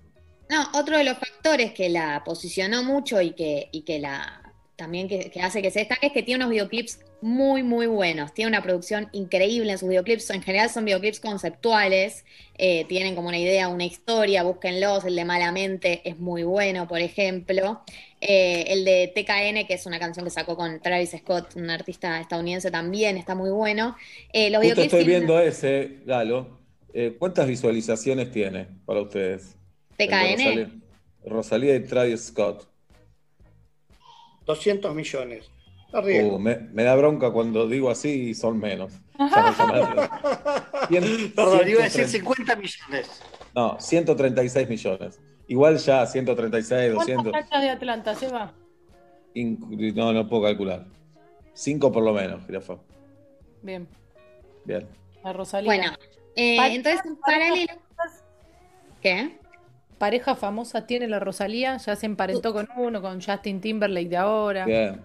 No, 0.49 0.67
otro 0.79 0.97
de 0.97 1.03
los 1.03 1.17
factores 1.17 1.71
que 1.73 1.89
la 1.89 2.23
posicionó 2.23 2.83
mucho 2.83 3.21
y 3.21 3.31
que, 3.31 3.69
y 3.71 3.81
que 3.81 3.99
la 3.99 4.41
también 4.75 5.07
que, 5.07 5.31
que 5.31 5.41
hace 5.41 5.61
que 5.61 5.71
se 5.71 5.79
destaque 5.79 6.07
es 6.07 6.13
que 6.13 6.23
tiene 6.23 6.43
unos 6.43 6.51
videoclips 6.51 6.99
muy, 7.25 7.63
muy 7.63 7.87
buenos. 7.87 8.35
Tiene 8.35 8.49
una 8.49 8.61
producción 8.61 9.09
increíble 9.11 9.71
en 9.71 9.79
sus 9.79 9.89
videoclips. 9.89 10.29
En 10.29 10.43
general 10.43 10.69
son 10.69 10.85
videoclips 10.85 11.19
conceptuales, 11.19 12.23
eh, 12.59 12.85
tienen 12.87 13.15
como 13.15 13.29
una 13.29 13.39
idea, 13.39 13.67
una 13.67 13.83
historia, 13.83 14.43
búsquenlos. 14.43 15.05
El 15.05 15.15
de 15.15 15.25
Malamente 15.25 16.07
es 16.07 16.19
muy 16.19 16.43
bueno, 16.43 16.87
por 16.87 16.99
ejemplo. 16.99 17.81
Eh, 18.21 18.65
el 18.67 18.85
de 18.85 19.11
TKN, 19.15 19.65
que 19.65 19.73
es 19.73 19.87
una 19.87 19.97
canción 19.97 20.23
que 20.23 20.29
sacó 20.29 20.55
con 20.55 20.79
Travis 20.79 21.15
Scott, 21.17 21.55
un 21.55 21.67
artista 21.71 22.21
estadounidense, 22.21 22.69
también 22.69 23.17
está 23.17 23.33
muy 23.33 23.49
bueno. 23.49 23.95
Eh, 24.31 24.51
los 24.51 24.59
Justo 24.59 24.81
videoclips 24.81 24.85
estoy 24.93 25.03
tienen- 25.05 25.19
viendo 25.27 25.39
ese, 25.41 26.01
Galo. 26.05 26.59
Eh, 26.93 27.15
¿cuántas 27.17 27.47
visualizaciones 27.47 28.31
tiene 28.31 28.67
para 28.85 29.01
ustedes? 29.01 29.55
TKN. 29.97 30.37
Rosalía, 30.37 30.69
Rosalía 31.25 31.75
y 31.75 31.79
Travis 31.85 32.25
Scott. 32.27 32.67
200 34.45 34.93
millones. 34.93 35.45
Uh, 35.99 36.40
me, 36.40 36.57
me 36.74 36.83
da 36.83 36.95
bronca 36.95 37.32
cuando 37.32 37.67
digo 37.67 37.90
así 37.90 38.30
y 38.30 38.33
son 38.35 38.59
menos. 38.59 38.91
Perdón, 41.35 41.67
iba 41.67 41.82
a 41.82 41.83
decir 41.83 42.07
130 42.07 42.07
50 42.07 42.56
millones. 42.56 43.22
No, 43.53 43.77
136 43.80 44.69
millones. 44.69 45.19
Igual 45.48 45.77
ya 45.77 46.06
136, 46.06 46.93
¿Cuántas 46.95 47.15
200. 47.15 47.32
canchas 47.33 47.61
de 47.61 47.69
Atlanta, 47.69 48.15
Seba? 48.15 48.53
Inc- 49.35 49.93
No, 49.93 50.11
no 50.14 50.27
puedo 50.27 50.43
calcular. 50.43 50.85
Cinco 51.53 51.91
por 51.91 52.03
lo 52.03 52.14
menos, 52.14 52.45
jirafa. 52.45 52.75
Bien, 53.61 53.88
Bien. 54.65 54.88
la 55.24 55.33
Rosalía. 55.33 55.67
Bueno, 55.67 55.91
eh, 56.35 56.57
entonces 56.75 57.01
en 57.06 57.15
paralelo. 57.17 57.74
¿Qué? 59.01 59.38
Pareja 59.98 60.35
famosa 60.35 60.85
tiene 60.85 61.07
la 61.07 61.19
Rosalía, 61.19 61.77
ya 61.77 61.95
se 61.95 62.06
emparentó 62.06 62.51
con 62.53 62.67
uno, 62.75 63.01
con 63.01 63.22
Justin 63.22 63.61
Timberlake 63.61 64.09
de 64.09 64.17
ahora. 64.17 64.65
Bien. 64.65 65.01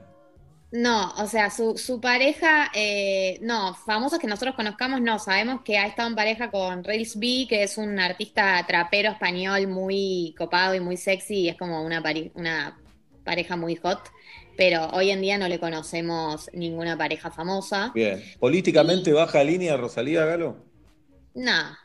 No, 0.73 1.13
o 1.19 1.27
sea, 1.27 1.51
su, 1.51 1.77
su 1.77 2.01
pareja, 2.01 2.71
eh, 2.75 3.39
no, 3.43 3.75
famosos 3.75 4.21
que 4.21 4.29
nosotros 4.29 4.55
conozcamos, 4.55 5.01
no, 5.01 5.19
sabemos 5.19 5.63
que 5.63 5.79
ha 5.79 5.87
estado 5.87 6.09
en 6.09 6.15
pareja 6.15 6.51
con 6.53 6.85
Rails 6.85 7.19
B, 7.19 7.47
que 7.49 7.65
es 7.65 7.77
un 7.77 7.99
artista 7.99 8.65
trapero 8.69 9.11
español 9.11 9.67
muy 9.67 10.33
copado 10.39 10.77
y 10.77 10.81
muy 10.81 10.97
sexy, 10.97 11.41
y 11.41 11.49
es 11.49 11.57
como 11.57 11.83
una, 11.85 12.01
una 12.35 12.79
pareja 13.25 13.57
muy 13.57 13.75
hot, 13.77 14.01
pero 14.57 14.87
hoy 14.91 15.11
en 15.11 15.21
día 15.21 15.39
no 15.39 15.49
le 15.49 15.59
conocemos 15.59 16.49
ninguna 16.53 16.97
pareja 16.97 17.33
famosa. 17.33 17.91
Bien. 17.93 18.23
¿Políticamente 18.39 19.13
baja 19.13 19.43
línea 19.43 19.77
Rosalía, 19.77 20.25
Galo? 20.25 20.57
No, 21.35 21.77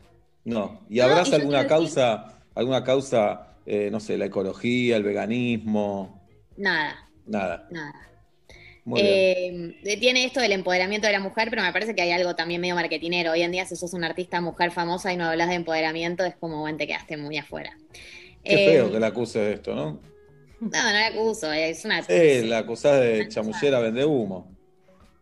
No. 0.43 0.85
¿Y 0.89 0.97
No, 0.99 1.05
abraza 1.05 1.37
alguna 1.37 1.63
decir- 1.63 1.69
causa, 1.69 2.37
alguna 2.53 2.83
causa, 2.83 3.55
eh, 3.65 3.89
no 3.91 3.99
sé, 3.99 4.15
la 4.15 4.25
ecología, 4.25 4.95
el 4.97 5.03
veganismo? 5.03 6.23
nada, 6.55 7.09
Nada. 7.25 7.67
nada. 7.71 7.93
Eh, 8.95 9.97
tiene 9.99 10.25
esto 10.25 10.39
del 10.39 10.51
empoderamiento 10.51 11.07
de 11.07 11.13
la 11.13 11.19
mujer, 11.19 11.49
pero 11.49 11.63
me 11.63 11.73
parece 11.73 11.95
que 11.95 12.03
hay 12.03 12.11
algo 12.11 12.35
también 12.35 12.61
medio 12.61 12.75
marketinero. 12.75 13.31
Hoy 13.31 13.41
en 13.41 13.51
día, 13.51 13.65
si 13.65 13.75
sos 13.75 13.93
una 13.93 14.07
artista 14.07 14.41
mujer 14.41 14.71
famosa 14.71 15.11
y 15.11 15.17
no 15.17 15.25
hablas 15.25 15.49
de 15.49 15.55
empoderamiento, 15.55 16.23
es 16.23 16.35
como, 16.35 16.59
bueno, 16.59 16.77
te 16.77 16.85
quedaste 16.85 17.17
muy 17.17 17.37
afuera. 17.37 17.75
Qué 18.43 18.53
Eh, 18.53 18.71
feo 18.73 18.91
que 18.91 18.99
la 18.99 19.07
acuse 19.07 19.39
de 19.39 19.53
esto, 19.53 19.73
¿no? 19.73 19.99
No, 20.59 20.69
no 20.69 20.91
la 20.91 21.07
acuso, 21.07 21.51
es 21.51 21.83
una... 21.83 21.99
Eh, 22.07 22.43
la 22.45 22.59
acusás 22.59 23.01
de 23.01 23.27
chamullera 23.27 23.79
vende 23.79 24.05
humo. 24.05 24.54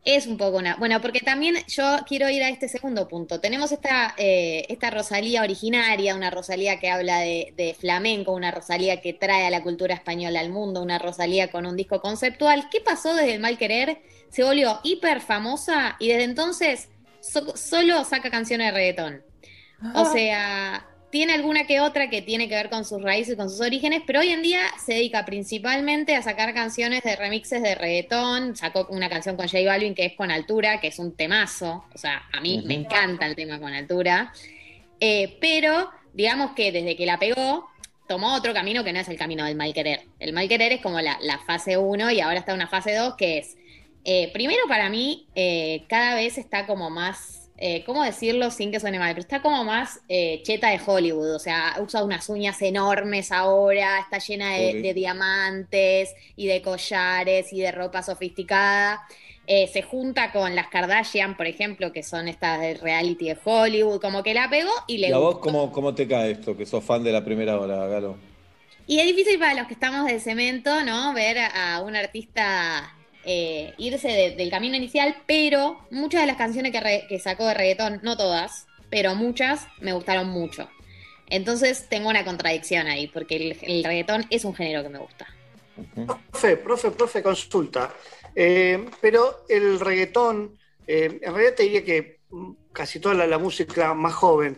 Es 0.05 0.27
un 0.27 0.35
poco 0.37 0.57
una... 0.57 0.75
Bueno, 0.75 0.99
porque 1.01 1.21
también 1.21 1.55
yo 1.67 1.99
quiero 2.05 2.29
ir 2.29 2.43
a 2.43 2.49
este 2.49 2.67
segundo 2.67 3.07
punto. 3.07 3.39
Tenemos 3.39 3.71
esta, 3.71 4.13
eh, 4.17 4.65
esta 4.67 4.89
Rosalía 4.89 5.41
originaria, 5.43 6.13
una 6.15 6.29
Rosalía 6.29 6.77
que 6.77 6.89
habla 6.89 7.19
de, 7.19 7.53
de 7.55 7.73
flamenco, 7.73 8.33
una 8.33 8.51
Rosalía 8.51 8.99
que 8.99 9.13
trae 9.13 9.45
a 9.45 9.49
la 9.49 9.63
cultura 9.63 9.95
española 9.95 10.41
al 10.41 10.49
mundo, 10.49 10.81
una 10.81 10.99
Rosalía 10.99 11.49
con 11.51 11.65
un 11.65 11.77
disco 11.77 12.01
conceptual. 12.01 12.67
¿Qué 12.69 12.81
pasó 12.81 13.15
desde 13.15 13.33
el 13.33 13.39
mal 13.39 13.57
querer? 13.57 14.01
Se 14.29 14.43
volvió 14.43 14.81
hiper 14.83 15.21
famosa 15.21 15.95
y 15.99 16.09
desde 16.09 16.23
entonces 16.25 16.89
so- 17.21 17.55
solo 17.55 18.03
saca 18.03 18.29
canciones 18.29 18.67
de 18.67 18.71
reggaetón. 18.73 19.23
O 19.95 20.05
sea, 20.05 20.85
tiene 21.13 21.33
alguna 21.33 21.67
que 21.67 21.79
otra 21.79 22.09
que 22.09 22.23
tiene 22.23 22.49
que 22.49 22.55
ver 22.55 22.71
con 22.71 22.85
sus 22.85 22.99
raíces, 22.99 23.35
con 23.35 23.47
sus 23.47 23.61
orígenes, 23.61 24.01
pero 24.03 24.21
hoy 24.21 24.29
en 24.29 24.41
día 24.41 24.61
se 24.83 24.93
dedica 24.93 25.25
principalmente 25.25 26.15
a 26.15 26.23
sacar 26.23 26.55
canciones 26.55 27.03
de 27.03 27.15
remixes 27.15 27.61
de 27.61 27.75
reggaetón. 27.75 28.55
Sacó 28.55 28.87
una 28.89 29.09
canción 29.09 29.37
con 29.37 29.47
J 29.47 29.63
Balvin 29.63 29.93
que 29.93 30.05
es 30.05 30.13
Con 30.13 30.31
Altura, 30.31 30.81
que 30.81 30.87
es 30.87 30.97
un 30.97 31.15
temazo. 31.15 31.85
O 31.93 31.97
sea, 31.99 32.23
a 32.33 32.41
mí 32.41 32.63
me 32.65 32.73
encanta 32.73 33.27
el 33.27 33.35
tema 33.35 33.59
Con 33.59 33.71
Altura. 33.75 34.33
Eh, 34.99 35.37
pero 35.39 35.91
digamos 36.13 36.53
que 36.53 36.71
desde 36.71 36.95
que 36.95 37.05
la 37.05 37.19
pegó, 37.19 37.69
tomó 38.07 38.33
otro 38.33 38.51
camino 38.51 38.83
que 38.83 38.91
no 38.91 38.99
es 38.99 39.07
el 39.07 39.17
camino 39.17 39.45
del 39.45 39.55
mal 39.55 39.71
querer. 39.71 40.07
El 40.17 40.33
mal 40.33 40.49
querer 40.49 40.71
es 40.71 40.81
como 40.81 40.99
la, 40.99 41.19
la 41.21 41.37
fase 41.37 41.77
1 41.77 42.09
y 42.09 42.21
ahora 42.21 42.39
está 42.39 42.55
una 42.55 42.67
fase 42.67 42.95
2 42.95 43.13
que 43.17 43.37
es, 43.37 43.55
eh, 44.03 44.31
primero 44.33 44.63
para 44.67 44.89
mí, 44.89 45.27
eh, 45.35 45.83
cada 45.87 46.15
vez 46.15 46.39
está 46.39 46.65
como 46.65 46.89
más, 46.89 47.42
eh, 47.65 47.81
¿cómo 47.85 48.03
decirlo 48.03 48.51
sin 48.51 48.71
que 48.71 48.81
suene 48.81 48.99
mal? 48.99 49.11
Pero 49.11 49.21
está 49.21 49.41
como 49.41 49.63
más 49.63 50.01
eh, 50.09 50.41
cheta 50.43 50.67
de 50.67 50.81
Hollywood, 50.85 51.33
o 51.33 51.39
sea, 51.39 51.77
usa 51.79 52.03
unas 52.03 52.27
uñas 52.27 52.61
enormes 52.61 53.31
ahora, 53.31 53.99
está 53.99 54.17
llena 54.17 54.51
de, 54.55 54.93
diamantes 54.93 56.13
y 56.35 56.47
de 56.47 56.61
collares 56.61 57.53
y 57.53 57.61
de 57.61 57.71
ropa 57.71 58.03
sofisticada. 58.03 59.07
Eh, 59.47 59.69
se 59.71 59.81
junta 59.81 60.33
con 60.33 60.55
las 60.55 60.67
Kardashian, 60.67 61.37
por 61.37 61.47
ejemplo, 61.47 61.93
que 61.93 62.03
son 62.03 62.27
estas 62.27 62.59
de 62.59 62.73
reality 62.73 63.29
de 63.29 63.37
Hollywood, 63.41 64.01
como 64.01 64.23
que 64.23 64.33
la 64.33 64.49
pegó 64.49 64.71
y 64.87 64.97
le 64.97 65.07
¿Y 65.07 65.13
a 65.13 65.17
vos 65.19 65.39
cómo, 65.39 65.71
cómo 65.71 65.95
te 65.95 66.05
cae 66.05 66.31
esto, 66.31 66.57
que 66.57 66.65
sos 66.65 66.83
fan 66.83 67.01
de 67.01 67.13
la 67.13 67.23
primera 67.23 67.57
hora, 67.57 67.87
Galo? 67.87 68.17
Y 68.87 68.99
es 68.99 69.05
difícil 69.05 69.39
para 69.39 69.53
los 69.53 69.67
que 69.67 69.75
estamos 69.75 70.05
de 70.07 70.19
cemento, 70.19 70.83
¿no? 70.83 71.13
Ver 71.13 71.37
a 71.37 71.81
un 71.81 71.95
artista 71.95 72.93
eh, 73.25 73.73
irse 73.77 74.07
de- 74.07 74.35
del 74.35 74.49
camino 74.49 74.75
inicial, 74.75 75.15
pero 75.25 75.79
muchas 75.91 76.21
de 76.21 76.27
las 76.27 76.37
canciones 76.37 76.71
que, 76.71 77.19
sacó 77.19 77.45
de 77.47 77.53
reggaetón, 77.53 77.99
no 78.03 78.17
todas, 78.17 78.67
pero 78.89 79.15
muchas 79.15 79.67
me 79.79 79.93
gustaron 79.93 80.29
mucho. 80.29 80.69
Entonces 81.29 81.87
tengo 81.89 82.09
una 82.09 82.25
contradicción 82.25 82.87
ahí, 82.87 83.07
porque 83.07 83.57
el, 83.61 83.83
reggaetón 83.83 84.25
es 84.29 84.45
un 84.45 84.53
género 84.53 84.83
que 84.83 84.89
me 84.89 84.99
gusta. 84.99 85.27
Profe, 86.31 86.57
profe, 86.57 86.91
profe, 86.91 87.23
consulta. 87.23 87.93
Eh, 88.35 88.85
pero 89.01 89.45
el 89.49 89.79
reggaetón, 89.79 90.57
eh, 90.85 91.19
en 91.21 91.33
realidad 91.33 91.55
te 91.55 91.63
diría 91.63 91.83
que 91.83 92.19
casi 92.73 92.99
toda 92.99 93.13
la, 93.13 93.37
música 93.37 93.93
más 93.93 94.13
joven, 94.13 94.57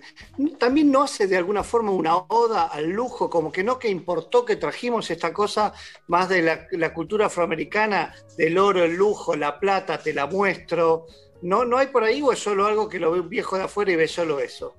también 0.58 0.92
no 0.92 1.03
hace 1.03 1.27
de 1.27 1.38
alguna 1.38 1.64
forma 1.64 1.92
una 1.92 2.16
oda 2.16 2.66
al 2.66 2.90
lujo, 2.90 3.30
como 3.30 3.52
que 3.52 3.64
no 3.64 3.77
que 3.77 3.90
importó 3.90 4.45
que 4.45 4.56
trajimos 4.56 5.11
esta 5.11 5.34
cosa 5.34 5.74
más 6.08 6.30
de 6.30 6.42
la, 6.42 6.68
la 6.72 6.94
cultura 6.94 7.27
afroamericana, 7.27 8.16
del 8.38 8.58
oro, 8.58 8.84
el 8.84 8.95
lujo, 8.95 9.35
la 9.35 9.60
plata, 9.60 10.00
te 10.00 10.14
la 10.14 10.26
muestro. 10.27 11.08
¿No, 11.42 11.66
¿No 11.66 11.77
hay 11.77 11.88
por 11.88 12.03
ahí 12.03 12.22
o 12.22 12.32
es 12.32 12.40
solo 12.40 12.66
algo 12.66 12.90
que 12.90 13.00
lo 13.00 13.11
ve 13.11 13.19
un 13.19 13.30
viejo 13.30 13.58
de 13.58 13.64
afuera 13.64 13.92
y 13.92 13.95
ve 13.95 14.08
solo 14.08 14.40
eso? 14.40 14.74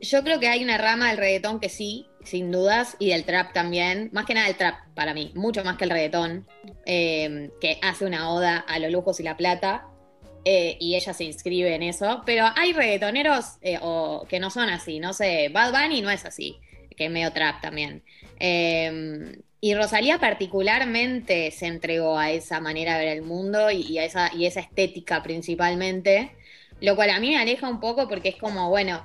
Yo 0.00 0.22
creo 0.22 0.38
que 0.38 0.48
hay 0.48 0.62
una 0.62 0.78
rama 0.78 1.08
del 1.08 1.16
reggaetón 1.16 1.58
que 1.58 1.68
sí, 1.68 2.06
sin 2.22 2.52
dudas, 2.52 2.94
y 2.98 3.10
del 3.10 3.24
trap 3.24 3.52
también, 3.52 4.10
más 4.12 4.26
que 4.26 4.34
nada 4.34 4.48
el 4.48 4.56
trap 4.56 4.76
para 4.94 5.14
mí, 5.14 5.32
mucho 5.34 5.64
más 5.64 5.76
que 5.76 5.84
el 5.84 5.90
reggaetón, 5.90 6.46
eh, 6.86 7.50
que 7.60 7.78
hace 7.82 8.04
una 8.04 8.30
oda 8.30 8.58
a 8.58 8.78
los 8.78 8.92
lujos 8.92 9.18
y 9.18 9.24
la 9.24 9.36
plata, 9.36 9.88
eh, 10.44 10.76
y 10.80 10.94
ella 10.94 11.12
se 11.12 11.24
inscribe 11.24 11.74
en 11.74 11.82
eso, 11.82 12.22
pero 12.24 12.46
hay 12.56 12.72
reggaetoneros 12.72 13.56
eh, 13.62 13.78
o, 13.80 14.26
que 14.28 14.40
no 14.40 14.50
son 14.50 14.68
así, 14.68 15.00
no 15.00 15.12
sé, 15.12 15.48
Bad 15.48 15.72
Bunny 15.72 16.00
no 16.00 16.10
es 16.10 16.24
así, 16.24 16.58
que 16.96 17.06
es 17.06 17.10
medio 17.10 17.32
trap 17.32 17.60
también. 17.60 18.02
Eh, 18.40 19.40
y 19.60 19.74
Rosalía 19.74 20.18
particularmente 20.18 21.50
se 21.50 21.66
entregó 21.66 22.16
a 22.16 22.30
esa 22.30 22.60
manera 22.60 22.96
de 22.96 23.06
ver 23.06 23.16
el 23.16 23.22
mundo 23.22 23.70
y, 23.70 23.82
y 23.82 23.98
a 23.98 24.04
esa, 24.04 24.30
y 24.34 24.46
esa 24.46 24.60
estética 24.60 25.22
principalmente, 25.22 26.32
lo 26.80 26.94
cual 26.94 27.10
a 27.10 27.18
mí 27.18 27.30
me 27.30 27.38
aleja 27.38 27.68
un 27.68 27.80
poco 27.80 28.08
porque 28.08 28.28
es 28.28 28.36
como, 28.36 28.68
bueno, 28.68 29.04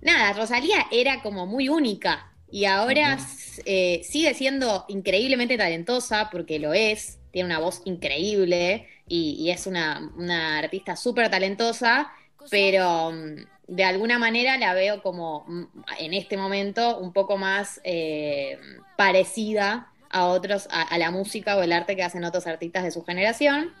nada, 0.00 0.32
Rosalía 0.32 0.86
era 0.90 1.22
como 1.22 1.46
muy 1.46 1.68
única 1.68 2.32
y 2.54 2.66
ahora 2.66 3.18
eh, 3.64 4.02
sigue 4.04 4.32
siendo 4.34 4.84
increíblemente 4.86 5.56
talentosa 5.56 6.28
porque 6.30 6.60
lo 6.60 6.72
es, 6.72 7.18
tiene 7.32 7.46
una 7.46 7.58
voz 7.58 7.82
increíble 7.84 8.86
y, 9.06 9.36
y 9.38 9.50
es 9.50 9.66
una, 9.66 10.10
una 10.16 10.58
artista 10.58 10.96
súper 10.96 11.30
talentosa, 11.30 12.10
pero 12.50 13.12
mm, 13.12 13.46
de 13.68 13.84
alguna 13.84 14.18
manera 14.18 14.56
la 14.58 14.74
veo 14.74 15.02
como 15.02 15.44
mm, 15.46 15.64
en 15.98 16.14
este 16.14 16.36
momento 16.36 16.98
un 16.98 17.12
poco 17.12 17.36
más 17.36 17.80
eh, 17.84 18.58
parecida 18.96 19.88
a 20.10 20.26
otros, 20.26 20.68
a, 20.70 20.82
a 20.82 20.98
la 20.98 21.10
música 21.10 21.56
o 21.56 21.62
el 21.62 21.72
arte 21.72 21.96
que 21.96 22.02
hacen 22.02 22.24
otros 22.24 22.46
artistas 22.46 22.84
de 22.84 22.90
su 22.90 23.04
generación, 23.04 23.72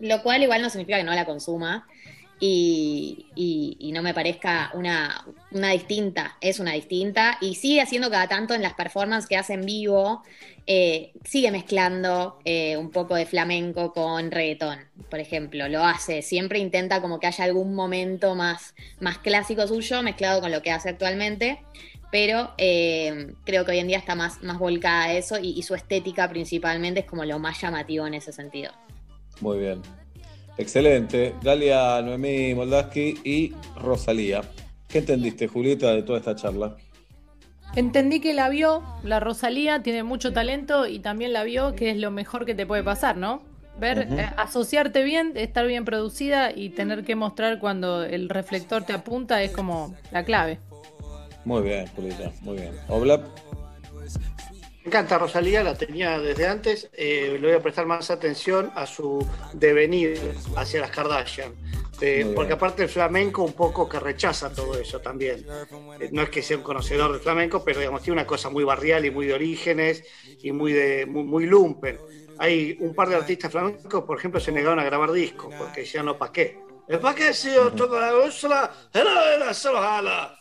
lo 0.00 0.22
cual 0.22 0.42
igual 0.42 0.62
no 0.62 0.70
significa 0.70 0.98
que 0.98 1.04
no 1.04 1.14
la 1.14 1.24
consuma 1.24 1.86
y, 2.38 3.90
no 3.94 4.02
me 4.02 4.12
parezca 4.12 4.70
una, 4.74 5.24
una 5.52 5.70
distinta, 5.70 6.36
es 6.40 6.60
una 6.60 6.72
distinta 6.72 7.38
y 7.40 7.54
sigue 7.54 7.80
haciendo 7.80 8.10
cada 8.10 8.28
tanto 8.28 8.52
en 8.52 8.60
las 8.60 8.74
performances 8.74 9.26
que 9.26 9.36
hace 9.36 9.54
en 9.54 9.64
vivo, 9.64 10.22
eh, 10.66 11.12
sigue 11.24 11.50
mezclando 11.50 12.38
eh, 12.44 12.76
un 12.76 12.90
poco 12.90 13.14
de 13.14 13.24
flamenco 13.24 13.92
con 13.92 14.30
reggaetón, 14.30 14.80
por 15.08 15.20
ejemplo, 15.20 15.68
lo 15.68 15.84
hace, 15.84 16.20
siempre 16.20 16.58
intenta 16.58 17.00
como 17.00 17.20
que 17.20 17.26
haya 17.26 17.44
algún 17.44 17.74
momento 17.74 18.34
más, 18.34 18.74
más 19.00 19.18
clásico 19.18 19.66
suyo 19.66 20.02
mezclado 20.02 20.40
con 20.42 20.52
lo 20.52 20.62
que 20.62 20.70
hace 20.70 20.90
actualmente. 20.90 21.62
Pero 22.12 22.52
eh, 22.56 23.34
creo 23.44 23.64
que 23.64 23.72
hoy 23.72 23.78
en 23.78 23.88
día 23.88 23.98
está 23.98 24.14
más, 24.14 24.40
más 24.40 24.60
volcada 24.60 25.06
a 25.06 25.12
eso 25.14 25.38
y 25.40 25.60
su 25.64 25.74
estética 25.74 26.28
principalmente 26.28 27.00
es 27.00 27.06
como 27.06 27.24
lo 27.24 27.40
más 27.40 27.60
llamativo 27.60 28.06
en 28.06 28.14
ese 28.14 28.32
sentido. 28.32 28.72
Muy 29.40 29.58
bien. 29.58 29.82
Excelente. 30.58 31.34
Dalia, 31.42 32.00
Noemí 32.02 32.54
Moldaski 32.54 33.20
y 33.24 33.52
Rosalía. 33.76 34.42
¿Qué 34.88 34.98
entendiste, 34.98 35.48
Julieta, 35.48 35.92
de 35.92 36.02
toda 36.02 36.18
esta 36.18 36.34
charla? 36.34 36.76
Entendí 37.74 38.20
que 38.20 38.32
la 38.32 38.48
vio, 38.48 38.82
la 39.02 39.20
Rosalía 39.20 39.82
tiene 39.82 40.02
mucho 40.02 40.32
talento 40.32 40.86
y 40.86 41.00
también 41.00 41.32
la 41.32 41.44
vio 41.44 41.74
que 41.74 41.90
es 41.90 41.98
lo 41.98 42.10
mejor 42.10 42.46
que 42.46 42.54
te 42.54 42.64
puede 42.64 42.82
pasar, 42.82 43.16
¿no? 43.16 43.42
Ver, 43.78 44.08
eh, 44.10 44.30
asociarte 44.38 45.02
bien, 45.02 45.32
estar 45.34 45.66
bien 45.66 45.84
producida 45.84 46.50
y 46.50 46.70
tener 46.70 47.04
que 47.04 47.14
mostrar 47.14 47.58
cuando 47.58 48.04
el 48.04 48.30
reflector 48.30 48.84
te 48.84 48.94
apunta 48.94 49.42
es 49.42 49.50
como 49.50 49.94
la 50.10 50.24
clave. 50.24 50.58
Muy 51.44 51.62
bien, 51.62 51.86
Julieta, 51.88 52.32
muy 52.40 52.56
bien. 52.56 52.72
Oblap, 52.88 53.26
Me 54.86 54.90
encanta 54.90 55.18
Rosalía, 55.18 55.64
la 55.64 55.76
tenía 55.76 56.20
desde 56.20 56.46
antes. 56.46 56.88
eh, 56.92 57.38
le 57.40 57.48
voy 57.48 57.56
a 57.56 57.60
prestar 57.60 57.86
más 57.86 58.08
atención 58.08 58.70
a 58.76 58.86
su 58.86 59.28
devenir 59.52 60.16
hacia 60.54 60.80
las 60.80 60.92
Kardashian. 60.92 61.52
Eh, 62.00 62.30
porque 62.36 62.52
aparte 62.52 62.84
el 62.84 62.88
flamenco 62.88 63.42
un 63.42 63.54
poco 63.54 63.88
que 63.88 63.98
rechaza 63.98 64.52
todo 64.52 64.78
eso 64.78 65.00
también. 65.00 65.44
Eh, 65.98 66.10
no 66.12 66.22
es 66.22 66.30
que 66.30 66.40
sea 66.40 66.56
un 66.56 66.62
conocedor 66.62 67.10
del 67.10 67.20
flamenco, 67.20 67.64
pero 67.64 67.80
digamos, 67.80 68.00
tiene 68.00 68.20
una 68.20 68.28
cosa 68.28 68.48
muy 68.48 68.62
barrial 68.62 69.04
y 69.04 69.10
muy 69.10 69.26
de 69.26 69.34
orígenes 69.34 70.04
y 70.40 70.52
muy 70.52 70.72
de 70.72 71.04
muy, 71.04 71.24
muy 71.24 71.46
lumpen. 71.46 71.98
Hay 72.38 72.76
un 72.78 72.94
par 72.94 73.08
de 73.08 73.16
artistas 73.16 73.50
flamencos, 73.50 74.04
por 74.04 74.16
ejemplo, 74.16 74.38
se 74.38 74.52
negaron 74.52 74.78
a 74.78 74.84
grabar 74.84 75.10
discos 75.10 75.52
porque 75.58 75.80
decían 75.80 76.06
no, 76.06 76.16
¿para 76.16 76.30
qué? 76.30 76.60
¿Para 77.02 77.12
qué 77.12 77.34
si 77.34 77.52
yo 77.52 77.72
toco 77.72 77.98
la? 77.98 78.12
Era, 78.94 79.52
jala. 79.52 80.38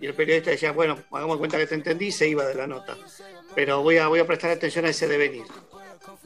Y 0.00 0.06
el 0.06 0.14
periodista 0.14 0.50
decía, 0.50 0.72
bueno, 0.72 0.98
hagamos 1.12 1.38
cuenta 1.38 1.56
que 1.56 1.66
te 1.66 1.74
entendí 1.74 2.06
y 2.06 2.12
se 2.12 2.28
iba 2.28 2.44
de 2.44 2.54
la 2.54 2.66
nota. 2.66 2.96
Pero 3.54 3.82
voy 3.82 3.98
a, 3.98 4.08
voy 4.08 4.20
a 4.20 4.26
prestar 4.26 4.50
atención 4.50 4.84
a 4.84 4.88
ese 4.88 5.08
devenir. 5.08 5.44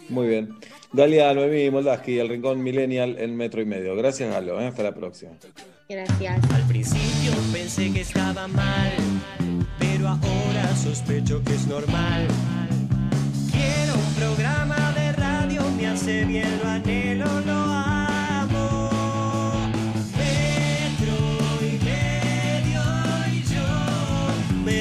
muy 0.08 0.26
bien. 0.28 0.56
Dalia, 0.92 1.34
Noemí 1.34 1.70
Moldaski, 1.70 2.18
el 2.18 2.28
Rincón 2.28 2.62
Millennial 2.62 3.16
en 3.18 3.36
Metro 3.36 3.60
y 3.60 3.66
Medio. 3.66 3.94
Gracias, 3.94 4.32
Galo. 4.32 4.60
¿eh? 4.60 4.66
Hasta 4.66 4.82
la 4.82 4.94
próxima. 4.94 5.32
Gracias. 5.88 6.50
Al 6.52 6.66
principio 6.66 7.32
pensé 7.52 7.92
que 7.92 8.00
estaba 8.00 8.48
mal, 8.48 8.92
pero 9.78 10.08
ahora 10.08 10.76
sospecho 10.76 11.42
que 11.44 11.54
es 11.54 11.66
normal. 11.66 12.26
Quiero 13.50 13.94
un 13.94 14.14
programa 14.14 14.92
de 14.92 15.12
radio, 15.12 15.62
me 15.78 15.86
hace 15.88 16.24
bien, 16.24 16.58
lo 16.62 16.68
anhelo, 16.68 17.40
lo 17.40 17.67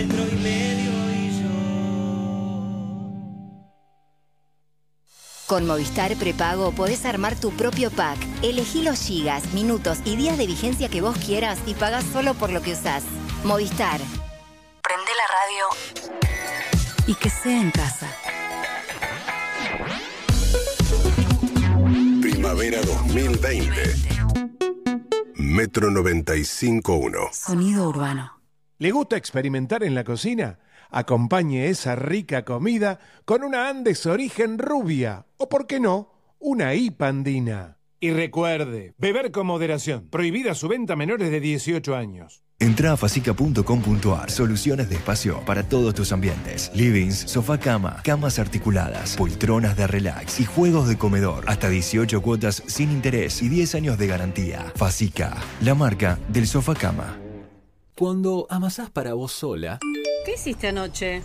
metro 0.03 0.23
y 0.31 0.35
medio 0.35 0.91
y 1.11 1.41
yo. 1.41 1.49
Con 5.47 5.65
Movistar 5.65 6.15
Prepago 6.17 6.71
podés 6.71 7.03
armar 7.05 7.35
tu 7.39 7.51
propio 7.51 7.89
pack. 7.89 8.19
Elegí 8.43 8.83
los 8.83 8.99
gigas, 8.99 9.53
minutos 9.53 9.99
y 10.05 10.15
días 10.15 10.37
de 10.37 10.45
vigencia 10.45 10.89
que 10.89 11.01
vos 11.01 11.17
quieras 11.17 11.57
y 11.65 11.73
pagás 11.73 12.05
solo 12.13 12.35
por 12.35 12.51
lo 12.51 12.61
que 12.61 12.73
usás. 12.73 13.03
Movistar. 13.43 13.99
Prende 14.83 15.11
la 15.17 15.27
radio 15.39 15.65
y 17.07 17.15
que 17.15 17.29
sea 17.29 17.59
en 17.59 17.71
casa. 17.71 18.07
Primavera 22.21 22.81
2020. 22.81 23.95
Metro 25.37 25.89
95.1. 25.89 27.33
Sonido 27.33 27.89
urbano. 27.89 28.36
¿Le 28.79 28.91
gusta 28.91 29.17
experimentar 29.17 29.83
en 29.83 29.95
la 29.95 30.03
cocina? 30.03 30.59
Acompañe 30.91 31.67
esa 31.67 31.95
rica 31.95 32.45
comida 32.45 32.99
con 33.25 33.43
una 33.43 33.69
Andes 33.69 34.05
origen 34.05 34.59
rubia 34.59 35.25
o, 35.37 35.49
por 35.49 35.65
qué 35.65 35.79
no, 35.79 36.11
una 36.39 36.75
IPA 36.75 37.07
andina. 37.07 37.77
Y 37.99 38.11
recuerde, 38.11 38.93
beber 38.99 39.31
con 39.31 39.47
moderación. 39.47 40.07
Prohibida 40.09 40.53
su 40.53 40.67
venta 40.67 40.93
a 40.93 40.95
menores 40.95 41.31
de 41.31 41.39
18 41.39 41.95
años. 41.95 42.43
Entra 42.59 42.93
a 42.93 42.97
facica.com.ar. 42.97 44.29
Soluciones 44.29 44.89
de 44.89 44.95
espacio 44.95 45.43
para 45.45 45.63
todos 45.63 45.95
tus 45.95 46.11
ambientes. 46.11 46.71
Livings, 46.75 47.17
sofá 47.17 47.59
cama, 47.59 48.01
camas 48.03 48.37
articuladas, 48.37 49.15
poltronas 49.15 49.75
de 49.75 49.87
relax 49.87 50.39
y 50.39 50.45
juegos 50.45 50.87
de 50.87 50.99
comedor. 50.99 51.45
Hasta 51.47 51.69
18 51.69 52.21
cuotas 52.21 52.61
sin 52.67 52.91
interés 52.91 53.41
y 53.41 53.49
10 53.49 53.73
años 53.73 53.97
de 53.97 54.05
garantía. 54.05 54.71
Facica, 54.75 55.35
la 55.61 55.73
marca 55.73 56.19
del 56.29 56.45
sofá 56.45 56.75
cama. 56.75 57.17
Cuando 57.97 58.45
amasás 58.49 58.89
para 58.89 59.13
vos 59.13 59.31
sola, 59.31 59.79
¿Qué 60.25 60.33
hiciste 60.35 60.67
anoche? 60.67 61.23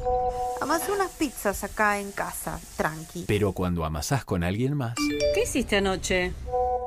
Amasé 0.60 0.92
unas 0.92 1.10
pizzas 1.10 1.64
acá 1.64 1.98
en 1.98 2.12
casa, 2.12 2.60
tranqui. 2.76 3.24
pero 3.26 3.52
cuando 3.52 3.84
amasás 3.84 4.24
con 4.24 4.44
alguien 4.44 4.76
más, 4.76 4.94
¿Qué 5.34 5.42
hiciste 5.42 5.76
anoche? 5.76 6.32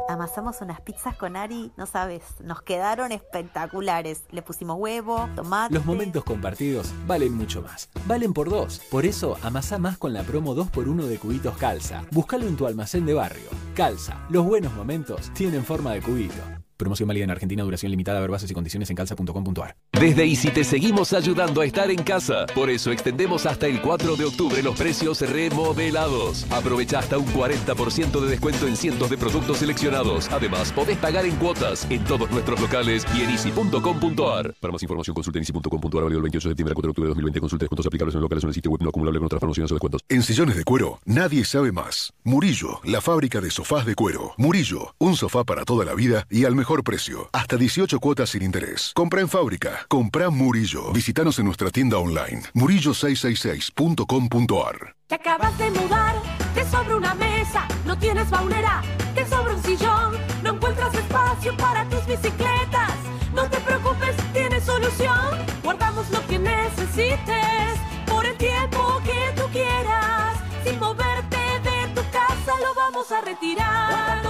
Amasamos 0.07 0.61
unas 0.61 0.81
pizzas 0.81 1.15
con 1.17 1.35
Ari, 1.35 1.71
no 1.77 1.87
sabes, 1.87 2.21
nos 2.39 2.61
quedaron 2.61 3.11
espectaculares. 3.11 4.21
Le 4.31 4.43
pusimos 4.43 4.77
huevo, 4.79 5.27
tomate. 5.35 5.73
los 5.73 5.83
momentos 5.85 6.23
compartidos 6.23 6.91
valen 7.07 7.33
mucho 7.33 7.63
más. 7.63 7.89
Valen 8.07 8.31
por 8.31 8.49
dos. 8.51 8.81
Por 8.91 9.05
eso 9.07 9.35
amasá 9.41 9.79
más 9.79 9.97
con 9.97 10.13
la 10.13 10.21
promo 10.21 10.55
2x1 10.55 11.05
de 11.07 11.17
cubitos 11.17 11.57
Calza. 11.57 12.03
Búscalo 12.11 12.47
en 12.47 12.55
tu 12.55 12.67
almacén 12.67 13.05
de 13.07 13.15
barrio. 13.15 13.49
Calza, 13.75 14.17
los 14.29 14.45
buenos 14.45 14.73
momentos 14.73 15.31
tienen 15.33 15.65
forma 15.65 15.91
de 15.93 16.01
cubito. 16.03 16.35
Promoción 16.77 17.07
válida 17.07 17.23
en 17.23 17.31
Argentina, 17.31 17.63
duración 17.63 17.89
limitada, 17.91 18.19
ver 18.19 18.29
bases 18.29 18.51
y 18.51 18.53
condiciones 18.53 18.89
en 18.89 18.97
calza.com.ar. 18.97 19.77
Desde 19.93 20.25
Easy 20.25 20.49
te 20.51 20.65
seguimos 20.65 21.13
ayudando 21.13 21.61
a 21.61 21.65
estar 21.65 21.89
en 21.89 22.03
casa. 22.03 22.45
Por 22.53 22.69
eso 22.69 22.91
extendemos 22.91 23.45
hasta 23.45 23.67
el 23.67 23.81
4 23.81 24.17
de 24.17 24.25
octubre 24.25 24.61
los 24.61 24.75
precios 24.75 25.21
remodelados. 25.21 26.45
Aprovecha 26.51 26.99
hasta 26.99 27.17
un 27.17 27.27
40% 27.27 28.19
de 28.19 28.29
descuento 28.29 28.67
en 28.67 28.75
cientos 28.75 29.09
de 29.09 29.17
productos 29.17 29.59
seleccionados. 29.59 30.29
Además, 30.31 30.73
podés 30.73 30.97
pagar 30.97 31.25
en 31.25 31.35
cuotas 31.37 31.87
en 31.89 32.03
todos 32.03 32.29
nuestros 32.29 32.59
locales 32.59 33.05
y 33.15 33.21
en 33.21 33.29
easy.com.ar. 33.29 34.53
Para 34.59 34.73
más 34.73 34.83
información 34.83 35.13
consulta 35.13 35.39
en 35.39 35.43
easy.com.ar 35.43 36.03
válido 36.03 36.17
el 36.17 36.23
28 36.23 36.49
de 36.49 36.51
septiembre 36.51 36.71
al 36.71 36.75
4 36.75 36.87
de 36.87 36.91
octubre 36.91 37.05
de 37.05 37.09
2020. 37.09 37.39
Consulta 37.39 37.63
descuentos 37.63 37.85
aplicables 37.85 38.15
en 38.15 38.21
locales 38.21 38.43
o 38.43 38.47
en 38.47 38.49
el 38.49 38.55
sitio 38.55 38.71
web 38.71 38.81
no 38.81 38.89
acumulable 38.89 39.19
con 39.19 39.25
otras 39.27 39.39
promociones 39.39 39.71
o 39.71 39.75
descuentos. 39.75 40.01
En 40.09 40.23
sillones 40.23 40.57
de 40.57 40.65
cuero, 40.65 40.99
nadie 41.05 41.45
sabe 41.45 41.71
más. 41.71 42.11
Murillo, 42.25 42.81
la 42.83 42.99
fábrica 42.99 43.39
de 43.39 43.49
sofás 43.49 43.85
de 43.85 43.95
cuero. 43.95 44.33
Murillo, 44.37 44.93
un 44.97 45.15
sofá 45.15 45.45
para 45.45 45.63
toda 45.63 45.85
la 45.85 45.93
vida 45.93 46.27
y 46.29 46.43
al 46.43 46.53
mejor 46.53 46.64
precio. 46.83 47.29
Hasta 47.31 47.55
18 47.57 47.99
cuotas 47.99 48.31
sin 48.31 48.41
interés. 48.41 48.91
Compra 48.95 49.21
en 49.21 49.29
fábrica. 49.29 49.85
Compra 49.87 50.31
Murillo. 50.31 50.91
Visítanos 50.91 51.37
en 51.39 51.45
nuestra 51.45 51.69
tienda 51.69 51.97
online. 51.97 52.41
murillo666.com.ar 52.53 54.95
Te 55.07 55.15
acabas 55.15 55.57
de 55.57 55.71
mudar, 55.71 56.15
te 56.53 56.63
sobra 56.65 56.97
una 56.97 57.15
mesa, 57.15 57.65
no 57.85 57.97
tienes 57.97 58.29
baulera, 58.29 58.81
te 59.13 59.25
sobra 59.27 59.53
un 59.53 59.63
sillón, 59.63 60.15
no 60.43 60.55
encuentras 60.55 60.93
espacio 60.93 61.55
para 61.57 61.87
tus 61.89 62.05
bicicletas. 62.07 62.91
No 63.33 63.49
te 63.49 63.57
preocupes, 63.59 64.15
tienes 64.33 64.63
solución. 64.63 65.45
Guardamos 65.63 66.09
lo 66.09 66.25
que 66.27 66.39
necesites 66.39 67.79
por 68.07 68.25
el 68.25 68.35
tiempo 68.37 69.01
que 69.03 69.33
tú 69.39 69.43
quieras. 69.51 70.37
Sin 70.63 70.79
moverte 70.79 71.37
de 71.37 71.87
tu 71.93 72.01
casa 72.11 72.53
lo 72.61 72.73
vamos 72.75 73.11
a 73.11 73.21
retirar. 73.21 74.24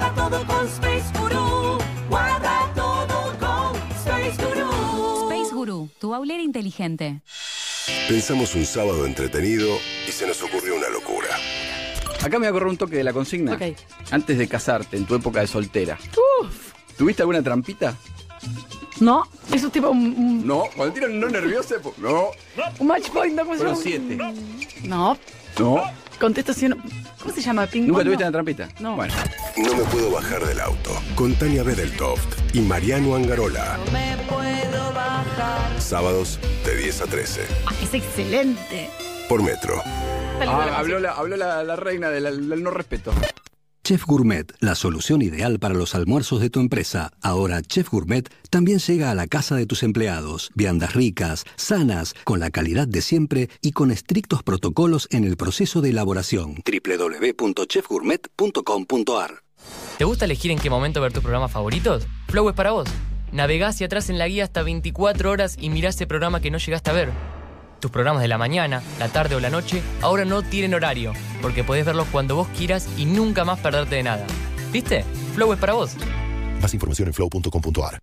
Guarda 0.00 0.14
todo 0.30 0.46
con 0.46 0.66
Space 0.66 1.18
Guru. 1.18 1.78
Guarda 2.08 2.72
todo 2.74 3.36
con 3.38 3.76
Space 3.98 4.42
Guru. 4.42 5.30
Space 5.30 5.54
Guru, 5.54 5.88
tu 6.00 6.14
aulera 6.14 6.42
inteligente. 6.42 7.20
Pensamos 8.08 8.54
un 8.54 8.64
sábado 8.64 9.04
entretenido 9.04 9.68
y 10.08 10.10
se 10.10 10.26
nos 10.26 10.42
ocurrió 10.42 10.76
una 10.76 10.88
locura. 10.88 11.28
Acá 12.22 12.38
me 12.38 12.38
voy 12.38 12.46
a 12.48 12.52
correr 12.52 12.68
un 12.68 12.76
toque 12.78 12.96
de 12.96 13.04
la 13.04 13.12
consigna. 13.12 13.52
Ok. 13.54 13.62
Antes 14.10 14.38
de 14.38 14.48
casarte, 14.48 14.96
en 14.96 15.04
tu 15.04 15.14
época 15.14 15.40
de 15.40 15.46
soltera. 15.46 15.98
¿Tuviste 16.96 17.20
alguna 17.22 17.42
trampita? 17.42 17.94
No, 19.00 19.26
eso 19.52 19.66
es 19.66 19.72
tipo 19.72 19.90
un, 19.90 19.98
un, 20.16 20.46
No, 20.46 20.64
cuando 20.76 20.94
tiran 20.94 21.20
no 21.20 21.28
nervioso, 21.28 21.74
no. 21.98 22.30
un 22.78 22.86
match 22.86 23.10
point, 23.10 23.34
¿no? 23.34 23.42
¿Cómo 23.44 23.54
se 23.54 23.58
Fueron 23.64 23.74
llama? 23.84 24.32
siete. 24.56 24.88
No, 24.88 25.18
No. 25.58 25.82
Contestación. 26.20 26.80
¿Cómo 27.20 27.34
se 27.34 27.40
llama? 27.42 27.66
¿Ping 27.66 27.86
¿Nunca 27.86 28.04
tuviste 28.04 28.22
No. 28.24 28.28
una 28.28 28.32
trampita? 28.32 28.68
No. 28.78 28.96
Bueno. 28.96 29.14
No 29.56 29.74
me 29.74 29.82
puedo 29.84 30.10
bajar 30.12 30.44
del 30.46 30.60
auto. 30.60 30.90
Con 31.16 31.34
Tania 31.34 31.62
Bedeltoft 31.64 32.54
y 32.54 32.60
Mariano 32.60 33.16
Angarola. 33.16 33.78
Me 33.92 34.16
puedo 34.28 34.92
bajar. 34.92 35.80
Sábados 35.80 36.38
de 36.64 36.76
10 36.76 37.00
a 37.02 37.06
13. 37.06 37.40
Ah, 37.66 37.72
es 37.82 37.94
excelente. 37.94 38.88
Por 39.28 39.42
Metro. 39.42 39.82
Ah, 40.46 40.76
habló 40.78 40.98
la, 41.00 41.12
habló 41.12 41.36
la, 41.36 41.62
la 41.64 41.76
reina 41.76 42.08
del, 42.10 42.48
del 42.48 42.62
no 42.62 42.70
respeto. 42.70 43.12
Chef 43.82 44.04
Gourmet, 44.06 44.52
la 44.60 44.74
solución 44.74 45.22
ideal 45.22 45.58
para 45.58 45.72
los 45.74 45.94
almuerzos 45.94 46.40
de 46.40 46.50
tu 46.50 46.60
empresa. 46.60 47.12
Ahora 47.22 47.62
Chef 47.62 47.88
Gourmet 47.90 48.28
también 48.50 48.78
llega 48.78 49.10
a 49.10 49.14
la 49.14 49.26
casa 49.26 49.56
de 49.56 49.64
tus 49.66 49.82
empleados. 49.82 50.50
Viandas 50.54 50.94
ricas, 50.94 51.44
sanas, 51.56 52.14
con 52.24 52.40
la 52.40 52.50
calidad 52.50 52.86
de 52.86 53.00
siempre 53.00 53.48
y 53.62 53.72
con 53.72 53.90
estrictos 53.90 54.42
protocolos 54.42 55.08
en 55.10 55.24
el 55.24 55.36
proceso 55.36 55.80
de 55.80 55.88
elaboración. 55.90 56.56
www.chefgourmet.com.ar 56.64 59.42
¿Te 59.98 60.04
gusta 60.04 60.24
elegir 60.24 60.50
en 60.50 60.58
qué 60.58 60.70
momento 60.70 61.00
ver 61.00 61.12
tus 61.12 61.22
programas 61.22 61.52
favoritos? 61.52 62.06
Flow 62.28 62.48
es 62.48 62.54
para 62.54 62.72
vos. 62.72 62.88
Navegá 63.32 63.68
hacia 63.68 63.86
atrás 63.86 64.10
en 64.10 64.18
la 64.18 64.28
guía 64.28 64.44
hasta 64.44 64.62
24 64.62 65.30
horas 65.30 65.56
y 65.58 65.70
mirá 65.70 65.88
ese 65.90 66.06
programa 66.06 66.40
que 66.40 66.50
no 66.50 66.58
llegaste 66.58 66.90
a 66.90 66.94
ver. 66.94 67.10
Tus 67.80 67.90
programas 67.90 68.20
de 68.20 68.28
la 68.28 68.36
mañana, 68.36 68.82
la 68.98 69.08
tarde 69.08 69.34
o 69.36 69.40
la 69.40 69.48
noche 69.48 69.82
ahora 70.02 70.26
no 70.26 70.42
tienen 70.42 70.74
horario, 70.74 71.14
porque 71.40 71.64
podés 71.64 71.86
verlos 71.86 72.06
cuando 72.12 72.36
vos 72.36 72.48
quieras 72.48 72.86
y 72.98 73.06
nunca 73.06 73.44
más 73.46 73.58
perderte 73.58 73.96
de 73.96 74.02
nada. 74.02 74.26
¿Viste? 74.70 75.02
Flow 75.34 75.54
es 75.54 75.58
para 75.58 75.72
vos. 75.72 75.96
Más 76.60 76.74
información 76.74 77.08
en 77.08 77.14
flow.com.ar. 77.14 77.98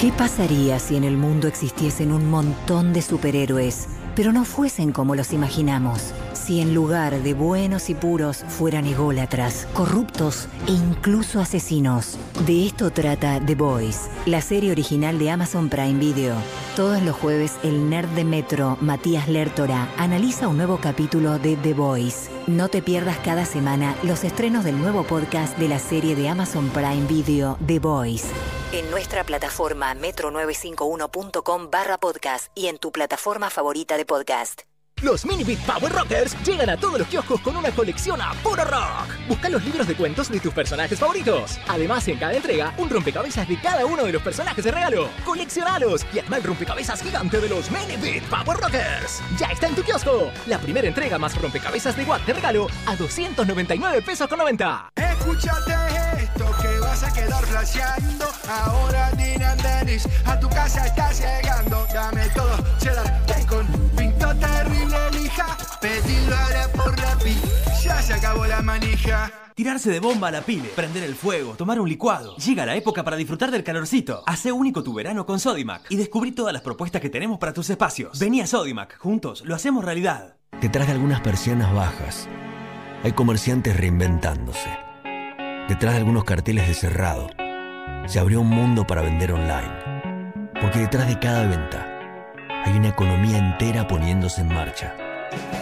¿Qué 0.00 0.10
pasaría 0.12 0.78
si 0.78 0.96
en 0.96 1.04
el 1.04 1.16
mundo 1.16 1.46
existiesen 1.46 2.10
un 2.10 2.28
montón 2.28 2.92
de 2.92 3.02
superhéroes, 3.02 3.86
pero 4.16 4.32
no 4.32 4.44
fuesen 4.44 4.92
como 4.92 5.14
los 5.14 5.32
imaginamos? 5.32 6.12
Si 6.50 6.60
en 6.60 6.74
lugar 6.74 7.22
de 7.22 7.32
buenos 7.32 7.90
y 7.90 7.94
puros 7.94 8.38
fueran 8.48 8.84
ególatras, 8.84 9.68
corruptos 9.72 10.48
e 10.66 10.72
incluso 10.72 11.38
asesinos. 11.38 12.18
De 12.44 12.66
esto 12.66 12.90
trata 12.90 13.40
The 13.46 13.54
Boys, 13.54 14.10
la 14.26 14.40
serie 14.40 14.72
original 14.72 15.16
de 15.20 15.30
Amazon 15.30 15.68
Prime 15.68 16.00
Video. 16.00 16.34
Todos 16.74 17.02
los 17.02 17.14
jueves 17.14 17.52
el 17.62 17.88
nerd 17.88 18.08
de 18.16 18.24
Metro, 18.24 18.76
Matías 18.80 19.28
Lertora, 19.28 19.88
analiza 19.96 20.48
un 20.48 20.56
nuevo 20.56 20.80
capítulo 20.82 21.38
de 21.38 21.54
The 21.54 21.72
Boys. 21.72 22.28
No 22.48 22.66
te 22.66 22.82
pierdas 22.82 23.18
cada 23.18 23.44
semana 23.44 23.94
los 24.02 24.24
estrenos 24.24 24.64
del 24.64 24.76
nuevo 24.76 25.04
podcast 25.04 25.56
de 25.56 25.68
la 25.68 25.78
serie 25.78 26.16
de 26.16 26.28
Amazon 26.28 26.68
Prime 26.70 27.06
Video 27.06 27.58
The 27.64 27.78
Boys. 27.78 28.24
En 28.72 28.90
nuestra 28.90 29.22
plataforma 29.22 29.94
metro951.com 29.94 31.70
barra 31.70 31.98
podcast 31.98 32.48
y 32.56 32.66
en 32.66 32.78
tu 32.78 32.90
plataforma 32.90 33.50
favorita 33.50 33.96
de 33.96 34.04
podcast. 34.04 34.62
Los 35.02 35.24
Mini 35.24 35.44
Beat 35.44 35.60
Power 35.60 35.90
Rockers 35.90 36.36
llegan 36.44 36.68
a 36.68 36.76
todos 36.76 36.98
los 36.98 37.08
kioscos 37.08 37.40
con 37.40 37.56
una 37.56 37.70
colección 37.70 38.20
a 38.20 38.34
puro 38.42 38.62
rock. 38.64 39.08
Busca 39.28 39.48
los 39.48 39.64
libros 39.64 39.86
de 39.86 39.94
cuentos 39.94 40.28
de 40.30 40.40
tus 40.40 40.52
personajes 40.52 40.98
favoritos. 40.98 41.58
Además, 41.68 42.06
en 42.08 42.18
cada 42.18 42.34
entrega, 42.34 42.74
un 42.76 42.90
rompecabezas 42.90 43.48
de 43.48 43.58
cada 43.58 43.86
uno 43.86 44.04
de 44.04 44.12
los 44.12 44.22
personajes 44.22 44.62
de 44.62 44.70
regalo. 44.70 45.08
Coleccionalos 45.24 46.04
y 46.12 46.18
arma 46.18 46.36
el 46.36 46.42
rompecabezas 46.42 47.02
gigante 47.02 47.40
de 47.40 47.48
los 47.48 47.70
Mini 47.70 47.96
Beat 47.96 48.24
Power 48.24 48.58
Rockers. 48.58 49.22
Ya 49.38 49.46
está 49.46 49.68
en 49.68 49.74
tu 49.74 49.82
kiosco. 49.82 50.30
La 50.46 50.58
primera 50.58 50.86
entrega 50.86 51.18
más 51.18 51.40
rompecabezas 51.40 51.96
de 51.96 52.04
Watt 52.04 52.26
de 52.26 52.34
regalo 52.34 52.66
a 52.84 52.94
299 52.94 54.02
pesos 54.02 54.28
con 54.28 54.38
90. 54.38 54.92
Escúchate 54.96 55.74
esto 56.22 56.44
que 56.60 56.78
vas 56.80 57.02
a 57.02 57.12
quedar 57.12 57.42
flasheando. 57.46 58.26
Ahora 58.50 59.10
Dina 59.12 59.54
Dennis 59.56 60.06
a 60.26 60.38
tu 60.38 60.48
casa 60.50 60.86
está 60.86 61.10
llegando. 61.12 61.86
Dame 61.94 62.28
todo, 62.34 62.58
cheddar, 62.78 63.22
bacon, 63.26 63.66
pinto 64.30 64.46
terrible 64.46 65.10
lija. 65.12 65.56
Pedilo 65.80 66.36
ahora 66.36 66.68
por 66.72 66.98
la 66.98 67.16
pi, 67.16 67.36
ya 67.82 68.02
se 68.02 68.14
acabó 68.14 68.46
la 68.46 68.62
manija. 68.62 69.30
Tirarse 69.54 69.90
de 69.90 70.00
bomba 70.00 70.28
a 70.28 70.30
la 70.30 70.40
pile, 70.40 70.70
prender 70.74 71.02
el 71.02 71.14
fuego, 71.14 71.54
tomar 71.54 71.80
un 71.80 71.88
licuado. 71.88 72.34
Llega 72.36 72.64
la 72.64 72.76
época 72.76 73.04
para 73.04 73.16
disfrutar 73.16 73.50
del 73.50 73.64
calorcito. 73.64 74.22
Hace 74.26 74.52
único 74.52 74.82
tu 74.82 74.94
verano 74.94 75.26
con 75.26 75.38
Sodimac 75.38 75.90
y 75.90 75.96
descubrí 75.96 76.32
todas 76.32 76.52
las 76.52 76.62
propuestas 76.62 77.02
que 77.02 77.10
tenemos 77.10 77.38
para 77.38 77.52
tus 77.52 77.68
espacios. 77.68 78.18
Vení 78.18 78.40
a 78.40 78.46
Sodimac, 78.46 78.98
juntos 78.98 79.42
lo 79.44 79.54
hacemos 79.54 79.84
realidad. 79.84 80.36
Detrás 80.60 80.86
de 80.86 80.94
algunas 80.94 81.20
persianas 81.20 81.74
bajas, 81.74 82.28
hay 83.02 83.12
comerciantes 83.12 83.76
reinventándose. 83.76 84.70
Detrás 85.68 85.92
de 85.94 85.98
algunos 85.98 86.24
carteles 86.24 86.66
de 86.66 86.74
cerrado, 86.74 87.28
se 88.06 88.18
abrió 88.18 88.40
un 88.40 88.48
mundo 88.48 88.86
para 88.86 89.02
vender 89.02 89.32
online. 89.32 90.50
Porque 90.60 90.80
detrás 90.80 91.06
de 91.06 91.18
cada 91.18 91.46
venta, 91.46 91.89
hay 92.64 92.76
una 92.76 92.88
economía 92.88 93.38
entera 93.38 93.86
poniéndose 93.86 94.40
en 94.42 94.48
marcha. 94.48 94.94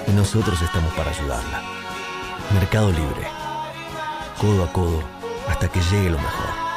Y 0.07 0.13
nosotros 0.13 0.61
estamos 0.63 0.93
para 0.95 1.11
ayudarla. 1.11 1.63
Mercado 2.55 2.91
Libre. 2.91 3.27
Codo 4.41 4.65
a 4.65 4.73
codo 4.73 5.03
hasta 5.49 5.69
que 5.69 5.81
llegue 5.81 6.11
lo 6.11 6.19
mejor. 6.19 6.69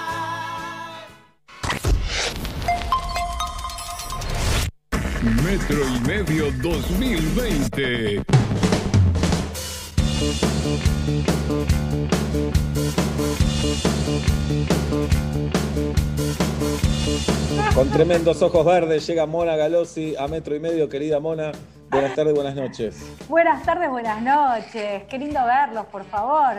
Metro 5.44 5.88
y 5.88 6.00
medio 6.02 6.52
2020. 6.62 8.24
Con 17.76 17.90
tremendos 17.90 18.42
ojos 18.42 18.66
verdes 18.66 19.08
llega 19.08 19.26
Mona 19.26 19.56
Galossi 19.56 20.14
a 20.18 20.28
metro 20.28 20.54
y 20.56 20.60
medio. 20.60 20.90
Querida 20.90 21.22
Mona, 21.22 21.54
buenas 21.90 22.14
tardes, 22.16 22.34
buenas 22.36 22.54
noches. 22.56 23.02
Buenas 23.30 23.64
tardes, 23.64 23.90
buenas 23.90 24.22
noches. 24.22 25.04
Qué 25.10 25.18
lindo 25.18 25.40
verlos, 25.46 25.86
por 25.86 26.04
favor. 26.04 26.56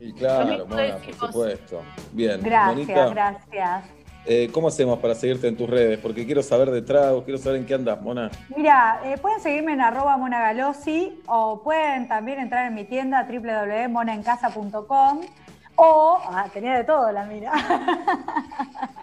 Y 0.00 0.12
claro, 0.12 0.66
Mona, 0.66 0.96
por 1.18 1.28
supuesto. 1.28 1.82
Bien, 2.12 2.40
Gracias, 2.42 2.74
Monita, 2.74 3.08
gracias. 3.10 3.84
eh, 4.26 4.50
¿cómo 4.52 4.66
hacemos 4.68 4.98
para 4.98 5.14
seguirte 5.14 5.46
en 5.46 5.56
tus 5.56 5.70
redes? 5.70 6.00
Porque 6.00 6.26
quiero 6.26 6.42
saber 6.42 6.72
de 6.72 6.82
tragos, 6.82 7.22
quiero 7.22 7.38
saber 7.38 7.60
en 7.60 7.66
qué 7.66 7.74
andas, 7.74 8.00
Mona. 8.02 8.28
Mira, 8.56 9.00
eh, 9.04 9.16
pueden 9.16 9.38
seguirme 9.40 9.74
en 9.74 9.80
arroba 9.80 10.16
monagalossi 10.16 11.22
o 11.26 11.62
pueden 11.62 12.08
también 12.08 12.40
entrar 12.40 12.66
en 12.66 12.74
mi 12.74 12.82
tienda 12.84 13.22
www.monaencasa.com 13.30 15.20
o, 15.78 16.18
ah, 16.24 16.46
tenía 16.52 16.74
de 16.76 16.84
todo 16.84 17.10
la 17.12 17.24
mira. 17.24 17.52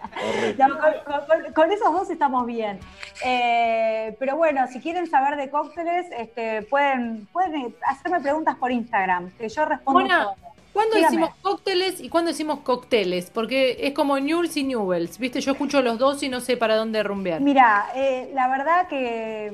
No, 0.58 0.68
con, 0.78 1.42
con- 1.44 1.52
con 1.52 1.72
esos 1.72 1.92
dos 1.92 2.08
estamos 2.10 2.46
bien. 2.46 2.80
Eh, 3.24 4.16
pero 4.18 4.36
bueno, 4.36 4.66
si 4.66 4.80
quieren 4.80 5.06
saber 5.06 5.36
de 5.36 5.50
cócteles, 5.50 6.06
este, 6.16 6.62
pueden, 6.62 7.26
pueden 7.32 7.74
hacerme 7.86 8.20
preguntas 8.20 8.56
por 8.56 8.72
Instagram, 8.72 9.30
que 9.38 9.48
yo 9.48 9.64
respondo 9.66 10.08
todo. 10.08 10.34
¿cuándo 10.72 10.94
Dígame. 10.96 11.16
decimos 11.16 11.30
cócteles 11.42 12.00
y 12.00 12.08
cuándo 12.08 12.30
decimos 12.30 12.60
cócteles? 12.60 13.30
Porque 13.30 13.76
es 13.80 13.92
como 13.92 14.18
Newells 14.18 14.56
y 14.56 14.64
Newells, 14.64 15.18
¿viste? 15.18 15.40
Yo 15.42 15.52
escucho 15.52 15.82
los 15.82 15.98
dos 15.98 16.22
y 16.22 16.28
no 16.30 16.40
sé 16.40 16.56
para 16.56 16.76
dónde 16.76 17.02
rumbear. 17.02 17.40
Mira, 17.42 17.86
eh, 17.94 18.30
la 18.34 18.48
verdad 18.48 18.88
que 18.88 19.52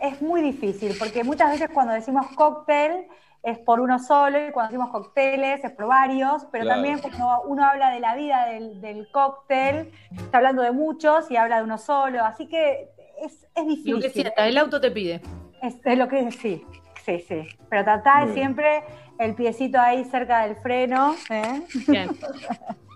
es 0.00 0.20
muy 0.20 0.42
difícil, 0.42 0.94
porque 0.98 1.24
muchas 1.24 1.52
veces 1.52 1.70
cuando 1.72 1.94
decimos 1.94 2.26
cóctel 2.34 3.06
es 3.42 3.58
por 3.58 3.80
uno 3.80 3.98
solo 3.98 4.46
y 4.46 4.52
cuando 4.52 4.70
decimos 4.70 4.90
cócteles 4.90 5.64
es 5.64 5.72
por 5.72 5.86
varios, 5.86 6.46
pero 6.52 6.64
Claro. 6.64 6.80
también 6.80 7.00
cuando 7.00 7.42
uno 7.46 7.64
habla 7.64 7.90
de 7.90 8.00
la 8.00 8.14
vida 8.14 8.46
del, 8.46 8.80
del 8.80 9.08
cóctel, 9.10 9.90
está 10.16 10.38
hablando 10.38 10.62
de 10.62 10.70
muchos 10.72 11.30
y 11.30 11.36
habla 11.36 11.56
de 11.58 11.64
uno 11.64 11.78
solo, 11.78 12.24
así 12.24 12.46
que 12.48 12.88
es, 13.24 13.46
es 13.54 13.66
difícil. 13.66 13.94
Lo 13.94 14.00
que 14.00 14.10
sienta, 14.10 14.46
el 14.46 14.56
auto 14.58 14.80
te 14.80 14.90
pide. 14.90 15.20
Es, 15.62 15.74
es 15.84 15.98
lo 15.98 16.08
que 16.08 16.30
sí, 16.32 16.64
sí, 17.04 17.18
sí. 17.26 17.46
Pero 17.68 17.84
tratá 17.84 18.24
de 18.26 18.32
siempre 18.34 18.82
el 19.18 19.34
piecito 19.34 19.78
ahí 19.80 20.04
cerca 20.04 20.46
del 20.46 20.56
freno. 20.56 21.14
¿eh? 21.30 21.62
Bien. 21.88 22.10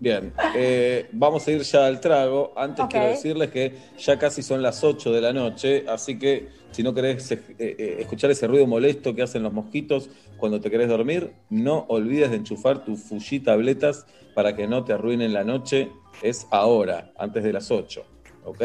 Bien, 0.01 0.33
eh, 0.55 1.09
vamos 1.13 1.47
a 1.49 1.51
ir 1.53 1.63
ya 1.63 1.87
al 1.87 2.01
trago. 2.01 2.53
Antes 2.57 2.85
Ok. 2.85 2.91
quiero 2.91 3.07
decirles 3.07 3.51
que 3.51 3.77
ya 3.97 4.19
casi 4.19 4.43
son 4.43 4.63
las 4.63 4.85
8 4.85 5.11
de 5.13 5.21
la 5.23 5.33
noche, 5.33 5.85
así 5.89 6.19
que 6.19 6.49
si 6.77 6.83
no 6.83 6.93
querés 6.93 7.33
eh, 7.33 7.41
eh, 7.59 7.97
escuchar 8.01 8.31
ese 8.31 8.47
ruido 8.47 8.67
molesto 8.67 9.15
que 9.15 9.23
hacen 9.23 9.43
los 9.43 9.51
mosquitos 9.51 10.11
cuando 10.37 10.61
te 10.61 10.71
querés 10.71 10.91
dormir, 10.91 11.33
no 11.49 11.87
olvides 11.89 12.31
de 12.31 12.37
enchufar 12.37 12.85
tus 12.85 13.01
Fuji 13.01 13.41
tabletas 13.41 14.05
para 14.35 14.55
que 14.55 14.69
no 14.69 14.85
te 14.85 14.93
arruinen 14.93 15.33
la 15.33 15.43
noche. 15.43 15.89
Es 16.21 16.47
ahora, 16.51 17.15
antes 17.17 17.45
de 17.45 17.55
las 17.55 17.71
8. 17.71 18.05
¿Ok? 18.45 18.61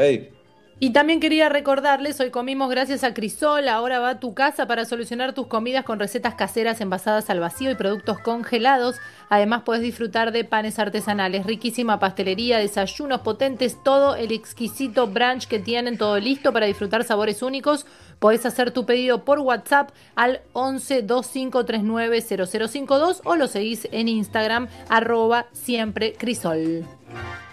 Y 0.83 0.93
también 0.93 1.19
quería 1.19 1.47
recordarles, 1.47 2.19
hoy 2.21 2.31
comimos 2.31 2.67
gracias 2.71 3.03
a 3.03 3.13
Crisol, 3.13 3.67
ahora 3.67 3.99
va 3.99 4.09
a 4.09 4.19
tu 4.19 4.33
casa 4.33 4.65
para 4.65 4.83
solucionar 4.83 5.31
tus 5.35 5.45
comidas 5.45 5.85
con 5.85 5.99
recetas 5.99 6.33
caseras 6.33 6.81
envasadas 6.81 7.29
al 7.29 7.39
vacío 7.39 7.69
y 7.69 7.75
productos 7.75 8.17
congelados. 8.17 8.95
Además 9.29 9.61
puedes 9.63 9.83
disfrutar 9.83 10.31
de 10.31 10.43
panes 10.43 10.79
artesanales, 10.79 11.45
riquísima 11.45 11.99
pastelería, 11.99 12.57
desayunos 12.57 13.21
potentes, 13.21 13.77
todo 13.83 14.15
el 14.15 14.31
exquisito 14.31 15.05
brunch 15.05 15.47
que 15.47 15.59
tienen, 15.59 15.99
todo 15.99 16.17
listo 16.19 16.51
para 16.51 16.65
disfrutar 16.65 17.03
sabores 17.03 17.43
únicos. 17.43 17.85
Podés 18.17 18.47
hacer 18.47 18.71
tu 18.71 18.87
pedido 18.87 19.23
por 19.23 19.37
WhatsApp 19.37 19.91
al 20.15 20.41
11 20.53 21.03
2539 21.03 22.21
0052 22.21 23.21
o 23.23 23.35
lo 23.35 23.45
seguís 23.45 23.87
en 23.91 24.07
Instagram 24.07 24.67
arroba 24.89 25.45
siempre. 25.53 26.15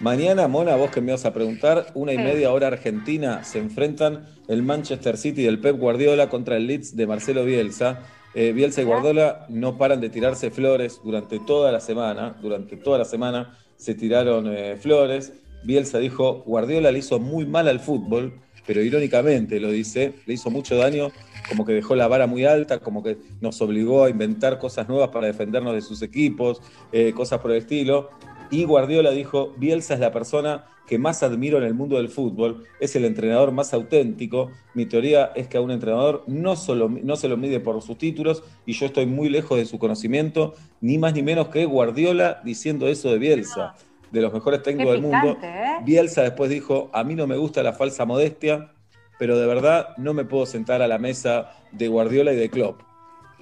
Mañana, 0.00 0.46
Mona, 0.46 0.76
vos 0.76 0.92
que 0.92 1.00
me 1.00 1.10
vas 1.10 1.24
a 1.24 1.32
preguntar, 1.32 1.90
una 1.94 2.12
y 2.12 2.18
media 2.18 2.52
hora 2.52 2.68
Argentina, 2.68 3.42
se 3.42 3.58
enfrentan 3.58 4.28
el 4.46 4.62
Manchester 4.62 5.16
City 5.16 5.42
del 5.42 5.58
Pep 5.58 5.76
Guardiola 5.76 6.28
contra 6.28 6.56
el 6.56 6.68
Leeds 6.68 6.94
de 6.94 7.08
Marcelo 7.08 7.44
Bielsa. 7.44 7.98
Eh, 8.32 8.52
Bielsa 8.52 8.80
y 8.80 8.84
Guardiola 8.84 9.46
no 9.48 9.76
paran 9.76 10.00
de 10.00 10.08
tirarse 10.08 10.52
flores 10.52 11.00
durante 11.02 11.40
toda 11.40 11.72
la 11.72 11.80
semana. 11.80 12.36
Durante 12.40 12.76
toda 12.76 12.98
la 12.98 13.04
semana 13.04 13.58
se 13.76 13.96
tiraron 13.96 14.46
eh, 14.46 14.76
flores. 14.76 15.32
Bielsa 15.64 15.98
dijo, 15.98 16.44
Guardiola 16.46 16.92
le 16.92 17.00
hizo 17.00 17.18
muy 17.18 17.44
mal 17.44 17.66
al 17.66 17.80
fútbol, 17.80 18.34
pero 18.68 18.80
irónicamente 18.80 19.58
lo 19.58 19.72
dice, 19.72 20.12
le 20.26 20.34
hizo 20.34 20.48
mucho 20.48 20.76
daño, 20.76 21.10
como 21.48 21.66
que 21.66 21.72
dejó 21.72 21.96
la 21.96 22.06
vara 22.06 22.28
muy 22.28 22.44
alta, 22.44 22.78
como 22.78 23.02
que 23.02 23.18
nos 23.40 23.60
obligó 23.62 24.04
a 24.04 24.10
inventar 24.10 24.60
cosas 24.60 24.88
nuevas 24.88 25.08
para 25.08 25.26
defendernos 25.26 25.74
de 25.74 25.80
sus 25.80 26.02
equipos, 26.02 26.62
eh, 26.92 27.12
cosas 27.16 27.40
por 27.40 27.50
el 27.50 27.56
estilo. 27.56 28.10
Y 28.50 28.64
Guardiola 28.64 29.10
dijo, 29.10 29.54
Bielsa 29.58 29.94
es 29.94 30.00
la 30.00 30.12
persona 30.12 30.64
que 30.86 30.98
más 30.98 31.22
admiro 31.22 31.58
en 31.58 31.64
el 31.64 31.74
mundo 31.74 31.98
del 31.98 32.08
fútbol, 32.08 32.64
es 32.80 32.96
el 32.96 33.04
entrenador 33.04 33.52
más 33.52 33.74
auténtico. 33.74 34.50
Mi 34.72 34.86
teoría 34.86 35.32
es 35.34 35.46
que 35.46 35.58
a 35.58 35.60
un 35.60 35.70
entrenador 35.70 36.24
no, 36.26 36.56
solo, 36.56 36.88
no 36.88 37.16
se 37.16 37.28
lo 37.28 37.36
mide 37.36 37.60
por 37.60 37.80
sus 37.82 37.98
títulos 37.98 38.42
y 38.64 38.72
yo 38.72 38.86
estoy 38.86 39.04
muy 39.04 39.28
lejos 39.28 39.58
de 39.58 39.66
su 39.66 39.78
conocimiento, 39.78 40.54
ni 40.80 40.96
más 40.96 41.12
ni 41.12 41.22
menos 41.22 41.48
que 41.48 41.66
Guardiola 41.66 42.40
diciendo 42.42 42.88
eso 42.88 43.10
de 43.12 43.18
Bielsa, 43.18 43.74
de 44.10 44.22
los 44.22 44.32
mejores 44.32 44.62
técnicos 44.62 44.94
del 44.94 45.02
mundo. 45.02 45.36
¿eh? 45.42 45.76
Bielsa 45.84 46.22
después 46.22 46.48
dijo, 46.48 46.88
a 46.94 47.04
mí 47.04 47.14
no 47.14 47.26
me 47.26 47.36
gusta 47.36 47.62
la 47.62 47.74
falsa 47.74 48.06
modestia, 48.06 48.72
pero 49.18 49.38
de 49.38 49.46
verdad 49.46 49.90
no 49.98 50.14
me 50.14 50.24
puedo 50.24 50.46
sentar 50.46 50.80
a 50.80 50.88
la 50.88 50.96
mesa 50.98 51.50
de 51.72 51.88
Guardiola 51.88 52.32
y 52.32 52.36
de 52.36 52.48
Klopp. 52.48 52.80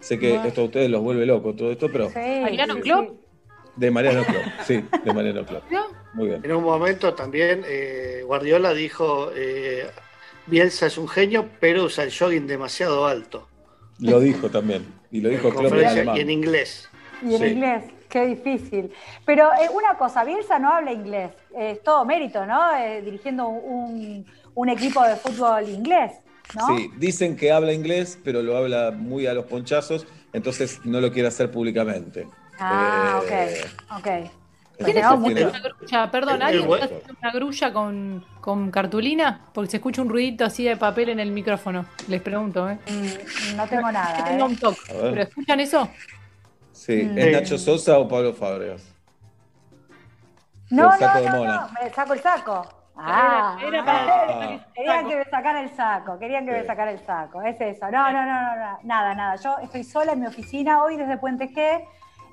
Sé 0.01 0.19
que 0.19 0.35
No. 0.35 0.45
esto 0.45 0.63
a 0.63 0.65
ustedes 0.65 0.91
los 0.91 1.01
vuelve 1.01 1.27
locos, 1.27 1.55
todo 1.55 1.71
esto, 1.71 1.89
pero 1.93 2.11
Mariano 2.11 2.75
sí, 2.75 2.81
Klopp. 2.81 3.11
De 3.77 3.91
Mariano 3.91 4.25
Klopp, 4.25 4.45
sí, 4.67 4.85
de 5.05 5.13
Mariano 5.13 5.45
Klopp. 5.45 5.65
Muy 6.15 6.29
bien. 6.29 6.41
En 6.45 6.53
un 6.53 6.65
momento 6.65 7.15
también 7.15 7.63
eh, 7.67 8.23
Guardiola 8.25 8.73
dijo, 8.73 9.31
eh, 9.35 9.87
Bielsa 10.47 10.87
es 10.87 10.97
un 10.97 11.09
genio, 11.09 11.49
pero 11.61 11.85
usa 11.85 12.05
el 12.05 12.13
jogging 12.17 12.47
demasiado 12.47 13.07
alto. 13.07 13.49
Lo 14.01 14.21
dijo 14.21 14.49
también, 14.51 14.87
y 15.11 15.21
lo 15.21 15.29
dijo 15.29 15.49
En 15.49 15.55
Klopp 15.55 15.73
en 15.75 16.17
y 16.17 16.21
en 16.21 16.31
inglés. 16.31 16.89
Y 17.23 17.35
en 17.35 17.41
Sí. 17.41 17.47
inglés, 17.47 17.85
qué 18.09 18.27
difícil. 18.27 18.93
Pero 19.25 19.49
eh, 19.55 19.69
una 19.73 19.97
cosa, 19.99 20.25
Bielsa 20.25 20.59
no 20.59 20.73
habla 20.73 20.93
inglés, 20.93 21.31
Eh, 21.55 21.73
es 21.73 21.83
todo 21.83 22.05
mérito, 22.05 22.45
¿no? 22.47 22.77
Eh, 22.77 23.03
dirigiendo 23.03 23.49
un, 23.49 24.27
un 24.55 24.69
equipo 24.69 25.03
de 25.03 25.17
fútbol 25.17 25.69
inglés, 25.69 26.13
¿no? 26.55 26.67
Sí, 26.67 26.91
dicen 26.97 27.37
que 27.37 27.51
habla 27.53 27.73
inglés, 27.73 28.19
pero 28.23 28.43
lo 28.43 28.57
habla 28.57 28.91
muy 28.91 29.27
a 29.27 29.33
los 29.35 29.47
ponchazos, 29.47 30.07
entonces 30.33 30.81
no 30.85 31.01
lo 31.01 31.11
quiere 31.13 31.29
hacer 31.29 31.51
públicamente. 31.51 32.27
Ah, 32.59 33.21
Eh, 33.29 33.61
ok, 33.91 33.99
ok. 33.99 34.31
¿Quién 34.79 34.97
está 34.99 35.17
mucho- 35.17 35.33
haciendo 35.33 35.51
una 35.51 35.59
grulla? 35.61 36.11
Perdón, 36.11 36.43
¿alguien 36.43 36.71
está 36.73 36.85
haciendo 36.85 37.15
una 37.23 37.31
grulla 37.33 37.73
con, 37.73 38.25
con 38.43 38.71
cartulina? 38.71 39.41
Porque 39.55 39.71
se 39.71 39.77
escucha 39.79 40.03
un 40.03 40.09
ruidito 40.11 40.45
así 40.45 40.65
de 40.65 40.77
papel 40.77 41.09
en 41.09 41.21
el 41.21 41.31
micrófono. 41.31 41.87
Les 42.09 42.21
pregunto, 42.21 42.69
¿eh? 42.69 42.79
Mm, 42.87 43.57
No 43.57 43.67
tengo 43.67 43.91
nada. 43.91 44.17
Que 44.17 44.23
tenga 44.25 44.45
¿eh? 44.45 44.49
un 44.49 44.57
toque. 44.57 44.79
¿Pero 44.89 45.23
escuchan 45.23 45.61
eso? 45.61 45.89
Sí, 46.73 47.05
Mm. 47.05 47.19
¿es 47.19 47.33
Nacho 47.33 47.59
Sosa 47.59 47.99
o 47.99 48.07
Pablo 48.07 48.35
Fábregas? 48.35 48.83
No, 50.71 50.93
saco 50.99 51.21
no, 51.21 51.37
no, 51.37 51.45
no, 51.45 51.69
me 51.81 51.91
saco 51.91 52.13
el 52.13 52.21
saco. 52.21 52.69
Ah, 52.99 53.57
Era- 53.61 53.69
era 53.69 53.85
para- 53.85 54.67
querían 54.75 55.07
que 55.09 55.17
me 55.17 55.25
sacara 55.27 55.61
el 55.63 55.71
saco, 55.77 56.19
querían 56.19 56.45
que 56.47 56.53
me 56.53 56.61
Sí. 56.63 56.67
sacara 56.67 56.91
el 56.91 56.99
saco, 57.07 57.43
es 57.43 57.61
eso. 57.61 57.91
No, 57.91 58.11
no, 58.11 58.25
no, 58.25 58.41
no, 58.43 58.57
no, 58.57 58.79
nada, 58.85 59.15
nada. 59.15 59.37
Yo 59.37 59.57
estoy 59.63 59.85
sola 59.85 60.13
en 60.13 60.21
mi 60.21 60.27
oficina 60.27 60.83
hoy 60.83 60.97
desde 60.97 61.19
Puente 61.19 61.49
G. 61.51 61.85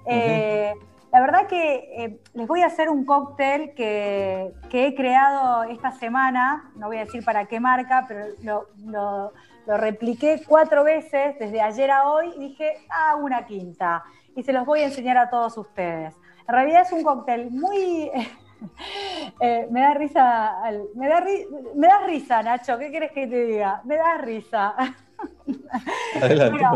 Eh, 0.06 0.74
La 1.12 1.22
verdad 1.22 1.46
que 1.46 1.76
eh, 1.96 2.20
les 2.34 2.48
voy 2.48 2.62
a 2.64 2.66
hacer 2.66 2.90
un 2.90 3.06
cóctel 3.06 3.76
que, 3.76 4.52
que 4.72 4.88
he 4.88 4.96
creado 4.96 5.62
esta 5.66 5.92
semana, 5.92 6.72
no 6.76 6.88
voy 6.88 6.98
a 6.98 7.06
decir 7.06 7.24
para 7.24 7.46
qué 7.46 7.60
marca, 7.60 8.06
pero 8.08 8.26
lo, 8.42 8.68
lo- 8.86 9.32
lo 9.68 9.78
repliqué 9.78 10.42
cuatro 10.48 10.84
veces 10.84 11.38
desde 11.40 11.62
ayer 11.62 11.92
a 11.92 12.10
hoy 12.10 12.34
y 12.36 12.40
dije, 12.40 12.74
ah, 12.90 13.16
una 13.16 13.46
quinta. 13.46 14.04
Y 14.36 14.42
se 14.42 14.52
los 14.54 14.66
voy 14.66 14.82
a 14.82 14.86
enseñar 14.86 15.18
a 15.18 15.30
todos 15.30 15.56
ustedes. 15.58 16.16
En 16.48 16.54
realidad 16.56 16.82
es 16.82 16.92
un 16.92 17.04
cóctel 17.04 17.52
muy... 17.52 18.10
eh, 19.40 19.68
me 19.70 19.82
da 19.82 19.94
risa, 19.94 20.54
me 20.96 21.08
da, 21.08 21.22
ri- 21.22 21.48
me 21.76 21.88
da 21.88 22.00
risa, 22.08 22.42
Nacho, 22.42 22.78
¿qué 22.80 22.90
quieres 22.90 23.12
que 23.12 23.28
te 23.28 23.46
diga? 23.46 23.82
Me 23.86 23.98
da 23.98 24.18
risa. 24.18 24.74
Adelante, 26.22 26.58
Bueno. 26.58 26.72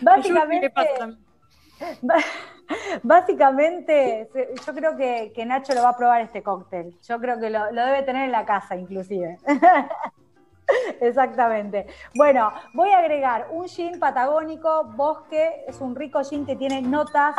Básicamente, 0.00 0.68
básicamente, 3.02 4.28
yo 4.66 4.74
creo 4.74 4.96
que, 4.96 5.44
Nacho 5.46 5.74
lo 5.74 5.82
va 5.82 5.90
a 5.90 5.96
probar 5.96 6.20
este 6.22 6.42
cóctel. 6.42 6.96
Yo 7.02 7.18
creo 7.20 7.38
que 7.38 7.50
lo, 7.50 7.70
lo 7.72 7.84
debe 7.84 8.02
tener 8.02 8.24
en 8.24 8.32
la 8.32 8.44
casa, 8.44 8.76
inclusive. 8.76 9.38
Exactamente. 11.00 11.86
Bueno, 12.14 12.52
voy 12.74 12.90
a 12.90 12.98
agregar 12.98 13.48
un 13.50 13.68
gin 13.68 13.98
patagónico, 13.98 14.84
bosque, 14.84 15.64
es 15.66 15.80
un 15.80 15.94
rico 15.94 16.22
gin 16.24 16.46
que 16.46 16.56
tiene 16.56 16.80
notas, 16.80 17.36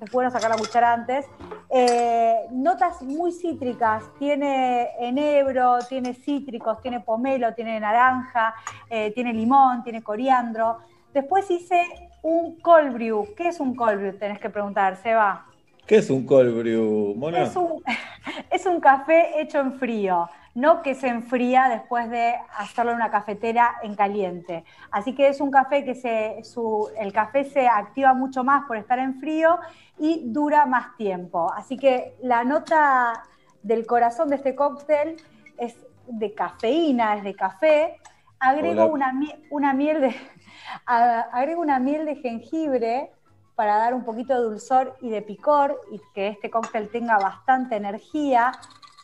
es 0.00 0.10
bueno 0.10 0.30
sacar 0.30 0.50
la 0.50 0.56
cuchara 0.56 0.92
antes, 0.92 1.26
eh, 1.68 2.46
notas 2.50 3.02
muy 3.02 3.32
cítricas, 3.32 4.04
tiene 4.18 4.90
enebro, 4.98 5.78
tiene 5.88 6.14
cítricos, 6.14 6.80
tiene 6.80 7.00
pomelo, 7.00 7.54
tiene 7.54 7.78
naranja, 7.78 8.54
eh, 8.88 9.12
tiene 9.12 9.32
limón, 9.32 9.82
tiene 9.82 10.02
coriandro. 10.02 10.78
Después 11.12 11.50
hice 11.50 12.09
un 12.22 12.56
cold 12.60 12.92
brew. 12.94 13.26
¿Qué 13.36 13.48
es 13.48 13.60
un 13.60 13.74
cold 13.74 14.00
brew? 14.00 14.18
Tenés 14.18 14.38
que 14.38 14.50
preguntar, 14.50 14.96
Seba. 14.96 15.46
¿Qué 15.86 15.96
es 15.96 16.10
un 16.10 16.24
cold 16.24 16.56
brew, 16.56 17.14
Mona? 17.16 17.42
Es 17.42 17.56
un, 17.56 17.82
es 18.50 18.66
un 18.66 18.80
café 18.80 19.40
hecho 19.40 19.58
en 19.60 19.72
frío, 19.72 20.28
no 20.54 20.82
que 20.82 20.94
se 20.94 21.08
enfría 21.08 21.68
después 21.68 22.10
de 22.10 22.34
hacerlo 22.56 22.92
en 22.92 22.96
una 22.96 23.10
cafetera 23.10 23.76
en 23.82 23.94
caliente. 23.94 24.64
Así 24.90 25.14
que 25.14 25.28
es 25.28 25.40
un 25.40 25.50
café 25.50 25.84
que 25.84 25.94
se, 25.94 26.42
su, 26.44 26.88
el 26.98 27.12
café 27.12 27.44
se 27.44 27.66
activa 27.66 28.14
mucho 28.14 28.44
más 28.44 28.66
por 28.66 28.76
estar 28.76 28.98
en 28.98 29.20
frío 29.20 29.58
y 29.98 30.22
dura 30.26 30.66
más 30.66 30.96
tiempo. 30.96 31.52
Así 31.52 31.76
que 31.76 32.14
la 32.22 32.44
nota 32.44 33.24
del 33.62 33.86
corazón 33.86 34.28
de 34.28 34.36
este 34.36 34.54
cóctel 34.54 35.16
es 35.58 35.76
de 36.06 36.34
cafeína, 36.34 37.16
es 37.16 37.24
de 37.24 37.34
café. 37.34 37.99
Agrego 38.40 38.86
una, 38.86 39.12
una 39.50 39.72
miel 39.74 40.00
de 40.00 40.16
a- 40.86 41.20
agrego 41.32 41.60
una 41.60 41.78
miel 41.78 42.06
de 42.06 42.16
jengibre 42.16 43.12
para 43.54 43.76
dar 43.76 43.92
un 43.94 44.04
poquito 44.04 44.34
de 44.34 44.40
dulzor 44.40 44.96
y 45.02 45.10
de 45.10 45.20
picor 45.22 45.78
y 45.92 46.00
que 46.14 46.28
este 46.28 46.50
cóctel 46.50 46.88
tenga 46.90 47.18
bastante 47.18 47.76
energía. 47.76 48.52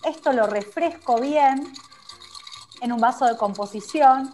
Esto 0.04 0.32
lo 0.32 0.46
refresco 0.46 1.20
bien 1.20 1.62
en 2.80 2.92
un 2.92 2.98
vaso 3.00 3.26
de 3.26 3.36
composición. 3.36 4.30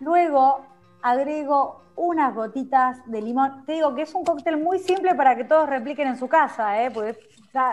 Luego 0.00 0.66
agrego 1.02 1.82
unas 1.94 2.34
gotitas 2.34 2.98
de 3.06 3.22
limón. 3.22 3.64
Te 3.64 3.72
digo 3.74 3.94
que 3.94 4.02
es 4.02 4.14
un 4.14 4.24
cóctel 4.24 4.56
muy 4.58 4.78
simple 4.80 5.14
para 5.14 5.36
que 5.36 5.44
todos 5.44 5.68
repliquen 5.68 6.08
en 6.08 6.18
su 6.18 6.28
casa, 6.28 6.82
¿eh? 6.82 6.90
porque 6.90 7.16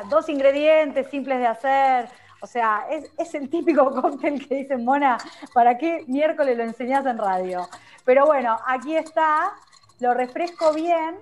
dos 0.10 0.30
ingredientes 0.30 1.08
simples 1.10 1.40
de 1.40 1.48
hacer. 1.48 2.10
O 2.44 2.46
sea, 2.48 2.86
es, 2.92 3.10
es 3.18 3.34
el 3.36 3.50
típico 3.50 3.90
cóctel 4.02 4.46
que 4.46 4.56
dicen, 4.56 4.84
Mona, 4.84 5.18
¿para 5.54 5.78
qué 5.78 6.04
miércoles 6.08 6.58
lo 6.58 6.64
enseñás 6.64 7.06
en 7.06 7.18
radio? 7.18 7.70
Pero 8.04 8.26
bueno, 8.26 8.58
aquí 8.68 8.98
está, 8.98 9.54
lo 10.02 10.14
refresco 10.14 10.74
bien, 10.74 11.16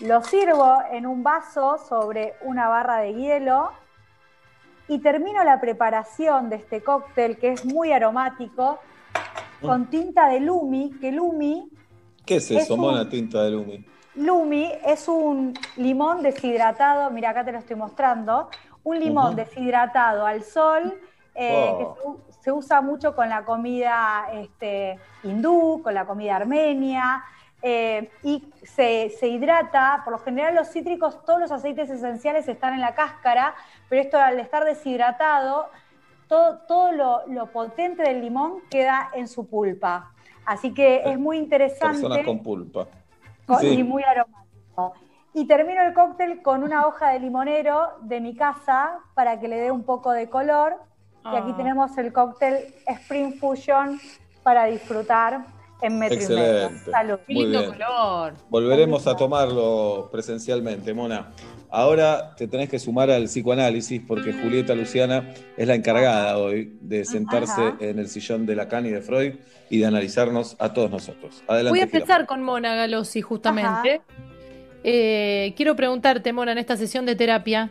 lo 0.00 0.22
sirvo 0.22 0.76
en 0.92 1.06
un 1.06 1.22
vaso 1.22 1.78
sobre 1.78 2.34
una 2.42 2.68
barra 2.68 2.98
de 2.98 3.14
hielo 3.14 3.70
y 4.88 4.98
termino 4.98 5.42
la 5.42 5.58
preparación 5.58 6.50
de 6.50 6.56
este 6.56 6.82
cóctel 6.82 7.38
que 7.38 7.52
es 7.52 7.64
muy 7.64 7.90
aromático 7.92 8.80
con 9.62 9.86
tinta 9.88 10.28
de 10.28 10.40
Lumi, 10.40 10.90
que 11.00 11.12
Lumi, 11.12 11.70
¿Qué 12.26 12.36
es 12.36 12.50
es 12.50 12.64
eso, 12.64 12.74
un- 12.74 12.80
Mona 12.80 13.08
Tinta 13.08 13.42
de 13.42 13.52
Lumi? 13.52 13.86
Lumi 14.16 14.70
es 14.84 15.08
un 15.08 15.54
limón 15.76 16.22
deshidratado, 16.22 17.10
mira 17.10 17.30
acá 17.30 17.44
te 17.44 17.50
lo 17.52 17.58
estoy 17.58 17.74
mostrando, 17.76 18.48
un 18.84 19.00
limón 19.00 19.34
deshidratado 19.36 20.24
al 20.26 20.42
sol 20.42 20.98
eh, 21.34 21.68
Oh. 21.68 21.78
que 21.78 22.00
se, 22.00 22.08
u- 22.08 22.20
se 22.42 22.52
usa 22.52 22.80
mucho 22.80 23.16
con 23.16 23.28
la 23.28 23.44
comida 23.44 24.26
este, 24.32 25.00
hindú, 25.24 25.80
con 25.82 25.94
la 25.94 26.04
comida 26.06 26.36
armenia. 26.36 27.24
eh, 27.66 28.10
y 28.22 28.44
se, 28.62 29.08
se 29.18 29.26
hidrata, 29.28 30.02
por 30.04 30.12
lo 30.12 30.18
general 30.18 30.54
los 30.54 30.68
cítricos, 30.70 31.24
todos 31.24 31.40
los 31.40 31.50
aceites 31.50 31.88
esenciales 31.88 32.46
están 32.46 32.74
en 32.74 32.82
la 32.82 32.94
cáscara, 32.94 33.54
pero 33.88 34.02
esto 34.02 34.18
al 34.18 34.38
estar 34.38 34.64
deshidratado, 34.66 35.70
todo, 36.28 36.58
todo 36.68 36.92
lo, 36.92 37.26
lo 37.26 37.46
potente 37.46 38.02
del 38.02 38.20
limón 38.20 38.60
queda 38.70 39.08
en 39.14 39.26
su 39.28 39.46
pulpa. 39.48 40.12
Así 40.44 40.74
que 40.74 41.04
es 41.06 41.18
muy 41.18 41.38
interesante. 41.38 42.00
Personas 42.02 42.24
con 42.26 42.42
pulpa. 42.42 42.86
Con- 43.46 43.60
Sí. 43.60 43.68
Y 43.68 43.82
muy 43.82 44.02
aromático. 44.02 44.43
Y 45.34 45.46
termino 45.46 45.82
el 45.82 45.92
cóctel 45.94 46.42
con 46.42 46.62
una 46.62 46.86
hoja 46.86 47.10
de 47.10 47.18
limonero 47.20 47.88
de 48.02 48.20
mi 48.20 48.34
casa 48.36 48.98
para 49.14 49.40
que 49.40 49.48
le 49.48 49.56
dé 49.60 49.70
un 49.70 49.82
poco 49.82 50.12
de 50.12 50.28
color. 50.28 50.76
Y 51.24 51.36
aquí 51.36 51.50
Ah. 51.52 51.56
tenemos 51.56 51.96
el 51.98 52.12
cóctel 52.12 52.74
Spring 52.86 53.38
Fusion 53.38 53.98
para 54.42 54.66
disfrutar. 54.66 55.46
en 55.82 55.98
metro 55.98 56.16
y 56.16 56.26
medio. 56.28 56.42
Excelente. 56.66 56.90
Salud. 56.92 57.18
Qué 57.26 57.34
Muy 57.34 57.42
lindo 57.42 57.58
bien. 57.60 57.72
color. 57.72 58.32
Volveremos 58.48 59.06
a 59.06 59.16
tomarlo 59.16 60.08
presencialmente, 60.10 60.94
Mona. 60.94 61.32
Ahora 61.68 62.34
te 62.36 62.48
tenés 62.48 62.70
que 62.70 62.78
sumar 62.78 63.10
al 63.10 63.24
psicoanálisis 63.24 64.00
porque 64.06 64.32
Julieta 64.32 64.74
Luciana 64.74 65.34
es 65.58 65.68
la 65.68 65.74
encargada 65.74 66.38
hoy 66.38 66.78
de 66.80 67.04
sentarse 67.04 67.60
Ajá. 67.60 67.76
en 67.80 67.98
el 67.98 68.08
sillón 68.08 68.46
de 68.46 68.54
Lacan 68.56 68.86
y 68.86 68.90
de 68.92 69.02
Freud 69.02 69.34
y 69.68 69.78
de 69.80 69.84
analizarnos 69.86 70.56
a 70.58 70.72
todos 70.72 70.90
nosotros. 70.90 71.42
Adelante. 71.48 71.70
Voy 71.78 71.80
a 71.80 71.84
empezar 71.84 72.24
con 72.24 72.42
Mona 72.42 72.74
Galossi, 72.76 73.20
justamente. 73.20 74.00
Eh, 74.86 75.54
quiero 75.56 75.74
preguntarte, 75.74 76.32
Mona, 76.34 76.52
en 76.52 76.58
esta 76.58 76.76
sesión 76.76 77.06
de 77.06 77.16
terapia, 77.16 77.70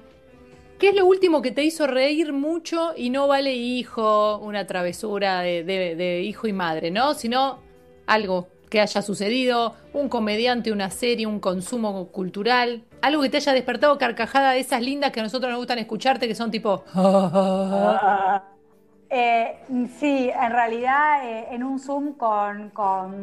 ¿qué 0.79 0.89
es 0.89 0.95
lo 0.95 1.05
último 1.05 1.43
que 1.43 1.51
te 1.51 1.63
hizo 1.63 1.85
reír 1.85 2.33
mucho 2.33 2.93
y 2.97 3.11
no 3.11 3.27
vale 3.27 3.53
hijo, 3.53 4.39
una 4.39 4.65
travesura 4.65 5.41
de, 5.41 6.21
hijo 6.25 6.47
y 6.47 6.53
madre, 6.53 6.89
¿no? 6.89 7.13
Sino 7.13 7.59
algo 8.07 8.47
que 8.67 8.81
haya 8.81 9.03
sucedido, 9.03 9.75
un 9.93 10.09
comediante, 10.09 10.71
una 10.71 10.89
serie, 10.89 11.27
un 11.27 11.39
consumo 11.39 12.07
cultural, 12.07 12.83
algo 13.03 13.21
que 13.21 13.29
te 13.29 13.37
haya 13.37 13.53
despertado 13.53 13.99
carcajada 13.99 14.53
de 14.53 14.61
esas 14.61 14.81
lindas 14.81 15.11
que 15.11 15.19
a 15.19 15.23
nosotros 15.23 15.51
nos 15.51 15.59
gustan 15.59 15.77
escucharte, 15.77 16.27
que 16.27 16.35
son 16.35 16.49
tipo... 16.49 16.83
Eh, 19.15 19.59
sí, 19.99 20.31
en 20.33 20.51
realidad 20.51 21.23
eh, 21.23 21.45
en 21.51 21.63
un 21.63 21.77
Zoom 21.77 22.13
con, 22.13 22.71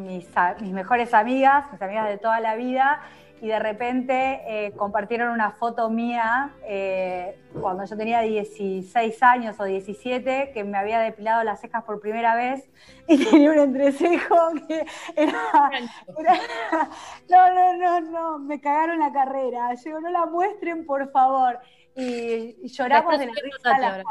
mis 0.05 0.71
mejores 0.71 1.13
amigas, 1.13 1.69
mis 1.69 1.81
amigas 1.81 2.07
de 2.07 2.17
toda 2.17 2.39
la 2.39 2.55
vida, 2.55 3.01
y 3.41 3.47
de 3.47 3.57
repente 3.59 4.41
eh, 4.47 4.71
compartieron 4.77 5.29
una 5.31 5.51
foto 5.51 5.89
mía 5.89 6.51
eh, 6.63 7.39
cuando 7.59 7.83
yo 7.85 7.97
tenía 7.97 8.21
16 8.21 9.23
años 9.23 9.59
o 9.59 9.63
17, 9.63 10.51
que 10.53 10.63
me 10.63 10.77
había 10.77 10.99
depilado 10.99 11.43
las 11.43 11.59
cejas 11.59 11.83
por 11.83 11.99
primera 11.99 12.35
vez 12.35 12.69
y 13.07 13.17
tenía 13.29 13.49
un 13.51 13.57
entrecejo 13.57 14.35
que 14.67 14.85
era... 15.15 15.71
era- 16.19 16.89
no, 17.29 17.53
no, 17.53 17.77
no, 17.77 18.01
no, 18.11 18.39
me 18.39 18.61
cagaron 18.61 18.99
la 18.99 19.11
carrera. 19.11 19.73
Yo 19.83 19.99
no 19.99 20.09
la 20.11 20.27
muestren, 20.27 20.85
por 20.85 21.11
favor. 21.11 21.59
Y, 21.95 22.55
y 22.61 22.67
lloramos 22.67 23.17
de 23.17 23.25
la 23.25 23.33
risa. 23.33 23.79
La. 23.79 24.03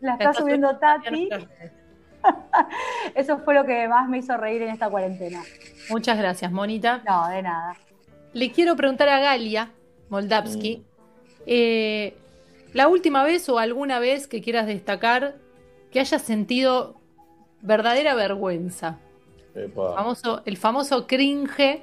La 0.00 0.12
está 0.12 0.30
está 0.30 0.40
subiendo 0.40 0.68
subiendo 0.68 0.78
Tati 0.78 1.28
Eso 3.16 3.38
fue 3.38 3.54
lo 3.54 3.64
que 3.64 3.88
más 3.88 4.08
me 4.08 4.18
hizo 4.18 4.36
reír 4.36 4.62
en 4.62 4.70
esta 4.70 4.88
cuarentena. 4.88 5.42
Muchas 5.90 6.16
gracias, 6.16 6.52
Monita. 6.52 7.02
No, 7.06 7.28
de 7.28 7.42
nada. 7.42 7.76
Le 8.32 8.52
quiero 8.52 8.76
preguntar 8.76 9.08
a 9.08 9.20
Galia 9.20 9.72
Moldavsky, 10.08 10.82
eh, 11.46 12.14
la 12.72 12.88
última 12.88 13.24
vez 13.24 13.48
o 13.48 13.58
alguna 13.58 13.98
vez 13.98 14.26
que 14.26 14.40
quieras 14.40 14.66
destacar 14.66 15.36
que 15.90 16.00
hayas 16.00 16.22
sentido 16.22 17.00
verdadera 17.62 18.14
vergüenza. 18.14 18.98
Epa. 19.54 19.94
Famoso, 19.94 20.42
el 20.44 20.56
famoso 20.56 21.06
cringe, 21.06 21.82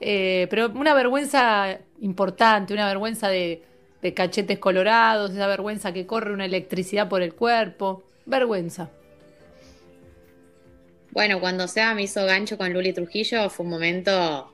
eh, 0.00 0.46
pero 0.50 0.68
una 0.70 0.94
vergüenza 0.94 1.78
importante, 2.00 2.74
una 2.74 2.86
vergüenza 2.86 3.28
de, 3.28 3.62
de 4.02 4.14
cachetes 4.14 4.58
colorados, 4.58 5.32
esa 5.32 5.46
vergüenza 5.46 5.92
que 5.92 6.06
corre 6.06 6.32
una 6.32 6.44
electricidad 6.44 7.08
por 7.08 7.22
el 7.22 7.34
cuerpo. 7.34 8.02
Vergüenza. 8.26 8.90
Bueno, 11.10 11.40
cuando 11.40 11.66
Seba 11.66 11.94
me 11.94 12.02
hizo 12.02 12.24
gancho 12.26 12.58
con 12.58 12.72
Luli 12.72 12.92
Trujillo 12.92 13.48
fue 13.48 13.64
un 13.64 13.70
momento, 13.70 14.52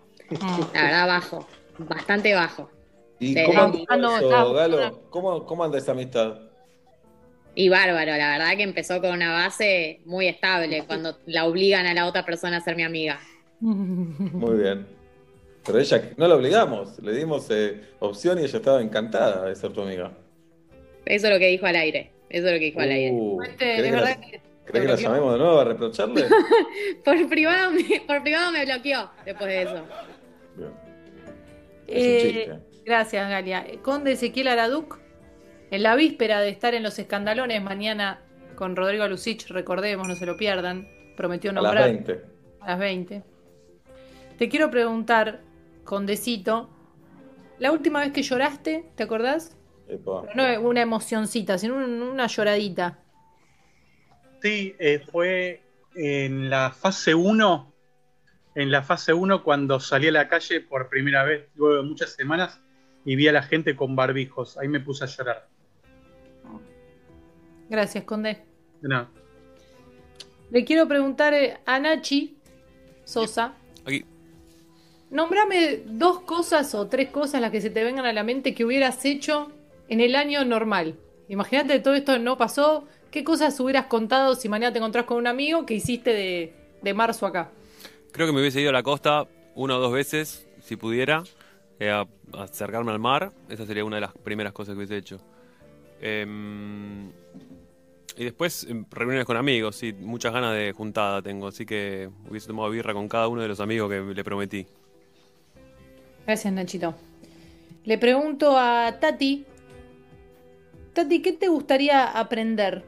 la 0.75 0.83
verdad, 0.83 1.07
bajo. 1.07 1.47
Bastante 1.79 2.35
bajo. 2.35 2.71
¿Y 3.19 3.35
Sí. 3.35 3.43
cómo 3.45 3.59
eso, 3.61 3.79
buscando- 3.79 4.53
Galo? 4.53 5.03
¿Cómo, 5.11 5.47
¿Cómo 5.47 5.65
anda 5.65 5.79
esa 5.79 5.93
amistad? 5.93 6.39
Y 7.55 7.69
bárbaro, 7.69 8.17
la 8.17 8.31
verdad 8.39 8.57
que 8.57 8.65
empezó 8.65 9.01
con 9.01 9.11
una 9.13 9.33
base 9.33 10.01
muy 10.05 10.27
estable 10.27 10.85
cuando 10.87 11.19
la 11.27 11.45
obligan 11.47 11.87
a 11.87 11.95
la 11.95 12.07
otra 12.07 12.25
persona 12.25 12.57
a 12.57 12.61
ser 12.61 12.75
mi 12.75 12.83
amiga. 12.83 13.21
Muy 13.61 14.59
bien. 14.61 14.87
Pero 15.65 15.79
ella, 15.79 16.11
no 16.17 16.29
la 16.29 16.35
obligamos, 16.35 16.99
le 17.01 17.13
dimos 17.13 17.47
eh, 17.51 17.81
opción 18.01 18.39
y 18.39 18.43
ella 18.43 18.59
estaba 18.59 18.83
encantada 18.83 19.47
de 19.47 19.55
ser 19.57 19.73
tu 19.73 19.83
amiga. 19.83 20.13
Eso 21.07 21.27
es 21.29 21.33
lo 21.33 21.39
que 21.39 21.47
dijo 21.49 21.65
al 21.67 21.77
aire. 21.77 22.11
Eso 22.29 22.47
es 22.49 22.53
lo 22.53 22.59
que 22.59 22.65
dijo 22.67 22.81
al 22.81 22.91
aire. 22.91 23.11
Uh, 23.13 23.43
Este, 23.43 23.57
¿Querés 23.77 23.79
es 23.79 23.85
que, 23.85 23.91
la, 23.93 24.01
verdad 24.01 24.21
que 24.21 24.31
querés 24.67 24.83
que 24.83 24.89
la 24.89 24.97
llamemos 24.97 25.33
de 25.35 25.39
nuevo 25.39 25.61
a 25.61 25.65
reprocharle? 25.65 26.25
Por 27.05 27.29
privado, 27.29 27.71
me, 27.71 28.01
por 28.07 28.23
privado 28.23 28.51
me 28.53 28.65
bloqueó 28.65 29.11
después 29.25 29.49
de 29.49 29.63
eso. 29.63 29.85
Eh, 31.87 32.59
gracias, 32.85 33.29
Galia. 33.29 33.67
Conde 33.83 34.13
Ezequiel 34.13 34.49
Araduc, 34.49 34.99
en 35.71 35.83
la 35.83 35.95
víspera 35.97 36.41
de 36.41 36.49
estar 36.51 36.75
en 36.75 36.83
los 36.83 36.99
escandalones 36.99 37.63
mañana 37.63 38.21
con 38.55 38.77
Rodrigo 38.77 39.07
Lucich, 39.09 39.49
recordemos, 39.49 40.07
no 40.07 40.15
se 40.15 40.27
lo 40.27 40.37
pierdan, 40.37 40.89
prometió 41.17 41.51
A 41.51 41.55
las 41.55 41.63
nombrar 41.63 41.85
20. 41.91 42.21
a 42.61 42.67
las 42.69 42.79
20. 42.79 43.23
Te 44.39 44.49
quiero 44.49 44.71
preguntar, 44.71 45.41
Condecito, 45.85 46.71
la 47.59 47.71
última 47.73 48.01
vez 48.01 48.13
que 48.13 48.23
lloraste, 48.23 48.87
¿te 48.95 49.03
acordás? 49.03 49.57
Epa. 49.89 50.25
No 50.35 50.61
una 50.63 50.81
emocioncita, 50.81 51.59
sino 51.59 51.77
un- 51.77 52.01
una 52.03 52.27
lloradita. 52.27 53.01
Sí, 54.41 54.75
eh, 54.79 55.01
fue 55.11 55.63
en 55.95 56.49
la 56.51 56.71
fase 56.71 57.15
1, 57.15 57.74
en 58.55 58.71
la 58.71 58.83
fase 58.83 59.13
1 59.13 59.43
cuando 59.43 59.81
salí 59.81 60.09
a 60.09 60.13
la 60.13 60.29
calle 60.29 60.61
por 60.61 60.89
primera 60.89 61.25
vez 61.25 61.49
luego 61.57 61.77
de 61.77 61.83
muchas 61.83 62.13
semanas 62.13 62.61
y 63.05 63.17
vi 63.17 63.29
a 63.29 63.33
la 63.33 63.43
gente 63.43 63.77
con 63.77 63.97
barbijos. 63.97 64.57
Ahí 64.59 64.69
me 64.69 64.81
puse 64.81 65.05
a 65.05 65.07
llorar. 65.07 65.49
Gracias, 67.69 68.05
Conde. 68.05 68.45
De 68.81 68.89
nada. 68.89 69.11
Le 70.51 70.65
quiero 70.65 70.87
preguntar 70.87 71.35
eh, 71.35 71.59
a 71.67 71.79
Nachi 71.79 72.37
Sosa. 73.05 73.55
Aquí. 73.85 74.05
Nómbrame 75.11 75.83
dos 75.87 76.21
cosas 76.21 76.75
o 76.75 76.87
tres 76.89 77.11
cosas 77.11 77.41
las 77.41 77.51
que 77.51 77.61
se 77.61 77.71
te 77.71 77.85
vengan 77.85 78.07
a 78.07 78.13
la 78.13 78.25
mente 78.25 78.55
que 78.55 78.65
hubieras 78.65 79.05
hecho 79.05 79.53
en 79.89 80.01
el 80.01 80.17
año 80.17 80.45
normal. 80.45 80.97
Imagínate 81.29 81.81
todo 81.81 81.95
esto 81.95 82.19
no 82.19 82.37
pasó. 82.37 82.87
¿Qué 83.11 83.23
cosas 83.23 83.59
hubieras 83.61 83.87
contado 83.87 84.35
si 84.35 84.49
mañana 84.49 84.73
te 84.73 84.79
encontrás 84.79 85.05
con 85.05 85.19
un 85.19 85.27
amigo 85.27 85.67
que 85.67 85.75
hiciste 85.75 86.13
de, 86.13 86.55
de 86.83 86.95
marzo 86.95 87.27
acá? 87.27 87.51
Creo 88.15 88.29
que 88.29 88.33
me 88.33 88.39
hubiese 88.39 88.61
ido 88.61 88.71
a 88.71 88.73
la 88.73 88.85
costa 88.85 89.27
una 89.57 89.77
o 89.77 89.81
dos 89.81 89.93
veces, 89.93 90.47
si 90.63 90.77
pudiera, 90.77 91.25
eh, 91.81 91.91
a, 91.91 92.07
acercarme 92.39 92.93
al 92.93 93.01
mar. 93.01 93.33
Esa 93.49 93.67
sería 93.67 93.85
una 93.85 93.97
de 93.97 94.03
las 94.03 94.13
primeras 94.13 94.53
cosas 94.53 94.75
que 94.75 94.77
hubiese 94.77 94.97
hecho. 94.97 95.19
Em, 96.01 97.11
y 98.17 98.23
después 98.23 98.69
em, 98.71 98.85
reuniones 98.89 99.25
con 99.25 99.37
amigos, 99.37 99.75
sí, 99.75 99.93
muchas 99.93 100.33
ganas 100.33 100.55
de 100.55 100.71
juntada 100.71 101.23
tengo, 101.23 101.49
así 101.49 101.67
que 101.67 102.09
hubiese 102.31 102.47
tomado 102.47 102.71
birra 102.71 102.95
con 102.95 103.09
cada 103.09 103.27
uno 103.27 103.43
de 103.43 103.49
los 103.49 103.59
amigos 103.59 103.91
que 103.91 104.01
le 104.01 104.23
prometí. 104.23 104.65
Gracias, 106.25 106.55
Nachito. 106.55 106.95
Le 107.83 107.99
pregunto 107.99 108.57
a 108.57 108.97
Tati. 109.01 109.45
Tati, 110.93 111.21
¿qué 111.21 111.33
te 111.33 111.49
gustaría 111.49 112.17
aprender? 112.17 112.85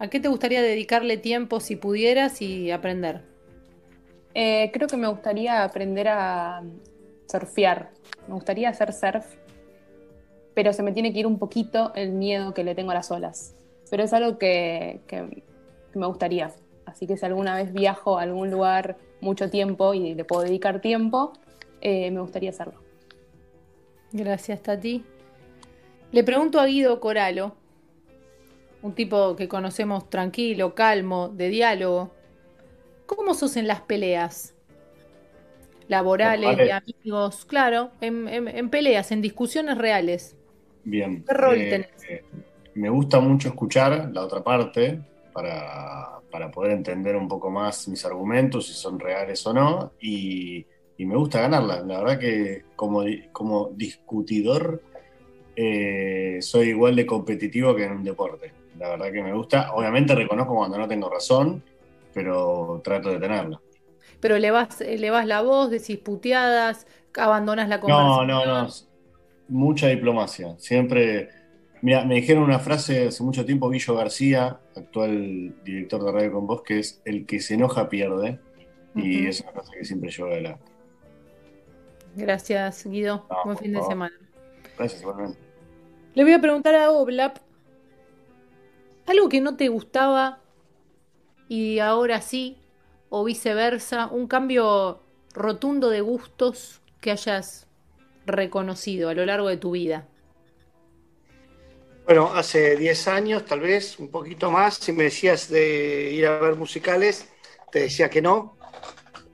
¿A 0.00 0.08
qué 0.08 0.18
te 0.18 0.26
gustaría 0.26 0.62
dedicarle 0.62 1.16
tiempo 1.16 1.60
si 1.60 1.76
pudieras 1.76 2.42
y 2.42 2.72
aprender? 2.72 3.35
Eh, 4.38 4.70
creo 4.70 4.86
que 4.86 4.98
me 4.98 5.08
gustaría 5.08 5.64
aprender 5.64 6.08
a 6.08 6.62
surfear. 7.26 7.90
Me 8.28 8.34
gustaría 8.34 8.68
hacer 8.68 8.92
surf, 8.92 9.24
pero 10.52 10.74
se 10.74 10.82
me 10.82 10.92
tiene 10.92 11.10
que 11.14 11.20
ir 11.20 11.26
un 11.26 11.38
poquito 11.38 11.90
el 11.94 12.12
miedo 12.12 12.52
que 12.52 12.62
le 12.62 12.74
tengo 12.74 12.90
a 12.90 12.94
las 12.94 13.10
olas. 13.10 13.54
Pero 13.90 14.02
es 14.02 14.12
algo 14.12 14.36
que 14.36 15.00
me 15.94 16.06
gustaría. 16.06 16.52
Así 16.84 17.06
que 17.06 17.16
si 17.16 17.24
alguna 17.24 17.56
vez 17.56 17.72
viajo 17.72 18.18
a 18.18 18.22
algún 18.24 18.50
lugar 18.50 18.98
mucho 19.22 19.48
tiempo 19.48 19.94
y 19.94 20.14
le 20.14 20.24
puedo 20.24 20.42
dedicar 20.42 20.82
tiempo, 20.82 21.32
eh, 21.80 22.10
me 22.10 22.20
gustaría 22.20 22.50
hacerlo. 22.50 22.80
Gracias, 24.12 24.62
Tati. 24.62 25.02
Le 26.12 26.24
pregunto 26.24 26.60
a 26.60 26.66
Guido 26.66 27.00
Coralo, 27.00 27.54
un 28.82 28.94
tipo 28.94 29.34
que 29.34 29.48
conocemos 29.48 30.10
tranquilo, 30.10 30.74
calmo, 30.74 31.28
de 31.28 31.48
diálogo. 31.48 32.15
¿Cómo 33.06 33.34
sos 33.34 33.56
en 33.56 33.66
las 33.68 33.80
peleas? 33.82 34.54
Laborales, 35.88 36.56
de 36.58 36.72
amigos, 36.72 37.44
claro, 37.44 37.90
en, 38.00 38.26
en- 38.28 38.48
en 38.48 38.70
peleas, 38.70 39.12
en 39.12 39.22
discusiones 39.22 39.78
reales. 39.78 40.34
Bien. 40.82 41.24
¿Qué 41.26 41.34
rol 41.34 41.56
Eh, 41.58 41.68
tenés? 41.68 41.90
eh, 42.08 42.22
me 42.74 42.88
gusta 42.90 43.20
mucho 43.20 43.48
escuchar 43.48 44.10
la 44.12 44.22
otra 44.22 44.42
parte 44.42 45.02
para, 45.32 46.20
para 46.30 46.50
poder 46.50 46.72
entender 46.72 47.16
un 47.16 47.28
poco 47.28 47.50
más 47.50 47.88
mis 47.88 48.04
argumentos, 48.04 48.66
si 48.66 48.74
son 48.74 48.98
reales 48.98 49.46
o 49.46 49.52
no, 49.54 49.94
y, 50.00 50.66
y 50.96 51.06
me 51.06 51.16
gusta 51.16 51.40
ganarla. 51.42 51.82
La 51.82 52.00
verdad 52.00 52.18
que 52.18 52.66
como, 52.74 53.02
como 53.32 53.70
discutidor 53.74 54.84
eh, 55.56 56.38
soy 56.42 56.68
igual 56.70 56.96
de 56.96 57.06
competitivo 57.06 57.74
que 57.74 57.84
en 57.84 57.92
un 57.92 58.04
deporte. 58.04 58.54
La 58.74 58.90
verdad 58.90 59.12
que 59.12 59.22
me 59.22 59.32
gusta. 59.34 59.72
Obviamente 59.74 60.14
reconozco 60.14 60.54
cuando 60.54 60.78
no 60.78 60.88
tengo 60.88 61.10
razón, 61.10 61.64
pero 62.16 62.80
trato 62.82 63.10
de 63.10 63.18
tenerla. 63.20 63.60
Pero 64.20 64.38
le 64.38 64.50
vas, 64.50 64.80
le 64.80 65.10
vas 65.10 65.26
la 65.26 65.42
voz, 65.42 65.70
decís 65.70 65.98
puteadas, 65.98 66.86
abandonas 67.14 67.68
la 67.68 67.76
No, 67.76 67.82
conversación. 67.82 68.26
no, 68.26 68.46
no. 68.46 68.68
Mucha 69.48 69.88
diplomacia. 69.88 70.58
Siempre. 70.58 71.28
Mira, 71.82 72.06
me 72.06 72.14
dijeron 72.14 72.42
una 72.42 72.58
frase 72.58 73.08
hace 73.08 73.22
mucho 73.22 73.44
tiempo, 73.44 73.68
Guillo 73.68 73.94
García, 73.94 74.58
actual 74.74 75.62
director 75.62 76.02
de 76.02 76.10
Radio 76.10 76.32
con 76.32 76.46
Vos, 76.46 76.62
que 76.62 76.78
es: 76.78 77.02
el 77.04 77.26
que 77.26 77.38
se 77.38 77.52
enoja 77.54 77.90
pierde. 77.90 78.40
Y 78.94 79.26
es 79.26 79.42
una 79.42 79.52
cosa 79.52 79.72
que 79.78 79.84
siempre 79.84 80.10
llevo 80.10 80.30
adelante. 80.30 80.64
Gracias, 82.14 82.86
Guido. 82.86 83.26
No, 83.28 83.36
Buen 83.44 83.58
fin 83.58 83.74
de 83.74 83.82
semana. 83.82 84.16
Gracias, 84.78 85.02
igualmente. 85.02 85.38
Le 86.14 86.24
voy 86.24 86.32
a 86.32 86.40
preguntar 86.40 86.74
a 86.76 86.90
Oblap 86.92 87.36
algo 89.04 89.28
que 89.28 89.42
no 89.42 89.54
te 89.58 89.68
gustaba 89.68 90.40
y 91.48 91.78
ahora 91.78 92.20
sí, 92.20 92.58
o 93.08 93.24
viceversa, 93.24 94.06
un 94.06 94.26
cambio 94.26 95.00
rotundo 95.32 95.90
de 95.90 96.00
gustos 96.00 96.80
que 97.00 97.10
hayas 97.10 97.66
reconocido 98.24 99.08
a 99.08 99.14
lo 99.14 99.24
largo 99.24 99.48
de 99.48 99.56
tu 99.56 99.72
vida. 99.72 100.08
Bueno, 102.04 102.32
hace 102.34 102.76
10 102.76 103.08
años, 103.08 103.44
tal 103.44 103.60
vez, 103.60 103.98
un 103.98 104.10
poquito 104.10 104.50
más, 104.50 104.74
si 104.76 104.92
me 104.92 105.04
decías 105.04 105.48
de 105.48 106.10
ir 106.12 106.26
a 106.26 106.38
ver 106.38 106.54
musicales, 106.54 107.28
te 107.70 107.80
decía 107.80 108.08
que 108.08 108.22
no. 108.22 108.56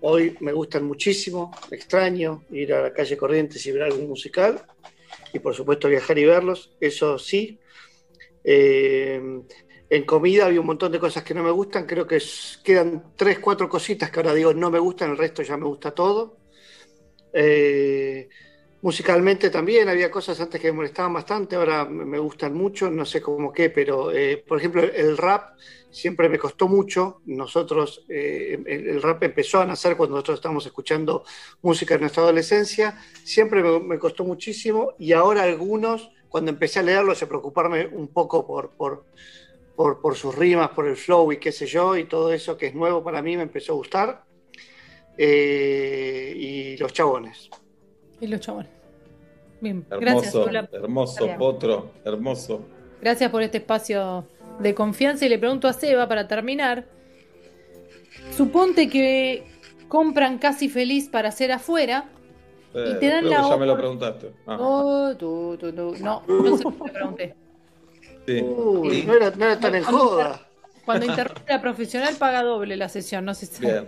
Hoy 0.00 0.36
me 0.41 0.52
gustan 0.52 0.84
muchísimo, 0.84 1.55
extraño 1.70 2.44
ir 2.50 2.73
a 2.73 2.82
la 2.82 2.92
calle 2.92 3.16
Corrientes 3.16 3.65
y 3.66 3.73
ver 3.73 3.82
algún 3.82 4.08
musical. 4.08 4.65
Y 5.34 5.39
por 5.39 5.55
supuesto 5.55 5.89
viajar 5.89 6.18
y 6.18 6.24
verlos, 6.24 6.74
eso 6.81 7.18
sí. 7.18 7.58
Eh, 8.42 9.20
en 9.92 10.04
comida 10.04 10.46
había 10.46 10.60
un 10.60 10.66
montón 10.66 10.90
de 10.90 10.98
cosas 10.98 11.22
que 11.22 11.34
no 11.34 11.42
me 11.42 11.50
gustan, 11.50 11.84
creo 11.84 12.06
que 12.06 12.18
quedan 12.64 13.12
tres, 13.14 13.38
cuatro 13.40 13.68
cositas 13.68 14.10
que 14.10 14.20
ahora 14.20 14.32
digo 14.32 14.54
no 14.54 14.70
me 14.70 14.78
gustan, 14.78 15.10
el 15.10 15.18
resto 15.18 15.42
ya 15.42 15.58
me 15.58 15.66
gusta 15.66 15.90
todo. 15.90 16.38
Eh, 17.30 18.26
musicalmente 18.80 19.50
también 19.50 19.90
había 19.90 20.10
cosas 20.10 20.40
antes 20.40 20.58
que 20.58 20.68
me 20.68 20.78
molestaban 20.78 21.12
bastante, 21.12 21.56
ahora 21.56 21.84
me 21.84 22.18
gustan 22.18 22.54
mucho, 22.54 22.90
no 22.90 23.04
sé 23.04 23.20
cómo 23.20 23.52
qué, 23.52 23.68
pero 23.68 24.10
eh, 24.10 24.42
por 24.48 24.56
ejemplo 24.56 24.82
el 24.82 25.18
rap 25.18 25.58
siempre 25.90 26.30
me 26.30 26.38
costó 26.38 26.68
mucho. 26.68 27.20
Nosotros, 27.26 28.06
eh, 28.08 28.58
el, 28.64 28.88
el 28.88 29.02
rap 29.02 29.22
empezó 29.24 29.60
a 29.60 29.66
nacer 29.66 29.98
cuando 29.98 30.16
nosotros 30.16 30.38
estábamos 30.38 30.64
escuchando 30.64 31.22
música 31.60 31.96
en 31.96 32.00
nuestra 32.00 32.22
adolescencia, 32.22 32.98
siempre 33.24 33.62
me, 33.62 33.98
costó 33.98 34.24
muchísimo 34.24 34.94
y 34.98 35.12
ahora 35.12 35.42
algunos, 35.42 36.10
cuando 36.30 36.50
empecé 36.50 36.78
a 36.78 36.82
leerlos, 36.82 37.22
a 37.22 37.28
preocuparme 37.28 37.88
un 37.88 38.08
poco 38.08 38.46
por, 38.46 38.70
por, 38.70 39.04
por, 39.76 40.01
por 40.01 40.17
sus 40.17 40.34
rimas, 40.34 40.70
por 40.70 40.86
el 40.86 40.97
flow 40.97 41.33
y 41.33 41.39
qué 41.39 41.52
sé 41.52 41.67
yo, 41.67 41.97
y 41.97 42.05
todo 42.05 42.33
eso 42.33 42.57
que 42.57 42.67
es 42.67 42.75
nuevo 42.75 43.02
para 43.02 43.23
mí 43.23 43.36
me 43.36 43.42
empezó 43.44 43.73
a 43.73 43.76
gustar. 43.76 44.25
Eh, 45.18 46.33
y 46.36 46.76
los 46.78 46.92
chabones. 46.92 47.51
Y 48.20 48.26
los 48.26 48.41
chabones. 48.41 48.70
Bien, 49.60 49.84
gracias, 49.89 50.34
Hermoso, 50.34 50.67
hermoso, 50.73 51.28
potro, 51.39 51.91
hermoso. 52.05 52.65
Gracias 53.01 53.31
por 53.31 53.42
este 53.42 53.59
espacio 53.59 54.26
de 54.59 54.75
confianza 54.75 55.26
y 55.26 55.28
le 55.28 55.39
pregunto 55.39 55.68
a 55.68 55.73
Seba 55.73 56.09
para 56.09 56.26
terminar. 56.26 56.86
Suponte 58.31 58.89
que 58.89 59.44
compran 59.89 60.39
casi 60.39 60.68
feliz 60.68 61.09
para 61.09 61.28
hacer 61.28 61.52
afuera. 61.52 62.10
Eh, 62.75 62.97
te 62.99 63.09
dan 63.09 63.26
creo 63.26 63.31
la 63.31 63.42
que 63.42 63.49
ya 63.51 63.57
me 63.57 63.67
lo 63.67 63.76
preguntaste. 63.76 64.33
Ah, 64.47 64.57
Oh, 64.59 65.15
tú, 65.17 65.57
tú, 65.59 65.73
tú. 65.73 65.94
No, 66.01 66.23
no 66.26 66.57
sé 66.57 66.65
si 66.65 66.70
te 66.78 66.91
pregunté. 66.91 67.34
Sí. 68.26 68.41
Uy, 68.42 69.02
no 69.05 69.15
era, 69.15 69.31
no 69.31 69.44
era 69.44 69.59
tan 69.60 69.75
en 69.75 69.84
joda. 69.84 70.47
Cuando 70.84 71.07
interrumpe 71.07 71.42
la 71.52 71.60
profesional 71.60 72.15
paga 72.17 72.42
doble 72.42 72.76
la 72.76 72.89
sesión, 72.89 73.25
no 73.25 73.34
sé 73.34 73.47
si 73.47 73.60
bien. 73.65 73.86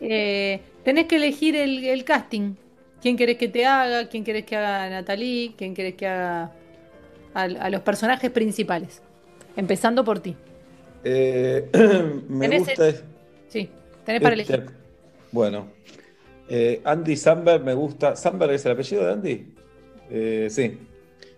Eh, 0.00 0.60
tenés 0.84 1.06
que 1.06 1.16
elegir 1.16 1.56
el, 1.56 1.84
el 1.84 2.04
casting. 2.04 2.54
¿Quién 3.00 3.16
querés 3.16 3.36
que 3.36 3.48
te 3.48 3.66
haga? 3.66 4.08
¿Quién 4.08 4.22
querés 4.22 4.44
que 4.44 4.56
haga 4.56 4.84
a 4.84 4.90
Natalie? 4.90 5.54
¿Quién 5.58 5.74
querés 5.74 5.94
que 5.94 6.06
haga 6.06 6.52
a, 7.34 7.42
a 7.42 7.70
los 7.70 7.80
personajes 7.80 8.30
principales? 8.30 9.02
Empezando 9.56 10.04
por 10.04 10.20
ti. 10.20 10.36
Eh, 11.02 11.68
me 12.28 12.48
Tenés 12.48 12.60
gusta. 12.66 12.88
el- 12.88 13.00
Sí, 13.48 13.68
tenés 14.06 14.22
para 14.22 14.36
este- 14.36 14.54
elegir. 14.54 14.70
Bueno, 15.32 15.66
eh, 16.48 16.80
Andy 16.84 17.16
Samberg 17.16 17.64
me 17.64 17.74
gusta. 17.74 18.14
¿Samberg 18.14 18.52
es 18.52 18.64
el 18.66 18.72
apellido 18.72 19.04
de 19.04 19.12
Andy? 19.12 19.46
Eh, 20.10 20.46
sí, 20.48 20.78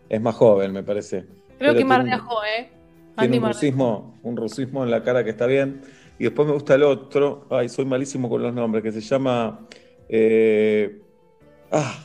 es 0.09 0.21
más 0.21 0.35
joven, 0.35 0.73
me 0.73 0.83
parece. 0.83 1.25
Creo 1.58 1.73
que 1.73 1.76
tiene 1.78 1.84
Mar 1.89 2.00
un- 2.00 2.07
de 2.07 2.12
Ajo, 2.12 2.44
¿eh? 2.44 2.70
Tiene 3.18 3.39
un 3.39 3.44
rusismo, 3.47 4.18
un 4.24 4.36
rusismo 4.36 4.83
en 4.84 4.91
la 4.91 5.02
cara 5.02 5.23
que 5.23 5.31
está 5.31 5.47
bien. 5.47 5.83
Y 6.18 6.24
después 6.24 6.47
me 6.49 6.55
gusta 6.55 6.74
el 6.74 6.83
otro. 6.83 7.47
Ay, 7.50 7.68
soy 7.68 7.84
malísimo 7.84 8.28
con 8.28 8.42
los 8.42 8.52
nombres, 8.52 8.83
que 8.83 8.92
se 8.92 9.00
llama. 9.00 9.60
eh, 10.08 11.00
ah, 11.73 11.99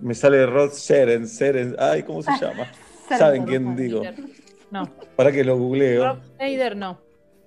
me 0.00 0.14
sale 0.14 0.44
Rod 0.46 0.70
Seren, 0.70 1.26
Seren. 1.28 1.76
Ay, 1.78 2.02
¿cómo 2.02 2.22
se 2.22 2.30
llama? 2.40 2.66
¿Saben 3.08 3.44
quién 3.44 3.76
digo? 3.76 4.02
No. 4.70 4.88
Para 5.16 5.30
que 5.30 5.44
lo 5.44 5.56
googleo. 5.56 6.04
Rob 6.04 6.18
Schneider 6.34 6.76
no. 6.76 6.98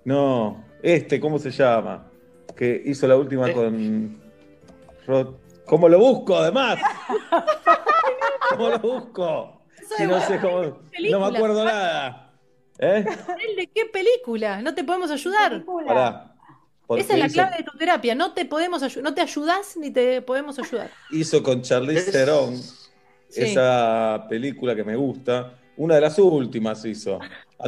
No, 0.06 0.64
este, 0.82 1.20
¿cómo 1.20 1.38
se 1.40 1.52
llama? 1.52 2.10
Que 2.56 2.82
hizo 2.86 3.08
la 3.08 3.18
última 3.18 3.52
con. 3.52 4.22
Rod. 5.06 5.36
¿Cómo 5.66 5.90
lo 5.90 6.00
busco, 6.00 6.38
además? 6.38 6.80
¿Cómo 8.50 8.70
lo 8.70 8.80
busco? 8.80 9.57
Si 9.96 10.04
no 10.06 10.20
sé 10.22 10.40
cómo. 10.40 10.80
No 11.12 11.20
me 11.30 11.36
acuerdo 11.38 11.64
nada. 11.66 12.32
¿Eh? 12.80 13.06
¿El 13.50 13.56
de 13.56 13.68
qué 13.68 13.86
película? 13.86 14.62
No 14.62 14.74
te 14.76 14.84
podemos 14.84 15.10
ayudar. 15.12 15.64
Pará. 15.88 16.34
Porque 16.86 17.04
Esa 17.04 17.14
es 17.14 17.20
la 17.20 17.26
hizo, 17.26 17.34
clave 17.34 17.58
de 17.58 17.64
tu 17.64 17.78
terapia. 17.78 18.16
No 18.16 18.34
te 18.34 18.46
podemos 18.46 18.82
ayu- 18.84 19.02
no 19.02 19.14
te 19.14 19.22
ayudás 19.22 19.76
ni 19.78 19.92
te 19.92 20.22
podemos 20.22 20.58
ayudar. 20.60 20.90
hizo 21.12 21.44
con 21.44 21.62
Charlize 21.62 22.12
Theron 22.12 22.56
Sí. 23.30 23.42
esa 23.44 24.26
película 24.30 24.74
que 24.76 24.84
me 24.86 24.96
gusta. 24.96 25.54
Una 25.76 25.96
de 25.96 26.02
las 26.02 26.18
últimas 26.18 26.84
hizo. 26.86 27.20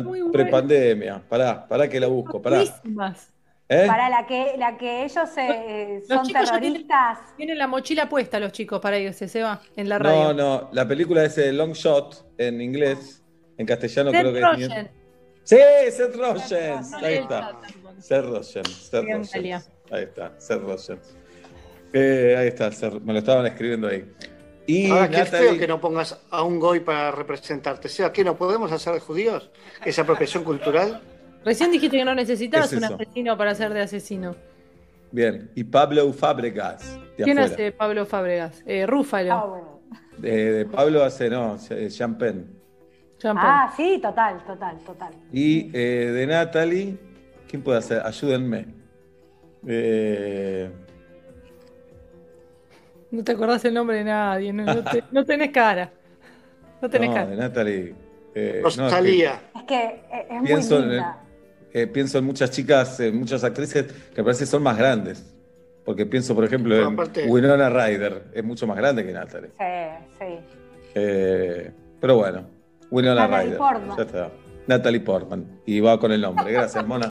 Muy. 0.03 0.21
Prepandemia. 0.31 1.21
Pará, 1.27 1.67
pará 1.67 1.89
que 1.89 1.99
la 1.99 2.07
busco. 2.07 2.41
Pará. 2.41 2.57
Buenísimas. 2.57 3.29
¿Eh? 3.71 3.85
Para 3.85 4.09
la 4.09 4.25
que, 4.25 4.55
la 4.57 4.77
que 4.77 5.03
ellos 5.03 5.29
eh, 5.37 5.99
Los 5.99 6.07
son 6.07 6.25
chicos 6.25 6.49
ya 6.49 6.59
tienen, 6.59 6.87
terroristas. 6.87 7.35
tienen 7.37 7.57
la 7.59 7.67
mochila 7.67 8.09
puesta 8.09 8.39
los 8.39 8.51
chicos 8.51 8.79
para 8.81 8.97
irse, 8.97 9.27
se 9.27 9.43
va 9.43 9.61
en 9.75 9.87
la 9.87 9.99
radio. 9.99 10.33
No, 10.33 10.33
no, 10.33 10.69
la 10.71 10.87
película 10.87 11.23
es 11.23 11.37
eh, 11.37 11.53
Long 11.53 11.73
Shot 11.73 12.33
en 12.39 12.61
inglés. 12.61 13.23
En 13.59 13.67
castellano 13.67 14.09
Seth 14.11 14.19
creo 14.21 14.33
que 14.33 14.39
Rogen. 14.41 14.71
es. 14.71 14.87
Sí, 15.43 15.57
Seth 15.91 16.15
Rogen. 16.15 16.79
Ahí 17.03 17.13
está. 17.15 17.59
Seth 17.99 18.25
Rogen. 18.25 18.65
Seth 18.65 19.03
Rogen. 19.05 19.61
Ahí 19.91 20.03
está, 20.03 20.33
Seth 20.39 20.61
Rogen. 20.61 20.99
Eh, 21.93 22.35
ahí 22.39 22.47
está, 22.47 22.69
Seth- 22.71 23.01
me 23.01 23.13
lo 23.13 23.19
estaban 23.19 23.45
escribiendo 23.45 23.87
ahí. 23.87 24.05
Y 24.65 24.89
Ahora, 24.91 25.09
qué 25.09 25.17
Natalie- 25.17 25.49
feo 25.49 25.57
que 25.59 25.67
no 25.67 25.81
pongas 25.81 26.19
a 26.29 26.43
un 26.43 26.59
goy 26.59 26.79
para 26.79 27.11
representarte. 27.11 27.87
O 27.87 27.91
sea, 27.91 28.11
¿qué 28.11 28.23
no 28.23 28.35
podemos 28.37 28.71
hacer 28.71 28.93
de 28.93 28.99
judíos? 28.99 29.49
¿Esa 29.83 30.03
apropiación 30.03 30.43
cultural? 30.43 31.01
Recién 31.45 31.71
dijiste 31.71 31.97
que 31.97 32.05
no 32.05 32.13
necesitabas 32.15 32.69
¿Qué 32.69 32.75
es 32.77 32.81
un 32.81 32.93
asesino 32.93 33.37
para 33.37 33.55
ser 33.55 33.73
de 33.73 33.81
asesino. 33.81 34.35
Bien, 35.11 35.49
y 35.55 35.63
Pablo 35.63 36.11
Fábregas, 36.13 36.99
de 37.17 37.23
¿Quién 37.23 37.39
afuera. 37.39 37.53
hace 37.55 37.71
Pablo 37.71 38.05
Fábregas? 38.05 38.61
Eh, 38.65 38.85
Rúfalo. 38.85 39.79
De, 40.17 40.51
de 40.53 40.65
Pablo 40.65 41.03
hace, 41.03 41.29
no, 41.29 41.57
Penn. 42.17 42.59
Ah, 43.23 43.73
sí, 43.75 43.99
total, 44.01 44.43
total, 44.45 44.77
total. 44.85 45.13
Y 45.31 45.71
eh, 45.73 46.11
de 46.11 46.27
Natalie, 46.27 46.97
¿quién 47.49 47.61
puede 47.63 47.79
hacer? 47.79 48.01
Ayúdenme. 48.05 48.67
Eh, 49.67 50.69
No 53.11 53.23
te 53.23 53.31
acordás 53.31 53.65
el 53.65 53.73
nombre 53.73 53.97
de 53.97 54.03
nadie, 54.03 54.53
no, 54.53 54.63
no 54.65 54.83
te- 54.83 55.03
no 55.11 55.25
tenés 55.25 55.49
cara. 55.51 55.91
No 56.81 56.89
tenés 56.89 57.09
no, 57.09 57.15
cara. 57.15 57.27
de 57.27 57.35
Natalie. 57.35 57.95
eh, 58.35 58.59
no, 58.61 58.67
es 58.69 58.75
que 58.75 58.81
Rosalía. 58.83 59.41
Es 59.55 59.63
que 59.63 59.83
eh, 59.85 60.27
es 60.29 60.41
muy 60.69 60.81
linda. 60.81 61.23
Eh, 61.73 61.87
pienso 61.87 62.17
en 62.17 62.25
muchas 62.25 62.51
chicas, 62.51 62.99
en 62.99 63.17
muchas 63.17 63.43
actrices 63.43 63.85
que 63.85 64.21
me 64.21 64.23
parece 64.23 64.43
que 64.43 64.49
son 64.49 64.63
más 64.63 64.77
grandes. 64.77 65.25
Porque 65.85 66.05
pienso, 66.05 66.35
por 66.35 66.43
ejemplo, 66.45 66.75
en 66.75 66.93
aparte- 66.93 67.25
Winona 67.27 67.69
Ryder. 67.69 68.25
Es 68.33 68.43
mucho 68.43 68.67
más 68.67 68.77
grande 68.77 69.03
que 69.05 69.11
Natalie. 69.11 69.49
Sí, 69.57 70.05
sí. 70.19 70.25
Eh, 70.93 71.71
pero 71.99 72.17
bueno, 72.17 72.45
Winona 72.91 73.21
Natalie 73.27 73.43
Ryder. 73.45 73.57
Portman. 73.57 73.97
Ya 73.97 74.03
está. 74.03 74.31
Natalie 74.67 74.99
Portman. 74.99 75.61
Y 75.65 75.79
va 75.79 75.99
con 75.99 76.11
el 76.11 76.21
nombre. 76.21 76.51
Gracias, 76.51 76.85
Mona. 76.85 77.07